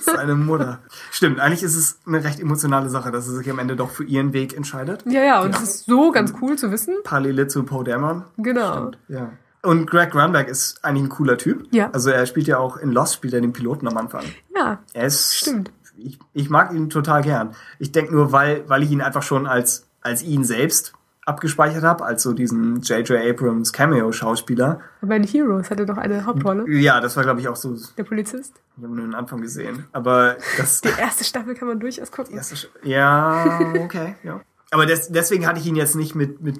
Seine 0.00 0.36
Mutter. 0.36 0.78
Stimmt, 1.10 1.40
eigentlich 1.40 1.64
ist 1.64 1.74
es 1.74 1.98
eine 2.06 2.22
recht 2.22 2.38
emotionale 2.38 2.88
Sache, 2.88 3.10
dass 3.10 3.26
er 3.26 3.34
sich 3.34 3.50
am 3.50 3.58
Ende 3.58 3.74
doch 3.74 3.90
für 3.90 4.04
ihren 4.04 4.32
Weg 4.32 4.56
entscheidet. 4.56 5.02
Ja, 5.06 5.24
ja, 5.24 5.42
und 5.42 5.54
es 5.56 5.62
ist 5.62 5.86
so 5.86 6.12
ganz 6.12 6.34
cool 6.40 6.56
zu 6.56 6.70
wissen. 6.70 6.94
Parallele 7.02 7.48
zu 7.48 7.64
Poe 7.64 7.82
Dameron. 7.82 8.22
Genau. 8.36 8.92
Ja. 9.08 9.32
Und 9.62 9.90
Greg 9.90 10.10
Grunberg 10.12 10.46
ist 10.48 10.84
eigentlich 10.84 11.04
ein 11.04 11.08
cooler 11.08 11.36
Typ. 11.38 11.66
Ja. 11.72 11.90
Also 11.90 12.10
er 12.10 12.26
spielt 12.26 12.46
ja 12.46 12.58
auch 12.58 12.76
in 12.76 12.92
Lost, 12.92 13.14
spielt 13.14 13.34
er 13.34 13.40
den 13.40 13.52
Piloten 13.52 13.88
am 13.88 13.96
Anfang. 13.96 14.22
Ja, 14.54 14.78
Er 14.92 15.06
ist, 15.06 15.34
Stimmt. 15.34 15.72
Ich, 15.96 16.18
ich 16.32 16.50
mag 16.50 16.72
ihn 16.72 16.90
total 16.90 17.22
gern. 17.22 17.54
Ich 17.78 17.90
denke 17.90 18.14
nur, 18.14 18.30
weil, 18.30 18.68
weil 18.68 18.82
ich 18.82 18.90
ihn 18.90 19.00
einfach 19.00 19.22
schon 19.22 19.46
als, 19.46 19.88
als 20.02 20.22
ihn 20.22 20.44
selbst 20.44 20.92
abgespeichert 21.26 21.82
habe, 21.84 22.04
als 22.04 22.22
so 22.22 22.32
diesen 22.32 22.80
J.J. 22.82 23.18
Abrams 23.30 23.72
Cameo-Schauspieler. 23.72 24.80
aber 25.02 25.16
in 25.16 25.24
Heroes 25.24 25.70
hat 25.70 25.80
er 25.80 25.86
doch 25.86 25.96
eine 25.96 26.24
Hauptrolle, 26.26 26.68
Ja, 26.70 27.00
das 27.00 27.16
war, 27.16 27.24
glaube 27.24 27.40
ich, 27.40 27.48
auch 27.48 27.56
so. 27.56 27.76
der 27.96 28.04
Polizist. 28.04 28.54
Ich 28.76 28.82
habe 28.84 28.94
nur 28.94 29.04
den 29.06 29.14
Anfang 29.14 29.40
gesehen. 29.40 29.86
Aber 29.92 30.36
das. 30.58 30.80
Die 30.82 30.88
erste 30.98 31.24
Staffel 31.24 31.54
kann 31.54 31.68
man 31.68 31.80
durchaus 31.80 32.10
gucken. 32.12 32.36
erste 32.36 32.54
Sch- 32.56 32.68
ja, 32.82 33.60
okay, 33.84 34.16
ja. 34.22 34.40
Aber 34.74 34.86
des, 34.86 35.08
deswegen 35.08 35.46
hatte 35.46 35.60
ich 35.60 35.66
ihn 35.66 35.76
jetzt 35.76 35.94
nicht 35.94 36.14
mit, 36.16 36.42
mit 36.42 36.56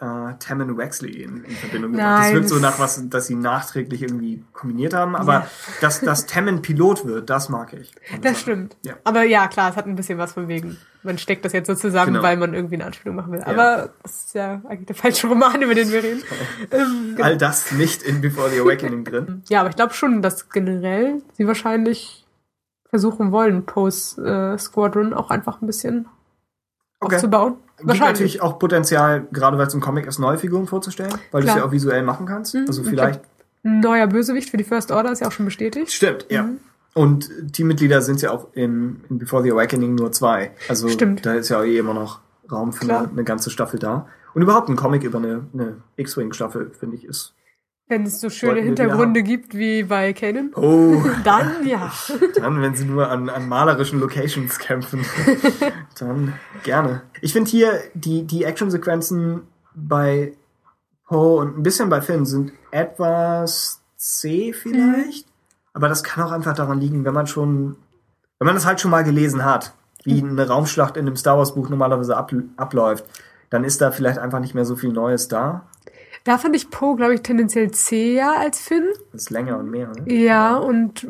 äh, 0.00 0.32
Tammin 0.38 0.76
Wexley 0.78 1.22
in, 1.22 1.44
in 1.44 1.54
Verbindung 1.56 1.92
gebracht. 1.92 2.18
Das 2.20 2.26
Nein, 2.26 2.34
wirkt 2.34 2.48
so 2.48 2.54
das- 2.54 2.62
nach 2.62 2.78
was, 2.78 3.08
dass 3.10 3.26
sie 3.26 3.34
nachträglich 3.34 4.02
irgendwie 4.02 4.42
kombiniert 4.52 4.94
haben. 4.94 5.14
Aber 5.14 5.32
Ja. 5.32 5.46
dass, 5.82 6.00
dass 6.00 6.24
Tammin 6.26 6.62
Pilot 6.62 7.04
wird, 7.04 7.28
das 7.28 7.48
mag 7.50 7.72
ich. 7.74 7.92
Das 8.22 8.40
stimmt. 8.40 8.76
Ja. 8.84 8.94
Aber 9.04 9.24
ja, 9.24 9.46
klar, 9.48 9.70
es 9.70 9.76
hat 9.76 9.86
ein 9.86 9.94
bisschen 9.94 10.16
was 10.18 10.32
von 10.32 10.48
wegen. 10.48 10.78
Man 11.02 11.18
steckt 11.18 11.44
das 11.44 11.52
jetzt 11.52 11.66
so 11.66 11.74
zusammen, 11.74 12.12
Genau. 12.14 12.22
weil 12.22 12.36
man 12.36 12.52
irgendwie 12.54 12.74
eine 12.76 12.86
Anspielung 12.86 13.16
machen 13.16 13.32
will. 13.32 13.42
Aber 13.42 13.90
das 14.02 14.24
ist 14.26 14.34
ja 14.34 14.60
eigentlich 14.68 14.86
der 14.86 14.96
falsche 14.96 15.26
Roman, 15.28 15.60
über 15.62 15.74
den 15.74 15.90
wir 15.92 16.02
reden. 16.02 16.22
ähm, 16.70 17.12
genau. 17.16 17.24
All 17.28 17.36
das 17.36 17.72
nicht 17.72 18.02
in 18.02 18.20
Before 18.20 18.50
the 18.50 18.60
Awakening 18.60 19.04
drin. 19.04 19.42
Ja, 19.48 19.60
aber 19.60 19.70
ich 19.70 19.76
glaube 19.76 19.92
schon, 19.94 20.22
dass 20.22 20.48
generell 20.50 21.22
sie 21.36 21.46
wahrscheinlich 21.46 22.26
versuchen 22.88 23.32
wollen, 23.32 23.66
Post 23.66 24.18
äh, 24.18 24.58
Squadron 24.58 25.14
auch 25.14 25.30
einfach 25.30 25.62
ein 25.62 25.66
bisschen 25.66 26.06
Okay. 27.00 27.16
aufzubauen. 27.16 27.54
Gibt 27.76 27.88
Wahrscheinlich. 27.88 28.12
natürlich 28.12 28.42
auch 28.42 28.58
Potenzial, 28.58 29.26
gerade 29.32 29.56
weil 29.56 29.66
es 29.66 29.74
ein 29.74 29.80
Comic 29.80 30.06
ist, 30.06 30.18
neue 30.18 30.36
Figuren 30.36 30.66
vorzustellen, 30.66 31.14
weil 31.32 31.42
du 31.42 31.48
es 31.48 31.54
ja 31.54 31.64
auch 31.64 31.72
visuell 31.72 32.02
machen 32.02 32.26
kannst. 32.26 32.54
Also 32.54 32.82
ich 32.82 32.88
vielleicht. 32.88 33.22
Ein 33.62 33.80
neuer 33.80 34.06
Bösewicht 34.06 34.50
für 34.50 34.56
die 34.56 34.64
First 34.64 34.90
Order 34.90 35.12
ist 35.12 35.20
ja 35.20 35.28
auch 35.28 35.32
schon 35.32 35.46
bestätigt. 35.46 35.92
Stimmt, 35.92 36.26
ja. 36.30 36.48
Und 36.94 37.30
Teammitglieder 37.52 38.02
sind 38.02 38.20
ja 38.20 38.30
auch 38.30 38.48
in, 38.52 39.02
in 39.08 39.18
Before 39.18 39.42
the 39.42 39.52
Awakening 39.52 39.94
nur 39.94 40.12
zwei. 40.12 40.50
Also 40.68 40.88
Stimmt. 40.88 41.24
da 41.24 41.34
ist 41.34 41.48
ja 41.48 41.62
eh 41.62 41.78
immer 41.78 41.94
noch 41.94 42.20
Raum 42.50 42.72
für 42.72 42.82
eine, 42.82 43.08
eine 43.08 43.24
ganze 43.24 43.50
Staffel 43.50 43.78
da. 43.78 44.06
Und 44.34 44.42
überhaupt 44.42 44.68
ein 44.68 44.76
Comic 44.76 45.02
über 45.02 45.18
eine, 45.18 45.46
eine 45.52 45.76
X-Wing-Staffel, 45.96 46.72
finde 46.78 46.96
ich, 46.96 47.04
ist. 47.04 47.34
Wenn 47.90 48.04
es 48.04 48.20
so 48.20 48.30
schöne 48.30 48.60
Hintergründe 48.60 49.24
gibt 49.24 49.52
wie 49.56 49.82
bei 49.82 50.12
Kanan. 50.12 50.52
Oh, 50.54 51.02
Dann 51.24 51.66
ja. 51.66 51.92
dann, 52.40 52.62
wenn 52.62 52.76
sie 52.76 52.84
nur 52.84 53.08
an, 53.10 53.28
an 53.28 53.48
malerischen 53.48 53.98
Locations 53.98 54.60
kämpfen, 54.60 55.04
dann 55.98 56.34
gerne. 56.62 57.02
Ich 57.20 57.32
finde 57.32 57.50
hier 57.50 57.80
die, 57.94 58.22
die 58.22 58.44
Actionsequenzen 58.44 59.42
bei 59.74 60.34
Poe 61.04 61.40
und 61.40 61.58
ein 61.58 61.64
bisschen 61.64 61.88
bei 61.88 62.00
Finn 62.00 62.26
sind 62.26 62.52
etwas 62.70 63.82
zäh 63.96 64.52
vielleicht. 64.52 65.26
Aber 65.72 65.88
das 65.88 66.04
kann 66.04 66.22
auch 66.22 66.30
einfach 66.30 66.54
daran 66.54 66.78
liegen, 66.80 67.04
wenn 67.04 67.14
man 67.14 67.26
schon, 67.26 67.74
wenn 68.38 68.46
man 68.46 68.54
das 68.54 68.66
halt 68.66 68.80
schon 68.80 68.92
mal 68.92 69.02
gelesen 69.02 69.44
hat, 69.44 69.74
wie 70.04 70.22
eine 70.22 70.46
Raumschlacht 70.46 70.96
in 70.96 71.08
einem 71.08 71.16
Star 71.16 71.38
Wars 71.38 71.56
Buch 71.56 71.68
normalerweise 71.68 72.16
ab, 72.16 72.32
abläuft, 72.56 73.04
dann 73.50 73.64
ist 73.64 73.80
da 73.80 73.90
vielleicht 73.90 74.18
einfach 74.18 74.38
nicht 74.38 74.54
mehr 74.54 74.64
so 74.64 74.76
viel 74.76 74.92
Neues 74.92 75.26
da. 75.26 75.66
Da 76.30 76.38
fand 76.38 76.54
ich 76.54 76.70
Poe, 76.70 76.94
glaube 76.94 77.14
ich, 77.14 77.22
tendenziell 77.22 77.72
zäher 77.72 78.38
als 78.38 78.60
Finn. 78.60 78.84
Das 79.10 79.22
ist 79.22 79.30
länger 79.30 79.58
und 79.58 79.68
mehr. 79.68 79.88
Ne? 79.88 80.14
Ja, 80.14 80.58
und 80.58 81.04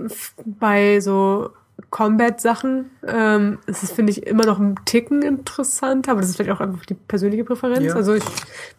bei 0.46 0.98
so 1.00 1.50
Combat-Sachen 1.90 2.90
ähm, 3.06 3.58
ist 3.66 3.82
es, 3.82 3.92
finde 3.92 4.12
ich, 4.12 4.26
immer 4.26 4.46
noch 4.46 4.58
ein 4.58 4.76
Ticken 4.86 5.20
interessant, 5.20 6.08
aber 6.08 6.22
das 6.22 6.30
ist 6.30 6.36
vielleicht 6.36 6.52
auch 6.52 6.62
einfach 6.62 6.86
die 6.86 6.94
persönliche 6.94 7.44
Präferenz. 7.44 7.84
Ja. 7.84 7.96
Also 7.96 8.14
ich 8.14 8.24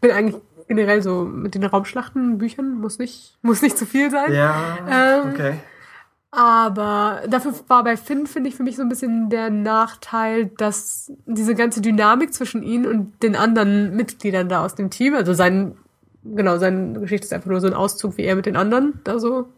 bin 0.02 0.10
eigentlich 0.10 0.42
generell 0.68 1.04
so 1.04 1.26
mit 1.26 1.54
den 1.54 1.64
Raumschlachten, 1.64 2.40
Büchern, 2.40 2.74
muss 2.74 2.98
nicht, 2.98 3.38
muss 3.44 3.62
nicht 3.62 3.78
zu 3.78 3.86
viel 3.86 4.10
sein. 4.10 4.34
Ja, 4.34 4.80
Ähm, 4.90 5.30
okay. 5.32 5.54
Aber 6.32 7.22
dafür 7.30 7.54
war 7.68 7.84
bei 7.84 7.98
Finn, 7.98 8.26
finde 8.26 8.50
ich, 8.50 8.56
für 8.56 8.64
mich 8.64 8.78
so 8.78 8.82
ein 8.82 8.90
bisschen 8.90 9.30
der 9.30 9.52
Nachteil, 9.52 10.48
dass 10.58 11.12
diese 11.28 11.54
ganze 11.54 11.82
Dynamik 11.82 12.34
zwischen 12.34 12.64
ihm 12.64 12.86
und 12.86 13.22
den 13.22 13.36
anderen 13.36 13.96
Mitgliedern 13.96 14.50
da 14.50 14.66
aus 14.66 14.74
dem 14.74 14.90
Team, 14.90 15.14
also 15.14 15.34
sein, 15.34 15.76
genau, 16.24 16.58
seine 16.58 17.00
Geschichte 17.00 17.26
ist 17.26 17.34
einfach 17.34 17.50
nur 17.50 17.62
so 17.62 17.68
ein 17.68 17.74
Auszug, 17.74 18.18
wie 18.18 18.24
er 18.24 18.36
mit 18.36 18.46
den 18.46 18.56
anderen 18.56 19.00
da 19.04 19.20
so 19.20 19.50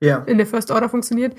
Ja. 0.00 0.22
in 0.26 0.38
der 0.38 0.46
First 0.46 0.70
Order 0.70 0.88
funktioniert, 0.88 1.34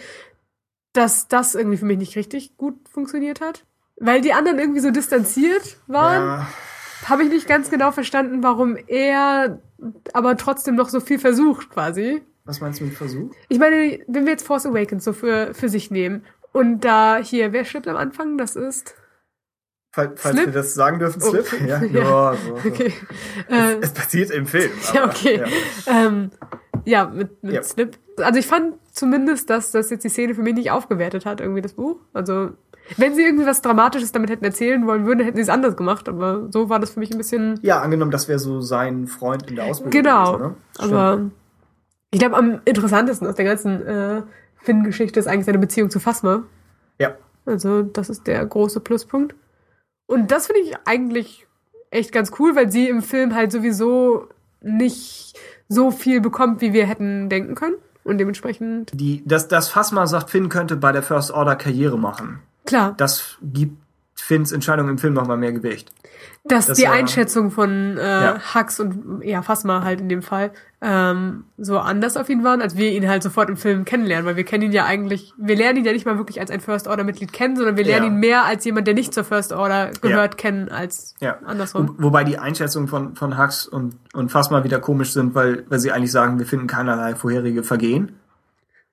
dass 0.93 1.27
das 1.27 1.55
irgendwie 1.55 1.77
für 1.77 1.85
mich 1.85 1.97
nicht 1.97 2.15
richtig 2.15 2.57
gut 2.57 2.75
funktioniert 2.89 3.41
hat. 3.41 3.65
Weil 3.97 4.21
die 4.21 4.33
anderen 4.33 4.59
irgendwie 4.59 4.79
so 4.79 4.91
distanziert 4.91 5.77
waren, 5.87 6.23
ja. 6.23 6.47
habe 7.05 7.23
ich 7.23 7.29
nicht 7.29 7.47
ganz 7.47 7.69
genau 7.69 7.91
verstanden, 7.91 8.43
warum 8.43 8.75
er 8.87 9.59
aber 10.13 10.37
trotzdem 10.37 10.75
noch 10.75 10.89
so 10.89 10.99
viel 10.99 11.19
versucht 11.19 11.69
quasi. 11.69 12.21
Was 12.45 12.59
meinst 12.59 12.79
du 12.79 12.85
mit 12.85 12.95
Versuch? 12.95 13.31
Ich 13.49 13.59
meine, 13.59 13.99
wenn 14.07 14.25
wir 14.25 14.31
jetzt 14.33 14.45
Force 14.45 14.65
Awakens 14.65 15.03
so 15.05 15.13
für, 15.13 15.53
für 15.53 15.69
sich 15.69 15.91
nehmen 15.91 16.25
und 16.51 16.81
da 16.81 17.17
hier, 17.17 17.53
wer 17.53 17.65
stirbt 17.65 17.87
am 17.87 17.95
Anfang? 17.95 18.37
Das 18.37 18.55
ist. 18.55 18.95
Fall, 19.93 20.11
falls 20.15 20.35
Slip? 20.35 20.47
wir 20.47 20.53
das 20.53 20.73
sagen 20.73 20.97
dürfen, 20.99 21.21
Oh, 21.23 21.29
Slip? 21.29 21.45
Ja, 21.67 21.83
ja. 21.83 21.85
ja. 21.85 22.33
so, 22.35 22.55
so. 22.57 22.67
Okay. 22.69 22.93
Äh, 23.47 23.75
Es 23.79 23.91
passiert 23.91 24.31
im 24.31 24.47
Film. 24.47 24.71
ja, 24.93 25.03
aber, 25.03 25.11
okay. 25.11 25.39
ja. 25.85 26.07
Ähm, 26.07 26.31
ja, 26.83 27.05
mit, 27.05 27.43
mit 27.43 27.53
Ja. 27.53 27.61
Slip. 27.63 27.97
Also 28.17 28.39
ich 28.39 28.47
fand 28.47 28.73
zumindest, 28.91 29.49
dass 29.51 29.71
das 29.71 29.91
jetzt 29.91 30.03
die 30.03 30.09
Szene 30.09 30.33
für 30.33 30.41
mich 30.41 30.55
nicht 30.55 30.71
aufgewertet 30.71 31.25
hat, 31.27 31.41
irgendwie 31.41 31.61
das 31.61 31.73
Buch. 31.73 31.97
Also, 32.11 32.49
wenn 32.97 33.13
sie 33.13 33.21
irgendwie 33.23 33.45
was 33.45 33.61
Dramatisches 33.61 34.11
damit 34.11 34.29
hätten 34.31 34.43
erzählen 34.43 34.85
wollen 34.87 35.05
würden, 35.05 35.23
hätten 35.23 35.37
sie 35.37 35.43
es 35.43 35.49
anders 35.49 35.77
gemacht. 35.77 36.09
Aber 36.09 36.47
so 36.51 36.69
war 36.69 36.79
das 36.79 36.89
für 36.91 36.99
mich 36.99 37.11
ein 37.11 37.17
bisschen. 37.19 37.59
Ja, 37.61 37.79
angenommen, 37.81 38.11
das 38.11 38.27
wäre 38.27 38.39
so 38.39 38.61
sein 38.61 39.05
Freund 39.07 39.47
in 39.49 39.55
der 39.57 39.65
Ausbildung. 39.65 39.91
Genau. 39.91 40.33
Gewesen, 40.33 40.47
ne? 40.49 40.55
Stimmt. 40.75 40.91
Aber 40.93 41.21
ich 42.11 42.19
glaube, 42.19 42.35
am 42.35 42.61
interessantesten 42.65 43.27
aus 43.27 43.35
der 43.35 43.45
ganzen 43.45 43.85
äh, 43.85 44.21
Finn-Geschichte 44.57 45.19
ist 45.19 45.27
eigentlich 45.27 45.45
seine 45.45 45.59
Beziehung 45.59 45.89
zu 45.91 45.99
Phasma. 45.99 46.43
Ja. 46.99 47.15
Also, 47.45 47.83
das 47.83 48.09
ist 48.09 48.25
der 48.27 48.43
große 48.45 48.79
Pluspunkt. 48.79 49.35
Und 50.07 50.31
das 50.31 50.47
finde 50.47 50.61
ich 50.61 50.75
eigentlich 50.85 51.47
echt 51.91 52.11
ganz 52.11 52.31
cool, 52.39 52.55
weil 52.55 52.71
sie 52.71 52.89
im 52.89 53.01
Film 53.01 53.35
halt 53.35 53.51
sowieso 53.51 54.27
nicht 54.61 55.33
so 55.69 55.91
viel 55.91 56.21
bekommt, 56.21 56.61
wie 56.61 56.73
wir 56.73 56.85
hätten 56.85 57.29
denken 57.29 57.55
können. 57.55 57.75
Und 58.03 58.17
dementsprechend, 58.17 58.91
Die, 58.93 59.23
das, 59.25 59.47
das 59.47 59.69
Phasma 59.69 60.07
sagt, 60.07 60.29
Finn 60.29 60.49
könnte 60.49 60.75
bei 60.75 60.91
der 60.91 61.03
First 61.03 61.31
Order 61.31 61.55
Karriere 61.55 61.97
machen. 61.97 62.39
klar, 62.65 62.93
Das 62.97 63.37
gibt 63.41 63.77
Finns 64.15 64.51
Entscheidung 64.51 64.87
im 64.89 64.97
Film 64.97 65.13
nochmal 65.13 65.37
mehr 65.37 65.51
Gewicht. 65.51 65.91
dass 66.45 66.67
das 66.67 66.77
die 66.77 66.85
war- 66.85 66.91
Einschätzung 66.93 67.51
von 67.51 67.97
äh, 67.97 68.01
Ja. 68.01 68.39
Hux 68.55 68.79
und 68.79 69.21
ja, 69.23 69.41
Phasma 69.41 69.83
halt 69.83 69.99
in 70.01 70.07
dem 70.09 70.21
Fall 70.21 70.51
ähm, 70.81 71.45
so 71.57 71.79
anders 71.79 72.17
auf 72.17 72.29
ihn 72.29 72.43
waren, 72.43 72.61
als 72.61 72.75
wir 72.77 72.91
ihn 72.91 73.07
halt 73.07 73.23
sofort 73.23 73.49
im 73.49 73.55
Film 73.57 73.85
kennenlernen, 73.85 74.25
weil 74.25 74.35
wir 74.35 74.43
kennen 74.43 74.63
ihn 74.65 74.71
ja 74.73 74.83
eigentlich, 74.85 75.33
wir 75.37 75.55
lernen 75.55 75.79
ihn 75.79 75.85
ja 75.85 75.93
nicht 75.93 76.05
mal 76.05 76.17
wirklich 76.17 76.39
als 76.41 76.51
ein 76.51 76.59
First 76.59 76.87
Order 76.87 77.03
Mitglied 77.05 77.31
kennen, 77.33 77.55
sondern 77.55 77.77
wir 77.77 77.85
lernen 77.85 78.05
Ja. 78.05 78.11
ihn 78.11 78.19
mehr 78.19 78.43
als 78.45 78.65
jemand, 78.65 78.87
der 78.87 78.93
nicht 78.93 79.13
zur 79.13 79.23
First 79.23 79.53
Order 79.53 79.91
gehört, 80.01 80.37
kennen 80.37 80.69
als 80.69 81.15
Ja. 81.21 81.37
andersrum. 81.45 81.95
Wo, 81.97 82.03
wobei 82.05 82.23
die 82.25 82.37
Einschätzungen 82.37 82.87
von, 82.89 83.15
von 83.15 83.37
Hux 83.37 83.65
und, 83.67 83.95
und 84.13 84.29
Phasma 84.31 84.63
wieder 84.65 84.79
komisch 84.79 85.13
sind, 85.13 85.35
weil, 85.35 85.65
weil 85.69 85.79
sie 85.79 85.91
eigentlich 85.93 86.11
sagen, 86.11 86.37
wir 86.39 86.45
finden 86.45 86.67
keinerlei 86.67 87.15
vorherige 87.15 87.63
Vergehen. 87.63 88.17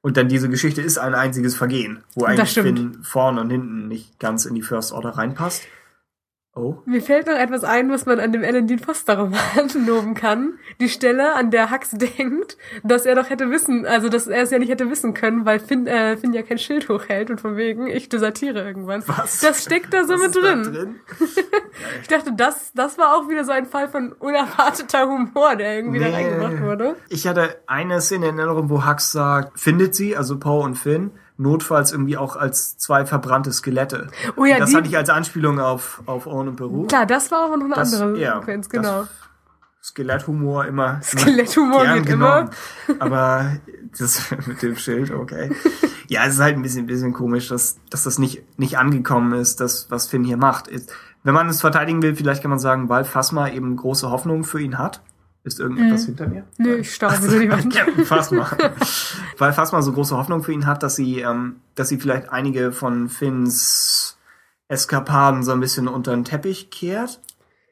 Und 0.02 0.16
dann 0.16 0.28
diese 0.28 0.48
Geschichte 0.48 0.80
ist 0.80 0.98
ein 0.98 1.14
einziges 1.14 1.54
Vergehen, 1.56 2.02
wo 2.14 2.24
eigentlich. 2.24 2.52
Finn 2.52 3.02
vorne 3.02 3.40
und 3.40 3.50
hinten 3.50 3.88
nicht 3.88 4.18
ganz 4.18 4.46
in 4.46 4.54
die 4.54 4.62
First 4.62 4.92
Order 4.92 5.10
reinpasst. 5.10 5.62
Oh. 6.56 6.78
Mir 6.84 7.00
fällt 7.00 7.28
noch 7.28 7.36
etwas 7.38 7.62
ein, 7.62 7.90
was 7.92 8.06
man 8.06 8.18
an 8.18 8.32
dem 8.32 8.42
Alan 8.42 8.66
Dean 8.66 8.80
Foster 8.80 9.16
Roman 9.18 9.38
loben 9.86 10.14
kann. 10.14 10.54
Die 10.80 10.88
Stelle, 10.88 11.34
an 11.34 11.52
der 11.52 11.70
Hux 11.70 11.90
denkt, 11.92 12.56
dass 12.82 13.06
er 13.06 13.14
doch 13.14 13.30
hätte 13.30 13.50
wissen, 13.52 13.86
also 13.86 14.08
dass 14.08 14.26
er 14.26 14.42
es 14.42 14.50
ja 14.50 14.58
nicht 14.58 14.68
hätte 14.68 14.90
wissen 14.90 15.14
können, 15.14 15.46
weil 15.46 15.60
Finn, 15.60 15.86
äh, 15.86 16.16
Finn 16.16 16.32
ja 16.32 16.42
kein 16.42 16.58
Schild 16.58 16.88
hochhält 16.88 17.30
und 17.30 17.40
von 17.40 17.56
wegen, 17.56 17.86
ich 17.86 18.08
desertiere 18.08 18.64
irgendwann. 18.66 19.04
Was? 19.06 19.38
Das 19.40 19.62
steckt 19.62 19.94
da 19.94 20.04
so 20.04 20.14
Was 20.14 20.22
mit 20.22 20.36
da 20.36 20.40
drin. 20.40 20.62
drin? 20.64 20.94
Ich 22.02 22.08
dachte, 22.08 22.32
das, 22.36 22.72
das 22.74 22.98
war 22.98 23.16
auch 23.16 23.28
wieder 23.28 23.44
so 23.44 23.52
ein 23.52 23.64
Fall 23.64 23.88
von 23.88 24.12
unerwarteter 24.12 25.06
Humor, 25.08 25.54
der 25.56 25.76
irgendwie 25.76 26.00
da 26.00 26.06
Nee. 26.08 26.14
reingebracht 26.14 26.60
wurde. 26.62 26.96
Ich 27.08 27.26
hatte 27.26 27.58
eine 27.68 28.00
Szene 28.00 28.28
in 28.28 28.38
Erinnerung, 28.38 28.68
wo 28.68 28.84
Hux 28.86 29.12
sagt, 29.12 29.58
findet 29.58 29.94
sie, 29.94 30.16
also 30.16 30.38
Poe 30.38 30.62
und 30.64 30.74
Finn, 30.74 31.12
notfalls 31.40 31.90
irgendwie 31.92 32.16
auch 32.16 32.36
als 32.36 32.76
zwei 32.76 33.06
verbrannte 33.06 33.52
Skelette. 33.52 34.08
Oh 34.36 34.44
ja, 34.44 34.58
das 34.58 34.70
die- 34.70 34.76
hatte 34.76 34.88
ich 34.88 34.96
als 34.96 35.08
Anspielung 35.10 35.58
auf, 35.58 36.02
auf 36.06 36.26
Owen 36.26 36.48
und 36.48 36.56
Peru. 36.56 36.86
Klar, 36.86 37.06
das 37.06 37.30
war 37.30 37.46
aber 37.46 37.56
noch 37.56 37.64
eine 37.66 37.74
Das- 37.74 37.94
andere 37.94 38.18
ja, 38.20 38.40
das- 38.40 38.68
genau. 38.68 39.06
Skeletthumor 39.82 40.66
immer. 40.66 41.00
Skeletthumor 41.02 41.86
geht 41.94 42.06
genommen. 42.06 42.50
Aber 42.98 43.52
das 43.98 44.30
mit 44.46 44.60
dem 44.62 44.76
Schild, 44.76 45.10
okay. 45.10 45.50
Ja, 46.06 46.24
es 46.26 46.34
ist 46.34 46.40
halt 46.40 46.56
ein 46.56 46.62
bisschen, 46.62 46.86
bisschen 46.86 47.14
komisch, 47.14 47.48
dass, 47.48 47.78
dass 47.88 48.02
das 48.04 48.18
nicht, 48.18 48.42
nicht 48.58 48.76
angekommen 48.78 49.32
ist, 49.32 49.60
das, 49.60 49.90
was 49.90 50.06
Finn 50.06 50.24
hier 50.24 50.36
macht. 50.36 50.68
Wenn 51.22 51.34
man 51.34 51.48
es 51.48 51.60
verteidigen 51.62 52.02
will, 52.02 52.14
vielleicht 52.14 52.42
kann 52.42 52.50
man 52.50 52.58
sagen, 52.58 52.88
weil 52.90 53.04
Phasma 53.04 53.48
eben 53.48 53.74
große 53.76 54.10
Hoffnung 54.10 54.44
für 54.44 54.60
ihn 54.60 54.76
hat. 54.78 55.00
Ist 55.42 55.58
irgendetwas 55.58 56.04
hinter 56.04 56.28
mir? 56.28 56.44
Nö, 56.58 56.76
ich 56.76 56.94
staube 56.94 57.18
nur 57.26 57.38
die 57.40 57.50
Wand. 57.50 57.74
Captain 57.74 58.04
Phasma. 58.04 58.50
Weil 59.38 59.52
Phasma 59.54 59.80
so 59.80 59.92
große 59.92 60.16
Hoffnung 60.16 60.42
für 60.42 60.52
ihn 60.52 60.66
hat, 60.66 60.82
dass 60.82 60.96
sie, 60.96 61.20
ähm, 61.20 61.56
dass 61.76 61.88
sie 61.88 61.98
vielleicht 61.98 62.30
einige 62.30 62.72
von 62.72 63.08
Finns 63.08 64.18
Eskapaden 64.68 65.42
so 65.42 65.52
ein 65.52 65.60
bisschen 65.60 65.88
unter 65.88 66.12
den 66.12 66.24
Teppich 66.24 66.70
kehrt 66.70 67.20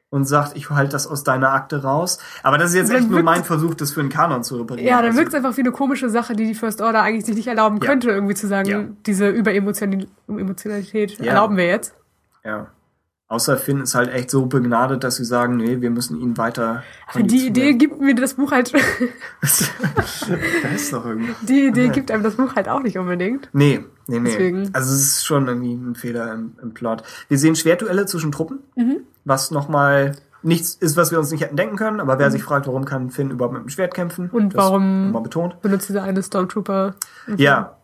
und 0.09 0.25
sagt, 0.25 0.57
ich 0.57 0.71
halte 0.71 0.91
das 0.93 1.05
aus 1.05 1.23
deiner 1.23 1.53
Akte 1.53 1.83
raus. 1.83 2.17
Aber 2.41 2.57
das 2.57 2.71
ist 2.71 2.75
jetzt 2.75 2.89
Dann 2.91 2.97
echt 3.03 3.09
nur 3.11 3.21
mein 3.21 3.43
Versuch, 3.43 3.75
das 3.75 3.91
für 3.91 3.99
einen 3.99 4.09
Kanon 4.09 4.43
zu 4.43 4.57
reparieren. 4.57 4.87
Ja, 4.87 4.97
dann 4.97 5.05
Also, 5.07 5.19
wirkt 5.19 5.29
es 5.29 5.35
einfach 5.35 5.55
wie 5.55 5.61
eine 5.61 5.71
komische 5.71 6.09
Sache, 6.09 6.35
die 6.35 6.47
die 6.47 6.55
First 6.55 6.81
Order 6.81 7.03
eigentlich 7.03 7.25
sich 7.25 7.35
nicht 7.35 7.47
erlauben 7.47 7.77
Ja. 7.81 7.87
könnte, 7.87 8.09
irgendwie 8.09 8.33
zu 8.33 8.47
sagen, 8.47 8.69
Ja. 8.69 8.83
diese 9.05 9.29
Überemotionalität 9.29 11.19
Ja. 11.19 11.25
erlauben 11.25 11.55
wir 11.57 11.67
jetzt. 11.67 11.93
Ja. 12.43 12.67
Außer 13.31 13.57
Finn 13.57 13.79
ist 13.81 13.93
halt 13.93 14.09
echt 14.11 14.31
so 14.31 14.47
begnadet, 14.47 15.03
dass 15.03 15.17
sie 15.17 15.23
sagen, 15.23 15.57
nee, 15.57 15.81
wir 15.81 15.91
müssen 15.91 16.19
ihn 16.19 16.35
weiter. 16.37 16.81
Aber 17.07 17.21
die 17.23 17.45
Idee 17.47 17.73
gibt 17.73 18.01
mir 18.01 18.15
das 18.15 18.33
Buch 18.33 18.51
halt, 18.51 18.73
da 20.63 20.69
ist 20.73 20.91
doch 20.93 21.05
irgendwie. 21.05 21.33
die 21.43 21.67
Idee 21.67 21.85
Ja. 21.85 21.91
gibt 21.91 22.11
einem 22.11 22.23
das 22.23 22.35
Buch 22.35 22.55
halt 22.55 22.67
auch 22.69 22.81
nicht 22.81 22.97
unbedingt. 22.97 23.49
Nee, 23.53 23.85
nee, 24.07 24.19
nee. 24.19 24.29
Deswegen. 24.31 24.69
Also 24.73 24.93
es 24.93 25.01
ist 25.01 25.25
schon 25.25 25.47
irgendwie 25.47 25.73
ein 25.73 25.95
Fehler 25.95 26.33
im, 26.33 26.53
im 26.61 26.73
Plot. 26.73 27.03
Wir 27.27 27.37
sehen 27.37 27.55
Schwertduelle 27.55 28.05
zwischen 28.05 28.31
Truppen, 28.31 28.59
Mhm. 28.75 29.01
was 29.25 29.51
nochmal 29.51 30.13
nichts 30.41 30.73
ist, 30.75 30.95
was 30.97 31.11
wir 31.11 31.19
uns 31.19 31.31
nicht 31.31 31.41
hätten 31.43 31.57
denken 31.57 31.75
können. 31.75 31.99
Aber 31.99 32.17
wer 32.17 32.31
sich 32.31 32.43
fragt, 32.43 32.65
warum 32.67 32.85
kann 32.85 33.09
Finn 33.09 33.29
überhaupt 33.29 33.53
mit 33.53 33.63
dem 33.63 33.69
Schwert 33.69 33.93
kämpfen? 33.93 34.25
Mhm. 34.25 34.29
Und 34.31 34.55
das 34.55 34.63
warum- 34.63 35.13
betont. 35.21 35.61
Benutzt 35.61 35.89
dieser 35.89 36.03
eine 36.03 36.23
Stormtrooper. 36.23 36.95
Ja. 37.37 37.75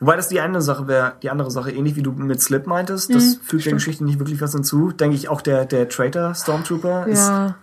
Wobei 0.00 0.16
das 0.16 0.28
die 0.28 0.40
eine 0.40 0.60
Sache 0.62 0.88
wäre, 0.88 1.14
die 1.22 1.30
andere 1.30 1.50
Sache, 1.50 1.70
ähnlich 1.70 1.96
wie 1.96 2.02
du 2.02 2.12
mit 2.12 2.40
Slip 2.40 2.66
meintest, 2.66 3.14
das 3.14 3.36
Mhm, 3.36 3.40
fügt 3.42 3.66
der. 3.66 3.72
Geschichte 3.74 4.04
nicht 4.04 4.18
wirklich 4.18 4.40
was 4.40 4.52
hinzu. 4.52 4.90
Denke 4.92 5.16
ich 5.16 5.28
auch 5.28 5.40
der, 5.40 5.64
der 5.64 5.88
Traitor 5.88 6.34
Stormtrooper 6.34 7.06
ist, 7.06 7.18
Ja, 7.28 7.56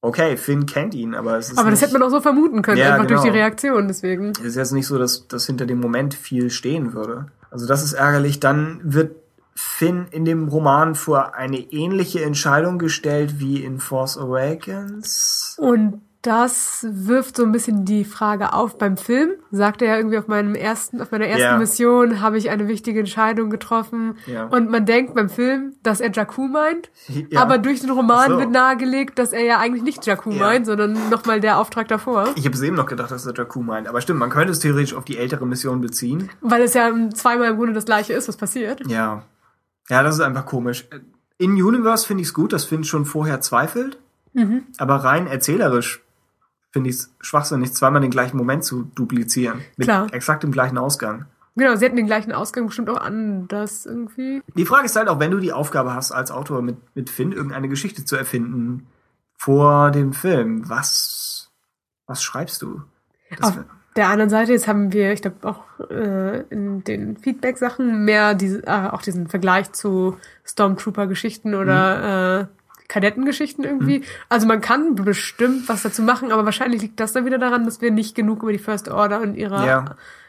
okay, 0.00 0.36
Finn 0.36 0.66
kennt 0.66 0.94
ihn, 0.94 1.14
aber 1.14 1.38
es 1.38 1.50
ist 1.50 1.58
aber 1.58 1.70
das 1.70 1.80
nicht, 1.80 1.88
hätte 1.90 1.98
man 1.98 2.08
auch 2.08 2.12
so 2.12 2.20
vermuten 2.20 2.62
können, 2.62 2.78
Ja, 2.78 2.94
einfach 2.94 3.06
durch 3.06 3.20
die 3.22 3.28
genau. 3.28 3.38
Reaktion, 3.38 3.88
deswegen. 3.88 4.30
Es 4.30 4.40
ist 4.40 4.56
jetzt 4.56 4.72
nicht 4.72 4.86
so, 4.86 4.98
dass, 4.98 5.26
dass 5.28 5.46
hinter 5.46 5.66
dem 5.66 5.80
Moment 5.80 6.14
viel 6.14 6.50
stehen 6.50 6.92
würde. 6.94 7.26
Also 7.50 7.66
das 7.66 7.82
ist 7.82 7.94
ärgerlich. 7.94 8.40
Dann 8.40 8.80
wird 8.84 9.16
Finn 9.54 10.06
in 10.12 10.24
dem 10.24 10.48
Roman 10.48 10.94
vor 10.94 11.34
eine 11.34 11.58
ähnliche 11.58 12.22
Entscheidung 12.22 12.78
gestellt 12.78 13.40
wie 13.40 13.64
in 13.64 13.80
Force 13.80 14.16
Awakens. 14.16 15.56
Und 15.58 16.00
das 16.22 16.84
wirft 16.90 17.36
so 17.36 17.44
ein 17.44 17.52
bisschen 17.52 17.84
die 17.84 18.04
Frage 18.04 18.52
auf 18.52 18.76
beim 18.76 18.96
Film. 18.96 19.30
Sagt 19.52 19.82
er 19.82 19.88
ja 19.88 19.96
irgendwie 19.96 20.18
auf 20.18 20.26
meinem 20.26 20.56
ersten, 20.56 21.00
auf 21.00 21.12
meiner 21.12 21.26
ersten 21.26 21.42
Ja. 21.42 21.58
Mission 21.58 22.20
habe 22.20 22.38
ich 22.38 22.50
eine 22.50 22.66
wichtige 22.66 22.98
Entscheidung 23.00 23.50
getroffen. 23.50 24.16
Ja. 24.26 24.46
Und 24.46 24.68
man 24.68 24.84
denkt 24.84 25.14
beim 25.14 25.28
Film, 25.28 25.74
dass 25.84 26.00
er 26.00 26.10
Jakku 26.12 26.48
meint. 26.48 26.90
Ja. 27.30 27.42
Aber 27.42 27.58
durch 27.58 27.80
den 27.80 27.90
Roman 27.90 28.30
so. 28.30 28.38
wird 28.38 28.50
nahegelegt, 28.50 29.18
dass 29.18 29.32
er 29.32 29.42
ja 29.44 29.58
eigentlich 29.58 29.82
nicht 29.82 30.06
Jakku 30.06 30.30
Ja. 30.30 30.38
meint, 30.46 30.66
sondern 30.66 31.08
nochmal 31.10 31.40
der 31.40 31.58
Auftrag 31.58 31.86
davor. 31.88 32.28
Ich 32.36 32.44
habe 32.44 32.54
es 32.54 32.62
eben 32.62 32.74
noch 32.76 32.86
gedacht, 32.86 33.10
dass 33.10 33.26
er 33.26 33.34
Jakku 33.34 33.60
meint. 33.62 33.86
Aber 33.86 34.00
stimmt, 34.00 34.18
man 34.18 34.30
könnte 34.30 34.52
es 34.52 34.58
theoretisch 34.58 34.94
auf 34.94 35.04
die 35.04 35.18
ältere 35.18 35.46
Mission 35.46 35.80
beziehen. 35.80 36.30
Weil 36.40 36.62
es 36.62 36.74
ja 36.74 36.90
zweimal 37.14 37.50
im 37.50 37.56
Grunde 37.56 37.74
das 37.74 37.84
gleiche 37.84 38.12
ist, 38.14 38.28
was 38.28 38.36
passiert. 38.36 38.86
Ja. 38.88 39.22
Ja, 39.88 40.02
das 40.02 40.16
ist 40.16 40.20
einfach 40.20 40.46
komisch. 40.46 40.86
In 41.38 41.52
Universe 41.52 42.06
finde 42.06 42.22
ich 42.22 42.28
es 42.28 42.34
gut, 42.34 42.52
dass 42.52 42.64
Finn 42.64 42.82
schon 42.84 43.04
vorher 43.04 43.40
zweifelt. 43.40 43.98
Mhm. 44.32 44.64
Aber 44.78 44.96
rein 44.96 45.26
erzählerisch 45.26 46.00
finde 46.78 46.90
ich 46.90 46.96
es 46.96 47.14
schwachsinnig, 47.20 47.72
zweimal 47.74 48.00
den 48.00 48.10
gleichen 48.12 48.36
Moment 48.36 48.62
zu 48.62 48.84
duplizieren. 48.94 49.60
Mit 49.76 49.88
Klar. 49.88 50.06
exakt 50.12 50.44
dem 50.44 50.52
gleichen 50.52 50.78
Ausgang. 50.78 51.26
Genau, 51.56 51.74
sie 51.74 51.84
hätten 51.86 51.96
den 51.96 52.06
gleichen 52.06 52.30
Ausgang 52.30 52.66
bestimmt 52.66 52.88
auch 52.88 53.00
anders 53.00 53.84
irgendwie. 53.84 54.42
Die 54.54 54.64
Frage 54.64 54.86
ist 54.86 54.94
halt 54.94 55.08
auch, 55.08 55.18
wenn 55.18 55.32
du 55.32 55.38
die 55.40 55.52
Aufgabe 55.52 55.92
hast, 55.92 56.12
als 56.12 56.30
Autor 56.30 56.62
mit, 56.62 56.76
mit 56.94 57.10
Finn 57.10 57.32
irgendeine 57.32 57.68
Geschichte 57.68 58.04
zu 58.04 58.14
erfinden 58.14 58.86
vor 59.36 59.90
dem 59.90 60.12
Film, 60.12 60.68
was, 60.68 61.50
was 62.06 62.22
schreibst 62.22 62.62
du? 62.62 62.82
Das 63.38 63.48
Auf 63.48 63.56
wär- 63.56 63.64
der 63.96 64.08
anderen 64.08 64.30
Seite, 64.30 64.52
jetzt 64.52 64.68
haben 64.68 64.92
wir, 64.92 65.12
ich 65.12 65.22
glaube, 65.22 65.38
auch 65.48 65.64
äh, 65.90 66.42
in 66.50 66.84
den 66.84 67.16
Feedback-Sachen 67.16 68.04
mehr 68.04 68.34
diese, 68.34 68.64
äh, 68.64 68.88
auch 68.92 69.02
diesen 69.02 69.26
Vergleich 69.26 69.72
zu 69.72 70.16
Stormtrooper-Geschichten 70.44 71.56
oder 71.56 72.40
äh, 72.42 72.46
Kadettengeschichten 72.88 73.64
irgendwie. 73.64 74.02
Also 74.28 74.46
man 74.46 74.60
kann 74.60 74.94
bestimmt 74.94 75.68
was 75.68 75.82
dazu 75.82 76.02
machen, 76.02 76.32
aber 76.32 76.44
wahrscheinlich 76.44 76.80
liegt 76.82 76.98
das 77.00 77.12
dann 77.12 77.26
wieder 77.26 77.38
daran, 77.38 77.64
dass 77.64 77.80
wir 77.80 77.90
nicht 77.90 78.14
genug 78.14 78.42
über 78.42 78.52
die 78.52 78.58
First 78.58 78.88
Order 78.88 79.20
und 79.20 79.34
ihre 79.36 79.66
Ja. 79.66 79.84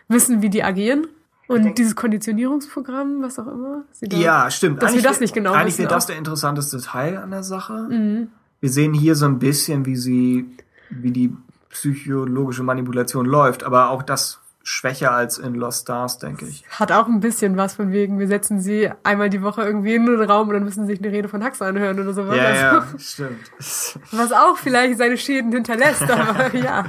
wissen, 0.09 0.41
wie 0.41 0.49
die 0.49 0.63
agieren. 0.63 1.07
Und 1.47 1.63
denk- 1.63 1.75
dieses 1.77 1.95
Konditionierungsprogramm, 1.95 3.21
was 3.23 3.39
auch 3.39 3.47
immer. 3.47 3.83
sie 3.91 4.07
da- 4.07 4.17
ja, 4.17 4.51
stimmt. 4.51 4.83
dass 4.83 4.89
wir 4.89 4.93
Eigentlich 4.95 5.03
das 5.03 5.15
wär- 5.15 5.21
nicht 5.21 5.33
genau 5.33 5.53
Eigentlich 5.53 5.67
wissen 5.73 5.79
wäre 5.79 5.89
das 5.89 6.05
der 6.05 6.17
interessanteste 6.17 6.79
Teil 6.79 7.17
an 7.17 7.31
der 7.31 7.41
Sache. 7.43 7.88
Mhm. 7.89 8.27
Wir 8.59 8.69
sehen 8.69 8.93
hier 8.93 9.15
so 9.15 9.25
ein 9.25 9.39
bisschen, 9.39 9.85
wie 9.85 9.95
sie, 9.95 10.45
wie 10.91 11.11
die 11.11 11.33
psychologische 11.69 12.63
Manipulation 12.63 13.25
läuft, 13.25 13.63
aber 13.63 13.89
auch 13.89 14.03
das 14.03 14.39
schwächer 14.69 15.11
als 15.11 15.39
in 15.39 15.56
Lost 15.56 15.81
Stars, 15.81 16.19
denke 16.19 16.45
ich. 16.45 16.64
Hat 16.69 16.91
auch 16.91 17.07
ein 17.07 17.22
bisschen 17.22 17.57
was 17.57 17.73
von 17.73 17.91
wegen, 17.91 18.19
wir 18.19 18.27
setzen 18.27 18.61
sie 18.61 18.91
einmal 19.03 19.31
die 19.31 19.41
Woche 19.41 19.64
irgendwie 19.64 19.95
in 19.95 20.06
den 20.06 20.22
Raum 20.22 20.48
und 20.48 20.53
dann 20.53 20.64
müssen 20.64 20.85
sie 20.85 20.93
sich 20.93 21.03
eine 21.03 21.11
Rede 21.11 21.27
von 21.27 21.43
Hux 21.43 21.59
anhören 21.64 21.99
oder 21.99 22.14
sowas. 22.14 22.38
Ja, 22.38 22.43
Also, 22.43 22.64
ja, 22.64 22.99
stimmt. 22.99 24.03
Was 24.11 24.31
auch 24.31 24.57
vielleicht 24.57 24.99
seine 24.99 25.17
Schäden 25.17 25.51
hinterlässt, 25.51 26.03
aber 26.11 26.56
ja. 26.56 26.85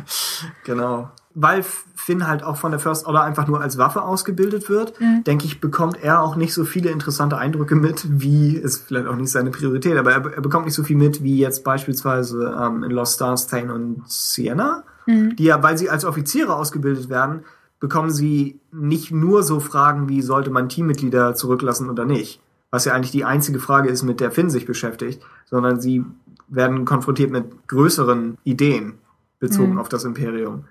Genau. 0.64 1.10
Weil 1.32 1.64
Finn 1.94 2.26
halt 2.26 2.42
auch 2.42 2.58
von 2.58 2.70
der 2.70 2.80
First 2.80 3.06
Order 3.06 3.22
einfach 3.22 3.46
nur 3.46 3.62
als 3.62 3.78
Waffe 3.78 4.02
ausgebildet 4.02 4.68
wird, 4.68 4.94
denke 5.26 5.46
ich, 5.46 5.60
bekommt 5.60 6.02
er 6.02 6.20
auch 6.20 6.36
nicht 6.36 6.52
so 6.52 6.64
viele 6.64 6.90
interessante 6.90 7.38
Eindrücke 7.38 7.76
mit, 7.76 8.04
wie, 8.20 8.56
ist 8.56 8.88
vielleicht 8.88 9.06
auch 9.06 9.16
nicht 9.16 9.30
seine 9.30 9.50
Priorität, 9.50 9.96
aber 9.96 10.12
er, 10.12 10.34
er 10.34 10.42
bekommt 10.42 10.66
nicht 10.66 10.74
so 10.74 10.82
viel 10.82 10.96
mit, 10.96 11.22
wie 11.22 11.38
jetzt 11.38 11.64
beispielsweise 11.64 12.54
ähm, 12.60 12.82
in 12.82 12.90
Lost 12.90 13.14
Stars, 13.14 13.46
Thane 13.46 13.72
und 13.72 14.02
Sienna, 14.06 14.82
die 15.06 15.44
ja, 15.44 15.62
weil 15.62 15.78
sie 15.78 15.88
als 15.88 16.04
Offiziere 16.04 16.54
ausgebildet 16.54 17.08
werden, 17.08 17.44
bekommen 17.80 18.10
sie 18.10 18.60
nicht 18.70 19.10
nur 19.10 19.42
so 19.42 19.58
Fragen 19.58 20.08
wie, 20.08 20.22
sollte 20.22 20.50
man 20.50 20.68
Teammitglieder 20.68 21.34
zurücklassen 21.34 21.90
oder 21.90 22.04
nicht, 22.04 22.40
was 22.70 22.84
ja 22.84 22.92
eigentlich 22.92 23.10
die 23.10 23.24
einzige 23.24 23.58
Frage 23.58 23.88
ist, 23.88 24.02
mit 24.02 24.20
der 24.20 24.30
Finn 24.30 24.50
sich 24.50 24.66
beschäftigt, 24.66 25.22
sondern 25.46 25.80
sie 25.80 26.04
werden 26.48 26.84
konfrontiert 26.84 27.30
mit 27.30 27.66
größeren 27.68 28.36
Ideen 28.44 28.94
bezogen 29.38 29.72
Mhm. 29.72 29.78
auf 29.78 29.88
das 29.88 30.04
Imperium. 30.04 30.64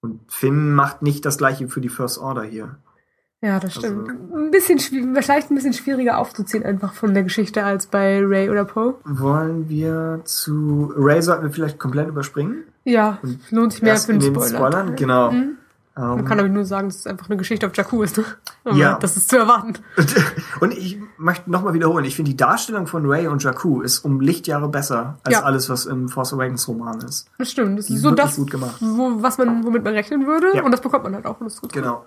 Und 0.00 0.20
Finn 0.28 0.72
macht 0.74 1.02
nicht 1.02 1.24
das 1.26 1.38
gleiche 1.38 1.68
für 1.68 1.80
die 1.80 1.88
First 1.88 2.18
Order 2.18 2.42
hier. 2.42 2.76
Ja, 3.40 3.58
das 3.58 3.74
stimmt. 3.74 4.08
Also- 4.08 4.36
ein 4.36 4.50
bisschen 4.52 4.78
vielleicht 4.78 5.50
ein 5.50 5.56
bisschen 5.56 5.72
schwieriger 5.72 6.18
aufzuziehen 6.18 6.62
einfach 6.64 6.94
von 6.94 7.12
der 7.12 7.24
Geschichte 7.24 7.64
als 7.64 7.86
bei 7.86 8.20
Ray 8.24 8.50
oder 8.50 8.64
Poe. 8.64 8.94
Wollen 9.04 9.68
wir 9.68 10.20
zu 10.24 10.92
Ray 10.96 11.20
sollten 11.22 11.42
wir 11.44 11.50
vielleicht 11.50 11.78
komplett 11.80 12.08
überspringen? 12.08 12.62
Ja, 12.84 13.18
lohnt 13.50 13.72
sich 13.72 13.82
mehr 13.82 13.96
für 13.96 14.12
einen 14.12 14.20
den 14.20 14.32
Spoiler. 14.34 14.56
Spoilern, 14.56 14.94
genau. 14.96 15.32
Mhm. 15.32 15.56
Man 15.94 16.20
Ähm, 16.20 16.24
kann 16.24 16.38
aber 16.38 16.48
nur 16.48 16.64
sagen, 16.64 16.88
dass 16.88 17.00
es 17.00 17.06
einfach 17.06 17.28
eine 17.28 17.36
Geschichte 17.36 17.66
auf 17.66 17.76
Jakku 17.76 18.02
ist. 18.02 18.16
Ne? 18.16 18.24
Ja. 18.74 18.96
Das 18.98 19.16
ist 19.16 19.28
zu 19.28 19.36
erwarten. 19.36 19.74
und 20.60 20.72
ich 20.72 20.98
möchte 21.18 21.50
nochmal 21.50 21.74
wiederholen, 21.74 22.04
ich 22.04 22.16
finde 22.16 22.30
die 22.30 22.36
Darstellung 22.36 22.86
von 22.86 23.04
Ray 23.04 23.26
und 23.26 23.42
Jakku 23.42 23.82
ist 23.82 23.98
um 24.04 24.20
Lichtjahre 24.20 24.68
besser 24.68 25.18
als 25.24 25.34
Ja. 25.34 25.42
alles, 25.42 25.68
was 25.68 25.84
im 25.86 26.08
Force 26.08 26.32
Awakens 26.32 26.66
Roman 26.68 27.00
ist. 27.00 27.28
Das 27.38 27.50
stimmt. 27.50 27.78
Das 27.78 27.86
Die 27.86 27.94
ist 27.96 28.02
so 28.02 28.10
das, 28.12 28.36
gut 28.36 28.50
gemacht. 28.50 28.76
Wo, 28.80 29.22
was 29.22 29.36
man, 29.38 29.64
womit 29.64 29.82
man 29.84 29.92
rechnen 29.94 30.26
würde. 30.26 30.46
Ja. 30.54 30.62
Und 30.62 30.70
das 30.72 30.80
bekommt 30.80 31.04
man 31.04 31.14
halt 31.14 31.26
auch. 31.26 31.40
Und 31.40 31.46
das 31.46 31.54
ist 31.54 31.60
gut. 31.60 31.72
Genau. 31.72 32.04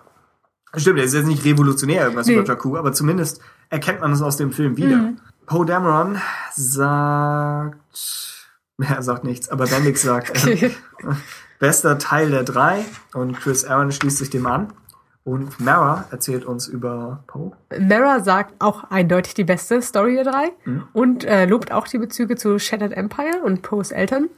Stimmt, 0.78 1.00
er 1.00 1.06
ist 1.06 1.14
jetzt 1.14 1.28
nicht 1.28 1.46
revolutionär 1.46 2.04
irgendwas 2.04 2.28
Nee. 2.28 2.36
über 2.38 2.44
Jakku, 2.46 2.76
aber 2.78 2.92
zumindest 2.92 3.40
erkennt 3.70 4.02
man 4.02 4.12
es 4.14 4.22
aus 4.22 4.36
dem 4.38 4.52
Film 4.52 4.78
wieder. 4.78 4.98
Mhm. 4.98 5.18
Poe 5.46 5.66
Dameron 5.66 6.20
sagt, 6.56 7.78
er 8.80 9.02
sagt 9.04 9.24
nichts, 9.24 9.50
aber 9.50 9.68
Bendix 9.68 10.02
sagt, 10.02 10.32
Okay. 10.32 10.72
Bester 11.66 11.98
Teil 11.98 12.30
der 12.30 12.44
drei 12.44 12.86
und 13.16 13.40
Chris 13.40 13.66
Aaron 13.66 13.92
schließt 13.92 14.20
sich 14.20 14.30
dem 14.30 14.46
an. 14.46 14.72
Und 15.24 15.60
Mara 15.60 16.06
erzählt 16.12 16.46
uns 16.46 16.68
über 16.68 17.24
Poe. 17.26 17.54
Mara 17.80 18.20
sagt 18.20 18.54
auch 18.60 18.84
eindeutig 18.92 19.34
die 19.34 19.44
beste 19.44 19.82
Story 19.82 20.14
der 20.14 20.26
drei 20.26 20.52
mhm. 20.66 20.84
und 20.94 21.24
äh, 21.24 21.46
lobt 21.46 21.72
auch 21.72 21.88
die 21.88 21.98
Bezüge 21.98 22.36
zu 22.36 22.60
Shattered 22.60 22.94
Empire 22.94 23.42
und 23.44 23.64
Poes 23.64 23.92
Eltern 23.92 24.30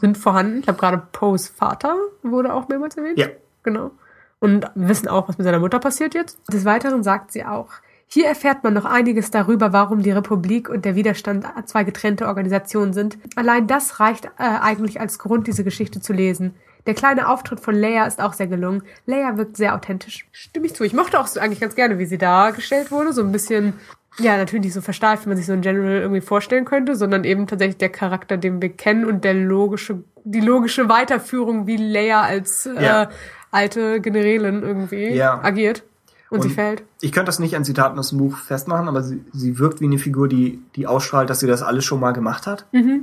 sind 0.00 0.18
vorhanden. 0.18 0.58
Ich 0.58 0.64
glaube, 0.64 0.80
gerade 0.80 1.02
Poes 1.12 1.46
Vater 1.46 1.96
wurde 2.24 2.52
auch 2.52 2.68
mehrmals 2.68 2.96
erwähnt. 2.96 3.20
Ja. 3.20 3.28
Genau. 3.62 3.92
Und 4.40 4.68
wissen 4.74 5.06
auch, 5.06 5.28
was 5.28 5.38
mit 5.38 5.44
seiner 5.44 5.60
Mutter 5.60 5.78
passiert 5.78 6.14
jetzt. 6.14 6.40
Des 6.52 6.64
Weiteren 6.64 7.04
sagt 7.04 7.30
sie 7.30 7.44
auch, 7.44 7.68
hier 8.08 8.26
erfährt 8.26 8.64
man 8.64 8.74
noch 8.74 8.84
einiges 8.84 9.30
darüber, 9.30 9.72
warum 9.72 10.02
die 10.02 10.10
Republik 10.10 10.68
und 10.68 10.84
der 10.84 10.96
Widerstand 10.96 11.46
zwei 11.66 11.84
getrennte 11.84 12.26
Organisationen 12.26 12.92
sind. 12.92 13.16
Allein 13.36 13.68
das 13.68 14.00
reicht 14.00 14.24
äh, 14.24 14.30
eigentlich 14.38 15.00
als 15.00 15.20
Grund, 15.20 15.46
diese 15.46 15.62
Geschichte 15.62 16.00
zu 16.00 16.12
lesen. 16.12 16.56
Der 16.86 16.94
kleine 16.94 17.28
Auftritt 17.28 17.60
von 17.60 17.74
Leia 17.74 18.06
ist 18.06 18.20
auch 18.20 18.32
sehr 18.32 18.48
gelungen. 18.48 18.82
Leia 19.06 19.36
wirkt 19.36 19.56
sehr 19.56 19.74
authentisch. 19.74 20.26
Stimme 20.32 20.66
ich 20.66 20.74
zu. 20.74 20.84
Ich 20.84 20.94
mochte 20.94 21.18
auch 21.18 21.26
so 21.26 21.38
eigentlich 21.38 21.60
ganz 21.60 21.74
gerne, 21.74 21.98
wie 21.98 22.06
sie 22.06 22.18
dargestellt 22.18 22.90
wurde. 22.90 23.12
So 23.12 23.22
ein 23.22 23.30
bisschen, 23.30 23.74
ja, 24.18 24.36
natürlich 24.36 24.64
nicht 24.64 24.74
so 24.74 24.80
versteift, 24.80 25.24
wie 25.24 25.28
man 25.28 25.36
sich 25.36 25.46
so 25.46 25.52
ein 25.52 25.60
General 25.60 26.00
irgendwie 26.00 26.20
vorstellen 26.20 26.64
könnte, 26.64 26.96
sondern 26.96 27.24
eben 27.24 27.46
tatsächlich 27.46 27.76
der 27.76 27.90
Charakter, 27.90 28.36
den 28.36 28.60
wir 28.60 28.70
kennen 28.70 29.04
und 29.04 29.22
der 29.22 29.34
logische, 29.34 30.02
die 30.24 30.40
logische 30.40 30.88
Weiterführung, 30.88 31.66
wie 31.66 31.76
Leia 31.76 32.22
als 32.22 32.68
ja. 32.80 33.04
äh, 33.04 33.06
alte 33.52 34.00
Generälin 34.00 34.62
irgendwie 34.62 35.14
ja. 35.14 35.40
agiert. 35.42 35.84
Und, 36.30 36.40
und, 36.40 36.48
sie 36.48 36.54
fällt. 36.54 36.82
Ich 37.02 37.12
könnte 37.12 37.26
das 37.26 37.38
nicht 37.38 37.54
an 37.56 37.64
Zitaten 37.64 37.98
aus 37.98 38.08
dem 38.08 38.18
Buch 38.18 38.38
festmachen, 38.38 38.88
aber 38.88 39.02
sie, 39.02 39.22
sie 39.32 39.58
wirkt 39.58 39.80
wie 39.80 39.84
eine 39.84 39.98
Figur, 39.98 40.28
die, 40.28 40.62
die 40.74 40.86
ausstrahlt, 40.86 41.28
dass 41.28 41.40
sie 41.40 41.46
das 41.46 41.62
alles 41.62 41.84
schon 41.84 42.00
mal 42.00 42.12
gemacht 42.12 42.46
hat. 42.46 42.66
Mhm. 42.72 43.02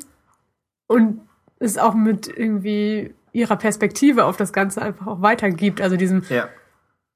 Und 0.88 1.22
ist 1.59 1.80
auch 1.80 1.93
mit 1.93 2.27
irgendwie 2.27 3.14
ihrer 3.32 3.56
Perspektive 3.56 4.25
auf 4.25 4.38
das 4.38 4.53
Ganze 4.53 4.82
einfach 4.82 5.08
auch 5.08 5.22
weitergibt. 5.22 5.82
Also 5.82 5.95
diesem, 5.95 6.24
ja. 6.30 6.49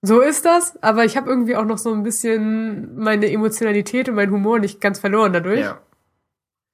so 0.02 0.22
ist 0.22 0.46
das, 0.46 0.82
aber 0.84 1.06
ich 1.06 1.18
habe 1.18 1.30
irgendwie 1.30 1.56
auch 1.56 1.66
noch 1.66 1.78
so 1.78 1.94
ein 1.94 2.04
bisschen 2.04 2.98
meine 2.98 3.32
Emotionalität 3.32 4.10
und 4.10 4.16
meinen 4.16 4.32
Humor 4.32 4.60
nicht 4.60 4.82
ganz 4.82 5.00
verloren 5.00 5.34
dadurch. 5.34 5.62
Ja. 5.62 5.80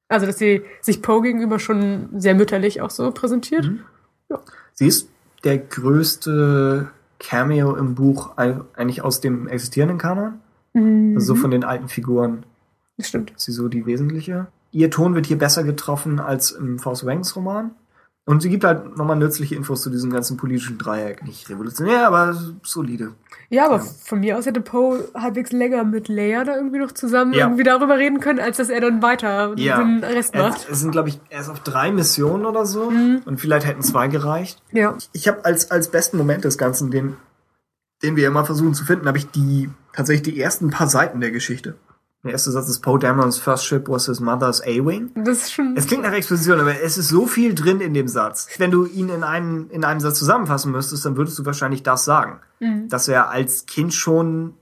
Also, 0.10 0.26
dass 0.26 0.40
sie 0.40 0.64
sich 0.82 1.04
Poe 1.04 1.22
gegenüber 1.22 1.60
schon 1.60 2.10
sehr 2.20 2.34
mütterlich 2.34 2.82
auch 2.82 2.90
so 2.90 3.12
präsentiert. 3.12 3.66
Mhm. 3.66 3.82
Ja. 4.30 4.40
Sie 4.74 4.88
ist 4.88 5.10
der 5.44 5.60
größte 5.60 6.90
Cameo 7.20 7.76
im 7.76 7.96
Buch 7.96 8.38
eigentlich 8.38 9.04
aus 9.04 9.22
dem 9.22 9.48
existierenden 9.48 9.98
Kanon. 9.98 10.40
Mhm. 10.74 11.14
Also 11.16 11.36
so 11.36 11.42
von 11.42 11.52
den 11.52 11.64
alten 11.64 11.90
Figuren. 11.90 12.44
Das 12.98 13.08
stimmt. 13.08 13.32
Ist 13.32 13.46
sie 13.46 13.52
so 13.52 13.68
die 13.68 13.86
wesentliche. 13.86 14.48
Ihr 14.72 14.90
Ton 14.90 15.16
wird 15.16 15.28
hier 15.28 15.38
besser 15.38 15.64
getroffen 15.64 16.20
als 16.20 16.52
im 16.52 16.80
Force 16.80 17.04
Awakens 17.04 17.36
Roman. 17.36 17.72
Und 18.30 18.44
sie 18.44 18.50
gibt 18.50 18.64
halt 18.64 18.96
nochmal 18.96 19.16
nützliche 19.16 19.56
Infos 19.56 19.82
zu 19.82 19.90
diesem 19.90 20.12
ganzen 20.12 20.38
politischen 20.38 20.78
Dreieck. 20.78 21.24
Nicht 21.24 21.50
revolutionär, 21.50 22.06
aber 22.06 22.40
solide. 22.62 23.14
Ja, 23.50 23.66
aber 23.66 23.78
ja. 23.78 23.84
von 24.04 24.20
mir 24.20 24.38
aus 24.38 24.46
hätte 24.46 24.62
Poe 24.62 25.00
halbwegs 25.16 25.52
länger 25.52 25.84
mit 25.84 26.10
Leia 26.10 26.44
da 26.44 26.56
irgendwie 26.56 26.78
noch 26.78 26.92
zusammen 26.92 27.34
ja. 27.34 27.48
irgendwie 27.48 27.64
darüber 27.64 27.98
reden 27.98 28.20
können, 28.20 28.40
als 28.40 28.58
dass 28.58 28.70
er 28.70 28.82
dann 28.82 29.02
weiter 29.02 29.54
ja. 29.58 29.80
den 29.80 30.04
Rest 30.04 30.36
macht. 30.36 30.70
Es 30.70 30.80
sind, 30.80 30.92
glaube 30.92 31.10
ich, 31.10 31.20
erst 31.32 31.50
auf 31.50 31.62
drei 31.62 31.92
Missionen 31.92 32.46
oder 32.46 32.68
so. 32.68 32.92
Mhm. 32.92 33.24
Und 33.26 33.42
vielleicht 33.42 33.66
hätten 33.66 33.82
zwei 33.82 34.08
gereicht. 34.10 34.62
Ja. 34.72 34.96
Ich 35.12 35.28
habe 35.28 35.44
als, 35.44 35.72
als 35.72 35.88
besten 35.88 36.20
Moment 36.20 36.44
des 36.44 36.60
Ganzen, 36.60 36.92
den, 36.92 37.16
den 38.04 38.16
wir 38.16 38.28
immer 38.28 38.46
versuchen 38.46 38.76
zu 38.76 38.86
finden, 38.86 39.08
habe 39.08 39.18
ich 39.18 39.32
die 39.32 39.72
tatsächlich 39.92 40.36
die 40.36 40.40
ersten 40.40 40.70
paar 40.70 40.88
Seiten 40.88 41.20
der 41.20 41.32
Geschichte. 41.32 41.78
Der 42.24 42.32
erste 42.32 42.52
Satz 42.52 42.68
ist 42.68 42.82
Poe 42.82 43.00
Damerons 43.00 43.38
first 43.40 43.66
ship 43.66 43.88
was 43.88 44.08
his 44.08 44.20
mother's 44.20 44.62
A-Wing. 44.62 45.12
Das 45.16 45.38
ist 45.38 45.54
schon. 45.54 45.76
Es 45.78 45.88
klingt 45.88 46.04
nach 46.04 46.12
Exposition, 46.12 46.60
aber 46.60 46.82
es 46.82 46.98
ist 46.98 47.08
so 47.08 47.28
viel 47.28 47.56
drin 47.56 47.80
in 47.80 47.94
dem 47.94 48.10
Satz. 48.10 48.50
Wenn 48.58 48.72
du 48.72 48.86
ihn 48.86 49.08
in 49.08 49.24
einem, 49.24 49.70
in 49.70 49.86
einem 49.86 50.02
Satz 50.02 50.20
zusammenfassen 50.20 50.74
müsstest, 50.74 51.06
dann 51.06 51.16
würdest 51.16 51.40
du 51.40 51.46
wahrscheinlich 51.46 51.82
das 51.82 52.04
sagen. 52.04 52.42
Mhm. 52.60 52.90
Dass 52.90 53.08
er 53.08 53.30
als 53.30 53.66
Kind 53.68 53.94
schon. 53.94 54.56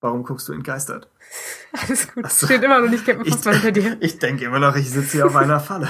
Warum 0.00 0.22
guckst 0.22 0.48
du 0.48 0.52
entgeistert? 0.52 1.08
Alles 1.72 2.12
gut. 2.12 2.30
So. 2.30 2.46
Steht 2.46 2.62
immer 2.62 2.80
noch 2.80 2.88
nicht 2.88 3.04
fast 3.04 3.48
hinter 3.48 3.72
dir. 3.72 3.96
Ich 4.00 4.20
denke 4.20 4.44
immer 4.44 4.60
noch, 4.60 4.76
ich 4.76 4.90
sitze 4.90 5.12
hier 5.12 5.26
auf 5.26 5.36
einer 5.36 5.58
Falle. 5.58 5.88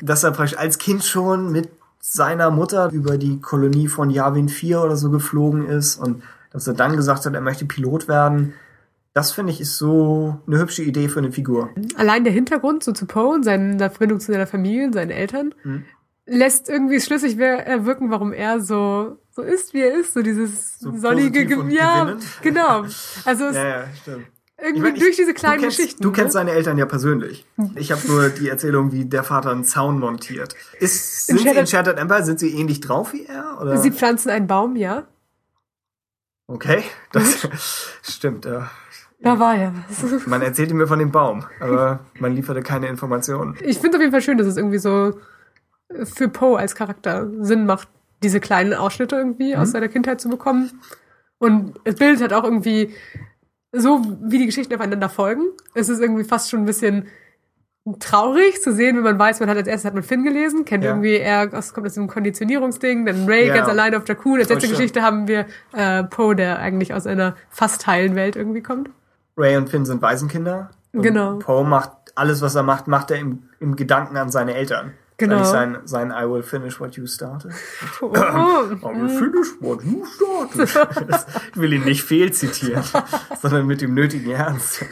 Dass 0.00 0.24
er 0.24 0.30
praktisch 0.30 0.58
als 0.58 0.78
Kind 0.78 1.04
schon 1.04 1.52
mit 1.52 1.68
seiner 2.00 2.50
Mutter 2.50 2.90
über 2.92 3.18
die 3.18 3.40
Kolonie 3.40 3.88
von 3.88 4.08
Yavin 4.10 4.48
4 4.48 4.80
oder 4.80 4.96
so 4.96 5.10
geflogen 5.10 5.66
ist 5.66 5.96
und 5.96 6.22
dass 6.52 6.66
er 6.66 6.74
dann 6.74 6.96
gesagt 6.96 7.26
hat, 7.26 7.34
er 7.34 7.40
möchte 7.40 7.66
Pilot 7.66 8.08
werden 8.08 8.54
das 9.16 9.32
finde 9.32 9.50
ich 9.50 9.62
ist 9.62 9.78
so 9.78 10.42
eine 10.46 10.58
hübsche 10.58 10.82
Idee 10.82 11.08
für 11.08 11.20
eine 11.20 11.32
Figur. 11.32 11.70
Allein 11.96 12.24
der 12.24 12.34
Hintergrund 12.34 12.84
so 12.84 12.92
zu 12.92 13.06
Poe 13.06 13.34
und 13.34 13.44
seine 13.44 13.78
Verbindung 13.88 14.20
zu 14.20 14.30
seiner 14.30 14.46
Familie 14.46 14.84
und 14.84 14.92
seinen 14.92 15.10
Eltern 15.10 15.54
mhm. 15.64 15.86
lässt 16.26 16.68
irgendwie 16.68 17.00
schlüssig 17.00 17.38
äh, 17.38 17.86
wirken, 17.86 18.10
warum 18.10 18.34
er 18.34 18.60
so 18.60 19.16
so 19.30 19.40
ist, 19.40 19.72
wie 19.72 19.80
er 19.80 19.94
ist, 19.94 20.12
so 20.12 20.20
dieses 20.20 20.78
so 20.78 20.94
sonnige 20.94 21.46
Ge 21.46 21.56
Ja, 21.70 22.18
genau. 22.42 22.84
Also 23.24 23.44
es, 23.46 23.56
ja, 23.56 23.68
ja, 23.68 23.84
stimmt. 24.02 24.26
Irgendwie 24.58 24.76
ich 24.76 24.82
mein, 24.82 24.94
ich, 24.96 25.00
durch 25.00 25.16
diese 25.16 25.32
kleinen 25.32 25.56
du 25.56 25.62
kennst, 25.62 25.78
Geschichten. 25.78 26.02
Du 26.02 26.12
kennst 26.12 26.26
ne? 26.26 26.32
seine 26.32 26.50
Eltern 26.50 26.76
ja 26.76 26.84
persönlich. 26.84 27.46
Ich 27.74 27.92
habe 27.92 28.06
nur 28.06 28.28
die 28.28 28.50
Erzählung, 28.50 28.92
wie 28.92 29.06
der 29.06 29.24
Vater 29.24 29.50
einen 29.50 29.64
Zaun 29.64 29.98
montiert. 29.98 30.54
Ist, 30.78 31.26
sind 31.26 31.38
in 31.38 31.54
sie 31.54 31.58
in 31.58 31.66
Shattered 31.66 31.98
Empire, 31.98 32.22
sind 32.22 32.38
sie 32.38 32.52
ähnlich 32.52 32.82
drauf 32.82 33.14
wie 33.14 33.24
er? 33.24 33.58
Oder? 33.62 33.78
Sie 33.78 33.92
pflanzen 33.92 34.28
einen 34.28 34.46
Baum, 34.46 34.76
ja. 34.76 35.06
Okay, 36.48 36.84
das 37.12 37.48
stimmt. 38.02 38.44
Ja. 38.44 38.70
Da 39.20 39.38
war 39.38 39.56
ja 39.56 39.72
was. 39.88 40.26
Man 40.26 40.42
erzählte 40.42 40.74
mir 40.74 40.86
von 40.86 40.98
dem 40.98 41.10
Baum, 41.10 41.44
aber 41.60 42.00
man 42.18 42.34
lieferte 42.34 42.62
keine 42.62 42.88
Informationen. 42.88 43.56
Ich 43.62 43.78
finde 43.78 43.90
es 43.90 43.94
auf 43.94 44.00
jeden 44.00 44.12
Fall 44.12 44.20
schön, 44.20 44.38
dass 44.38 44.46
es 44.46 44.56
irgendwie 44.56 44.78
so 44.78 45.18
für 46.04 46.28
Poe 46.28 46.58
als 46.58 46.74
Charakter 46.74 47.28
Sinn 47.40 47.66
macht, 47.66 47.88
diese 48.22 48.40
kleinen 48.40 48.74
Ausschnitte 48.74 49.16
irgendwie 49.16 49.54
mhm. 49.54 49.60
aus 49.60 49.70
seiner 49.70 49.88
Kindheit 49.88 50.20
zu 50.20 50.28
bekommen. 50.28 50.80
Und 51.38 51.78
es 51.84 51.96
bildet 51.96 52.20
halt 52.20 52.32
auch 52.32 52.44
irgendwie 52.44 52.94
so, 53.72 54.02
wie 54.22 54.38
die 54.38 54.46
Geschichten 54.46 54.74
aufeinander 54.74 55.08
folgen. 55.08 55.42
Es 55.74 55.88
ist 55.88 56.00
irgendwie 56.00 56.24
fast 56.24 56.50
schon 56.50 56.60
ein 56.60 56.66
bisschen 56.66 57.06
traurig 58.00 58.60
zu 58.60 58.72
sehen, 58.72 58.96
wenn 58.96 59.04
man 59.04 59.18
weiß, 59.18 59.38
man 59.38 59.48
hat 59.48 59.56
als 59.56 59.68
erstes 59.68 59.86
hat 59.86 59.94
man 59.94 60.02
Finn 60.02 60.24
gelesen, 60.24 60.64
kennt 60.64 60.82
ja. 60.82 60.90
irgendwie 60.90 61.16
er 61.16 61.48
aus, 61.52 61.72
kommt 61.72 61.86
aus 61.86 61.94
dem 61.94 62.08
Konditionierungsding, 62.08 63.06
dann 63.06 63.26
Ray 63.26 63.46
ja. 63.46 63.54
ganz 63.54 63.68
alleine 63.68 63.98
auf 63.98 64.08
Jakku. 64.08 64.34
Als 64.34 64.48
letzte 64.48 64.68
Geschichte 64.68 65.02
haben 65.02 65.28
wir 65.28 65.46
äh, 65.72 66.02
Poe, 66.02 66.34
der 66.34 66.58
eigentlich 66.58 66.94
aus 66.94 67.06
einer 67.06 67.36
fast 67.48 67.86
heilen 67.86 68.16
Welt 68.16 68.34
irgendwie 68.34 68.62
kommt. 68.62 68.90
Ray 69.36 69.56
und 69.56 69.68
Finn 69.68 69.84
sind 69.84 70.02
Waisenkinder. 70.02 70.70
Genau. 70.92 71.38
Poe 71.38 71.64
macht 71.64 71.90
alles, 72.14 72.40
was 72.40 72.54
er 72.54 72.62
macht, 72.62 72.86
macht 72.86 73.10
er 73.10 73.18
im, 73.18 73.42
im 73.60 73.76
Gedanken 73.76 74.16
an 74.16 74.30
seine 74.30 74.54
Eltern. 74.54 74.94
Genau. 75.18 75.44
Sein, 75.44 75.78
sein 75.84 76.10
I 76.10 76.28
will 76.28 76.42
finish 76.42 76.78
what 76.78 76.96
you 76.96 77.06
started. 77.06 77.50
Oh. 78.02 78.12
I 78.14 79.00
will 79.00 79.08
finish 79.08 79.48
what 79.60 79.82
you 79.82 80.04
started. 80.04 80.68
ich 81.52 81.56
will 81.56 81.72
ihn 81.72 81.84
nicht 81.84 82.02
fehlzitieren, 82.02 82.84
sondern 83.40 83.66
mit 83.66 83.80
dem 83.80 83.94
nötigen 83.94 84.30
Ernst. 84.30 84.84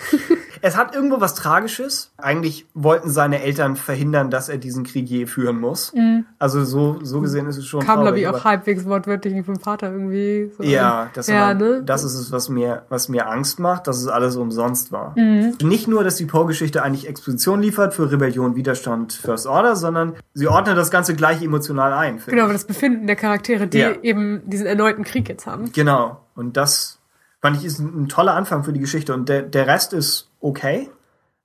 Es 0.65 0.78
hat 0.78 0.94
irgendwo 0.94 1.20
was 1.20 1.34
Tragisches. 1.34 2.10
Eigentlich 2.17 2.65
wollten 2.73 3.10
seine 3.10 3.43
Eltern 3.43 3.76
verhindern, 3.76 4.31
dass 4.31 4.49
er 4.49 4.57
diesen 4.57 4.83
Krieg 4.83 5.07
je 5.10 5.26
führen 5.26 5.60
muss. 5.60 5.93
Mhm. 5.93 6.25
Also 6.39 6.65
so, 6.65 7.01
so 7.02 7.20
gesehen 7.20 7.47
ist 7.47 7.59
es 7.59 7.67
schon 7.67 7.84
Kam, 7.84 8.01
glaube 8.01 8.18
ich, 8.18 8.26
auch 8.28 8.44
halbwegs 8.44 8.86
wortwörtlich 8.86 9.44
vom 9.44 9.60
Vater 9.60 9.93
irgendwie. 9.93 10.51
So 10.57 10.62
ja, 10.62 11.10
das, 11.12 11.26
ja 11.26 11.49
man, 11.49 11.59
ne? 11.59 11.83
das 11.84 12.02
ist 12.02 12.15
es, 12.15 12.33
was 12.33 12.49
mir, 12.49 12.84
was 12.89 13.10
mir 13.10 13.28
Angst 13.28 13.60
macht, 13.60 13.89
dass 13.89 13.99
es 13.99 14.09
alles 14.09 14.36
umsonst 14.36 14.91
war. 14.91 15.12
Mhm. 15.18 15.52
Nicht 15.62 15.86
nur, 15.86 16.02
dass 16.02 16.17
die 16.17 16.25
Poe-Geschichte 16.25 16.83
eigentlich 16.83 17.07
Exposition 17.07 17.60
liefert 17.60 17.93
für 17.93 18.10
Rebellion, 18.10 18.57
Widerstand, 18.57 19.12
First 19.12 19.47
Order, 19.47 19.76
sondern 19.76 20.15
sie 20.33 20.49
ordnet 20.49 20.78
das 20.78 20.91
Ganze 20.91 21.15
gleich 21.15 21.43
emotional 21.43 21.93
ein. 21.93 22.23
Genau, 22.25 22.49
das 22.49 22.65
Befinden 22.65 23.07
der 23.07 23.17
Charaktere, 23.17 23.67
die 23.67 23.81
ja. 23.81 23.93
eben 24.01 24.41
diesen 24.49 24.65
erneuten 24.65 25.05
Krieg 25.05 25.28
jetzt 25.28 25.47
haben. 25.47 25.70
Genau. 25.75 26.23
Und 26.34 26.57
das 26.57 27.01
fand 27.44 27.59
ich 27.59 27.67
ist 27.67 27.78
ein, 27.78 28.05
ein 28.05 28.09
toller 28.09 28.33
Anfang 28.33 28.65
für 28.65 28.73
die 28.73 28.81
Geschichte. 28.81 29.12
Und 29.12 29.28
der, 29.28 29.43
der 29.43 29.67
Rest 29.67 29.93
ist 29.93 30.31
okay, 30.44 30.90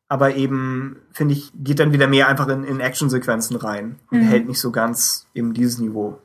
aber 0.10 0.36
eben, 0.36 0.98
finde 1.11 1.36
ich, 1.36 1.52
geht 1.56 1.80
dann 1.80 1.94
wieder 1.94 2.08
mehr 2.08 2.28
einfach 2.28 2.48
in, 2.50 2.64
in 2.64 2.80
Actionsequenzen 2.80 3.56
rein 3.56 3.98
und 4.11 4.19
mhm. 4.19 4.24
hält 4.24 4.48
nicht 4.48 4.60
so 4.60 4.72
ganz 4.72 5.28
eben 5.34 5.53
dieses 5.53 5.80
Niveau. 5.80 6.19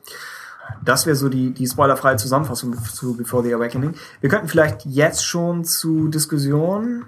Das 0.83 1.05
wäre 1.05 1.15
so 1.15 1.29
die, 1.29 1.51
die 1.51 1.67
spoilerfreie 1.67 2.17
Zusammenfassung 2.17 2.75
zu 2.83 3.15
Before 3.15 3.43
the 3.43 3.53
Awakening. 3.53 3.93
Wir 4.19 4.29
könnten 4.29 4.47
vielleicht 4.47 4.85
jetzt 4.85 5.23
schon 5.23 5.63
zu 5.63 6.07
Diskussionen, 6.07 7.05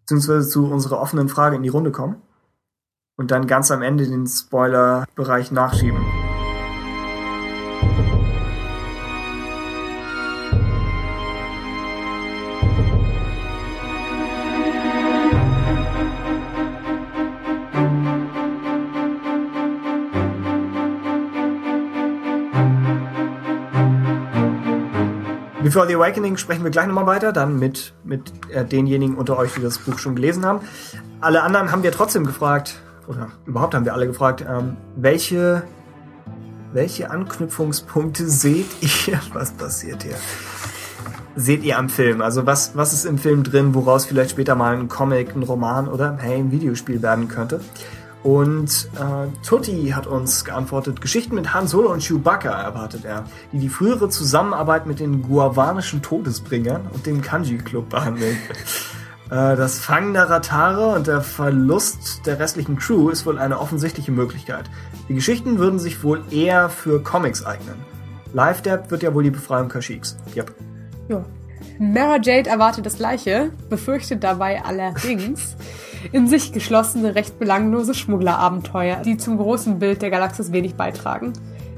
beziehungsweise 0.00 0.48
zu 0.48 0.66
unserer 0.66 1.00
offenen 1.00 1.28
Frage 1.28 1.56
in 1.56 1.62
die 1.62 1.68
Runde 1.68 1.92
kommen 1.92 2.16
und 3.16 3.30
dann 3.30 3.46
ganz 3.46 3.70
am 3.70 3.82
Ende 3.82 4.06
den 4.06 4.26
Spoiler-Bereich 4.26 5.52
nachschieben. 5.52 6.17
Before 25.68 25.86
the 25.86 25.96
Awakening 25.96 26.38
sprechen 26.38 26.64
wir 26.64 26.70
gleich 26.70 26.86
nochmal 26.86 27.04
weiter, 27.04 27.30
dann 27.30 27.58
mit, 27.58 27.92
mit 28.02 28.32
äh, 28.50 28.64
denjenigen 28.64 29.16
unter 29.16 29.36
euch, 29.36 29.52
die 29.52 29.60
das 29.60 29.76
Buch 29.76 29.98
schon 29.98 30.16
gelesen 30.16 30.46
haben. 30.46 30.60
Alle 31.20 31.42
anderen 31.42 31.70
haben 31.70 31.82
wir 31.82 31.92
trotzdem 31.92 32.24
gefragt, 32.24 32.80
oder 33.06 33.28
überhaupt 33.44 33.74
haben 33.74 33.84
wir 33.84 33.92
alle 33.92 34.06
gefragt, 34.06 34.42
ähm, 34.48 34.78
welche, 34.96 35.64
welche 36.72 37.10
Anknüpfungspunkte 37.10 38.26
seht 38.26 38.70
ihr? 38.80 39.20
Was 39.34 39.50
passiert 39.50 40.04
hier? 40.04 40.16
seht 41.36 41.62
ihr 41.62 41.78
am 41.78 41.88
Film? 41.88 42.20
Also 42.20 42.46
was, 42.46 42.74
was 42.74 42.92
ist 42.92 43.04
im 43.04 43.16
Film 43.16 43.44
drin, 43.44 43.72
woraus 43.74 44.06
vielleicht 44.06 44.30
später 44.30 44.56
mal 44.56 44.74
ein 44.74 44.88
Comic, 44.88 45.36
ein 45.36 45.44
Roman 45.44 45.86
oder 45.86 46.16
hey, 46.18 46.36
ein 46.36 46.50
Videospiel 46.50 47.00
werden 47.00 47.28
könnte? 47.28 47.60
Und 48.22 48.90
äh, 48.96 49.28
Tutti 49.46 49.90
hat 49.94 50.06
uns 50.06 50.44
geantwortet, 50.44 51.00
Geschichten 51.00 51.36
mit 51.36 51.54
Han 51.54 51.68
Solo 51.68 51.92
und 51.92 52.02
Chewbacca 52.02 52.50
erwartet 52.50 53.04
er, 53.04 53.24
die 53.52 53.58
die 53.58 53.68
frühere 53.68 54.08
Zusammenarbeit 54.08 54.86
mit 54.86 54.98
den 54.98 55.22
guavanischen 55.22 56.02
Todesbringern 56.02 56.88
und 56.92 57.06
dem 57.06 57.22
Kanji-Club 57.22 57.88
behandeln. 57.88 58.36
äh, 59.30 59.54
das 59.56 59.78
Fangen 59.78 60.14
der 60.14 60.28
Ratare 60.28 60.88
und 60.88 61.06
der 61.06 61.20
Verlust 61.20 62.26
der 62.26 62.40
restlichen 62.40 62.76
Crew 62.76 63.08
ist 63.08 63.24
wohl 63.24 63.38
eine 63.38 63.60
offensichtliche 63.60 64.10
Möglichkeit. 64.10 64.64
Die 65.08 65.14
Geschichten 65.14 65.58
würden 65.58 65.78
sich 65.78 66.02
wohl 66.02 66.22
eher 66.30 66.70
für 66.70 67.02
Comics 67.02 67.44
eignen. 67.44 67.76
Live 68.32 68.62
Dab 68.62 68.90
wird 68.90 69.04
ja 69.04 69.14
wohl 69.14 69.22
die 69.22 69.30
Befreiung 69.30 69.68
Kashyyyks. 69.68 70.16
Yep. 70.36 70.52
Ja. 71.08 71.24
Mara 71.78 72.18
Jade 72.20 72.50
erwartet 72.50 72.84
das 72.86 72.96
Gleiche, 72.96 73.52
befürchtet 73.70 74.24
dabei 74.24 74.62
allerdings 74.64 75.56
in 76.12 76.26
sich 76.26 76.52
geschlossene, 76.52 77.14
recht 77.14 77.38
belanglose 77.38 77.94
Schmugglerabenteuer, 77.94 79.02
die 79.02 79.16
zum 79.16 79.36
großen 79.36 79.78
Bild 79.78 80.02
der 80.02 80.10
Galaxis 80.10 80.52
wenig 80.52 80.74
beitragen. 80.74 81.32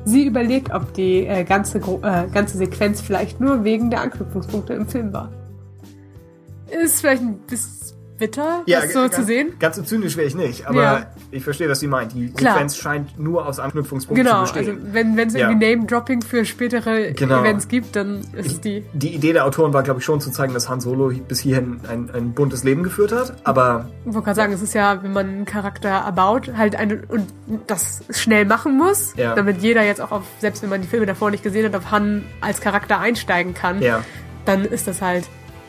Sie 0.05 0.25
überlegt, 0.25 0.73
ob 0.73 0.94
die 0.94 1.26
äh, 1.26 1.44
ganze, 1.44 1.78
äh, 1.78 2.28
ganze 2.33 2.59
Sequenz 2.59 3.00
vielleicht 3.00 3.41
nur 3.41 3.65
wegen 3.65 3.91
der 3.91 4.00
Anknüpfungspunkte 4.00 4.73
im 4.73 4.86
Film 4.86 5.12
war. 5.12 5.31
Ist 6.70 7.00
vielleicht 7.00 7.23
ein 7.23 7.39
bisschen 7.39 7.80
bitter, 8.20 8.62
Ja, 8.66 8.81
das 8.82 8.92
so 8.92 9.00
ganz, 9.00 9.15
zu 9.16 9.24
sehen. 9.24 9.55
Ganz 9.58 9.74
so 9.76 9.82
zynisch 9.82 10.16
wäre 10.16 10.28
ich 10.28 10.36
nicht, 10.36 10.66
aber 10.68 10.82
Ja. 10.82 11.07
ich 11.32 11.42
verstehe, 11.42 11.68
was 11.68 11.81
sie 11.81 11.89
meint. 11.89 12.12
Die 12.15 12.28
Klar. 12.32 12.52
Sequenz 12.52 12.76
scheint 12.76 13.18
nur 13.18 13.44
aus 13.47 13.58
Anknüpfungspunkten 13.58 14.24
Genau, 14.24 14.44
zu 14.44 14.55
also 14.55 14.70
bestehen. 14.73 14.89
wenn 14.92 15.16
wenn 15.16 15.26
es 15.28 15.34
Ja. 15.34 15.49
irgendwie 15.50 15.74
Name-Dropping 15.74 16.23
für 16.23 16.44
spätere 16.44 17.12
Genau. 17.15 17.40
Events 17.40 17.66
gibt, 17.66 17.97
dann 17.97 18.20
ist 18.34 18.47
es 18.52 18.60
die. 18.60 18.84
die 18.92 19.15
Idee 19.15 19.32
der 19.32 19.44
Autoren 19.44 19.73
war, 19.73 19.82
glaube 19.82 19.99
ich, 19.99 20.05
schon 20.05 20.20
zu 20.20 20.31
zeigen, 20.31 20.55
dass 20.55 20.68
Han 20.68 20.81
Solo 20.81 21.10
bis 21.26 21.40
hierhin 21.40 21.81
ein, 21.89 22.10
ein 22.15 22.32
buntes 22.32 22.62
Leben 22.62 22.84
geführt 22.84 23.10
hat, 23.12 23.34
aber 23.42 23.89
Ich 24.07 24.12
wollte 24.15 24.26
gerade 24.26 24.36
sagen, 24.36 24.52
es 24.52 24.62
ist 24.62 24.74
ja, 24.74 25.02
wenn 25.02 25.12
man 25.12 25.26
einen 25.26 25.44
Charakter 25.47 25.89
erbaut, 25.89 26.52
halt 26.57 26.76
eine 26.76 27.02
und 27.08 27.26
das 27.66 28.02
schnell 28.10 28.44
machen 28.44 28.76
muss, 28.76 29.15
damit 29.16 29.62
jeder 29.62 29.82
jetzt 29.82 30.00
auch 30.00 30.12
auf, 30.12 30.23
selbst 30.39 30.62
wenn 30.62 30.68
man 30.70 30.82
die 30.82 30.86
Filme 30.89 31.07
davor 31.07 31.31
nicht 31.31 31.42
gesehen 31.42 31.65
hat, 31.65 31.74
auf 31.74 31.90
Han 31.90 32.24
als 32.40 32.60
Charakter 32.60 33.00
einsteigen 33.00 33.55
kann, 33.55 33.81
dann 34.44 34.65
ist 34.65 34.86
das 34.86 35.00
halt 35.02 35.24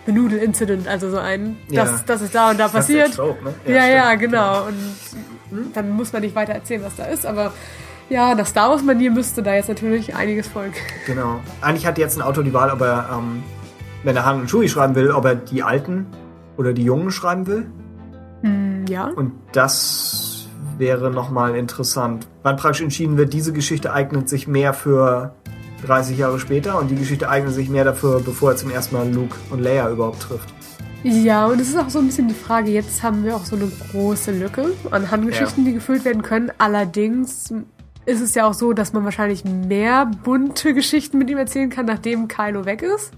The 0.05 0.11
Noodle 0.11 0.39
Incident, 0.39 0.87
also 0.87 1.09
so 1.11 1.17
ein, 1.17 1.57
Ja. 1.69 1.83
das, 1.85 2.05
das 2.05 2.21
ist 2.21 2.33
da 2.35 2.51
und 2.51 2.59
da 2.59 2.63
Das 2.63 2.73
ist 2.73 2.77
passiert. 2.79 3.13
Trope, 3.15 3.43
ne? 3.43 3.53
Ja, 3.67 3.85
ja, 3.87 4.05
stimmt. 4.07 4.21
genau. 4.21 4.63
Und 4.65 5.75
dann 5.75 5.89
muss 5.91 6.11
man 6.13 6.21
nicht 6.23 6.35
weiter 6.35 6.53
erzählen, 6.53 6.81
was 6.83 6.95
da 6.95 7.05
ist, 7.05 7.25
aber 7.25 7.51
ja, 8.09 8.33
nach 8.35 8.45
Star 8.45 8.69
Wars 8.71 8.83
Manier 8.83 9.11
müsste 9.11 9.41
da 9.43 9.53
jetzt 9.53 9.69
natürlich 9.69 10.15
einiges 10.15 10.47
folgen. 10.47 10.73
Genau. 11.05 11.39
Eigentlich 11.61 11.85
hat 11.85 11.97
jetzt 11.97 12.17
ein 12.17 12.21
Autor 12.21 12.43
die 12.43 12.53
Wahl, 12.53 12.69
ob 12.71 12.81
er, 12.81 13.09
ähm, 13.13 13.43
wenn 14.03 14.15
er 14.15 14.25
Han 14.25 14.41
und 14.41 14.49
Chewie 14.49 14.67
schreiben 14.67 14.95
will, 14.95 15.11
ob 15.11 15.23
er 15.25 15.35
die 15.35 15.61
Alten 15.63 16.07
oder 16.57 16.73
die 16.73 16.83
Jungen 16.83 17.11
schreiben 17.11 17.47
will. 17.47 17.67
Hm, 18.41 18.85
ja. 18.89 19.05
Und 19.05 19.33
das 19.53 20.47
wäre 20.77 21.11
nochmal 21.11 21.55
interessant. 21.55 22.27
Wann 22.43 22.57
praktisch 22.57 22.81
entschieden 22.81 23.17
wird, 23.17 23.33
diese 23.33 23.53
Geschichte 23.53 23.93
eignet 23.93 24.27
sich 24.29 24.47
mehr 24.47 24.73
für 24.73 25.35
30 25.85 26.17
Jahre 26.17 26.39
später 26.39 26.77
und 26.79 26.89
die 26.89 26.95
Geschichte 26.95 27.29
eignet 27.29 27.53
sich 27.53 27.69
mehr 27.69 27.83
dafür, 27.83 28.19
bevor 28.21 28.51
er 28.51 28.57
zum 28.57 28.69
ersten 28.71 28.95
Mal 28.95 29.11
Luke 29.11 29.35
und 29.49 29.59
Leia 29.59 29.89
überhaupt 29.89 30.21
trifft. 30.21 30.53
Ja, 31.03 31.47
und 31.47 31.59
es 31.59 31.69
ist 31.69 31.77
auch 31.79 31.89
so 31.89 31.97
ein 31.99 32.05
bisschen 32.05 32.27
die 32.27 32.33
Frage, 32.35 32.69
jetzt 32.69 33.01
haben 33.01 33.23
wir 33.23 33.35
auch 33.35 33.45
so 33.45 33.55
eine 33.55 33.67
große 33.91 34.31
Lücke 34.31 34.71
an 34.91 35.09
Handgeschichten, 35.09 35.65
die 35.65 35.73
gefüllt 35.73 36.05
werden 36.05 36.21
können. 36.21 36.51
Allerdings 36.59 37.51
ist 38.05 38.21
es 38.21 38.35
ja 38.35 38.47
auch 38.47 38.53
so, 38.53 38.73
dass 38.73 38.93
man 38.93 39.03
wahrscheinlich 39.03 39.43
mehr 39.43 40.11
bunte 40.23 40.73
Geschichten 40.75 41.17
mit 41.17 41.29
ihm 41.29 41.37
erzählen 41.39 41.69
kann, 41.71 41.85
nachdem 41.87 42.27
Kylo 42.27 42.65
weg 42.65 42.83
ist. 42.83 43.11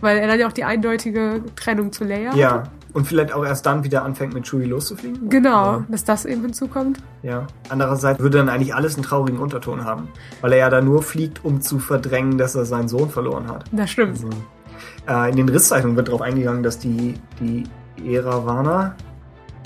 Weil 0.00 0.16
er 0.16 0.28
dann 0.28 0.40
ja 0.40 0.48
auch 0.48 0.52
die 0.52 0.64
eindeutige 0.64 1.42
Trennung 1.56 1.92
zu 1.92 2.04
Leia 2.04 2.34
Ja. 2.34 2.50
hatte. 2.52 2.70
Und 2.92 3.06
vielleicht 3.06 3.32
auch 3.32 3.44
erst 3.44 3.66
dann 3.66 3.84
wieder 3.84 4.04
anfängt, 4.04 4.34
mit 4.34 4.46
Chewie 4.48 4.64
loszufliegen. 4.66 5.28
Genau, 5.28 5.72
Ja. 5.78 5.84
dass 5.88 6.04
das 6.04 6.24
eben 6.24 6.42
hinzukommt. 6.42 6.98
Ja. 7.22 7.46
Andererseits 7.68 8.18
würde 8.20 8.38
dann 8.38 8.48
eigentlich 8.48 8.74
alles 8.74 8.94
einen 8.94 9.04
traurigen 9.04 9.38
Unterton 9.38 9.84
haben. 9.84 10.08
Weil 10.40 10.52
er 10.52 10.58
ja 10.58 10.70
da 10.70 10.80
nur 10.80 11.02
fliegt, 11.02 11.44
um 11.44 11.60
zu 11.60 11.78
verdrängen, 11.78 12.36
dass 12.38 12.54
er 12.54 12.64
seinen 12.64 12.88
Sohn 12.88 13.08
verloren 13.10 13.48
hat. 13.48 13.64
Das 13.72 13.90
stimmt. 13.90 14.18
Äh, 15.08 15.30
in 15.30 15.36
den 15.36 15.48
Risszeichnungen 15.48 15.96
wird 15.96 16.08
darauf 16.08 16.22
eingegangen, 16.22 16.62
dass 16.62 16.78
die, 16.78 17.14
die 17.40 17.64
Eravana, 18.14 18.94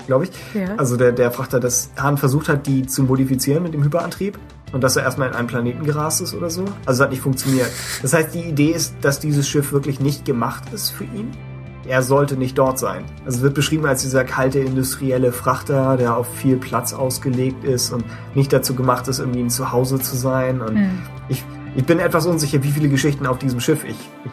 glaube 0.07 0.25
ich, 0.25 0.31
Ja. 0.53 0.75
also 0.77 0.97
der, 0.97 1.11
der 1.11 1.31
Frachter, 1.31 1.59
dass 1.59 1.89
Han 1.97 2.17
versucht 2.17 2.47
hat, 2.49 2.67
die 2.67 2.85
zu 2.85 3.03
modifizieren 3.03 3.63
mit 3.63 3.73
dem 3.73 3.83
Hyperantrieb 3.83 4.37
und 4.71 4.83
dass 4.83 4.95
er 4.97 5.03
erstmal 5.03 5.29
in 5.29 5.35
einen 5.35 5.47
Planeten 5.47 5.83
gerast 5.83 6.21
ist 6.21 6.33
oder 6.33 6.49
so. 6.49 6.65
Also 6.85 6.99
es 7.01 7.05
hat 7.05 7.09
nicht 7.11 7.21
funktioniert. 7.21 7.69
Das 8.01 8.13
heißt, 8.13 8.33
die 8.35 8.41
Idee 8.41 8.71
ist, 8.71 8.95
dass 9.01 9.19
dieses 9.19 9.47
Schiff 9.47 9.71
wirklich 9.71 9.99
nicht 9.99 10.25
gemacht 10.25 10.63
ist 10.73 10.91
für 10.91 11.05
ihn. 11.05 11.31
Er 11.87 12.01
sollte 12.01 12.35
nicht 12.35 12.57
dort 12.57 12.79
sein. 12.79 13.03
Also 13.25 13.37
es 13.37 13.43
wird 13.43 13.53
beschrieben 13.53 13.85
als 13.85 14.01
dieser 14.01 14.23
kalte 14.23 14.59
industrielle 14.59 15.31
Frachter, 15.31 15.97
der 15.97 16.17
auf 16.17 16.27
viel 16.35 16.57
Platz 16.57 16.93
ausgelegt 16.93 17.63
ist 17.63 17.91
und 17.93 18.03
nicht 18.35 18.51
dazu 18.51 18.73
gemacht 18.75 19.07
ist, 19.07 19.19
irgendwie 19.19 19.41
ein 19.41 19.49
Zuhause 19.49 19.99
zu 19.99 20.15
sein. 20.15 20.61
Und 20.61 20.75
Hm. 20.75 20.89
ich, 21.29 21.43
ich 21.75 21.85
bin 21.85 21.99
etwas 21.99 22.25
unsicher, 22.25 22.63
wie 22.63 22.71
viele 22.71 22.89
Geschichten 22.89 23.27
auf 23.27 23.37
diesem 23.37 23.59
Schiff 23.59 23.83
ich, 23.83 23.91
ich 24.25 24.31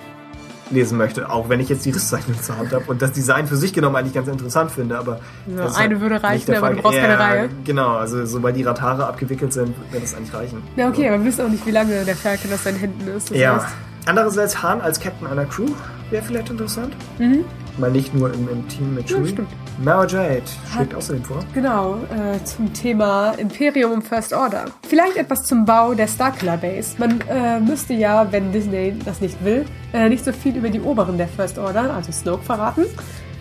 lesen 0.71 0.97
möchte, 0.97 1.29
auch 1.29 1.51
wenn 1.51 1.61
ich 1.61 1.69
jetzt 1.69 1.85
die 1.85 1.91
Risszeichnung 1.91 2.41
zur 2.41 2.57
Hand 2.57 2.73
habe 2.73 2.85
und 2.87 3.03
das 3.03 3.13
Design 3.13 3.47
für 3.47 3.57
sich 3.57 3.75
genommen 3.75 3.97
eigentlich 3.97 4.15
ganz 4.15 4.29
interessant 4.29 4.71
finde, 4.71 4.99
aber 4.99 5.21
Ja, 5.47 5.65
eine 5.67 5.75
halt 5.77 6.01
würde 6.01 6.23
reichen, 6.23 6.55
aber 6.55 6.71
du 6.71 6.81
brauchst 6.81 6.99
keine 6.99 7.19
Reihe. 7.19 7.49
Genau, 7.67 7.97
also 7.99 8.25
sobald 8.25 8.57
die 8.57 8.63
Ratare 8.63 9.07
abgewickelt 9.07 9.53
sind, 9.53 9.75
wird 9.91 10.03
das 10.03 10.15
eigentlich 10.15 10.33
reichen. 10.33 10.63
Ja, 10.77 10.89
okay, 10.89 11.09
aber 11.09 11.19
wir 11.19 11.27
wissen 11.27 11.45
auch 11.45 11.51
nicht, 11.51 11.67
wie 11.67 11.73
lange 11.73 12.03
der 12.07 12.17
Falcon 12.17 12.51
aus 12.55 12.65
seinen 12.65 12.79
Händen 12.79 13.07
ist. 13.15 13.31
Das 13.31 13.37
Ja. 13.37 13.57
heißt, 13.57 13.67
Andererseits 14.07 14.63
Han 14.63 14.81
als 14.81 14.99
Captain 14.99 15.29
einer 15.29 15.45
Crew 15.45 15.67
wäre 16.13 16.23
vielleicht 16.23 16.51
interessant. 16.51 16.95
Mhm. 17.19 17.45
Mal 17.79 17.91
nicht 17.91 18.15
nur 18.15 18.33
im, 18.33 18.49
im 18.51 18.69
Team 18.69 18.95
mit 18.95 19.09
Ja, 19.11 19.17
Chewie. 19.17 19.29
stimmt. 19.31 19.49
Mara 19.83 20.07
Jade 20.07 20.43
schlägt 20.71 20.95
außerdem 20.95 21.25
vor. 21.25 21.39
Genau, 21.55 21.97
äh, 22.15 22.43
zum 22.45 22.71
Thema 22.75 23.31
Imperium 23.39 23.93
und 23.93 24.03
First 24.03 24.35
Order. 24.35 24.67
Vielleicht 24.87 25.17
etwas 25.17 25.45
zum 25.45 25.65
Bau 25.65 25.95
der 25.95 26.07
Starkiller 26.07 26.59
Base. 26.59 26.95
Man 26.99 27.21
äh, 27.29 27.59
müsste 27.59 27.95
ja, 27.95 28.31
wenn 28.31 28.53
Disney 28.53 28.95
das 29.05 29.23
nicht 29.23 29.43
will, 29.43 29.65
äh, 29.95 30.09
nicht 30.11 30.23
so 30.25 30.33
viel 30.33 30.55
über 30.57 30.69
die 30.69 30.81
Oberen 30.81 31.17
der 31.17 31.27
First 31.29 31.59
Order, 31.59 31.95
also 31.95 32.13
Snoke, 32.13 32.43
verraten, 32.45 32.85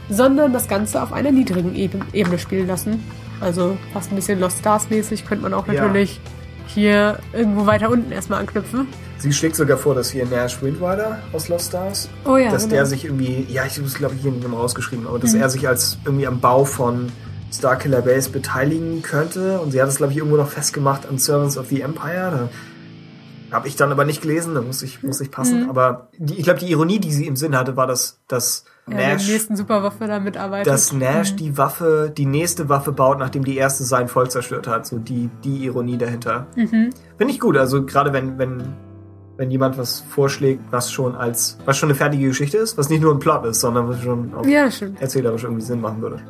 sondern 0.09 0.53
das 0.53 0.67
Ganze 0.69 1.03
auf 1.03 1.11
einer 1.11 1.31
niedrigen 1.31 1.75
Eben 1.75 1.99
Ebene 2.13 2.39
spielen 2.39 2.67
lassen. 2.67 3.03
Also 3.41 3.77
fast 3.91 4.11
ein 4.11 4.15
bisschen 4.15 4.39
Lost 4.39 4.59
Stars 4.59 4.89
mäßig 4.89 5.25
könnte 5.25 5.43
man 5.43 5.53
auch 5.53 5.67
Ja. 5.67 5.73
natürlich 5.85 6.21
hier 6.67 7.19
irgendwo 7.33 7.65
weiter 7.65 7.89
unten 7.89 8.11
erstmal 8.13 8.39
anknüpfen. 8.39 8.87
Sie 9.21 9.31
schlägt 9.31 9.55
sogar 9.55 9.77
vor, 9.77 9.93
dass 9.95 10.09
hier 10.09 10.25
Nash 10.25 10.61
Windrider 10.61 11.19
aus 11.31 11.47
Lost 11.47 11.67
Stars, 11.69 12.09
Oh 12.25 12.37
ja, 12.37 12.49
dass 12.51 12.63
genau. 12.63 12.75
der 12.75 12.85
sich 12.87 13.05
irgendwie, 13.05 13.45
ja, 13.49 13.65
ich 13.65 13.77
habe 13.77 13.85
es 13.87 13.93
glaube 13.93 14.15
ich 14.15 14.21
hier 14.21 14.31
nicht 14.31 14.47
mehr 14.47 14.57
rausgeschrieben, 14.57 15.05
aber 15.07 15.17
Mhm. 15.17 15.21
dass 15.21 15.33
er 15.35 15.49
sich 15.49 15.67
als 15.67 15.97
irgendwie 16.05 16.25
am 16.27 16.39
Bau 16.39 16.65
von 16.65 17.11
Starkiller 17.53 18.01
Base 18.01 18.29
beteiligen 18.29 19.01
könnte. 19.01 19.59
Und 19.59 19.71
sie 19.71 19.81
hat 19.81 19.89
es 19.89 19.97
glaube 19.97 20.11
ich 20.13 20.17
irgendwo 20.17 20.37
noch 20.37 20.49
festgemacht 20.49 21.07
an 21.07 21.17
Servants 21.17 21.57
of 21.57 21.67
the 21.67 21.81
Empire. 21.81 22.49
Da 23.49 23.57
habe 23.57 23.67
ich 23.67 23.75
dann 23.75 23.91
aber 23.91 24.05
nicht 24.05 24.21
gelesen, 24.21 24.55
da 24.55 24.61
muss 24.61 24.81
ich, 24.81 25.03
muss 25.03 25.19
ich 25.19 25.29
passen. 25.29 25.63
Mhm. 25.63 25.69
Aber 25.69 26.07
die, 26.17 26.35
ich 26.37 26.43
glaube, 26.43 26.59
die 26.59 26.71
Ironie, 26.71 26.99
die 26.99 27.11
sie 27.11 27.27
im 27.27 27.35
Sinn 27.35 27.55
hatte, 27.57 27.75
war, 27.75 27.85
dass, 27.85 28.19
dass 28.29 28.63
ja, 28.89 28.95
Nash 28.95 29.27
nächsten 29.27 29.57
Superwaffe 29.57 30.07
da 30.07 30.19
mitarbeitet. 30.21 30.67
dass 30.67 30.93
Nash 30.93 31.35
die 31.35 31.57
Waffe, 31.57 32.11
die 32.15 32.25
nächste 32.25 32.69
Waffe 32.69 32.93
baut, 32.93 33.19
nachdem 33.19 33.43
die 33.43 33.57
erste 33.57 33.83
sein 33.83 34.07
Volk 34.07 34.31
zerstört 34.31 34.67
hat. 34.67 34.87
So 34.87 34.97
die, 34.99 35.29
die 35.43 35.65
Ironie 35.65 35.97
dahinter. 35.97 36.47
Mhm. 36.55 36.91
Finde 37.17 37.33
ich 37.33 37.39
gut. 37.41 37.57
Also 37.57 37.85
gerade 37.85 38.13
wenn, 38.13 38.37
wenn, 38.39 38.63
wenn 39.41 39.49
jemand 39.49 39.75
was 39.75 40.01
vorschlägt, 40.01 40.61
was 40.69 40.91
schon 40.91 41.15
als, 41.15 41.57
was 41.65 41.75
schon 41.75 41.89
eine 41.89 41.95
fertige 41.95 42.27
Geschichte 42.27 42.59
ist, 42.59 42.77
was 42.77 42.89
nicht 42.89 43.01
nur 43.01 43.11
ein 43.11 43.17
Plot 43.17 43.43
ist, 43.45 43.59
sondern 43.59 43.89
was 43.89 43.99
schon 43.99 44.31
auch 44.35 44.45
Ja, 44.45 44.69
erzählerisch 44.99 45.43
irgendwie 45.43 45.63
Sinn 45.63 45.81
machen 45.81 45.99
würde. 45.99 46.21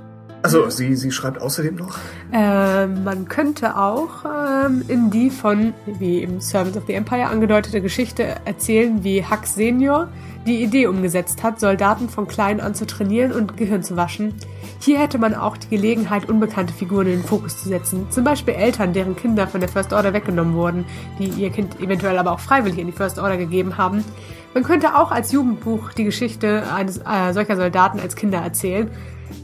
Also 0.43 0.69
sie, 0.69 0.95
sie 0.95 1.11
schreibt 1.11 1.39
außerdem 1.39 1.75
noch. 1.75 1.97
Ähm, 2.33 3.03
man 3.03 3.27
könnte 3.27 3.77
auch 3.77 4.25
ähm, 4.25 4.83
in 4.87 5.11
die 5.11 5.29
von, 5.29 5.73
wie 5.85 6.23
im 6.23 6.39
Servants 6.41 6.77
of 6.77 6.85
the 6.87 6.93
Empire 6.93 7.27
angedeutete 7.27 7.81
Geschichte 7.81 8.37
erzählen, 8.45 9.03
wie 9.03 9.23
Hux 9.23 9.53
Senior 9.53 10.07
die 10.47 10.63
Idee 10.63 10.87
umgesetzt 10.87 11.43
hat, 11.43 11.59
Soldaten 11.59 12.09
von 12.09 12.27
klein 12.27 12.59
an 12.59 12.73
zu 12.73 12.87
trainieren 12.87 13.31
und 13.31 13.57
Gehirn 13.57 13.83
zu 13.83 13.95
waschen. 13.95 14.33
Hier 14.79 14.97
hätte 14.97 15.19
man 15.19 15.35
auch 15.35 15.57
die 15.57 15.69
Gelegenheit, 15.69 16.27
unbekannte 16.27 16.73
Figuren 16.73 17.05
in 17.05 17.19
den 17.19 17.23
Fokus 17.23 17.61
zu 17.61 17.69
setzen. 17.69 18.07
Zum 18.09 18.23
Beispiel 18.23 18.55
Eltern, 18.55 18.93
deren 18.93 19.15
Kinder 19.15 19.47
von 19.47 19.59
der 19.61 19.69
First 19.69 19.93
Order 19.93 20.13
weggenommen 20.13 20.55
wurden, 20.55 20.85
die 21.19 21.27
ihr 21.27 21.51
Kind 21.51 21.79
eventuell 21.79 22.17
aber 22.17 22.31
auch 22.31 22.39
freiwillig 22.39 22.79
in 22.79 22.87
die 22.87 22.93
First 22.93 23.19
Order 23.19 23.37
gegeben 23.37 23.77
haben. 23.77 24.03
Man 24.55 24.63
könnte 24.63 24.95
auch 24.95 25.11
als 25.11 25.31
Jugendbuch 25.31 25.93
die 25.93 26.03
Geschichte 26.03 26.63
eines 26.75 26.97
äh, 26.97 27.31
solcher 27.31 27.55
Soldaten 27.55 27.99
als 27.99 28.15
Kinder 28.15 28.39
erzählen. 28.39 28.89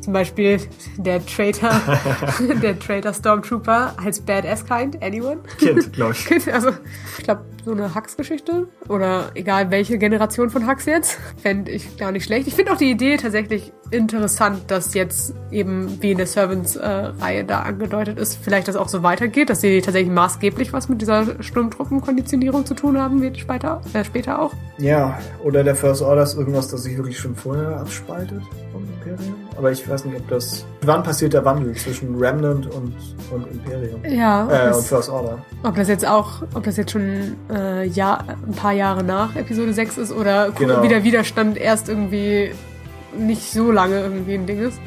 Zum 0.02 0.14
Beispiel 0.14 0.60
der 0.98 1.26
Traitor, 1.26 1.70
der 2.62 2.80
Traitor 2.80 3.14
Stormtrooper 3.14 3.94
als 4.04 4.22
Badass 4.22 4.66
Kind. 4.66 5.02
Anyone? 5.02 5.40
Kind, 5.58 5.94
glaube 5.94 6.12
ich. 6.18 6.26
Kind, 6.26 6.48
also 6.50 6.72
ich 7.18 7.24
glaube, 7.24 7.42
so 7.68 7.74
eine 7.74 7.94
Hux-Geschichte 7.94 8.68
oder 8.88 9.32
egal 9.36 9.72
welche 9.72 9.98
Generation 9.98 10.50
von 10.50 10.68
Hux 10.68 10.86
jetzt, 10.86 11.18
fände 11.42 11.70
ich 11.72 11.98
gar 11.98 12.14
nicht 12.14 12.24
schlecht. 12.24 12.48
Ich 12.48 12.56
finde 12.56 12.72
auch 12.72 12.78
die 12.78 12.90
Idee 12.90 13.18
tatsächlich 13.18 13.74
interessant, 13.92 14.72
dass 14.72 14.94
jetzt 14.94 15.34
eben 15.52 16.02
wie 16.02 16.12
in 16.12 16.18
der 16.18 16.28
Servants-Reihe 16.28 17.40
äh, 17.40 17.44
da 17.44 17.62
angedeutet 17.62 18.20
ist, 18.20 18.40
vielleicht 18.42 18.70
das 18.70 18.78
auch 18.78 18.88
so 18.88 19.04
weitergeht, 19.04 19.50
dass 19.50 19.62
sie 19.62 19.82
tatsächlich 19.82 20.14
maßgeblich 20.14 20.72
was 20.72 20.88
mit 20.88 21.02
dieser 21.02 21.44
Sturmtruppenkonditionierung 21.44 22.66
zu 22.66 22.74
tun 22.74 22.98
haben 22.98 23.22
wird 23.22 23.38
später, 23.38 23.82
äh, 23.94 24.04
später 24.04 24.42
auch. 24.42 24.54
Ja, 24.78 25.20
oder 25.44 25.64
der 25.64 25.76
First 25.76 26.02
Order 26.02 26.24
ist 26.24 26.38
irgendwas, 26.38 26.70
das 26.70 26.84
sich 26.84 26.96
wirklich 26.96 27.20
schon 27.20 27.36
vorher 27.36 27.82
abspaltet 27.82 28.42
vom 28.72 28.84
Imperium. 28.84 29.47
Aber 29.58 29.72
ich 29.72 29.90
weiß 29.90 30.06
nicht, 30.06 30.16
ob 30.16 30.28
das. 30.30 30.66
Wann 30.82 31.02
passiert 31.04 31.34
der 31.34 31.44
Wandel 31.44 31.74
zwischen 31.76 32.16
Remnant 32.16 32.68
und, 32.68 32.94
und 33.32 33.48
Imperium? 33.52 34.02
Ja. 34.08 34.48
Äh, 34.70 34.74
und 34.74 34.84
First 34.84 35.10
Order. 35.10 35.40
Ob 35.64 35.76
das 35.76 35.88
jetzt 35.88 36.06
auch, 36.08 36.44
ob 36.54 36.64
das 36.64 36.78
jetzt 36.78 36.92
schon 36.92 37.36
äh, 37.52 37.86
ja, 37.88 38.24
ein 38.48 38.54
paar 38.54 38.74
Jahre 38.74 39.04
nach 39.04 39.36
Episode 39.36 39.74
6 39.74 39.98
ist 39.98 40.12
oder 40.12 40.52
Genau. 40.52 40.84
wie 40.84 40.88
der 40.88 41.04
Widerstand 41.04 41.58
erst 41.58 41.90
irgendwie 41.90 42.52
nicht 43.18 43.52
so 43.52 43.72
lange 43.72 44.00
irgendwie 44.00 44.36
ein 44.36 44.46
Ding 44.46 44.60
ist. 44.60 44.80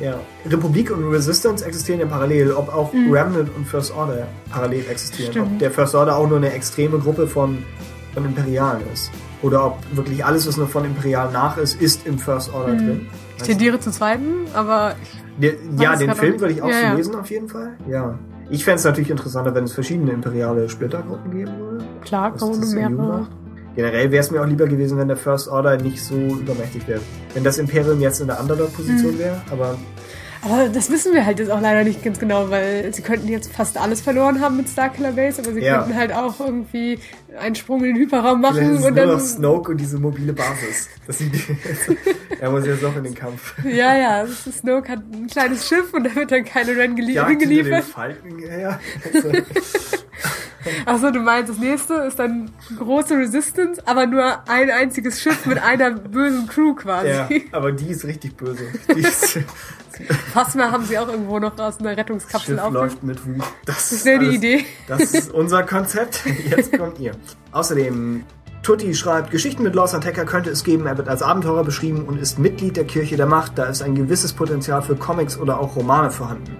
Ja. 0.00 0.14
Republik 0.48 0.90
und 0.90 1.04
Resistance 1.10 1.64
existieren 1.64 2.00
ja 2.00 2.06
parallel, 2.06 2.52
ob 2.52 2.72
auch 2.74 2.92
Remnant 2.92 3.50
und 3.56 3.66
First 3.66 3.92
Order 3.96 4.26
parallel 4.50 4.84
existieren. 4.90 5.32
Stimmt. 5.32 5.52
Ob 5.52 5.58
der 5.58 5.70
First 5.70 5.94
Order 5.94 6.16
auch 6.16 6.28
nur 6.28 6.38
eine 6.38 6.52
extreme 6.52 6.98
Gruppe 6.98 7.26
von, 7.26 7.58
von 8.14 8.24
Imperialen 8.24 8.80
ist. 8.92 9.10
Oder 9.42 9.64
ob 9.66 9.78
wirklich 9.92 10.24
alles, 10.24 10.46
was 10.48 10.56
nur 10.56 10.66
von 10.68 10.84
Imperial 10.84 11.30
nach 11.32 11.56
ist, 11.56 11.80
ist 11.80 12.06
im 12.06 12.18
First 12.18 12.52
Order 12.52 12.74
drin. 12.74 13.08
Ich 13.38 13.42
tendiere 13.44 13.80
zu 13.80 13.90
zweiten, 13.90 14.46
aber 14.54 14.94
Der, 15.40 15.52
ja, 15.78 15.96
den 15.96 16.14
Film 16.14 16.40
würde 16.40 16.52
ich 16.54 16.62
auch 16.62 16.68
Ja, 16.68 16.74
so 16.74 16.82
ja. 16.86 16.94
lesen 16.94 17.14
auf 17.14 17.30
jeden 17.30 17.48
Fall. 17.48 17.76
Ja. 17.88 18.18
Ich 18.50 18.64
fände 18.64 18.78
es 18.78 18.84
natürlich 18.84 19.10
interessanter, 19.10 19.54
wenn 19.54 19.64
es 19.64 19.72
verschiedene 19.72 20.10
imperiale 20.12 20.68
Splittergruppen 20.68 21.30
geben 21.30 21.52
würde. 21.58 21.84
klar, 22.02 22.32
EU 22.42 22.46
mehrere. 22.74 23.26
Generell 23.76 24.10
wäre 24.10 24.20
es 24.22 24.30
mir 24.32 24.40
auch 24.42 24.46
lieber 24.46 24.66
gewesen, 24.66 24.98
wenn 24.98 25.06
der 25.08 25.16
First 25.16 25.46
Order 25.48 25.76
nicht 25.76 26.02
so 26.02 26.14
übermächtig 26.16 26.88
wäre. 26.88 27.00
Wenn 27.34 27.44
das 27.44 27.58
Imperium 27.58 28.00
jetzt 28.00 28.20
in 28.20 28.26
der 28.26 28.40
Underdog-Position 28.40 29.14
Mhm. 29.14 29.18
wäre, 29.18 29.40
aber 29.52 29.76
Aber 30.42 30.68
das 30.68 30.90
wissen 30.90 31.12
wir 31.14 31.26
halt 31.26 31.38
jetzt 31.40 31.50
auch 31.50 31.60
leider 31.60 31.82
nicht 31.84 32.02
ganz 32.04 32.18
genau, 32.18 32.48
weil 32.50 32.92
sie 32.94 33.02
könnten 33.02 33.28
jetzt 33.28 33.52
fast 33.52 33.76
alles 33.76 34.00
verloren 34.00 34.40
haben 34.40 34.56
mit 34.56 34.68
Starkiller 34.68 35.12
Base, 35.12 35.42
aber 35.42 35.52
sie 35.52 35.60
Ja. 35.60 35.78
könnten 35.82 35.96
halt 35.98 36.12
auch 36.12 36.38
irgendwie 36.38 36.98
einen 37.38 37.54
Sprung 37.56 37.80
in 37.80 37.94
den 37.94 37.96
Hyperraum 37.96 38.38
vielleicht 38.40 38.54
machen 38.56 38.74
ist 38.74 38.80
es 38.80 38.86
und 38.86 38.94
nur 38.94 39.04
dann. 39.04 39.14
noch 39.14 39.20
Snoke 39.20 39.70
und 39.72 39.78
diese 39.78 39.98
mobile 39.98 40.32
Basis. 40.32 40.88
Das 41.06 41.18
sind 41.18 41.34
die, 41.34 41.40
er 42.40 42.50
muss 42.50 42.64
jetzt 42.66 42.82
noch 42.82 42.96
in 42.96 43.04
den 43.04 43.14
Kampf. 43.14 43.54
Ja, 43.64 43.96
ja, 43.96 44.22
ist 44.22 44.44
Snoke 44.58 44.88
hat 44.92 45.00
ein 45.12 45.26
kleines 45.26 45.66
Schiff 45.68 45.92
und 45.92 46.04
da 46.04 46.14
wird 46.14 46.30
dann 46.30 46.44
keine 46.44 46.76
Ren 46.76 46.94
gelie 46.94 47.14
Jagd 47.14 47.42
hinter 47.42 47.46
den. 47.64 47.82
Falken 47.82 48.38
her. 48.38 48.80
Also, 49.12 49.32
Achso, 50.84 51.10
du 51.10 51.20
meinst, 51.20 51.50
das 51.50 51.58
nächste 51.58 51.94
ist 51.94 52.18
dann 52.18 52.50
große 52.76 53.16
Resistance, 53.16 53.80
aber 53.86 54.06
nur 54.06 54.48
ein 54.48 54.70
einziges 54.70 55.20
Schiff 55.20 55.46
mit 55.46 55.62
einer 55.62 55.92
bösen 55.92 56.46
Crew 56.46 56.74
quasi. 56.74 57.08
ja, 57.08 57.28
aber 57.52 57.72
die 57.72 57.88
ist 57.88 58.04
richtig 58.04 58.36
böse. 58.36 58.64
Die 58.94 59.00
ist, 59.00 59.38
Phasma 60.32 60.70
haben 60.70 60.84
sie 60.84 60.98
auch 60.98 61.08
irgendwo 61.08 61.38
noch 61.38 61.58
aus 61.58 61.80
einer 61.80 61.96
Rettungskapsel 61.96 62.56
Schiff 62.56 62.64
auf. 62.64 62.72
läuft 62.72 63.02
mit 63.02 63.24
Wut. 63.26 63.44
Das, 63.66 63.90
Das 63.90 64.04
wäre 64.04 64.20
die 64.20 64.34
Idee. 64.36 64.64
Das 64.86 65.00
ist 65.14 65.32
unser 65.32 65.62
Konzept. 65.62 66.22
Jetzt 66.50 66.76
kommt 66.76 66.98
ihr. 66.98 67.12
Außerdem, 67.52 68.24
Tutti 68.62 68.94
schreibt, 68.94 69.30
Geschichten 69.30 69.62
mit 69.62 69.74
Lawson 69.74 70.00
Tacker 70.00 70.24
könnte 70.24 70.50
es 70.50 70.64
geben. 70.64 70.86
Er 70.86 70.96
wird 70.98 71.08
als 71.08 71.22
Abenteurer 71.22 71.64
beschrieben 71.64 72.04
und 72.06 72.20
ist 72.20 72.38
Mitglied 72.38 72.76
der 72.76 72.84
Kirche 72.84 73.16
der 73.16 73.26
Macht. 73.26 73.56
Da 73.56 73.64
ist 73.64 73.82
ein 73.82 73.94
gewisses 73.94 74.32
Potenzial 74.32 74.82
für 74.82 74.96
Comics 74.96 75.38
oder 75.38 75.58
auch 75.60 75.76
Romane 75.76 76.10
vorhanden. 76.10 76.56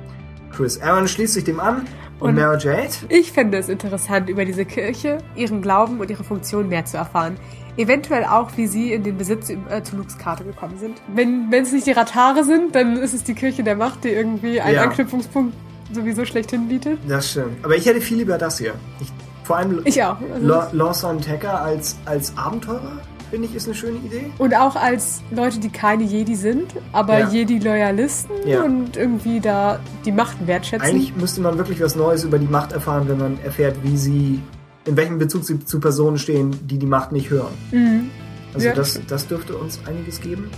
Chris 0.55 0.81
Aaron 0.81 1.07
schließt 1.07 1.35
sich 1.35 1.45
dem 1.45 1.61
an 1.61 1.87
und, 2.19 2.31
Und- 2.31 2.35
Mara 2.37 2.57
Jade. 2.59 2.89
Ich 3.09 3.31
fände 3.33 3.59
es 3.59 3.69
interessant, 3.69 4.29
über 4.29 4.45
diese 4.45 4.65
Kirche, 4.65 5.19
ihren 5.37 5.63
Glauben 5.63 6.01
und 6.01 6.11
ihre 6.11 6.25
Funktion 6.25 6.69
mehr 6.69 6.85
zu 6.85 6.97
erfahren. 6.97 7.37
Eventuell 7.79 8.25
auch, 8.25 8.51
wie 8.57 8.67
sie 8.67 8.93
in 8.93 9.03
den 9.05 9.17
Besitz 9.17 9.49
äh, 9.51 9.83
zu 9.83 9.97
Lukes 9.97 10.19
Karte 10.19 10.45
gekommen 10.45 10.77
sind. 10.79 11.01
Wenn 11.15 11.51
es 11.53 11.73
nicht 11.73 11.87
die 11.87 11.93
Ratare 11.93 12.45
sind, 12.45 12.75
dann 12.75 12.97
ist 12.97 13.15
es 13.15 13.25
die 13.25 13.35
Kirche 13.35 13.63
der 13.63 13.77
Macht, 13.77 14.05
die 14.05 14.09
irgendwie 14.09 14.61
einen 14.61 14.75
Ja. 14.75 14.83
Anknüpfungspunkt 14.83 15.55
sowieso 15.93 16.25
schlechthin 16.27 16.69
bietet. 16.69 16.99
Das 17.09 17.31
stimmt. 17.31 17.65
Aber 17.65 17.75
ich 17.77 17.87
hätte 17.87 18.01
viel 18.01 18.19
lieber 18.19 18.37
das 18.37 18.59
hier. 18.59 18.75
Ich, 19.01 19.11
vor 19.45 19.57
allem 19.57 19.81
Ich 19.85 20.03
auch. 20.03 20.17
Also 20.35 20.47
La- 20.47 20.69
Lawson 20.73 21.21
Tacker 21.23 21.63
als, 21.63 21.97
als 22.05 22.37
Abenteurer, 22.37 22.99
finde 23.31 23.47
ich, 23.47 23.55
ist 23.55 23.67
eine 23.67 23.75
schöne 23.75 23.97
Idee. 23.99 24.31
Und 24.39 24.55
auch 24.55 24.77
als 24.77 25.23
Leute, 25.31 25.59
die 25.61 25.71
keine 25.71 26.03
Jedi 26.03 26.35
sind, 26.35 26.75
aber 26.93 27.21
Ja. 27.21 27.29
Jedi-Loyalisten 27.31 28.35
Ja. 28.47 28.63
und 28.63 28.97
irgendwie 28.97 29.41
da 29.41 29.79
die 30.05 30.13
Macht 30.13 30.47
wertschätzen. 30.47 30.87
Eigentlich 30.89 31.15
müsste 31.17 31.41
man 31.41 31.57
wirklich 31.57 31.81
was 31.81 31.95
Neues 31.97 32.25
über 32.25 32.39
die 32.39 32.47
Macht 32.49 32.73
erfahren, 32.73 33.09
wenn 33.09 33.19
man 33.19 33.39
erfährt, 33.45 33.77
wie 33.83 33.97
sie, 33.97 34.41
in 34.85 34.97
welchem 34.97 35.19
Bezug 35.19 35.45
sie 35.45 35.63
zu 35.65 35.81
Personen 35.81 36.19
stehen, 36.19 36.57
die 36.67 36.79
die 36.79 36.87
Macht 36.87 37.13
nicht 37.13 37.31
hören. 37.31 37.53
Mhm. 37.73 38.11
Also 38.55 38.67
Ja. 38.69 38.75
das, 38.75 39.01
das 39.07 39.27
dürfte 39.27 39.57
uns 39.57 39.79
einiges 39.87 40.21
geben. 40.21 40.51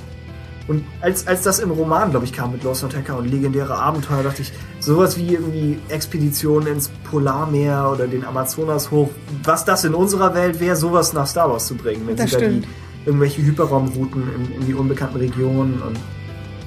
Und 0.68 0.84
als, 1.00 1.26
als 1.26 1.42
das 1.42 1.58
im 1.58 1.73
Roman, 1.73 2.10
glaube 2.10 2.26
ich, 2.26 2.32
kam 2.32 2.52
mit 2.52 2.62
Lost 2.62 2.86
Tacker 2.89 3.18
und 3.18 3.28
legendäre 3.28 3.74
Abenteuer, 3.74 4.23
dachte 4.23 4.42
ich, 4.42 4.52
sowas 4.78 5.16
wie 5.16 5.34
irgendwie 5.34 5.78
Expeditionen 5.89 6.68
ins 6.74 6.90
Polarmeer 7.10 7.90
oder 7.92 8.07
den 8.07 8.24
Amazonas 8.24 8.90
hoch, 8.92 9.10
was 9.42 9.65
das 9.65 9.84
in 9.84 9.94
unserer 9.94 10.32
Welt 10.34 10.60
wäre, 10.60 10.76
sowas 10.76 11.12
nach 11.12 11.26
Star 11.26 11.50
Wars 11.50 11.66
zu 11.66 11.74
bringen. 11.74 12.02
Wenn 12.07 12.15
Das 12.15 12.31
sie 12.31 12.36
da 12.36 12.42
die, 12.42 12.47
stimmt. 12.58 12.66
irgendwelche 13.05 13.42
Hyperraumrouten 13.42 14.23
in, 14.36 14.60
in 14.60 14.66
die 14.66 14.74
unbekannten 14.74 15.16
Regionen 15.16 15.82
und, 15.82 15.99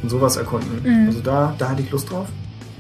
und 0.01 0.09
sowas 0.09 0.35
erkunden. 0.35 0.81
Mhm. 0.83 1.07
Also 1.07 1.21
da, 1.21 1.55
da 1.57 1.69
hatte 1.69 1.81
ich 1.83 1.89
Lust 1.91 2.11
drauf. 2.11 2.27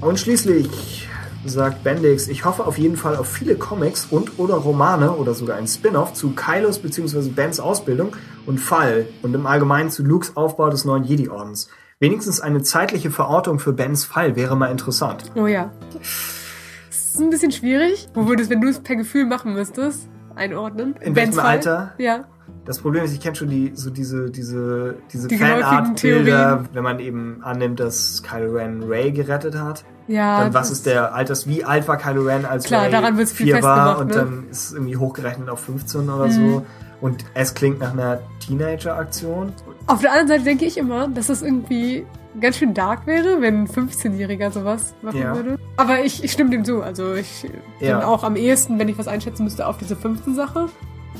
Und 0.01 0.19
schließlich 0.19 1.07
sagt 1.45 1.83
Bendix, 1.83 2.27
ich 2.27 2.45
hoffe 2.45 2.65
auf 2.65 2.77
jeden 2.77 2.97
Fall 2.97 3.15
auf 3.15 3.27
viele 3.27 3.55
Comics 3.55 4.07
und 4.09 4.39
oder 4.39 4.55
Romane 4.55 5.11
oder 5.11 5.33
sogar 5.33 5.57
ein 5.57 5.67
Spin-off 5.67 6.13
zu 6.13 6.31
Kylos 6.31 6.79
bzw. 6.79 7.29
Bens 7.29 7.59
Ausbildung 7.59 8.15
und 8.45 8.59
Fall 8.59 9.07
und 9.21 9.33
im 9.33 9.45
Allgemeinen 9.45 9.89
zu 9.89 10.03
Lukes 10.03 10.35
Aufbau 10.37 10.69
des 10.69 10.85
neuen 10.85 11.03
Jedi-Ordens. 11.03 11.69
Wenigstens 11.99 12.41
eine 12.41 12.61
zeitliche 12.63 13.11
Verortung 13.11 13.59
für 13.59 13.73
Bens 13.73 14.05
Fall 14.05 14.35
wäre 14.35 14.55
mal 14.55 14.71
interessant. 14.71 15.31
Oh 15.35 15.47
ja. 15.47 15.71
Das 15.93 17.15
ist 17.15 17.19
ein 17.19 17.29
bisschen 17.29 17.51
schwierig. 17.51 18.07
Wo 18.13 18.27
würdest, 18.27 18.49
wenn 18.49 18.61
du 18.61 18.67
es 18.67 18.79
per 18.79 18.95
Gefühl 18.95 19.25
machen 19.25 19.53
müsstest, 19.53 20.09
einordnen? 20.35 20.95
In 21.01 21.13
Bens 21.13 21.15
welchem 21.15 21.33
Fall? 21.33 21.45
Alter? 21.45 21.93
Ja. 21.97 22.25
Das 22.65 22.79
Problem 22.79 23.03
ist, 23.03 23.13
ich 23.13 23.19
kenne 23.19 23.35
schon 23.35 23.49
die, 23.49 23.71
so 23.75 23.89
diese, 23.89 24.29
diese, 24.29 24.95
diese 25.11 25.27
Die 25.27 25.37
Fanart-Bilder, 25.37 26.63
wenn 26.71 26.83
man 26.83 26.99
eben 26.99 27.39
annimmt, 27.43 27.79
dass 27.79 28.23
Kylo 28.23 28.53
Ren 28.53 28.83
Ray 28.83 29.11
gerettet 29.11 29.55
hat. 29.57 29.83
Ja. 30.07 30.41
Dann 30.43 30.53
was 30.53 30.71
ist 30.71 30.85
der 30.85 31.13
Alters, 31.13 31.47
wie 31.47 31.63
alt 31.65 31.87
war 31.87 31.97
Kylo 31.97 32.23
Ren, 32.23 32.45
als 32.45 32.65
Klar, 32.65 32.83
Ray 32.83 32.91
daran 32.91 33.17
wird's 33.17 33.33
viel 33.33 33.47
4 33.47 33.63
war 33.63 33.99
und 33.99 34.07
ne? 34.07 34.13
dann 34.15 34.45
ist 34.49 34.65
es 34.67 34.73
irgendwie 34.73 34.95
hochgerechnet 34.97 35.49
auf 35.49 35.59
15 35.61 36.09
oder 36.09 36.27
Mhm. 36.27 36.31
so. 36.31 36.65
Und 37.01 37.25
es 37.33 37.53
klingt 37.53 37.79
nach 37.79 37.91
einer 37.91 38.19
Teenager-Aktion. 38.39 39.51
Auf 39.87 39.99
der 40.01 40.11
anderen 40.11 40.29
Seite 40.29 40.43
denke 40.45 40.63
ich 40.65 40.77
immer, 40.77 41.09
dass 41.09 41.27
das 41.27 41.41
irgendwie 41.41 42.05
ganz 42.39 42.57
schön 42.57 42.73
dark 42.73 43.05
wäre, 43.05 43.41
wenn 43.41 43.63
ein 43.63 43.67
15-Jähriger 43.67 44.51
sowas 44.51 44.93
machen 45.01 45.19
Ja. 45.19 45.35
würde. 45.35 45.59
Aber 45.75 45.99
ich, 46.03 46.23
ich 46.23 46.31
stimme 46.31 46.49
dem 46.49 46.63
zu. 46.63 46.81
Also 46.81 47.13
ich 47.13 47.45
Ja. 47.79 47.97
bin 47.99 48.05
auch 48.07 48.23
am 48.23 48.35
ehesten, 48.37 48.79
wenn 48.79 48.87
ich 48.87 48.97
was 48.97 49.07
einschätzen 49.09 49.43
müsste, 49.43 49.67
auf 49.67 49.77
diese 49.77 49.95
15-Sache. 49.95 50.67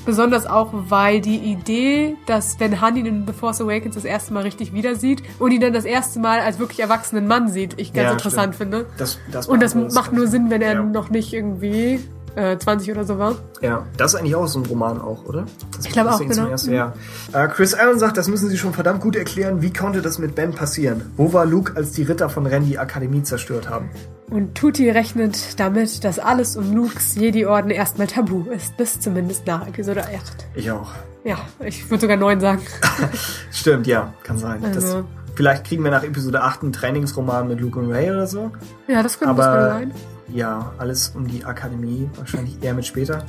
Besonders 0.05 0.45
auch, 0.47 0.69
weil 0.73 1.21
die 1.21 1.37
Idee, 1.37 2.15
dass 2.25 2.59
wenn 2.59 2.81
Han 2.81 2.97
ihn 2.97 3.05
in 3.05 3.27
The 3.27 3.33
Force 3.33 3.61
Awakens 3.61 3.95
das 3.95 4.05
erste 4.05 4.33
Mal 4.33 4.43
richtig 4.43 4.73
wieder 4.73 4.95
sieht 4.95 5.23
und 5.39 5.51
ihn 5.51 5.61
dann 5.61 5.73
das 5.73 5.85
erste 5.85 6.19
Mal 6.19 6.39
als 6.39 6.59
wirklich 6.59 6.79
erwachsenen 6.79 7.27
Mann 7.27 7.47
sieht, 7.49 7.79
ich 7.79 7.93
ganz 7.93 8.07
Ja, 8.07 8.11
interessant 8.13 8.55
finde. 8.55 8.85
Das, 8.97 9.19
das 9.31 9.47
Und 9.47 9.61
das 9.61 9.75
macht 9.75 10.11
nur 10.13 10.27
Sinn, 10.27 10.49
wenn 10.49 10.61
er 10.61 10.73
Ja. 10.73 10.83
noch 10.83 11.09
nicht 11.09 11.31
irgendwie 11.33 11.99
äh, 12.35 12.57
20 12.57 12.91
oder 12.91 13.03
so 13.03 13.17
war. 13.19 13.35
Ja, 13.61 13.85
das 13.97 14.13
ist 14.13 14.19
eigentlich 14.19 14.35
auch 14.35 14.47
so 14.47 14.59
ein 14.59 14.65
Roman 14.65 14.99
auch, 15.01 15.25
oder? 15.25 15.45
Das 15.75 15.85
Ich 15.85 15.91
glaube 15.91 16.09
das 16.09 16.21
auch, 16.21 16.27
genau. 16.27 16.47
ersten, 16.47 16.73
ja. 16.73 16.93
Äh, 17.33 17.47
Chris 17.47 17.73
Allen 17.73 17.99
sagt, 17.99 18.17
das 18.17 18.27
müssen 18.27 18.49
Sie 18.49 18.57
schon 18.57 18.73
verdammt 18.73 19.01
gut 19.01 19.15
erklären. 19.15 19.61
Wie 19.61 19.71
konnte 19.73 20.01
das 20.01 20.19
mit 20.19 20.35
Ben 20.35 20.51
passieren? 20.53 21.11
Wo 21.17 21.33
war 21.33 21.45
Luke, 21.45 21.73
als 21.75 21.91
die 21.91 22.03
Ritter 22.03 22.29
von 22.29 22.45
Ren 22.45 22.65
die 22.65 22.77
Akademie 22.79 23.23
zerstört 23.23 23.69
haben? 23.69 23.89
Und 24.29 24.55
Tuti 24.55 24.89
rechnet 24.89 25.59
damit, 25.59 26.03
dass 26.03 26.17
alles 26.17 26.57
um 26.57 26.73
Lukes 26.75 27.15
Jedi-Orden 27.15 27.69
erstmal 27.69 28.07
tabu 28.07 28.49
ist, 28.49 28.75
bis 28.77 28.99
zumindest 28.99 29.45
nach 29.45 29.67
Episode 29.67 30.03
8. 30.03 30.11
Ich 30.55 30.71
auch. 30.71 30.91
Ja, 31.23 31.37
ich 31.59 31.89
würde 31.89 32.01
sogar 32.01 32.17
9 32.17 32.39
sagen. 32.39 32.61
Stimmt, 33.51 33.87
ja, 33.87 34.13
kann 34.23 34.37
sein. 34.37 34.61
Das, 34.61 34.83
Also- 34.83 35.03
vielleicht 35.35 35.65
kriegen 35.65 35.83
wir 35.83 35.91
nach 35.91 36.03
Episode 36.03 36.41
8 36.41 36.63
einen 36.63 36.73
Trainingsroman 36.73 37.47
mit 37.47 37.61
Luke 37.61 37.79
und 37.79 37.91
Ray 37.91 38.09
oder 38.11 38.27
so. 38.27 38.51
Ja, 38.87 39.03
das 39.03 39.19
könnte 39.19 39.35
das 39.35 39.45
könnte 39.45 39.59
Aber 39.59 39.69
sein. 39.69 39.91
Ja, 40.33 40.73
alles 40.77 41.13
um 41.15 41.27
die 41.27 41.45
Akademie, 41.45 42.09
wahrscheinlich 42.17 42.61
eher 42.61 42.73
mit 42.73 42.85
später. 42.85 43.23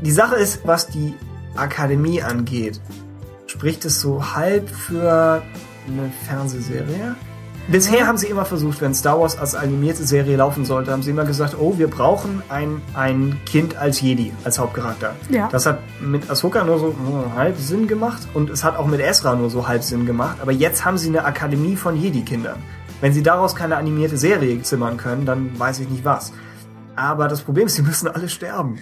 Die 0.00 0.12
Sache 0.12 0.36
ist, 0.36 0.60
was 0.66 0.88
die 0.88 1.14
Akademie 1.56 2.22
angeht, 2.22 2.80
spricht 3.46 3.84
es 3.84 4.00
so 4.00 4.34
halb 4.34 4.68
für 4.68 5.42
eine 5.88 6.12
Fernsehserie. 6.26 7.16
Bisher 7.68 8.06
haben 8.06 8.18
sie 8.18 8.26
immer 8.26 8.44
versucht, 8.44 8.80
wenn 8.80 8.94
Star 8.94 9.20
Wars 9.20 9.38
als 9.38 9.54
animierte 9.54 10.02
Serie 10.02 10.36
laufen 10.36 10.64
sollte, 10.64 10.90
haben 10.90 11.02
sie 11.02 11.10
immer 11.10 11.24
gesagt, 11.24 11.54
oh, 11.58 11.78
wir 11.78 11.88
brauchen 11.88 12.42
ein, 12.48 12.82
ein 12.94 13.38
Kind 13.46 13.76
als 13.76 14.00
Jedi, 14.00 14.32
als 14.44 14.58
Hauptcharakter. 14.58 15.14
Ja. 15.30 15.48
Das 15.52 15.66
hat 15.66 15.78
mit 16.00 16.28
Ahsoka 16.28 16.64
nur 16.64 16.78
so 16.80 16.86
hm, 16.88 17.36
halb 17.36 17.56
Sinn 17.58 17.86
gemacht 17.86 18.26
und 18.34 18.50
es 18.50 18.64
hat 18.64 18.76
auch 18.76 18.86
mit 18.86 19.00
Ezra 19.00 19.36
nur 19.36 19.50
so 19.50 19.68
halb 19.68 19.84
Sinn 19.84 20.04
gemacht. 20.04 20.38
Aber 20.42 20.50
jetzt 20.52 20.84
haben 20.84 20.98
sie 20.98 21.08
eine 21.08 21.24
Akademie 21.24 21.76
von 21.76 21.96
Jedi-Kindern. 21.96 22.56
Wenn 23.00 23.12
sie 23.12 23.22
daraus 23.22 23.54
keine 23.54 23.76
animierte 23.76 24.16
Serie 24.16 24.60
zimmern 24.62 24.96
können, 24.96 25.24
dann 25.24 25.58
weiß 25.58 25.80
ich 25.80 25.88
nicht 25.88 26.04
was. 26.04 26.32
Aber 27.02 27.28
das 27.28 27.40
Problem 27.40 27.66
ist, 27.66 27.76
sie 27.76 27.82
müssen 27.82 28.08
alle 28.08 28.28
sterben. 28.28 28.78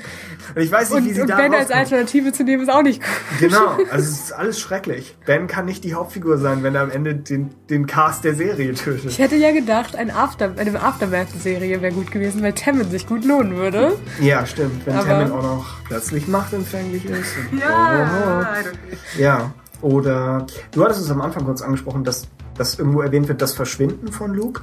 Und 0.57 0.61
ich 0.63 0.73
weiß 0.73 0.91
nicht, 0.91 0.99
Und, 0.99 1.07
wie 1.09 1.13
sie 1.15 1.21
und 1.21 1.31
da 1.31 1.37
Ben 1.37 1.53
als 1.53 1.63
rauskommen. 1.71 1.79
Alternative 1.85 2.33
zu 2.33 2.43
nehmen 2.43 2.63
ist 2.65 2.69
auch 2.69 2.83
nicht 2.83 3.01
gut. 3.01 3.39
Genau, 3.39 3.77
also 3.93 4.11
es 4.11 4.21
ist 4.25 4.33
alles 4.33 4.59
schrecklich. 4.59 5.17
Ben 5.25 5.47
kann 5.47 5.67
nicht 5.67 5.85
die 5.85 5.95
Hauptfigur 5.95 6.37
sein, 6.39 6.65
wenn 6.65 6.75
er 6.75 6.81
am 6.83 6.91
Ende 6.91 7.15
den, 7.15 7.51
den 7.71 7.87
Cast 7.87 8.25
der 8.25 8.35
Serie 8.35 8.75
tötet. 8.75 9.05
Ich 9.07 9.21
hätte 9.21 9.37
ja 9.37 9.53
gedacht, 9.53 9.95
ein 9.95 10.11
After, 10.11 10.53
eine 10.57 10.83
Aftermath-Serie 10.83 11.81
wäre 11.81 11.93
gut 11.95 12.11
gewesen, 12.11 12.43
weil 12.43 12.55
Tammin 12.55 12.91
sich 12.91 13.07
gut 13.07 13.25
lohnen 13.25 13.55
würde. 13.57 13.93
Ja, 14.21 14.45
stimmt. 14.47 14.85
Wenn 14.85 14.97
Aber- 14.97 15.07
Tammin 15.07 15.31
auch 15.31 15.43
noch 15.43 15.67
plötzlich 15.85 16.27
machtempfänglich 16.27 17.05
ist. 17.05 17.35
Ja. 17.61 18.57
Ja. 19.17 19.53
Oder 19.81 20.45
du 20.73 20.83
hattest 20.85 21.03
es 21.03 21.11
am 21.13 21.21
Anfang 21.21 21.45
kurz 21.45 21.63
angesprochen, 21.63 22.03
dass, 22.03 22.27
dass 22.57 22.79
irgendwo 22.81 23.01
erwähnt 23.03 23.29
wird, 23.29 23.41
das 23.41 23.53
Verschwinden 23.55 24.11
von 24.11 24.35
Luke, 24.35 24.63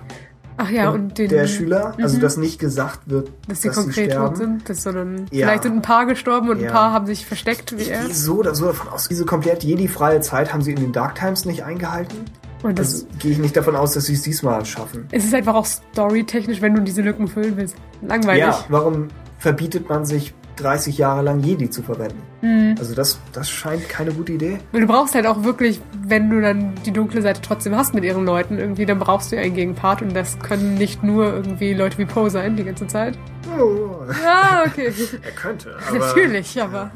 Ach 0.57 0.69
ja, 0.69 0.89
und 0.89 1.17
den, 1.17 1.27
der 1.29 1.47
Schüler. 1.47 1.95
Also 2.01 2.17
dass 2.19 2.37
nicht 2.37 2.59
gesagt 2.59 3.01
wird, 3.07 3.29
dass 3.47 3.61
sie 3.61 3.67
dass 3.67 3.75
sie 3.77 3.81
konkret 3.83 4.13
tot 4.13 4.37
sind, 4.37 4.69
das, 4.69 4.83
sondern 4.83 5.25
Ja. 5.31 5.47
vielleicht 5.47 5.63
sind 5.63 5.73
ein 5.75 5.81
paar 5.81 6.05
gestorben 6.05 6.49
und 6.49 6.59
Ja. 6.61 6.67
ein 6.67 6.73
paar 6.73 6.91
haben 6.93 7.05
sich 7.07 7.25
versteckt 7.25 7.77
wie 7.77 7.81
Ich 7.81 7.91
er. 7.91 8.09
so 8.09 8.35
oder 8.35 8.55
so 8.55 8.65
davon 8.67 8.87
aus, 8.89 9.07
diese 9.09 9.25
komplett 9.25 9.63
Jedi-freie 9.63 10.21
Zeit 10.21 10.53
haben 10.53 10.61
sie 10.61 10.71
in 10.71 10.77
den 10.79 10.91
Dark 10.93 11.15
Times 11.15 11.43
nicht 11.45 11.63
eingehalten. 11.63 12.17
Und 12.63 12.79
das, 12.79 12.93
Also 12.93 13.07
gehe 13.19 13.31
ich 13.31 13.37
nicht 13.37 13.55
davon 13.57 13.75
aus, 13.75 13.93
dass 13.93 14.05
sie 14.05 14.13
es 14.13 14.21
diesmal 14.21 14.65
schaffen. 14.65 15.07
es 15.11 15.25
ist 15.25 15.33
einfach 15.35 15.55
auch 15.55 15.65
storytechnisch, 15.65 16.61
wenn 16.61 16.73
du 16.73 16.81
diese 16.81 17.01
Lücken 17.01 17.27
füllen 17.27 17.57
willst, 17.57 17.75
langweilig. 18.01 18.39
Ja, 18.41 18.57
warum 18.69 19.09
verbietet 19.39 19.89
man 19.89 20.05
sich 20.05 20.33
30 20.57 20.97
Jahre 20.97 21.21
lang 21.21 21.39
Jedi 21.41 21.69
zu 21.69 21.81
verwenden? 21.83 22.21
Mhm. 22.41 22.75
Also 22.79 22.95
das, 22.95 23.19
das 23.33 23.49
scheint 23.49 23.87
keine 23.89 24.11
gute 24.11 24.33
Idee. 24.33 24.59
Du 24.71 24.85
brauchst 24.87 25.15
halt 25.15 25.27
auch 25.27 25.43
wirklich, 25.43 25.81
wenn 26.07 26.29
du 26.29 26.41
dann 26.41 26.73
die 26.85 26.91
dunkle 26.91 27.21
Seite 27.21 27.41
trotzdem 27.41 27.75
hast 27.75 27.93
mit 27.93 28.03
ihren 28.03 28.25
Leuten, 28.25 28.57
irgendwie, 28.57 28.85
dann 28.85 28.99
brauchst 28.99 29.31
du 29.31 29.35
ja 29.35 29.41
einen 29.41 29.55
Gegenpart 29.55 30.01
und 30.01 30.15
das 30.15 30.39
können 30.39 30.75
nicht 30.75 31.03
nur 31.03 31.25
irgendwie 31.33 31.73
Leute 31.73 31.97
wie 31.97 32.05
Poe 32.05 32.29
sein 32.29 32.55
die 32.55 32.63
ganze 32.63 32.87
Zeit. 32.87 33.17
Oh, 33.59 34.01
Ja, 34.23 34.63
okay. 34.65 34.91
er 35.23 35.31
könnte, 35.31 35.75
aber... 35.87 35.99
Natürlich, 35.99 36.61
aber. 36.61 36.91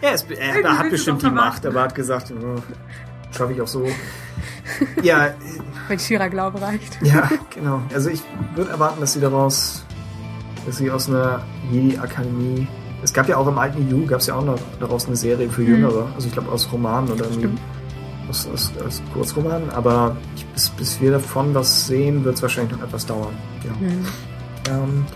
Er, 0.00 0.14
ist, 0.14 0.30
er, 0.30 0.62
er 0.64 0.78
hat 0.78 0.90
bestimmt 0.90 1.22
die 1.22 1.30
Macht, 1.30 1.66
aber 1.66 1.82
hat 1.82 1.94
gesagt, 1.94 2.32
oh, 2.32 2.60
schaffe 3.36 3.52
ich 3.52 3.60
auch 3.60 3.66
so. 3.66 3.86
ja, 5.02 5.34
Wenn 5.88 5.98
Shira 5.98 6.28
Glaube 6.28 6.60
reicht. 6.60 6.98
ja, 7.02 7.28
genau. 7.54 7.82
Also 7.94 8.10
ich 8.10 8.22
würde 8.54 8.70
erwarten, 8.70 9.00
dass 9.00 9.12
sie 9.14 9.20
daraus, 9.20 9.84
dass 10.66 10.76
sie 10.78 10.90
aus 10.90 11.08
einer 11.08 11.42
Jedi-Akademie, 11.70 12.66
es 13.02 13.12
gab 13.12 13.28
ja 13.28 13.36
auch 13.36 13.46
im 13.48 13.58
alten 13.58 13.86
EU, 13.92 14.06
gab 14.06 14.20
es 14.20 14.26
ja 14.26 14.34
auch 14.34 14.44
noch 14.44 14.58
daraus 14.80 15.06
eine 15.06 15.16
Serie 15.16 15.48
für 15.50 15.62
Jüngere, 15.62 16.06
also 16.14 16.26
ich 16.26 16.32
glaube 16.32 16.50
aus 16.50 16.70
Romanen 16.72 17.10
oder 17.10 17.24
Stimmt. 17.24 17.58
aus, 18.28 18.48
aus, 18.52 18.72
aus 18.86 19.02
Kurzromanen, 19.12 19.70
aber 19.70 20.16
ich, 20.36 20.44
bis, 20.46 20.68
bis 20.70 21.00
wir 21.00 21.12
davon 21.12 21.54
was 21.54 21.86
sehen, 21.86 22.24
wird 22.24 22.36
es 22.36 22.42
wahrscheinlich 22.42 22.76
noch 22.76 22.84
etwas 22.86 23.06
dauern. 23.06 23.34
Ja. 23.64 23.70
Mhm. 23.86 24.06
Ähm, 24.70 25.06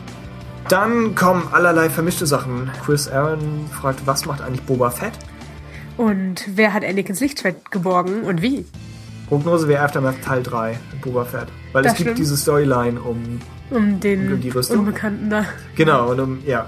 dann 0.68 1.14
kommen 1.14 1.44
allerlei 1.52 1.88
vermischte 1.88 2.26
Sachen. 2.26 2.68
Chris 2.84 3.08
Aaron 3.08 3.66
fragt, 3.70 4.04
was 4.06 4.26
macht 4.26 4.40
eigentlich 4.42 4.62
Boba 4.64 4.90
Fett? 4.90 5.12
Und 5.96 6.44
wer 6.56 6.72
hat 6.74 6.84
Anakins 6.84 7.20
Lichtschwert 7.20 7.70
geborgen 7.70 8.22
und 8.22 8.42
wie? 8.42 8.64
Prognose 9.28 9.68
wäre 9.68 9.82
Aftermath 9.84 10.20
Teil 10.22 10.42
3, 10.42 10.78
Boba 11.02 11.24
Fett. 11.24 11.46
Weil 11.72 11.84
Das 11.84 11.92
es 11.92 11.98
gibt 11.98 12.08
stimmt. 12.08 12.18
diese 12.18 12.36
Storyline 12.36 13.00
um. 13.00 13.40
Um 13.70 13.98
den 14.00 14.32
Um 14.32 14.40
die 14.40 14.50
Rüstung? 14.50 14.80
Unbekannten 14.80 15.30
da. 15.30 15.44
Genau, 15.76 16.10
und 16.10 16.20
um. 16.20 16.38
Ja. 16.46 16.66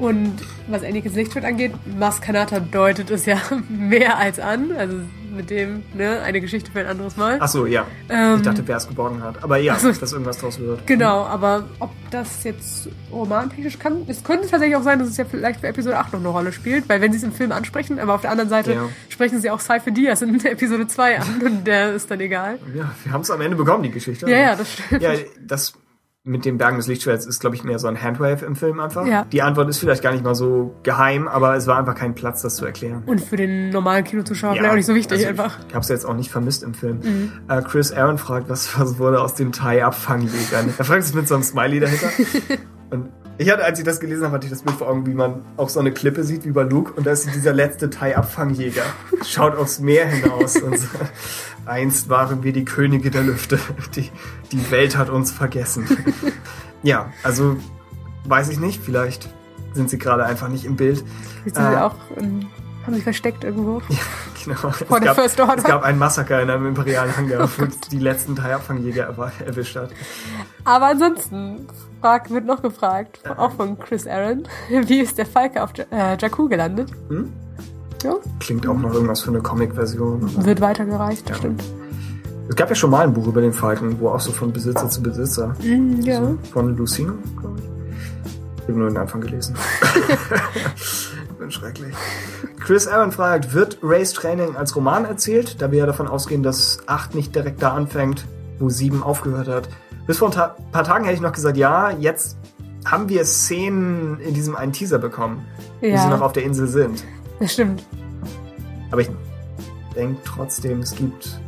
Und 0.00 0.32
was 0.66 0.82
Anakins 0.82 1.14
Lichtschwert 1.14 1.44
angeht, 1.44 1.72
Maskanata 1.98 2.58
deutet 2.58 3.10
es 3.10 3.26
ja 3.26 3.36
mehr 3.68 4.16
als 4.16 4.40
an. 4.40 4.72
Also 4.76 4.96
mit 5.36 5.48
dem, 5.50 5.82
ne, 5.94 6.20
eine 6.22 6.40
Geschichte 6.40 6.72
für 6.72 6.80
ein 6.80 6.86
anderes 6.86 7.16
Mal. 7.16 7.36
Ach 7.38 7.46
so, 7.48 7.64
ja. 7.66 7.86
Ähm, 8.08 8.36
ich 8.38 8.42
dachte, 8.42 8.66
wer 8.66 8.78
es 8.78 8.88
geborgen 8.88 9.22
hat. 9.22 9.44
Aber 9.44 9.58
ja, 9.58 9.74
Ach 9.76 9.78
so. 9.78 9.92
dass 9.92 10.12
irgendwas 10.12 10.38
draus 10.38 10.58
wird. 10.58 10.86
Genau, 10.86 11.22
aber 11.24 11.64
ob 11.78 11.90
das 12.10 12.42
jetzt 12.44 12.88
romantechnisch 13.12 13.78
kann, 13.78 14.02
es 14.08 14.24
könnte 14.24 14.48
tatsächlich 14.48 14.76
auch 14.76 14.82
sein, 14.82 14.98
dass 14.98 15.08
es 15.08 15.16
ja 15.18 15.24
vielleicht 15.24 15.60
für 15.60 15.68
Episode 15.68 15.98
8 15.98 16.14
noch 16.14 16.20
eine 16.20 16.28
Rolle 16.30 16.52
spielt, 16.52 16.88
weil 16.88 17.00
wenn 17.00 17.12
sie 17.12 17.18
es 17.18 17.24
im 17.24 17.32
Film 17.32 17.52
ansprechen, 17.52 18.00
aber 18.00 18.14
auf 18.14 18.22
der 18.22 18.30
anderen 18.32 18.50
Seite 18.50 18.72
Ja. 18.72 18.88
sprechen 19.08 19.40
sie 19.40 19.50
auch 19.50 19.60
Cypher 19.60 19.92
Diaz 19.92 20.20
in 20.22 20.34
Episode 20.44 20.88
2 20.88 21.20
an 21.20 21.42
und 21.44 21.64
der 21.66 21.92
ist 21.94 22.10
dann 22.10 22.20
egal. 22.20 22.58
Ja, 22.74 22.90
wir 23.04 23.12
haben 23.12 23.20
es 23.20 23.30
am 23.30 23.40
Ende 23.40 23.56
bekommen, 23.56 23.84
die 23.84 23.90
Geschichte. 23.90 24.28
Ja, 24.28 24.36
ja, 24.38 24.56
das 24.56 24.72
stimmt. 24.72 25.02
Ja, 25.02 25.12
das 25.46 25.74
mit 26.22 26.44
dem 26.44 26.58
Bergen 26.58 26.76
des 26.76 26.86
Lichtschwerts 26.86 27.24
ist, 27.24 27.40
glaube 27.40 27.56
ich, 27.56 27.64
mehr 27.64 27.78
so 27.78 27.88
ein 27.88 28.00
Handwave 28.00 28.44
im 28.44 28.54
Film 28.54 28.78
einfach. 28.78 29.06
Ja. 29.06 29.24
Die 29.32 29.40
Antwort 29.40 29.70
ist 29.70 29.78
vielleicht 29.78 30.02
gar 30.02 30.12
nicht 30.12 30.22
mal 30.22 30.34
so 30.34 30.74
geheim, 30.82 31.26
aber 31.26 31.56
es 31.56 31.66
war 31.66 31.78
einfach 31.78 31.94
kein 31.94 32.14
Platz, 32.14 32.42
das 32.42 32.56
zu 32.56 32.66
erklären. 32.66 33.02
Und 33.06 33.22
für 33.22 33.36
den 33.36 33.70
normalen 33.70 34.04
Kinozuschauer 34.04 34.52
vielleicht 34.52 34.70
auch 34.70 34.74
nicht 34.74 34.86
so 34.86 34.94
wichtig 34.94 35.18
also 35.18 35.28
einfach. 35.28 35.58
Ich 35.68 35.74
habe 35.74 35.82
es 35.82 35.88
jetzt 35.88 36.04
auch 36.04 36.14
nicht 36.14 36.30
vermisst 36.30 36.62
im 36.62 36.74
Film. 36.74 37.00
Mhm. 37.02 37.32
Äh, 37.48 37.62
Chris 37.62 37.90
Aaron 37.92 38.18
fragt, 38.18 38.50
was, 38.50 38.78
was 38.78 38.98
wurde 38.98 39.22
aus 39.22 39.34
den 39.34 39.52
Thai-Abfangjägern? 39.52 40.74
Er 40.76 40.84
fragt 40.84 41.04
es 41.04 41.14
mit 41.14 41.26
so 41.26 41.34
einem 41.34 41.42
Smiley 41.42 41.80
dahinter. 41.80 42.10
Und 42.90 43.08
ich 43.40 43.50
hatte, 43.50 43.64
als 43.64 43.78
ich 43.78 43.86
das 43.86 44.00
gelesen 44.00 44.24
habe, 44.24 44.34
hatte 44.34 44.46
ich 44.46 44.52
das 44.52 44.60
Bild 44.62 44.76
vor 44.76 44.88
Augen, 44.88 45.06
wie 45.06 45.14
man 45.14 45.42
auch 45.56 45.70
so 45.70 45.80
eine 45.80 45.92
Klippe 45.92 46.24
sieht, 46.24 46.44
wie 46.44 46.50
bei 46.50 46.62
Luke. 46.62 46.92
Und 46.92 47.06
da 47.06 47.12
ist 47.12 47.26
dieser 47.34 47.54
letzte 47.54 47.88
Thai-Abfangjäger. 47.88 48.82
Schaut 49.26 49.56
aufs 49.56 49.78
Meer 49.80 50.06
hinaus 50.06 50.56
und 50.58 50.78
so. 50.78 50.86
Einst 51.64 52.10
waren 52.10 52.42
wir 52.42 52.52
die 52.52 52.66
Könige 52.66 53.10
der 53.10 53.22
Lüfte. 53.22 53.58
Die, 53.96 54.10
die 54.52 54.70
Welt 54.70 54.96
hat 54.98 55.08
uns 55.08 55.30
vergessen. 55.30 55.86
Ja, 56.82 57.12
also 57.22 57.56
weiß 58.24 58.50
ich 58.50 58.60
nicht. 58.60 58.82
Vielleicht 58.84 59.30
sind 59.72 59.88
sie 59.88 59.96
gerade 59.96 60.26
einfach 60.26 60.48
nicht 60.48 60.66
im 60.66 60.76
Bild. 60.76 60.98
Sind 61.44 61.56
sie 61.56 61.62
Äh, 61.62 61.76
auch, 61.78 61.94
ähm, 62.18 62.46
haben 62.86 62.94
sich 62.94 63.04
versteckt 63.04 63.44
irgendwo. 63.44 63.80
Genau. 64.42 64.56
Vor 64.56 64.70
es, 64.70 64.78
der 64.88 65.00
gab, 65.00 65.16
First 65.16 65.38
Order. 65.38 65.58
es 65.58 65.64
gab 65.64 65.82
ein 65.82 65.98
Massaker 65.98 66.40
in 66.40 66.48
einem 66.48 66.68
imperialen 66.68 67.14
Hangar, 67.14 67.44
Oh 67.58 67.62
wo 67.62 67.66
die 67.92 67.98
letzten 67.98 68.34
drei 68.34 68.54
Abfangjäger 68.54 69.14
er 69.14 69.46
erwischt 69.46 69.76
hat. 69.76 69.90
Aber 70.64 70.86
ansonsten 70.86 71.66
frag, 72.00 72.30
wird 72.30 72.46
noch 72.46 72.62
gefragt, 72.62 73.20
auch 73.36 73.52
von 73.52 73.78
Chris 73.78 74.06
Aaron, 74.06 74.44
wie 74.70 75.00
ist 75.00 75.18
der 75.18 75.26
Falke 75.26 75.62
auf 75.62 75.72
Ja- 75.76 75.84
äh, 76.14 76.16
Jakku 76.18 76.48
gelandet? 76.48 76.90
Hm? 77.10 77.30
Ja, 78.02 78.14
Klingt 78.38 78.66
auch 78.66 78.78
noch 78.78 78.94
irgendwas 78.94 79.20
für 79.20 79.28
eine 79.30 79.40
Comic-Version. 79.42 80.42
wird 80.46 80.62
weitergereicht, 80.62 81.28
Ja. 81.28 81.34
stimmt. 81.34 81.62
Es 82.48 82.56
gab 82.56 82.70
ja 82.70 82.74
schon 82.74 82.88
mal 82.90 83.02
ein 83.06 83.12
Buch 83.12 83.26
über 83.26 83.42
den 83.42 83.52
Falken, 83.52 84.00
wo 84.00 84.08
auch 84.08 84.20
so 84.20 84.32
von 84.32 84.54
Besitzer 84.54 84.88
zu 84.88 85.02
Besitzer. 85.02 85.54
Mhm, 85.62 86.00
ja. 86.00 86.18
So, 86.24 86.38
von 86.50 86.74
Lucino, 86.78 87.12
glaube 87.38 87.58
ich. 87.58 87.64
Ich 88.62 88.68
habe 88.68 88.78
nur 88.78 88.88
den 88.88 88.96
Anfang 88.96 89.20
gelesen. 89.20 89.54
Bin 91.40 91.50
schrecklich. 91.50 91.94
Chris 92.62 92.86
Aaron 92.86 93.12
fragt, 93.12 93.54
wird 93.54 93.78
Rays 93.82 94.12
Training 94.12 94.56
als 94.56 94.76
Roman 94.76 95.06
erzählt, 95.06 95.62
da 95.62 95.70
wir 95.72 95.78
ja 95.78 95.86
davon 95.86 96.06
ausgehen, 96.06 96.42
dass 96.42 96.80
8 96.86 97.14
nicht 97.14 97.34
direkt 97.34 97.62
da 97.62 97.72
anfängt, 97.72 98.26
wo 98.58 98.68
7 98.68 99.02
aufgehört 99.02 99.48
hat. 99.48 99.70
Bis 100.06 100.18
vor 100.18 100.28
ein 100.28 100.32
ta 100.32 100.54
paar 100.70 100.84
Tagen 100.84 101.04
hätte 101.04 101.14
ich 101.14 101.22
noch 101.22 101.32
gesagt, 101.32 101.56
ja, 101.56 101.92
jetzt 101.92 102.36
haben 102.84 103.08
wir 103.08 103.24
Szenen 103.24 104.20
in 104.20 104.34
diesem 104.34 104.54
einen 104.54 104.74
Teaser 104.74 104.98
bekommen, 104.98 105.46
wie 105.80 105.96
sie 105.96 106.08
noch 106.08 106.18
Ja, 106.18 106.26
auf 106.26 106.34
der 106.34 106.42
Insel 106.42 106.66
sind. 106.66 107.04
das 107.38 107.54
stimmt. 107.54 107.86
Aber 108.90 109.00
ich 109.00 109.08
denke 109.96 110.20
trotzdem, 110.26 110.80
es 110.80 110.94
gibt. 110.94 111.40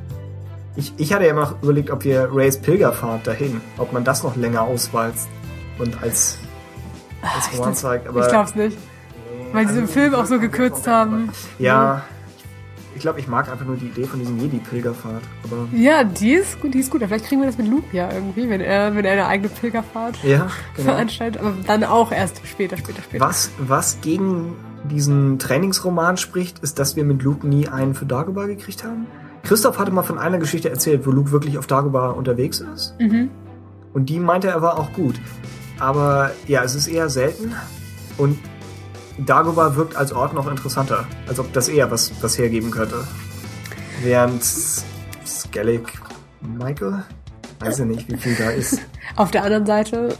Ich, 0.75 0.95
ich 0.97 1.13
hatte 1.13 1.25
ja 1.27 1.33
immer 1.33 1.43
noch 1.43 1.63
überlegt, 1.63 1.91
ob 1.91 2.05
wir 2.05 2.31
Rays 2.33 2.57
Pilgerfahrt 2.59 3.27
dahin, 3.27 3.61
ob 3.77 3.93
man 3.93 4.05
das 4.05 4.23
noch 4.23 4.37
länger 4.37 4.63
auswalzt 4.63 5.29
und 5.79 6.03
als, 6.03 6.39
als 7.21 7.49
Ich 7.53 7.59
Roman 7.59 7.75
zeigt. 7.75 8.09
Aber 8.09 8.23
ich 8.23 8.29
glaub's 8.29 8.55
nicht. 8.55 8.79
Weil 9.53 9.69
sie 9.69 9.79
im 9.79 9.89
Film 9.89 10.15
auch 10.15 10.27
so 10.27 10.39
gekürzt 10.39 10.87
haben. 10.87 11.31
Ja, 11.59 12.03
ich 12.95 13.01
glaube, 13.01 13.21
ich 13.21 13.27
mag 13.27 13.51
einfach 13.51 13.65
nur 13.65 13.77
die 13.77 13.87
Idee 13.87 14.05
von 14.05 14.21
diesem 14.21 14.39
Jedi-Pilgerfahrt. 14.39 15.23
Ja, 15.73 16.05
die 16.05 16.35
ist 16.35 16.61
gut, 16.61 16.75
die 16.75 16.81
ist 16.81 16.91
gut. 16.91 17.03
Vielleicht 17.03 17.25
kriegen 17.25 17.41
wir 17.41 17.47
das 17.47 17.59
mit 17.59 17.69
Luke 17.69 17.87
ja 17.93 18.13
irgendwie, 18.13 18.49
wenn 18.49 18.61
er, 18.61 18.95
wenn 18.95 19.05
er 19.05 19.13
eine 19.13 19.27
eigene 19.27 19.49
Pilgerfahrt 19.49 20.23
ja, 20.23 20.49
genau. 20.77 20.91
veranstaltet. 20.91 21.41
Aber 21.41 21.55
dann 21.67 21.85
auch 21.85 22.13
erst 22.13 22.47
später, 22.47 22.77
später, 22.77 23.03
später. 23.03 23.25
Was, 23.25 23.51
was 23.59 24.01
gegen 24.03 24.55
diesen 24.91 25.39
Trainingsroman 25.39 26.17
spricht, 26.17 26.59
ist, 26.59 26.79
dass 26.79 26.97
wir 26.97 27.05
mit 27.05 27.23
Luke 27.23 27.47
nie 27.47 27.69
einen 27.69 27.95
für 27.95 28.05
Dagobah 28.05 28.47
gekriegt 28.47 28.85
haben. 28.85 29.07
Christoph 29.43 29.79
hatte 29.79 29.91
mal 29.91 30.03
von 30.03 30.19
einer 30.19 30.39
Geschichte 30.39 30.71
erzählt, 30.71 31.07
wo 31.07 31.11
Luke 31.11 31.33
wirklich 31.33 31.59
auf 31.59 31.67
Dagobah 31.67 32.11
unterwegs 32.11 32.61
ist. 32.61 32.95
Mhm. 33.01 33.31
Und 33.93 34.11
die 34.11 34.21
meinte 34.21 34.49
er 34.49 34.63
war 34.63 34.79
auch 34.79 34.93
gut. 34.93 35.17
Aber 35.79 36.31
ja, 36.47 36.63
es 36.63 36.75
ist 36.75 36.87
eher 36.87 37.09
selten. 37.09 37.53
Und 38.19 38.39
Dagobah 39.19 39.77
wirkt 39.77 39.97
als 39.97 40.13
Ort 40.13 40.35
noch 40.35 40.51
interessanter. 40.51 41.07
Als 41.29 41.39
ob 41.39 41.53
das 41.53 41.69
eher 41.69 41.91
was, 41.91 42.13
was 42.21 42.39
hergeben 42.39 42.71
könnte. 42.71 43.05
Während 44.03 44.43
Skellig 45.25 45.89
Michael, 46.41 47.05
weiß 47.61 47.81
ich 47.81 47.87
nicht, 47.87 48.11
wie 48.11 48.17
viel 48.17 48.35
da 48.35 48.51
ist. 48.51 48.81
Auf 49.17 49.31
der 49.31 49.45
anderen 49.45 49.67
Seite, 49.67 50.17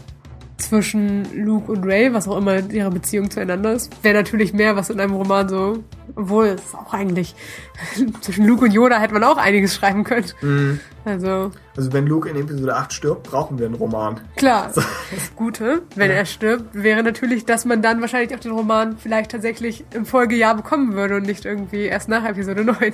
zwischen 0.69 1.25
Luke 1.45 1.71
und 1.71 1.83
Ray, 1.85 2.13
was 2.13 2.27
auch 2.27 2.37
immer 2.37 2.59
ihre 2.69 2.91
Beziehung 2.91 3.29
zueinander 3.29 3.73
ist, 3.73 3.91
wäre 4.03 4.15
natürlich 4.15 4.53
mehr, 4.53 4.75
was 4.75 4.89
in 4.89 4.99
einem 4.99 5.13
Roman 5.13 5.49
so 5.49 5.83
Obwohl, 6.15 6.47
es 6.47 6.61
ist 6.63 6.75
auch 6.75 6.93
eigentlich, 6.93 7.35
zwischen 8.21 8.45
Luke 8.47 8.65
und 8.65 8.71
Yoda 8.71 8.99
hätte 8.99 9.13
man 9.13 9.23
auch 9.23 9.37
einiges 9.37 9.75
schreiben 9.75 10.03
können. 10.03 10.27
Mhm. 10.41 10.79
Also, 11.05 11.51
Also 11.75 11.91
wenn 11.91 12.07
Luke 12.07 12.29
in 12.29 12.37
Episode 12.37 12.75
8 12.75 12.93
stirbt, 12.93 13.23
brauchen 13.23 13.59
wir 13.59 13.65
einen 13.65 13.75
Roman. 13.75 14.21
klar. 14.35 14.71
Das 14.73 14.85
Gute, 15.35 15.81
wenn 15.95 16.11
er 16.11 16.25
stirbt, 16.25 16.69
wäre 16.73 17.03
natürlich, 17.03 17.45
dass 17.45 17.65
man 17.65 17.81
dann 17.81 17.99
wahrscheinlich 17.99 18.33
auch 18.33 18.39
den 18.39 18.51
Roman 18.53 18.97
vielleicht 18.97 19.31
tatsächlich 19.31 19.83
im 19.93 20.05
Folgejahr 20.05 20.55
bekommen 20.55 20.93
würde 20.93 21.17
und 21.17 21.23
nicht 21.25 21.45
irgendwie 21.45 21.85
erst 21.85 22.07
nach 22.07 22.23
Episode 22.25 22.63
9. 22.63 22.93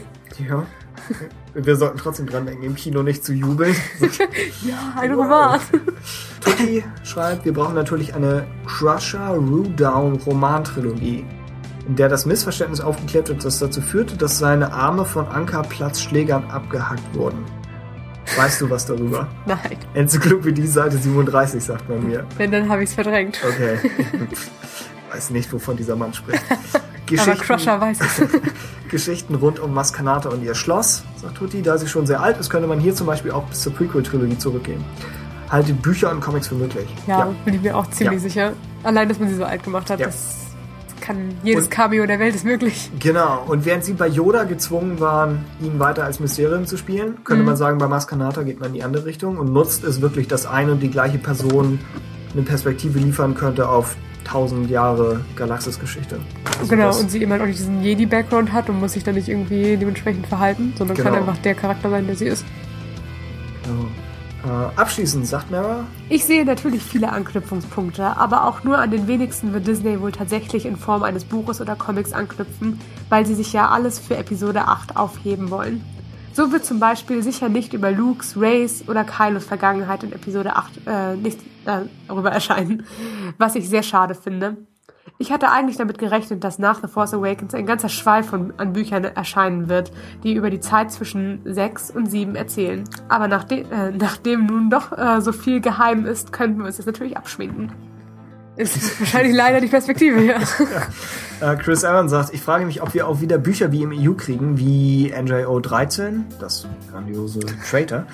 Ja. 0.49 0.65
Wir 1.53 1.76
sollten 1.76 1.98
trotzdem 1.98 2.28
dran 2.28 2.45
denken, 2.45 2.64
im 2.64 2.76
Kino 2.76 3.02
nicht 3.03 3.24
zu 3.26 3.34
jubeln. 3.34 3.76
Ja, 4.61 4.94
ein. 5.00 5.14
Roman. 5.14 5.60
Tutti 6.42 6.84
schreibt, 7.03 7.44
wir 7.45 7.53
brauchen 7.53 7.76
natürlich 7.76 8.14
eine 8.14 8.45
Crusher 8.68 9.30
Rudown 9.36 10.18
Romantrilogie, 10.26 11.26
in 11.88 11.95
der 11.95 12.08
das 12.10 12.26
Missverständnis 12.26 12.82
aufgeklärt 12.82 13.30
wird, 13.30 13.44
das 13.44 13.60
dazu 13.60 13.82
führte, 13.82 14.16
dass 14.16 14.38
seine 14.38 14.72
Arme 14.72 15.06
von 15.06 15.28
Ankerplatzschlägern 15.28 16.44
abgehackt 16.52 17.16
wurden. 17.16 17.44
Weißt 18.38 18.61
du 18.61 18.69
was 18.69 18.86
darüber? 18.86 19.28
Nein, 19.48 19.78
Enzyklopädie 19.95 20.68
Seite 20.68 20.98
37, 20.98 21.64
sagt 21.64 21.90
man 21.90 22.08
mir. 22.08 22.26
denn 22.38 22.52
dann 22.52 22.69
habe 22.69 22.84
ich 22.84 22.90
es 22.90 22.95
verdrängt. 22.95 23.40
Okay. 23.44 23.78
Weiß 25.11 25.29
nicht, 25.31 25.51
wovon 25.51 25.75
dieser 25.77 25.95
Mann 25.95 26.13
spricht. 26.13 26.43
Aber 27.19 27.35
Crusher 27.35 27.81
weiß 27.81 27.99
es. 28.01 28.27
Geschichten 28.89 29.33
rund 29.35 29.59
um 29.59 29.73
Maskanata 29.73 30.29
und 30.29 30.43
ihr 30.43 30.53
Schloss, 30.53 31.03
sagt 31.19 31.38
Tutti. 31.38 31.61
Da 31.63 31.77
sie 31.77 31.88
schon 31.88 32.05
sehr 32.05 32.21
alt 32.21 32.38
ist, 32.39 32.49
könnte 32.51 32.67
man 32.67 32.79
hier 32.79 32.93
zum 32.93 33.07
Beispiel 33.07 33.31
auch 33.31 33.43
bis 33.45 33.61
zur 33.61 33.73
Prequel-Trilogie 33.73 34.38
zurückgehen. 34.38 34.83
Halte 35.49 35.73
Bücher 35.73 36.11
und 36.11 36.21
Comics 36.21 36.47
für 36.47 36.55
möglich. 36.55 36.88
Ja, 37.07 37.33
bin 37.45 37.55
ich 37.55 37.61
mir 37.61 37.75
auch 37.75 37.89
ziemlich 37.89 38.21
Ja. 38.21 38.29
sicher. 38.29 38.53
Allein, 38.83 39.09
dass 39.09 39.19
man 39.19 39.27
sie 39.29 39.35
so 39.35 39.43
alt 39.43 39.63
gemacht 39.63 39.89
hat, 39.89 39.99
Ja. 39.99 40.05
das 40.07 40.35
kann 41.01 41.33
jedes 41.43 41.63
Und- 41.65 41.71
Cameo 41.71 42.05
der 42.05 42.19
Welt 42.19 42.35
ist 42.35 42.45
möglich. 42.45 42.91
Genau. 42.99 43.43
Und 43.47 43.65
während 43.65 43.83
sie 43.83 43.93
bei 43.93 44.07
Yoda 44.07 44.43
gezwungen 44.43 44.99
waren, 44.99 45.45
ihn 45.61 45.79
weiter 45.79 46.03
als 46.03 46.19
Mysterium 46.19 46.67
zu 46.67 46.77
spielen, 46.77 47.23
könnte 47.23 47.41
Mhm. 47.41 47.47
man 47.47 47.57
sagen, 47.57 47.77
bei 47.79 47.88
Maskanata 47.88 48.43
geht 48.43 48.59
man 48.59 48.69
in 48.69 48.73
die 48.75 48.83
andere 48.83 49.05
Richtung 49.05 49.38
und 49.39 49.51
nutzt 49.51 49.83
es 49.83 50.01
wirklich, 50.01 50.27
dass 50.27 50.45
eine 50.45 50.73
und 50.73 50.79
die 50.81 50.91
gleiche 50.91 51.17
Person 51.17 51.79
eine 52.33 52.43
Perspektive 52.43 52.99
liefern 52.99 53.33
könnte 53.33 53.67
auf 53.67 53.95
tausend 54.30 54.69
Jahre 54.69 55.22
Galaxis-Geschichte. 55.35 56.19
Also 56.59 56.69
genau, 56.69 56.95
und 56.98 57.09
sie 57.09 57.22
eben 57.22 57.32
halt 57.32 57.41
auch 57.41 57.45
nicht 57.45 57.59
diesen 57.59 57.82
Jedi-Background 57.82 58.51
hat 58.51 58.69
und 58.69 58.80
muss 58.80 58.93
sich 58.93 59.03
dann 59.03 59.16
nicht 59.16 59.27
irgendwie 59.30 59.77
dementsprechend 59.77 60.27
verhalten, 60.27 60.74
sondern 60.77 60.98
kann 60.98 61.14
Genau. 61.14 61.17
einfach 61.25 61.38
der 61.41 61.56
Charakter 61.56 61.90
sein, 61.90 62.06
der 62.06 62.16
sie 62.16 62.25
ist. 62.27 62.45
Genau. 63.64 63.88
Äh, 64.45 64.80
abschließend 64.80 65.27
sagt 65.27 65.51
Mara, 65.51 65.83
Ich 66.08 66.24
sehe 66.24 66.45
natürlich 66.45 66.82
viele 66.82 67.11
Anknüpfungspunkte, 67.11 68.17
aber 68.17 68.45
auch 68.45 68.64
nur 68.64 68.77
an 68.77 68.90
den 68.90 69.06
wenigsten 69.08 69.51
wird 69.51 69.67
Disney 69.67 69.99
wohl 69.99 70.14
tatsächlich 70.14 70.66
in 70.66 70.77
Form 70.77 71.03
eines 71.03 71.25
Buches 71.25 71.59
oder 71.59 71.75
Comics 71.75 72.14
anknüpfen, 72.14 72.80
weil 73.09 73.25
sie 73.25 73.35
sich 73.35 73.51
ja 73.51 73.67
alles 73.69 73.99
für 73.99 74.16
Episode 74.16 74.67
8 74.67 74.95
aufheben 74.95 75.49
wollen. 75.49 75.83
So 76.32 76.53
wird 76.53 76.64
zum 76.64 76.80
Beispiel 76.80 77.22
sicher 77.22 77.49
nicht 77.49 77.74
über 77.74 77.91
Lukes, 77.91 78.35
Rays 78.40 78.85
oder 78.88 79.03
Kylos 79.03 79.43
Vergangenheit 79.43 80.03
in 80.03 80.14
Episode 80.14 80.56
8 80.56 80.72
äh, 80.88 81.16
nicht 81.17 81.40
darüber 82.07 82.31
erscheinen, 82.31 82.85
was 83.38 83.56
ich 83.56 83.69
sehr 83.69 83.83
schade 83.83 84.15
finde. 84.15 84.57
Ich 85.22 85.33
hatte 85.33 85.51
eigentlich 85.51 85.75
damit 85.75 85.98
gerechnet, 85.98 86.43
dass 86.43 86.59
nach 86.59 86.81
The 86.81 86.88
Force 86.88 87.14
Awakens 87.14 87.53
ein 87.53 87.65
ganzer 87.65 87.89
Schweif 87.89 88.27
von, 88.27 88.53
an 88.57 88.72
Büchern 88.73 89.03
erscheinen 89.03 89.67
wird, 89.67 89.91
die 90.23 90.33
über 90.33 90.49
die 90.49 90.61
Zeit 90.61 90.91
zwischen 90.91 91.41
6 91.43 91.91
und 91.91 92.09
7 92.09 92.35
erzählen. 92.35 92.83
Aber 93.09 93.27
nachdem, 93.27 93.69
äh, 93.72 93.91
nachdem 93.99 94.45
nun 94.45 94.69
doch 94.69 94.98
äh, 94.98 95.19
so 95.22 95.31
viel 95.31 95.59
geheim 95.59 96.06
ist, 96.06 96.31
könnten 96.31 96.59
wir 96.59 96.67
uns 96.67 96.77
das 96.77 96.85
natürlich 96.85 97.17
abschminken. 97.17 97.72
Ist 98.56 98.99
wahrscheinlich 98.99 99.35
leider 99.35 99.61
die 99.61 99.67
Perspektive, 99.67 100.22
ja. 100.22 100.38
Äh, 101.41 101.56
Chris 101.56 101.85
Evans 101.85 102.11
sagt, 102.11 102.33
ich 102.33 102.41
frage 102.41 102.65
mich, 102.65 102.81
ob 102.81 102.93
wir 102.93 103.07
auch 103.07 103.22
wieder 103.22 103.38
Bücher 103.38 103.72
wie 103.72 103.83
im 103.83 103.93
EU 103.93 104.11
kriegen, 104.15 104.57
wie 104.57 105.09
NJO 105.09 105.61
13, 105.61 106.25
das 106.38 106.67
grandiose 106.91 107.39
Traitor, 107.69 108.07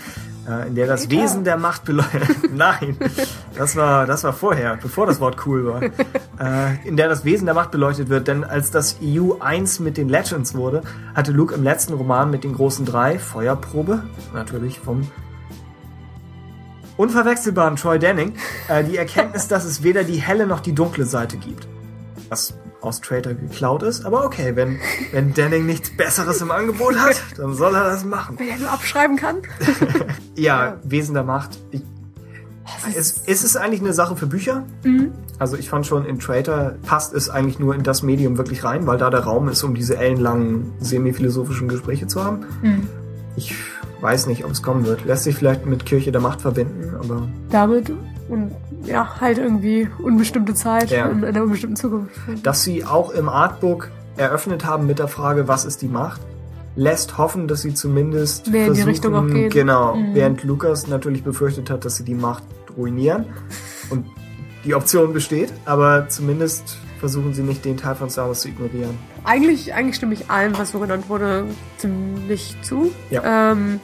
in 0.68 0.76
der 0.76 0.88
das? 0.88 1.10
Wesen 1.10 1.44
der 1.44 1.58
Macht 1.58 1.86
beleuchtet. 1.86 2.52
Nein, 2.54 2.98
das 3.56 3.76
war, 3.76 4.06
das 4.06 4.24
war 4.24 4.34
vorher, 4.34 4.78
bevor 4.82 5.08
das 5.08 5.20
Wort 5.20 5.46
cool 5.46 5.66
war. 5.66 5.82
Äh, 5.84 6.88
in 6.88 6.98
der 6.98 7.10
das 7.10 7.26
Wesen 7.26 7.46
der 7.46 7.56
Macht 7.56 7.72
beleuchtet 7.72 8.10
wird, 8.10 8.28
denn 8.28 8.44
als 8.44 8.72
das 8.72 8.98
EU 9.02 9.40
1 9.40 9.80
mit 9.80 9.98
den 9.98 10.10
Legends 10.10 10.54
wurde, 10.54 10.84
hatte 11.16 11.32
Luke 11.32 11.56
im 11.56 11.64
letzten 11.64 11.94
Roman 11.94 12.30
mit 12.30 12.44
den 12.44 12.54
großen 12.54 12.86
drei, 12.86 13.18
Feuerprobe, 13.18 14.04
natürlich 14.34 14.80
vom 14.80 15.08
unverwechselbaren 16.98 17.76
Troy 17.76 18.00
Denning, 18.00 18.34
äh, 18.68 18.84
die 18.84 18.98
Erkenntnis, 18.98 19.48
dass 19.48 19.66
es 19.66 19.84
weder 19.84 20.04
die 20.04 20.18
helle 20.18 20.48
noch 20.48 20.60
die 20.60 20.74
dunkle 20.74 21.06
Seite 21.06 21.38
gibt. 21.38 21.68
Was 22.30 22.54
aus 22.86 23.02
Traitor 23.02 23.34
geklaut 23.34 23.84
ist, 23.84 24.06
aber 24.06 24.24
okay, 24.26 24.56
wenn, 24.56 24.80
wenn 25.12 25.34
Denning 25.34 25.66
nichts 25.66 25.90
Besseres 25.90 26.42
im 26.42 26.52
Angebot 26.52 26.98
hat, 26.98 27.22
dann 27.38 27.54
soll 27.54 27.76
er 27.76 27.84
das 27.86 28.06
machen. 28.06 28.38
Wenn 28.40 28.50
er 28.50 28.58
nur 28.58 28.72
abschreiben 28.72 29.18
kann. 29.18 29.38
Ja, 30.38 30.78
Wesen 30.84 31.14
der 31.14 31.24
Macht. 31.24 31.58
Ich, 31.72 31.82
es, 32.94 33.22
es 33.26 33.44
ist 33.46 33.56
eigentlich 33.56 33.80
eine 33.80 33.94
Sache 33.94 34.18
für 34.18 34.28
Bücher. 34.28 34.66
Also 35.40 35.56
ich 35.56 35.70
fand 35.70 35.86
schon 35.88 36.06
in 36.06 36.20
Traitor 36.20 36.74
passt 36.86 37.14
es 37.14 37.30
eigentlich 37.30 37.58
nur 37.58 37.74
in 37.74 37.84
das 37.84 38.04
Medium 38.04 38.38
wirklich 38.38 38.66
rein, 38.66 38.86
weil 38.86 38.98
da 38.98 39.10
der 39.10 39.22
Raum 39.22 39.48
ist, 39.48 39.64
um 39.64 39.76
diese 39.76 39.98
ellenlangen 39.98 40.74
semi-philosophischen 40.80 41.70
Gespräche 41.70 42.08
zu 42.08 42.24
haben. 42.24 42.46
Ich 43.38 43.56
weiß 44.02 44.28
nicht, 44.28 44.44
ob 44.46 44.52
es 44.52 44.62
kommen 44.62 44.86
wird. 44.86 45.06
Lässt 45.06 45.24
sich 45.24 45.36
vielleicht 45.36 45.66
mit 45.66 45.86
Kirche 45.86 46.12
der 46.12 46.22
Macht 46.22 46.42
verbinden, 46.42 46.96
aber 47.00 47.28
Damit 47.50 47.92
und 48.30 48.52
ja, 48.86 49.20
halt 49.22 49.38
irgendwie 49.38 49.88
unbestimmte 50.00 50.54
Zeit 50.54 50.90
Ja. 50.92 51.06
in 51.08 51.24
einer 51.24 51.44
unbestimmten 51.44 51.76
Zukunft. 51.76 52.12
dass 52.44 52.64
sie 52.64 52.84
auch 52.86 53.12
im 53.12 53.30
Artbook 53.30 53.90
eröffnet 54.18 54.66
haben 54.66 54.88
mit 54.88 55.00
der 55.00 55.08
Frage, 55.08 55.48
was 55.48 55.66
ist 55.66 55.82
die 55.82 55.88
Macht, 55.88 56.22
lässt 56.76 57.18
hoffen, 57.18 57.48
dass 57.48 57.62
sie 57.62 57.74
zumindest 57.74 58.48
Mehr 58.52 58.68
in 58.68 58.74
die 58.74 58.82
versuchen, 58.82 58.90
Richtung 58.90 59.16
auch 59.16 59.28
gehen. 59.28 59.50
genau, 59.50 59.96
Mhm. 59.96 60.14
während 60.16 60.44
Lukas 60.44 60.88
natürlich 60.88 61.24
befürchtet 61.24 61.70
hat, 61.70 61.86
dass 61.86 61.96
sie 61.98 62.04
die 62.04 62.16
Macht 62.16 62.44
ruinieren 62.78 63.26
und 63.90 64.06
die 64.66 64.74
Option 64.76 65.14
besteht, 65.14 65.54
aber 65.66 66.08
zumindest 66.10 66.78
versuchen 67.00 67.34
sie 67.34 67.44
nicht 67.44 67.64
den 67.66 67.78
Teil 67.78 67.96
von 67.96 68.10
Star 68.10 68.28
Wars 68.28 68.42
zu 68.42 68.48
ignorieren. 68.50 68.98
Eigentlich, 69.24 69.74
eigentlich 69.74 69.96
stimme 69.96 70.14
ich 70.14 70.30
allem, 70.30 70.58
was 70.58 70.72
so 70.72 70.80
genannt 70.80 71.08
wurde, 71.08 71.46
ziemlich 71.78 72.56
zu. 72.62 72.92
Ja. 73.10 73.52
Ähm, 73.52 73.80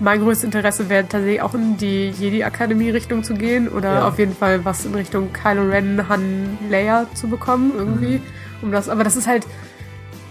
mein 0.00 0.20
größtes 0.20 0.44
Interesse 0.44 0.88
wäre 0.88 1.06
tatsächlich 1.08 1.40
auch 1.42 1.54
in 1.54 1.76
die 1.76 2.10
Jedi-Akademie-Richtung 2.10 3.22
zu 3.24 3.34
gehen 3.34 3.68
oder 3.68 3.94
Ja. 3.94 4.08
auf 4.08 4.18
jeden 4.18 4.34
Fall 4.34 4.64
was 4.64 4.84
in 4.84 4.94
Richtung 4.94 5.32
Kylo 5.32 5.62
Ren, 5.68 6.08
Han, 6.08 6.58
Leia 6.68 7.06
zu 7.14 7.28
bekommen 7.28 7.72
irgendwie. 7.76 8.18
Mhm. 8.18 8.22
Um 8.62 8.72
das, 8.72 8.88
aber 8.88 9.04
das 9.04 9.16
ist 9.16 9.26
halt 9.26 9.46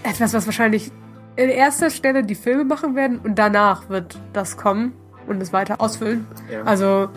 etwas, 0.04 0.34
was 0.34 0.46
wahrscheinlich 0.46 0.92
in 1.36 1.50
erster 1.50 1.90
Stelle 1.90 2.24
die 2.24 2.36
Filme 2.36 2.64
machen 2.66 2.96
werden 2.96 3.20
und 3.20 3.40
danach 3.40 3.90
wird 3.90 4.20
das 4.34 4.58
kommen 4.58 4.94
und 5.28 5.42
es 5.42 5.54
weiter 5.54 5.80
ausfüllen. 5.82 6.28
Ja. 6.52 6.64
Also 6.64 7.10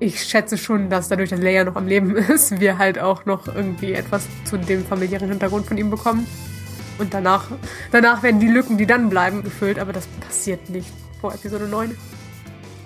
ich 0.00 0.22
schätze 0.24 0.58
schon, 0.58 0.90
dass 0.90 1.08
dadurch, 1.08 1.30
dass 1.30 1.40
Leia 1.40 1.64
noch 1.64 1.76
am 1.76 1.86
Leben 1.86 2.16
ist, 2.16 2.60
wir 2.60 2.78
halt 2.78 2.98
auch 2.98 3.24
noch 3.26 3.46
irgendwie 3.46 3.92
etwas 3.92 4.26
zu 4.44 4.56
dem 4.58 4.84
familiären 4.84 5.28
Hintergrund 5.28 5.66
von 5.66 5.78
ihm 5.78 5.90
bekommen. 5.90 6.26
Und 6.98 7.12
danach, 7.14 7.46
danach 7.90 8.22
werden 8.22 8.38
die 8.40 8.48
Lücken, 8.48 8.76
die 8.78 8.86
dann 8.86 9.08
bleiben, 9.10 9.42
gefüllt, 9.42 9.78
aber 9.78 9.92
das 9.92 10.06
passiert 10.06 10.70
nicht 10.70 10.92
vor 11.24 11.32
Episode 11.32 11.66
9. 11.66 11.96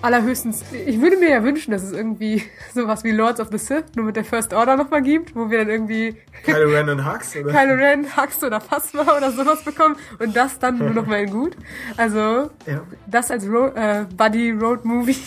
Allerhöchstens, 0.01 0.63
ich 0.85 1.01
würde 1.01 1.17
mir 1.17 1.29
ja 1.29 1.43
wünschen, 1.43 1.71
dass 1.71 1.83
es 1.83 1.91
irgendwie 1.91 2.43
sowas 2.73 3.03
wie 3.03 3.11
Lords 3.11 3.39
of 3.41 3.49
the 3.51 3.57
Sith 3.57 3.83
nur 3.95 4.05
mit 4.05 4.15
der 4.15 4.23
First 4.23 4.53
Order 4.53 4.77
nochmal 4.77 5.01
gibt, 5.01 5.35
wo 5.35 5.49
wir 5.49 5.57
dann 5.59 5.69
irgendwie 5.69 6.15
Kylo 6.45 6.69
Ren 6.69 6.87
und 6.89 7.05
Hux, 7.05 7.35
oder? 7.35 7.51
Kylo 7.51 7.73
Ren, 7.73 8.05
Hux 8.15 8.41
oder 8.43 8.61
Phasma 8.61 9.01
oder 9.17 9.31
sowas 9.31 9.61
bekommen 9.63 9.97
und 10.19 10.35
das 10.35 10.57
dann 10.59 10.77
nur 10.77 10.91
nochmal 10.91 11.23
in 11.23 11.31
gut. 11.31 11.57
Also, 11.97 12.49
Ja. 12.65 12.81
das 13.07 13.29
als 13.29 13.45
Ro 13.45 13.67
äh, 13.75 14.05
Buddy 14.15 14.51
Road 14.51 14.85
Movie 14.85 15.17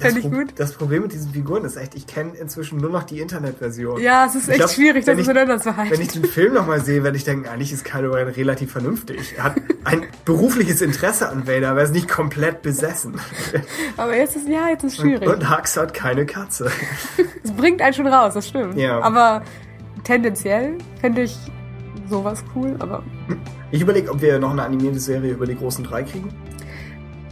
fände 0.00 0.18
ich 0.20 0.28
gut. 0.30 0.48
das 0.56 0.72
Problem 0.72 1.02
mit 1.02 1.12
diesen 1.12 1.32
Figuren 1.32 1.64
ist 1.64 1.76
echt, 1.76 1.94
ich 1.94 2.06
kenne 2.08 2.32
inzwischen 2.36 2.78
nur 2.78 2.90
noch 2.90 3.04
die 3.04 3.20
Internetversion. 3.20 4.00
Ja, 4.00 4.26
es 4.26 4.34
ist 4.34 4.44
Ich 4.44 4.48
echt 4.50 4.58
glaub, 4.58 4.70
schwierig, 4.70 5.04
das 5.04 5.16
miteinander 5.16 5.60
zu 5.60 5.66
Wenn 5.76 5.84
ich 5.92 5.98
halten. 6.08 6.22
den 6.22 6.24
Film 6.24 6.54
nochmal 6.54 6.80
sehe, 6.84 7.04
werde 7.04 7.16
ich 7.16 7.24
denken, 7.24 7.48
eigentlich 7.48 7.72
ist 7.72 7.84
Kylo 7.84 8.12
Ren 8.14 8.28
relativ 8.28 8.72
vernünftig. 8.72 9.34
Er 9.36 9.44
hat 9.44 9.54
ein 9.84 10.06
berufliches 10.24 10.82
Interesse 10.82 11.28
an 11.28 11.46
Vader, 11.46 11.70
aber 11.70 11.80
er 11.80 11.84
ist 11.84 11.92
nicht 11.94 12.08
komplett 12.08 12.62
besessen. 12.62 13.20
Aber 13.96 14.07
jetzt 14.12 14.36
ist, 14.36 14.48
ja, 14.48 14.68
jetzt 14.68 14.84
ist 14.84 14.98
Und, 14.98 15.06
schwierig. 15.06 15.28
und 15.28 15.50
Hux 15.50 15.76
hat 15.76 15.94
keine 15.94 16.26
Katze. 16.26 16.70
Es 17.44 17.52
bringt 17.52 17.80
einen 17.82 17.94
schon 17.94 18.06
raus, 18.06 18.34
das 18.34 18.48
stimmt. 18.48 18.76
Ja. 18.76 19.00
Aber 19.00 19.42
tendenziell 20.04 20.76
fände 21.00 21.22
ich 21.22 21.36
sowas 22.08 22.44
cool, 22.54 22.76
aber 22.78 23.02
Ich 23.70 23.80
überlege, 23.82 24.10
ob 24.10 24.20
wir 24.20 24.38
noch 24.38 24.50
eine 24.52 24.62
animierte 24.62 24.98
Serie 25.00 25.32
über 25.32 25.46
die 25.46 25.56
großen 25.56 25.84
drei 25.84 26.02
kriegen. 26.02 26.28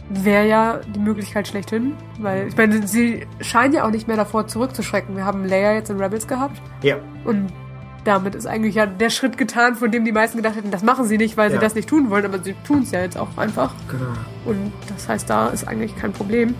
wäre 0.09 0.47
ja 0.47 0.79
die 0.95 0.99
Möglichkeit 0.99 1.47
schlechthin. 1.47 1.93
Weil, 2.19 2.47
ich 2.47 2.55
meine, 2.57 2.87
sie 2.87 3.25
scheinen 3.41 3.73
ja 3.73 3.85
auch 3.85 3.91
nicht 3.91 4.07
mehr 4.07 4.17
davor 4.17 4.47
zurückzuschrecken. 4.47 5.15
Wir 5.15 5.25
haben 5.25 5.45
Leia 5.45 5.73
jetzt 5.73 5.89
in 5.89 5.99
Rebels 6.01 6.27
gehabt 6.27 6.61
Ja. 6.81 6.97
und 7.25 7.47
damit 8.07 8.33
ist 8.35 8.47
eigentlich 8.47 8.75
ja 8.75 8.85
der 8.85 9.09
Schritt 9.09 9.37
getan, 9.37 9.75
von 9.75 9.91
dem 9.91 10.05
die 10.05 10.11
meisten 10.11 10.37
gedacht 10.37 10.55
hätten, 10.55 10.71
das 10.71 10.81
machen 10.83 11.05
sie 11.05 11.17
nicht, 11.17 11.35
weil 11.37 11.49
Ja. 11.51 11.57
sie 11.57 11.61
das 11.61 11.75
nicht 11.75 11.89
tun 11.89 12.09
wollen, 12.09 12.25
aber 12.25 12.39
sie 12.39 12.55
tun 12.65 12.81
es 12.83 12.91
ja 12.91 13.01
jetzt 13.01 13.17
auch 13.17 13.27
einfach. 13.37 13.73
Genau. 13.89 14.05
Und 14.45 14.71
das 14.87 15.07
heißt, 15.09 15.29
da 15.29 15.47
ist 15.47 15.67
eigentlich 15.67 15.95
kein 15.97 16.13
Problem. 16.13 16.55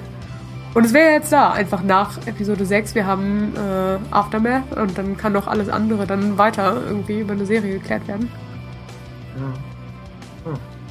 Und 0.73 0.85
es 0.85 0.93
wäre 0.93 1.11
jetzt 1.11 1.31
da, 1.31 1.51
einfach 1.51 1.81
nach 1.81 2.17
Episode 2.27 2.65
6. 2.65 2.93
Wir 2.93 3.07
haben 3.07 3.53
äh, 3.55 3.97
Aftermath 4.13 4.75
und 4.77 4.97
dann 4.97 5.17
kann 5.17 5.33
noch 5.33 5.47
alles 5.47 5.69
andere 5.69 6.05
dann 6.05 6.37
weiter 6.37 6.81
irgendwie 6.85 7.21
über 7.21 7.33
eine 7.33 7.45
Serie 7.45 7.79
geklärt 7.79 8.07
werden. 8.07 8.29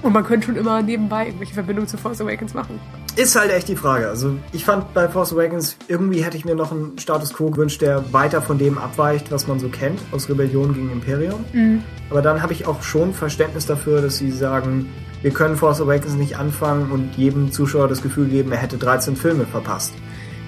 Und 0.03 0.13
man 0.13 0.25
könnte 0.25 0.47
schon 0.47 0.57
immer 0.57 0.83
nebenbei 0.83 1.27
irgendwelche 1.27 1.55
Verbindungen 1.55 1.89
zu 1.89 1.97
Force 1.99 2.21
Awakens 2.21 2.55
machen. 2.55 2.81
Ist 3.17 3.35
halt 3.35 3.51
echt 3.51 3.69
die 3.69 3.77
Frage. 3.77 4.09
Also 4.09 4.35
ich 4.53 4.67
fand 4.67 4.93
bei 4.93 5.09
Force 5.09 5.33
Awakens, 5.33 5.77
irgendwie 5.89 6.23
hätte 6.23 6.37
ich 6.37 6.45
mir 6.45 6.55
noch 6.55 6.71
einen 6.71 6.99
Status 6.99 7.33
Quo 7.33 7.51
gewünscht, 7.51 7.81
der 7.81 8.13
weiter 8.13 8.43
von 8.43 8.59
dem 8.59 8.77
abweicht, 8.77 9.33
was 9.33 9.47
man 9.47 9.59
so 9.59 9.69
kennt 9.69 9.99
aus 10.13 10.29
Rebellion 10.29 10.75
gegen 10.75 10.93
Imperium. 10.93 11.45
Mhm. 11.55 11.83
Aber 12.11 12.21
dann 12.21 12.43
habe 12.43 12.53
ich 12.53 12.67
auch 12.67 12.83
schon 12.83 13.15
Verständnis 13.15 13.65
dafür, 13.65 14.03
dass 14.03 14.19
sie 14.19 14.31
sagen, 14.31 14.91
wir 15.23 15.31
können 15.31 15.57
Force 15.57 15.81
Awakens 15.81 16.15
nicht 16.15 16.37
anfangen 16.37 16.91
und 16.91 17.17
jedem 17.17 17.51
Zuschauer 17.53 17.89
das 17.89 18.03
Gefühl 18.03 18.27
geben, 18.27 18.53
er 18.53 18.59
hätte 18.59 18.77
13 18.77 19.17
Filme 19.17 19.47
verpasst. 19.47 19.95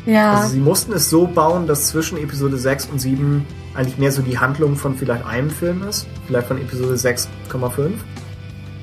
Ja. 0.05 0.35
Also 0.35 0.51
sie 0.51 0.61
mussten 0.61 0.93
es 0.93 1.09
so 1.09 1.27
bauen, 1.27 1.67
dass 1.67 1.89
zwischen 1.89 2.19
Episode 2.19 2.59
6 2.59 2.87
und 2.93 2.99
7 2.99 3.47
eigentlich 3.75 3.99
mehr 3.99 4.13
so 4.13 4.23
die 4.23 4.39
Handlung 4.39 4.77
von 4.77 4.95
vielleicht 4.95 5.25
einem 5.25 5.51
Film 5.51 5.83
ist. 5.89 6.07
Vielleicht 6.27 6.49
von 6.49 6.59
Episode 6.59 6.95
6,5. 6.95 7.93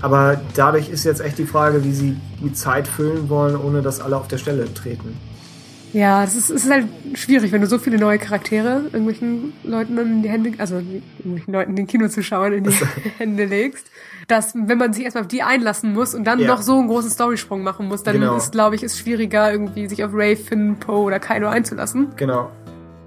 Aber 0.06 0.40
dadurch 0.56 0.90
ist 0.90 1.03
jetzt 1.03 1.19
echt 1.19 1.40
die 1.40 1.45
Frage, 1.48 1.84
wie 1.84 1.92
sie 1.92 2.16
die 2.40 2.53
Zeit 2.53 2.88
füllen 2.88 3.27
wollen, 3.27 3.56
ohne 3.58 3.82
dass 3.82 4.00
alle 4.01 4.16
auf 4.17 4.27
der 4.27 4.38
Stelle 4.38 4.72
treten. 4.72 5.17
Ja, 5.93 6.24
es 6.24 6.35
ist, 6.35 6.51
es 6.51 6.66
ist 6.66 6.72
halt 6.72 6.85
schwierig, 7.16 7.51
wenn 7.51 7.61
du 7.61 7.66
so 7.67 7.80
viele 7.80 7.98
neue 7.98 8.19
Charaktere 8.19 8.82
irgendwelchen 8.92 9.53
Leuten 9.64 9.98
in 9.98 10.22
die 10.22 10.30
Hände, 10.30 10.51
also 10.59 10.75
irgendwelchen 11.17 11.53
Leuten, 11.53 11.75
den 11.75 11.88
Kinozuschauern 11.88 12.53
in 12.53 12.66
die 12.66 12.74
Hände 13.17 13.45
legst, 13.45 13.88
dass 14.27 14.53
wenn 14.53 14.77
man 14.77 14.93
sich 14.93 15.06
erstmal 15.06 15.24
auf 15.24 15.27
die 15.27 15.42
einlassen 15.42 15.92
muss 15.93 16.14
und 16.14 16.24
dann 16.25 16.38
Ja. 16.38 16.50
noch 16.50 16.61
so 16.61 16.77
einen 16.77 16.88
großen 16.88 17.09
Storysprung 17.09 17.64
machen 17.64 17.88
muss, 17.88 18.03
dann 18.03 18.19
Genau. 18.19 18.35
ist, 18.38 18.51
glaube 18.51 18.75
ich, 18.75 18.84
ist 18.84 19.00
schwieriger, 19.00 19.51
irgendwie 19.51 19.90
sich 19.90 20.03
auf 20.03 20.11
Ray, 20.14 20.35
Finn, 20.35 20.75
Poe 20.80 21.00
oder 21.06 21.19
Kylo 21.19 21.48
einzulassen. 21.48 22.09
Genau. 22.16 22.51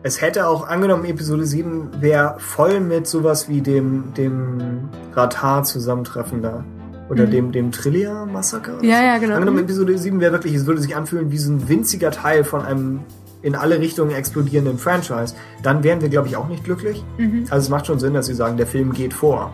Es 0.03 0.21
hätte 0.21 0.49
auch 0.49 0.67
angenommen, 0.67 1.05
Episode 1.05 1.47
7 1.47 2.01
wäre 2.01 2.37
voll 2.41 2.81
mit 2.81 3.07
sowas 3.07 3.49
wie 3.49 3.61
dem, 3.61 4.15
dem 4.17 4.89
Ratar-Zusammentreffen 5.15 6.43
da. 6.43 6.65
Oder 7.09 7.27
dem, 7.27 7.53
dem 7.53 7.73
Trillia-Massaker. 7.73 8.79
Mhm. 8.79 8.85
Ja, 8.85 9.03
ja, 9.03 9.19
genau. 9.19 9.35
Angenommen, 9.35 9.59
Mhm. 9.59 9.65
Episode 9.65 9.97
7 9.97 10.21
wäre 10.21 10.33
wirklich, 10.33 10.55
es 10.55 10.67
würde 10.67 10.81
sich 10.81 10.95
anfühlen 10.95 11.31
wie 11.31 11.39
so 11.39 11.51
ein 11.53 11.69
winziger 11.69 12.11
Teil 12.11 12.45
von 12.45 12.63
einem 12.63 13.01
in 13.41 13.55
alle 13.55 13.79
Richtungen 13.79 14.11
explodierenden 14.11 14.79
Franchise. 14.79 15.35
Dann 15.63 15.85
wären 15.85 16.01
wir, 16.01 16.09
glaube 16.09 16.29
ich, 16.29 16.37
auch 16.37 16.49
nicht 16.49 16.65
glücklich. 16.65 17.05
Mhm. 17.19 17.45
Also 17.51 17.65
es 17.65 17.69
macht 17.69 17.87
schon 17.87 17.99
Sinn, 17.99 18.13
dass 18.15 18.27
sie 18.27 18.35
sagen, 18.35 18.57
der 18.57 18.67
Film 18.67 18.93
geht 18.93 19.15
vor. 19.15 19.53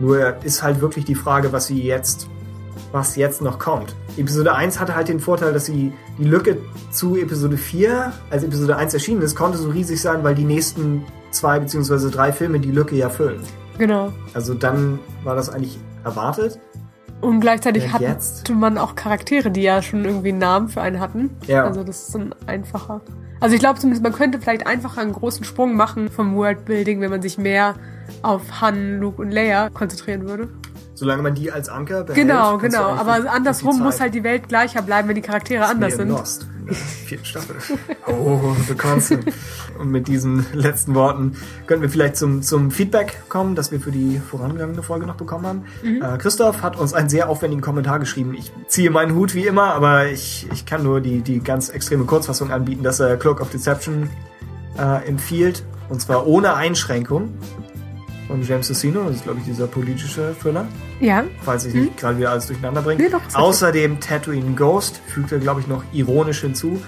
Nur 0.00 0.34
ist 0.42 0.62
halt 0.62 0.80
wirklich 0.80 1.04
die 1.04 1.14
Frage, 1.14 1.52
was 1.52 1.66
sie 1.66 1.82
jetzt, 1.82 2.26
was 2.92 3.16
jetzt 3.16 3.42
noch 3.42 3.58
kommt. 3.58 3.94
Episode 4.16 4.54
1 4.54 4.80
hatte 4.80 4.96
halt 4.96 5.08
den 5.08 5.20
Vorteil, 5.20 5.52
dass 5.52 5.66
sie 5.66 5.92
die 6.18 6.24
Lücke 6.24 6.56
zu 6.90 7.16
Episode 7.16 7.56
4, 7.58 8.10
als 8.30 8.42
Episode 8.42 8.76
1 8.76 8.94
erschienen 8.94 9.20
ist, 9.22 9.36
konnte 9.36 9.58
so 9.58 9.68
riesig 9.68 10.00
sein, 10.00 10.24
weil 10.24 10.34
die 10.34 10.44
nächsten 10.44 11.04
zwei 11.30 11.60
beziehungsweise 11.60 12.10
drei 12.10 12.32
Filme 12.32 12.58
die 12.58 12.72
Lücke 12.72 12.96
ja 12.96 13.10
füllen. 13.10 13.40
Genau. 13.78 14.10
Also 14.34 14.54
dann 14.54 14.98
war 15.24 15.36
das 15.36 15.50
eigentlich 15.50 15.78
erwartet. 16.04 16.58
Und 17.20 17.40
gleichzeitig 17.40 17.84
Und 17.84 17.92
hatte 17.92 18.52
man 18.54 18.78
auch 18.78 18.94
Charaktere, 18.94 19.50
die 19.50 19.62
ja 19.62 19.82
schon 19.82 20.04
irgendwie 20.04 20.30
einen 20.30 20.38
Namen 20.38 20.68
für 20.68 20.80
einen 20.80 21.00
hatten. 21.00 21.30
Ja. 21.46 21.64
Also 21.64 21.84
das 21.84 22.08
ist 22.08 22.14
dann 22.14 22.34
einfacher. 22.46 23.02
Also 23.40 23.54
ich 23.54 23.60
glaube 23.60 23.78
zumindest, 23.78 24.02
man 24.02 24.12
könnte 24.12 24.38
vielleicht 24.38 24.66
einfacher 24.66 25.00
einen 25.00 25.12
großen 25.12 25.44
Sprung 25.44 25.74
machen 25.74 26.10
vom 26.10 26.34
Worldbuilding, 26.36 27.00
wenn 27.00 27.10
man 27.10 27.22
sich 27.22 27.38
mehr 27.38 27.74
auf 28.22 28.60
Han, 28.60 28.98
Luke 28.98 29.20
und 29.20 29.30
Leia 29.30 29.70
konzentrieren 29.70 30.28
würde. 30.28 30.48
Solange 31.00 31.22
man 31.22 31.34
die 31.34 31.50
als 31.50 31.70
Anker 31.70 32.04
behält. 32.04 32.28
Genau, 32.28 32.58
genau. 32.58 32.90
Aber 32.90 33.32
andersrum 33.32 33.78
muss 33.78 34.00
halt 34.00 34.12
die 34.12 34.22
Welt 34.22 34.48
gleicher 34.48 34.82
bleiben, 34.82 35.08
wenn 35.08 35.14
die 35.14 35.22
Charaktere 35.22 35.64
anders 35.64 35.96
Wie 35.96 36.02
in 36.02 36.08
sind. 36.08 36.18
Lost, 36.18 36.42
in 36.42 36.66
der 36.66 36.74
vierten 36.74 37.24
Staffel. 37.24 37.56
Oh, 38.06 38.54
the 38.68 38.74
constant. 38.74 39.24
Und 39.78 39.90
mit 39.90 40.08
diesen 40.08 40.44
letzten 40.52 40.94
Worten 40.94 41.36
können 41.66 41.80
wir 41.80 41.88
vielleicht 41.88 42.18
zum, 42.18 42.42
zum 42.42 42.70
Feedback 42.70 43.22
kommen, 43.30 43.54
das 43.54 43.72
wir 43.72 43.80
für 43.80 43.92
die 43.92 44.18
vorangegangene 44.18 44.82
Folge 44.82 45.06
noch 45.06 45.14
bekommen 45.14 45.46
haben. 45.46 45.64
Mhm. 45.82 46.02
Äh, 46.02 46.18
Christoph 46.18 46.60
hat 46.60 46.78
uns 46.78 46.92
einen 46.92 47.08
sehr 47.08 47.30
aufwendigen 47.30 47.62
Kommentar 47.62 47.98
geschrieben. 47.98 48.34
Ich 48.34 48.52
ziehe 48.66 48.90
meinen 48.90 49.14
Hut 49.14 49.34
wie 49.34 49.46
immer, 49.46 49.72
aber 49.72 50.08
ich, 50.08 50.48
ich 50.52 50.66
kann 50.66 50.82
nur 50.82 51.00
die, 51.00 51.22
die 51.22 51.40
ganz 51.40 51.70
extreme 51.70 52.04
Kurzfassung 52.04 52.50
anbieten, 52.50 52.82
dass 52.82 53.00
er 53.00 53.16
Cloak 53.16 53.40
of 53.40 53.48
Deception 53.48 54.10
äh, 54.78 55.08
empfiehlt. 55.08 55.64
Und 55.88 56.02
zwar 56.02 56.26
ohne 56.26 56.52
Einschränkung. 56.56 57.30
Von 58.30 58.42
James 58.44 58.68
Lucino, 58.68 59.02
das 59.08 59.16
ist, 59.16 59.24
glaube 59.24 59.40
ich, 59.40 59.44
dieser 59.46 59.66
politische 59.66 60.36
Thriller 60.40 60.68
Ja. 61.00 61.24
falls 61.42 61.64
ich 61.64 61.74
nicht 61.74 61.96
gerade 61.96 62.16
wieder 62.18 62.30
alles 62.30 62.46
durcheinander 62.46 62.80
bringe. 62.80 63.02
Nee, 63.02 63.08
doch. 63.08 63.20
Außerdem 63.34 63.98
Tatooine 63.98 64.54
Ghost 64.54 65.00
fügt 65.08 65.32
er, 65.32 65.40
glaube 65.40 65.60
ich, 65.60 65.66
noch 65.66 65.82
ironisch 65.92 66.40
hinzu. 66.42 66.80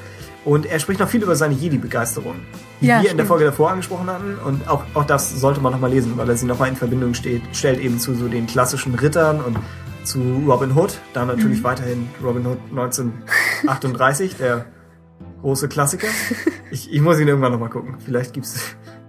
Und 0.44 0.66
er 0.66 0.78
spricht 0.78 1.00
noch 1.00 1.08
viel 1.08 1.20
über 1.22 1.34
seine 1.34 1.54
Jedi-Begeisterung, 1.54 2.36
die 2.80 2.86
Ja, 2.86 2.94
wir 2.94 2.98
in 2.98 3.02
der 3.02 3.10
stimmt. 3.24 3.28
Folge 3.28 3.44
davor 3.46 3.70
angesprochen 3.72 4.08
hatten. 4.08 4.36
Und 4.44 4.68
auch, 4.68 4.84
auch 4.94 5.04
das 5.04 5.40
sollte 5.40 5.60
man 5.60 5.72
nochmal 5.72 5.90
lesen, 5.90 6.12
weil 6.16 6.28
er 6.28 6.36
sie 6.36 6.46
nochmal 6.46 6.68
in 6.68 6.76
Verbindung 6.76 7.14
steht, 7.14 7.42
stellt 7.52 7.80
eben 7.80 7.98
zu 7.98 8.14
so 8.14 8.28
den 8.28 8.46
klassischen 8.46 8.94
Rittern 8.94 9.40
und 9.40 9.56
zu 10.04 10.20
Robin 10.46 10.76
Hood. 10.76 10.98
Da 11.12 11.24
natürlich 11.24 11.58
Mhm. 11.58 11.64
weiterhin 11.64 12.08
Robin 12.22 12.46
Hood 12.46 12.58
1938, 12.70 14.36
der 14.36 14.66
große 15.42 15.68
Klassiker. 15.68 16.06
Ich, 16.70 16.92
ich 16.92 17.00
muss 17.00 17.18
ihn 17.20 17.26
irgendwann 17.28 17.52
nochmal 17.52 17.70
gucken. 17.70 17.96
Vielleicht 18.04 18.32
gibt's 18.32 18.60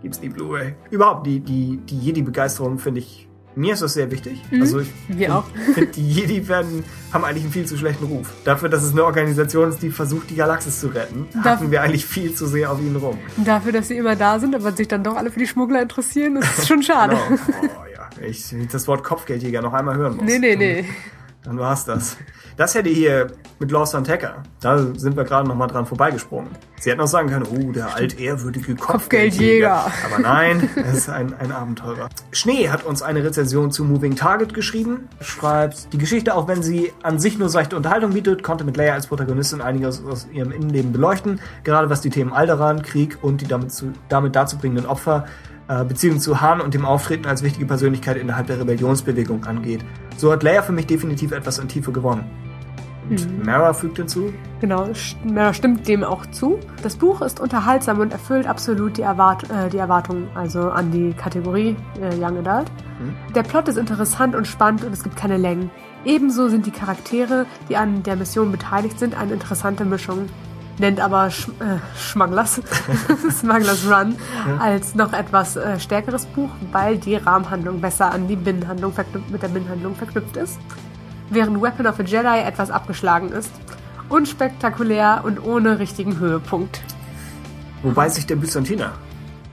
gibt's 0.04 0.20
die 0.20 0.30
Blu-ray. 0.30 0.76
Überhaupt, 0.92 1.26
die, 1.26 1.40
die, 1.40 1.78
die 1.78 1.98
Jedi-Begeisterung 2.00 2.78
finde 2.78 3.00
ich, 3.00 3.28
mir 3.56 3.74
ist 3.74 3.82
das 3.84 3.94
sehr 3.94 4.10
wichtig. 4.12 4.42
Also 4.60 4.80
ich 4.80 4.88
Mhm. 5.10 5.18
mir 5.18 5.36
auch. 5.36 5.46
finde, 5.74 5.92
die 5.92 6.08
Jedi 6.10 6.48
werden, 6.48 6.84
haben 7.12 7.24
eigentlich 7.24 7.44
einen 7.44 7.54
viel 7.54 7.66
zu 7.66 7.78
schlechten 7.78 8.06
Ruf. 8.06 8.28
Dafür, 8.46 8.68
dass 8.70 8.82
es 8.84 8.92
eine 8.94 9.04
Organisation 9.06 9.70
ist, 9.70 9.82
die 9.84 9.92
versucht, 9.92 10.30
die 10.32 10.36
Galaxis 10.36 10.80
zu 10.80 10.88
retten, 10.88 11.28
hatten 11.44 11.70
wir 11.72 11.82
eigentlich 11.84 12.06
viel 12.06 12.34
zu 12.34 12.48
sehr 12.48 12.72
auf 12.72 12.80
ihnen 12.80 12.96
rum. 12.96 13.18
Dafür, 13.38 13.72
dass 13.72 13.88
sie 13.90 13.98
immer 13.98 14.16
da 14.16 14.40
sind, 14.40 14.56
aber 14.56 14.72
sich 14.72 14.88
dann 14.88 15.04
doch 15.04 15.16
alle 15.16 15.30
für 15.32 15.40
die 15.40 15.48
Schmuggler 15.48 15.82
interessieren, 15.84 16.38
ist 16.38 16.68
schon 16.68 16.82
schade. 16.84 17.16
Genau. 17.28 17.74
Oh 17.80 17.86
ja, 17.96 18.10
ich 18.28 18.56
das 18.72 18.88
Wort 18.88 19.04
Kopfgeldjäger 19.04 19.62
noch 19.62 19.74
einmal 19.74 19.98
hören 19.98 20.18
muss. 20.18 20.26
Nee, 20.26 20.40
nee, 20.40 20.56
nee. 20.56 20.86
Dann 21.44 21.60
war's 21.60 21.86
das. 21.86 22.18
Das 22.56 22.76
hätte 22.76 22.90
hier 22.90 23.28
mit 23.60 23.72
Lost 23.72 23.96
on 23.96 24.04
Tecker. 24.04 24.44
Da 24.62 24.78
sind 24.78 25.18
wir 25.18 25.24
gerade 25.24 25.48
noch 25.48 25.56
mal 25.56 25.68
dran 25.68 25.86
vorbeigesprungen. 25.86 26.50
Sie 26.80 26.90
hätten 26.90 27.02
auch 27.02 27.08
sagen 27.08 27.30
können, 27.30 27.46
oh, 27.46 27.72
der 27.72 27.96
altehrwürdige 27.96 28.76
Kopfgeldjäger. 28.76 29.84
Kopfgeldjäger. 29.84 30.06
Aber 30.06 30.20
nein, 30.22 30.70
es 30.76 30.98
ist 31.00 31.10
ein, 31.10 31.34
ein 31.34 31.52
Abenteurer. 31.52 32.10
Schnee 32.32 32.70
hat 32.70 32.84
uns 32.84 33.02
eine 33.02 33.24
Rezension 33.24 33.72
zu 33.72 33.84
Moving 33.84 34.16
Target 34.16 34.54
geschrieben. 34.54 35.08
Schreibt, 35.22 35.92
die 35.94 35.98
Geschichte, 35.98 36.36
auch 36.36 36.48
wenn 36.48 36.64
sie 36.64 36.92
an 37.04 37.20
sich 37.20 37.38
nur 37.38 37.50
seichte 37.50 37.76
Unterhaltung 37.76 38.14
bietet, 38.14 38.44
konnte 38.44 38.64
mit 38.64 38.78
Leia 38.78 38.94
als 38.94 39.08
Protagonistin 39.08 39.62
einiges 39.62 40.04
aus 40.06 40.28
ihrem 40.32 40.52
Innenleben 40.52 40.92
beleuchten. 40.92 41.40
Gerade 41.64 41.90
was 41.90 42.02
die 42.02 42.10
Themen 42.10 42.34
Alderan, 42.34 42.82
Krieg 42.82 43.18
und 43.22 43.42
die 43.42 43.48
damit, 43.48 43.72
zu, 43.72 43.94
damit 44.10 44.36
dazu 44.36 44.58
bringenden 44.58 44.86
Opfer 44.86 45.26
Beziehung 45.68 46.20
zu 46.20 46.42
Han 46.42 46.62
und 46.62 46.74
dem 46.74 46.86
Auftreten 46.86 47.26
als 47.26 47.44
wichtige 47.44 47.66
Persönlichkeit 47.66 48.18
innerhalb 48.18 48.48
der 48.48 48.60
Rebellionsbewegung 48.60 49.46
angeht. 49.46 49.84
So 50.18 50.32
hat 50.32 50.44
Leia 50.44 50.62
für 50.62 50.74
mich 50.74 50.88
definitiv 50.88 51.32
etwas 51.32 51.60
an 51.60 51.68
Tiefe 51.68 51.92
gewonnen. 51.92 52.26
Und 53.10 53.46
Mara 53.46 53.74
fügt 53.74 53.98
hinzu, 53.98 54.34
Genau, 54.62 54.88
na, 55.26 55.54
stimmt 55.54 55.88
dem 55.88 56.04
auch 56.06 56.26
zu. 56.28 56.58
Das 56.82 56.96
Buch 56.96 57.22
ist 57.22 57.42
unterhaltsam 57.42 58.00
und 58.00 58.14
erfüllt 58.14 58.48
absolut 58.48 58.98
die, 58.98 59.02
Erwart 59.02 59.44
äh, 59.50 59.70
die 59.70 59.78
Erwartungen, 59.78 60.30
also 60.36 60.70
an 60.70 60.92
die 60.92 61.14
Kategorie 61.14 61.76
äh, 62.02 62.16
Young 62.16 62.46
Adult. 62.46 62.72
Der 63.36 63.44
Plot 63.44 63.68
ist 63.68 63.78
interessant 63.78 64.36
und 64.36 64.48
spannend 64.48 64.86
und 64.86 64.94
es 64.94 65.04
gibt 65.04 65.18
keine 65.18 65.36
Längen. 65.36 65.70
Ebenso 66.06 66.48
sind 66.48 66.66
die 66.66 66.72
Charaktere, 66.72 67.46
die 67.70 67.76
an 67.76 68.04
der 68.04 68.16
Mission 68.16 68.52
beteiligt 68.52 68.98
sind, 69.00 69.18
eine 69.18 69.34
interessante 69.34 69.84
Mischung. 69.84 70.30
Nennt 70.80 71.00
aber 71.00 71.30
Sch 71.30 71.50
äh, 71.60 71.78
Schmugglers, 71.98 72.62
Smugglers 73.30 73.86
Run 73.90 74.16
als 74.60 74.96
noch 74.96 75.14
etwas 75.14 75.56
äh, 75.56 75.80
stärkeres 75.80 76.26
Buch, 76.26 76.50
weil 76.72 76.98
die 76.98 77.16
Rahmenhandlung 77.16 77.80
besser 77.80 78.12
an 78.12 78.28
die 78.28 78.36
Binnenhandlung 78.36 78.92
verknüpft, 78.92 79.30
mit 79.30 79.44
der 79.44 79.50
Binnenhandlung 79.50 79.96
verknüpft 79.96 80.36
ist 80.36 80.58
während 81.34 81.62
Weapon 81.62 81.88
of 81.88 82.00
a 82.00 82.04
Jedi 82.04 82.40
etwas 82.40 82.72
abgeschlagen 82.72 83.32
ist. 83.32 83.52
Unspektakulär 84.10 85.22
und 85.24 85.44
ohne 85.44 85.80
richtigen 85.80 86.20
Höhepunkt. 86.20 86.82
wobei 87.82 88.10
sich 88.10 88.26
der 88.26 88.36
Byzantiner. 88.36 88.94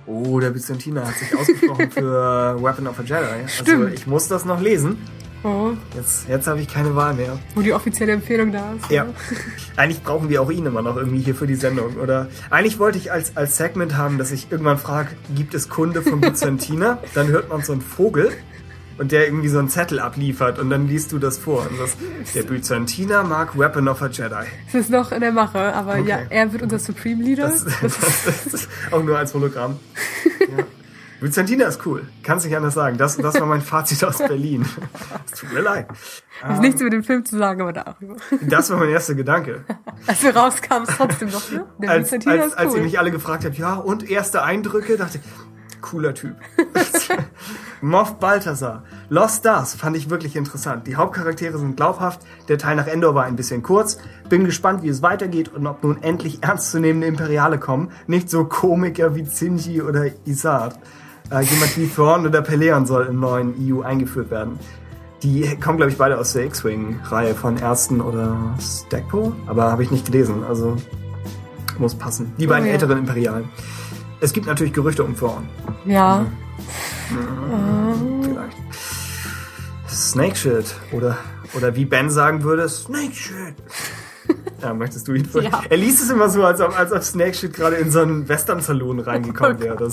Oh, 0.06 0.40
der 0.40 0.50
Byzantiner 0.50 1.06
hat 1.06 1.14
sich 1.14 1.36
ausgesprochen 1.36 1.90
für 1.90 2.62
Weapon 2.62 2.86
of 2.86 2.98
a 2.98 3.02
Jedi. 3.02 3.42
Also 3.42 3.48
Stimmt. 3.48 3.94
ich 3.94 4.06
muss 4.06 4.28
das 4.28 4.44
noch 4.44 4.60
lesen. 4.60 4.98
Oh, 5.42 5.70
Jetzt, 5.96 6.28
jetzt 6.28 6.46
habe 6.46 6.60
ich 6.60 6.68
keine 6.68 6.94
Wahl 6.96 7.14
mehr. 7.14 7.38
wo 7.54 7.62
die 7.62 7.72
offizielle 7.72 8.12
Empfehlung 8.12 8.52
da 8.52 8.74
ist. 8.74 8.90
Ja. 8.90 9.06
Eigentlich 9.76 10.02
brauchen 10.02 10.28
wir 10.28 10.42
auch 10.42 10.50
ihn 10.50 10.66
immer 10.66 10.82
noch 10.82 10.96
irgendwie 10.96 11.20
hier 11.20 11.34
für 11.34 11.46
die 11.46 11.54
Sendung, 11.54 11.96
oder? 11.96 12.26
Eigentlich 12.50 12.78
wollte 12.78 12.98
ich 12.98 13.10
als, 13.10 13.36
als 13.38 13.56
Segment 13.56 13.96
haben, 13.96 14.18
dass 14.18 14.32
ich 14.32 14.48
irgendwann 14.50 14.76
frage, 14.78 15.10
gibt 15.34 15.54
es 15.54 15.68
Kunde 15.70 16.02
von 16.02 16.20
Byzantiner? 16.20 16.98
Dann 17.14 17.28
hört 17.28 17.48
man 17.48 17.62
so 17.62 17.72
einen 17.72 17.80
Vogel 17.80 18.30
und 18.98 19.12
der 19.12 19.24
irgendwie 19.26 19.48
so 19.48 19.58
einen 19.58 19.70
Zettel 19.70 19.98
abliefert 19.98 20.58
und 20.58 20.68
dann 20.68 20.86
liest 20.86 21.10
du 21.12 21.18
das 21.18 21.38
vor. 21.38 21.66
Und 21.70 21.80
das, 21.80 21.96
der 22.34 22.42
Byzantiner 22.42 23.22
mag 23.24 23.58
Weapon 23.58 23.88
of 23.88 24.02
a 24.02 24.08
Jedi. 24.08 24.44
Es 24.68 24.74
ist 24.74 24.90
noch 24.90 25.10
in 25.10 25.20
der 25.22 25.32
Mache, 25.32 25.72
aber 25.72 25.92
Okay. 25.92 26.04
ja, 26.06 26.18
er 26.28 26.52
wird 26.52 26.62
unser 26.62 26.78
Supreme 26.78 27.22
Leader. 27.24 27.48
Das, 27.48 27.64
das 27.80 28.46
ist 28.52 28.68
auch 28.90 29.02
nur 29.02 29.16
als 29.16 29.32
Hologramm. 29.32 29.78
Ja. 30.40 30.64
Byzantiner 31.20 31.66
ist 31.66 31.84
cool. 31.86 32.06
Kannst 32.22 32.46
nicht 32.46 32.56
anders 32.56 32.74
sagen. 32.74 32.96
Das, 32.98 33.16
das 33.16 33.34
war 33.34 33.46
mein 33.46 33.60
Fazit 33.60 34.02
aus 34.04 34.18
Berlin. 34.18 34.64
Es 35.32 35.38
tut 35.38 35.52
mir 35.52 35.60
leid. 35.60 35.86
Das 36.42 36.54
ist 36.54 36.60
nichts 36.60 36.80
über 36.80 36.90
den 36.90 37.04
Film 37.04 37.24
zu 37.24 37.38
sagen, 37.38 37.60
aber 37.60 37.72
darüber. 37.72 38.16
Das 38.40 38.70
war 38.70 38.78
mein 38.78 38.88
erster 38.88 39.14
Gedanke. 39.14 39.64
Als 40.06 40.22
wir 40.22 40.34
rauskamen, 40.34 40.88
ist 40.88 40.96
trotzdem 40.96 41.30
noch, 41.30 41.50
ne? 41.50 41.66
Der 41.78 41.90
als, 41.90 42.10
Byzantiner 42.10 42.42
als, 42.42 42.46
ist 42.46 42.58
als 42.58 42.72
ihr 42.72 42.78
cool. 42.78 42.84
mich 42.84 42.98
alle 42.98 43.10
gefragt 43.10 43.44
habt, 43.44 43.58
ja, 43.58 43.74
und 43.74 44.10
erste 44.10 44.42
Eindrücke, 44.42 44.96
dachte 44.96 45.18
ich, 45.18 45.80
cooler 45.80 46.14
Typ. 46.14 46.36
Moff 47.80 48.18
Balthasar. 48.18 48.84
Lost 49.08 49.38
Stars 49.38 49.74
fand 49.74 49.96
ich 49.96 50.10
wirklich 50.10 50.36
interessant. 50.36 50.86
Die 50.86 50.96
Hauptcharaktere 50.96 51.58
sind 51.58 51.76
glaubhaft, 51.76 52.20
der 52.48 52.58
Teil 52.58 52.76
nach 52.76 52.86
Endor 52.86 53.14
war 53.14 53.24
ein 53.24 53.36
bisschen 53.36 53.62
kurz. 53.62 53.98
Bin 54.28 54.44
gespannt, 54.44 54.82
wie 54.82 54.88
es 54.88 55.02
weitergeht 55.02 55.48
und 55.48 55.66
ob 55.66 55.82
nun 55.82 56.02
endlich 56.02 56.42
ernstzunehmende 56.42 57.06
Imperiale 57.06 57.58
kommen. 57.58 57.90
Nicht 58.06 58.28
so 58.30 58.44
Komiker 58.44 59.14
wie 59.14 59.24
Zinji 59.24 59.82
oder 59.82 60.06
Isard. 60.26 60.78
Äh, 61.30 61.42
jemand 61.42 61.76
wie 61.76 61.88
Thrawn 61.88 62.26
oder 62.26 62.42
Peleon 62.42 62.86
soll 62.86 63.06
im 63.06 63.20
neuen 63.20 63.54
EU 63.60 63.82
eingeführt 63.82 64.30
werden. 64.30 64.58
Die 65.22 65.56
kommen, 65.60 65.76
glaube 65.76 65.92
ich, 65.92 65.98
beide 65.98 66.18
aus 66.18 66.32
der 66.32 66.44
X-Wing-Reihe 66.46 67.34
von 67.34 67.56
Ersten 67.58 68.00
oder 68.00 68.54
Stackpole, 68.58 69.32
aber 69.46 69.70
habe 69.70 69.82
ich 69.82 69.90
nicht 69.90 70.06
gelesen, 70.06 70.42
also 70.48 70.76
muss 71.78 71.94
passen. 71.94 72.32
Die 72.38 72.46
beiden 72.46 72.64
Oh 72.64 72.68
ja. 72.68 72.72
älteren 72.72 72.98
Imperialen. 72.98 73.48
Es 74.20 74.32
gibt 74.32 74.46
natürlich 74.46 74.72
Gerüchte 74.72 75.04
um 75.04 75.16
Thrawn. 75.16 75.48
Ja. 75.84 76.26
Vielleicht. 78.22 78.56
Snake 79.88 80.36
Shit. 80.36 80.74
Oder, 80.92 81.16
oder 81.54 81.74
wie 81.76 81.84
Ben 81.84 82.10
sagen 82.10 82.42
würde, 82.42 82.68
Snake 82.68 83.14
Shit. 83.14 83.54
Ja, 84.62 84.74
möchtest 84.74 85.08
du 85.08 85.14
ihn? 85.14 85.26
Ja. 85.40 85.62
Er 85.70 85.76
liest 85.78 86.02
es 86.02 86.10
immer 86.10 86.28
so, 86.28 86.44
als 86.44 86.60
ob, 86.60 86.78
als 86.78 86.92
ob 86.92 87.02
Snake 87.02 87.32
Shit 87.34 87.54
gerade 87.54 87.76
in 87.76 87.90
so 87.90 88.00
einen 88.00 88.28
Western-Saloon 88.28 89.00
reingekommen 89.00 89.56
Oh 89.56 89.60
wäre. 89.60 89.90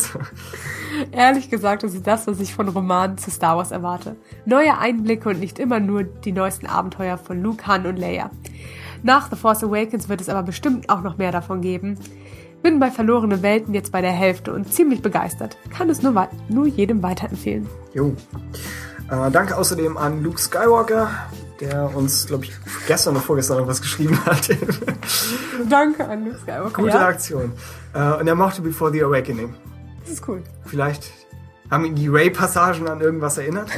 Ehrlich 1.12 1.50
gesagt, 1.50 1.84
das 1.84 1.94
ist 1.94 2.06
das, 2.08 2.28
was 2.28 2.40
ich 2.40 2.54
von 2.54 2.68
Romanen 2.70 3.18
zu 3.18 3.32
Star 3.32 3.58
Wars 3.58 3.72
erwarte. 3.72 4.16
Neue 4.46 4.78
Einblicke 4.78 5.30
und 5.30 5.40
nicht 5.40 5.60
immer 5.60 5.80
nur 5.80 6.04
die 6.04 6.32
neuesten 6.32 6.66
Abenteuer 6.68 7.18
von 7.18 7.42
Luke, 7.42 7.66
Han 7.68 7.86
und 7.86 7.98
Leia. 7.98 8.30
Nach 9.04 9.30
The 9.30 9.36
Force 9.36 9.64
Awakens 9.64 10.10
wird 10.10 10.22
es 10.22 10.30
aber 10.30 10.44
bestimmt 10.44 10.90
auch 10.90 11.02
noch 11.02 11.18
mehr 11.18 11.32
davon 11.32 11.62
geben. 11.62 11.98
Bin 12.64 12.80
bei 12.80 12.90
verlorene 12.90 13.44
Welten 13.44 13.74
jetzt 13.76 13.92
bei 13.92 14.02
der 14.02 14.12
Hälfte 14.12 14.52
und 14.52 14.74
ziemlich 14.74 15.02
begeistert. 15.02 15.58
Kann 15.70 15.90
es 15.90 16.02
nur, 16.02 16.16
wei- 16.16 16.30
nur 16.50 16.66
jedem 16.66 17.04
weiterempfehlen. 17.04 17.68
Jo. 17.94 18.16
Äh, 19.10 19.32
danke 19.32 19.56
außerdem 19.56 19.96
an 19.96 20.24
Luke 20.24 20.40
Skywalker, 20.42 21.10
der 21.62 21.96
uns, 21.96 22.26
glaube 22.26 22.46
ich, 22.46 22.54
gestern 22.88 23.14
oder 23.16 23.24
vorgestern 23.24 23.60
noch 23.60 23.68
was 23.68 23.82
geschrieben 23.82 24.18
hat. 24.26 24.50
Danke 25.70 26.08
an 26.08 26.26
Luke 26.26 26.40
Skywalker. 26.40 26.70
Gute 26.82 26.90
ja, 26.90 27.08
Aktion. 27.08 27.52
Äh, 27.94 28.14
und 28.20 28.28
er 28.28 28.36
mochte 28.36 28.62
Before 28.62 28.92
the 28.92 29.04
Awakening. 29.04 29.54
Das 30.08 30.20
ist 30.20 30.28
cool. 30.28 30.42
Vielleicht 30.66 31.12
haben 31.70 31.86
ihn 31.86 31.96
die 31.96 32.08
Ray-Passagen 32.08 32.88
an 32.88 33.02
irgendwas 33.02 33.38
erinnert. 33.38 33.70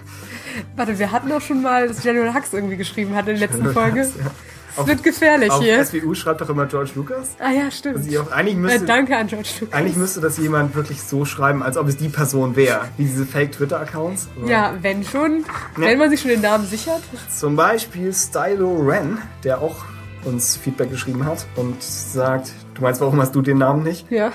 Warte, 0.76 0.98
wir 0.98 1.10
hatten 1.10 1.32
auch 1.32 1.40
schon 1.40 1.62
mal, 1.62 1.88
dass 1.88 2.02
General 2.02 2.34
Hux 2.34 2.52
irgendwie 2.52 2.76
geschrieben 2.76 3.14
hat 3.14 3.28
in 3.28 3.38
der 3.38 3.48
letzten 3.48 3.72
Folge. 3.72 4.00
Ja. 4.00 4.30
Es 4.76 4.86
wird 4.88 5.04
gefährlich 5.04 5.50
Auf 5.52 5.62
hier. 5.62 5.84
SWU 5.84 6.14
schreibt 6.14 6.40
doch 6.40 6.48
immer 6.48 6.66
George 6.66 6.90
Lucas. 6.96 7.28
Ah 7.38 7.50
ja, 7.52 7.70
stimmt. 7.70 8.02
Sie 8.04 8.18
auch, 8.18 8.30
eigentlich, 8.32 8.56
Äh, 8.56 8.58
müsste, 8.58 8.86
danke 8.86 9.16
an 9.16 9.28
George 9.28 9.48
Lucas. 9.60 9.72
eigentlich 9.72 9.96
müsste 9.96 10.20
das 10.20 10.36
jemand 10.36 10.74
wirklich 10.74 11.00
so 11.00 11.24
schreiben, 11.24 11.62
als 11.62 11.76
ob 11.76 11.86
es 11.86 11.96
die 11.96 12.08
Person 12.08 12.56
wäre. 12.56 12.80
Wie 12.96 13.04
diese 13.04 13.24
Fake-Twitter-Accounts. 13.24 14.28
Ja, 14.46 14.74
wenn 14.82 15.04
schon. 15.04 15.44
Wenn 15.76 15.98
man 15.98 16.10
sich 16.10 16.20
schon 16.20 16.30
den 16.30 16.40
Namen 16.40 16.66
sichert. 16.66 17.02
Zum 17.32 17.54
Beispiel 17.54 18.12
Stylo 18.12 18.80
Ren, 18.80 19.18
der 19.44 19.60
auch 19.60 19.84
uns 20.24 20.56
Feedback 20.56 20.90
geschrieben 20.90 21.24
hat 21.24 21.46
und 21.54 21.80
sagt, 21.80 22.50
du 22.74 22.82
meinst, 22.82 23.00
warum 23.00 23.20
hast 23.20 23.34
du 23.34 23.42
den 23.42 23.58
Namen 23.58 23.82
nicht? 23.82 24.10
Ja. 24.10 24.30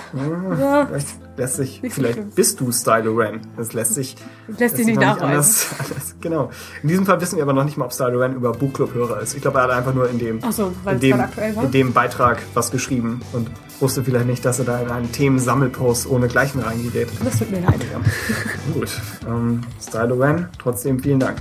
ja. 0.59 0.85
Vielleicht 0.87 1.07
lässt 1.37 1.55
sich, 1.55 1.81
Nicht 1.81 1.93
so 1.95 2.01
vielleicht 2.01 2.15
schlimm. 2.17 2.31
bist 2.35 2.59
du 2.59 2.71
Stylo 2.71 3.13
Ren. 3.15 3.41
Das 3.57 3.73
lässt 3.73 3.93
sich, 3.95 4.15
Lässt 4.57 4.75
sich 4.77 4.85
nicht 4.85 4.99
nachweisen. 4.99 5.23
anders, 5.29 5.67
anders. 5.79 6.15
Genau. 6.19 6.49
In 6.83 6.89
diesem 6.89 7.05
Fall 7.05 7.21
wissen 7.21 7.37
wir 7.37 7.43
aber 7.43 7.53
noch 7.53 7.63
nicht 7.63 7.77
mal, 7.77 7.85
ob 7.85 7.93
Stylo 7.93 8.19
Ren 8.19 8.35
über 8.35 8.51
Buchclub-Hörer 8.51 9.21
ist. 9.21 9.35
Ich 9.35 9.41
glaube, 9.41 9.59
er 9.59 9.63
hat 9.65 9.71
einfach 9.71 9.93
nur 9.93 10.09
in 10.09 10.19
dem, 10.19 10.39
so, 10.51 10.73
in 10.89 10.99
dem, 10.99 11.23
in 11.63 11.71
dem 11.71 11.93
Beitrag 11.93 12.39
was 12.53 12.71
geschrieben 12.71 13.21
und 13.33 13.49
wusste 13.79 14.03
vielleicht 14.03 14.25
nicht, 14.25 14.43
dass 14.43 14.59
er 14.59 14.65
da 14.65 14.79
in 14.81 14.89
einen 14.89 15.11
Themensammelpost 15.11 16.09
ohne 16.09 16.27
Gleichen 16.27 16.59
reingeht. 16.61 17.07
Das 17.23 17.39
tut 17.39 17.51
mir 17.51 17.61
leid. 17.61 17.79
Gut. 18.73 18.89
Ähm, 19.27 19.61
Stylo 19.81 20.15
Ren, 20.15 20.49
trotzdem 20.61 20.99
vielen 20.99 21.19
Dank. 21.19 21.37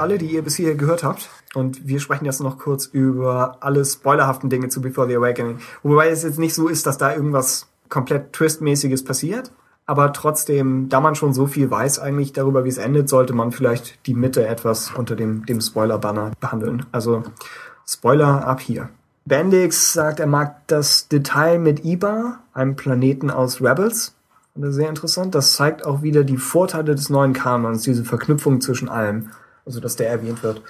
Alle, 0.00 0.18
die 0.18 0.26
ihr 0.26 0.42
bis 0.42 0.56
hier 0.56 0.74
gehört 0.74 1.04
habt. 1.04 1.28
Und 1.54 1.86
wir 1.86 2.00
sprechen 2.00 2.24
jetzt 2.24 2.40
noch 2.40 2.58
kurz 2.58 2.86
über 2.86 3.58
alle 3.60 3.84
spoilerhaften 3.84 4.50
Dinge 4.50 4.68
zu 4.68 4.80
Before 4.80 5.08
the 5.08 5.16
Awakening. 5.16 5.58
Wobei 5.82 6.08
es 6.08 6.22
jetzt 6.22 6.38
nicht 6.38 6.54
so 6.54 6.68
ist, 6.68 6.86
dass 6.86 6.98
da 6.98 7.14
irgendwas 7.14 7.68
komplett 7.88 8.32
Twistmäßiges 8.32 9.04
passiert. 9.04 9.50
Aber 9.86 10.12
trotzdem, 10.12 10.88
da 10.88 11.00
man 11.00 11.16
schon 11.16 11.34
so 11.34 11.46
viel 11.46 11.68
weiß 11.70 11.98
eigentlich 11.98 12.32
darüber, 12.32 12.64
wie 12.64 12.68
es 12.68 12.78
endet, 12.78 13.08
sollte 13.08 13.32
man 13.32 13.50
vielleicht 13.50 14.06
die 14.06 14.14
Mitte 14.14 14.46
etwas 14.46 14.92
unter 14.92 15.16
dem, 15.16 15.44
dem 15.46 15.60
Spoiler-Banner 15.60 16.30
behandeln. 16.38 16.86
Also 16.92 17.24
Spoiler 17.86 18.46
ab 18.46 18.60
hier. 18.60 18.88
Bendix 19.24 19.92
sagt, 19.92 20.20
er 20.20 20.28
mag 20.28 20.66
das 20.68 21.08
Detail 21.08 21.58
mit 21.58 21.84
Iba, 21.84 22.38
einem 22.54 22.76
Planeten 22.76 23.30
aus 23.30 23.60
Rebels. 23.60 24.14
Sehr 24.54 24.88
interessant. 24.88 25.34
Das 25.34 25.54
zeigt 25.54 25.84
auch 25.84 26.02
wieder 26.02 26.22
die 26.22 26.36
Vorteile 26.36 26.94
des 26.94 27.10
neuen 27.10 27.32
Kanons, 27.32 27.82
diese 27.82 28.04
Verknüpfung 28.04 28.60
zwischen 28.60 28.88
allem. 28.88 29.30
Also, 29.70 29.78
dass 29.78 29.94
der 29.94 30.10
erwähnt 30.10 30.42
wird. 30.42 30.62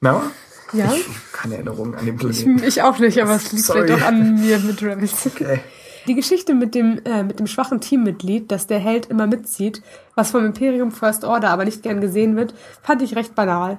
Mara? 0.00 0.24
Ja? 0.72 0.92
Ich 0.92 1.06
keine 1.32 1.54
Erinnerung 1.54 1.94
an 1.94 2.04
den 2.04 2.16
Planeten. 2.16 2.58
Ich, 2.58 2.66
ich 2.66 2.82
auch 2.82 2.98
nicht, 2.98 3.22
aber 3.22 3.36
es 3.36 3.52
liegt 3.52 3.64
Sorry. 3.64 3.86
vielleicht 3.86 4.02
auch 4.02 4.08
an 4.08 4.40
mir 4.40 4.58
mit 4.58 4.82
Rebels. 4.82 5.26
Okay. 5.26 5.60
Die 6.08 6.16
Geschichte 6.16 6.54
mit 6.54 6.74
dem, 6.74 7.00
äh, 7.04 7.22
mit 7.22 7.38
dem 7.38 7.46
schwachen 7.46 7.80
Teammitglied, 7.80 8.50
dass 8.50 8.66
der 8.66 8.80
Held 8.80 9.06
immer 9.06 9.28
mitzieht, 9.28 9.80
was 10.16 10.32
vom 10.32 10.44
Imperium 10.44 10.90
First 10.90 11.22
Order 11.22 11.50
aber 11.50 11.64
nicht 11.64 11.84
gern 11.84 12.00
gesehen 12.00 12.34
wird, 12.34 12.52
fand 12.82 13.00
ich 13.00 13.14
recht 13.14 13.36
banal. 13.36 13.78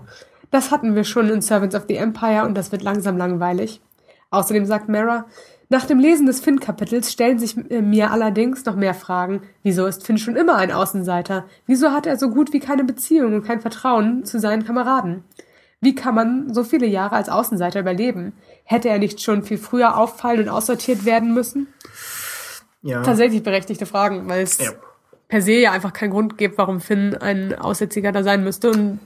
Das 0.50 0.72
hatten 0.72 0.96
wir 0.96 1.04
schon 1.04 1.28
in 1.28 1.42
Servants 1.42 1.76
of 1.76 1.84
the 1.90 1.98
Empire 1.98 2.46
und 2.46 2.56
das 2.56 2.72
wird 2.72 2.84
langsam 2.84 3.18
langweilig. 3.18 3.82
Außerdem 4.30 4.66
sagt 4.66 4.88
Mara, 4.88 5.26
nach 5.72 5.86
dem 5.86 6.00
Lesen 6.00 6.26
des 6.26 6.42
Finn-Kapitels 6.42 7.14
stellen 7.14 7.40
sich 7.40 7.56
äh, 7.72 7.82
mir 7.82 8.12
allerdings 8.12 8.66
noch 8.66 8.76
mehr 8.76 8.94
Fragen. 8.94 9.42
Wieso 9.64 9.86
ist 9.86 10.06
Finn 10.06 10.18
schon 10.18 10.36
immer 10.36 10.58
ein 10.58 10.70
Außenseiter? 10.70 11.46
Wieso 11.66 11.92
hat 11.92 12.06
er 12.06 12.18
so 12.18 12.30
gut 12.30 12.52
wie 12.52 12.60
keine 12.60 12.84
Beziehung 12.84 13.34
und 13.34 13.44
kein 13.44 13.62
Vertrauen 13.62 14.26
zu 14.26 14.38
seinen 14.38 14.66
Kameraden? 14.66 15.24
Wie 15.80 15.96
kann 15.96 16.14
man 16.14 16.54
so 16.54 16.66
viele 16.66 16.88
Jahre 16.88 17.16
als 17.16 17.30
Außenseiter 17.30 17.80
überleben? 17.80 18.34
Hätte 18.66 18.90
er 18.90 19.00
nicht 19.00 19.22
schon 19.22 19.44
viel 19.44 19.58
früher 19.58 19.98
auffallen 19.98 20.42
und 20.42 20.50
aussortiert 20.50 21.06
werden 21.06 21.34
müssen? 21.34 21.68
Ja. 22.82 23.02
Tatsächlich 23.02 23.42
berechtigte 23.42 23.86
Fragen, 23.86 24.28
weil 24.28 24.44
es 24.44 24.58
Ja. 24.58 24.72
Per 25.32 25.42
se 25.42 25.54
ja 25.54 25.72
einfach 25.72 25.94
keinen 25.94 26.12
Grund 26.12 26.38
gibt, 26.38 26.58
warum 26.58 26.82
Finn 26.82 27.16
ein 27.16 27.58
Aussätziger 27.58 28.12
da 28.12 28.22
sein 28.22 28.44
müsste 28.44 28.70
und 28.70 29.00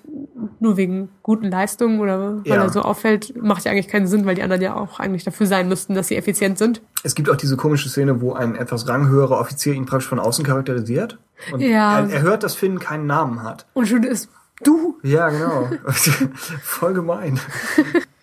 nur 0.59 0.75
wegen 0.75 1.09
guten 1.21 1.51
Leistungen 1.51 1.99
oder 1.99 2.37
weil 2.37 2.41
Ja. 2.47 2.55
er 2.63 2.69
so 2.69 2.81
auffällt, 2.81 3.39
macht 3.41 3.63
ja 3.65 3.71
eigentlich 3.71 3.87
keinen 3.87 4.07
Sinn, 4.07 4.25
weil 4.25 4.33
die 4.33 4.41
anderen 4.41 4.61
ja 4.61 4.75
auch 4.75 4.99
eigentlich 4.99 5.23
dafür 5.23 5.45
sein 5.45 5.67
müssten, 5.69 5.93
dass 5.93 6.07
sie 6.07 6.15
effizient 6.15 6.57
sind. 6.57 6.81
Es 7.03 7.13
gibt 7.13 7.29
auch 7.29 7.35
diese 7.35 7.57
komische 7.57 7.89
Szene, 7.89 8.21
wo 8.21 8.33
ein 8.33 8.55
etwas 8.55 8.87
ranghöherer 8.87 9.39
Offizier 9.39 9.73
ihn 9.73 9.85
praktisch 9.85 10.09
von 10.09 10.17
außen 10.19 10.43
charakterisiert. 10.43 11.19
Und 11.51 11.61
Ja. 11.61 11.99
er, 11.99 12.09
er 12.09 12.21
hört, 12.23 12.41
dass 12.41 12.55
Finn 12.55 12.79
keinen 12.79 13.05
Namen 13.05 13.43
hat. 13.43 13.67
Und 13.75 13.87
schon 13.87 14.01
ist 14.01 14.29
du. 14.63 14.97
Ja, 15.03 15.29
genau. 15.29 15.69
Voll 16.63 16.93
gemein. 16.95 17.39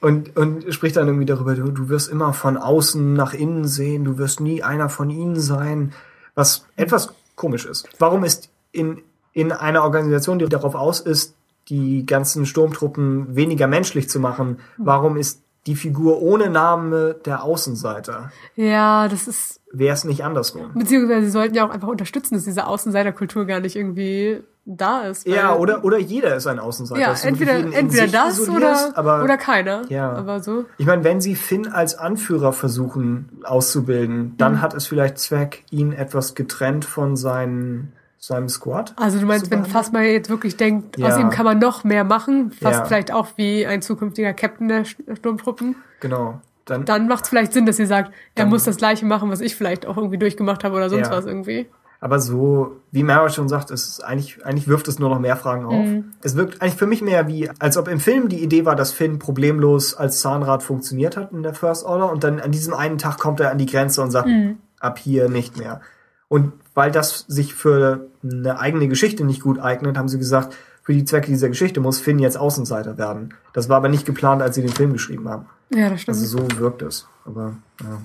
Und, 0.01 0.37
und 0.37 0.75
spricht 0.75 0.97
dann 0.97 1.07
irgendwie 1.07 1.27
darüber, 1.27 1.55
du, 1.55 1.71
du 1.71 1.89
wirst 1.89 2.11
immer 2.11 2.33
von 2.33 2.57
außen 2.57 3.13
nach 3.13 3.33
innen 3.33 3.65
sehen, 3.69 4.05
du 4.05 4.19
wirst 4.19 4.41
nie 4.41 4.61
einer 4.65 4.89
von 4.89 5.09
ihnen 5.11 5.39
sein, 5.39 5.93
was 6.35 6.65
etwas 6.75 7.15
komisch 7.43 7.67
ist. 7.67 7.89
Warum 7.99 8.23
ist 8.23 8.51
in, 8.71 9.03
in 9.33 9.51
einer 9.51 9.83
Organisation, 9.83 10.39
die 10.39 10.47
darauf 10.47 10.77
aus 10.77 11.01
ist, 11.01 11.35
die 11.69 12.07
ganzen 12.07 12.47
Sturmtruppen 12.47 13.35
weniger 13.35 13.67
menschlich 13.67 14.09
zu 14.09 14.21
machen, 14.21 14.59
warum 14.79 15.17
ist 15.17 15.43
die 15.67 15.77
Figur 15.77 16.23
ohne 16.23 16.51
Name 16.51 17.15
der 17.25 17.45
Außenseiter. 17.45 18.33
Ja, 18.57 19.09
das 19.09 19.29
ist. 19.29 19.61
Wäre 19.73 19.95
es 19.95 20.05
nicht 20.05 20.25
andersrum. 20.25 20.73
Beziehungsweise 20.75 21.27
sie 21.27 21.31
sollten 21.31 21.55
ja 21.55 21.65
auch 21.65 21.71
einfach 21.71 21.89
unterstützen, 21.89 22.35
dass 22.35 22.45
diese 22.45 22.67
Außenseiterkultur 22.67 23.47
gar 23.47 23.61
nicht 23.61 23.77
irgendwie 23.77 24.43
da 24.65 25.03
ist. 25.03 25.27
Ja, 25.27 25.57
oder, 25.57 25.85
oder 25.85 25.99
jeder 25.99 26.37
ist 26.37 26.47
ein 26.47 26.59
Außenseiter. 26.61 27.01
Ja, 27.01 27.15
du 27.15 27.27
entweder, 27.27 27.55
entweder 27.57 28.07
das 28.07 28.49
oder, 28.49 28.93
aber, 28.97 29.25
oder 29.25 29.37
keiner. 29.37 29.83
Ja. 29.89 30.13
Aber 30.13 30.41
so. 30.41 30.67
Ich 30.79 30.87
meine, 30.87 31.03
wenn 31.05 31.21
sie 31.21 31.35
Finn 31.35 31.67
als 31.67 31.97
Anführer 31.99 32.53
versuchen 32.53 33.41
auszubilden, 33.45 34.35
dann 34.39 34.53
Mhm. 34.55 34.63
hat 34.63 34.75
es 34.75 34.87
vielleicht 34.87 35.19
Zweck, 35.19 35.65
ihn 35.71 35.93
etwas 35.93 36.35
getrennt 36.37 36.85
von 36.85 37.17
seinen, 37.17 37.93
seinem 38.19 38.49
Squad. 38.49 38.93
Also 38.97 39.19
du 39.19 39.27
meinst, 39.27 39.51
wenn. 39.51 39.65
Phasma 39.65 40.03
jetzt 40.03 40.31
wirklich 40.31 40.57
denkt, 40.57 40.97
Ja. 40.97 41.09
aus 41.09 41.19
ihm 41.19 41.31
kann 41.31 41.45
man 41.45 41.59
noch 41.59 41.83
mehr 41.83 42.05
machen, 42.05 42.53
fast 42.53 42.81
Ja. 42.81 42.85
vielleicht 42.85 43.13
auch 43.13 43.29
wie 43.37 43.67
ein 43.67 43.83
zukünftiger 43.83 44.33
Captain 44.33 44.69
der 44.69 44.85
Sturmtruppen, 44.85 45.77
Genau. 46.01 46.41
Dann, 46.65 46.85
dann 46.85 47.09
macht 47.09 47.25
es 47.25 47.29
vielleicht 47.31 47.53
Sinn, 47.53 47.67
dass 47.67 47.77
sie 47.79 47.87
sagt, 47.87 48.13
er 48.37 48.47
muss 48.47 48.63
das 48.63 48.77
gleiche 48.77 49.05
machen, 49.05 49.29
was 49.31 49.41
ich 49.41 49.57
vielleicht 49.57 49.85
auch 49.85 49.97
irgendwie 49.97 50.19
durchgemacht 50.19 50.63
habe 50.63 50.77
oder 50.77 50.89
sonst 50.89 51.09
Ja. 51.09 51.17
was 51.17 51.27
irgendwie. 51.27 51.67
Aber 52.03 52.19
so, 52.19 52.81
wie 52.91 53.05
Mara 53.05 53.29
schon 53.29 53.49
sagt, 53.49 53.71
es 53.71 53.87
ist 53.87 54.01
eigentlich, 54.05 54.45
eigentlich 54.45 54.67
wirft 54.67 54.89
es 54.89 54.99
nur 54.99 55.09
noch 55.09 55.21
mehr 55.21 55.37
Fragen 55.37 55.65
auf. 55.65 55.87
Mhm. 55.87 56.07
Es 56.21 56.35
wirkt 56.37 56.61
eigentlich 56.61 56.75
für 56.75 56.89
mich 56.89 57.01
mehr 57.01 57.29
wie, 57.29 57.49
als 57.61 57.77
ob 57.77 57.87
im 57.87 58.01
Film 58.01 58.29
die 58.29 58.43
Idee 58.43 58.65
war, 58.65 58.75
dass 58.75 58.91
Finn 58.91 59.21
problemlos 59.21 59.95
als 59.95 60.19
Zahnrad 60.21 60.65
funktioniert 60.65 61.17
hat 61.17 61.31
in 61.31 61.45
der 61.45 61.55
First 61.55 61.87
Order 61.87 62.11
und 62.11 62.25
dann 62.25 62.41
an 62.41 62.51
diesem 62.51 62.75
einen 62.75 62.99
Tag 62.99 63.19
kommt 63.19 63.39
er 63.39 63.53
an 63.53 63.59
die 63.59 63.67
Grenze 63.67 64.03
und 64.03 64.11
sagt, 64.11 64.27
Mhm. 64.27 64.59
ab 64.81 64.99
hier 64.99 65.29
nicht 65.29 65.57
mehr. 65.59 65.81
Und 66.27 66.53
weil 66.75 66.91
das 66.91 67.25
sich 67.29 67.55
für 67.55 68.09
eine 68.25 68.59
eigene 68.59 68.89
Geschichte 68.89 69.25
nicht 69.25 69.41
gut 69.41 69.61
eignet, 69.61 69.97
haben 69.97 70.09
sie 70.09 70.19
gesagt, 70.19 70.57
für 70.83 70.95
die 70.95 71.05
Zwecke 71.05 71.29
dieser 71.29 71.49
Geschichte 71.49 71.79
muss 71.79 72.01
Finn 72.01 72.19
jetzt 72.19 72.37
Außenseiter 72.37 72.99
werden. 72.99 73.35
Das 73.53 73.69
war 73.69 73.77
aber 73.77 73.89
nicht 73.89 74.07
geplant, 74.07 74.43
als 74.43 74.57
sie 74.57 74.63
den 74.63 74.73
Film 74.73 74.93
geschrieben 74.93 75.29
haben. 75.29 75.47
Ja, 75.73 75.89
das 75.89 76.01
stimmt. 76.01 76.19
Also 76.19 76.39
so 76.39 76.59
wirkt 76.59 76.83
es. 76.83 77.07
Aber 77.25 77.55
ja. 77.81 77.99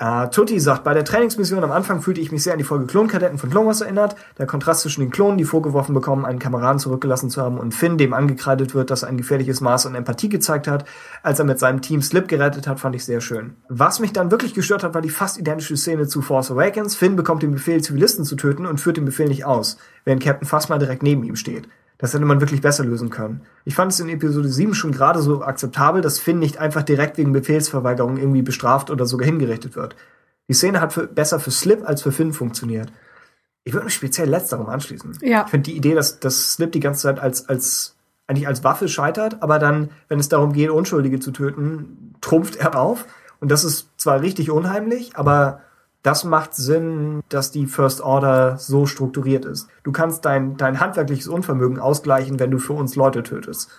Äh, 0.00 0.30
Tutti 0.30 0.58
sagt, 0.58 0.82
bei 0.82 0.94
der 0.94 1.04
Trainingsmission 1.04 1.62
am 1.62 1.72
Anfang 1.72 2.00
fühlte 2.00 2.22
ich 2.22 2.32
mich 2.32 2.42
sehr 2.42 2.54
an 2.54 2.58
die 2.58 2.64
Folge 2.64 2.86
Klonkadetten 2.86 3.36
von 3.36 3.50
Clone 3.50 3.66
Wars 3.66 3.82
erinnert. 3.82 4.16
Der 4.38 4.46
Kontrast 4.46 4.80
zwischen 4.80 5.02
den 5.02 5.10
Klonen, 5.10 5.36
die 5.36 5.44
vorgeworfen 5.44 5.94
bekommen, 5.94 6.24
einen 6.24 6.38
Kameraden 6.38 6.78
zurückgelassen 6.78 7.28
zu 7.28 7.42
haben, 7.42 7.58
und 7.58 7.74
Finn, 7.74 7.98
dem 7.98 8.14
angekreidet 8.14 8.74
wird, 8.74 8.90
dass 8.90 9.02
er 9.02 9.10
ein 9.10 9.18
gefährliches 9.18 9.60
Maß 9.60 9.84
an 9.84 9.94
Empathie 9.94 10.30
gezeigt 10.30 10.68
hat, 10.68 10.86
als 11.22 11.38
er 11.38 11.44
mit 11.44 11.58
seinem 11.58 11.82
Team 11.82 12.00
Slip 12.00 12.28
gerettet 12.28 12.66
hat, 12.66 12.80
fand 12.80 12.96
ich 12.96 13.04
sehr 13.04 13.20
schön. 13.20 13.56
Was 13.68 14.00
mich 14.00 14.14
dann 14.14 14.30
wirklich 14.30 14.54
gestört 14.54 14.84
hat, 14.84 14.94
war 14.94 15.02
die 15.02 15.10
fast 15.10 15.36
identische 15.36 15.76
Szene 15.76 16.06
zu 16.06 16.22
Force 16.22 16.50
Awakens. 16.50 16.96
Finn 16.96 17.14
bekommt 17.14 17.42
den 17.42 17.52
Befehl, 17.52 17.82
Zivilisten 17.82 18.24
zu 18.24 18.36
töten 18.36 18.64
und 18.64 18.80
führt 18.80 18.96
den 18.96 19.04
Befehl 19.04 19.28
nicht 19.28 19.44
aus, 19.44 19.76
während 20.06 20.22
Captain 20.22 20.48
Phasma 20.48 20.78
direkt 20.78 21.02
neben 21.02 21.24
ihm 21.24 21.36
steht. 21.36 21.68
Das 22.00 22.14
hätte 22.14 22.24
man 22.24 22.40
wirklich 22.40 22.62
besser 22.62 22.82
lösen 22.82 23.10
können. 23.10 23.42
Ich 23.66 23.74
fand 23.74 23.92
es 23.92 24.00
in 24.00 24.08
Episode 24.08 24.48
7 24.48 24.74
schon 24.74 24.90
gerade 24.90 25.20
so 25.20 25.42
akzeptabel, 25.42 26.00
dass 26.00 26.18
Finn 26.18 26.38
nicht 26.38 26.56
einfach 26.56 26.82
direkt 26.82 27.18
wegen 27.18 27.32
Befehlsverweigerung 27.32 28.16
irgendwie 28.16 28.40
bestraft 28.40 28.90
oder 28.90 29.04
sogar 29.04 29.26
hingerichtet 29.26 29.76
wird. 29.76 29.96
Die 30.48 30.54
Szene 30.54 30.80
hat 30.80 30.94
für, 30.94 31.06
besser 31.06 31.38
für 31.38 31.50
Slip 31.50 31.86
als 31.86 32.00
für 32.00 32.10
Finn 32.10 32.32
funktioniert. 32.32 32.90
Ich 33.64 33.74
würde 33.74 33.84
mich 33.84 33.94
speziell 33.94 34.30
letzterem 34.30 34.66
anschließen. 34.66 35.18
Ja. 35.20 35.44
Ich 35.44 35.50
finde 35.50 35.70
die 35.70 35.76
Idee, 35.76 35.94
dass, 35.94 36.18
dass 36.20 36.54
Slip 36.54 36.72
die 36.72 36.80
ganze 36.80 37.02
Zeit 37.02 37.20
als, 37.20 37.50
als, 37.50 37.96
eigentlich 38.26 38.48
als 38.48 38.64
Waffe 38.64 38.88
scheitert, 38.88 39.42
aber 39.42 39.58
dann, 39.58 39.90
wenn 40.08 40.18
es 40.18 40.30
darum 40.30 40.54
geht, 40.54 40.70
Unschuldige 40.70 41.20
zu 41.20 41.32
töten, 41.32 42.14
trumpft 42.22 42.56
er 42.56 42.78
auf. 42.78 43.04
Und 43.40 43.50
das 43.50 43.62
ist 43.62 43.90
zwar 43.98 44.22
richtig 44.22 44.50
unheimlich, 44.50 45.16
aber 45.16 45.60
das 46.02 46.24
macht 46.24 46.54
Sinn, 46.54 47.20
dass 47.28 47.50
die 47.50 47.66
First 47.66 48.00
Order 48.00 48.56
so 48.56 48.86
strukturiert 48.86 49.44
ist. 49.44 49.68
Du 49.82 49.92
kannst 49.92 50.24
dein, 50.24 50.56
dein 50.56 50.80
handwerkliches 50.80 51.28
Unvermögen 51.28 51.78
ausgleichen, 51.78 52.40
wenn 52.40 52.50
du 52.50 52.58
für 52.58 52.72
uns 52.72 52.96
Leute 52.96 53.22
tötest. 53.22 53.70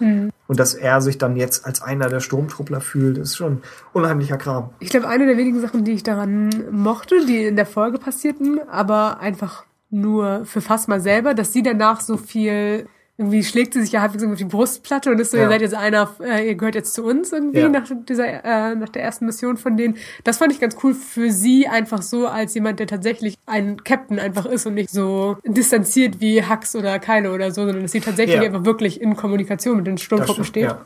Und 0.47 0.59
dass 0.59 0.75
er 0.75 1.01
sich 1.01 1.17
dann 1.17 1.35
jetzt 1.35 1.65
als 1.65 1.81
einer 1.81 2.09
der 2.09 2.19
Sturmtruppler 2.19 2.81
fühlt, 2.81 3.17
ist 3.17 3.35
schon 3.35 3.61
unheimlicher 3.93 4.37
Kram. 4.37 4.69
Ich 4.79 4.89
glaube, 4.89 5.07
eine 5.07 5.25
der 5.25 5.37
wenigen 5.37 5.61
Sachen, 5.61 5.83
die 5.83 5.93
ich 5.93 6.03
daran 6.03 6.49
mochte, 6.71 7.25
die 7.25 7.45
in 7.45 7.55
der 7.55 7.65
Folge 7.65 7.97
passierten, 7.97 8.59
aber 8.69 9.19
einfach 9.19 9.65
nur 9.89 10.45
für 10.45 10.61
Phasma 10.61 10.99
selber, 10.99 11.33
dass 11.33 11.53
sie 11.53 11.63
danach 11.63 12.01
so 12.01 12.17
viel 12.17 12.87
irgendwie 13.21 13.43
schlägt 13.43 13.73
sie 13.73 13.81
sich 13.81 13.91
ja 13.91 14.01
halbwegs 14.01 14.23
auf 14.23 14.35
die 14.35 14.45
Brustplatte 14.45 15.11
und 15.11 15.19
ist 15.19 15.31
so, 15.31 15.37
Ja. 15.37 15.43
ihr 15.43 15.49
seid 15.49 15.61
jetzt 15.61 15.75
einer, 15.75 16.09
äh, 16.21 16.47
ihr 16.47 16.55
gehört 16.55 16.75
jetzt 16.75 16.93
zu 16.93 17.03
uns 17.05 17.31
irgendwie 17.31 17.59
Ja. 17.59 17.69
nach 17.69 17.83
dieser, 18.09 18.25
äh, 18.43 18.75
nach 18.75 18.89
der 18.89 19.03
ersten 19.03 19.25
Mission 19.25 19.57
von 19.57 19.77
denen. 19.77 19.95
Das 20.23 20.37
fand 20.37 20.51
ich 20.51 20.59
ganz 20.59 20.75
cool 20.83 20.93
für 20.93 21.31
sie 21.31 21.67
einfach 21.67 22.01
so 22.01 22.27
als 22.27 22.53
jemand, 22.53 22.79
der 22.79 22.87
tatsächlich 22.87 23.35
ein 23.45 23.83
Captain 23.83 24.19
einfach 24.19 24.45
ist 24.45 24.65
und 24.65 24.73
nicht 24.73 24.89
so 24.89 25.37
distanziert 25.45 26.19
wie 26.19 26.43
Hux 26.43 26.75
oder 26.75 26.99
Kylo 26.99 27.33
oder 27.33 27.51
so, 27.51 27.63
sondern 27.65 27.83
dass 27.83 27.91
sie 27.91 27.99
tatsächlich 28.01 28.37
Ja. 28.37 28.41
einfach 28.43 28.65
wirklich 28.65 28.99
in 29.01 29.15
Kommunikation 29.15 29.77
mit 29.77 29.87
den 29.87 29.97
Sturmtruppen 29.97 30.43
steht. 30.43 30.63
ja. 30.63 30.85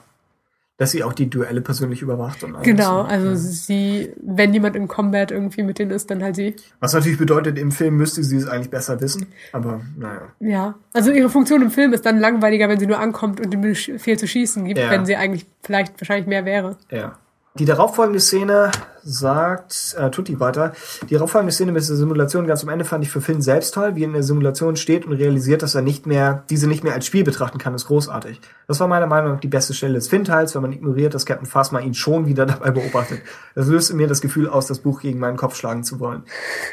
Dass 0.77 0.91
sie 0.91 1.03
auch 1.05 1.13
die 1.13 1.29
Duelle 1.29 1.61
persönlich 1.61 2.01
überwacht 2.01 2.43
und 2.43 2.53
alles. 2.53 2.65
Genau, 2.67 3.01
also 3.03 3.33
sie, 3.33 4.11
wenn 4.21 4.53
jemand 4.53 4.75
im 4.75 4.89
Combat 4.89 5.31
irgendwie 5.31 5.63
mit 5.63 5.79
denen 5.79 5.91
ist, 5.91 6.11
dann 6.11 6.21
halt 6.21 6.35
sie. 6.35 6.53
Was 6.81 6.93
natürlich 6.93 7.17
bedeutet, 7.17 7.57
im 7.57 7.71
Film 7.71 7.95
müsste 7.95 8.23
sie 8.25 8.35
es 8.35 8.45
eigentlich 8.45 8.71
besser 8.71 8.99
wissen. 8.99 9.27
Aber 9.53 9.79
naja. 9.97 10.23
Ja, 10.41 10.75
also 10.91 11.11
ihre 11.11 11.29
Funktion 11.29 11.61
im 11.61 11.71
Film 11.71 11.93
ist 11.93 12.05
dann 12.05 12.19
langweiliger, 12.19 12.67
wenn 12.67 12.77
sie 12.79 12.87
nur 12.87 12.99
ankommt 12.99 13.39
und 13.39 13.53
den 13.53 13.61
Befehl 13.61 14.19
zu 14.19 14.27
schießen 14.27 14.65
gibt, 14.65 14.79
Ja. 14.79 14.89
wenn 14.91 15.05
sie 15.05 15.15
eigentlich 15.15 15.45
vielleicht 15.63 15.99
wahrscheinlich 16.01 16.27
mehr 16.27 16.43
wäre. 16.43 16.75
Ja. 16.91 17.19
Die 17.58 17.64
darauffolgende 17.64 18.19
Szene 18.19 18.69
sagt 19.01 19.95
äh, 19.98 20.11
Tutti 20.11 20.42
weiter. 20.42 20.74
Die 21.09 21.14
darauffolgende 21.14 21.53
Szene 21.53 21.72
mit 21.72 21.88
der 21.88 21.95
Simulation 21.95 22.48
ganz 22.48 22.64
am 22.64 22.69
Ende 22.69 22.84
fand 22.84 23.06
ich 23.06 23.09
für 23.09 23.22
Finn 23.22 23.42
selbst 23.42 23.74
toll, 23.74 23.95
wie 23.95 24.01
er 24.01 24.08
in 24.08 24.14
der 24.14 24.24
Simulation 24.24 24.75
steht 24.75 25.06
und 25.06 25.14
realisiert, 25.14 25.61
dass 25.61 25.74
er 25.74 25.82
nicht 25.82 26.06
mehr 26.06 26.43
diese 26.50 26.67
nicht 26.67 26.84
mehr 26.84 26.93
als 26.93 27.06
Spiel 27.06 27.24
betrachten 27.24 27.58
kann, 27.58 27.74
ist 27.74 27.85
großartig. 27.85 28.42
Das 28.67 28.82
war 28.82 28.90
meiner 28.90 29.08
Meinung 29.08 29.32
nach 29.32 29.40
die 29.40 29.48
beste 29.48 29.74
Stelle 29.74 29.93
des 29.93 30.09
Finn-Teils, 30.09 30.53
wenn 30.53 30.64
man 30.64 30.74
ignoriert, 30.74 31.14
dass 31.14 31.25
Captain 31.25 31.45
Phasma 31.45 31.80
ihn 31.80 31.93
schon 31.93 32.25
wieder 32.25 32.45
dabei 32.45 32.72
beobachtet. 32.72 33.22
Das 33.53 33.67
löst 33.67 33.90
in 33.90 33.95
mir 33.95 34.08
das 34.08 34.19
Gefühl 34.19 34.50
aus, 34.50 34.67
das 34.67 34.80
Buch 34.80 35.00
gegen 35.00 35.19
meinen 35.19 35.38
Kopf 35.38 35.56
schlagen 35.56 35.85
zu 35.85 36.01
wollen. 36.01 36.24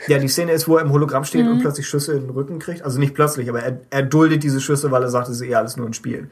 Ja, 0.09 0.19
die 0.19 0.27
Szene 0.27 0.51
ist, 0.51 0.67
wo 0.67 0.78
er 0.78 0.83
im 0.83 0.91
Hologramm 0.91 1.23
steht 1.23 1.47
und 1.47 1.61
plötzlich 1.61 1.86
Schüsse 1.86 2.15
in 2.15 2.23
den 2.23 2.31
Rücken 2.31 2.59
kriegt. 2.59 2.83
Also 2.83 2.99
nicht 2.99 3.15
plötzlich, 3.15 3.49
aber 3.49 3.62
er, 3.62 3.83
er 3.91 4.02
duldet 4.02 4.43
diese 4.43 4.61
Schüsse, 4.61 4.91
weil 4.91 5.05
er 5.05 5.11
sagt, 5.11 5.28
es 5.28 5.36
ist 5.36 5.43
eher 5.43 5.59
alles 5.59 5.77
nur 5.77 5.86
ein 5.86 5.94
Spiel. 5.94 6.28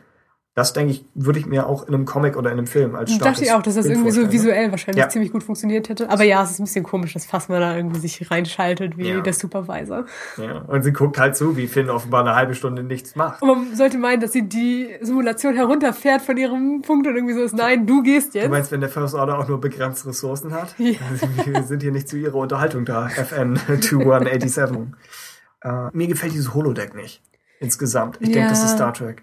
Das 0.57 0.73
denke 0.73 0.93
ich, 0.93 1.05
würde 1.15 1.39
ich 1.39 1.47
mir 1.47 1.67
auch 1.69 1.87
in 1.87 1.95
einem 1.95 2.05
Comic 2.07 2.37
oder 2.37 2.51
in 2.51 2.59
einem 2.59 2.67
Film 2.67 2.97
als 2.97 3.09
Ich 3.11 3.17
starkes 3.17 3.39
dachte 3.39 3.45
ich 3.49 3.53
auch, 3.53 3.63
dass 3.63 3.77
das 3.77 3.85
Bild 3.87 3.95
irgendwie 3.99 4.11
so 4.11 4.21
vorstellen. 4.23 4.33
visuell 4.43 4.71
wahrscheinlich 4.73 5.01
Ja. 5.05 5.09
ziemlich 5.09 5.31
gut 5.31 5.45
funktioniert 5.45 5.89
hätte. 5.89 6.11
Aber 6.11 6.25
ja, 6.25 6.43
es 6.43 6.51
ist 6.51 6.59
ein 6.59 6.65
bisschen 6.65 6.83
komisch, 6.85 7.13
dass 7.13 7.25
Fassmann 7.25 7.61
da 7.61 7.77
irgendwie 7.77 8.01
sich 8.01 8.29
reinschaltet 8.33 8.99
wie 8.99 9.09
Ja. 9.11 9.21
der 9.21 9.33
Supervisor. 9.33 10.07
Ja. 10.39 10.59
Und 10.63 10.83
sie 10.83 10.93
guckt 10.93 11.19
halt 11.21 11.37
zu, 11.37 11.57
wie 11.57 11.69
Finn 11.69 11.89
offenbar 11.89 12.23
eine 12.23 12.35
halbe 12.35 12.57
Stunde 12.57 12.83
nichts 12.83 13.15
macht. 13.15 13.41
Und 13.43 13.49
man 13.49 13.77
sollte 13.77 13.97
meinen, 13.99 14.21
dass 14.21 14.33
sie 14.33 14.43
die 14.43 14.89
Simulation 15.01 15.55
herunterfährt 15.55 16.21
von 16.21 16.37
ihrem 16.37 16.83
Punkt 16.83 17.07
und 17.07 17.15
irgendwie 17.15 17.35
so 17.35 17.43
ist, 17.43 17.55
nein, 17.55 17.87
du 17.87 18.03
gehst 18.03 18.35
Du 18.35 18.41
jetzt. 18.41 18.51
meinst, 18.51 18.73
wenn 18.73 18.81
der 18.81 18.91
First 18.91 19.15
Order 19.15 19.39
auch 19.39 19.47
nur 19.47 19.61
begrenzt 19.61 20.05
Ressourcen 20.05 20.53
hat? 20.53 20.75
Ja. 20.79 20.95
Also, 21.11 21.29
wir 21.47 21.63
sind 21.63 21.81
hier 21.83 21.93
nicht 21.93 22.09
zu 22.09 22.17
ihrer 22.17 22.35
Unterhaltung 22.35 22.85
da, 22.85 23.07
FN 23.09 23.57
2187. 23.57 24.95
äh, 25.63 25.69
mir 25.93 26.09
gefällt 26.09 26.33
dieses 26.33 26.55
Holodeck 26.55 26.95
nicht. 26.97 27.23
Insgesamt. 27.61 28.17
Ich 28.21 28.33
denke, 28.33 28.49
das 28.49 28.65
ist. 28.65 28.73
Star 28.73 28.93
Trek. 28.93 29.23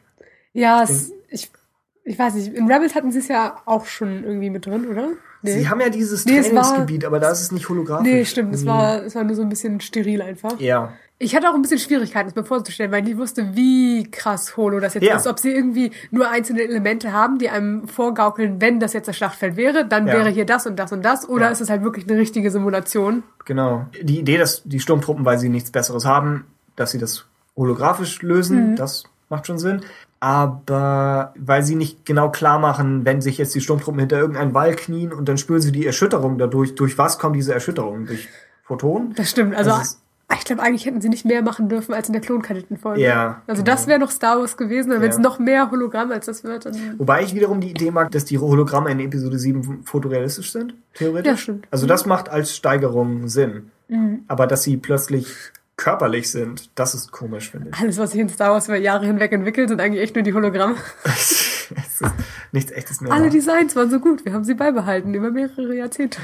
Ja, 0.57 0.81
es, 0.83 1.11
ich, 1.29 1.51
ich 2.03 2.17
weiß 2.17 2.33
nicht. 2.35 2.53
In 2.53 2.71
Rebels 2.71 2.95
hatten 2.95 3.11
sie 3.11 3.19
es 3.19 3.27
ja 3.27 3.57
auch 3.65 3.85
schon 3.85 4.23
irgendwie 4.23 4.49
mit 4.49 4.65
drin, 4.65 4.87
oder? 4.87 5.09
Sie 5.43 5.69
haben 5.69 5.79
ja 5.79 5.89
dieses 5.89 6.25
Nee, 6.25 6.39
es 6.39 6.47
war- 6.53 6.63
Trainingsgebiet, 6.63 7.05
aber 7.05 7.19
da 7.19 7.29
ist 7.31 7.41
es 7.41 7.51
nicht 7.51 7.69
holographisch. 7.69 8.07
Nee, 8.11 8.25
stimmt. 8.25 8.55
Es 8.55 8.61
Nee. 8.63 8.67
war, 8.69 9.03
es 9.03 9.13
war 9.15 9.23
nur 9.23 9.35
so 9.35 9.43
ein 9.43 9.49
bisschen 9.49 9.79
steril 9.81 10.21
einfach. 10.21 10.59
Ja. 10.59 10.93
Ich 11.19 11.35
hatte 11.35 11.49
auch 11.49 11.53
ein 11.55 11.61
bisschen 11.61 11.79
Schwierigkeiten, 11.79 12.29
es 12.29 12.35
mir 12.35 12.43
vorzustellen, 12.43 12.91
weil 12.91 13.01
ich 13.01 13.09
nicht 13.09 13.17
wusste, 13.17 13.55
wie 13.55 14.09
krass 14.11 14.57
Holo 14.57 14.79
das 14.79 14.93
jetzt 14.95 15.03
Ja. 15.03 15.15
ist. 15.15 15.25
Ob 15.27 15.39
sie 15.39 15.51
irgendwie 15.51 15.91
nur 16.11 16.29
einzelne 16.29 16.61
Elemente 16.63 17.11
haben, 17.11 17.37
die 17.39 17.49
einem 17.49 17.87
vorgaukeln, 17.87 18.59
wenn 18.61 18.79
das 18.79 18.93
jetzt 18.93 19.07
das 19.07 19.15
Schlachtfeld 19.17 19.55
wäre, 19.57 19.85
dann 19.87 20.07
Ja. 20.07 20.13
wäre 20.13 20.29
hier 20.29 20.45
das 20.45 20.65
und 20.67 20.77
das 20.77 20.91
und 20.91 21.03
das. 21.03 21.27
Oder 21.29 21.45
Ja. 21.45 21.51
ist 21.51 21.61
es 21.61 21.69
halt 21.69 21.83
wirklich 21.83 22.07
eine 22.09 22.17
richtige 22.19 22.49
Simulation? 22.51 23.23
Genau. 23.45 23.85
Die 24.01 24.19
Idee, 24.19 24.37
dass 24.37 24.63
die 24.65 24.79
Sturmtruppen, 24.79 25.23
weil 25.25 25.37
sie 25.39 25.49
nichts 25.49 25.71
Besseres 25.71 26.05
haben, 26.05 26.45
dass 26.75 26.91
sie 26.91 26.97
das 26.99 27.25
holographisch 27.55 28.21
lösen, 28.21 28.75
das 28.75 29.03
macht 29.29 29.47
schon 29.47 29.57
Sinn. 29.59 29.81
Aber 30.19 31.33
weil 31.37 31.63
sie 31.63 31.75
nicht 31.75 32.05
genau 32.05 32.29
klar 32.31 32.59
machen, 32.59 33.05
wenn 33.05 33.21
sich 33.21 33.37
jetzt 33.37 33.53
die 33.55 33.61
Sturmtruppen 33.61 33.99
hinter 33.99 34.17
irgendeinen 34.17 34.53
Wall 34.53 34.75
knien 34.75 35.13
und 35.13 35.29
dann 35.29 35.37
spüren 35.37 35.61
sie 35.61 35.71
die 35.71 35.85
Erschütterung 35.85 36.37
dadurch. 36.37 36.75
Durch 36.75 36.97
was 36.97 37.19
kommt 37.19 37.35
diese 37.35 37.53
Erschütterung? 37.53 38.05
Durch 38.07 38.27
Photonen? 38.63 39.13
Das 39.15 39.29
stimmt. 39.29 39.55
Also, 39.55 39.69
Das 39.71 40.01
ich 40.39 40.43
glaube, 40.43 40.61
eigentlich 40.61 40.85
hätten 40.85 40.99
sie 40.99 41.07
nicht 41.07 41.23
mehr 41.23 41.41
machen 41.41 41.69
dürfen 41.69 41.93
als 41.93 42.07
in 42.09 42.13
der 42.13 42.21
Klonkadettenfolge. 42.21 42.99
Ja, 43.01 43.41
Also, 43.47 43.63
genau. 43.63 43.73
das 43.75 43.87
wäre 43.87 43.99
noch 43.99 44.11
Star 44.11 44.39
Wars 44.39 44.57
gewesen. 44.57 44.91
Wenn 44.91 45.01
es 45.09 45.15
Ja. 45.15 45.21
noch 45.21 45.39
mehr 45.39 45.71
Hologramm 45.71 46.11
als 46.11 46.25
das 46.25 46.43
wird. 46.43 46.67
Wobei 46.97 47.23
ich 47.23 47.33
wiederum 47.33 47.61
die 47.61 47.69
Idee 47.69 47.91
mag, 47.91 48.11
dass 48.11 48.25
die 48.25 48.37
Hologramme 48.37 48.91
in 48.91 48.99
Episode 48.99 49.39
7 49.39 49.83
fotorealistisch 49.85 50.51
sind, 50.51 50.73
theoretisch. 50.95 51.31
Ja, 51.31 51.37
stimmt. 51.37 51.67
Also 51.71 51.87
das 51.87 52.05
macht 52.05 52.27
als 52.27 52.55
Steigerung 52.55 53.29
Sinn. 53.29 53.71
Mhm. 53.87 54.23
Aber 54.27 54.47
dass 54.47 54.63
sie 54.63 54.75
plötzlich 54.75 55.27
körperlich 55.77 56.29
sind, 56.31 56.71
das 56.75 56.93
ist 56.95 57.11
komisch, 57.11 57.51
finde 57.51 57.69
ich. 57.69 57.79
Alles, 57.79 57.97
was 57.99 58.11
sich 58.11 58.19
in 58.19 58.29
Star 58.29 58.51
Wars 58.51 58.67
über 58.67 58.77
Jahre 58.77 59.05
hinweg 59.05 59.31
entwickelt, 59.31 59.69
sind 59.69 59.79
eigentlich 59.79 60.01
echt 60.01 60.15
nur 60.15 60.23
die 60.23 60.33
Hologramme. 60.33 60.75
es 61.05 61.61
ist 61.69 62.11
nichts 62.51 62.71
echtes 62.71 62.99
mehr. 62.99 63.13
Alle. 63.13 63.29
Designs 63.29 63.75
waren 63.75 63.89
so 63.89 63.99
gut. 63.99 64.25
Wir 64.25 64.33
haben 64.33 64.43
sie 64.43 64.55
beibehalten 64.55 65.13
über 65.13 65.29
mehrere 65.29 65.75
Jahrzehnte. 65.75 66.17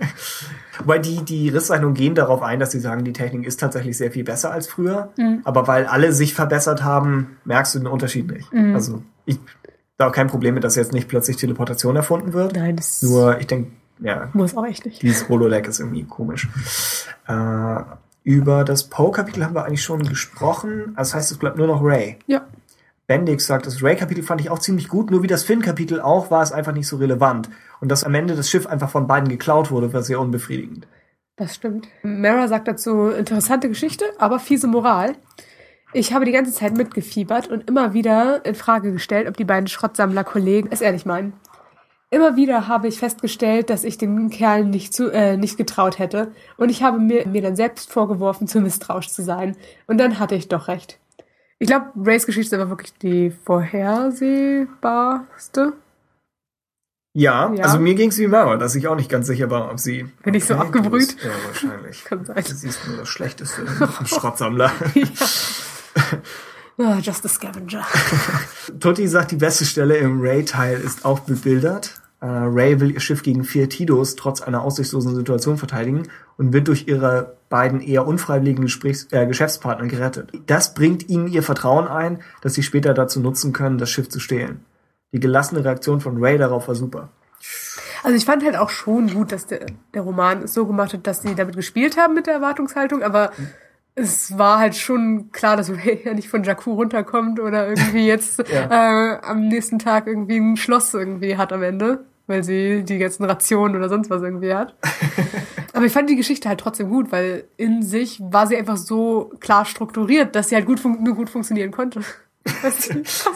Wobei 0.78 0.98
die, 0.98 1.22
die 1.24 1.48
Risszeichnungen 1.48 1.94
gehen 1.94 2.14
darauf 2.14 2.42
ein, 2.42 2.58
dass 2.58 2.72
sie 2.72 2.80
sagen, 2.80 3.04
die 3.04 3.12
Technik 3.12 3.46
ist 3.46 3.60
tatsächlich 3.60 3.96
sehr 3.96 4.10
viel 4.10 4.24
besser 4.24 4.50
als 4.50 4.66
früher. 4.66 5.12
Mhm. 5.16 5.42
Aber 5.44 5.68
weil 5.68 5.86
alle 5.86 6.12
sich 6.12 6.34
verbessert 6.34 6.82
haben, 6.82 7.36
merkst 7.44 7.74
du 7.74 7.78
den 7.80 7.86
Unterschied 7.88 8.30
nicht. 8.32 8.52
Also 8.74 9.02
ich, 9.26 9.38
Da 9.96 10.08
auch 10.08 10.12
kein 10.12 10.26
Problem 10.26 10.54
mit, 10.54 10.64
dass 10.64 10.74
jetzt 10.74 10.92
nicht 10.92 11.08
plötzlich 11.08 11.36
Teleportation 11.36 11.94
erfunden 11.94 12.32
wird. 12.32 12.56
Nein, 12.56 12.76
das 12.76 13.00
Nur, 13.02 13.38
ich 13.38 13.46
denke, 13.46 13.70
ja, 14.00 14.28
muss 14.32 14.56
auch 14.56 14.66
echt 14.66 14.84
nicht. 14.86 15.02
dieses 15.02 15.28
Holodeck 15.28 15.68
ist 15.68 15.78
irgendwie 15.78 16.02
komisch. 16.04 16.48
Äh, 17.28 17.76
über 18.24 18.64
das 18.64 18.84
Poe-Kapitel 18.84 19.44
haben 19.44 19.54
wir 19.54 19.64
eigentlich 19.64 19.82
schon 19.82 20.02
gesprochen. 20.02 20.94
Das 20.96 21.14
heißt, 21.14 21.30
es 21.30 21.38
bleibt 21.38 21.56
nur 21.56 21.66
noch 21.66 21.82
Ray. 21.82 22.18
Ja. 22.26 22.46
Bendix 23.06 23.46
sagt, 23.46 23.66
das 23.66 23.82
Ray-Kapitel 23.82 24.22
fand 24.22 24.40
ich 24.40 24.48
auch 24.48 24.60
ziemlich 24.60 24.88
gut, 24.88 25.10
nur 25.10 25.22
wie 25.22 25.26
das 25.26 25.42
Finn-Kapitel 25.42 26.00
auch, 26.00 26.30
war 26.30 26.42
es 26.42 26.52
einfach 26.52 26.72
nicht 26.72 26.86
so 26.86 26.96
relevant. 26.96 27.50
Und 27.80 27.90
dass 27.90 28.04
am 28.04 28.14
Ende 28.14 28.36
das 28.36 28.48
Schiff 28.48 28.66
einfach 28.66 28.90
von 28.90 29.06
beiden 29.06 29.28
geklaut 29.28 29.70
wurde, 29.70 29.92
war 29.92 30.02
sehr 30.02 30.20
unbefriedigend. 30.20 30.86
Das 31.36 31.54
stimmt. 31.54 31.88
Mara 32.02 32.46
sagt 32.46 32.68
dazu, 32.68 33.08
interessante 33.08 33.68
Geschichte, 33.68 34.04
aber 34.18 34.38
fiese 34.38 34.68
Moral. 34.68 35.16
Ich 35.92 36.14
habe 36.14 36.24
die 36.24 36.32
ganze 36.32 36.52
Zeit 36.52 36.76
mitgefiebert 36.76 37.48
und 37.48 37.68
immer 37.68 37.92
wieder 37.92 38.44
in 38.46 38.54
Frage 38.54 38.92
gestellt, 38.92 39.28
ob 39.28 39.36
die 39.36 39.44
beiden 39.44 39.66
Schrottsammler-Kollegen 39.66 40.68
es 40.70 40.80
ehrlich 40.80 41.04
meinen. 41.04 41.34
Immer 42.12 42.36
wieder 42.36 42.68
habe 42.68 42.88
ich 42.88 42.98
festgestellt, 42.98 43.70
dass 43.70 43.84
ich 43.84 43.96
den 43.96 44.28
Kerlen 44.28 44.68
nicht, 44.68 44.92
zu, 44.92 45.10
äh, 45.10 45.38
nicht 45.38 45.56
getraut 45.56 45.98
hätte 45.98 46.30
und 46.58 46.68
ich 46.68 46.82
habe 46.82 46.98
mir, 46.98 47.26
mir 47.26 47.40
dann 47.40 47.56
selbst 47.56 47.90
vorgeworfen, 47.90 48.46
zu 48.46 48.60
misstrauisch 48.60 49.08
zu 49.08 49.22
sein. 49.22 49.56
Und 49.86 49.96
dann 49.98 50.18
hatte 50.18 50.34
ich 50.34 50.48
doch 50.48 50.68
recht. 50.68 50.98
Ich 51.58 51.68
glaube, 51.68 51.86
Rays 51.96 52.26
Geschichte 52.26 52.54
ist 52.54 52.60
aber 52.60 52.68
wirklich 52.70 52.92
die 52.98 53.30
vorhersehbarste. 53.30 55.72
Ja, 57.14 57.52
Ja. 57.54 57.64
also 57.64 57.78
mir 57.78 57.94
ging 57.94 58.10
es 58.10 58.18
wie 58.18 58.26
Mara, 58.26 58.56
dass 58.56 58.74
ich 58.74 58.88
auch 58.88 58.96
nicht 58.96 59.08
ganz 59.10 59.26
sicher 59.26 59.50
war, 59.50 59.70
ob 59.70 59.78
sie... 59.78 60.04
Bin 60.22 60.34
ich 60.34 60.44
so 60.44 60.54
abgebrüht? 60.54 61.16
bist- 61.16 61.24
Ja, 61.24 61.30
wahrscheinlich. 61.46 62.04
Kann 62.04 62.24
sein. 62.26 62.44
Du 62.46 62.54
siehst 62.54 62.86
nur 62.88 62.98
das 62.98 63.08
Schlechteste 63.08 63.62
im 64.00 64.06
Schrottsammler. 64.06 64.70
Ah, 66.78 66.98
just 67.00 67.24
a 67.24 67.28
scavenger. 67.28 67.86
Tutti 68.80 69.06
sagt, 69.08 69.30
die 69.30 69.36
beste 69.36 69.64
Stelle 69.64 69.96
im 69.98 70.20
Ray-Teil 70.20 70.80
ist 70.80 71.04
auch 71.04 71.20
bebildert. 71.20 71.94
Äh, 72.22 72.26
Ray 72.26 72.80
will 72.80 72.92
ihr 72.92 73.00
Schiff 73.00 73.24
gegen 73.24 73.42
vier 73.42 73.68
Tidos 73.68 74.14
trotz 74.14 74.40
einer 74.40 74.62
aussichtslosen 74.62 75.16
Situation 75.16 75.58
verteidigen 75.58 76.04
und 76.38 76.52
wird 76.52 76.68
durch 76.68 76.86
ihre 76.86 77.36
beiden 77.48 77.80
eher 77.80 78.06
unfreiwilligen 78.06 78.62
Gesprächs 78.62 79.08
äh, 79.10 79.26
Geschäftspartner 79.26 79.88
gerettet. 79.88 80.30
Das 80.46 80.72
bringt 80.72 81.08
ihnen 81.08 81.26
ihr 81.26 81.42
Vertrauen 81.42 81.88
ein, 81.88 82.20
dass 82.40 82.54
sie 82.54 82.62
später 82.62 82.94
dazu 82.94 83.18
nutzen 83.18 83.52
können, 83.52 83.76
das 83.76 83.90
Schiff 83.90 84.08
zu 84.08 84.20
stehlen. 84.20 84.64
Die 85.12 85.18
gelassene 85.18 85.64
Reaktion 85.64 86.00
von 86.00 86.22
Ray 86.22 86.38
darauf 86.38 86.68
war 86.68 86.76
super. 86.76 87.08
Also 88.04 88.16
ich 88.16 88.24
fand 88.24 88.44
halt 88.44 88.56
auch 88.56 88.70
schon 88.70 89.12
gut, 89.12 89.32
dass 89.32 89.46
der, 89.48 89.66
der 89.92 90.02
Roman 90.02 90.44
es 90.44 90.54
so 90.54 90.64
gemacht 90.64 90.92
hat, 90.92 91.06
dass 91.08 91.22
sie 91.22 91.34
damit 91.34 91.56
gespielt 91.56 91.96
haben 91.96 92.14
mit 92.14 92.28
der 92.28 92.34
Erwartungshaltung, 92.34 93.02
aber 93.02 93.32
es 93.96 94.38
war 94.38 94.58
halt 94.58 94.76
schon 94.76 95.32
klar, 95.32 95.56
dass 95.56 95.70
Ray 95.84 96.02
ja 96.04 96.14
nicht 96.14 96.28
von 96.28 96.44
Jakku 96.44 96.74
runterkommt 96.74 97.40
oder 97.40 97.68
irgendwie 97.68 98.06
jetzt 98.06 98.38
äh, 98.48 99.18
am 99.22 99.48
nächsten 99.48 99.80
Tag 99.80 100.06
irgendwie 100.06 100.38
ein 100.38 100.56
Schloss 100.56 100.94
irgendwie 100.94 101.36
hat 101.36 101.52
am 101.52 101.64
Ende, 101.64 102.04
weil 102.32 102.42
sie 102.42 102.82
die 102.82 102.98
ganzen 102.98 103.24
Rationen 103.24 103.76
oder 103.76 103.88
sonst 103.88 104.10
was 104.10 104.22
irgendwie 104.22 104.52
hat. 104.54 104.74
aber 105.74 105.84
ich 105.84 105.92
fand 105.92 106.10
die 106.10 106.16
Geschichte 106.16 106.48
halt 106.48 106.58
trotzdem 106.58 106.88
gut, 106.88 107.12
weil 107.12 107.44
in 107.56 107.82
sich 107.82 108.20
war 108.20 108.46
sie 108.48 108.56
einfach 108.56 108.76
so 108.76 109.30
klar 109.38 109.64
strukturiert, 109.64 110.34
dass 110.34 110.48
sie 110.48 110.56
halt 110.56 110.66
gut 110.66 110.82
nur 110.84 111.14
gut 111.14 111.30
funktionieren 111.30 111.70
konnte. 111.70 112.00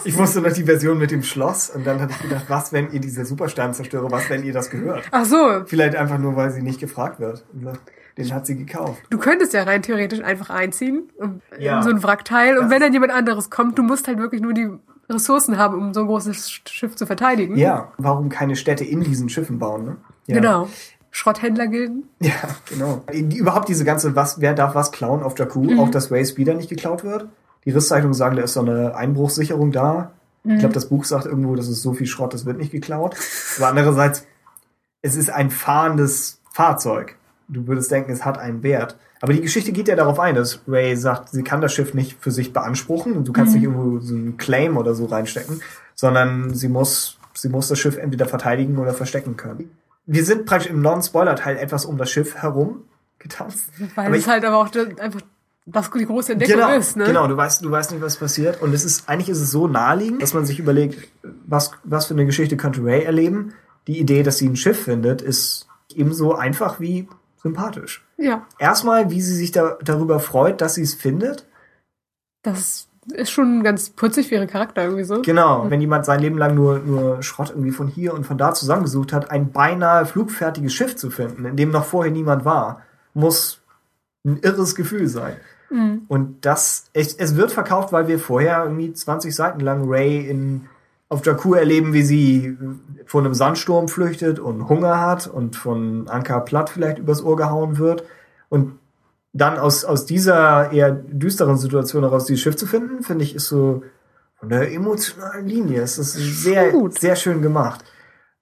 Ich 0.03 0.17
wusste 0.17 0.41
noch 0.41 0.51
die 0.51 0.63
Version 0.63 0.97
mit 0.97 1.11
dem 1.11 1.23
Schloss 1.23 1.69
und 1.69 1.85
dann 1.87 2.01
hatte 2.01 2.11
ich 2.11 2.21
gedacht, 2.21 2.45
was, 2.49 2.73
wenn 2.73 2.91
ihr 2.91 2.99
diese 2.99 3.23
Supersternzerstörer, 3.25 4.11
was, 4.11 4.29
wenn 4.29 4.43
ihr 4.43 4.51
das 4.51 4.69
gehört? 4.69 5.03
Ach 5.11 5.23
so, 5.25 5.63
Vielleicht 5.65 5.95
einfach 5.95 6.17
nur, 6.17 6.35
weil 6.35 6.51
sie 6.51 6.61
nicht 6.61 6.79
gefragt 6.79 7.19
wird. 7.21 7.45
Und 7.53 7.63
sagt, 7.63 7.79
Den 8.17 8.33
hat 8.33 8.45
sie 8.45 8.57
gekauft. 8.57 9.01
Du 9.09 9.17
könntest 9.17 9.53
ja 9.53 9.63
rein 9.63 9.81
theoretisch 9.81 10.21
einfach 10.21 10.49
einziehen 10.49 11.09
und 11.17 11.41
Ja. 11.57 11.77
in 11.77 11.83
so 11.83 11.89
ein 11.89 12.03
Wrackteil. 12.03 12.57
Und 12.57 12.63
Das 12.65 12.69
wenn 12.71 12.77
ist- 12.81 12.85
dann 12.87 12.93
jemand 12.93 13.13
anderes 13.13 13.49
kommt, 13.49 13.77
du 13.77 13.83
musst 13.83 14.07
halt 14.09 14.17
wirklich 14.19 14.41
nur 14.41 14.53
die 14.53 14.67
Ressourcen 15.09 15.57
haben, 15.57 15.77
um 15.81 15.93
so 15.93 16.01
ein 16.01 16.07
großes 16.07 16.49
Schiff 16.69 16.95
zu 16.95 17.05
verteidigen. 17.05 17.57
Ja, 17.57 17.91
warum 17.97 18.29
keine 18.29 18.55
Städte 18.55 18.83
in 18.83 19.01
diesen 19.01 19.29
Schiffen 19.29 19.57
bauen, 19.59 19.85
ne? 19.85 19.95
Ja. 20.27 20.35
Genau. 20.35 20.67
Schrotthändlergilden. 21.11 22.09
Ja, 22.19 22.31
genau. 22.69 23.01
Überhaupt 23.11 23.69
diese 23.69 23.83
ganze, 23.85 24.15
was, 24.15 24.39
wer 24.41 24.53
darf 24.53 24.75
was 24.75 24.91
klauen 24.91 25.23
auf 25.23 25.37
Jakku, 25.39 25.63
Mhm. 25.63 25.79
auch 25.79 25.89
dass 25.89 26.11
Ray 26.11 26.25
Speeder 26.25 26.53
nicht 26.53 26.69
geklaut 26.69 27.03
wird. 27.03 27.27
Die 27.65 27.71
Risszeitungen 27.71 28.13
sagen, 28.13 28.35
da 28.35 28.43
ist 28.43 28.53
so 28.53 28.59
eine 28.59 28.95
Einbruchssicherung 28.95 29.71
da. 29.71 30.11
Mhm. 30.43 30.51
Ich 30.53 30.59
glaube, 30.59 30.73
das 30.73 30.89
Buch 30.89 31.05
sagt 31.05 31.25
irgendwo, 31.25 31.55
das 31.55 31.69
ist 31.69 31.81
so 31.81 31.93
viel 31.93 32.05
Schrott, 32.07 32.33
das 32.33 32.45
wird 32.45 32.57
nicht 32.57 32.71
geklaut. 32.71 33.15
Aber 33.57 33.67
andererseits, 33.69 34.25
es 35.01 35.15
ist 35.15 35.29
ein 35.29 35.49
fahrendes 35.49 36.39
Fahrzeug. 36.51 37.15
Du 37.47 37.65
würdest 37.65 37.89
denken, 37.91 38.11
es 38.11 38.23
hat 38.25 38.37
einen 38.37 38.61
Wert. 38.61 38.97
Aber 39.21 39.33
die 39.33 39.41
Geschichte 39.41 39.71
geht 39.71 39.87
ja 39.87 39.95
darauf 39.95 40.19
ein, 40.19 40.35
dass 40.35 40.59
Ray 40.67 40.95
sagt, 40.95 41.29
sie 41.29 41.43
kann 41.43 41.61
das 41.61 41.73
Schiff 41.73 41.93
nicht 41.93 42.17
für 42.19 42.31
sich 42.31 42.53
beanspruchen 42.53 43.13
und 43.13 43.27
du 43.27 43.33
kannst 43.33 43.53
Mhm. 43.53 43.59
nicht 43.59 43.63
irgendwo 43.69 43.99
so 43.99 44.13
einen 44.15 44.37
Claim 44.37 44.77
oder 44.77 44.93
so 44.93 45.05
reinstecken, 45.05 45.61
sondern 45.95 46.53
sie 46.53 46.67
muss, 46.69 47.17
sie 47.33 47.49
muss 47.49 47.67
das 47.67 47.79
Schiff 47.79 47.97
entweder 47.97 48.25
verteidigen 48.27 48.77
oder 48.77 48.93
verstecken 48.93 49.35
können. 49.37 49.71
Wir 50.05 50.23
sind 50.23 50.45
praktisch 50.45 50.69
im 50.71 50.81
Non-Spoiler-Teil 50.81 51.57
etwas 51.57 51.85
um 51.85 51.97
das 51.97 52.09
Schiff 52.11 52.35
herum 52.35 52.83
getanzt. 53.19 53.65
Weil 53.95 54.05
Aber 54.07 54.15
es 54.15 54.21
ich- 54.23 54.27
halt 54.29 54.45
aber 54.45 54.57
auch 54.57 54.69
einfach 54.99 55.21
was 55.69 55.91
die 55.91 56.05
große 56.05 56.31
Entdeckung 56.31 56.55
genau, 56.61 56.77
ist. 56.77 56.95
Ne? 56.95 57.03
genau, 57.03 57.27
du 57.27 57.35
weißt, 57.35 57.65
du 57.65 57.69
weißt 57.69 57.91
nicht, 57.91 58.01
was 58.01 58.15
passiert. 58.15 58.61
Und 58.61 58.73
es 58.73 58.85
ist, 58.85 59.09
eigentlich 59.09 59.27
ist 59.27 59.41
es 59.41 59.51
so 59.51 59.67
naheliegend, 59.67 60.21
dass 60.21 60.33
man 60.33 60.45
sich 60.45 60.59
überlegt, 60.59 61.09
was, 61.45 61.71
was 61.83 62.05
für 62.05 62.13
eine 62.13 62.25
Geschichte 62.25 62.55
könnte 62.55 62.81
Ray 62.85 63.03
erleben. 63.03 63.53
Die 63.87 63.99
Idee, 63.99 64.23
dass 64.23 64.37
sie 64.37 64.47
ein 64.47 64.55
Schiff 64.55 64.83
findet, 64.83 65.21
ist 65.21 65.67
ebenso 65.93 66.35
einfach 66.35 66.79
wie 66.79 67.09
sympathisch. 67.47 68.05
Ja, 68.17 68.45
Erstmal, 68.59 69.09
wie 69.09 69.21
sie 69.21 69.35
sich 69.35 69.51
da, 69.51 69.77
darüber 69.83 70.19
freut, 70.19 70.61
dass 70.61 70.75
sie 70.75 70.83
es 70.83 70.93
findet. 70.93 71.45
das 72.43 72.87
ist 73.13 73.31
schon 73.31 73.63
ganz 73.63 73.89
putzig 73.89 74.27
für 74.27 74.35
ihren 74.35 74.47
Charakter 74.47 74.83
irgendwie 74.83 75.03
so. 75.03 75.21
Genau, 75.21 75.69
wenn 75.69 75.79
jemand 75.79 76.05
sein 76.05 76.19
Leben 76.19 76.37
lang 76.37 76.55
nur, 76.55 76.79
nur 76.79 77.23
Schrott 77.23 77.51
irgendwie 77.51 77.71
von 77.71 77.87
hier 77.87 78.13
und 78.13 78.25
von 78.25 78.37
da 78.37 78.53
zusammengesucht 78.53 79.13
hat, 79.13 79.31
ein 79.31 79.51
beinahe 79.51 80.05
flugfertiges 80.05 80.73
Schiff 80.73 80.95
zu 80.95 81.09
finden, 81.09 81.45
in 81.45 81.55
dem 81.55 81.71
noch 81.71 81.85
vorher 81.85 82.11
niemand 82.11 82.43
war, 82.43 82.81
muss 83.13 83.61
ein 84.25 84.39
irres 84.39 84.75
Gefühl 84.75 85.07
sein. 85.07 85.37
Mhm. 85.69 86.01
Und 86.07 86.45
das, 86.45 86.89
es, 86.93 87.13
es 87.15 87.35
wird 87.35 87.51
verkauft, 87.51 87.93
weil 87.93 88.07
wir 88.07 88.19
vorher 88.19 88.63
irgendwie 88.63 88.91
20 88.91 89.33
Seiten 89.33 89.61
lang 89.61 89.85
Ray 89.87 90.27
in, 90.27 90.67
auf 91.09 91.25
Jakku 91.25 91.53
erleben, 91.53 91.93
wie 91.93 92.03
sie 92.03 92.57
vor 93.05 93.21
einem 93.21 93.33
Sandsturm 93.33 93.87
flüchtet 93.87 94.39
und 94.39 94.67
Hunger 94.67 94.99
hat 94.99 95.27
und 95.27 95.55
von 95.55 96.07
Anker 96.09 96.41
Platt 96.41 96.69
vielleicht 96.69 96.99
übers 96.99 97.23
Ohr 97.23 97.37
gehauen 97.37 97.77
wird. 97.77 98.03
Und 98.49 98.73
dann 99.33 99.57
aus, 99.57 99.85
aus 99.85 100.05
dieser 100.05 100.71
eher 100.71 100.91
düsteren 100.91 101.57
Situation 101.57 102.03
heraus 102.03 102.25
dieses 102.25 102.41
Schiff 102.41 102.55
zu 102.57 102.65
finden, 102.65 103.03
finde 103.03 103.23
ich, 103.23 103.35
ist 103.35 103.47
so 103.47 103.83
von 104.39 104.49
der 104.49 104.71
emotionalen 104.73 105.47
Linie. 105.47 105.81
Es 105.81 105.97
ist 105.97 106.13
sehr, 106.13 106.71
gut. 106.71 106.99
sehr 106.99 107.15
schön 107.15 107.41
gemacht. 107.41 107.85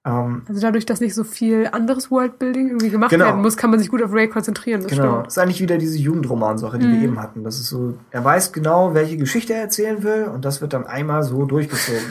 Ähm, 0.04 0.42
Also 0.48 0.60
dadurch, 0.60 0.86
dass 0.86 1.00
nicht 1.00 1.14
so 1.14 1.22
viel 1.24 1.68
anderes 1.70 2.10
Worldbuilding 2.10 2.68
irgendwie 2.68 2.90
gemacht 2.90 3.10
Genau. 3.10 3.26
werden 3.26 3.42
muss, 3.42 3.56
kann 3.56 3.70
man 3.70 3.78
sich 3.78 3.90
gut 3.90 4.02
auf 4.02 4.12
Ray 4.12 4.28
konzentrieren. 4.28 4.82
Das 4.82 4.90
Genau. 4.90 5.02
stimmt. 5.12 5.26
Das 5.26 5.36
ist 5.36 5.38
eigentlich 5.42 5.60
wieder 5.60 5.78
diese 5.78 5.98
Jugendromansache, 5.98 6.78
die 6.78 6.86
wir 6.88 7.00
eben 7.02 7.20
hatten. 7.20 7.44
Das 7.44 7.56
ist 7.60 7.68
so, 7.68 7.94
er 8.10 8.24
weiß 8.24 8.52
genau, 8.52 8.94
welche 8.94 9.16
Geschichte 9.16 9.52
er 9.54 9.60
erzählen 9.62 10.02
will 10.02 10.24
und 10.32 10.44
das 10.44 10.60
wird 10.60 10.72
dann 10.72 10.86
einmal 10.86 11.22
so 11.22 11.44
durchgezogen. 11.44 12.00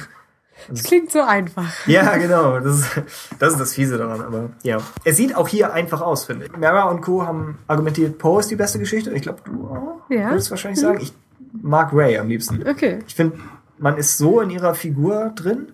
Das 0.69 0.83
klingt 0.83 1.11
so 1.11 1.21
einfach. 1.21 1.71
Ja, 1.87 2.17
genau. 2.17 2.59
Das 2.59 2.79
ist, 2.79 3.01
das 3.39 3.53
ist 3.53 3.59
das 3.59 3.73
Fiese 3.73 3.97
daran, 3.97 4.21
aber 4.21 4.49
ja. 4.63 4.77
Er 5.03 5.13
sieht 5.13 5.35
auch 5.35 5.47
hier 5.47 5.73
einfach 5.73 6.01
aus, 6.01 6.25
finde 6.25 6.45
ich. 6.45 6.57
Mara 6.57 6.89
und 6.89 7.01
Co. 7.01 7.25
haben 7.25 7.57
argumentiert, 7.67 8.17
Poe 8.17 8.39
ist 8.39 8.51
die 8.51 8.55
beste 8.55 8.79
Geschichte. 8.79 9.11
Ich 9.11 9.21
glaube, 9.21 9.41
du 9.45 9.67
auch. 9.67 10.09
Ja. 10.09 10.29
Würdest 10.29 10.51
wahrscheinlich 10.51 10.79
sagen. 10.79 10.99
Ich 11.01 11.13
mag 11.51 11.91
Ray 11.93 12.17
am 12.17 12.27
liebsten. 12.27 12.67
Okay. 12.67 12.99
Ich 13.07 13.15
finde, 13.15 13.39
man 13.77 13.97
ist 13.97 14.17
so 14.17 14.41
in 14.41 14.49
ihrer 14.49 14.75
Figur 14.75 15.31
drin, 15.35 15.71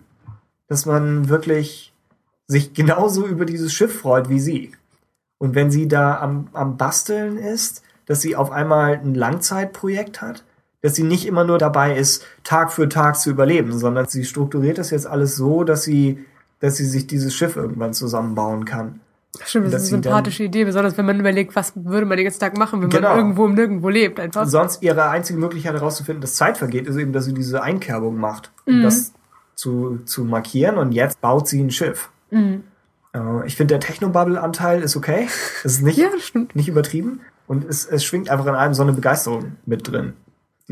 dass 0.68 0.86
man 0.86 1.28
wirklich 1.28 1.92
sich 2.46 2.74
genauso 2.74 3.26
über 3.26 3.44
dieses 3.44 3.72
Schiff 3.72 4.00
freut 4.00 4.28
wie 4.28 4.40
sie. 4.40 4.72
Und 5.38 5.54
wenn 5.54 5.70
sie 5.70 5.88
da 5.88 6.20
am, 6.20 6.48
am 6.52 6.76
Basteln 6.76 7.36
ist, 7.36 7.82
dass 8.06 8.20
sie 8.20 8.36
auf 8.36 8.50
einmal 8.50 8.94
ein 8.94 9.14
Langzeitprojekt 9.14 10.20
hat, 10.20 10.44
dass 10.82 10.94
sie 10.94 11.04
nicht 11.04 11.26
immer 11.26 11.44
nur 11.44 11.58
dabei 11.58 11.96
ist, 11.96 12.24
Tag 12.44 12.72
für 12.72 12.88
Tag 12.88 13.16
zu 13.18 13.30
überleben, 13.30 13.72
sondern 13.78 14.06
sie 14.08 14.24
strukturiert 14.24 14.78
das 14.78 14.90
jetzt 14.90 15.06
alles 15.06 15.36
so, 15.36 15.64
dass 15.64 15.84
sie, 15.84 16.24
dass 16.60 16.76
sie 16.76 16.84
sich 16.84 17.06
dieses 17.06 17.34
Schiff 17.34 17.56
irgendwann 17.56 17.94
zusammenbauen 17.94 18.64
kann. 18.64 19.00
Stimmt, 19.46 19.72
das 19.72 19.84
ist 19.84 19.92
eine 19.94 20.02
sympathische 20.02 20.44
Idee, 20.44 20.64
besonders 20.64 20.98
wenn 20.98 21.06
man 21.06 21.18
überlegt, 21.18 21.56
was 21.56 21.72
würde 21.74 22.04
man 22.04 22.18
den 22.18 22.24
ganzen 22.24 22.40
Tag 22.40 22.58
machen, 22.58 22.82
wenn 22.82 22.90
Genau. 22.90 23.08
man 23.10 23.18
irgendwo 23.18 23.46
im 23.46 23.54
Nirgendwo 23.54 23.88
lebt 23.88 24.20
einfach. 24.20 24.46
Sonst 24.46 24.82
ihre 24.82 25.08
einzige 25.08 25.38
Möglichkeit 25.38 25.72
herauszufinden, 25.72 26.20
dass 26.20 26.34
Zeit 26.34 26.58
vergeht, 26.58 26.86
ist 26.86 26.96
eben, 26.96 27.12
dass 27.14 27.24
sie 27.24 27.32
diese 27.32 27.62
Einkerbung 27.62 28.18
macht, 28.18 28.50
um 28.66 28.80
Mhm. 28.80 28.82
das 28.82 29.12
zu, 29.54 30.00
zu 30.04 30.24
markieren. 30.24 30.76
Und 30.76 30.92
jetzt 30.92 31.20
baut 31.22 31.48
sie 31.48 31.62
ein 31.62 31.70
Schiff. 31.70 32.10
Mhm. 32.30 32.64
Äh, 33.14 33.46
Ich 33.46 33.56
finde, 33.56 33.72
der 33.78 33.80
Technobubble-Anteil 33.80 34.82
ist 34.82 34.96
okay. 34.96 35.28
Es 35.64 35.74
ist 35.74 35.82
nicht, 35.82 35.96
Ja, 35.98 36.08
das 36.10 36.32
nicht 36.54 36.68
übertrieben. 36.68 37.20
Und 37.46 37.64
es, 37.64 37.86
es 37.86 38.04
schwingt 38.04 38.28
einfach 38.28 38.46
in 38.46 38.54
einem 38.54 38.74
so 38.74 38.82
eine 38.82 38.92
Begeisterung 38.92 39.56
mit 39.64 39.90
drin, 39.90 40.12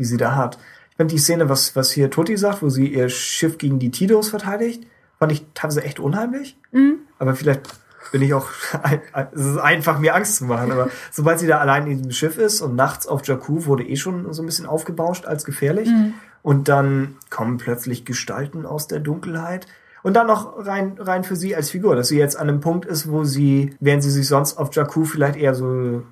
die 0.01 0.05
sie 0.05 0.17
da 0.17 0.35
hat. 0.35 0.57
Ich 0.89 0.97
finde 0.97 1.13
die 1.13 1.19
Szene, 1.19 1.47
was, 1.47 1.75
was 1.75 1.91
hier 1.91 2.09
Toti 2.09 2.35
sagt, 2.37 2.61
wo 2.61 2.69
sie 2.69 2.87
ihr 2.87 3.09
Schiff 3.09 3.57
gegen 3.57 3.79
die 3.79 3.91
Tidos 3.91 4.29
verteidigt, 4.29 4.85
fand 5.19 5.31
ich 5.31 5.45
teilweise 5.53 5.83
echt 5.83 5.99
unheimlich. 5.99 6.57
Mhm. 6.71 6.97
Aber 7.19 7.35
vielleicht 7.35 7.69
bin 8.11 8.21
ich 8.21 8.33
auch, 8.33 8.47
es 9.31 9.45
ist 9.45 9.57
einfach, 9.57 9.99
mir 9.99 10.15
Angst 10.15 10.37
zu 10.37 10.45
machen. 10.45 10.71
Aber 10.71 10.89
sobald 11.11 11.39
sie 11.39 11.47
da 11.47 11.59
allein 11.59 11.87
in 11.87 11.97
diesem 11.97 12.11
Schiff 12.11 12.37
ist 12.37 12.61
und 12.61 12.75
nachts 12.75 13.07
auf 13.07 13.25
Jakku 13.25 13.65
wurde 13.65 13.83
eh 13.83 13.95
schon 13.95 14.33
so 14.33 14.41
ein 14.41 14.45
bisschen 14.47 14.65
aufgebauscht 14.65 15.25
als 15.25 15.45
gefährlich. 15.45 15.89
Und 16.43 16.67
dann 16.67 17.17
kommen 17.29 17.57
plötzlich 17.57 18.03
Gestalten 18.03 18.65
aus 18.65 18.87
der 18.87 18.99
Dunkelheit. 18.99 19.67
Und 20.03 20.15
dann 20.15 20.25
noch 20.27 20.65
rein, 20.65 20.97
rein 20.97 21.23
für 21.23 21.35
sie 21.35 21.55
als 21.55 21.69
Figur, 21.69 21.95
dass 21.95 22.07
sie 22.07 22.17
jetzt 22.17 22.35
an 22.35 22.49
einem 22.49 22.59
Punkt 22.59 22.85
ist, 22.85 23.09
wo 23.11 23.23
sie, 23.23 23.75
während 23.79 24.01
sie 24.01 24.09
sich 24.09 24.27
sonst 24.27 24.57
auf 24.57 24.73
Jakku 24.73 25.05
vielleicht 25.05 25.35
eher 25.35 25.53
so, 25.53 26.03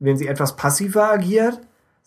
wenn 0.00 0.16
sie 0.16 0.26
etwas 0.26 0.56
passiver 0.56 1.12
agiert, 1.12 1.60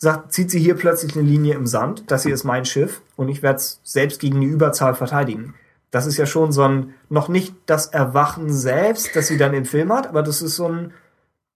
sagt, 0.06 0.32
zieht 0.32 0.50
sie 0.50 0.60
hier 0.60 0.76
plötzlich 0.76 1.16
eine 1.16 1.28
Linie 1.28 1.56
im 1.56 1.68
Sand. 1.68 2.10
Das 2.10 2.24
hier 2.24 2.34
ist 2.34 2.44
mein 2.44 2.64
Schiff 2.64 3.02
und 3.16 3.28
ich 3.28 3.44
werde 3.44 3.58
es 3.58 3.82
selbst 3.84 4.22
gegen 4.22 4.40
die 4.40 4.48
Überzahl 4.48 4.96
verteidigen. 4.96 5.54
Das 5.92 6.06
ist 6.06 6.18
ja 6.18 6.26
schon 6.26 6.52
so 6.52 6.64
ein, 6.64 6.94
noch 7.10 7.28
nicht 7.28 7.54
das 7.66 7.88
Erwachen 7.88 8.52
selbst, 8.52 9.16
das 9.16 9.28
sie 9.28 9.38
dann 9.38 9.54
im 9.54 9.66
Film 9.66 9.92
hat, 9.92 10.08
aber 10.08 10.24
das 10.24 10.42
ist 10.42 10.56
so 10.56 10.68
ein 10.68 10.94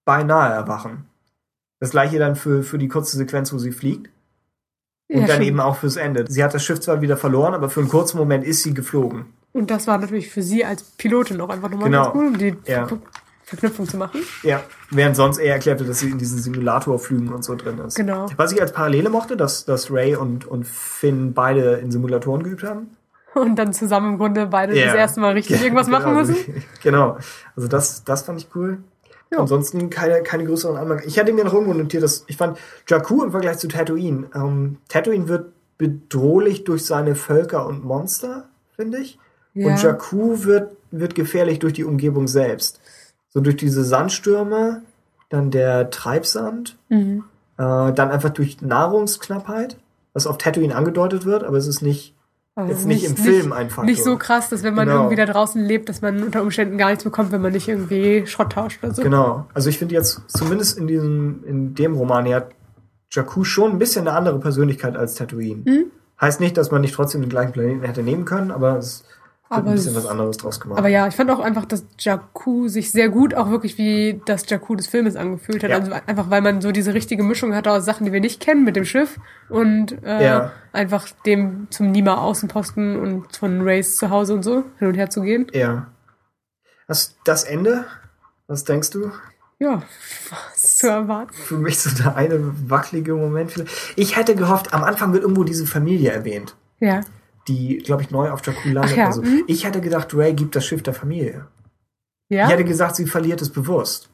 beinahe 0.06 0.52
Erwachen. 0.52 1.06
Das 1.80 1.92
gleiche 1.92 2.20
dann 2.20 2.36
für, 2.36 2.64
für 2.64 2.78
die 2.78 2.88
kurze 2.88 3.18
Sequenz, 3.18 3.54
wo 3.54 3.58
sie 3.58 3.72
fliegt. 3.72 4.10
Und 5.08 5.22
ja, 5.22 5.28
dann 5.28 5.38
schon. 5.38 5.46
eben 5.46 5.60
auch 5.60 5.78
fürs 5.78 5.96
Ende. 5.96 6.26
Sie 6.28 6.44
hat 6.44 6.54
das 6.54 6.64
Schiff 6.64 6.80
zwar 6.80 7.02
wieder 7.02 7.18
verloren, 7.18 7.54
aber 7.54 7.70
für 7.70 7.80
einen 7.80 7.90
kurzen 7.90 8.18
Moment 8.18 8.44
ist 8.44 8.64
sie 8.64 8.74
geflogen. 8.74 9.26
Und 9.54 9.72
das 9.72 9.88
war 9.88 9.98
natürlich 9.98 10.30
für 10.30 10.44
sie 10.44 10.66
als 10.66 10.84
Pilotin 10.84 11.42
auch 11.42 11.50
einfach 11.50 11.70
nochmal 11.70 11.90
genau. 11.90 12.12
ganz 12.12 12.16
cool, 12.16 12.38
die 12.38 12.56
ja. 12.72 12.88
Verknüpfung 13.50 13.88
zu 13.88 13.98
machen. 13.98 14.22
Ja, 14.44 14.62
während 14.92 15.16
sonst 15.16 15.40
er 15.40 15.56
erklärte, 15.56 15.84
dass 15.84 16.00
sie 16.00 16.10
in 16.10 16.20
diesen 16.20 16.38
Simulatorflügen 16.38 17.34
und 17.34 17.44
so 17.44 17.56
drin 17.56 17.80
ist. 17.80 17.96
Genau. 17.96 18.28
Was 18.38 18.52
ich 18.52 18.62
als 18.62 18.72
Parallele 18.72 19.10
mochte, 19.10 19.36
dass, 19.36 19.66
dass 19.66 19.92
Ray 19.92 20.16
und, 20.16 20.46
und 20.46 20.68
Finn 20.68 21.34
beide 21.34 21.76
in 21.76 21.92
Simulatoren 21.92 22.44
geübt 22.44 22.64
haben. 22.64 22.96
Und 23.34 23.56
dann 23.56 23.74
zusammen 23.74 24.14
im 24.14 24.18
Grunde 24.20 24.48
beide 24.48 24.74
yeah. 24.74 24.88
das 24.88 24.96
erste 24.96 25.20
Mal 25.20 25.34
richtig 25.34 25.64
irgendwas 25.64 25.86
genau. 25.88 26.00
machen 26.00 26.14
müssen. 26.16 26.36
genau. 26.84 27.18
Also 27.56 27.68
das, 27.68 28.04
das 28.04 28.24
fand 28.24 28.40
ich 28.40 28.48
cool. 28.56 28.80
Ja. 29.32 29.40
Ansonsten 29.40 29.90
keine, 29.90 30.22
keine 30.22 30.46
größeren 30.46 30.78
Anmerkungen. 30.78 31.08
Ich 31.08 31.18
hatte 31.20 31.34
mir 31.34 31.44
noch 31.44 31.54
irgendwo 31.54 31.74
notiert, 31.74 32.04
dass 32.04 32.26
ich 32.28 32.38
fand, 32.38 32.58
Jakku 32.88 33.24
im 33.24 33.32
Vergleich 33.32 33.58
zu 33.58 33.68
Tatooine, 33.68 34.28
ähm, 34.36 34.78
Tatooine 34.88 35.28
wird 35.28 35.54
bedrohlich 35.78 36.66
durch 36.66 36.86
seine 36.86 37.16
Völker 37.16 37.66
und 37.66 37.84
Monster, 37.84 38.50
finde 38.76 39.00
ich. 39.00 39.18
Ja. 39.54 39.68
Und 39.68 39.82
Jakku 39.82 40.44
wird, 40.44 40.76
wird 40.92 41.16
gefährlich 41.16 41.60
durch 41.60 41.74
die 41.74 41.84
Umgebung 41.84 42.28
selbst. 42.28 42.80
So 43.30 43.42
durch 43.42 43.58
diese 43.58 43.84
Sandstürme, 43.84 44.82
dann 45.30 45.52
der 45.52 45.90
Treibsand, 45.90 46.78
mhm. 46.90 47.24
äh, 47.58 47.94
dann 47.94 48.12
einfach 48.12 48.30
durch 48.30 48.62
Nahrungsknappheit, 48.62 49.78
was 50.14 50.28
auf 50.28 50.38
Tatooine 50.38 50.76
angedeutet 50.76 51.26
wird, 51.26 51.44
aber 51.44 51.58
es 51.58 51.68
ist 51.68 51.82
nicht 51.82 52.16
also 52.60 52.74
Jetzt 52.74 52.88
nicht, 52.88 53.04
nicht, 53.04 53.12
im 53.12 53.24
Film 53.24 53.54
einfach. 53.54 53.84
Nicht 53.84 54.04
so 54.04 54.18
krass, 54.18 54.50
dass 54.50 54.64
wenn 54.64 54.74
man 54.74 54.88
genau. 54.88 55.04
irgendwie 55.04 55.16
da 55.16 55.26
draußen 55.26 55.64
lebt, 55.64 55.88
dass 55.88 56.02
man 56.02 56.22
unter 56.22 56.42
Umständen 56.42 56.78
gar 56.78 56.90
nichts 56.90 57.06
bekommt, 57.06 57.32
wenn 57.32 57.42
man 57.42 57.54
nicht 57.54 57.70
irgendwie 57.70 58.26
Schrott 58.28 58.52
tauscht 58.52 58.84
oder 58.84 58.94
so. 58.94 59.02
Genau. 59.02 59.46
Also 59.54 59.70
ich 59.70 59.78
finde 59.78 59.96
jetzt, 59.96 60.24
zumindest 60.28 60.78
in 60.78 60.88
diesem, 60.88 61.44
in 61.46 61.74
dem 61.74 61.96
Roman 61.96 62.26
hier 62.26 62.36
hat 62.38 62.50
Jakku 63.12 63.46
schon 63.46 63.72
ein 63.72 63.80
bisschen 63.80 64.08
eine 64.08 64.18
andere 64.18 64.40
Persönlichkeit 64.40 64.98
als 64.98 65.16
Tatooine. 65.16 65.62
Mhm. 65.64 65.86
Heißt 66.20 66.42
nicht, 66.42 66.58
dass 66.58 66.70
man 66.70 66.82
nicht 66.82 66.94
trotzdem 66.94 67.22
den 67.22 67.30
gleichen 67.30 67.54
Planeten 67.54 67.84
hätte 67.84 68.04
nehmen 68.04 68.26
können, 68.26 68.52
aber 68.52 68.78
es 68.78 69.06
aber 69.52 69.70
ein 69.70 69.76
bisschen 69.76 69.96
was 69.96 70.06
anderes 70.06 70.38
draus 70.38 70.60
gemacht. 70.60 70.78
Aber 70.78 70.90
ja, 70.90 71.08
ich 71.08 71.16
fand 71.16 71.32
auch 71.32 71.40
einfach, 71.40 71.66
dass 71.66 71.84
Jakku 71.98 72.68
sich 72.68 72.92
sehr 72.92 73.10
gut 73.10 73.34
auch 73.34 73.50
wirklich 73.50 73.80
wie 73.80 74.22
das 74.26 74.48
Jakku 74.48 74.76
des 74.76 74.86
Filmes 74.86 75.16
angefühlt 75.16 75.64
hat. 75.64 75.72
Ja. 75.72 75.78
Also 75.78 75.92
einfach, 76.06 76.30
weil 76.30 76.42
man 76.42 76.62
so 76.62 76.72
diese 76.72 76.94
richtige 76.94 77.24
Mischung 77.24 77.56
hatte 77.56 77.72
aus 77.72 77.84
Sachen, 77.84 78.06
die 78.06 78.14
wir 78.14 78.20
nicht 78.20 78.40
kennen 78.40 78.64
mit 78.64 78.76
dem 78.76 78.86
Schiff 78.86 79.20
und 79.50 80.04
äh, 80.04 80.24
ja. 80.24 80.52
einfach 80.72 81.10
dem 81.26 81.68
zum 81.72 81.92
Nima 81.92 82.18
Außenposten 82.18 83.00
und 83.00 83.36
von 83.36 83.62
Race 83.68 83.98
zu 83.98 84.12
Hause 84.12 84.36
und 84.36 84.44
so 84.44 84.66
hin 84.78 84.88
und 84.88 84.96
her 84.96 85.10
zu 85.10 85.22
gehen. 85.22 85.48
Ja. 85.52 85.88
Das, 86.88 87.16
das 87.24 87.44
Ende, 87.44 87.86
was 88.46 88.66
denkst 88.66 88.92
du? 88.92 89.12
Ja, 89.58 89.82
was 90.30 90.78
zu 90.78 90.88
erwarten. 90.88 91.34
Für 91.34 91.58
mich 91.58 91.80
so 91.80 91.90
der 92.04 92.16
eine 92.16 92.54
wackelige 92.70 93.16
Moment. 93.16 93.66
Ich 93.96 94.16
hätte 94.16 94.36
gehofft, 94.36 94.74
am 94.74 94.84
Anfang 94.84 95.12
wird 95.12 95.24
irgendwo 95.24 95.44
diese 95.44 95.66
Familie 95.66 96.12
erwähnt. 96.12 96.56
Ja 96.80 97.02
die, 97.48 97.78
glaube 97.78 98.04
ich, 98.04 98.12
neu 98.12 98.32
auf 98.32 98.46
Jakku 98.46 98.70
landet. 98.70 98.98
Ja. 98.98 99.08
Also, 99.08 99.22
mhm. 99.22 99.44
ich 99.48 99.66
hätte 99.66 99.82
gedacht, 99.82 100.14
Ray 100.14 100.34
gibt 100.34 100.56
das 100.56 100.66
Schiff 100.66 100.84
der 100.84 100.94
Familie. 100.94 101.48
Ja? 102.30 102.46
Ich 102.46 102.52
hätte 102.52 102.64
gesagt, 102.64 102.96
sie 102.96 103.08
verliert 103.08 103.42
es 103.42 103.50
bewusst. 103.50 104.10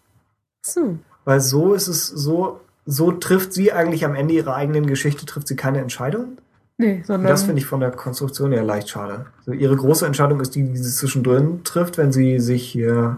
So. 0.61 0.97
Weil 1.25 1.41
so 1.41 1.73
ist 1.73 1.87
es, 1.87 2.07
so, 2.07 2.61
so 2.85 3.11
trifft 3.11 3.53
sie 3.53 3.71
eigentlich 3.71 4.05
am 4.05 4.15
Ende 4.15 4.33
ihrer 4.33 4.55
eigenen 4.55 4.85
Geschichte, 4.85 5.25
trifft 5.25 5.47
sie 5.47 5.55
keine 5.55 5.79
Entscheidung. 5.79 6.37
Nee, 6.77 7.03
sondern. 7.05 7.21
Und 7.21 7.29
das 7.29 7.43
finde 7.43 7.61
ich 7.61 7.65
von 7.65 7.79
der 7.79 7.91
Konstruktion 7.91 8.51
her 8.51 8.63
leicht 8.63 8.89
schade. 8.89 9.27
Also 9.39 9.53
ihre 9.53 9.75
große 9.75 10.05
Entscheidung 10.05 10.41
ist 10.41 10.55
die, 10.55 10.63
die 10.63 10.77
sie 10.77 10.91
zwischendrin 10.91 11.63
trifft, 11.63 11.97
wenn 11.97 12.11
sie 12.11 12.39
sich 12.39 12.67
hier, 12.67 13.17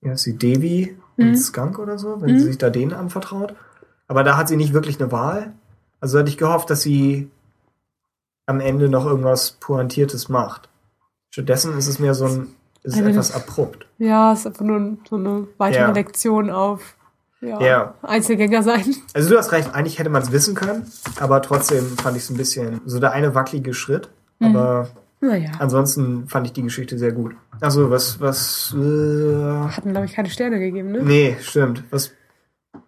ja, 0.00 0.12
ist 0.12 0.22
sie 0.22 0.36
Devi 0.36 0.96
mhm. 1.16 1.28
und 1.28 1.36
Skunk 1.36 1.78
oder 1.78 1.98
so, 1.98 2.20
wenn 2.20 2.34
mhm. 2.34 2.38
sie 2.38 2.46
sich 2.46 2.58
da 2.58 2.70
denen 2.70 2.92
anvertraut. 2.92 3.54
Aber 4.06 4.24
da 4.24 4.36
hat 4.36 4.48
sie 4.48 4.56
nicht 4.56 4.72
wirklich 4.72 5.00
eine 5.00 5.12
Wahl. 5.12 5.52
Also 6.00 6.18
hätte 6.18 6.30
ich 6.30 6.38
gehofft, 6.38 6.70
dass 6.70 6.82
sie 6.82 7.30
am 8.46 8.60
Ende 8.60 8.88
noch 8.88 9.06
irgendwas 9.06 9.52
Pointiertes 9.52 10.28
macht. 10.28 10.68
Stattdessen 11.30 11.76
ist 11.76 11.88
es 11.88 11.98
mehr 11.98 12.14
so 12.14 12.26
ein, 12.26 12.54
ist 12.82 12.96
also 12.96 13.08
etwas 13.08 13.34
abrupt. 13.34 13.86
Ja, 13.98 14.32
es 14.32 14.40
ist 14.40 14.46
einfach 14.46 14.64
nur 14.64 14.98
so 15.08 15.16
eine 15.16 15.48
weitere 15.58 15.82
ja. 15.82 15.90
Lektion 15.90 16.50
auf 16.50 16.96
ja, 17.40 17.60
ja. 17.60 17.94
Einzelgänger 18.02 18.62
sein. 18.62 18.94
Also 19.12 19.30
du 19.30 19.38
hast 19.38 19.52
recht, 19.52 19.74
eigentlich 19.74 19.98
hätte 19.98 20.10
man 20.10 20.22
es 20.22 20.32
wissen 20.32 20.54
können, 20.54 20.90
aber 21.20 21.42
trotzdem 21.42 21.84
fand 21.98 22.16
ich 22.16 22.24
es 22.24 22.30
ein 22.30 22.36
bisschen 22.36 22.80
so 22.86 22.98
der 22.98 23.12
eine 23.12 23.34
wackelige 23.34 23.74
Schritt. 23.74 24.10
Mhm. 24.38 24.56
Aber 24.56 24.88
naja. 25.20 25.50
ansonsten 25.58 26.28
fand 26.28 26.46
ich 26.46 26.52
die 26.52 26.62
Geschichte 26.62 26.98
sehr 26.98 27.12
gut. 27.12 27.34
Also 27.60 27.90
was, 27.90 28.20
was. 28.20 28.74
Äh, 28.76 29.68
Hatten, 29.68 29.90
glaube 29.90 30.06
ich, 30.06 30.14
keine 30.14 30.30
Sterne 30.30 30.58
gegeben, 30.58 30.92
ne? 30.92 31.02
Nee, 31.02 31.36
stimmt. 31.40 31.84
Was. 31.90 32.12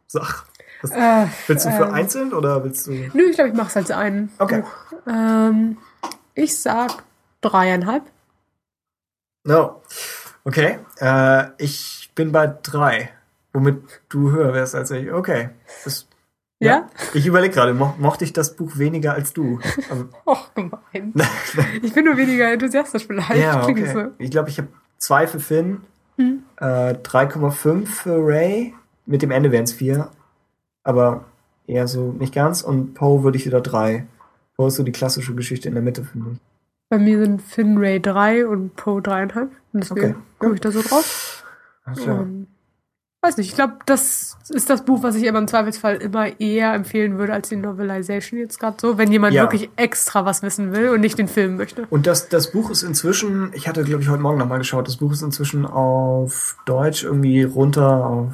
Sag. 0.07 0.46
Was, 0.83 0.91
äh, 0.91 1.27
willst 1.47 1.67
du 1.67 1.71
für 1.71 1.85
äh, 1.85 1.93
einzeln 1.93 2.33
oder 2.33 2.63
willst 2.65 2.87
du. 2.87 2.93
Nö, 2.93 3.23
ich 3.31 3.37
glaube, 3.37 3.51
ich 3.51 3.57
mache 3.57 3.69
es 3.69 3.77
als 3.77 3.91
einen. 3.91 4.31
Okay. 4.39 4.63
Ähm, 5.07 5.79
ich 6.35 6.61
sag 6.61 7.03
dreieinhalb. 7.41 8.05
No. 9.45 9.83
Okay. 10.45 10.79
Äh, 11.01 11.45
ich 11.59 12.11
bin 12.15 12.33
bei 12.33 12.47
drei. 12.47 13.11
Womit 13.53 13.83
du 14.09 14.33
höher 14.33 14.53
wärst 14.53 14.75
als 14.75 14.91
ich. 14.91 15.11
Okay. 15.11 15.51
Das, 15.85 16.07
ja? 16.59 16.71
ja? 16.71 16.91
Ich 17.15 17.27
überlege 17.27 17.55
gerade, 17.55 17.73
mo 17.73 17.95
mochte 17.99 18.25
ich 18.25 18.33
das 18.33 18.55
Buch 18.55 18.77
weniger 18.77 19.15
als 19.15 19.33
du? 19.33 19.61
Och, 20.27 20.55
gemein. 20.55 21.15
ich 21.83 21.95
bin 21.95 22.05
nur 22.05 22.17
weniger 22.17 22.53
enthusiastisch 22.53 23.07
vielleicht. 23.07 23.37
Ja, 23.37 23.63
okay. 23.63 23.93
So. 23.93 24.13
Ich 24.19 24.31
glaube, 24.31 24.51
ich 24.51 24.59
habe 24.59 24.69
zwei 24.99 25.27
für 25.27 25.41
Finn, 25.41 25.81
hm. 26.17 26.43
äh, 26.59 26.95
3,5 26.95 27.87
für 27.87 28.17
Ray. 28.19 28.75
Mit 29.07 29.23
dem 29.23 29.31
Ende 29.31 29.53
wären 29.53 29.65
es 29.65 29.73
vier 29.73 30.11
aber 30.87 31.25
eher 31.67 31.89
so 31.89 32.13
nicht 32.13 32.35
ganz. 32.35 32.63
Und 32.63 32.95
Poe 32.95 33.23
würde 33.23 33.37
ich 33.37 33.47
wieder 33.47 33.61
drei. 33.61 34.07
Poe 34.57 34.69
ist 34.69 34.77
so 34.77 34.83
die 34.83 34.93
klassische 34.93 35.35
Geschichte 35.35 35.69
in 35.69 35.75
der 35.75 35.83
Mitte, 35.83 36.05
finde 36.05 36.33
ich. 36.33 36.39
Bei 36.89 36.99
mir 36.99 37.19
sind 37.19 37.43
Finn 37.43 37.77
Ray 37.79 38.01
drei 38.01 38.47
und 38.47 38.77
Poe 38.77 39.03
dreieinhalb. 39.03 39.51
Und 39.73 39.83
deswegen 39.83 40.11
okay. 40.11 40.15
komme 40.39 40.55
ich 40.55 40.61
da 40.61 40.71
so 40.71 40.83
drauf. 40.83 41.45
Ach, 41.85 41.99
ja. 41.99 42.27
weiß 43.23 43.37
nicht, 43.37 43.49
ich 43.49 43.55
glaube, 43.57 43.75
das 43.87 44.37
ist 44.49 44.71
das 44.71 44.85
Buch, 44.85 45.03
was 45.03 45.17
ich 45.17 45.29
aber 45.29 45.39
im 45.39 45.49
Zweifelsfall 45.49 45.97
immer 45.97 46.41
eher 46.41 46.73
empfehlen 46.75 47.19
würde 47.19 47.33
als 47.33 47.49
die 47.49 47.57
Novelization 47.57 48.39
jetzt 48.39 48.61
gerade 48.61 48.77
so, 48.81 48.99
wenn 48.99 49.11
jemand 49.11 49.35
ja. 49.35 49.43
wirklich 49.43 49.71
extra 49.75 50.25
was 50.25 50.43
wissen 50.43 50.73
will 50.73 50.91
und 50.91 51.01
nicht 51.01 51.19
den 51.19 51.29
Film 51.29 51.57
möchte. 51.57 51.87
Und 51.91 52.07
das, 52.07 52.29
das 52.29 52.53
Buch 52.53 52.71
ist 52.71 52.85
inzwischen, 52.85 53.51
ich 53.55 53.67
hatte, 53.67 53.83
glaube 53.83 54.03
ich, 54.03 54.09
heute 54.09 54.23
Morgen 54.23 54.39
nochmal 54.39 54.59
geschaut, 54.59 54.87
das 54.87 54.99
Buch 54.99 55.13
ist 55.13 55.23
inzwischen 55.23 55.67
auf 55.67 56.57
Deutsch 56.65 57.03
irgendwie 57.03 57.43
runter 57.43 58.07
auf 58.07 58.33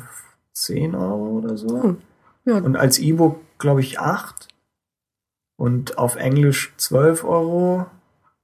10 0.52 0.94
Euro 0.94 1.38
oder 1.38 1.56
so. 1.56 1.82
Hm. 1.82 1.96
Ja. 2.44 2.56
Und 2.56 2.76
als 2.76 2.98
E-Book, 2.98 3.40
glaube 3.58 3.80
ich, 3.80 3.98
8. 4.00 4.48
Und 5.56 5.98
auf 5.98 6.16
Englisch 6.16 6.72
12 6.76 7.24
Euro. 7.24 7.86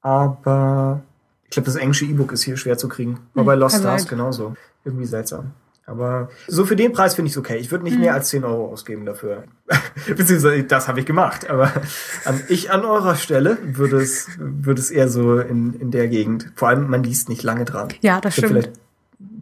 Aber 0.01 1.02
ich 1.44 1.51
glaube, 1.51 1.67
das 1.67 1.77
englische 1.77 2.05
E-Book 2.05 2.33
ist 2.33 2.43
hier 2.43 2.57
schwer 2.57 2.78
zu 2.78 2.89
kriegen. 2.89 3.20
War 3.35 3.43
hm, 3.43 3.47
bei 3.47 3.55
Lost 3.55 3.78
Stars 3.78 4.07
genauso. 4.07 4.55
Irgendwie 4.85 5.07
seltsam. 5.07 5.52
Aber 5.89 6.28
so 6.47 6.67
für 6.67 6.77
den 6.77 6.93
Preis 6.93 7.15
finde 7.15 7.31
ich 7.31 7.33
es 7.33 7.39
okay. 7.39 7.57
Ich 7.57 7.70
würde 7.70 7.85
nicht 7.85 7.94
mhm. 7.94 8.02
mehr 8.02 8.15
als 8.15 8.28
10 8.28 8.44
Euro 8.44 8.70
ausgeben 8.70 9.07
dafür. 9.07 9.44
Beziehungsweise 10.07 10.62
das 10.65 10.86
habe 10.86 11.01
ich 11.01 11.07
gemacht. 11.07 11.49
Aber 11.49 11.73
an, 12.27 12.43
ich 12.49 12.70
an 12.70 12.85
eurer 12.85 13.17
Stelle 13.17 13.57
würde 13.62 13.97
es, 13.97 14.28
würde 14.39 14.83
es 14.83 14.91
eher 14.91 15.09
so 15.09 15.39
in, 15.39 15.73
in 15.81 15.91
der 15.91 16.09
Gegend. 16.09 16.52
Vor 16.57 16.68
allem, 16.68 16.91
man 16.91 17.02
liest 17.02 17.31
nicht 17.31 17.43
lange 17.43 17.65
dran. 17.65 17.89
Ja, 18.02 18.20
das 18.20 18.35
stimmt. 18.35 18.49
Vielleicht 18.49 18.73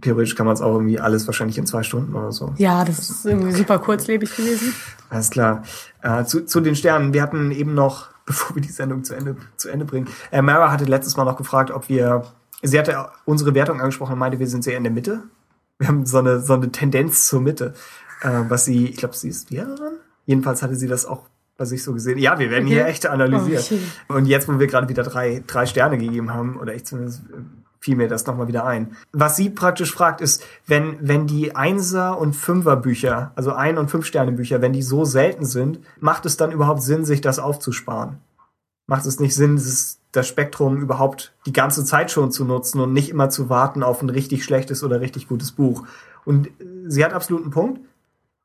theoretisch 0.07 0.37
kann 0.37 0.47
man 0.47 0.55
es 0.55 0.63
auch 0.63 0.73
irgendwie 0.73 1.01
alles 1.01 1.27
wahrscheinlich 1.27 1.59
in 1.59 1.67
zwei 1.67 1.83
Stunden 1.83 2.15
oder 2.15 2.31
so. 2.31 2.55
Ja, 2.59 2.85
das 2.85 3.11
ist 3.11 3.27
irgendwie 3.27 3.51
super 3.53 3.81
kurzlebig 3.81 4.35
gewesen. 4.35 4.73
Alles 5.11 5.31
klar. 5.31 5.65
Äh, 6.01 6.25
zu, 6.25 6.47
zu 6.47 6.61
den 6.61 6.77
Sternen. 6.77 7.13
Wir 7.13 7.23
hatten 7.23 7.51
eben 7.51 7.75
noch, 7.75 8.07
bevor 8.27 8.55
wir 8.55 8.63
die 8.63 8.71
Sendung 8.71 9.03
zu 9.03 9.15
Ende, 9.15 9.37
zu 9.57 9.69
Ende 9.69 9.85
bringen, 9.85 10.09
äh, 10.31 10.43
Mara 10.43 10.71
hatte 10.71 10.85
letztes 10.85 11.17
Mal 11.17 11.25
noch 11.25 11.37
gefragt, 11.37 11.73
ob 11.73 11.89
wir, 11.89 12.25
sie 12.63 12.79
hatte 12.79 13.09
unsere 13.25 13.55
Wertung 13.55 13.81
angesprochen 13.81 14.13
und 14.13 14.21
meinte, 14.21 14.39
wir 14.39 14.47
sind 14.47 14.63
sehr 14.63 14.77
in 14.77 14.85
der 14.85 14.93
Mitte. 14.93 15.25
Wir 15.79 15.89
haben 15.89 16.07
so 16.07 16.19
eine, 16.19 16.41
so 16.41 16.55
eine 16.55 16.71
Tendenz 16.71 17.27
zur 17.27 17.41
Mitte. 17.41 17.75
Äh, 18.23 18.43
was 18.49 18.65
sie, 18.65 18.87
ich 18.87 18.97
glaube, 18.97 19.17
sie 19.17 19.29
ist 19.29 19.51
Lehrerin. 19.51 19.97
Jedenfalls 20.25 20.63
hatte 20.63 20.77
sie 20.77 20.87
das 20.87 21.05
auch 21.05 21.23
bei 21.57 21.65
sich 21.65 21.83
so 21.83 21.93
gesehen. 21.95 22.19
Ja, 22.19 22.39
wir 22.39 22.51
werden 22.51 22.67
okay. 22.67 22.75
hier 22.75 22.87
echt 22.87 23.07
analysiert. 23.07 23.73
Oh, 24.09 24.15
und 24.15 24.27
jetzt, 24.27 24.47
wo 24.49 24.59
wir 24.59 24.67
gerade 24.69 24.89
wieder 24.89 25.03
drei, 25.03 25.43
drei 25.47 25.67
Sterne 25.67 25.99
gegeben 25.99 26.33
haben, 26.33 26.59
oder 26.59 26.75
ich 26.75 26.85
zumindest 26.85 27.23
äh, 27.31 27.43
fiel 27.87 27.95
mir 27.95 28.09
das 28.09 28.27
nochmal 28.27 28.49
wieder 28.49 28.67
ein. 28.67 28.97
Was 29.13 29.37
sie 29.37 29.49
praktisch 29.49 29.93
fragt, 29.93 30.21
ist, 30.21 30.43
wenn, 30.67 30.97
wenn 31.01 31.29
die 31.29 31.55
Einser- 31.55 32.19
und 32.19 32.35
Fünfer-Bücher, 32.35 33.31
also 33.37 33.53
Ein- 33.53 33.79
und 33.79 33.93
Fünf-Sterne-Bücher, 33.93 34.61
wenn 34.61 34.73
die 34.73 34.83
so 34.83 35.05
selten 35.05 35.45
sind, 35.45 35.79
macht 36.01 36.27
es 36.27 36.37
dann 36.37 36.51
überhaupt 36.51 36.83
Sinn, 36.83 37.05
sich 37.05 37.21
das 37.21 37.39
aufzusparen? 37.39 38.19
macht 38.89 39.05
es 39.07 39.19
nicht 39.21 39.35
Sinn, 39.35 39.57
dieses, 39.57 39.99
das 40.13 40.29
Spektrum 40.29 40.77
überhaupt 40.81 41.35
die 41.45 41.53
ganze 41.53 41.85
Zeit 41.85 42.11
schon 42.13 42.31
zu 42.31 42.45
nutzen 42.45 42.81
und 42.81 42.93
nicht 42.93 43.09
immer 43.09 43.31
zu 43.31 43.49
warten 43.49 43.83
auf 43.83 44.01
ein 44.03 44.11
richtig 44.11 44.45
schlechtes 44.45 44.85
oder 44.85 45.01
richtig 45.01 45.27
gutes 45.29 45.51
Buch. 45.53 45.85
Und 46.25 46.51
sie 46.87 47.05
hat 47.05 47.13
absolut 47.13 47.43
einen 47.43 47.51
Punkt. 47.53 47.81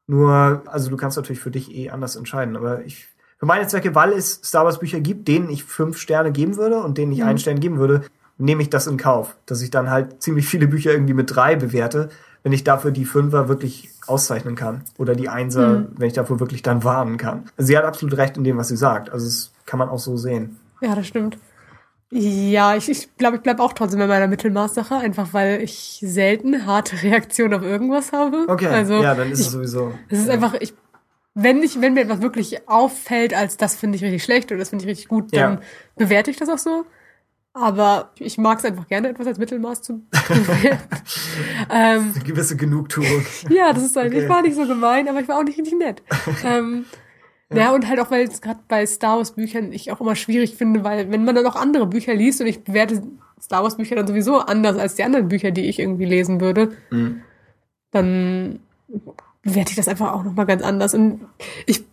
Nur, 0.07 0.63
also 0.65 0.89
du 0.89 0.97
kannst 0.97 1.17
natürlich 1.17 1.39
für 1.41 1.51
dich 1.51 1.73
eh 1.75 1.89
anders 1.91 2.15
entscheiden, 2.15 2.55
aber 2.57 2.83
ich, 2.85 3.07
für 3.37 3.45
meine 3.45 3.67
Zwecke, 3.67 3.93
weil 3.93 4.13
es 4.13 4.41
Star 4.43 4.65
Wars 4.65 4.79
Bücher 4.79 4.99
gibt, 4.99 5.27
denen 5.27 5.49
ich 5.49 5.63
fünf 5.63 5.97
Sterne 5.97 6.31
geben 6.31 6.57
würde 6.57 6.79
und 6.79 6.97
denen 6.97 7.11
ich 7.11 7.19
Mhm. 7.19 7.25
einen 7.25 7.37
Stern 7.37 7.59
geben 7.59 7.77
würde, 7.77 8.01
nehme 8.37 8.61
ich 8.61 8.69
das 8.69 8.87
in 8.87 8.97
Kauf, 8.97 9.35
dass 9.45 9.61
ich 9.61 9.69
dann 9.71 9.89
halt 9.89 10.21
ziemlich 10.23 10.47
viele 10.47 10.67
Bücher 10.67 10.91
irgendwie 10.91 11.13
mit 11.13 11.35
drei 11.35 11.55
bewerte, 11.55 12.09
wenn 12.43 12.53
ich 12.53 12.63
dafür 12.63 12.91
die 12.91 13.05
Fünfer 13.05 13.47
wirklich 13.47 13.89
auszeichnen 14.07 14.55
kann 14.55 14.83
oder 14.97 15.13
die 15.15 15.29
Einser, 15.29 15.67
Mhm. 15.79 15.87
wenn 15.97 16.07
ich 16.07 16.13
dafür 16.13 16.39
wirklich 16.39 16.63
dann 16.63 16.83
warnen 16.83 17.17
kann. 17.17 17.45
Sie 17.57 17.77
hat 17.77 17.85
absolut 17.85 18.17
recht 18.17 18.35
in 18.37 18.43
dem, 18.43 18.57
was 18.57 18.69
sie 18.69 18.77
sagt. 18.77 19.11
Also 19.11 19.25
das 19.27 19.51
kann 19.65 19.77
man 19.77 19.89
auch 19.89 19.99
so 19.99 20.17
sehen. 20.17 20.57
Ja, 20.81 20.95
das 20.95 21.05
stimmt. 21.07 21.37
Ja, 22.13 22.75
ich, 22.75 22.89
ich 22.89 23.15
glaube, 23.17 23.37
ich 23.37 23.41
bleib 23.41 23.59
auch 23.61 23.71
trotzdem 23.71 23.99
bei 23.99 24.07
meiner 24.07 24.27
Mittelmaßsache, 24.27 24.95
einfach 24.95 25.33
weil 25.33 25.61
ich 25.61 25.99
selten 26.03 26.65
harte 26.65 26.95
Reaktionen 27.03 27.53
auf 27.53 27.61
irgendwas 27.63 28.11
habe. 28.11 28.45
Okay, 28.49 28.67
Also 28.67 28.95
ja, 29.01 29.15
dann 29.15 29.31
ist 29.31 29.39
ich, 29.39 29.45
es 29.47 29.53
sowieso. 29.53 29.93
es 30.09 30.19
ist 30.19 30.29
einfach, 30.29 30.55
ich, 30.59 30.73
wenn 31.35 31.63
ich, 31.63 31.79
wenn 31.79 31.93
mir 31.93 32.01
etwas 32.01 32.21
wirklich 32.21 32.67
auffällt, 32.67 33.33
als 33.33 33.55
das 33.55 33.75
finde 33.75 33.95
ich 33.95 34.03
richtig 34.03 34.23
schlecht 34.25 34.51
oder 34.51 34.59
das 34.59 34.69
finde 34.69 34.83
ich 34.83 34.89
richtig 34.89 35.07
gut, 35.07 35.31
dann 35.33 35.53
Ja. 35.53 35.59
bewerte 35.95 36.29
ich 36.31 36.37
das 36.37 36.49
auch 36.49 36.57
so. 36.57 36.85
Aber 37.53 38.11
ich 38.17 38.37
mag 38.37 38.59
es 38.59 38.65
einfach 38.65 38.87
gerne, 38.87 39.09
etwas 39.09 39.27
als 39.27 39.37
Mittelmaß 39.37 39.81
zu 39.81 40.01
ähm, 41.69 42.13
Eine 42.15 42.23
gewisse 42.25 42.55
Genugtuung. 42.55 43.25
ja, 43.49 43.73
das 43.73 43.83
ist 43.83 43.95
halt, 43.95 44.13
Okay. 44.13 44.23
ich 44.23 44.29
war 44.29 44.41
nicht 44.41 44.55
so 44.55 44.65
gemein, 44.65 45.07
aber 45.09 45.19
ich 45.19 45.27
war 45.27 45.37
auch 45.37 45.43
nicht 45.43 45.57
richtig 45.57 45.77
nett. 45.77 46.01
ähm, 46.45 46.85
ja. 47.53 47.71
und 47.73 47.87
halt 47.89 47.99
auch, 47.99 48.09
weil 48.09 48.25
es 48.27 48.41
gerade 48.41 48.61
bei 48.67 48.85
Star 48.85 49.17
Wars 49.17 49.33
Büchern 49.33 49.73
ich 49.73 49.91
auch 49.91 49.99
immer 49.99 50.15
schwierig 50.15 50.55
finde, 50.55 50.83
weil 50.85 51.11
wenn 51.11 51.25
man 51.25 51.35
dann 51.35 51.45
auch 51.45 51.55
andere 51.57 51.87
Bücher 51.87 52.13
liest 52.13 52.39
und 52.39 52.47
ich 52.47 52.63
bewerte 52.63 53.01
Star 53.41 53.63
Wars 53.63 53.75
Bücher 53.77 53.95
dann 53.95 54.07
sowieso 54.07 54.39
anders 54.39 54.77
als 54.77 54.95
die 54.95 55.03
anderen 55.03 55.27
Bücher, 55.27 55.51
die 55.51 55.67
ich 55.67 55.79
irgendwie 55.79 56.05
lesen 56.05 56.39
würde, 56.39 56.71
Mhm. 56.89 57.21
dann 57.91 58.59
bewerte 59.41 59.71
ich 59.71 59.75
das 59.75 59.87
einfach 59.89 60.13
auch 60.13 60.23
nochmal 60.23 60.45
ganz 60.45 60.61
anders. 60.63 60.93
Und 60.93 61.21
ich 61.65 61.83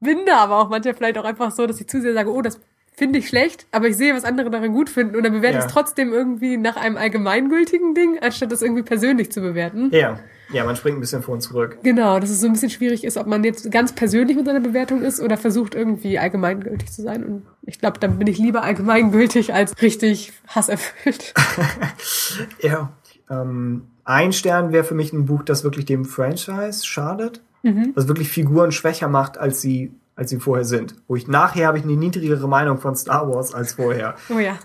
bin 0.00 0.20
da 0.24 0.38
aber 0.38 0.58
auch 0.60 0.68
manchmal 0.70 0.94
vielleicht 0.94 1.18
auch 1.18 1.24
einfach 1.24 1.50
so, 1.50 1.66
dass 1.66 1.80
ich 1.80 1.86
zu 1.88 2.00
sehr 2.00 2.14
sage, 2.14 2.32
oh, 2.32 2.40
das 2.40 2.60
finde 2.96 3.18
ich 3.18 3.28
schlecht, 3.28 3.66
aber 3.72 3.88
ich 3.88 3.96
sehe, 3.96 4.14
was 4.14 4.24
andere 4.24 4.50
darin 4.50 4.72
gut 4.72 4.88
finden 4.88 5.16
und 5.16 5.22
dann 5.22 5.32
bewerte 5.32 5.58
ich 5.58 5.62
Ja. 5.62 5.66
es 5.66 5.72
trotzdem 5.72 6.12
irgendwie 6.12 6.56
nach 6.56 6.76
einem 6.76 6.96
allgemeingültigen 6.96 7.94
Ding, 7.94 8.18
anstatt 8.20 8.50
das 8.52 8.62
irgendwie 8.62 8.82
persönlich 8.82 9.30
zu 9.30 9.40
bewerten. 9.42 9.90
Ja. 9.92 10.18
Ja, 10.52 10.64
man 10.64 10.76
springt 10.76 10.96
ein 10.96 11.00
bisschen 11.00 11.22
vor 11.22 11.34
und 11.34 11.40
zurück. 11.40 11.78
Genau, 11.82 12.20
dass 12.20 12.30
es 12.30 12.40
so 12.40 12.46
ein 12.46 12.52
bisschen 12.52 12.70
schwierig 12.70 13.02
ist, 13.02 13.16
ob 13.16 13.26
man 13.26 13.42
jetzt 13.42 13.68
ganz 13.72 13.92
persönlich 13.92 14.36
mit 14.36 14.46
seiner 14.46 14.60
Bewertung 14.60 15.02
ist 15.02 15.20
oder 15.20 15.36
versucht 15.36 15.74
irgendwie 15.74 16.20
allgemeingültig 16.20 16.92
zu 16.92 17.02
sein. 17.02 17.24
Und 17.24 17.42
ich 17.62 17.80
glaube, 17.80 17.98
dann 17.98 18.16
bin 18.16 18.28
ich 18.28 18.38
lieber 18.38 18.62
allgemeingültig 18.62 19.52
als 19.52 19.80
richtig 19.82 20.32
hasserfüllt. 20.46 21.34
Ja. 22.62 22.92
Ähm, 23.28 23.88
ein 24.04 24.32
Stern 24.32 24.72
wäre 24.72 24.84
für 24.84 24.94
mich 24.94 25.12
ein 25.12 25.26
Buch, 25.26 25.42
das 25.42 25.64
wirklich 25.64 25.84
dem 25.84 26.04
Franchise 26.04 26.86
schadet. 26.86 27.42
Mhm. 27.62 27.90
Was 27.94 28.06
wirklich 28.06 28.28
Figuren 28.28 28.70
schwächer 28.70 29.08
macht, 29.08 29.38
als 29.38 29.60
sie, 29.60 29.90
als 30.16 30.30
sie 30.30 30.40
vorher 30.40 30.64
sind. 30.64 30.96
Wo 31.06 31.14
ich 31.14 31.28
nachher 31.28 31.68
habe 31.68 31.78
ich 31.78 31.84
eine 31.84 31.96
niedrigere 31.96 32.48
Meinung 32.48 32.78
von 32.78 32.96
Star 32.96 33.28
Wars 33.32 33.54
als 33.54 33.74
vorher. 33.74 34.16
Oh 34.30 34.38
ja. 34.38 34.56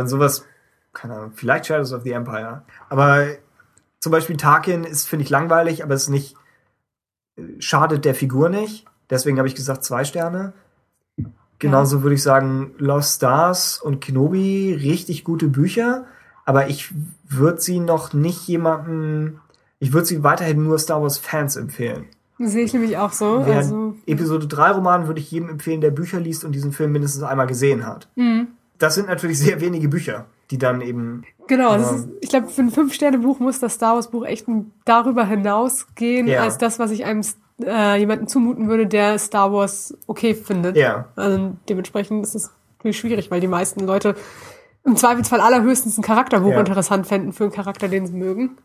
Äh, 0.00 0.06
sowas, 0.06 0.44
keine 0.92 1.14
Ahnung, 1.14 1.32
vielleicht 1.34 1.66
Shadows 1.66 1.92
of 1.92 2.02
the 2.04 2.12
Empire. 2.12 2.62
Aber 2.88 3.26
zum 3.98 4.12
Beispiel 4.12 4.36
Tarkin 4.36 4.84
ist, 4.84 5.08
finde 5.08 5.24
ich, 5.24 5.30
langweilig, 5.30 5.82
aber 5.82 5.94
es 5.94 6.04
ist 6.04 6.08
nicht, 6.10 6.36
schadet 7.58 8.04
der 8.04 8.14
Figur 8.14 8.48
nicht. 8.48 8.86
Deswegen 9.08 9.38
habe 9.38 9.48
ich 9.48 9.54
gesagt 9.54 9.84
zwei 9.84 10.04
Sterne. 10.04 10.52
Genauso 11.58 12.02
würde 12.02 12.14
ich 12.14 12.22
sagen, 12.22 12.74
Lost 12.78 13.16
Stars 13.16 13.80
und 13.80 14.00
Kenobi, 14.00 14.74
richtig 14.74 15.24
gute 15.24 15.48
Bücher. 15.48 16.06
Aber 16.44 16.68
ich 16.68 16.92
würde 17.28 17.60
sie 17.60 17.80
noch 17.80 18.12
nicht 18.12 18.48
jemanden, 18.48 19.40
ich 19.78 19.92
würde 19.92 20.06
sie 20.06 20.22
weiterhin 20.22 20.62
nur 20.62 20.78
Star 20.78 21.02
Wars 21.02 21.18
Fans 21.18 21.56
empfehlen. 21.56 22.06
Sehe 22.42 22.64
ich 22.64 22.72
nämlich 22.72 22.96
auch 22.96 23.12
so. 23.12 23.42
Der 23.44 23.56
Also, 23.56 23.94
Episode 24.06 24.46
3 24.46 24.70
Roman 24.70 25.06
würde 25.06 25.20
ich 25.20 25.30
jedem 25.30 25.50
empfehlen, 25.50 25.80
der 25.82 25.90
Bücher 25.90 26.18
liest 26.20 26.44
und 26.44 26.52
diesen 26.52 26.72
Film 26.72 26.92
mindestens 26.92 27.22
einmal 27.22 27.46
gesehen 27.46 27.86
hat. 27.86 28.08
mhm. 28.16 28.48
Das 28.78 28.94
sind 28.94 29.08
natürlich 29.08 29.38
sehr 29.38 29.60
wenige 29.60 29.88
Bücher, 29.88 30.24
die 30.50 30.56
dann 30.56 30.80
eben 30.80 31.22
Genau, 31.48 31.76
das 31.76 31.88
Aber- 31.88 31.96
ist, 31.98 32.08
ich 32.22 32.30
glaube, 32.30 32.46
für 32.48 32.62
ein 32.62 32.70
Fünf-Sterne-Buch 32.70 33.38
muss 33.40 33.58
das 33.58 33.74
Star 33.74 33.94
Wars-Buch 33.96 34.24
echt 34.24 34.46
darüber 34.86 35.26
hinausgehen, 35.26 36.26
Ja. 36.28 36.42
als 36.44 36.56
das, 36.56 36.78
was 36.78 36.90
ich 36.90 37.04
einem 37.04 37.22
äh, 37.62 37.98
jemanden 37.98 38.26
zumuten 38.26 38.68
würde, 38.68 38.86
der 38.86 39.18
Star 39.18 39.52
Wars 39.52 39.94
okay 40.06 40.32
findet. 40.34 40.76
Ja. 40.76 41.08
Also 41.14 41.52
dementsprechend 41.68 42.22
ist 42.24 42.34
es 42.34 42.50
natürlich 42.78 42.98
schwierig, 42.98 43.30
weil 43.30 43.40
die 43.42 43.48
meisten 43.48 43.80
Leute 43.86 44.14
im 44.84 44.96
Zweifelsfall 44.96 45.40
allerhöchstens 45.42 45.98
ein 45.98 46.02
Charakterbuch 46.02 46.52
Ja. 46.52 46.60
interessant 46.60 47.06
fänden 47.06 47.34
für 47.34 47.44
einen 47.44 47.52
Charakter, 47.52 47.88
den 47.88 48.06
sie 48.06 48.14
mögen. 48.14 48.56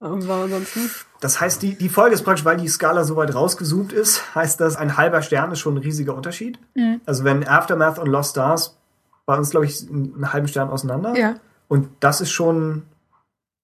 Aber 0.00 0.34
ansonsten. 0.34 0.90
Das 1.20 1.40
heißt, 1.40 1.62
die, 1.62 1.76
die 1.76 1.90
Folge 1.90 2.14
ist 2.14 2.22
praktisch, 2.22 2.44
weil 2.44 2.56
die 2.56 2.68
Skala 2.68 3.04
so 3.04 3.16
weit 3.16 3.34
rausgezoomt 3.34 3.92
ist, 3.92 4.34
heißt 4.34 4.58
das, 4.60 4.76
ein 4.76 4.96
halber 4.96 5.20
Stern 5.20 5.52
ist 5.52 5.60
schon 5.60 5.74
ein 5.74 5.82
riesiger 5.82 6.14
Unterschied. 6.14 6.58
Mhm. 6.74 7.02
Also 7.04 7.24
wenn 7.24 7.46
Aftermath 7.46 7.98
und 7.98 8.06
Lost 8.06 8.30
Stars 8.30 8.78
bei 9.26 9.36
uns, 9.36 9.50
glaube 9.50 9.66
ich, 9.66 9.88
einen 9.88 10.32
halben 10.32 10.48
Stern 10.48 10.70
auseinander. 10.70 11.14
Ja. 11.16 11.36
Und 11.68 11.88
das 12.00 12.20
ist 12.22 12.30
schon 12.30 12.82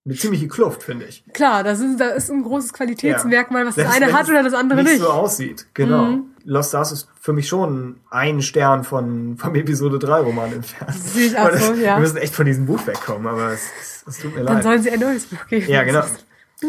eine 0.04 0.14
ziemliche 0.14 0.46
Kluft, 0.46 0.82
finde 0.82 1.06
ich. 1.06 1.24
Klar, 1.32 1.64
das 1.64 1.80
ist, 1.80 1.98
das 1.98 2.24
ist 2.24 2.30
ein 2.30 2.42
großes 2.42 2.72
Qualitätsmerkmal, 2.72 3.66
was 3.66 3.74
das 3.74 3.86
Selbst 3.90 4.02
eine 4.02 4.12
hat 4.12 4.28
oder 4.28 4.42
das 4.42 4.54
andere 4.54 4.82
nicht 4.82 4.92
nicht. 4.92 5.02
so 5.02 5.10
aussieht. 5.10 5.66
Genau. 5.74 6.04
Mhm. 6.04 6.24
Lost 6.48 6.68
Stars 6.70 6.92
ist 6.92 7.08
für 7.20 7.32
mich 7.32 7.48
schon 7.48 7.96
ein 8.08 8.40
Stern 8.40 8.84
von, 8.84 9.36
vom 9.36 9.54
Episode 9.56 9.98
3 9.98 10.20
Roman 10.20 10.52
entfernt. 10.52 10.94
sehe 10.94 11.26
ich 11.26 11.36
auch 11.38 11.52
so, 11.56 11.74
ja. 11.74 11.96
Wir 11.96 12.00
müssen 12.00 12.16
echt 12.18 12.34
von 12.34 12.46
diesem 12.46 12.66
Buch 12.66 12.86
wegkommen, 12.86 13.26
aber 13.26 13.50
es, 13.52 14.04
es, 14.06 14.18
tut 14.18 14.34
mir 14.36 14.44
Dann 14.44 14.54
leid. 14.54 14.62
sollen 14.62 14.82
sie 14.82 14.90
ein 14.90 15.00
neues 15.00 15.26
Buch 15.26 15.44
geben. 15.48 15.68
Ja, 15.70 15.82
genau. 15.82 16.04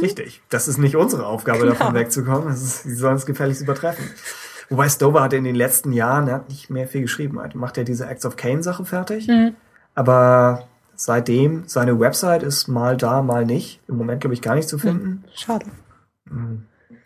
Richtig. 0.01 0.41
Das 0.49 0.67
ist 0.67 0.80
nicht 0.80 0.95
unsere 0.95 1.25
Aufgabe, 1.27 1.59
Genau. 1.59 1.72
davon 1.73 1.93
wegzukommen. 1.93 2.51
Ist, 2.53 2.83
sie 2.83 2.95
sollen 2.95 3.15
es 3.15 3.25
gefährlichst 3.25 3.61
übertreffen. 3.61 4.03
Wobei 4.69 4.89
Stover 4.89 5.22
hat 5.22 5.31
in 5.33 5.43
den 5.45 5.56
letzten 5.56 5.93
Jahren, 5.93 6.27
er 6.27 6.33
hat 6.35 6.49
nicht 6.49 6.69
mehr 6.69 6.88
viel 6.88 7.01
geschrieben. 7.03 7.38
Er 7.38 7.56
macht 7.56 7.77
ja 7.77 7.83
diese 7.83 8.06
Acts 8.07 8.25
of 8.25 8.35
Cain 8.35 8.64
Sache 8.64 8.83
fertig. 8.83 9.27
Mhm. 9.27 9.56
Aber 9.95 10.67
seitdem, 10.95 11.64
seine 11.67 11.99
Website 11.99 12.43
ist 12.43 12.67
mal 12.67 12.97
da, 12.97 13.22
mal 13.22 13.45
nicht. 13.45 13.80
Im 13.88 13.95
Moment, 13.97 14.22
glaube 14.22 14.33
ich, 14.33 14.41
gar 14.41 14.56
nicht 14.56 14.67
zu 14.67 14.77
finden. 14.77 15.23
Schade. 15.35 15.67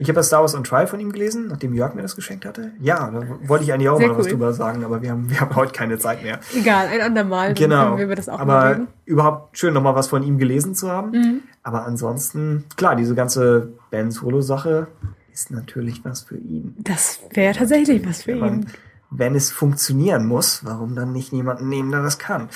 Ich 0.02 0.10
habe 0.10 0.18
ja 0.18 0.24
Star 0.24 0.42
Wars 0.42 0.56
on 0.56 0.64
Trial 0.64 0.88
von 0.88 1.00
ihm 1.00 1.12
gelesen, 1.12 1.48
nachdem 1.48 1.76
Jörg 1.76 1.94
mir 1.94 2.02
das 2.02 2.16
geschenkt 2.16 2.44
hatte. 2.44 2.72
Ja, 2.80 3.12
da 3.12 3.22
wollte 3.48 3.66
ich 3.66 3.72
eigentlich 3.72 3.88
auch 3.88 4.00
Sehr 4.00 4.08
mal 4.08 4.18
was 4.18 4.26
cool. 4.26 4.32
drüber 4.32 4.52
sagen, 4.52 4.84
aber 4.84 5.04
wir 5.04 5.12
haben, 5.12 5.30
wir 5.30 5.40
haben 5.40 5.56
heute 5.56 5.74
keine 5.74 6.00
Zeit 6.00 6.24
mehr. 6.24 6.40
Egal, 6.56 6.88
ein 6.88 7.02
andermal. 7.02 7.54
Genau. 7.54 7.96
können 7.98 8.10
wir 8.10 8.16
das 8.16 8.28
auch 8.28 8.40
aber 8.40 8.88
überhaupt 9.06 9.60
schön, 9.60 9.76
nochmal 9.76 9.94
was 9.94 10.08
von 10.08 10.24
ihm 10.24 10.40
gelesen 10.40 10.74
zu 10.74 10.90
haben. 10.90 11.12
Mhm. 11.12 11.42
Aber 11.62 11.86
ansonsten, 11.86 12.66
klar, 12.78 12.96
diese 12.96 13.14
ganze 13.14 13.74
Ben 13.92 14.10
Solo-Sache 14.10 14.88
ist 15.32 15.52
natürlich 15.52 16.04
was 16.04 16.22
für 16.22 16.38
ihn. 16.38 16.76
Das 16.80 17.20
wäre 17.32 17.54
tatsächlich 17.54 18.04
was 18.04 18.24
für 18.24 18.34
man, 18.36 18.62
ihn. 18.62 18.68
wenn 19.12 19.36
es 19.36 19.52
funktionieren 19.52 20.26
muss, 20.26 20.66
warum 20.66 20.96
dann 20.96 21.14
nicht 21.14 21.32
jemanden 21.32 21.70
nehmen, 21.70 21.92
der 21.92 22.02
das 22.02 22.18
kann? 22.18 22.50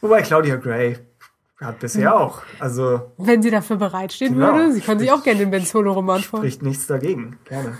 Wobei 0.00 0.22
Claudia 0.22 0.56
Gray 0.56 0.98
hat 1.62 1.78
bisher 1.80 2.10
Mhm. 2.10 2.16
auch. 2.16 2.42
Also 2.58 3.12
Wenn 3.18 3.42
sie 3.42 3.50
dafür 3.50 3.76
bereitstehen 3.76 4.34
Genau. 4.34 4.54
würde, 4.54 4.72
sie 4.72 4.80
kann 4.80 4.98
sich 4.98 5.10
auch 5.12 5.22
gerne 5.22 5.40
den 5.40 5.50
Ben 5.50 5.64
Solo-Roman 5.64 6.22
vor. 6.22 6.40
spricht 6.40 6.62
nichts 6.62 6.86
dagegen. 6.86 7.38
Gerne. 7.44 7.78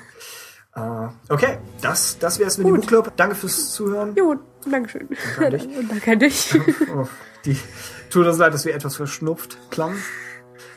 Äh, 0.74 1.32
okay, 1.32 1.58
das, 1.82 2.18
das 2.18 2.38
wäre 2.38 2.48
es 2.48 2.56
für 2.56 2.62
den 2.62 2.72
Gut. 2.72 2.80
Buchclub. 2.82 3.12
Danke 3.16 3.34
fürs 3.34 3.72
Zuhören. 3.72 4.14
Jo, 4.16 4.36
Dankeschön. 4.70 5.08
Danke 5.38 5.44
an 5.46 5.50
dich. 5.52 5.68
Danke 5.88 6.10
an 6.12 6.18
dich. 6.18 6.58
Oh, 6.96 7.06
die, 7.44 7.56
tut 8.10 8.26
uns 8.26 8.38
leid, 8.38 8.54
dass 8.54 8.64
wir 8.64 8.74
etwas 8.74 8.96
verschnupft 8.96 9.58
klangen. 9.70 9.96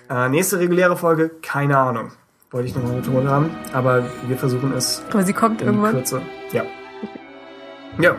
Äh, 0.09 0.29
nächste 0.29 0.59
reguläre 0.59 0.97
Folge, 0.97 1.29
keine 1.41 1.77
Ahnung. 1.77 2.11
Wollte 2.51 2.67
ich 2.67 2.75
nochmal 2.75 3.01
betont 3.01 3.27
haben. 3.27 3.49
Aber 3.73 4.05
wir 4.27 4.37
versuchen 4.37 4.73
es 4.73 5.01
Aber 5.11 5.23
sie 5.23 5.33
kommt 5.33 5.61
in 5.61 5.67
irgendwann. 5.67 5.91
Kürze. 5.93 6.21
Ja. 6.51 6.63
Ja, 7.99 8.15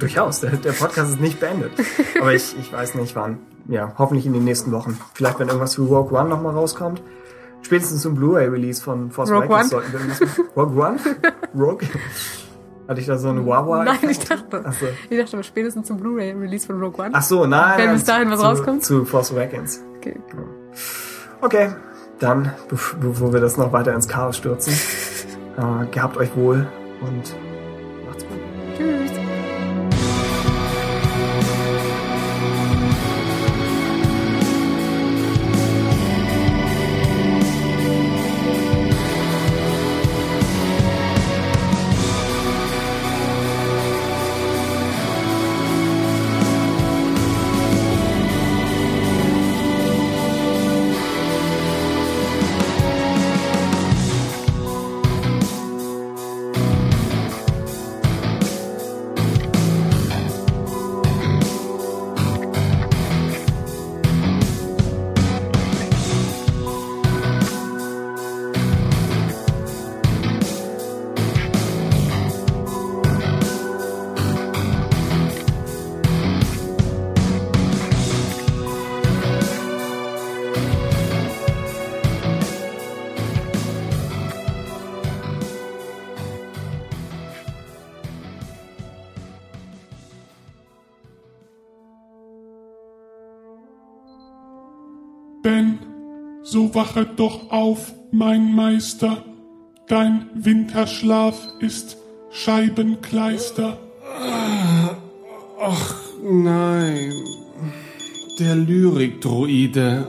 durchaus. 0.00 0.40
Der, 0.40 0.50
der 0.50 0.72
Podcast 0.72 1.12
ist 1.12 1.20
nicht 1.20 1.38
beendet. 1.40 1.72
Aber 2.20 2.32
ich, 2.34 2.56
ich 2.58 2.72
weiß 2.72 2.94
nicht 2.96 3.14
wann. 3.16 3.38
Ja, 3.68 3.92
hoffentlich 3.98 4.26
in 4.26 4.32
den 4.32 4.44
nächsten 4.44 4.72
Wochen. 4.72 4.98
Vielleicht, 5.14 5.38
wenn 5.38 5.48
irgendwas 5.48 5.74
für 5.76 5.82
Rogue 5.82 6.18
One 6.18 6.28
nochmal 6.28 6.54
rauskommt. 6.54 7.02
Spätestens 7.62 8.02
zum 8.02 8.14
Blu-ray-Release 8.14 8.82
von 8.82 9.10
Force 9.10 9.30
Rogue 9.30 9.44
Awakens 9.46 9.70
sollten 9.70 9.92
wir 9.92 10.00
irgendwas. 10.00 10.20
Rogue 10.56 10.82
One? 10.82 10.96
Rogue? 11.54 11.86
Hatte 12.88 13.00
ich 13.00 13.06
da 13.06 13.18
so 13.18 13.28
eine 13.28 13.46
Wawa? 13.46 13.84
Nein, 13.84 13.98
ich 14.08 14.18
dachte. 14.18 14.64
Achso. 14.64 14.86
Ich 15.10 15.18
dachte 15.18 15.34
aber 15.36 15.42
spätestens 15.44 15.86
zum 15.86 15.98
Blu-ray-Release 15.98 16.66
von 16.66 16.80
Rogue 16.82 17.04
One. 17.04 17.10
Ach 17.12 17.22
so, 17.22 17.46
nein. 17.46 17.78
Wenn 17.78 17.92
bis 17.92 18.04
dahin 18.04 18.30
was 18.30 18.40
zu, 18.40 18.46
rauskommt? 18.46 18.82
Zu 18.84 19.04
Force 19.04 19.30
Awakens. 19.32 19.80
Okay. 19.98 20.18
Okay, 21.42 21.70
dann, 22.18 22.50
bev- 22.70 22.96
bevor 23.00 23.32
wir 23.32 23.40
das 23.40 23.56
noch 23.56 23.72
weiter 23.72 23.94
ins 23.94 24.08
Chaos 24.08 24.36
stürzen, 24.38 24.72
äh, 25.56 25.86
gehabt 25.90 26.16
euch 26.16 26.34
wohl 26.36 26.66
und 27.02 27.34
so 96.70 96.74
wache 96.74 97.06
doch 97.06 97.50
auf, 97.50 97.92
mein 98.10 98.54
Meister. 98.54 99.24
Dein 99.88 100.26
Winterschlaf 100.34 101.36
ist 101.60 101.96
Scheibenkleister. 102.30 103.78
Ach 105.60 105.94
nein, 106.22 107.12
der 108.38 108.54
Lyrikdruide. 108.54 110.06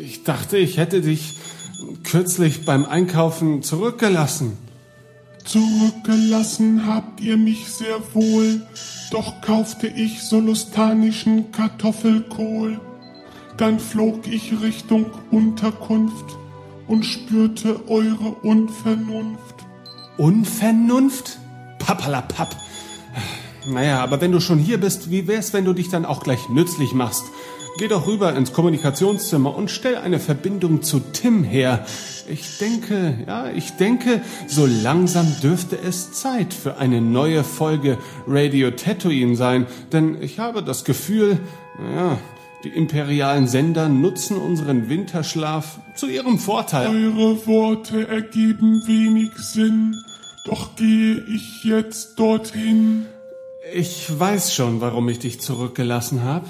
Ich 0.00 0.24
dachte, 0.24 0.58
ich 0.58 0.76
hätte 0.76 1.00
dich 1.00 1.34
kürzlich 2.04 2.64
beim 2.64 2.84
Einkaufen 2.84 3.62
zurückgelassen. 3.62 4.56
Zurückgelassen 5.44 6.86
habt 6.86 7.20
ihr 7.20 7.36
mich 7.36 7.66
sehr 7.68 7.98
wohl, 8.14 8.62
doch 9.10 9.40
kaufte 9.40 9.88
ich 9.88 10.22
solustanischen 10.22 11.50
Kartoffelkohl. 11.50 12.80
Dann 13.62 13.78
flog 13.78 14.26
ich 14.26 14.60
Richtung 14.60 15.06
Unterkunft 15.30 16.36
und 16.88 17.04
spürte 17.04 17.88
eure 17.88 18.34
Unvernunft. 18.42 19.54
Unvernunft? 20.16 21.38
Pappalapapp. 21.78 22.56
Naja, 23.68 24.02
aber 24.02 24.20
wenn 24.20 24.32
du 24.32 24.40
schon 24.40 24.58
hier 24.58 24.80
bist, 24.80 25.12
wie 25.12 25.28
wär's, 25.28 25.52
wenn 25.52 25.64
du 25.64 25.74
dich 25.74 25.88
dann 25.88 26.04
auch 26.04 26.24
gleich 26.24 26.48
nützlich 26.48 26.92
machst? 26.92 27.22
Geh 27.78 27.86
doch 27.86 28.08
rüber 28.08 28.34
ins 28.34 28.52
Kommunikationszimmer 28.52 29.54
und 29.54 29.70
stell 29.70 29.94
eine 29.94 30.18
Verbindung 30.18 30.82
zu 30.82 30.98
Tim 30.98 31.44
her. 31.44 31.86
Ich 32.28 32.58
denke, 32.58 33.16
ja, 33.28 33.48
ich 33.52 33.76
denke, 33.76 34.22
so 34.48 34.66
langsam 34.66 35.36
dürfte 35.40 35.78
es 35.78 36.10
Zeit 36.10 36.52
für 36.52 36.78
eine 36.78 37.00
neue 37.00 37.44
Folge 37.44 37.98
Radio 38.26 38.72
Tatooine 38.72 39.36
sein, 39.36 39.68
denn 39.92 40.20
ich 40.20 40.40
habe 40.40 40.64
das 40.64 40.82
Gefühl, 40.82 41.38
ja, 41.94 42.18
die 42.64 42.68
imperialen 42.68 43.46
Sender 43.46 43.88
nutzen 43.88 44.36
unseren 44.36 44.88
Winterschlaf 44.88 45.80
zu 45.94 46.06
ihrem 46.06 46.38
Vorteil. 46.38 46.88
Eure 46.88 47.46
Worte 47.46 48.08
ergeben 48.08 48.86
wenig 48.86 49.32
Sinn, 49.36 49.96
doch 50.44 50.76
gehe 50.76 51.24
ich 51.28 51.64
jetzt 51.64 52.18
dorthin. 52.18 53.06
Ich 53.74 54.18
weiß 54.18 54.54
schon, 54.54 54.80
warum 54.80 55.08
ich 55.08 55.18
dich 55.18 55.40
zurückgelassen 55.40 56.22
habe. 56.22 56.46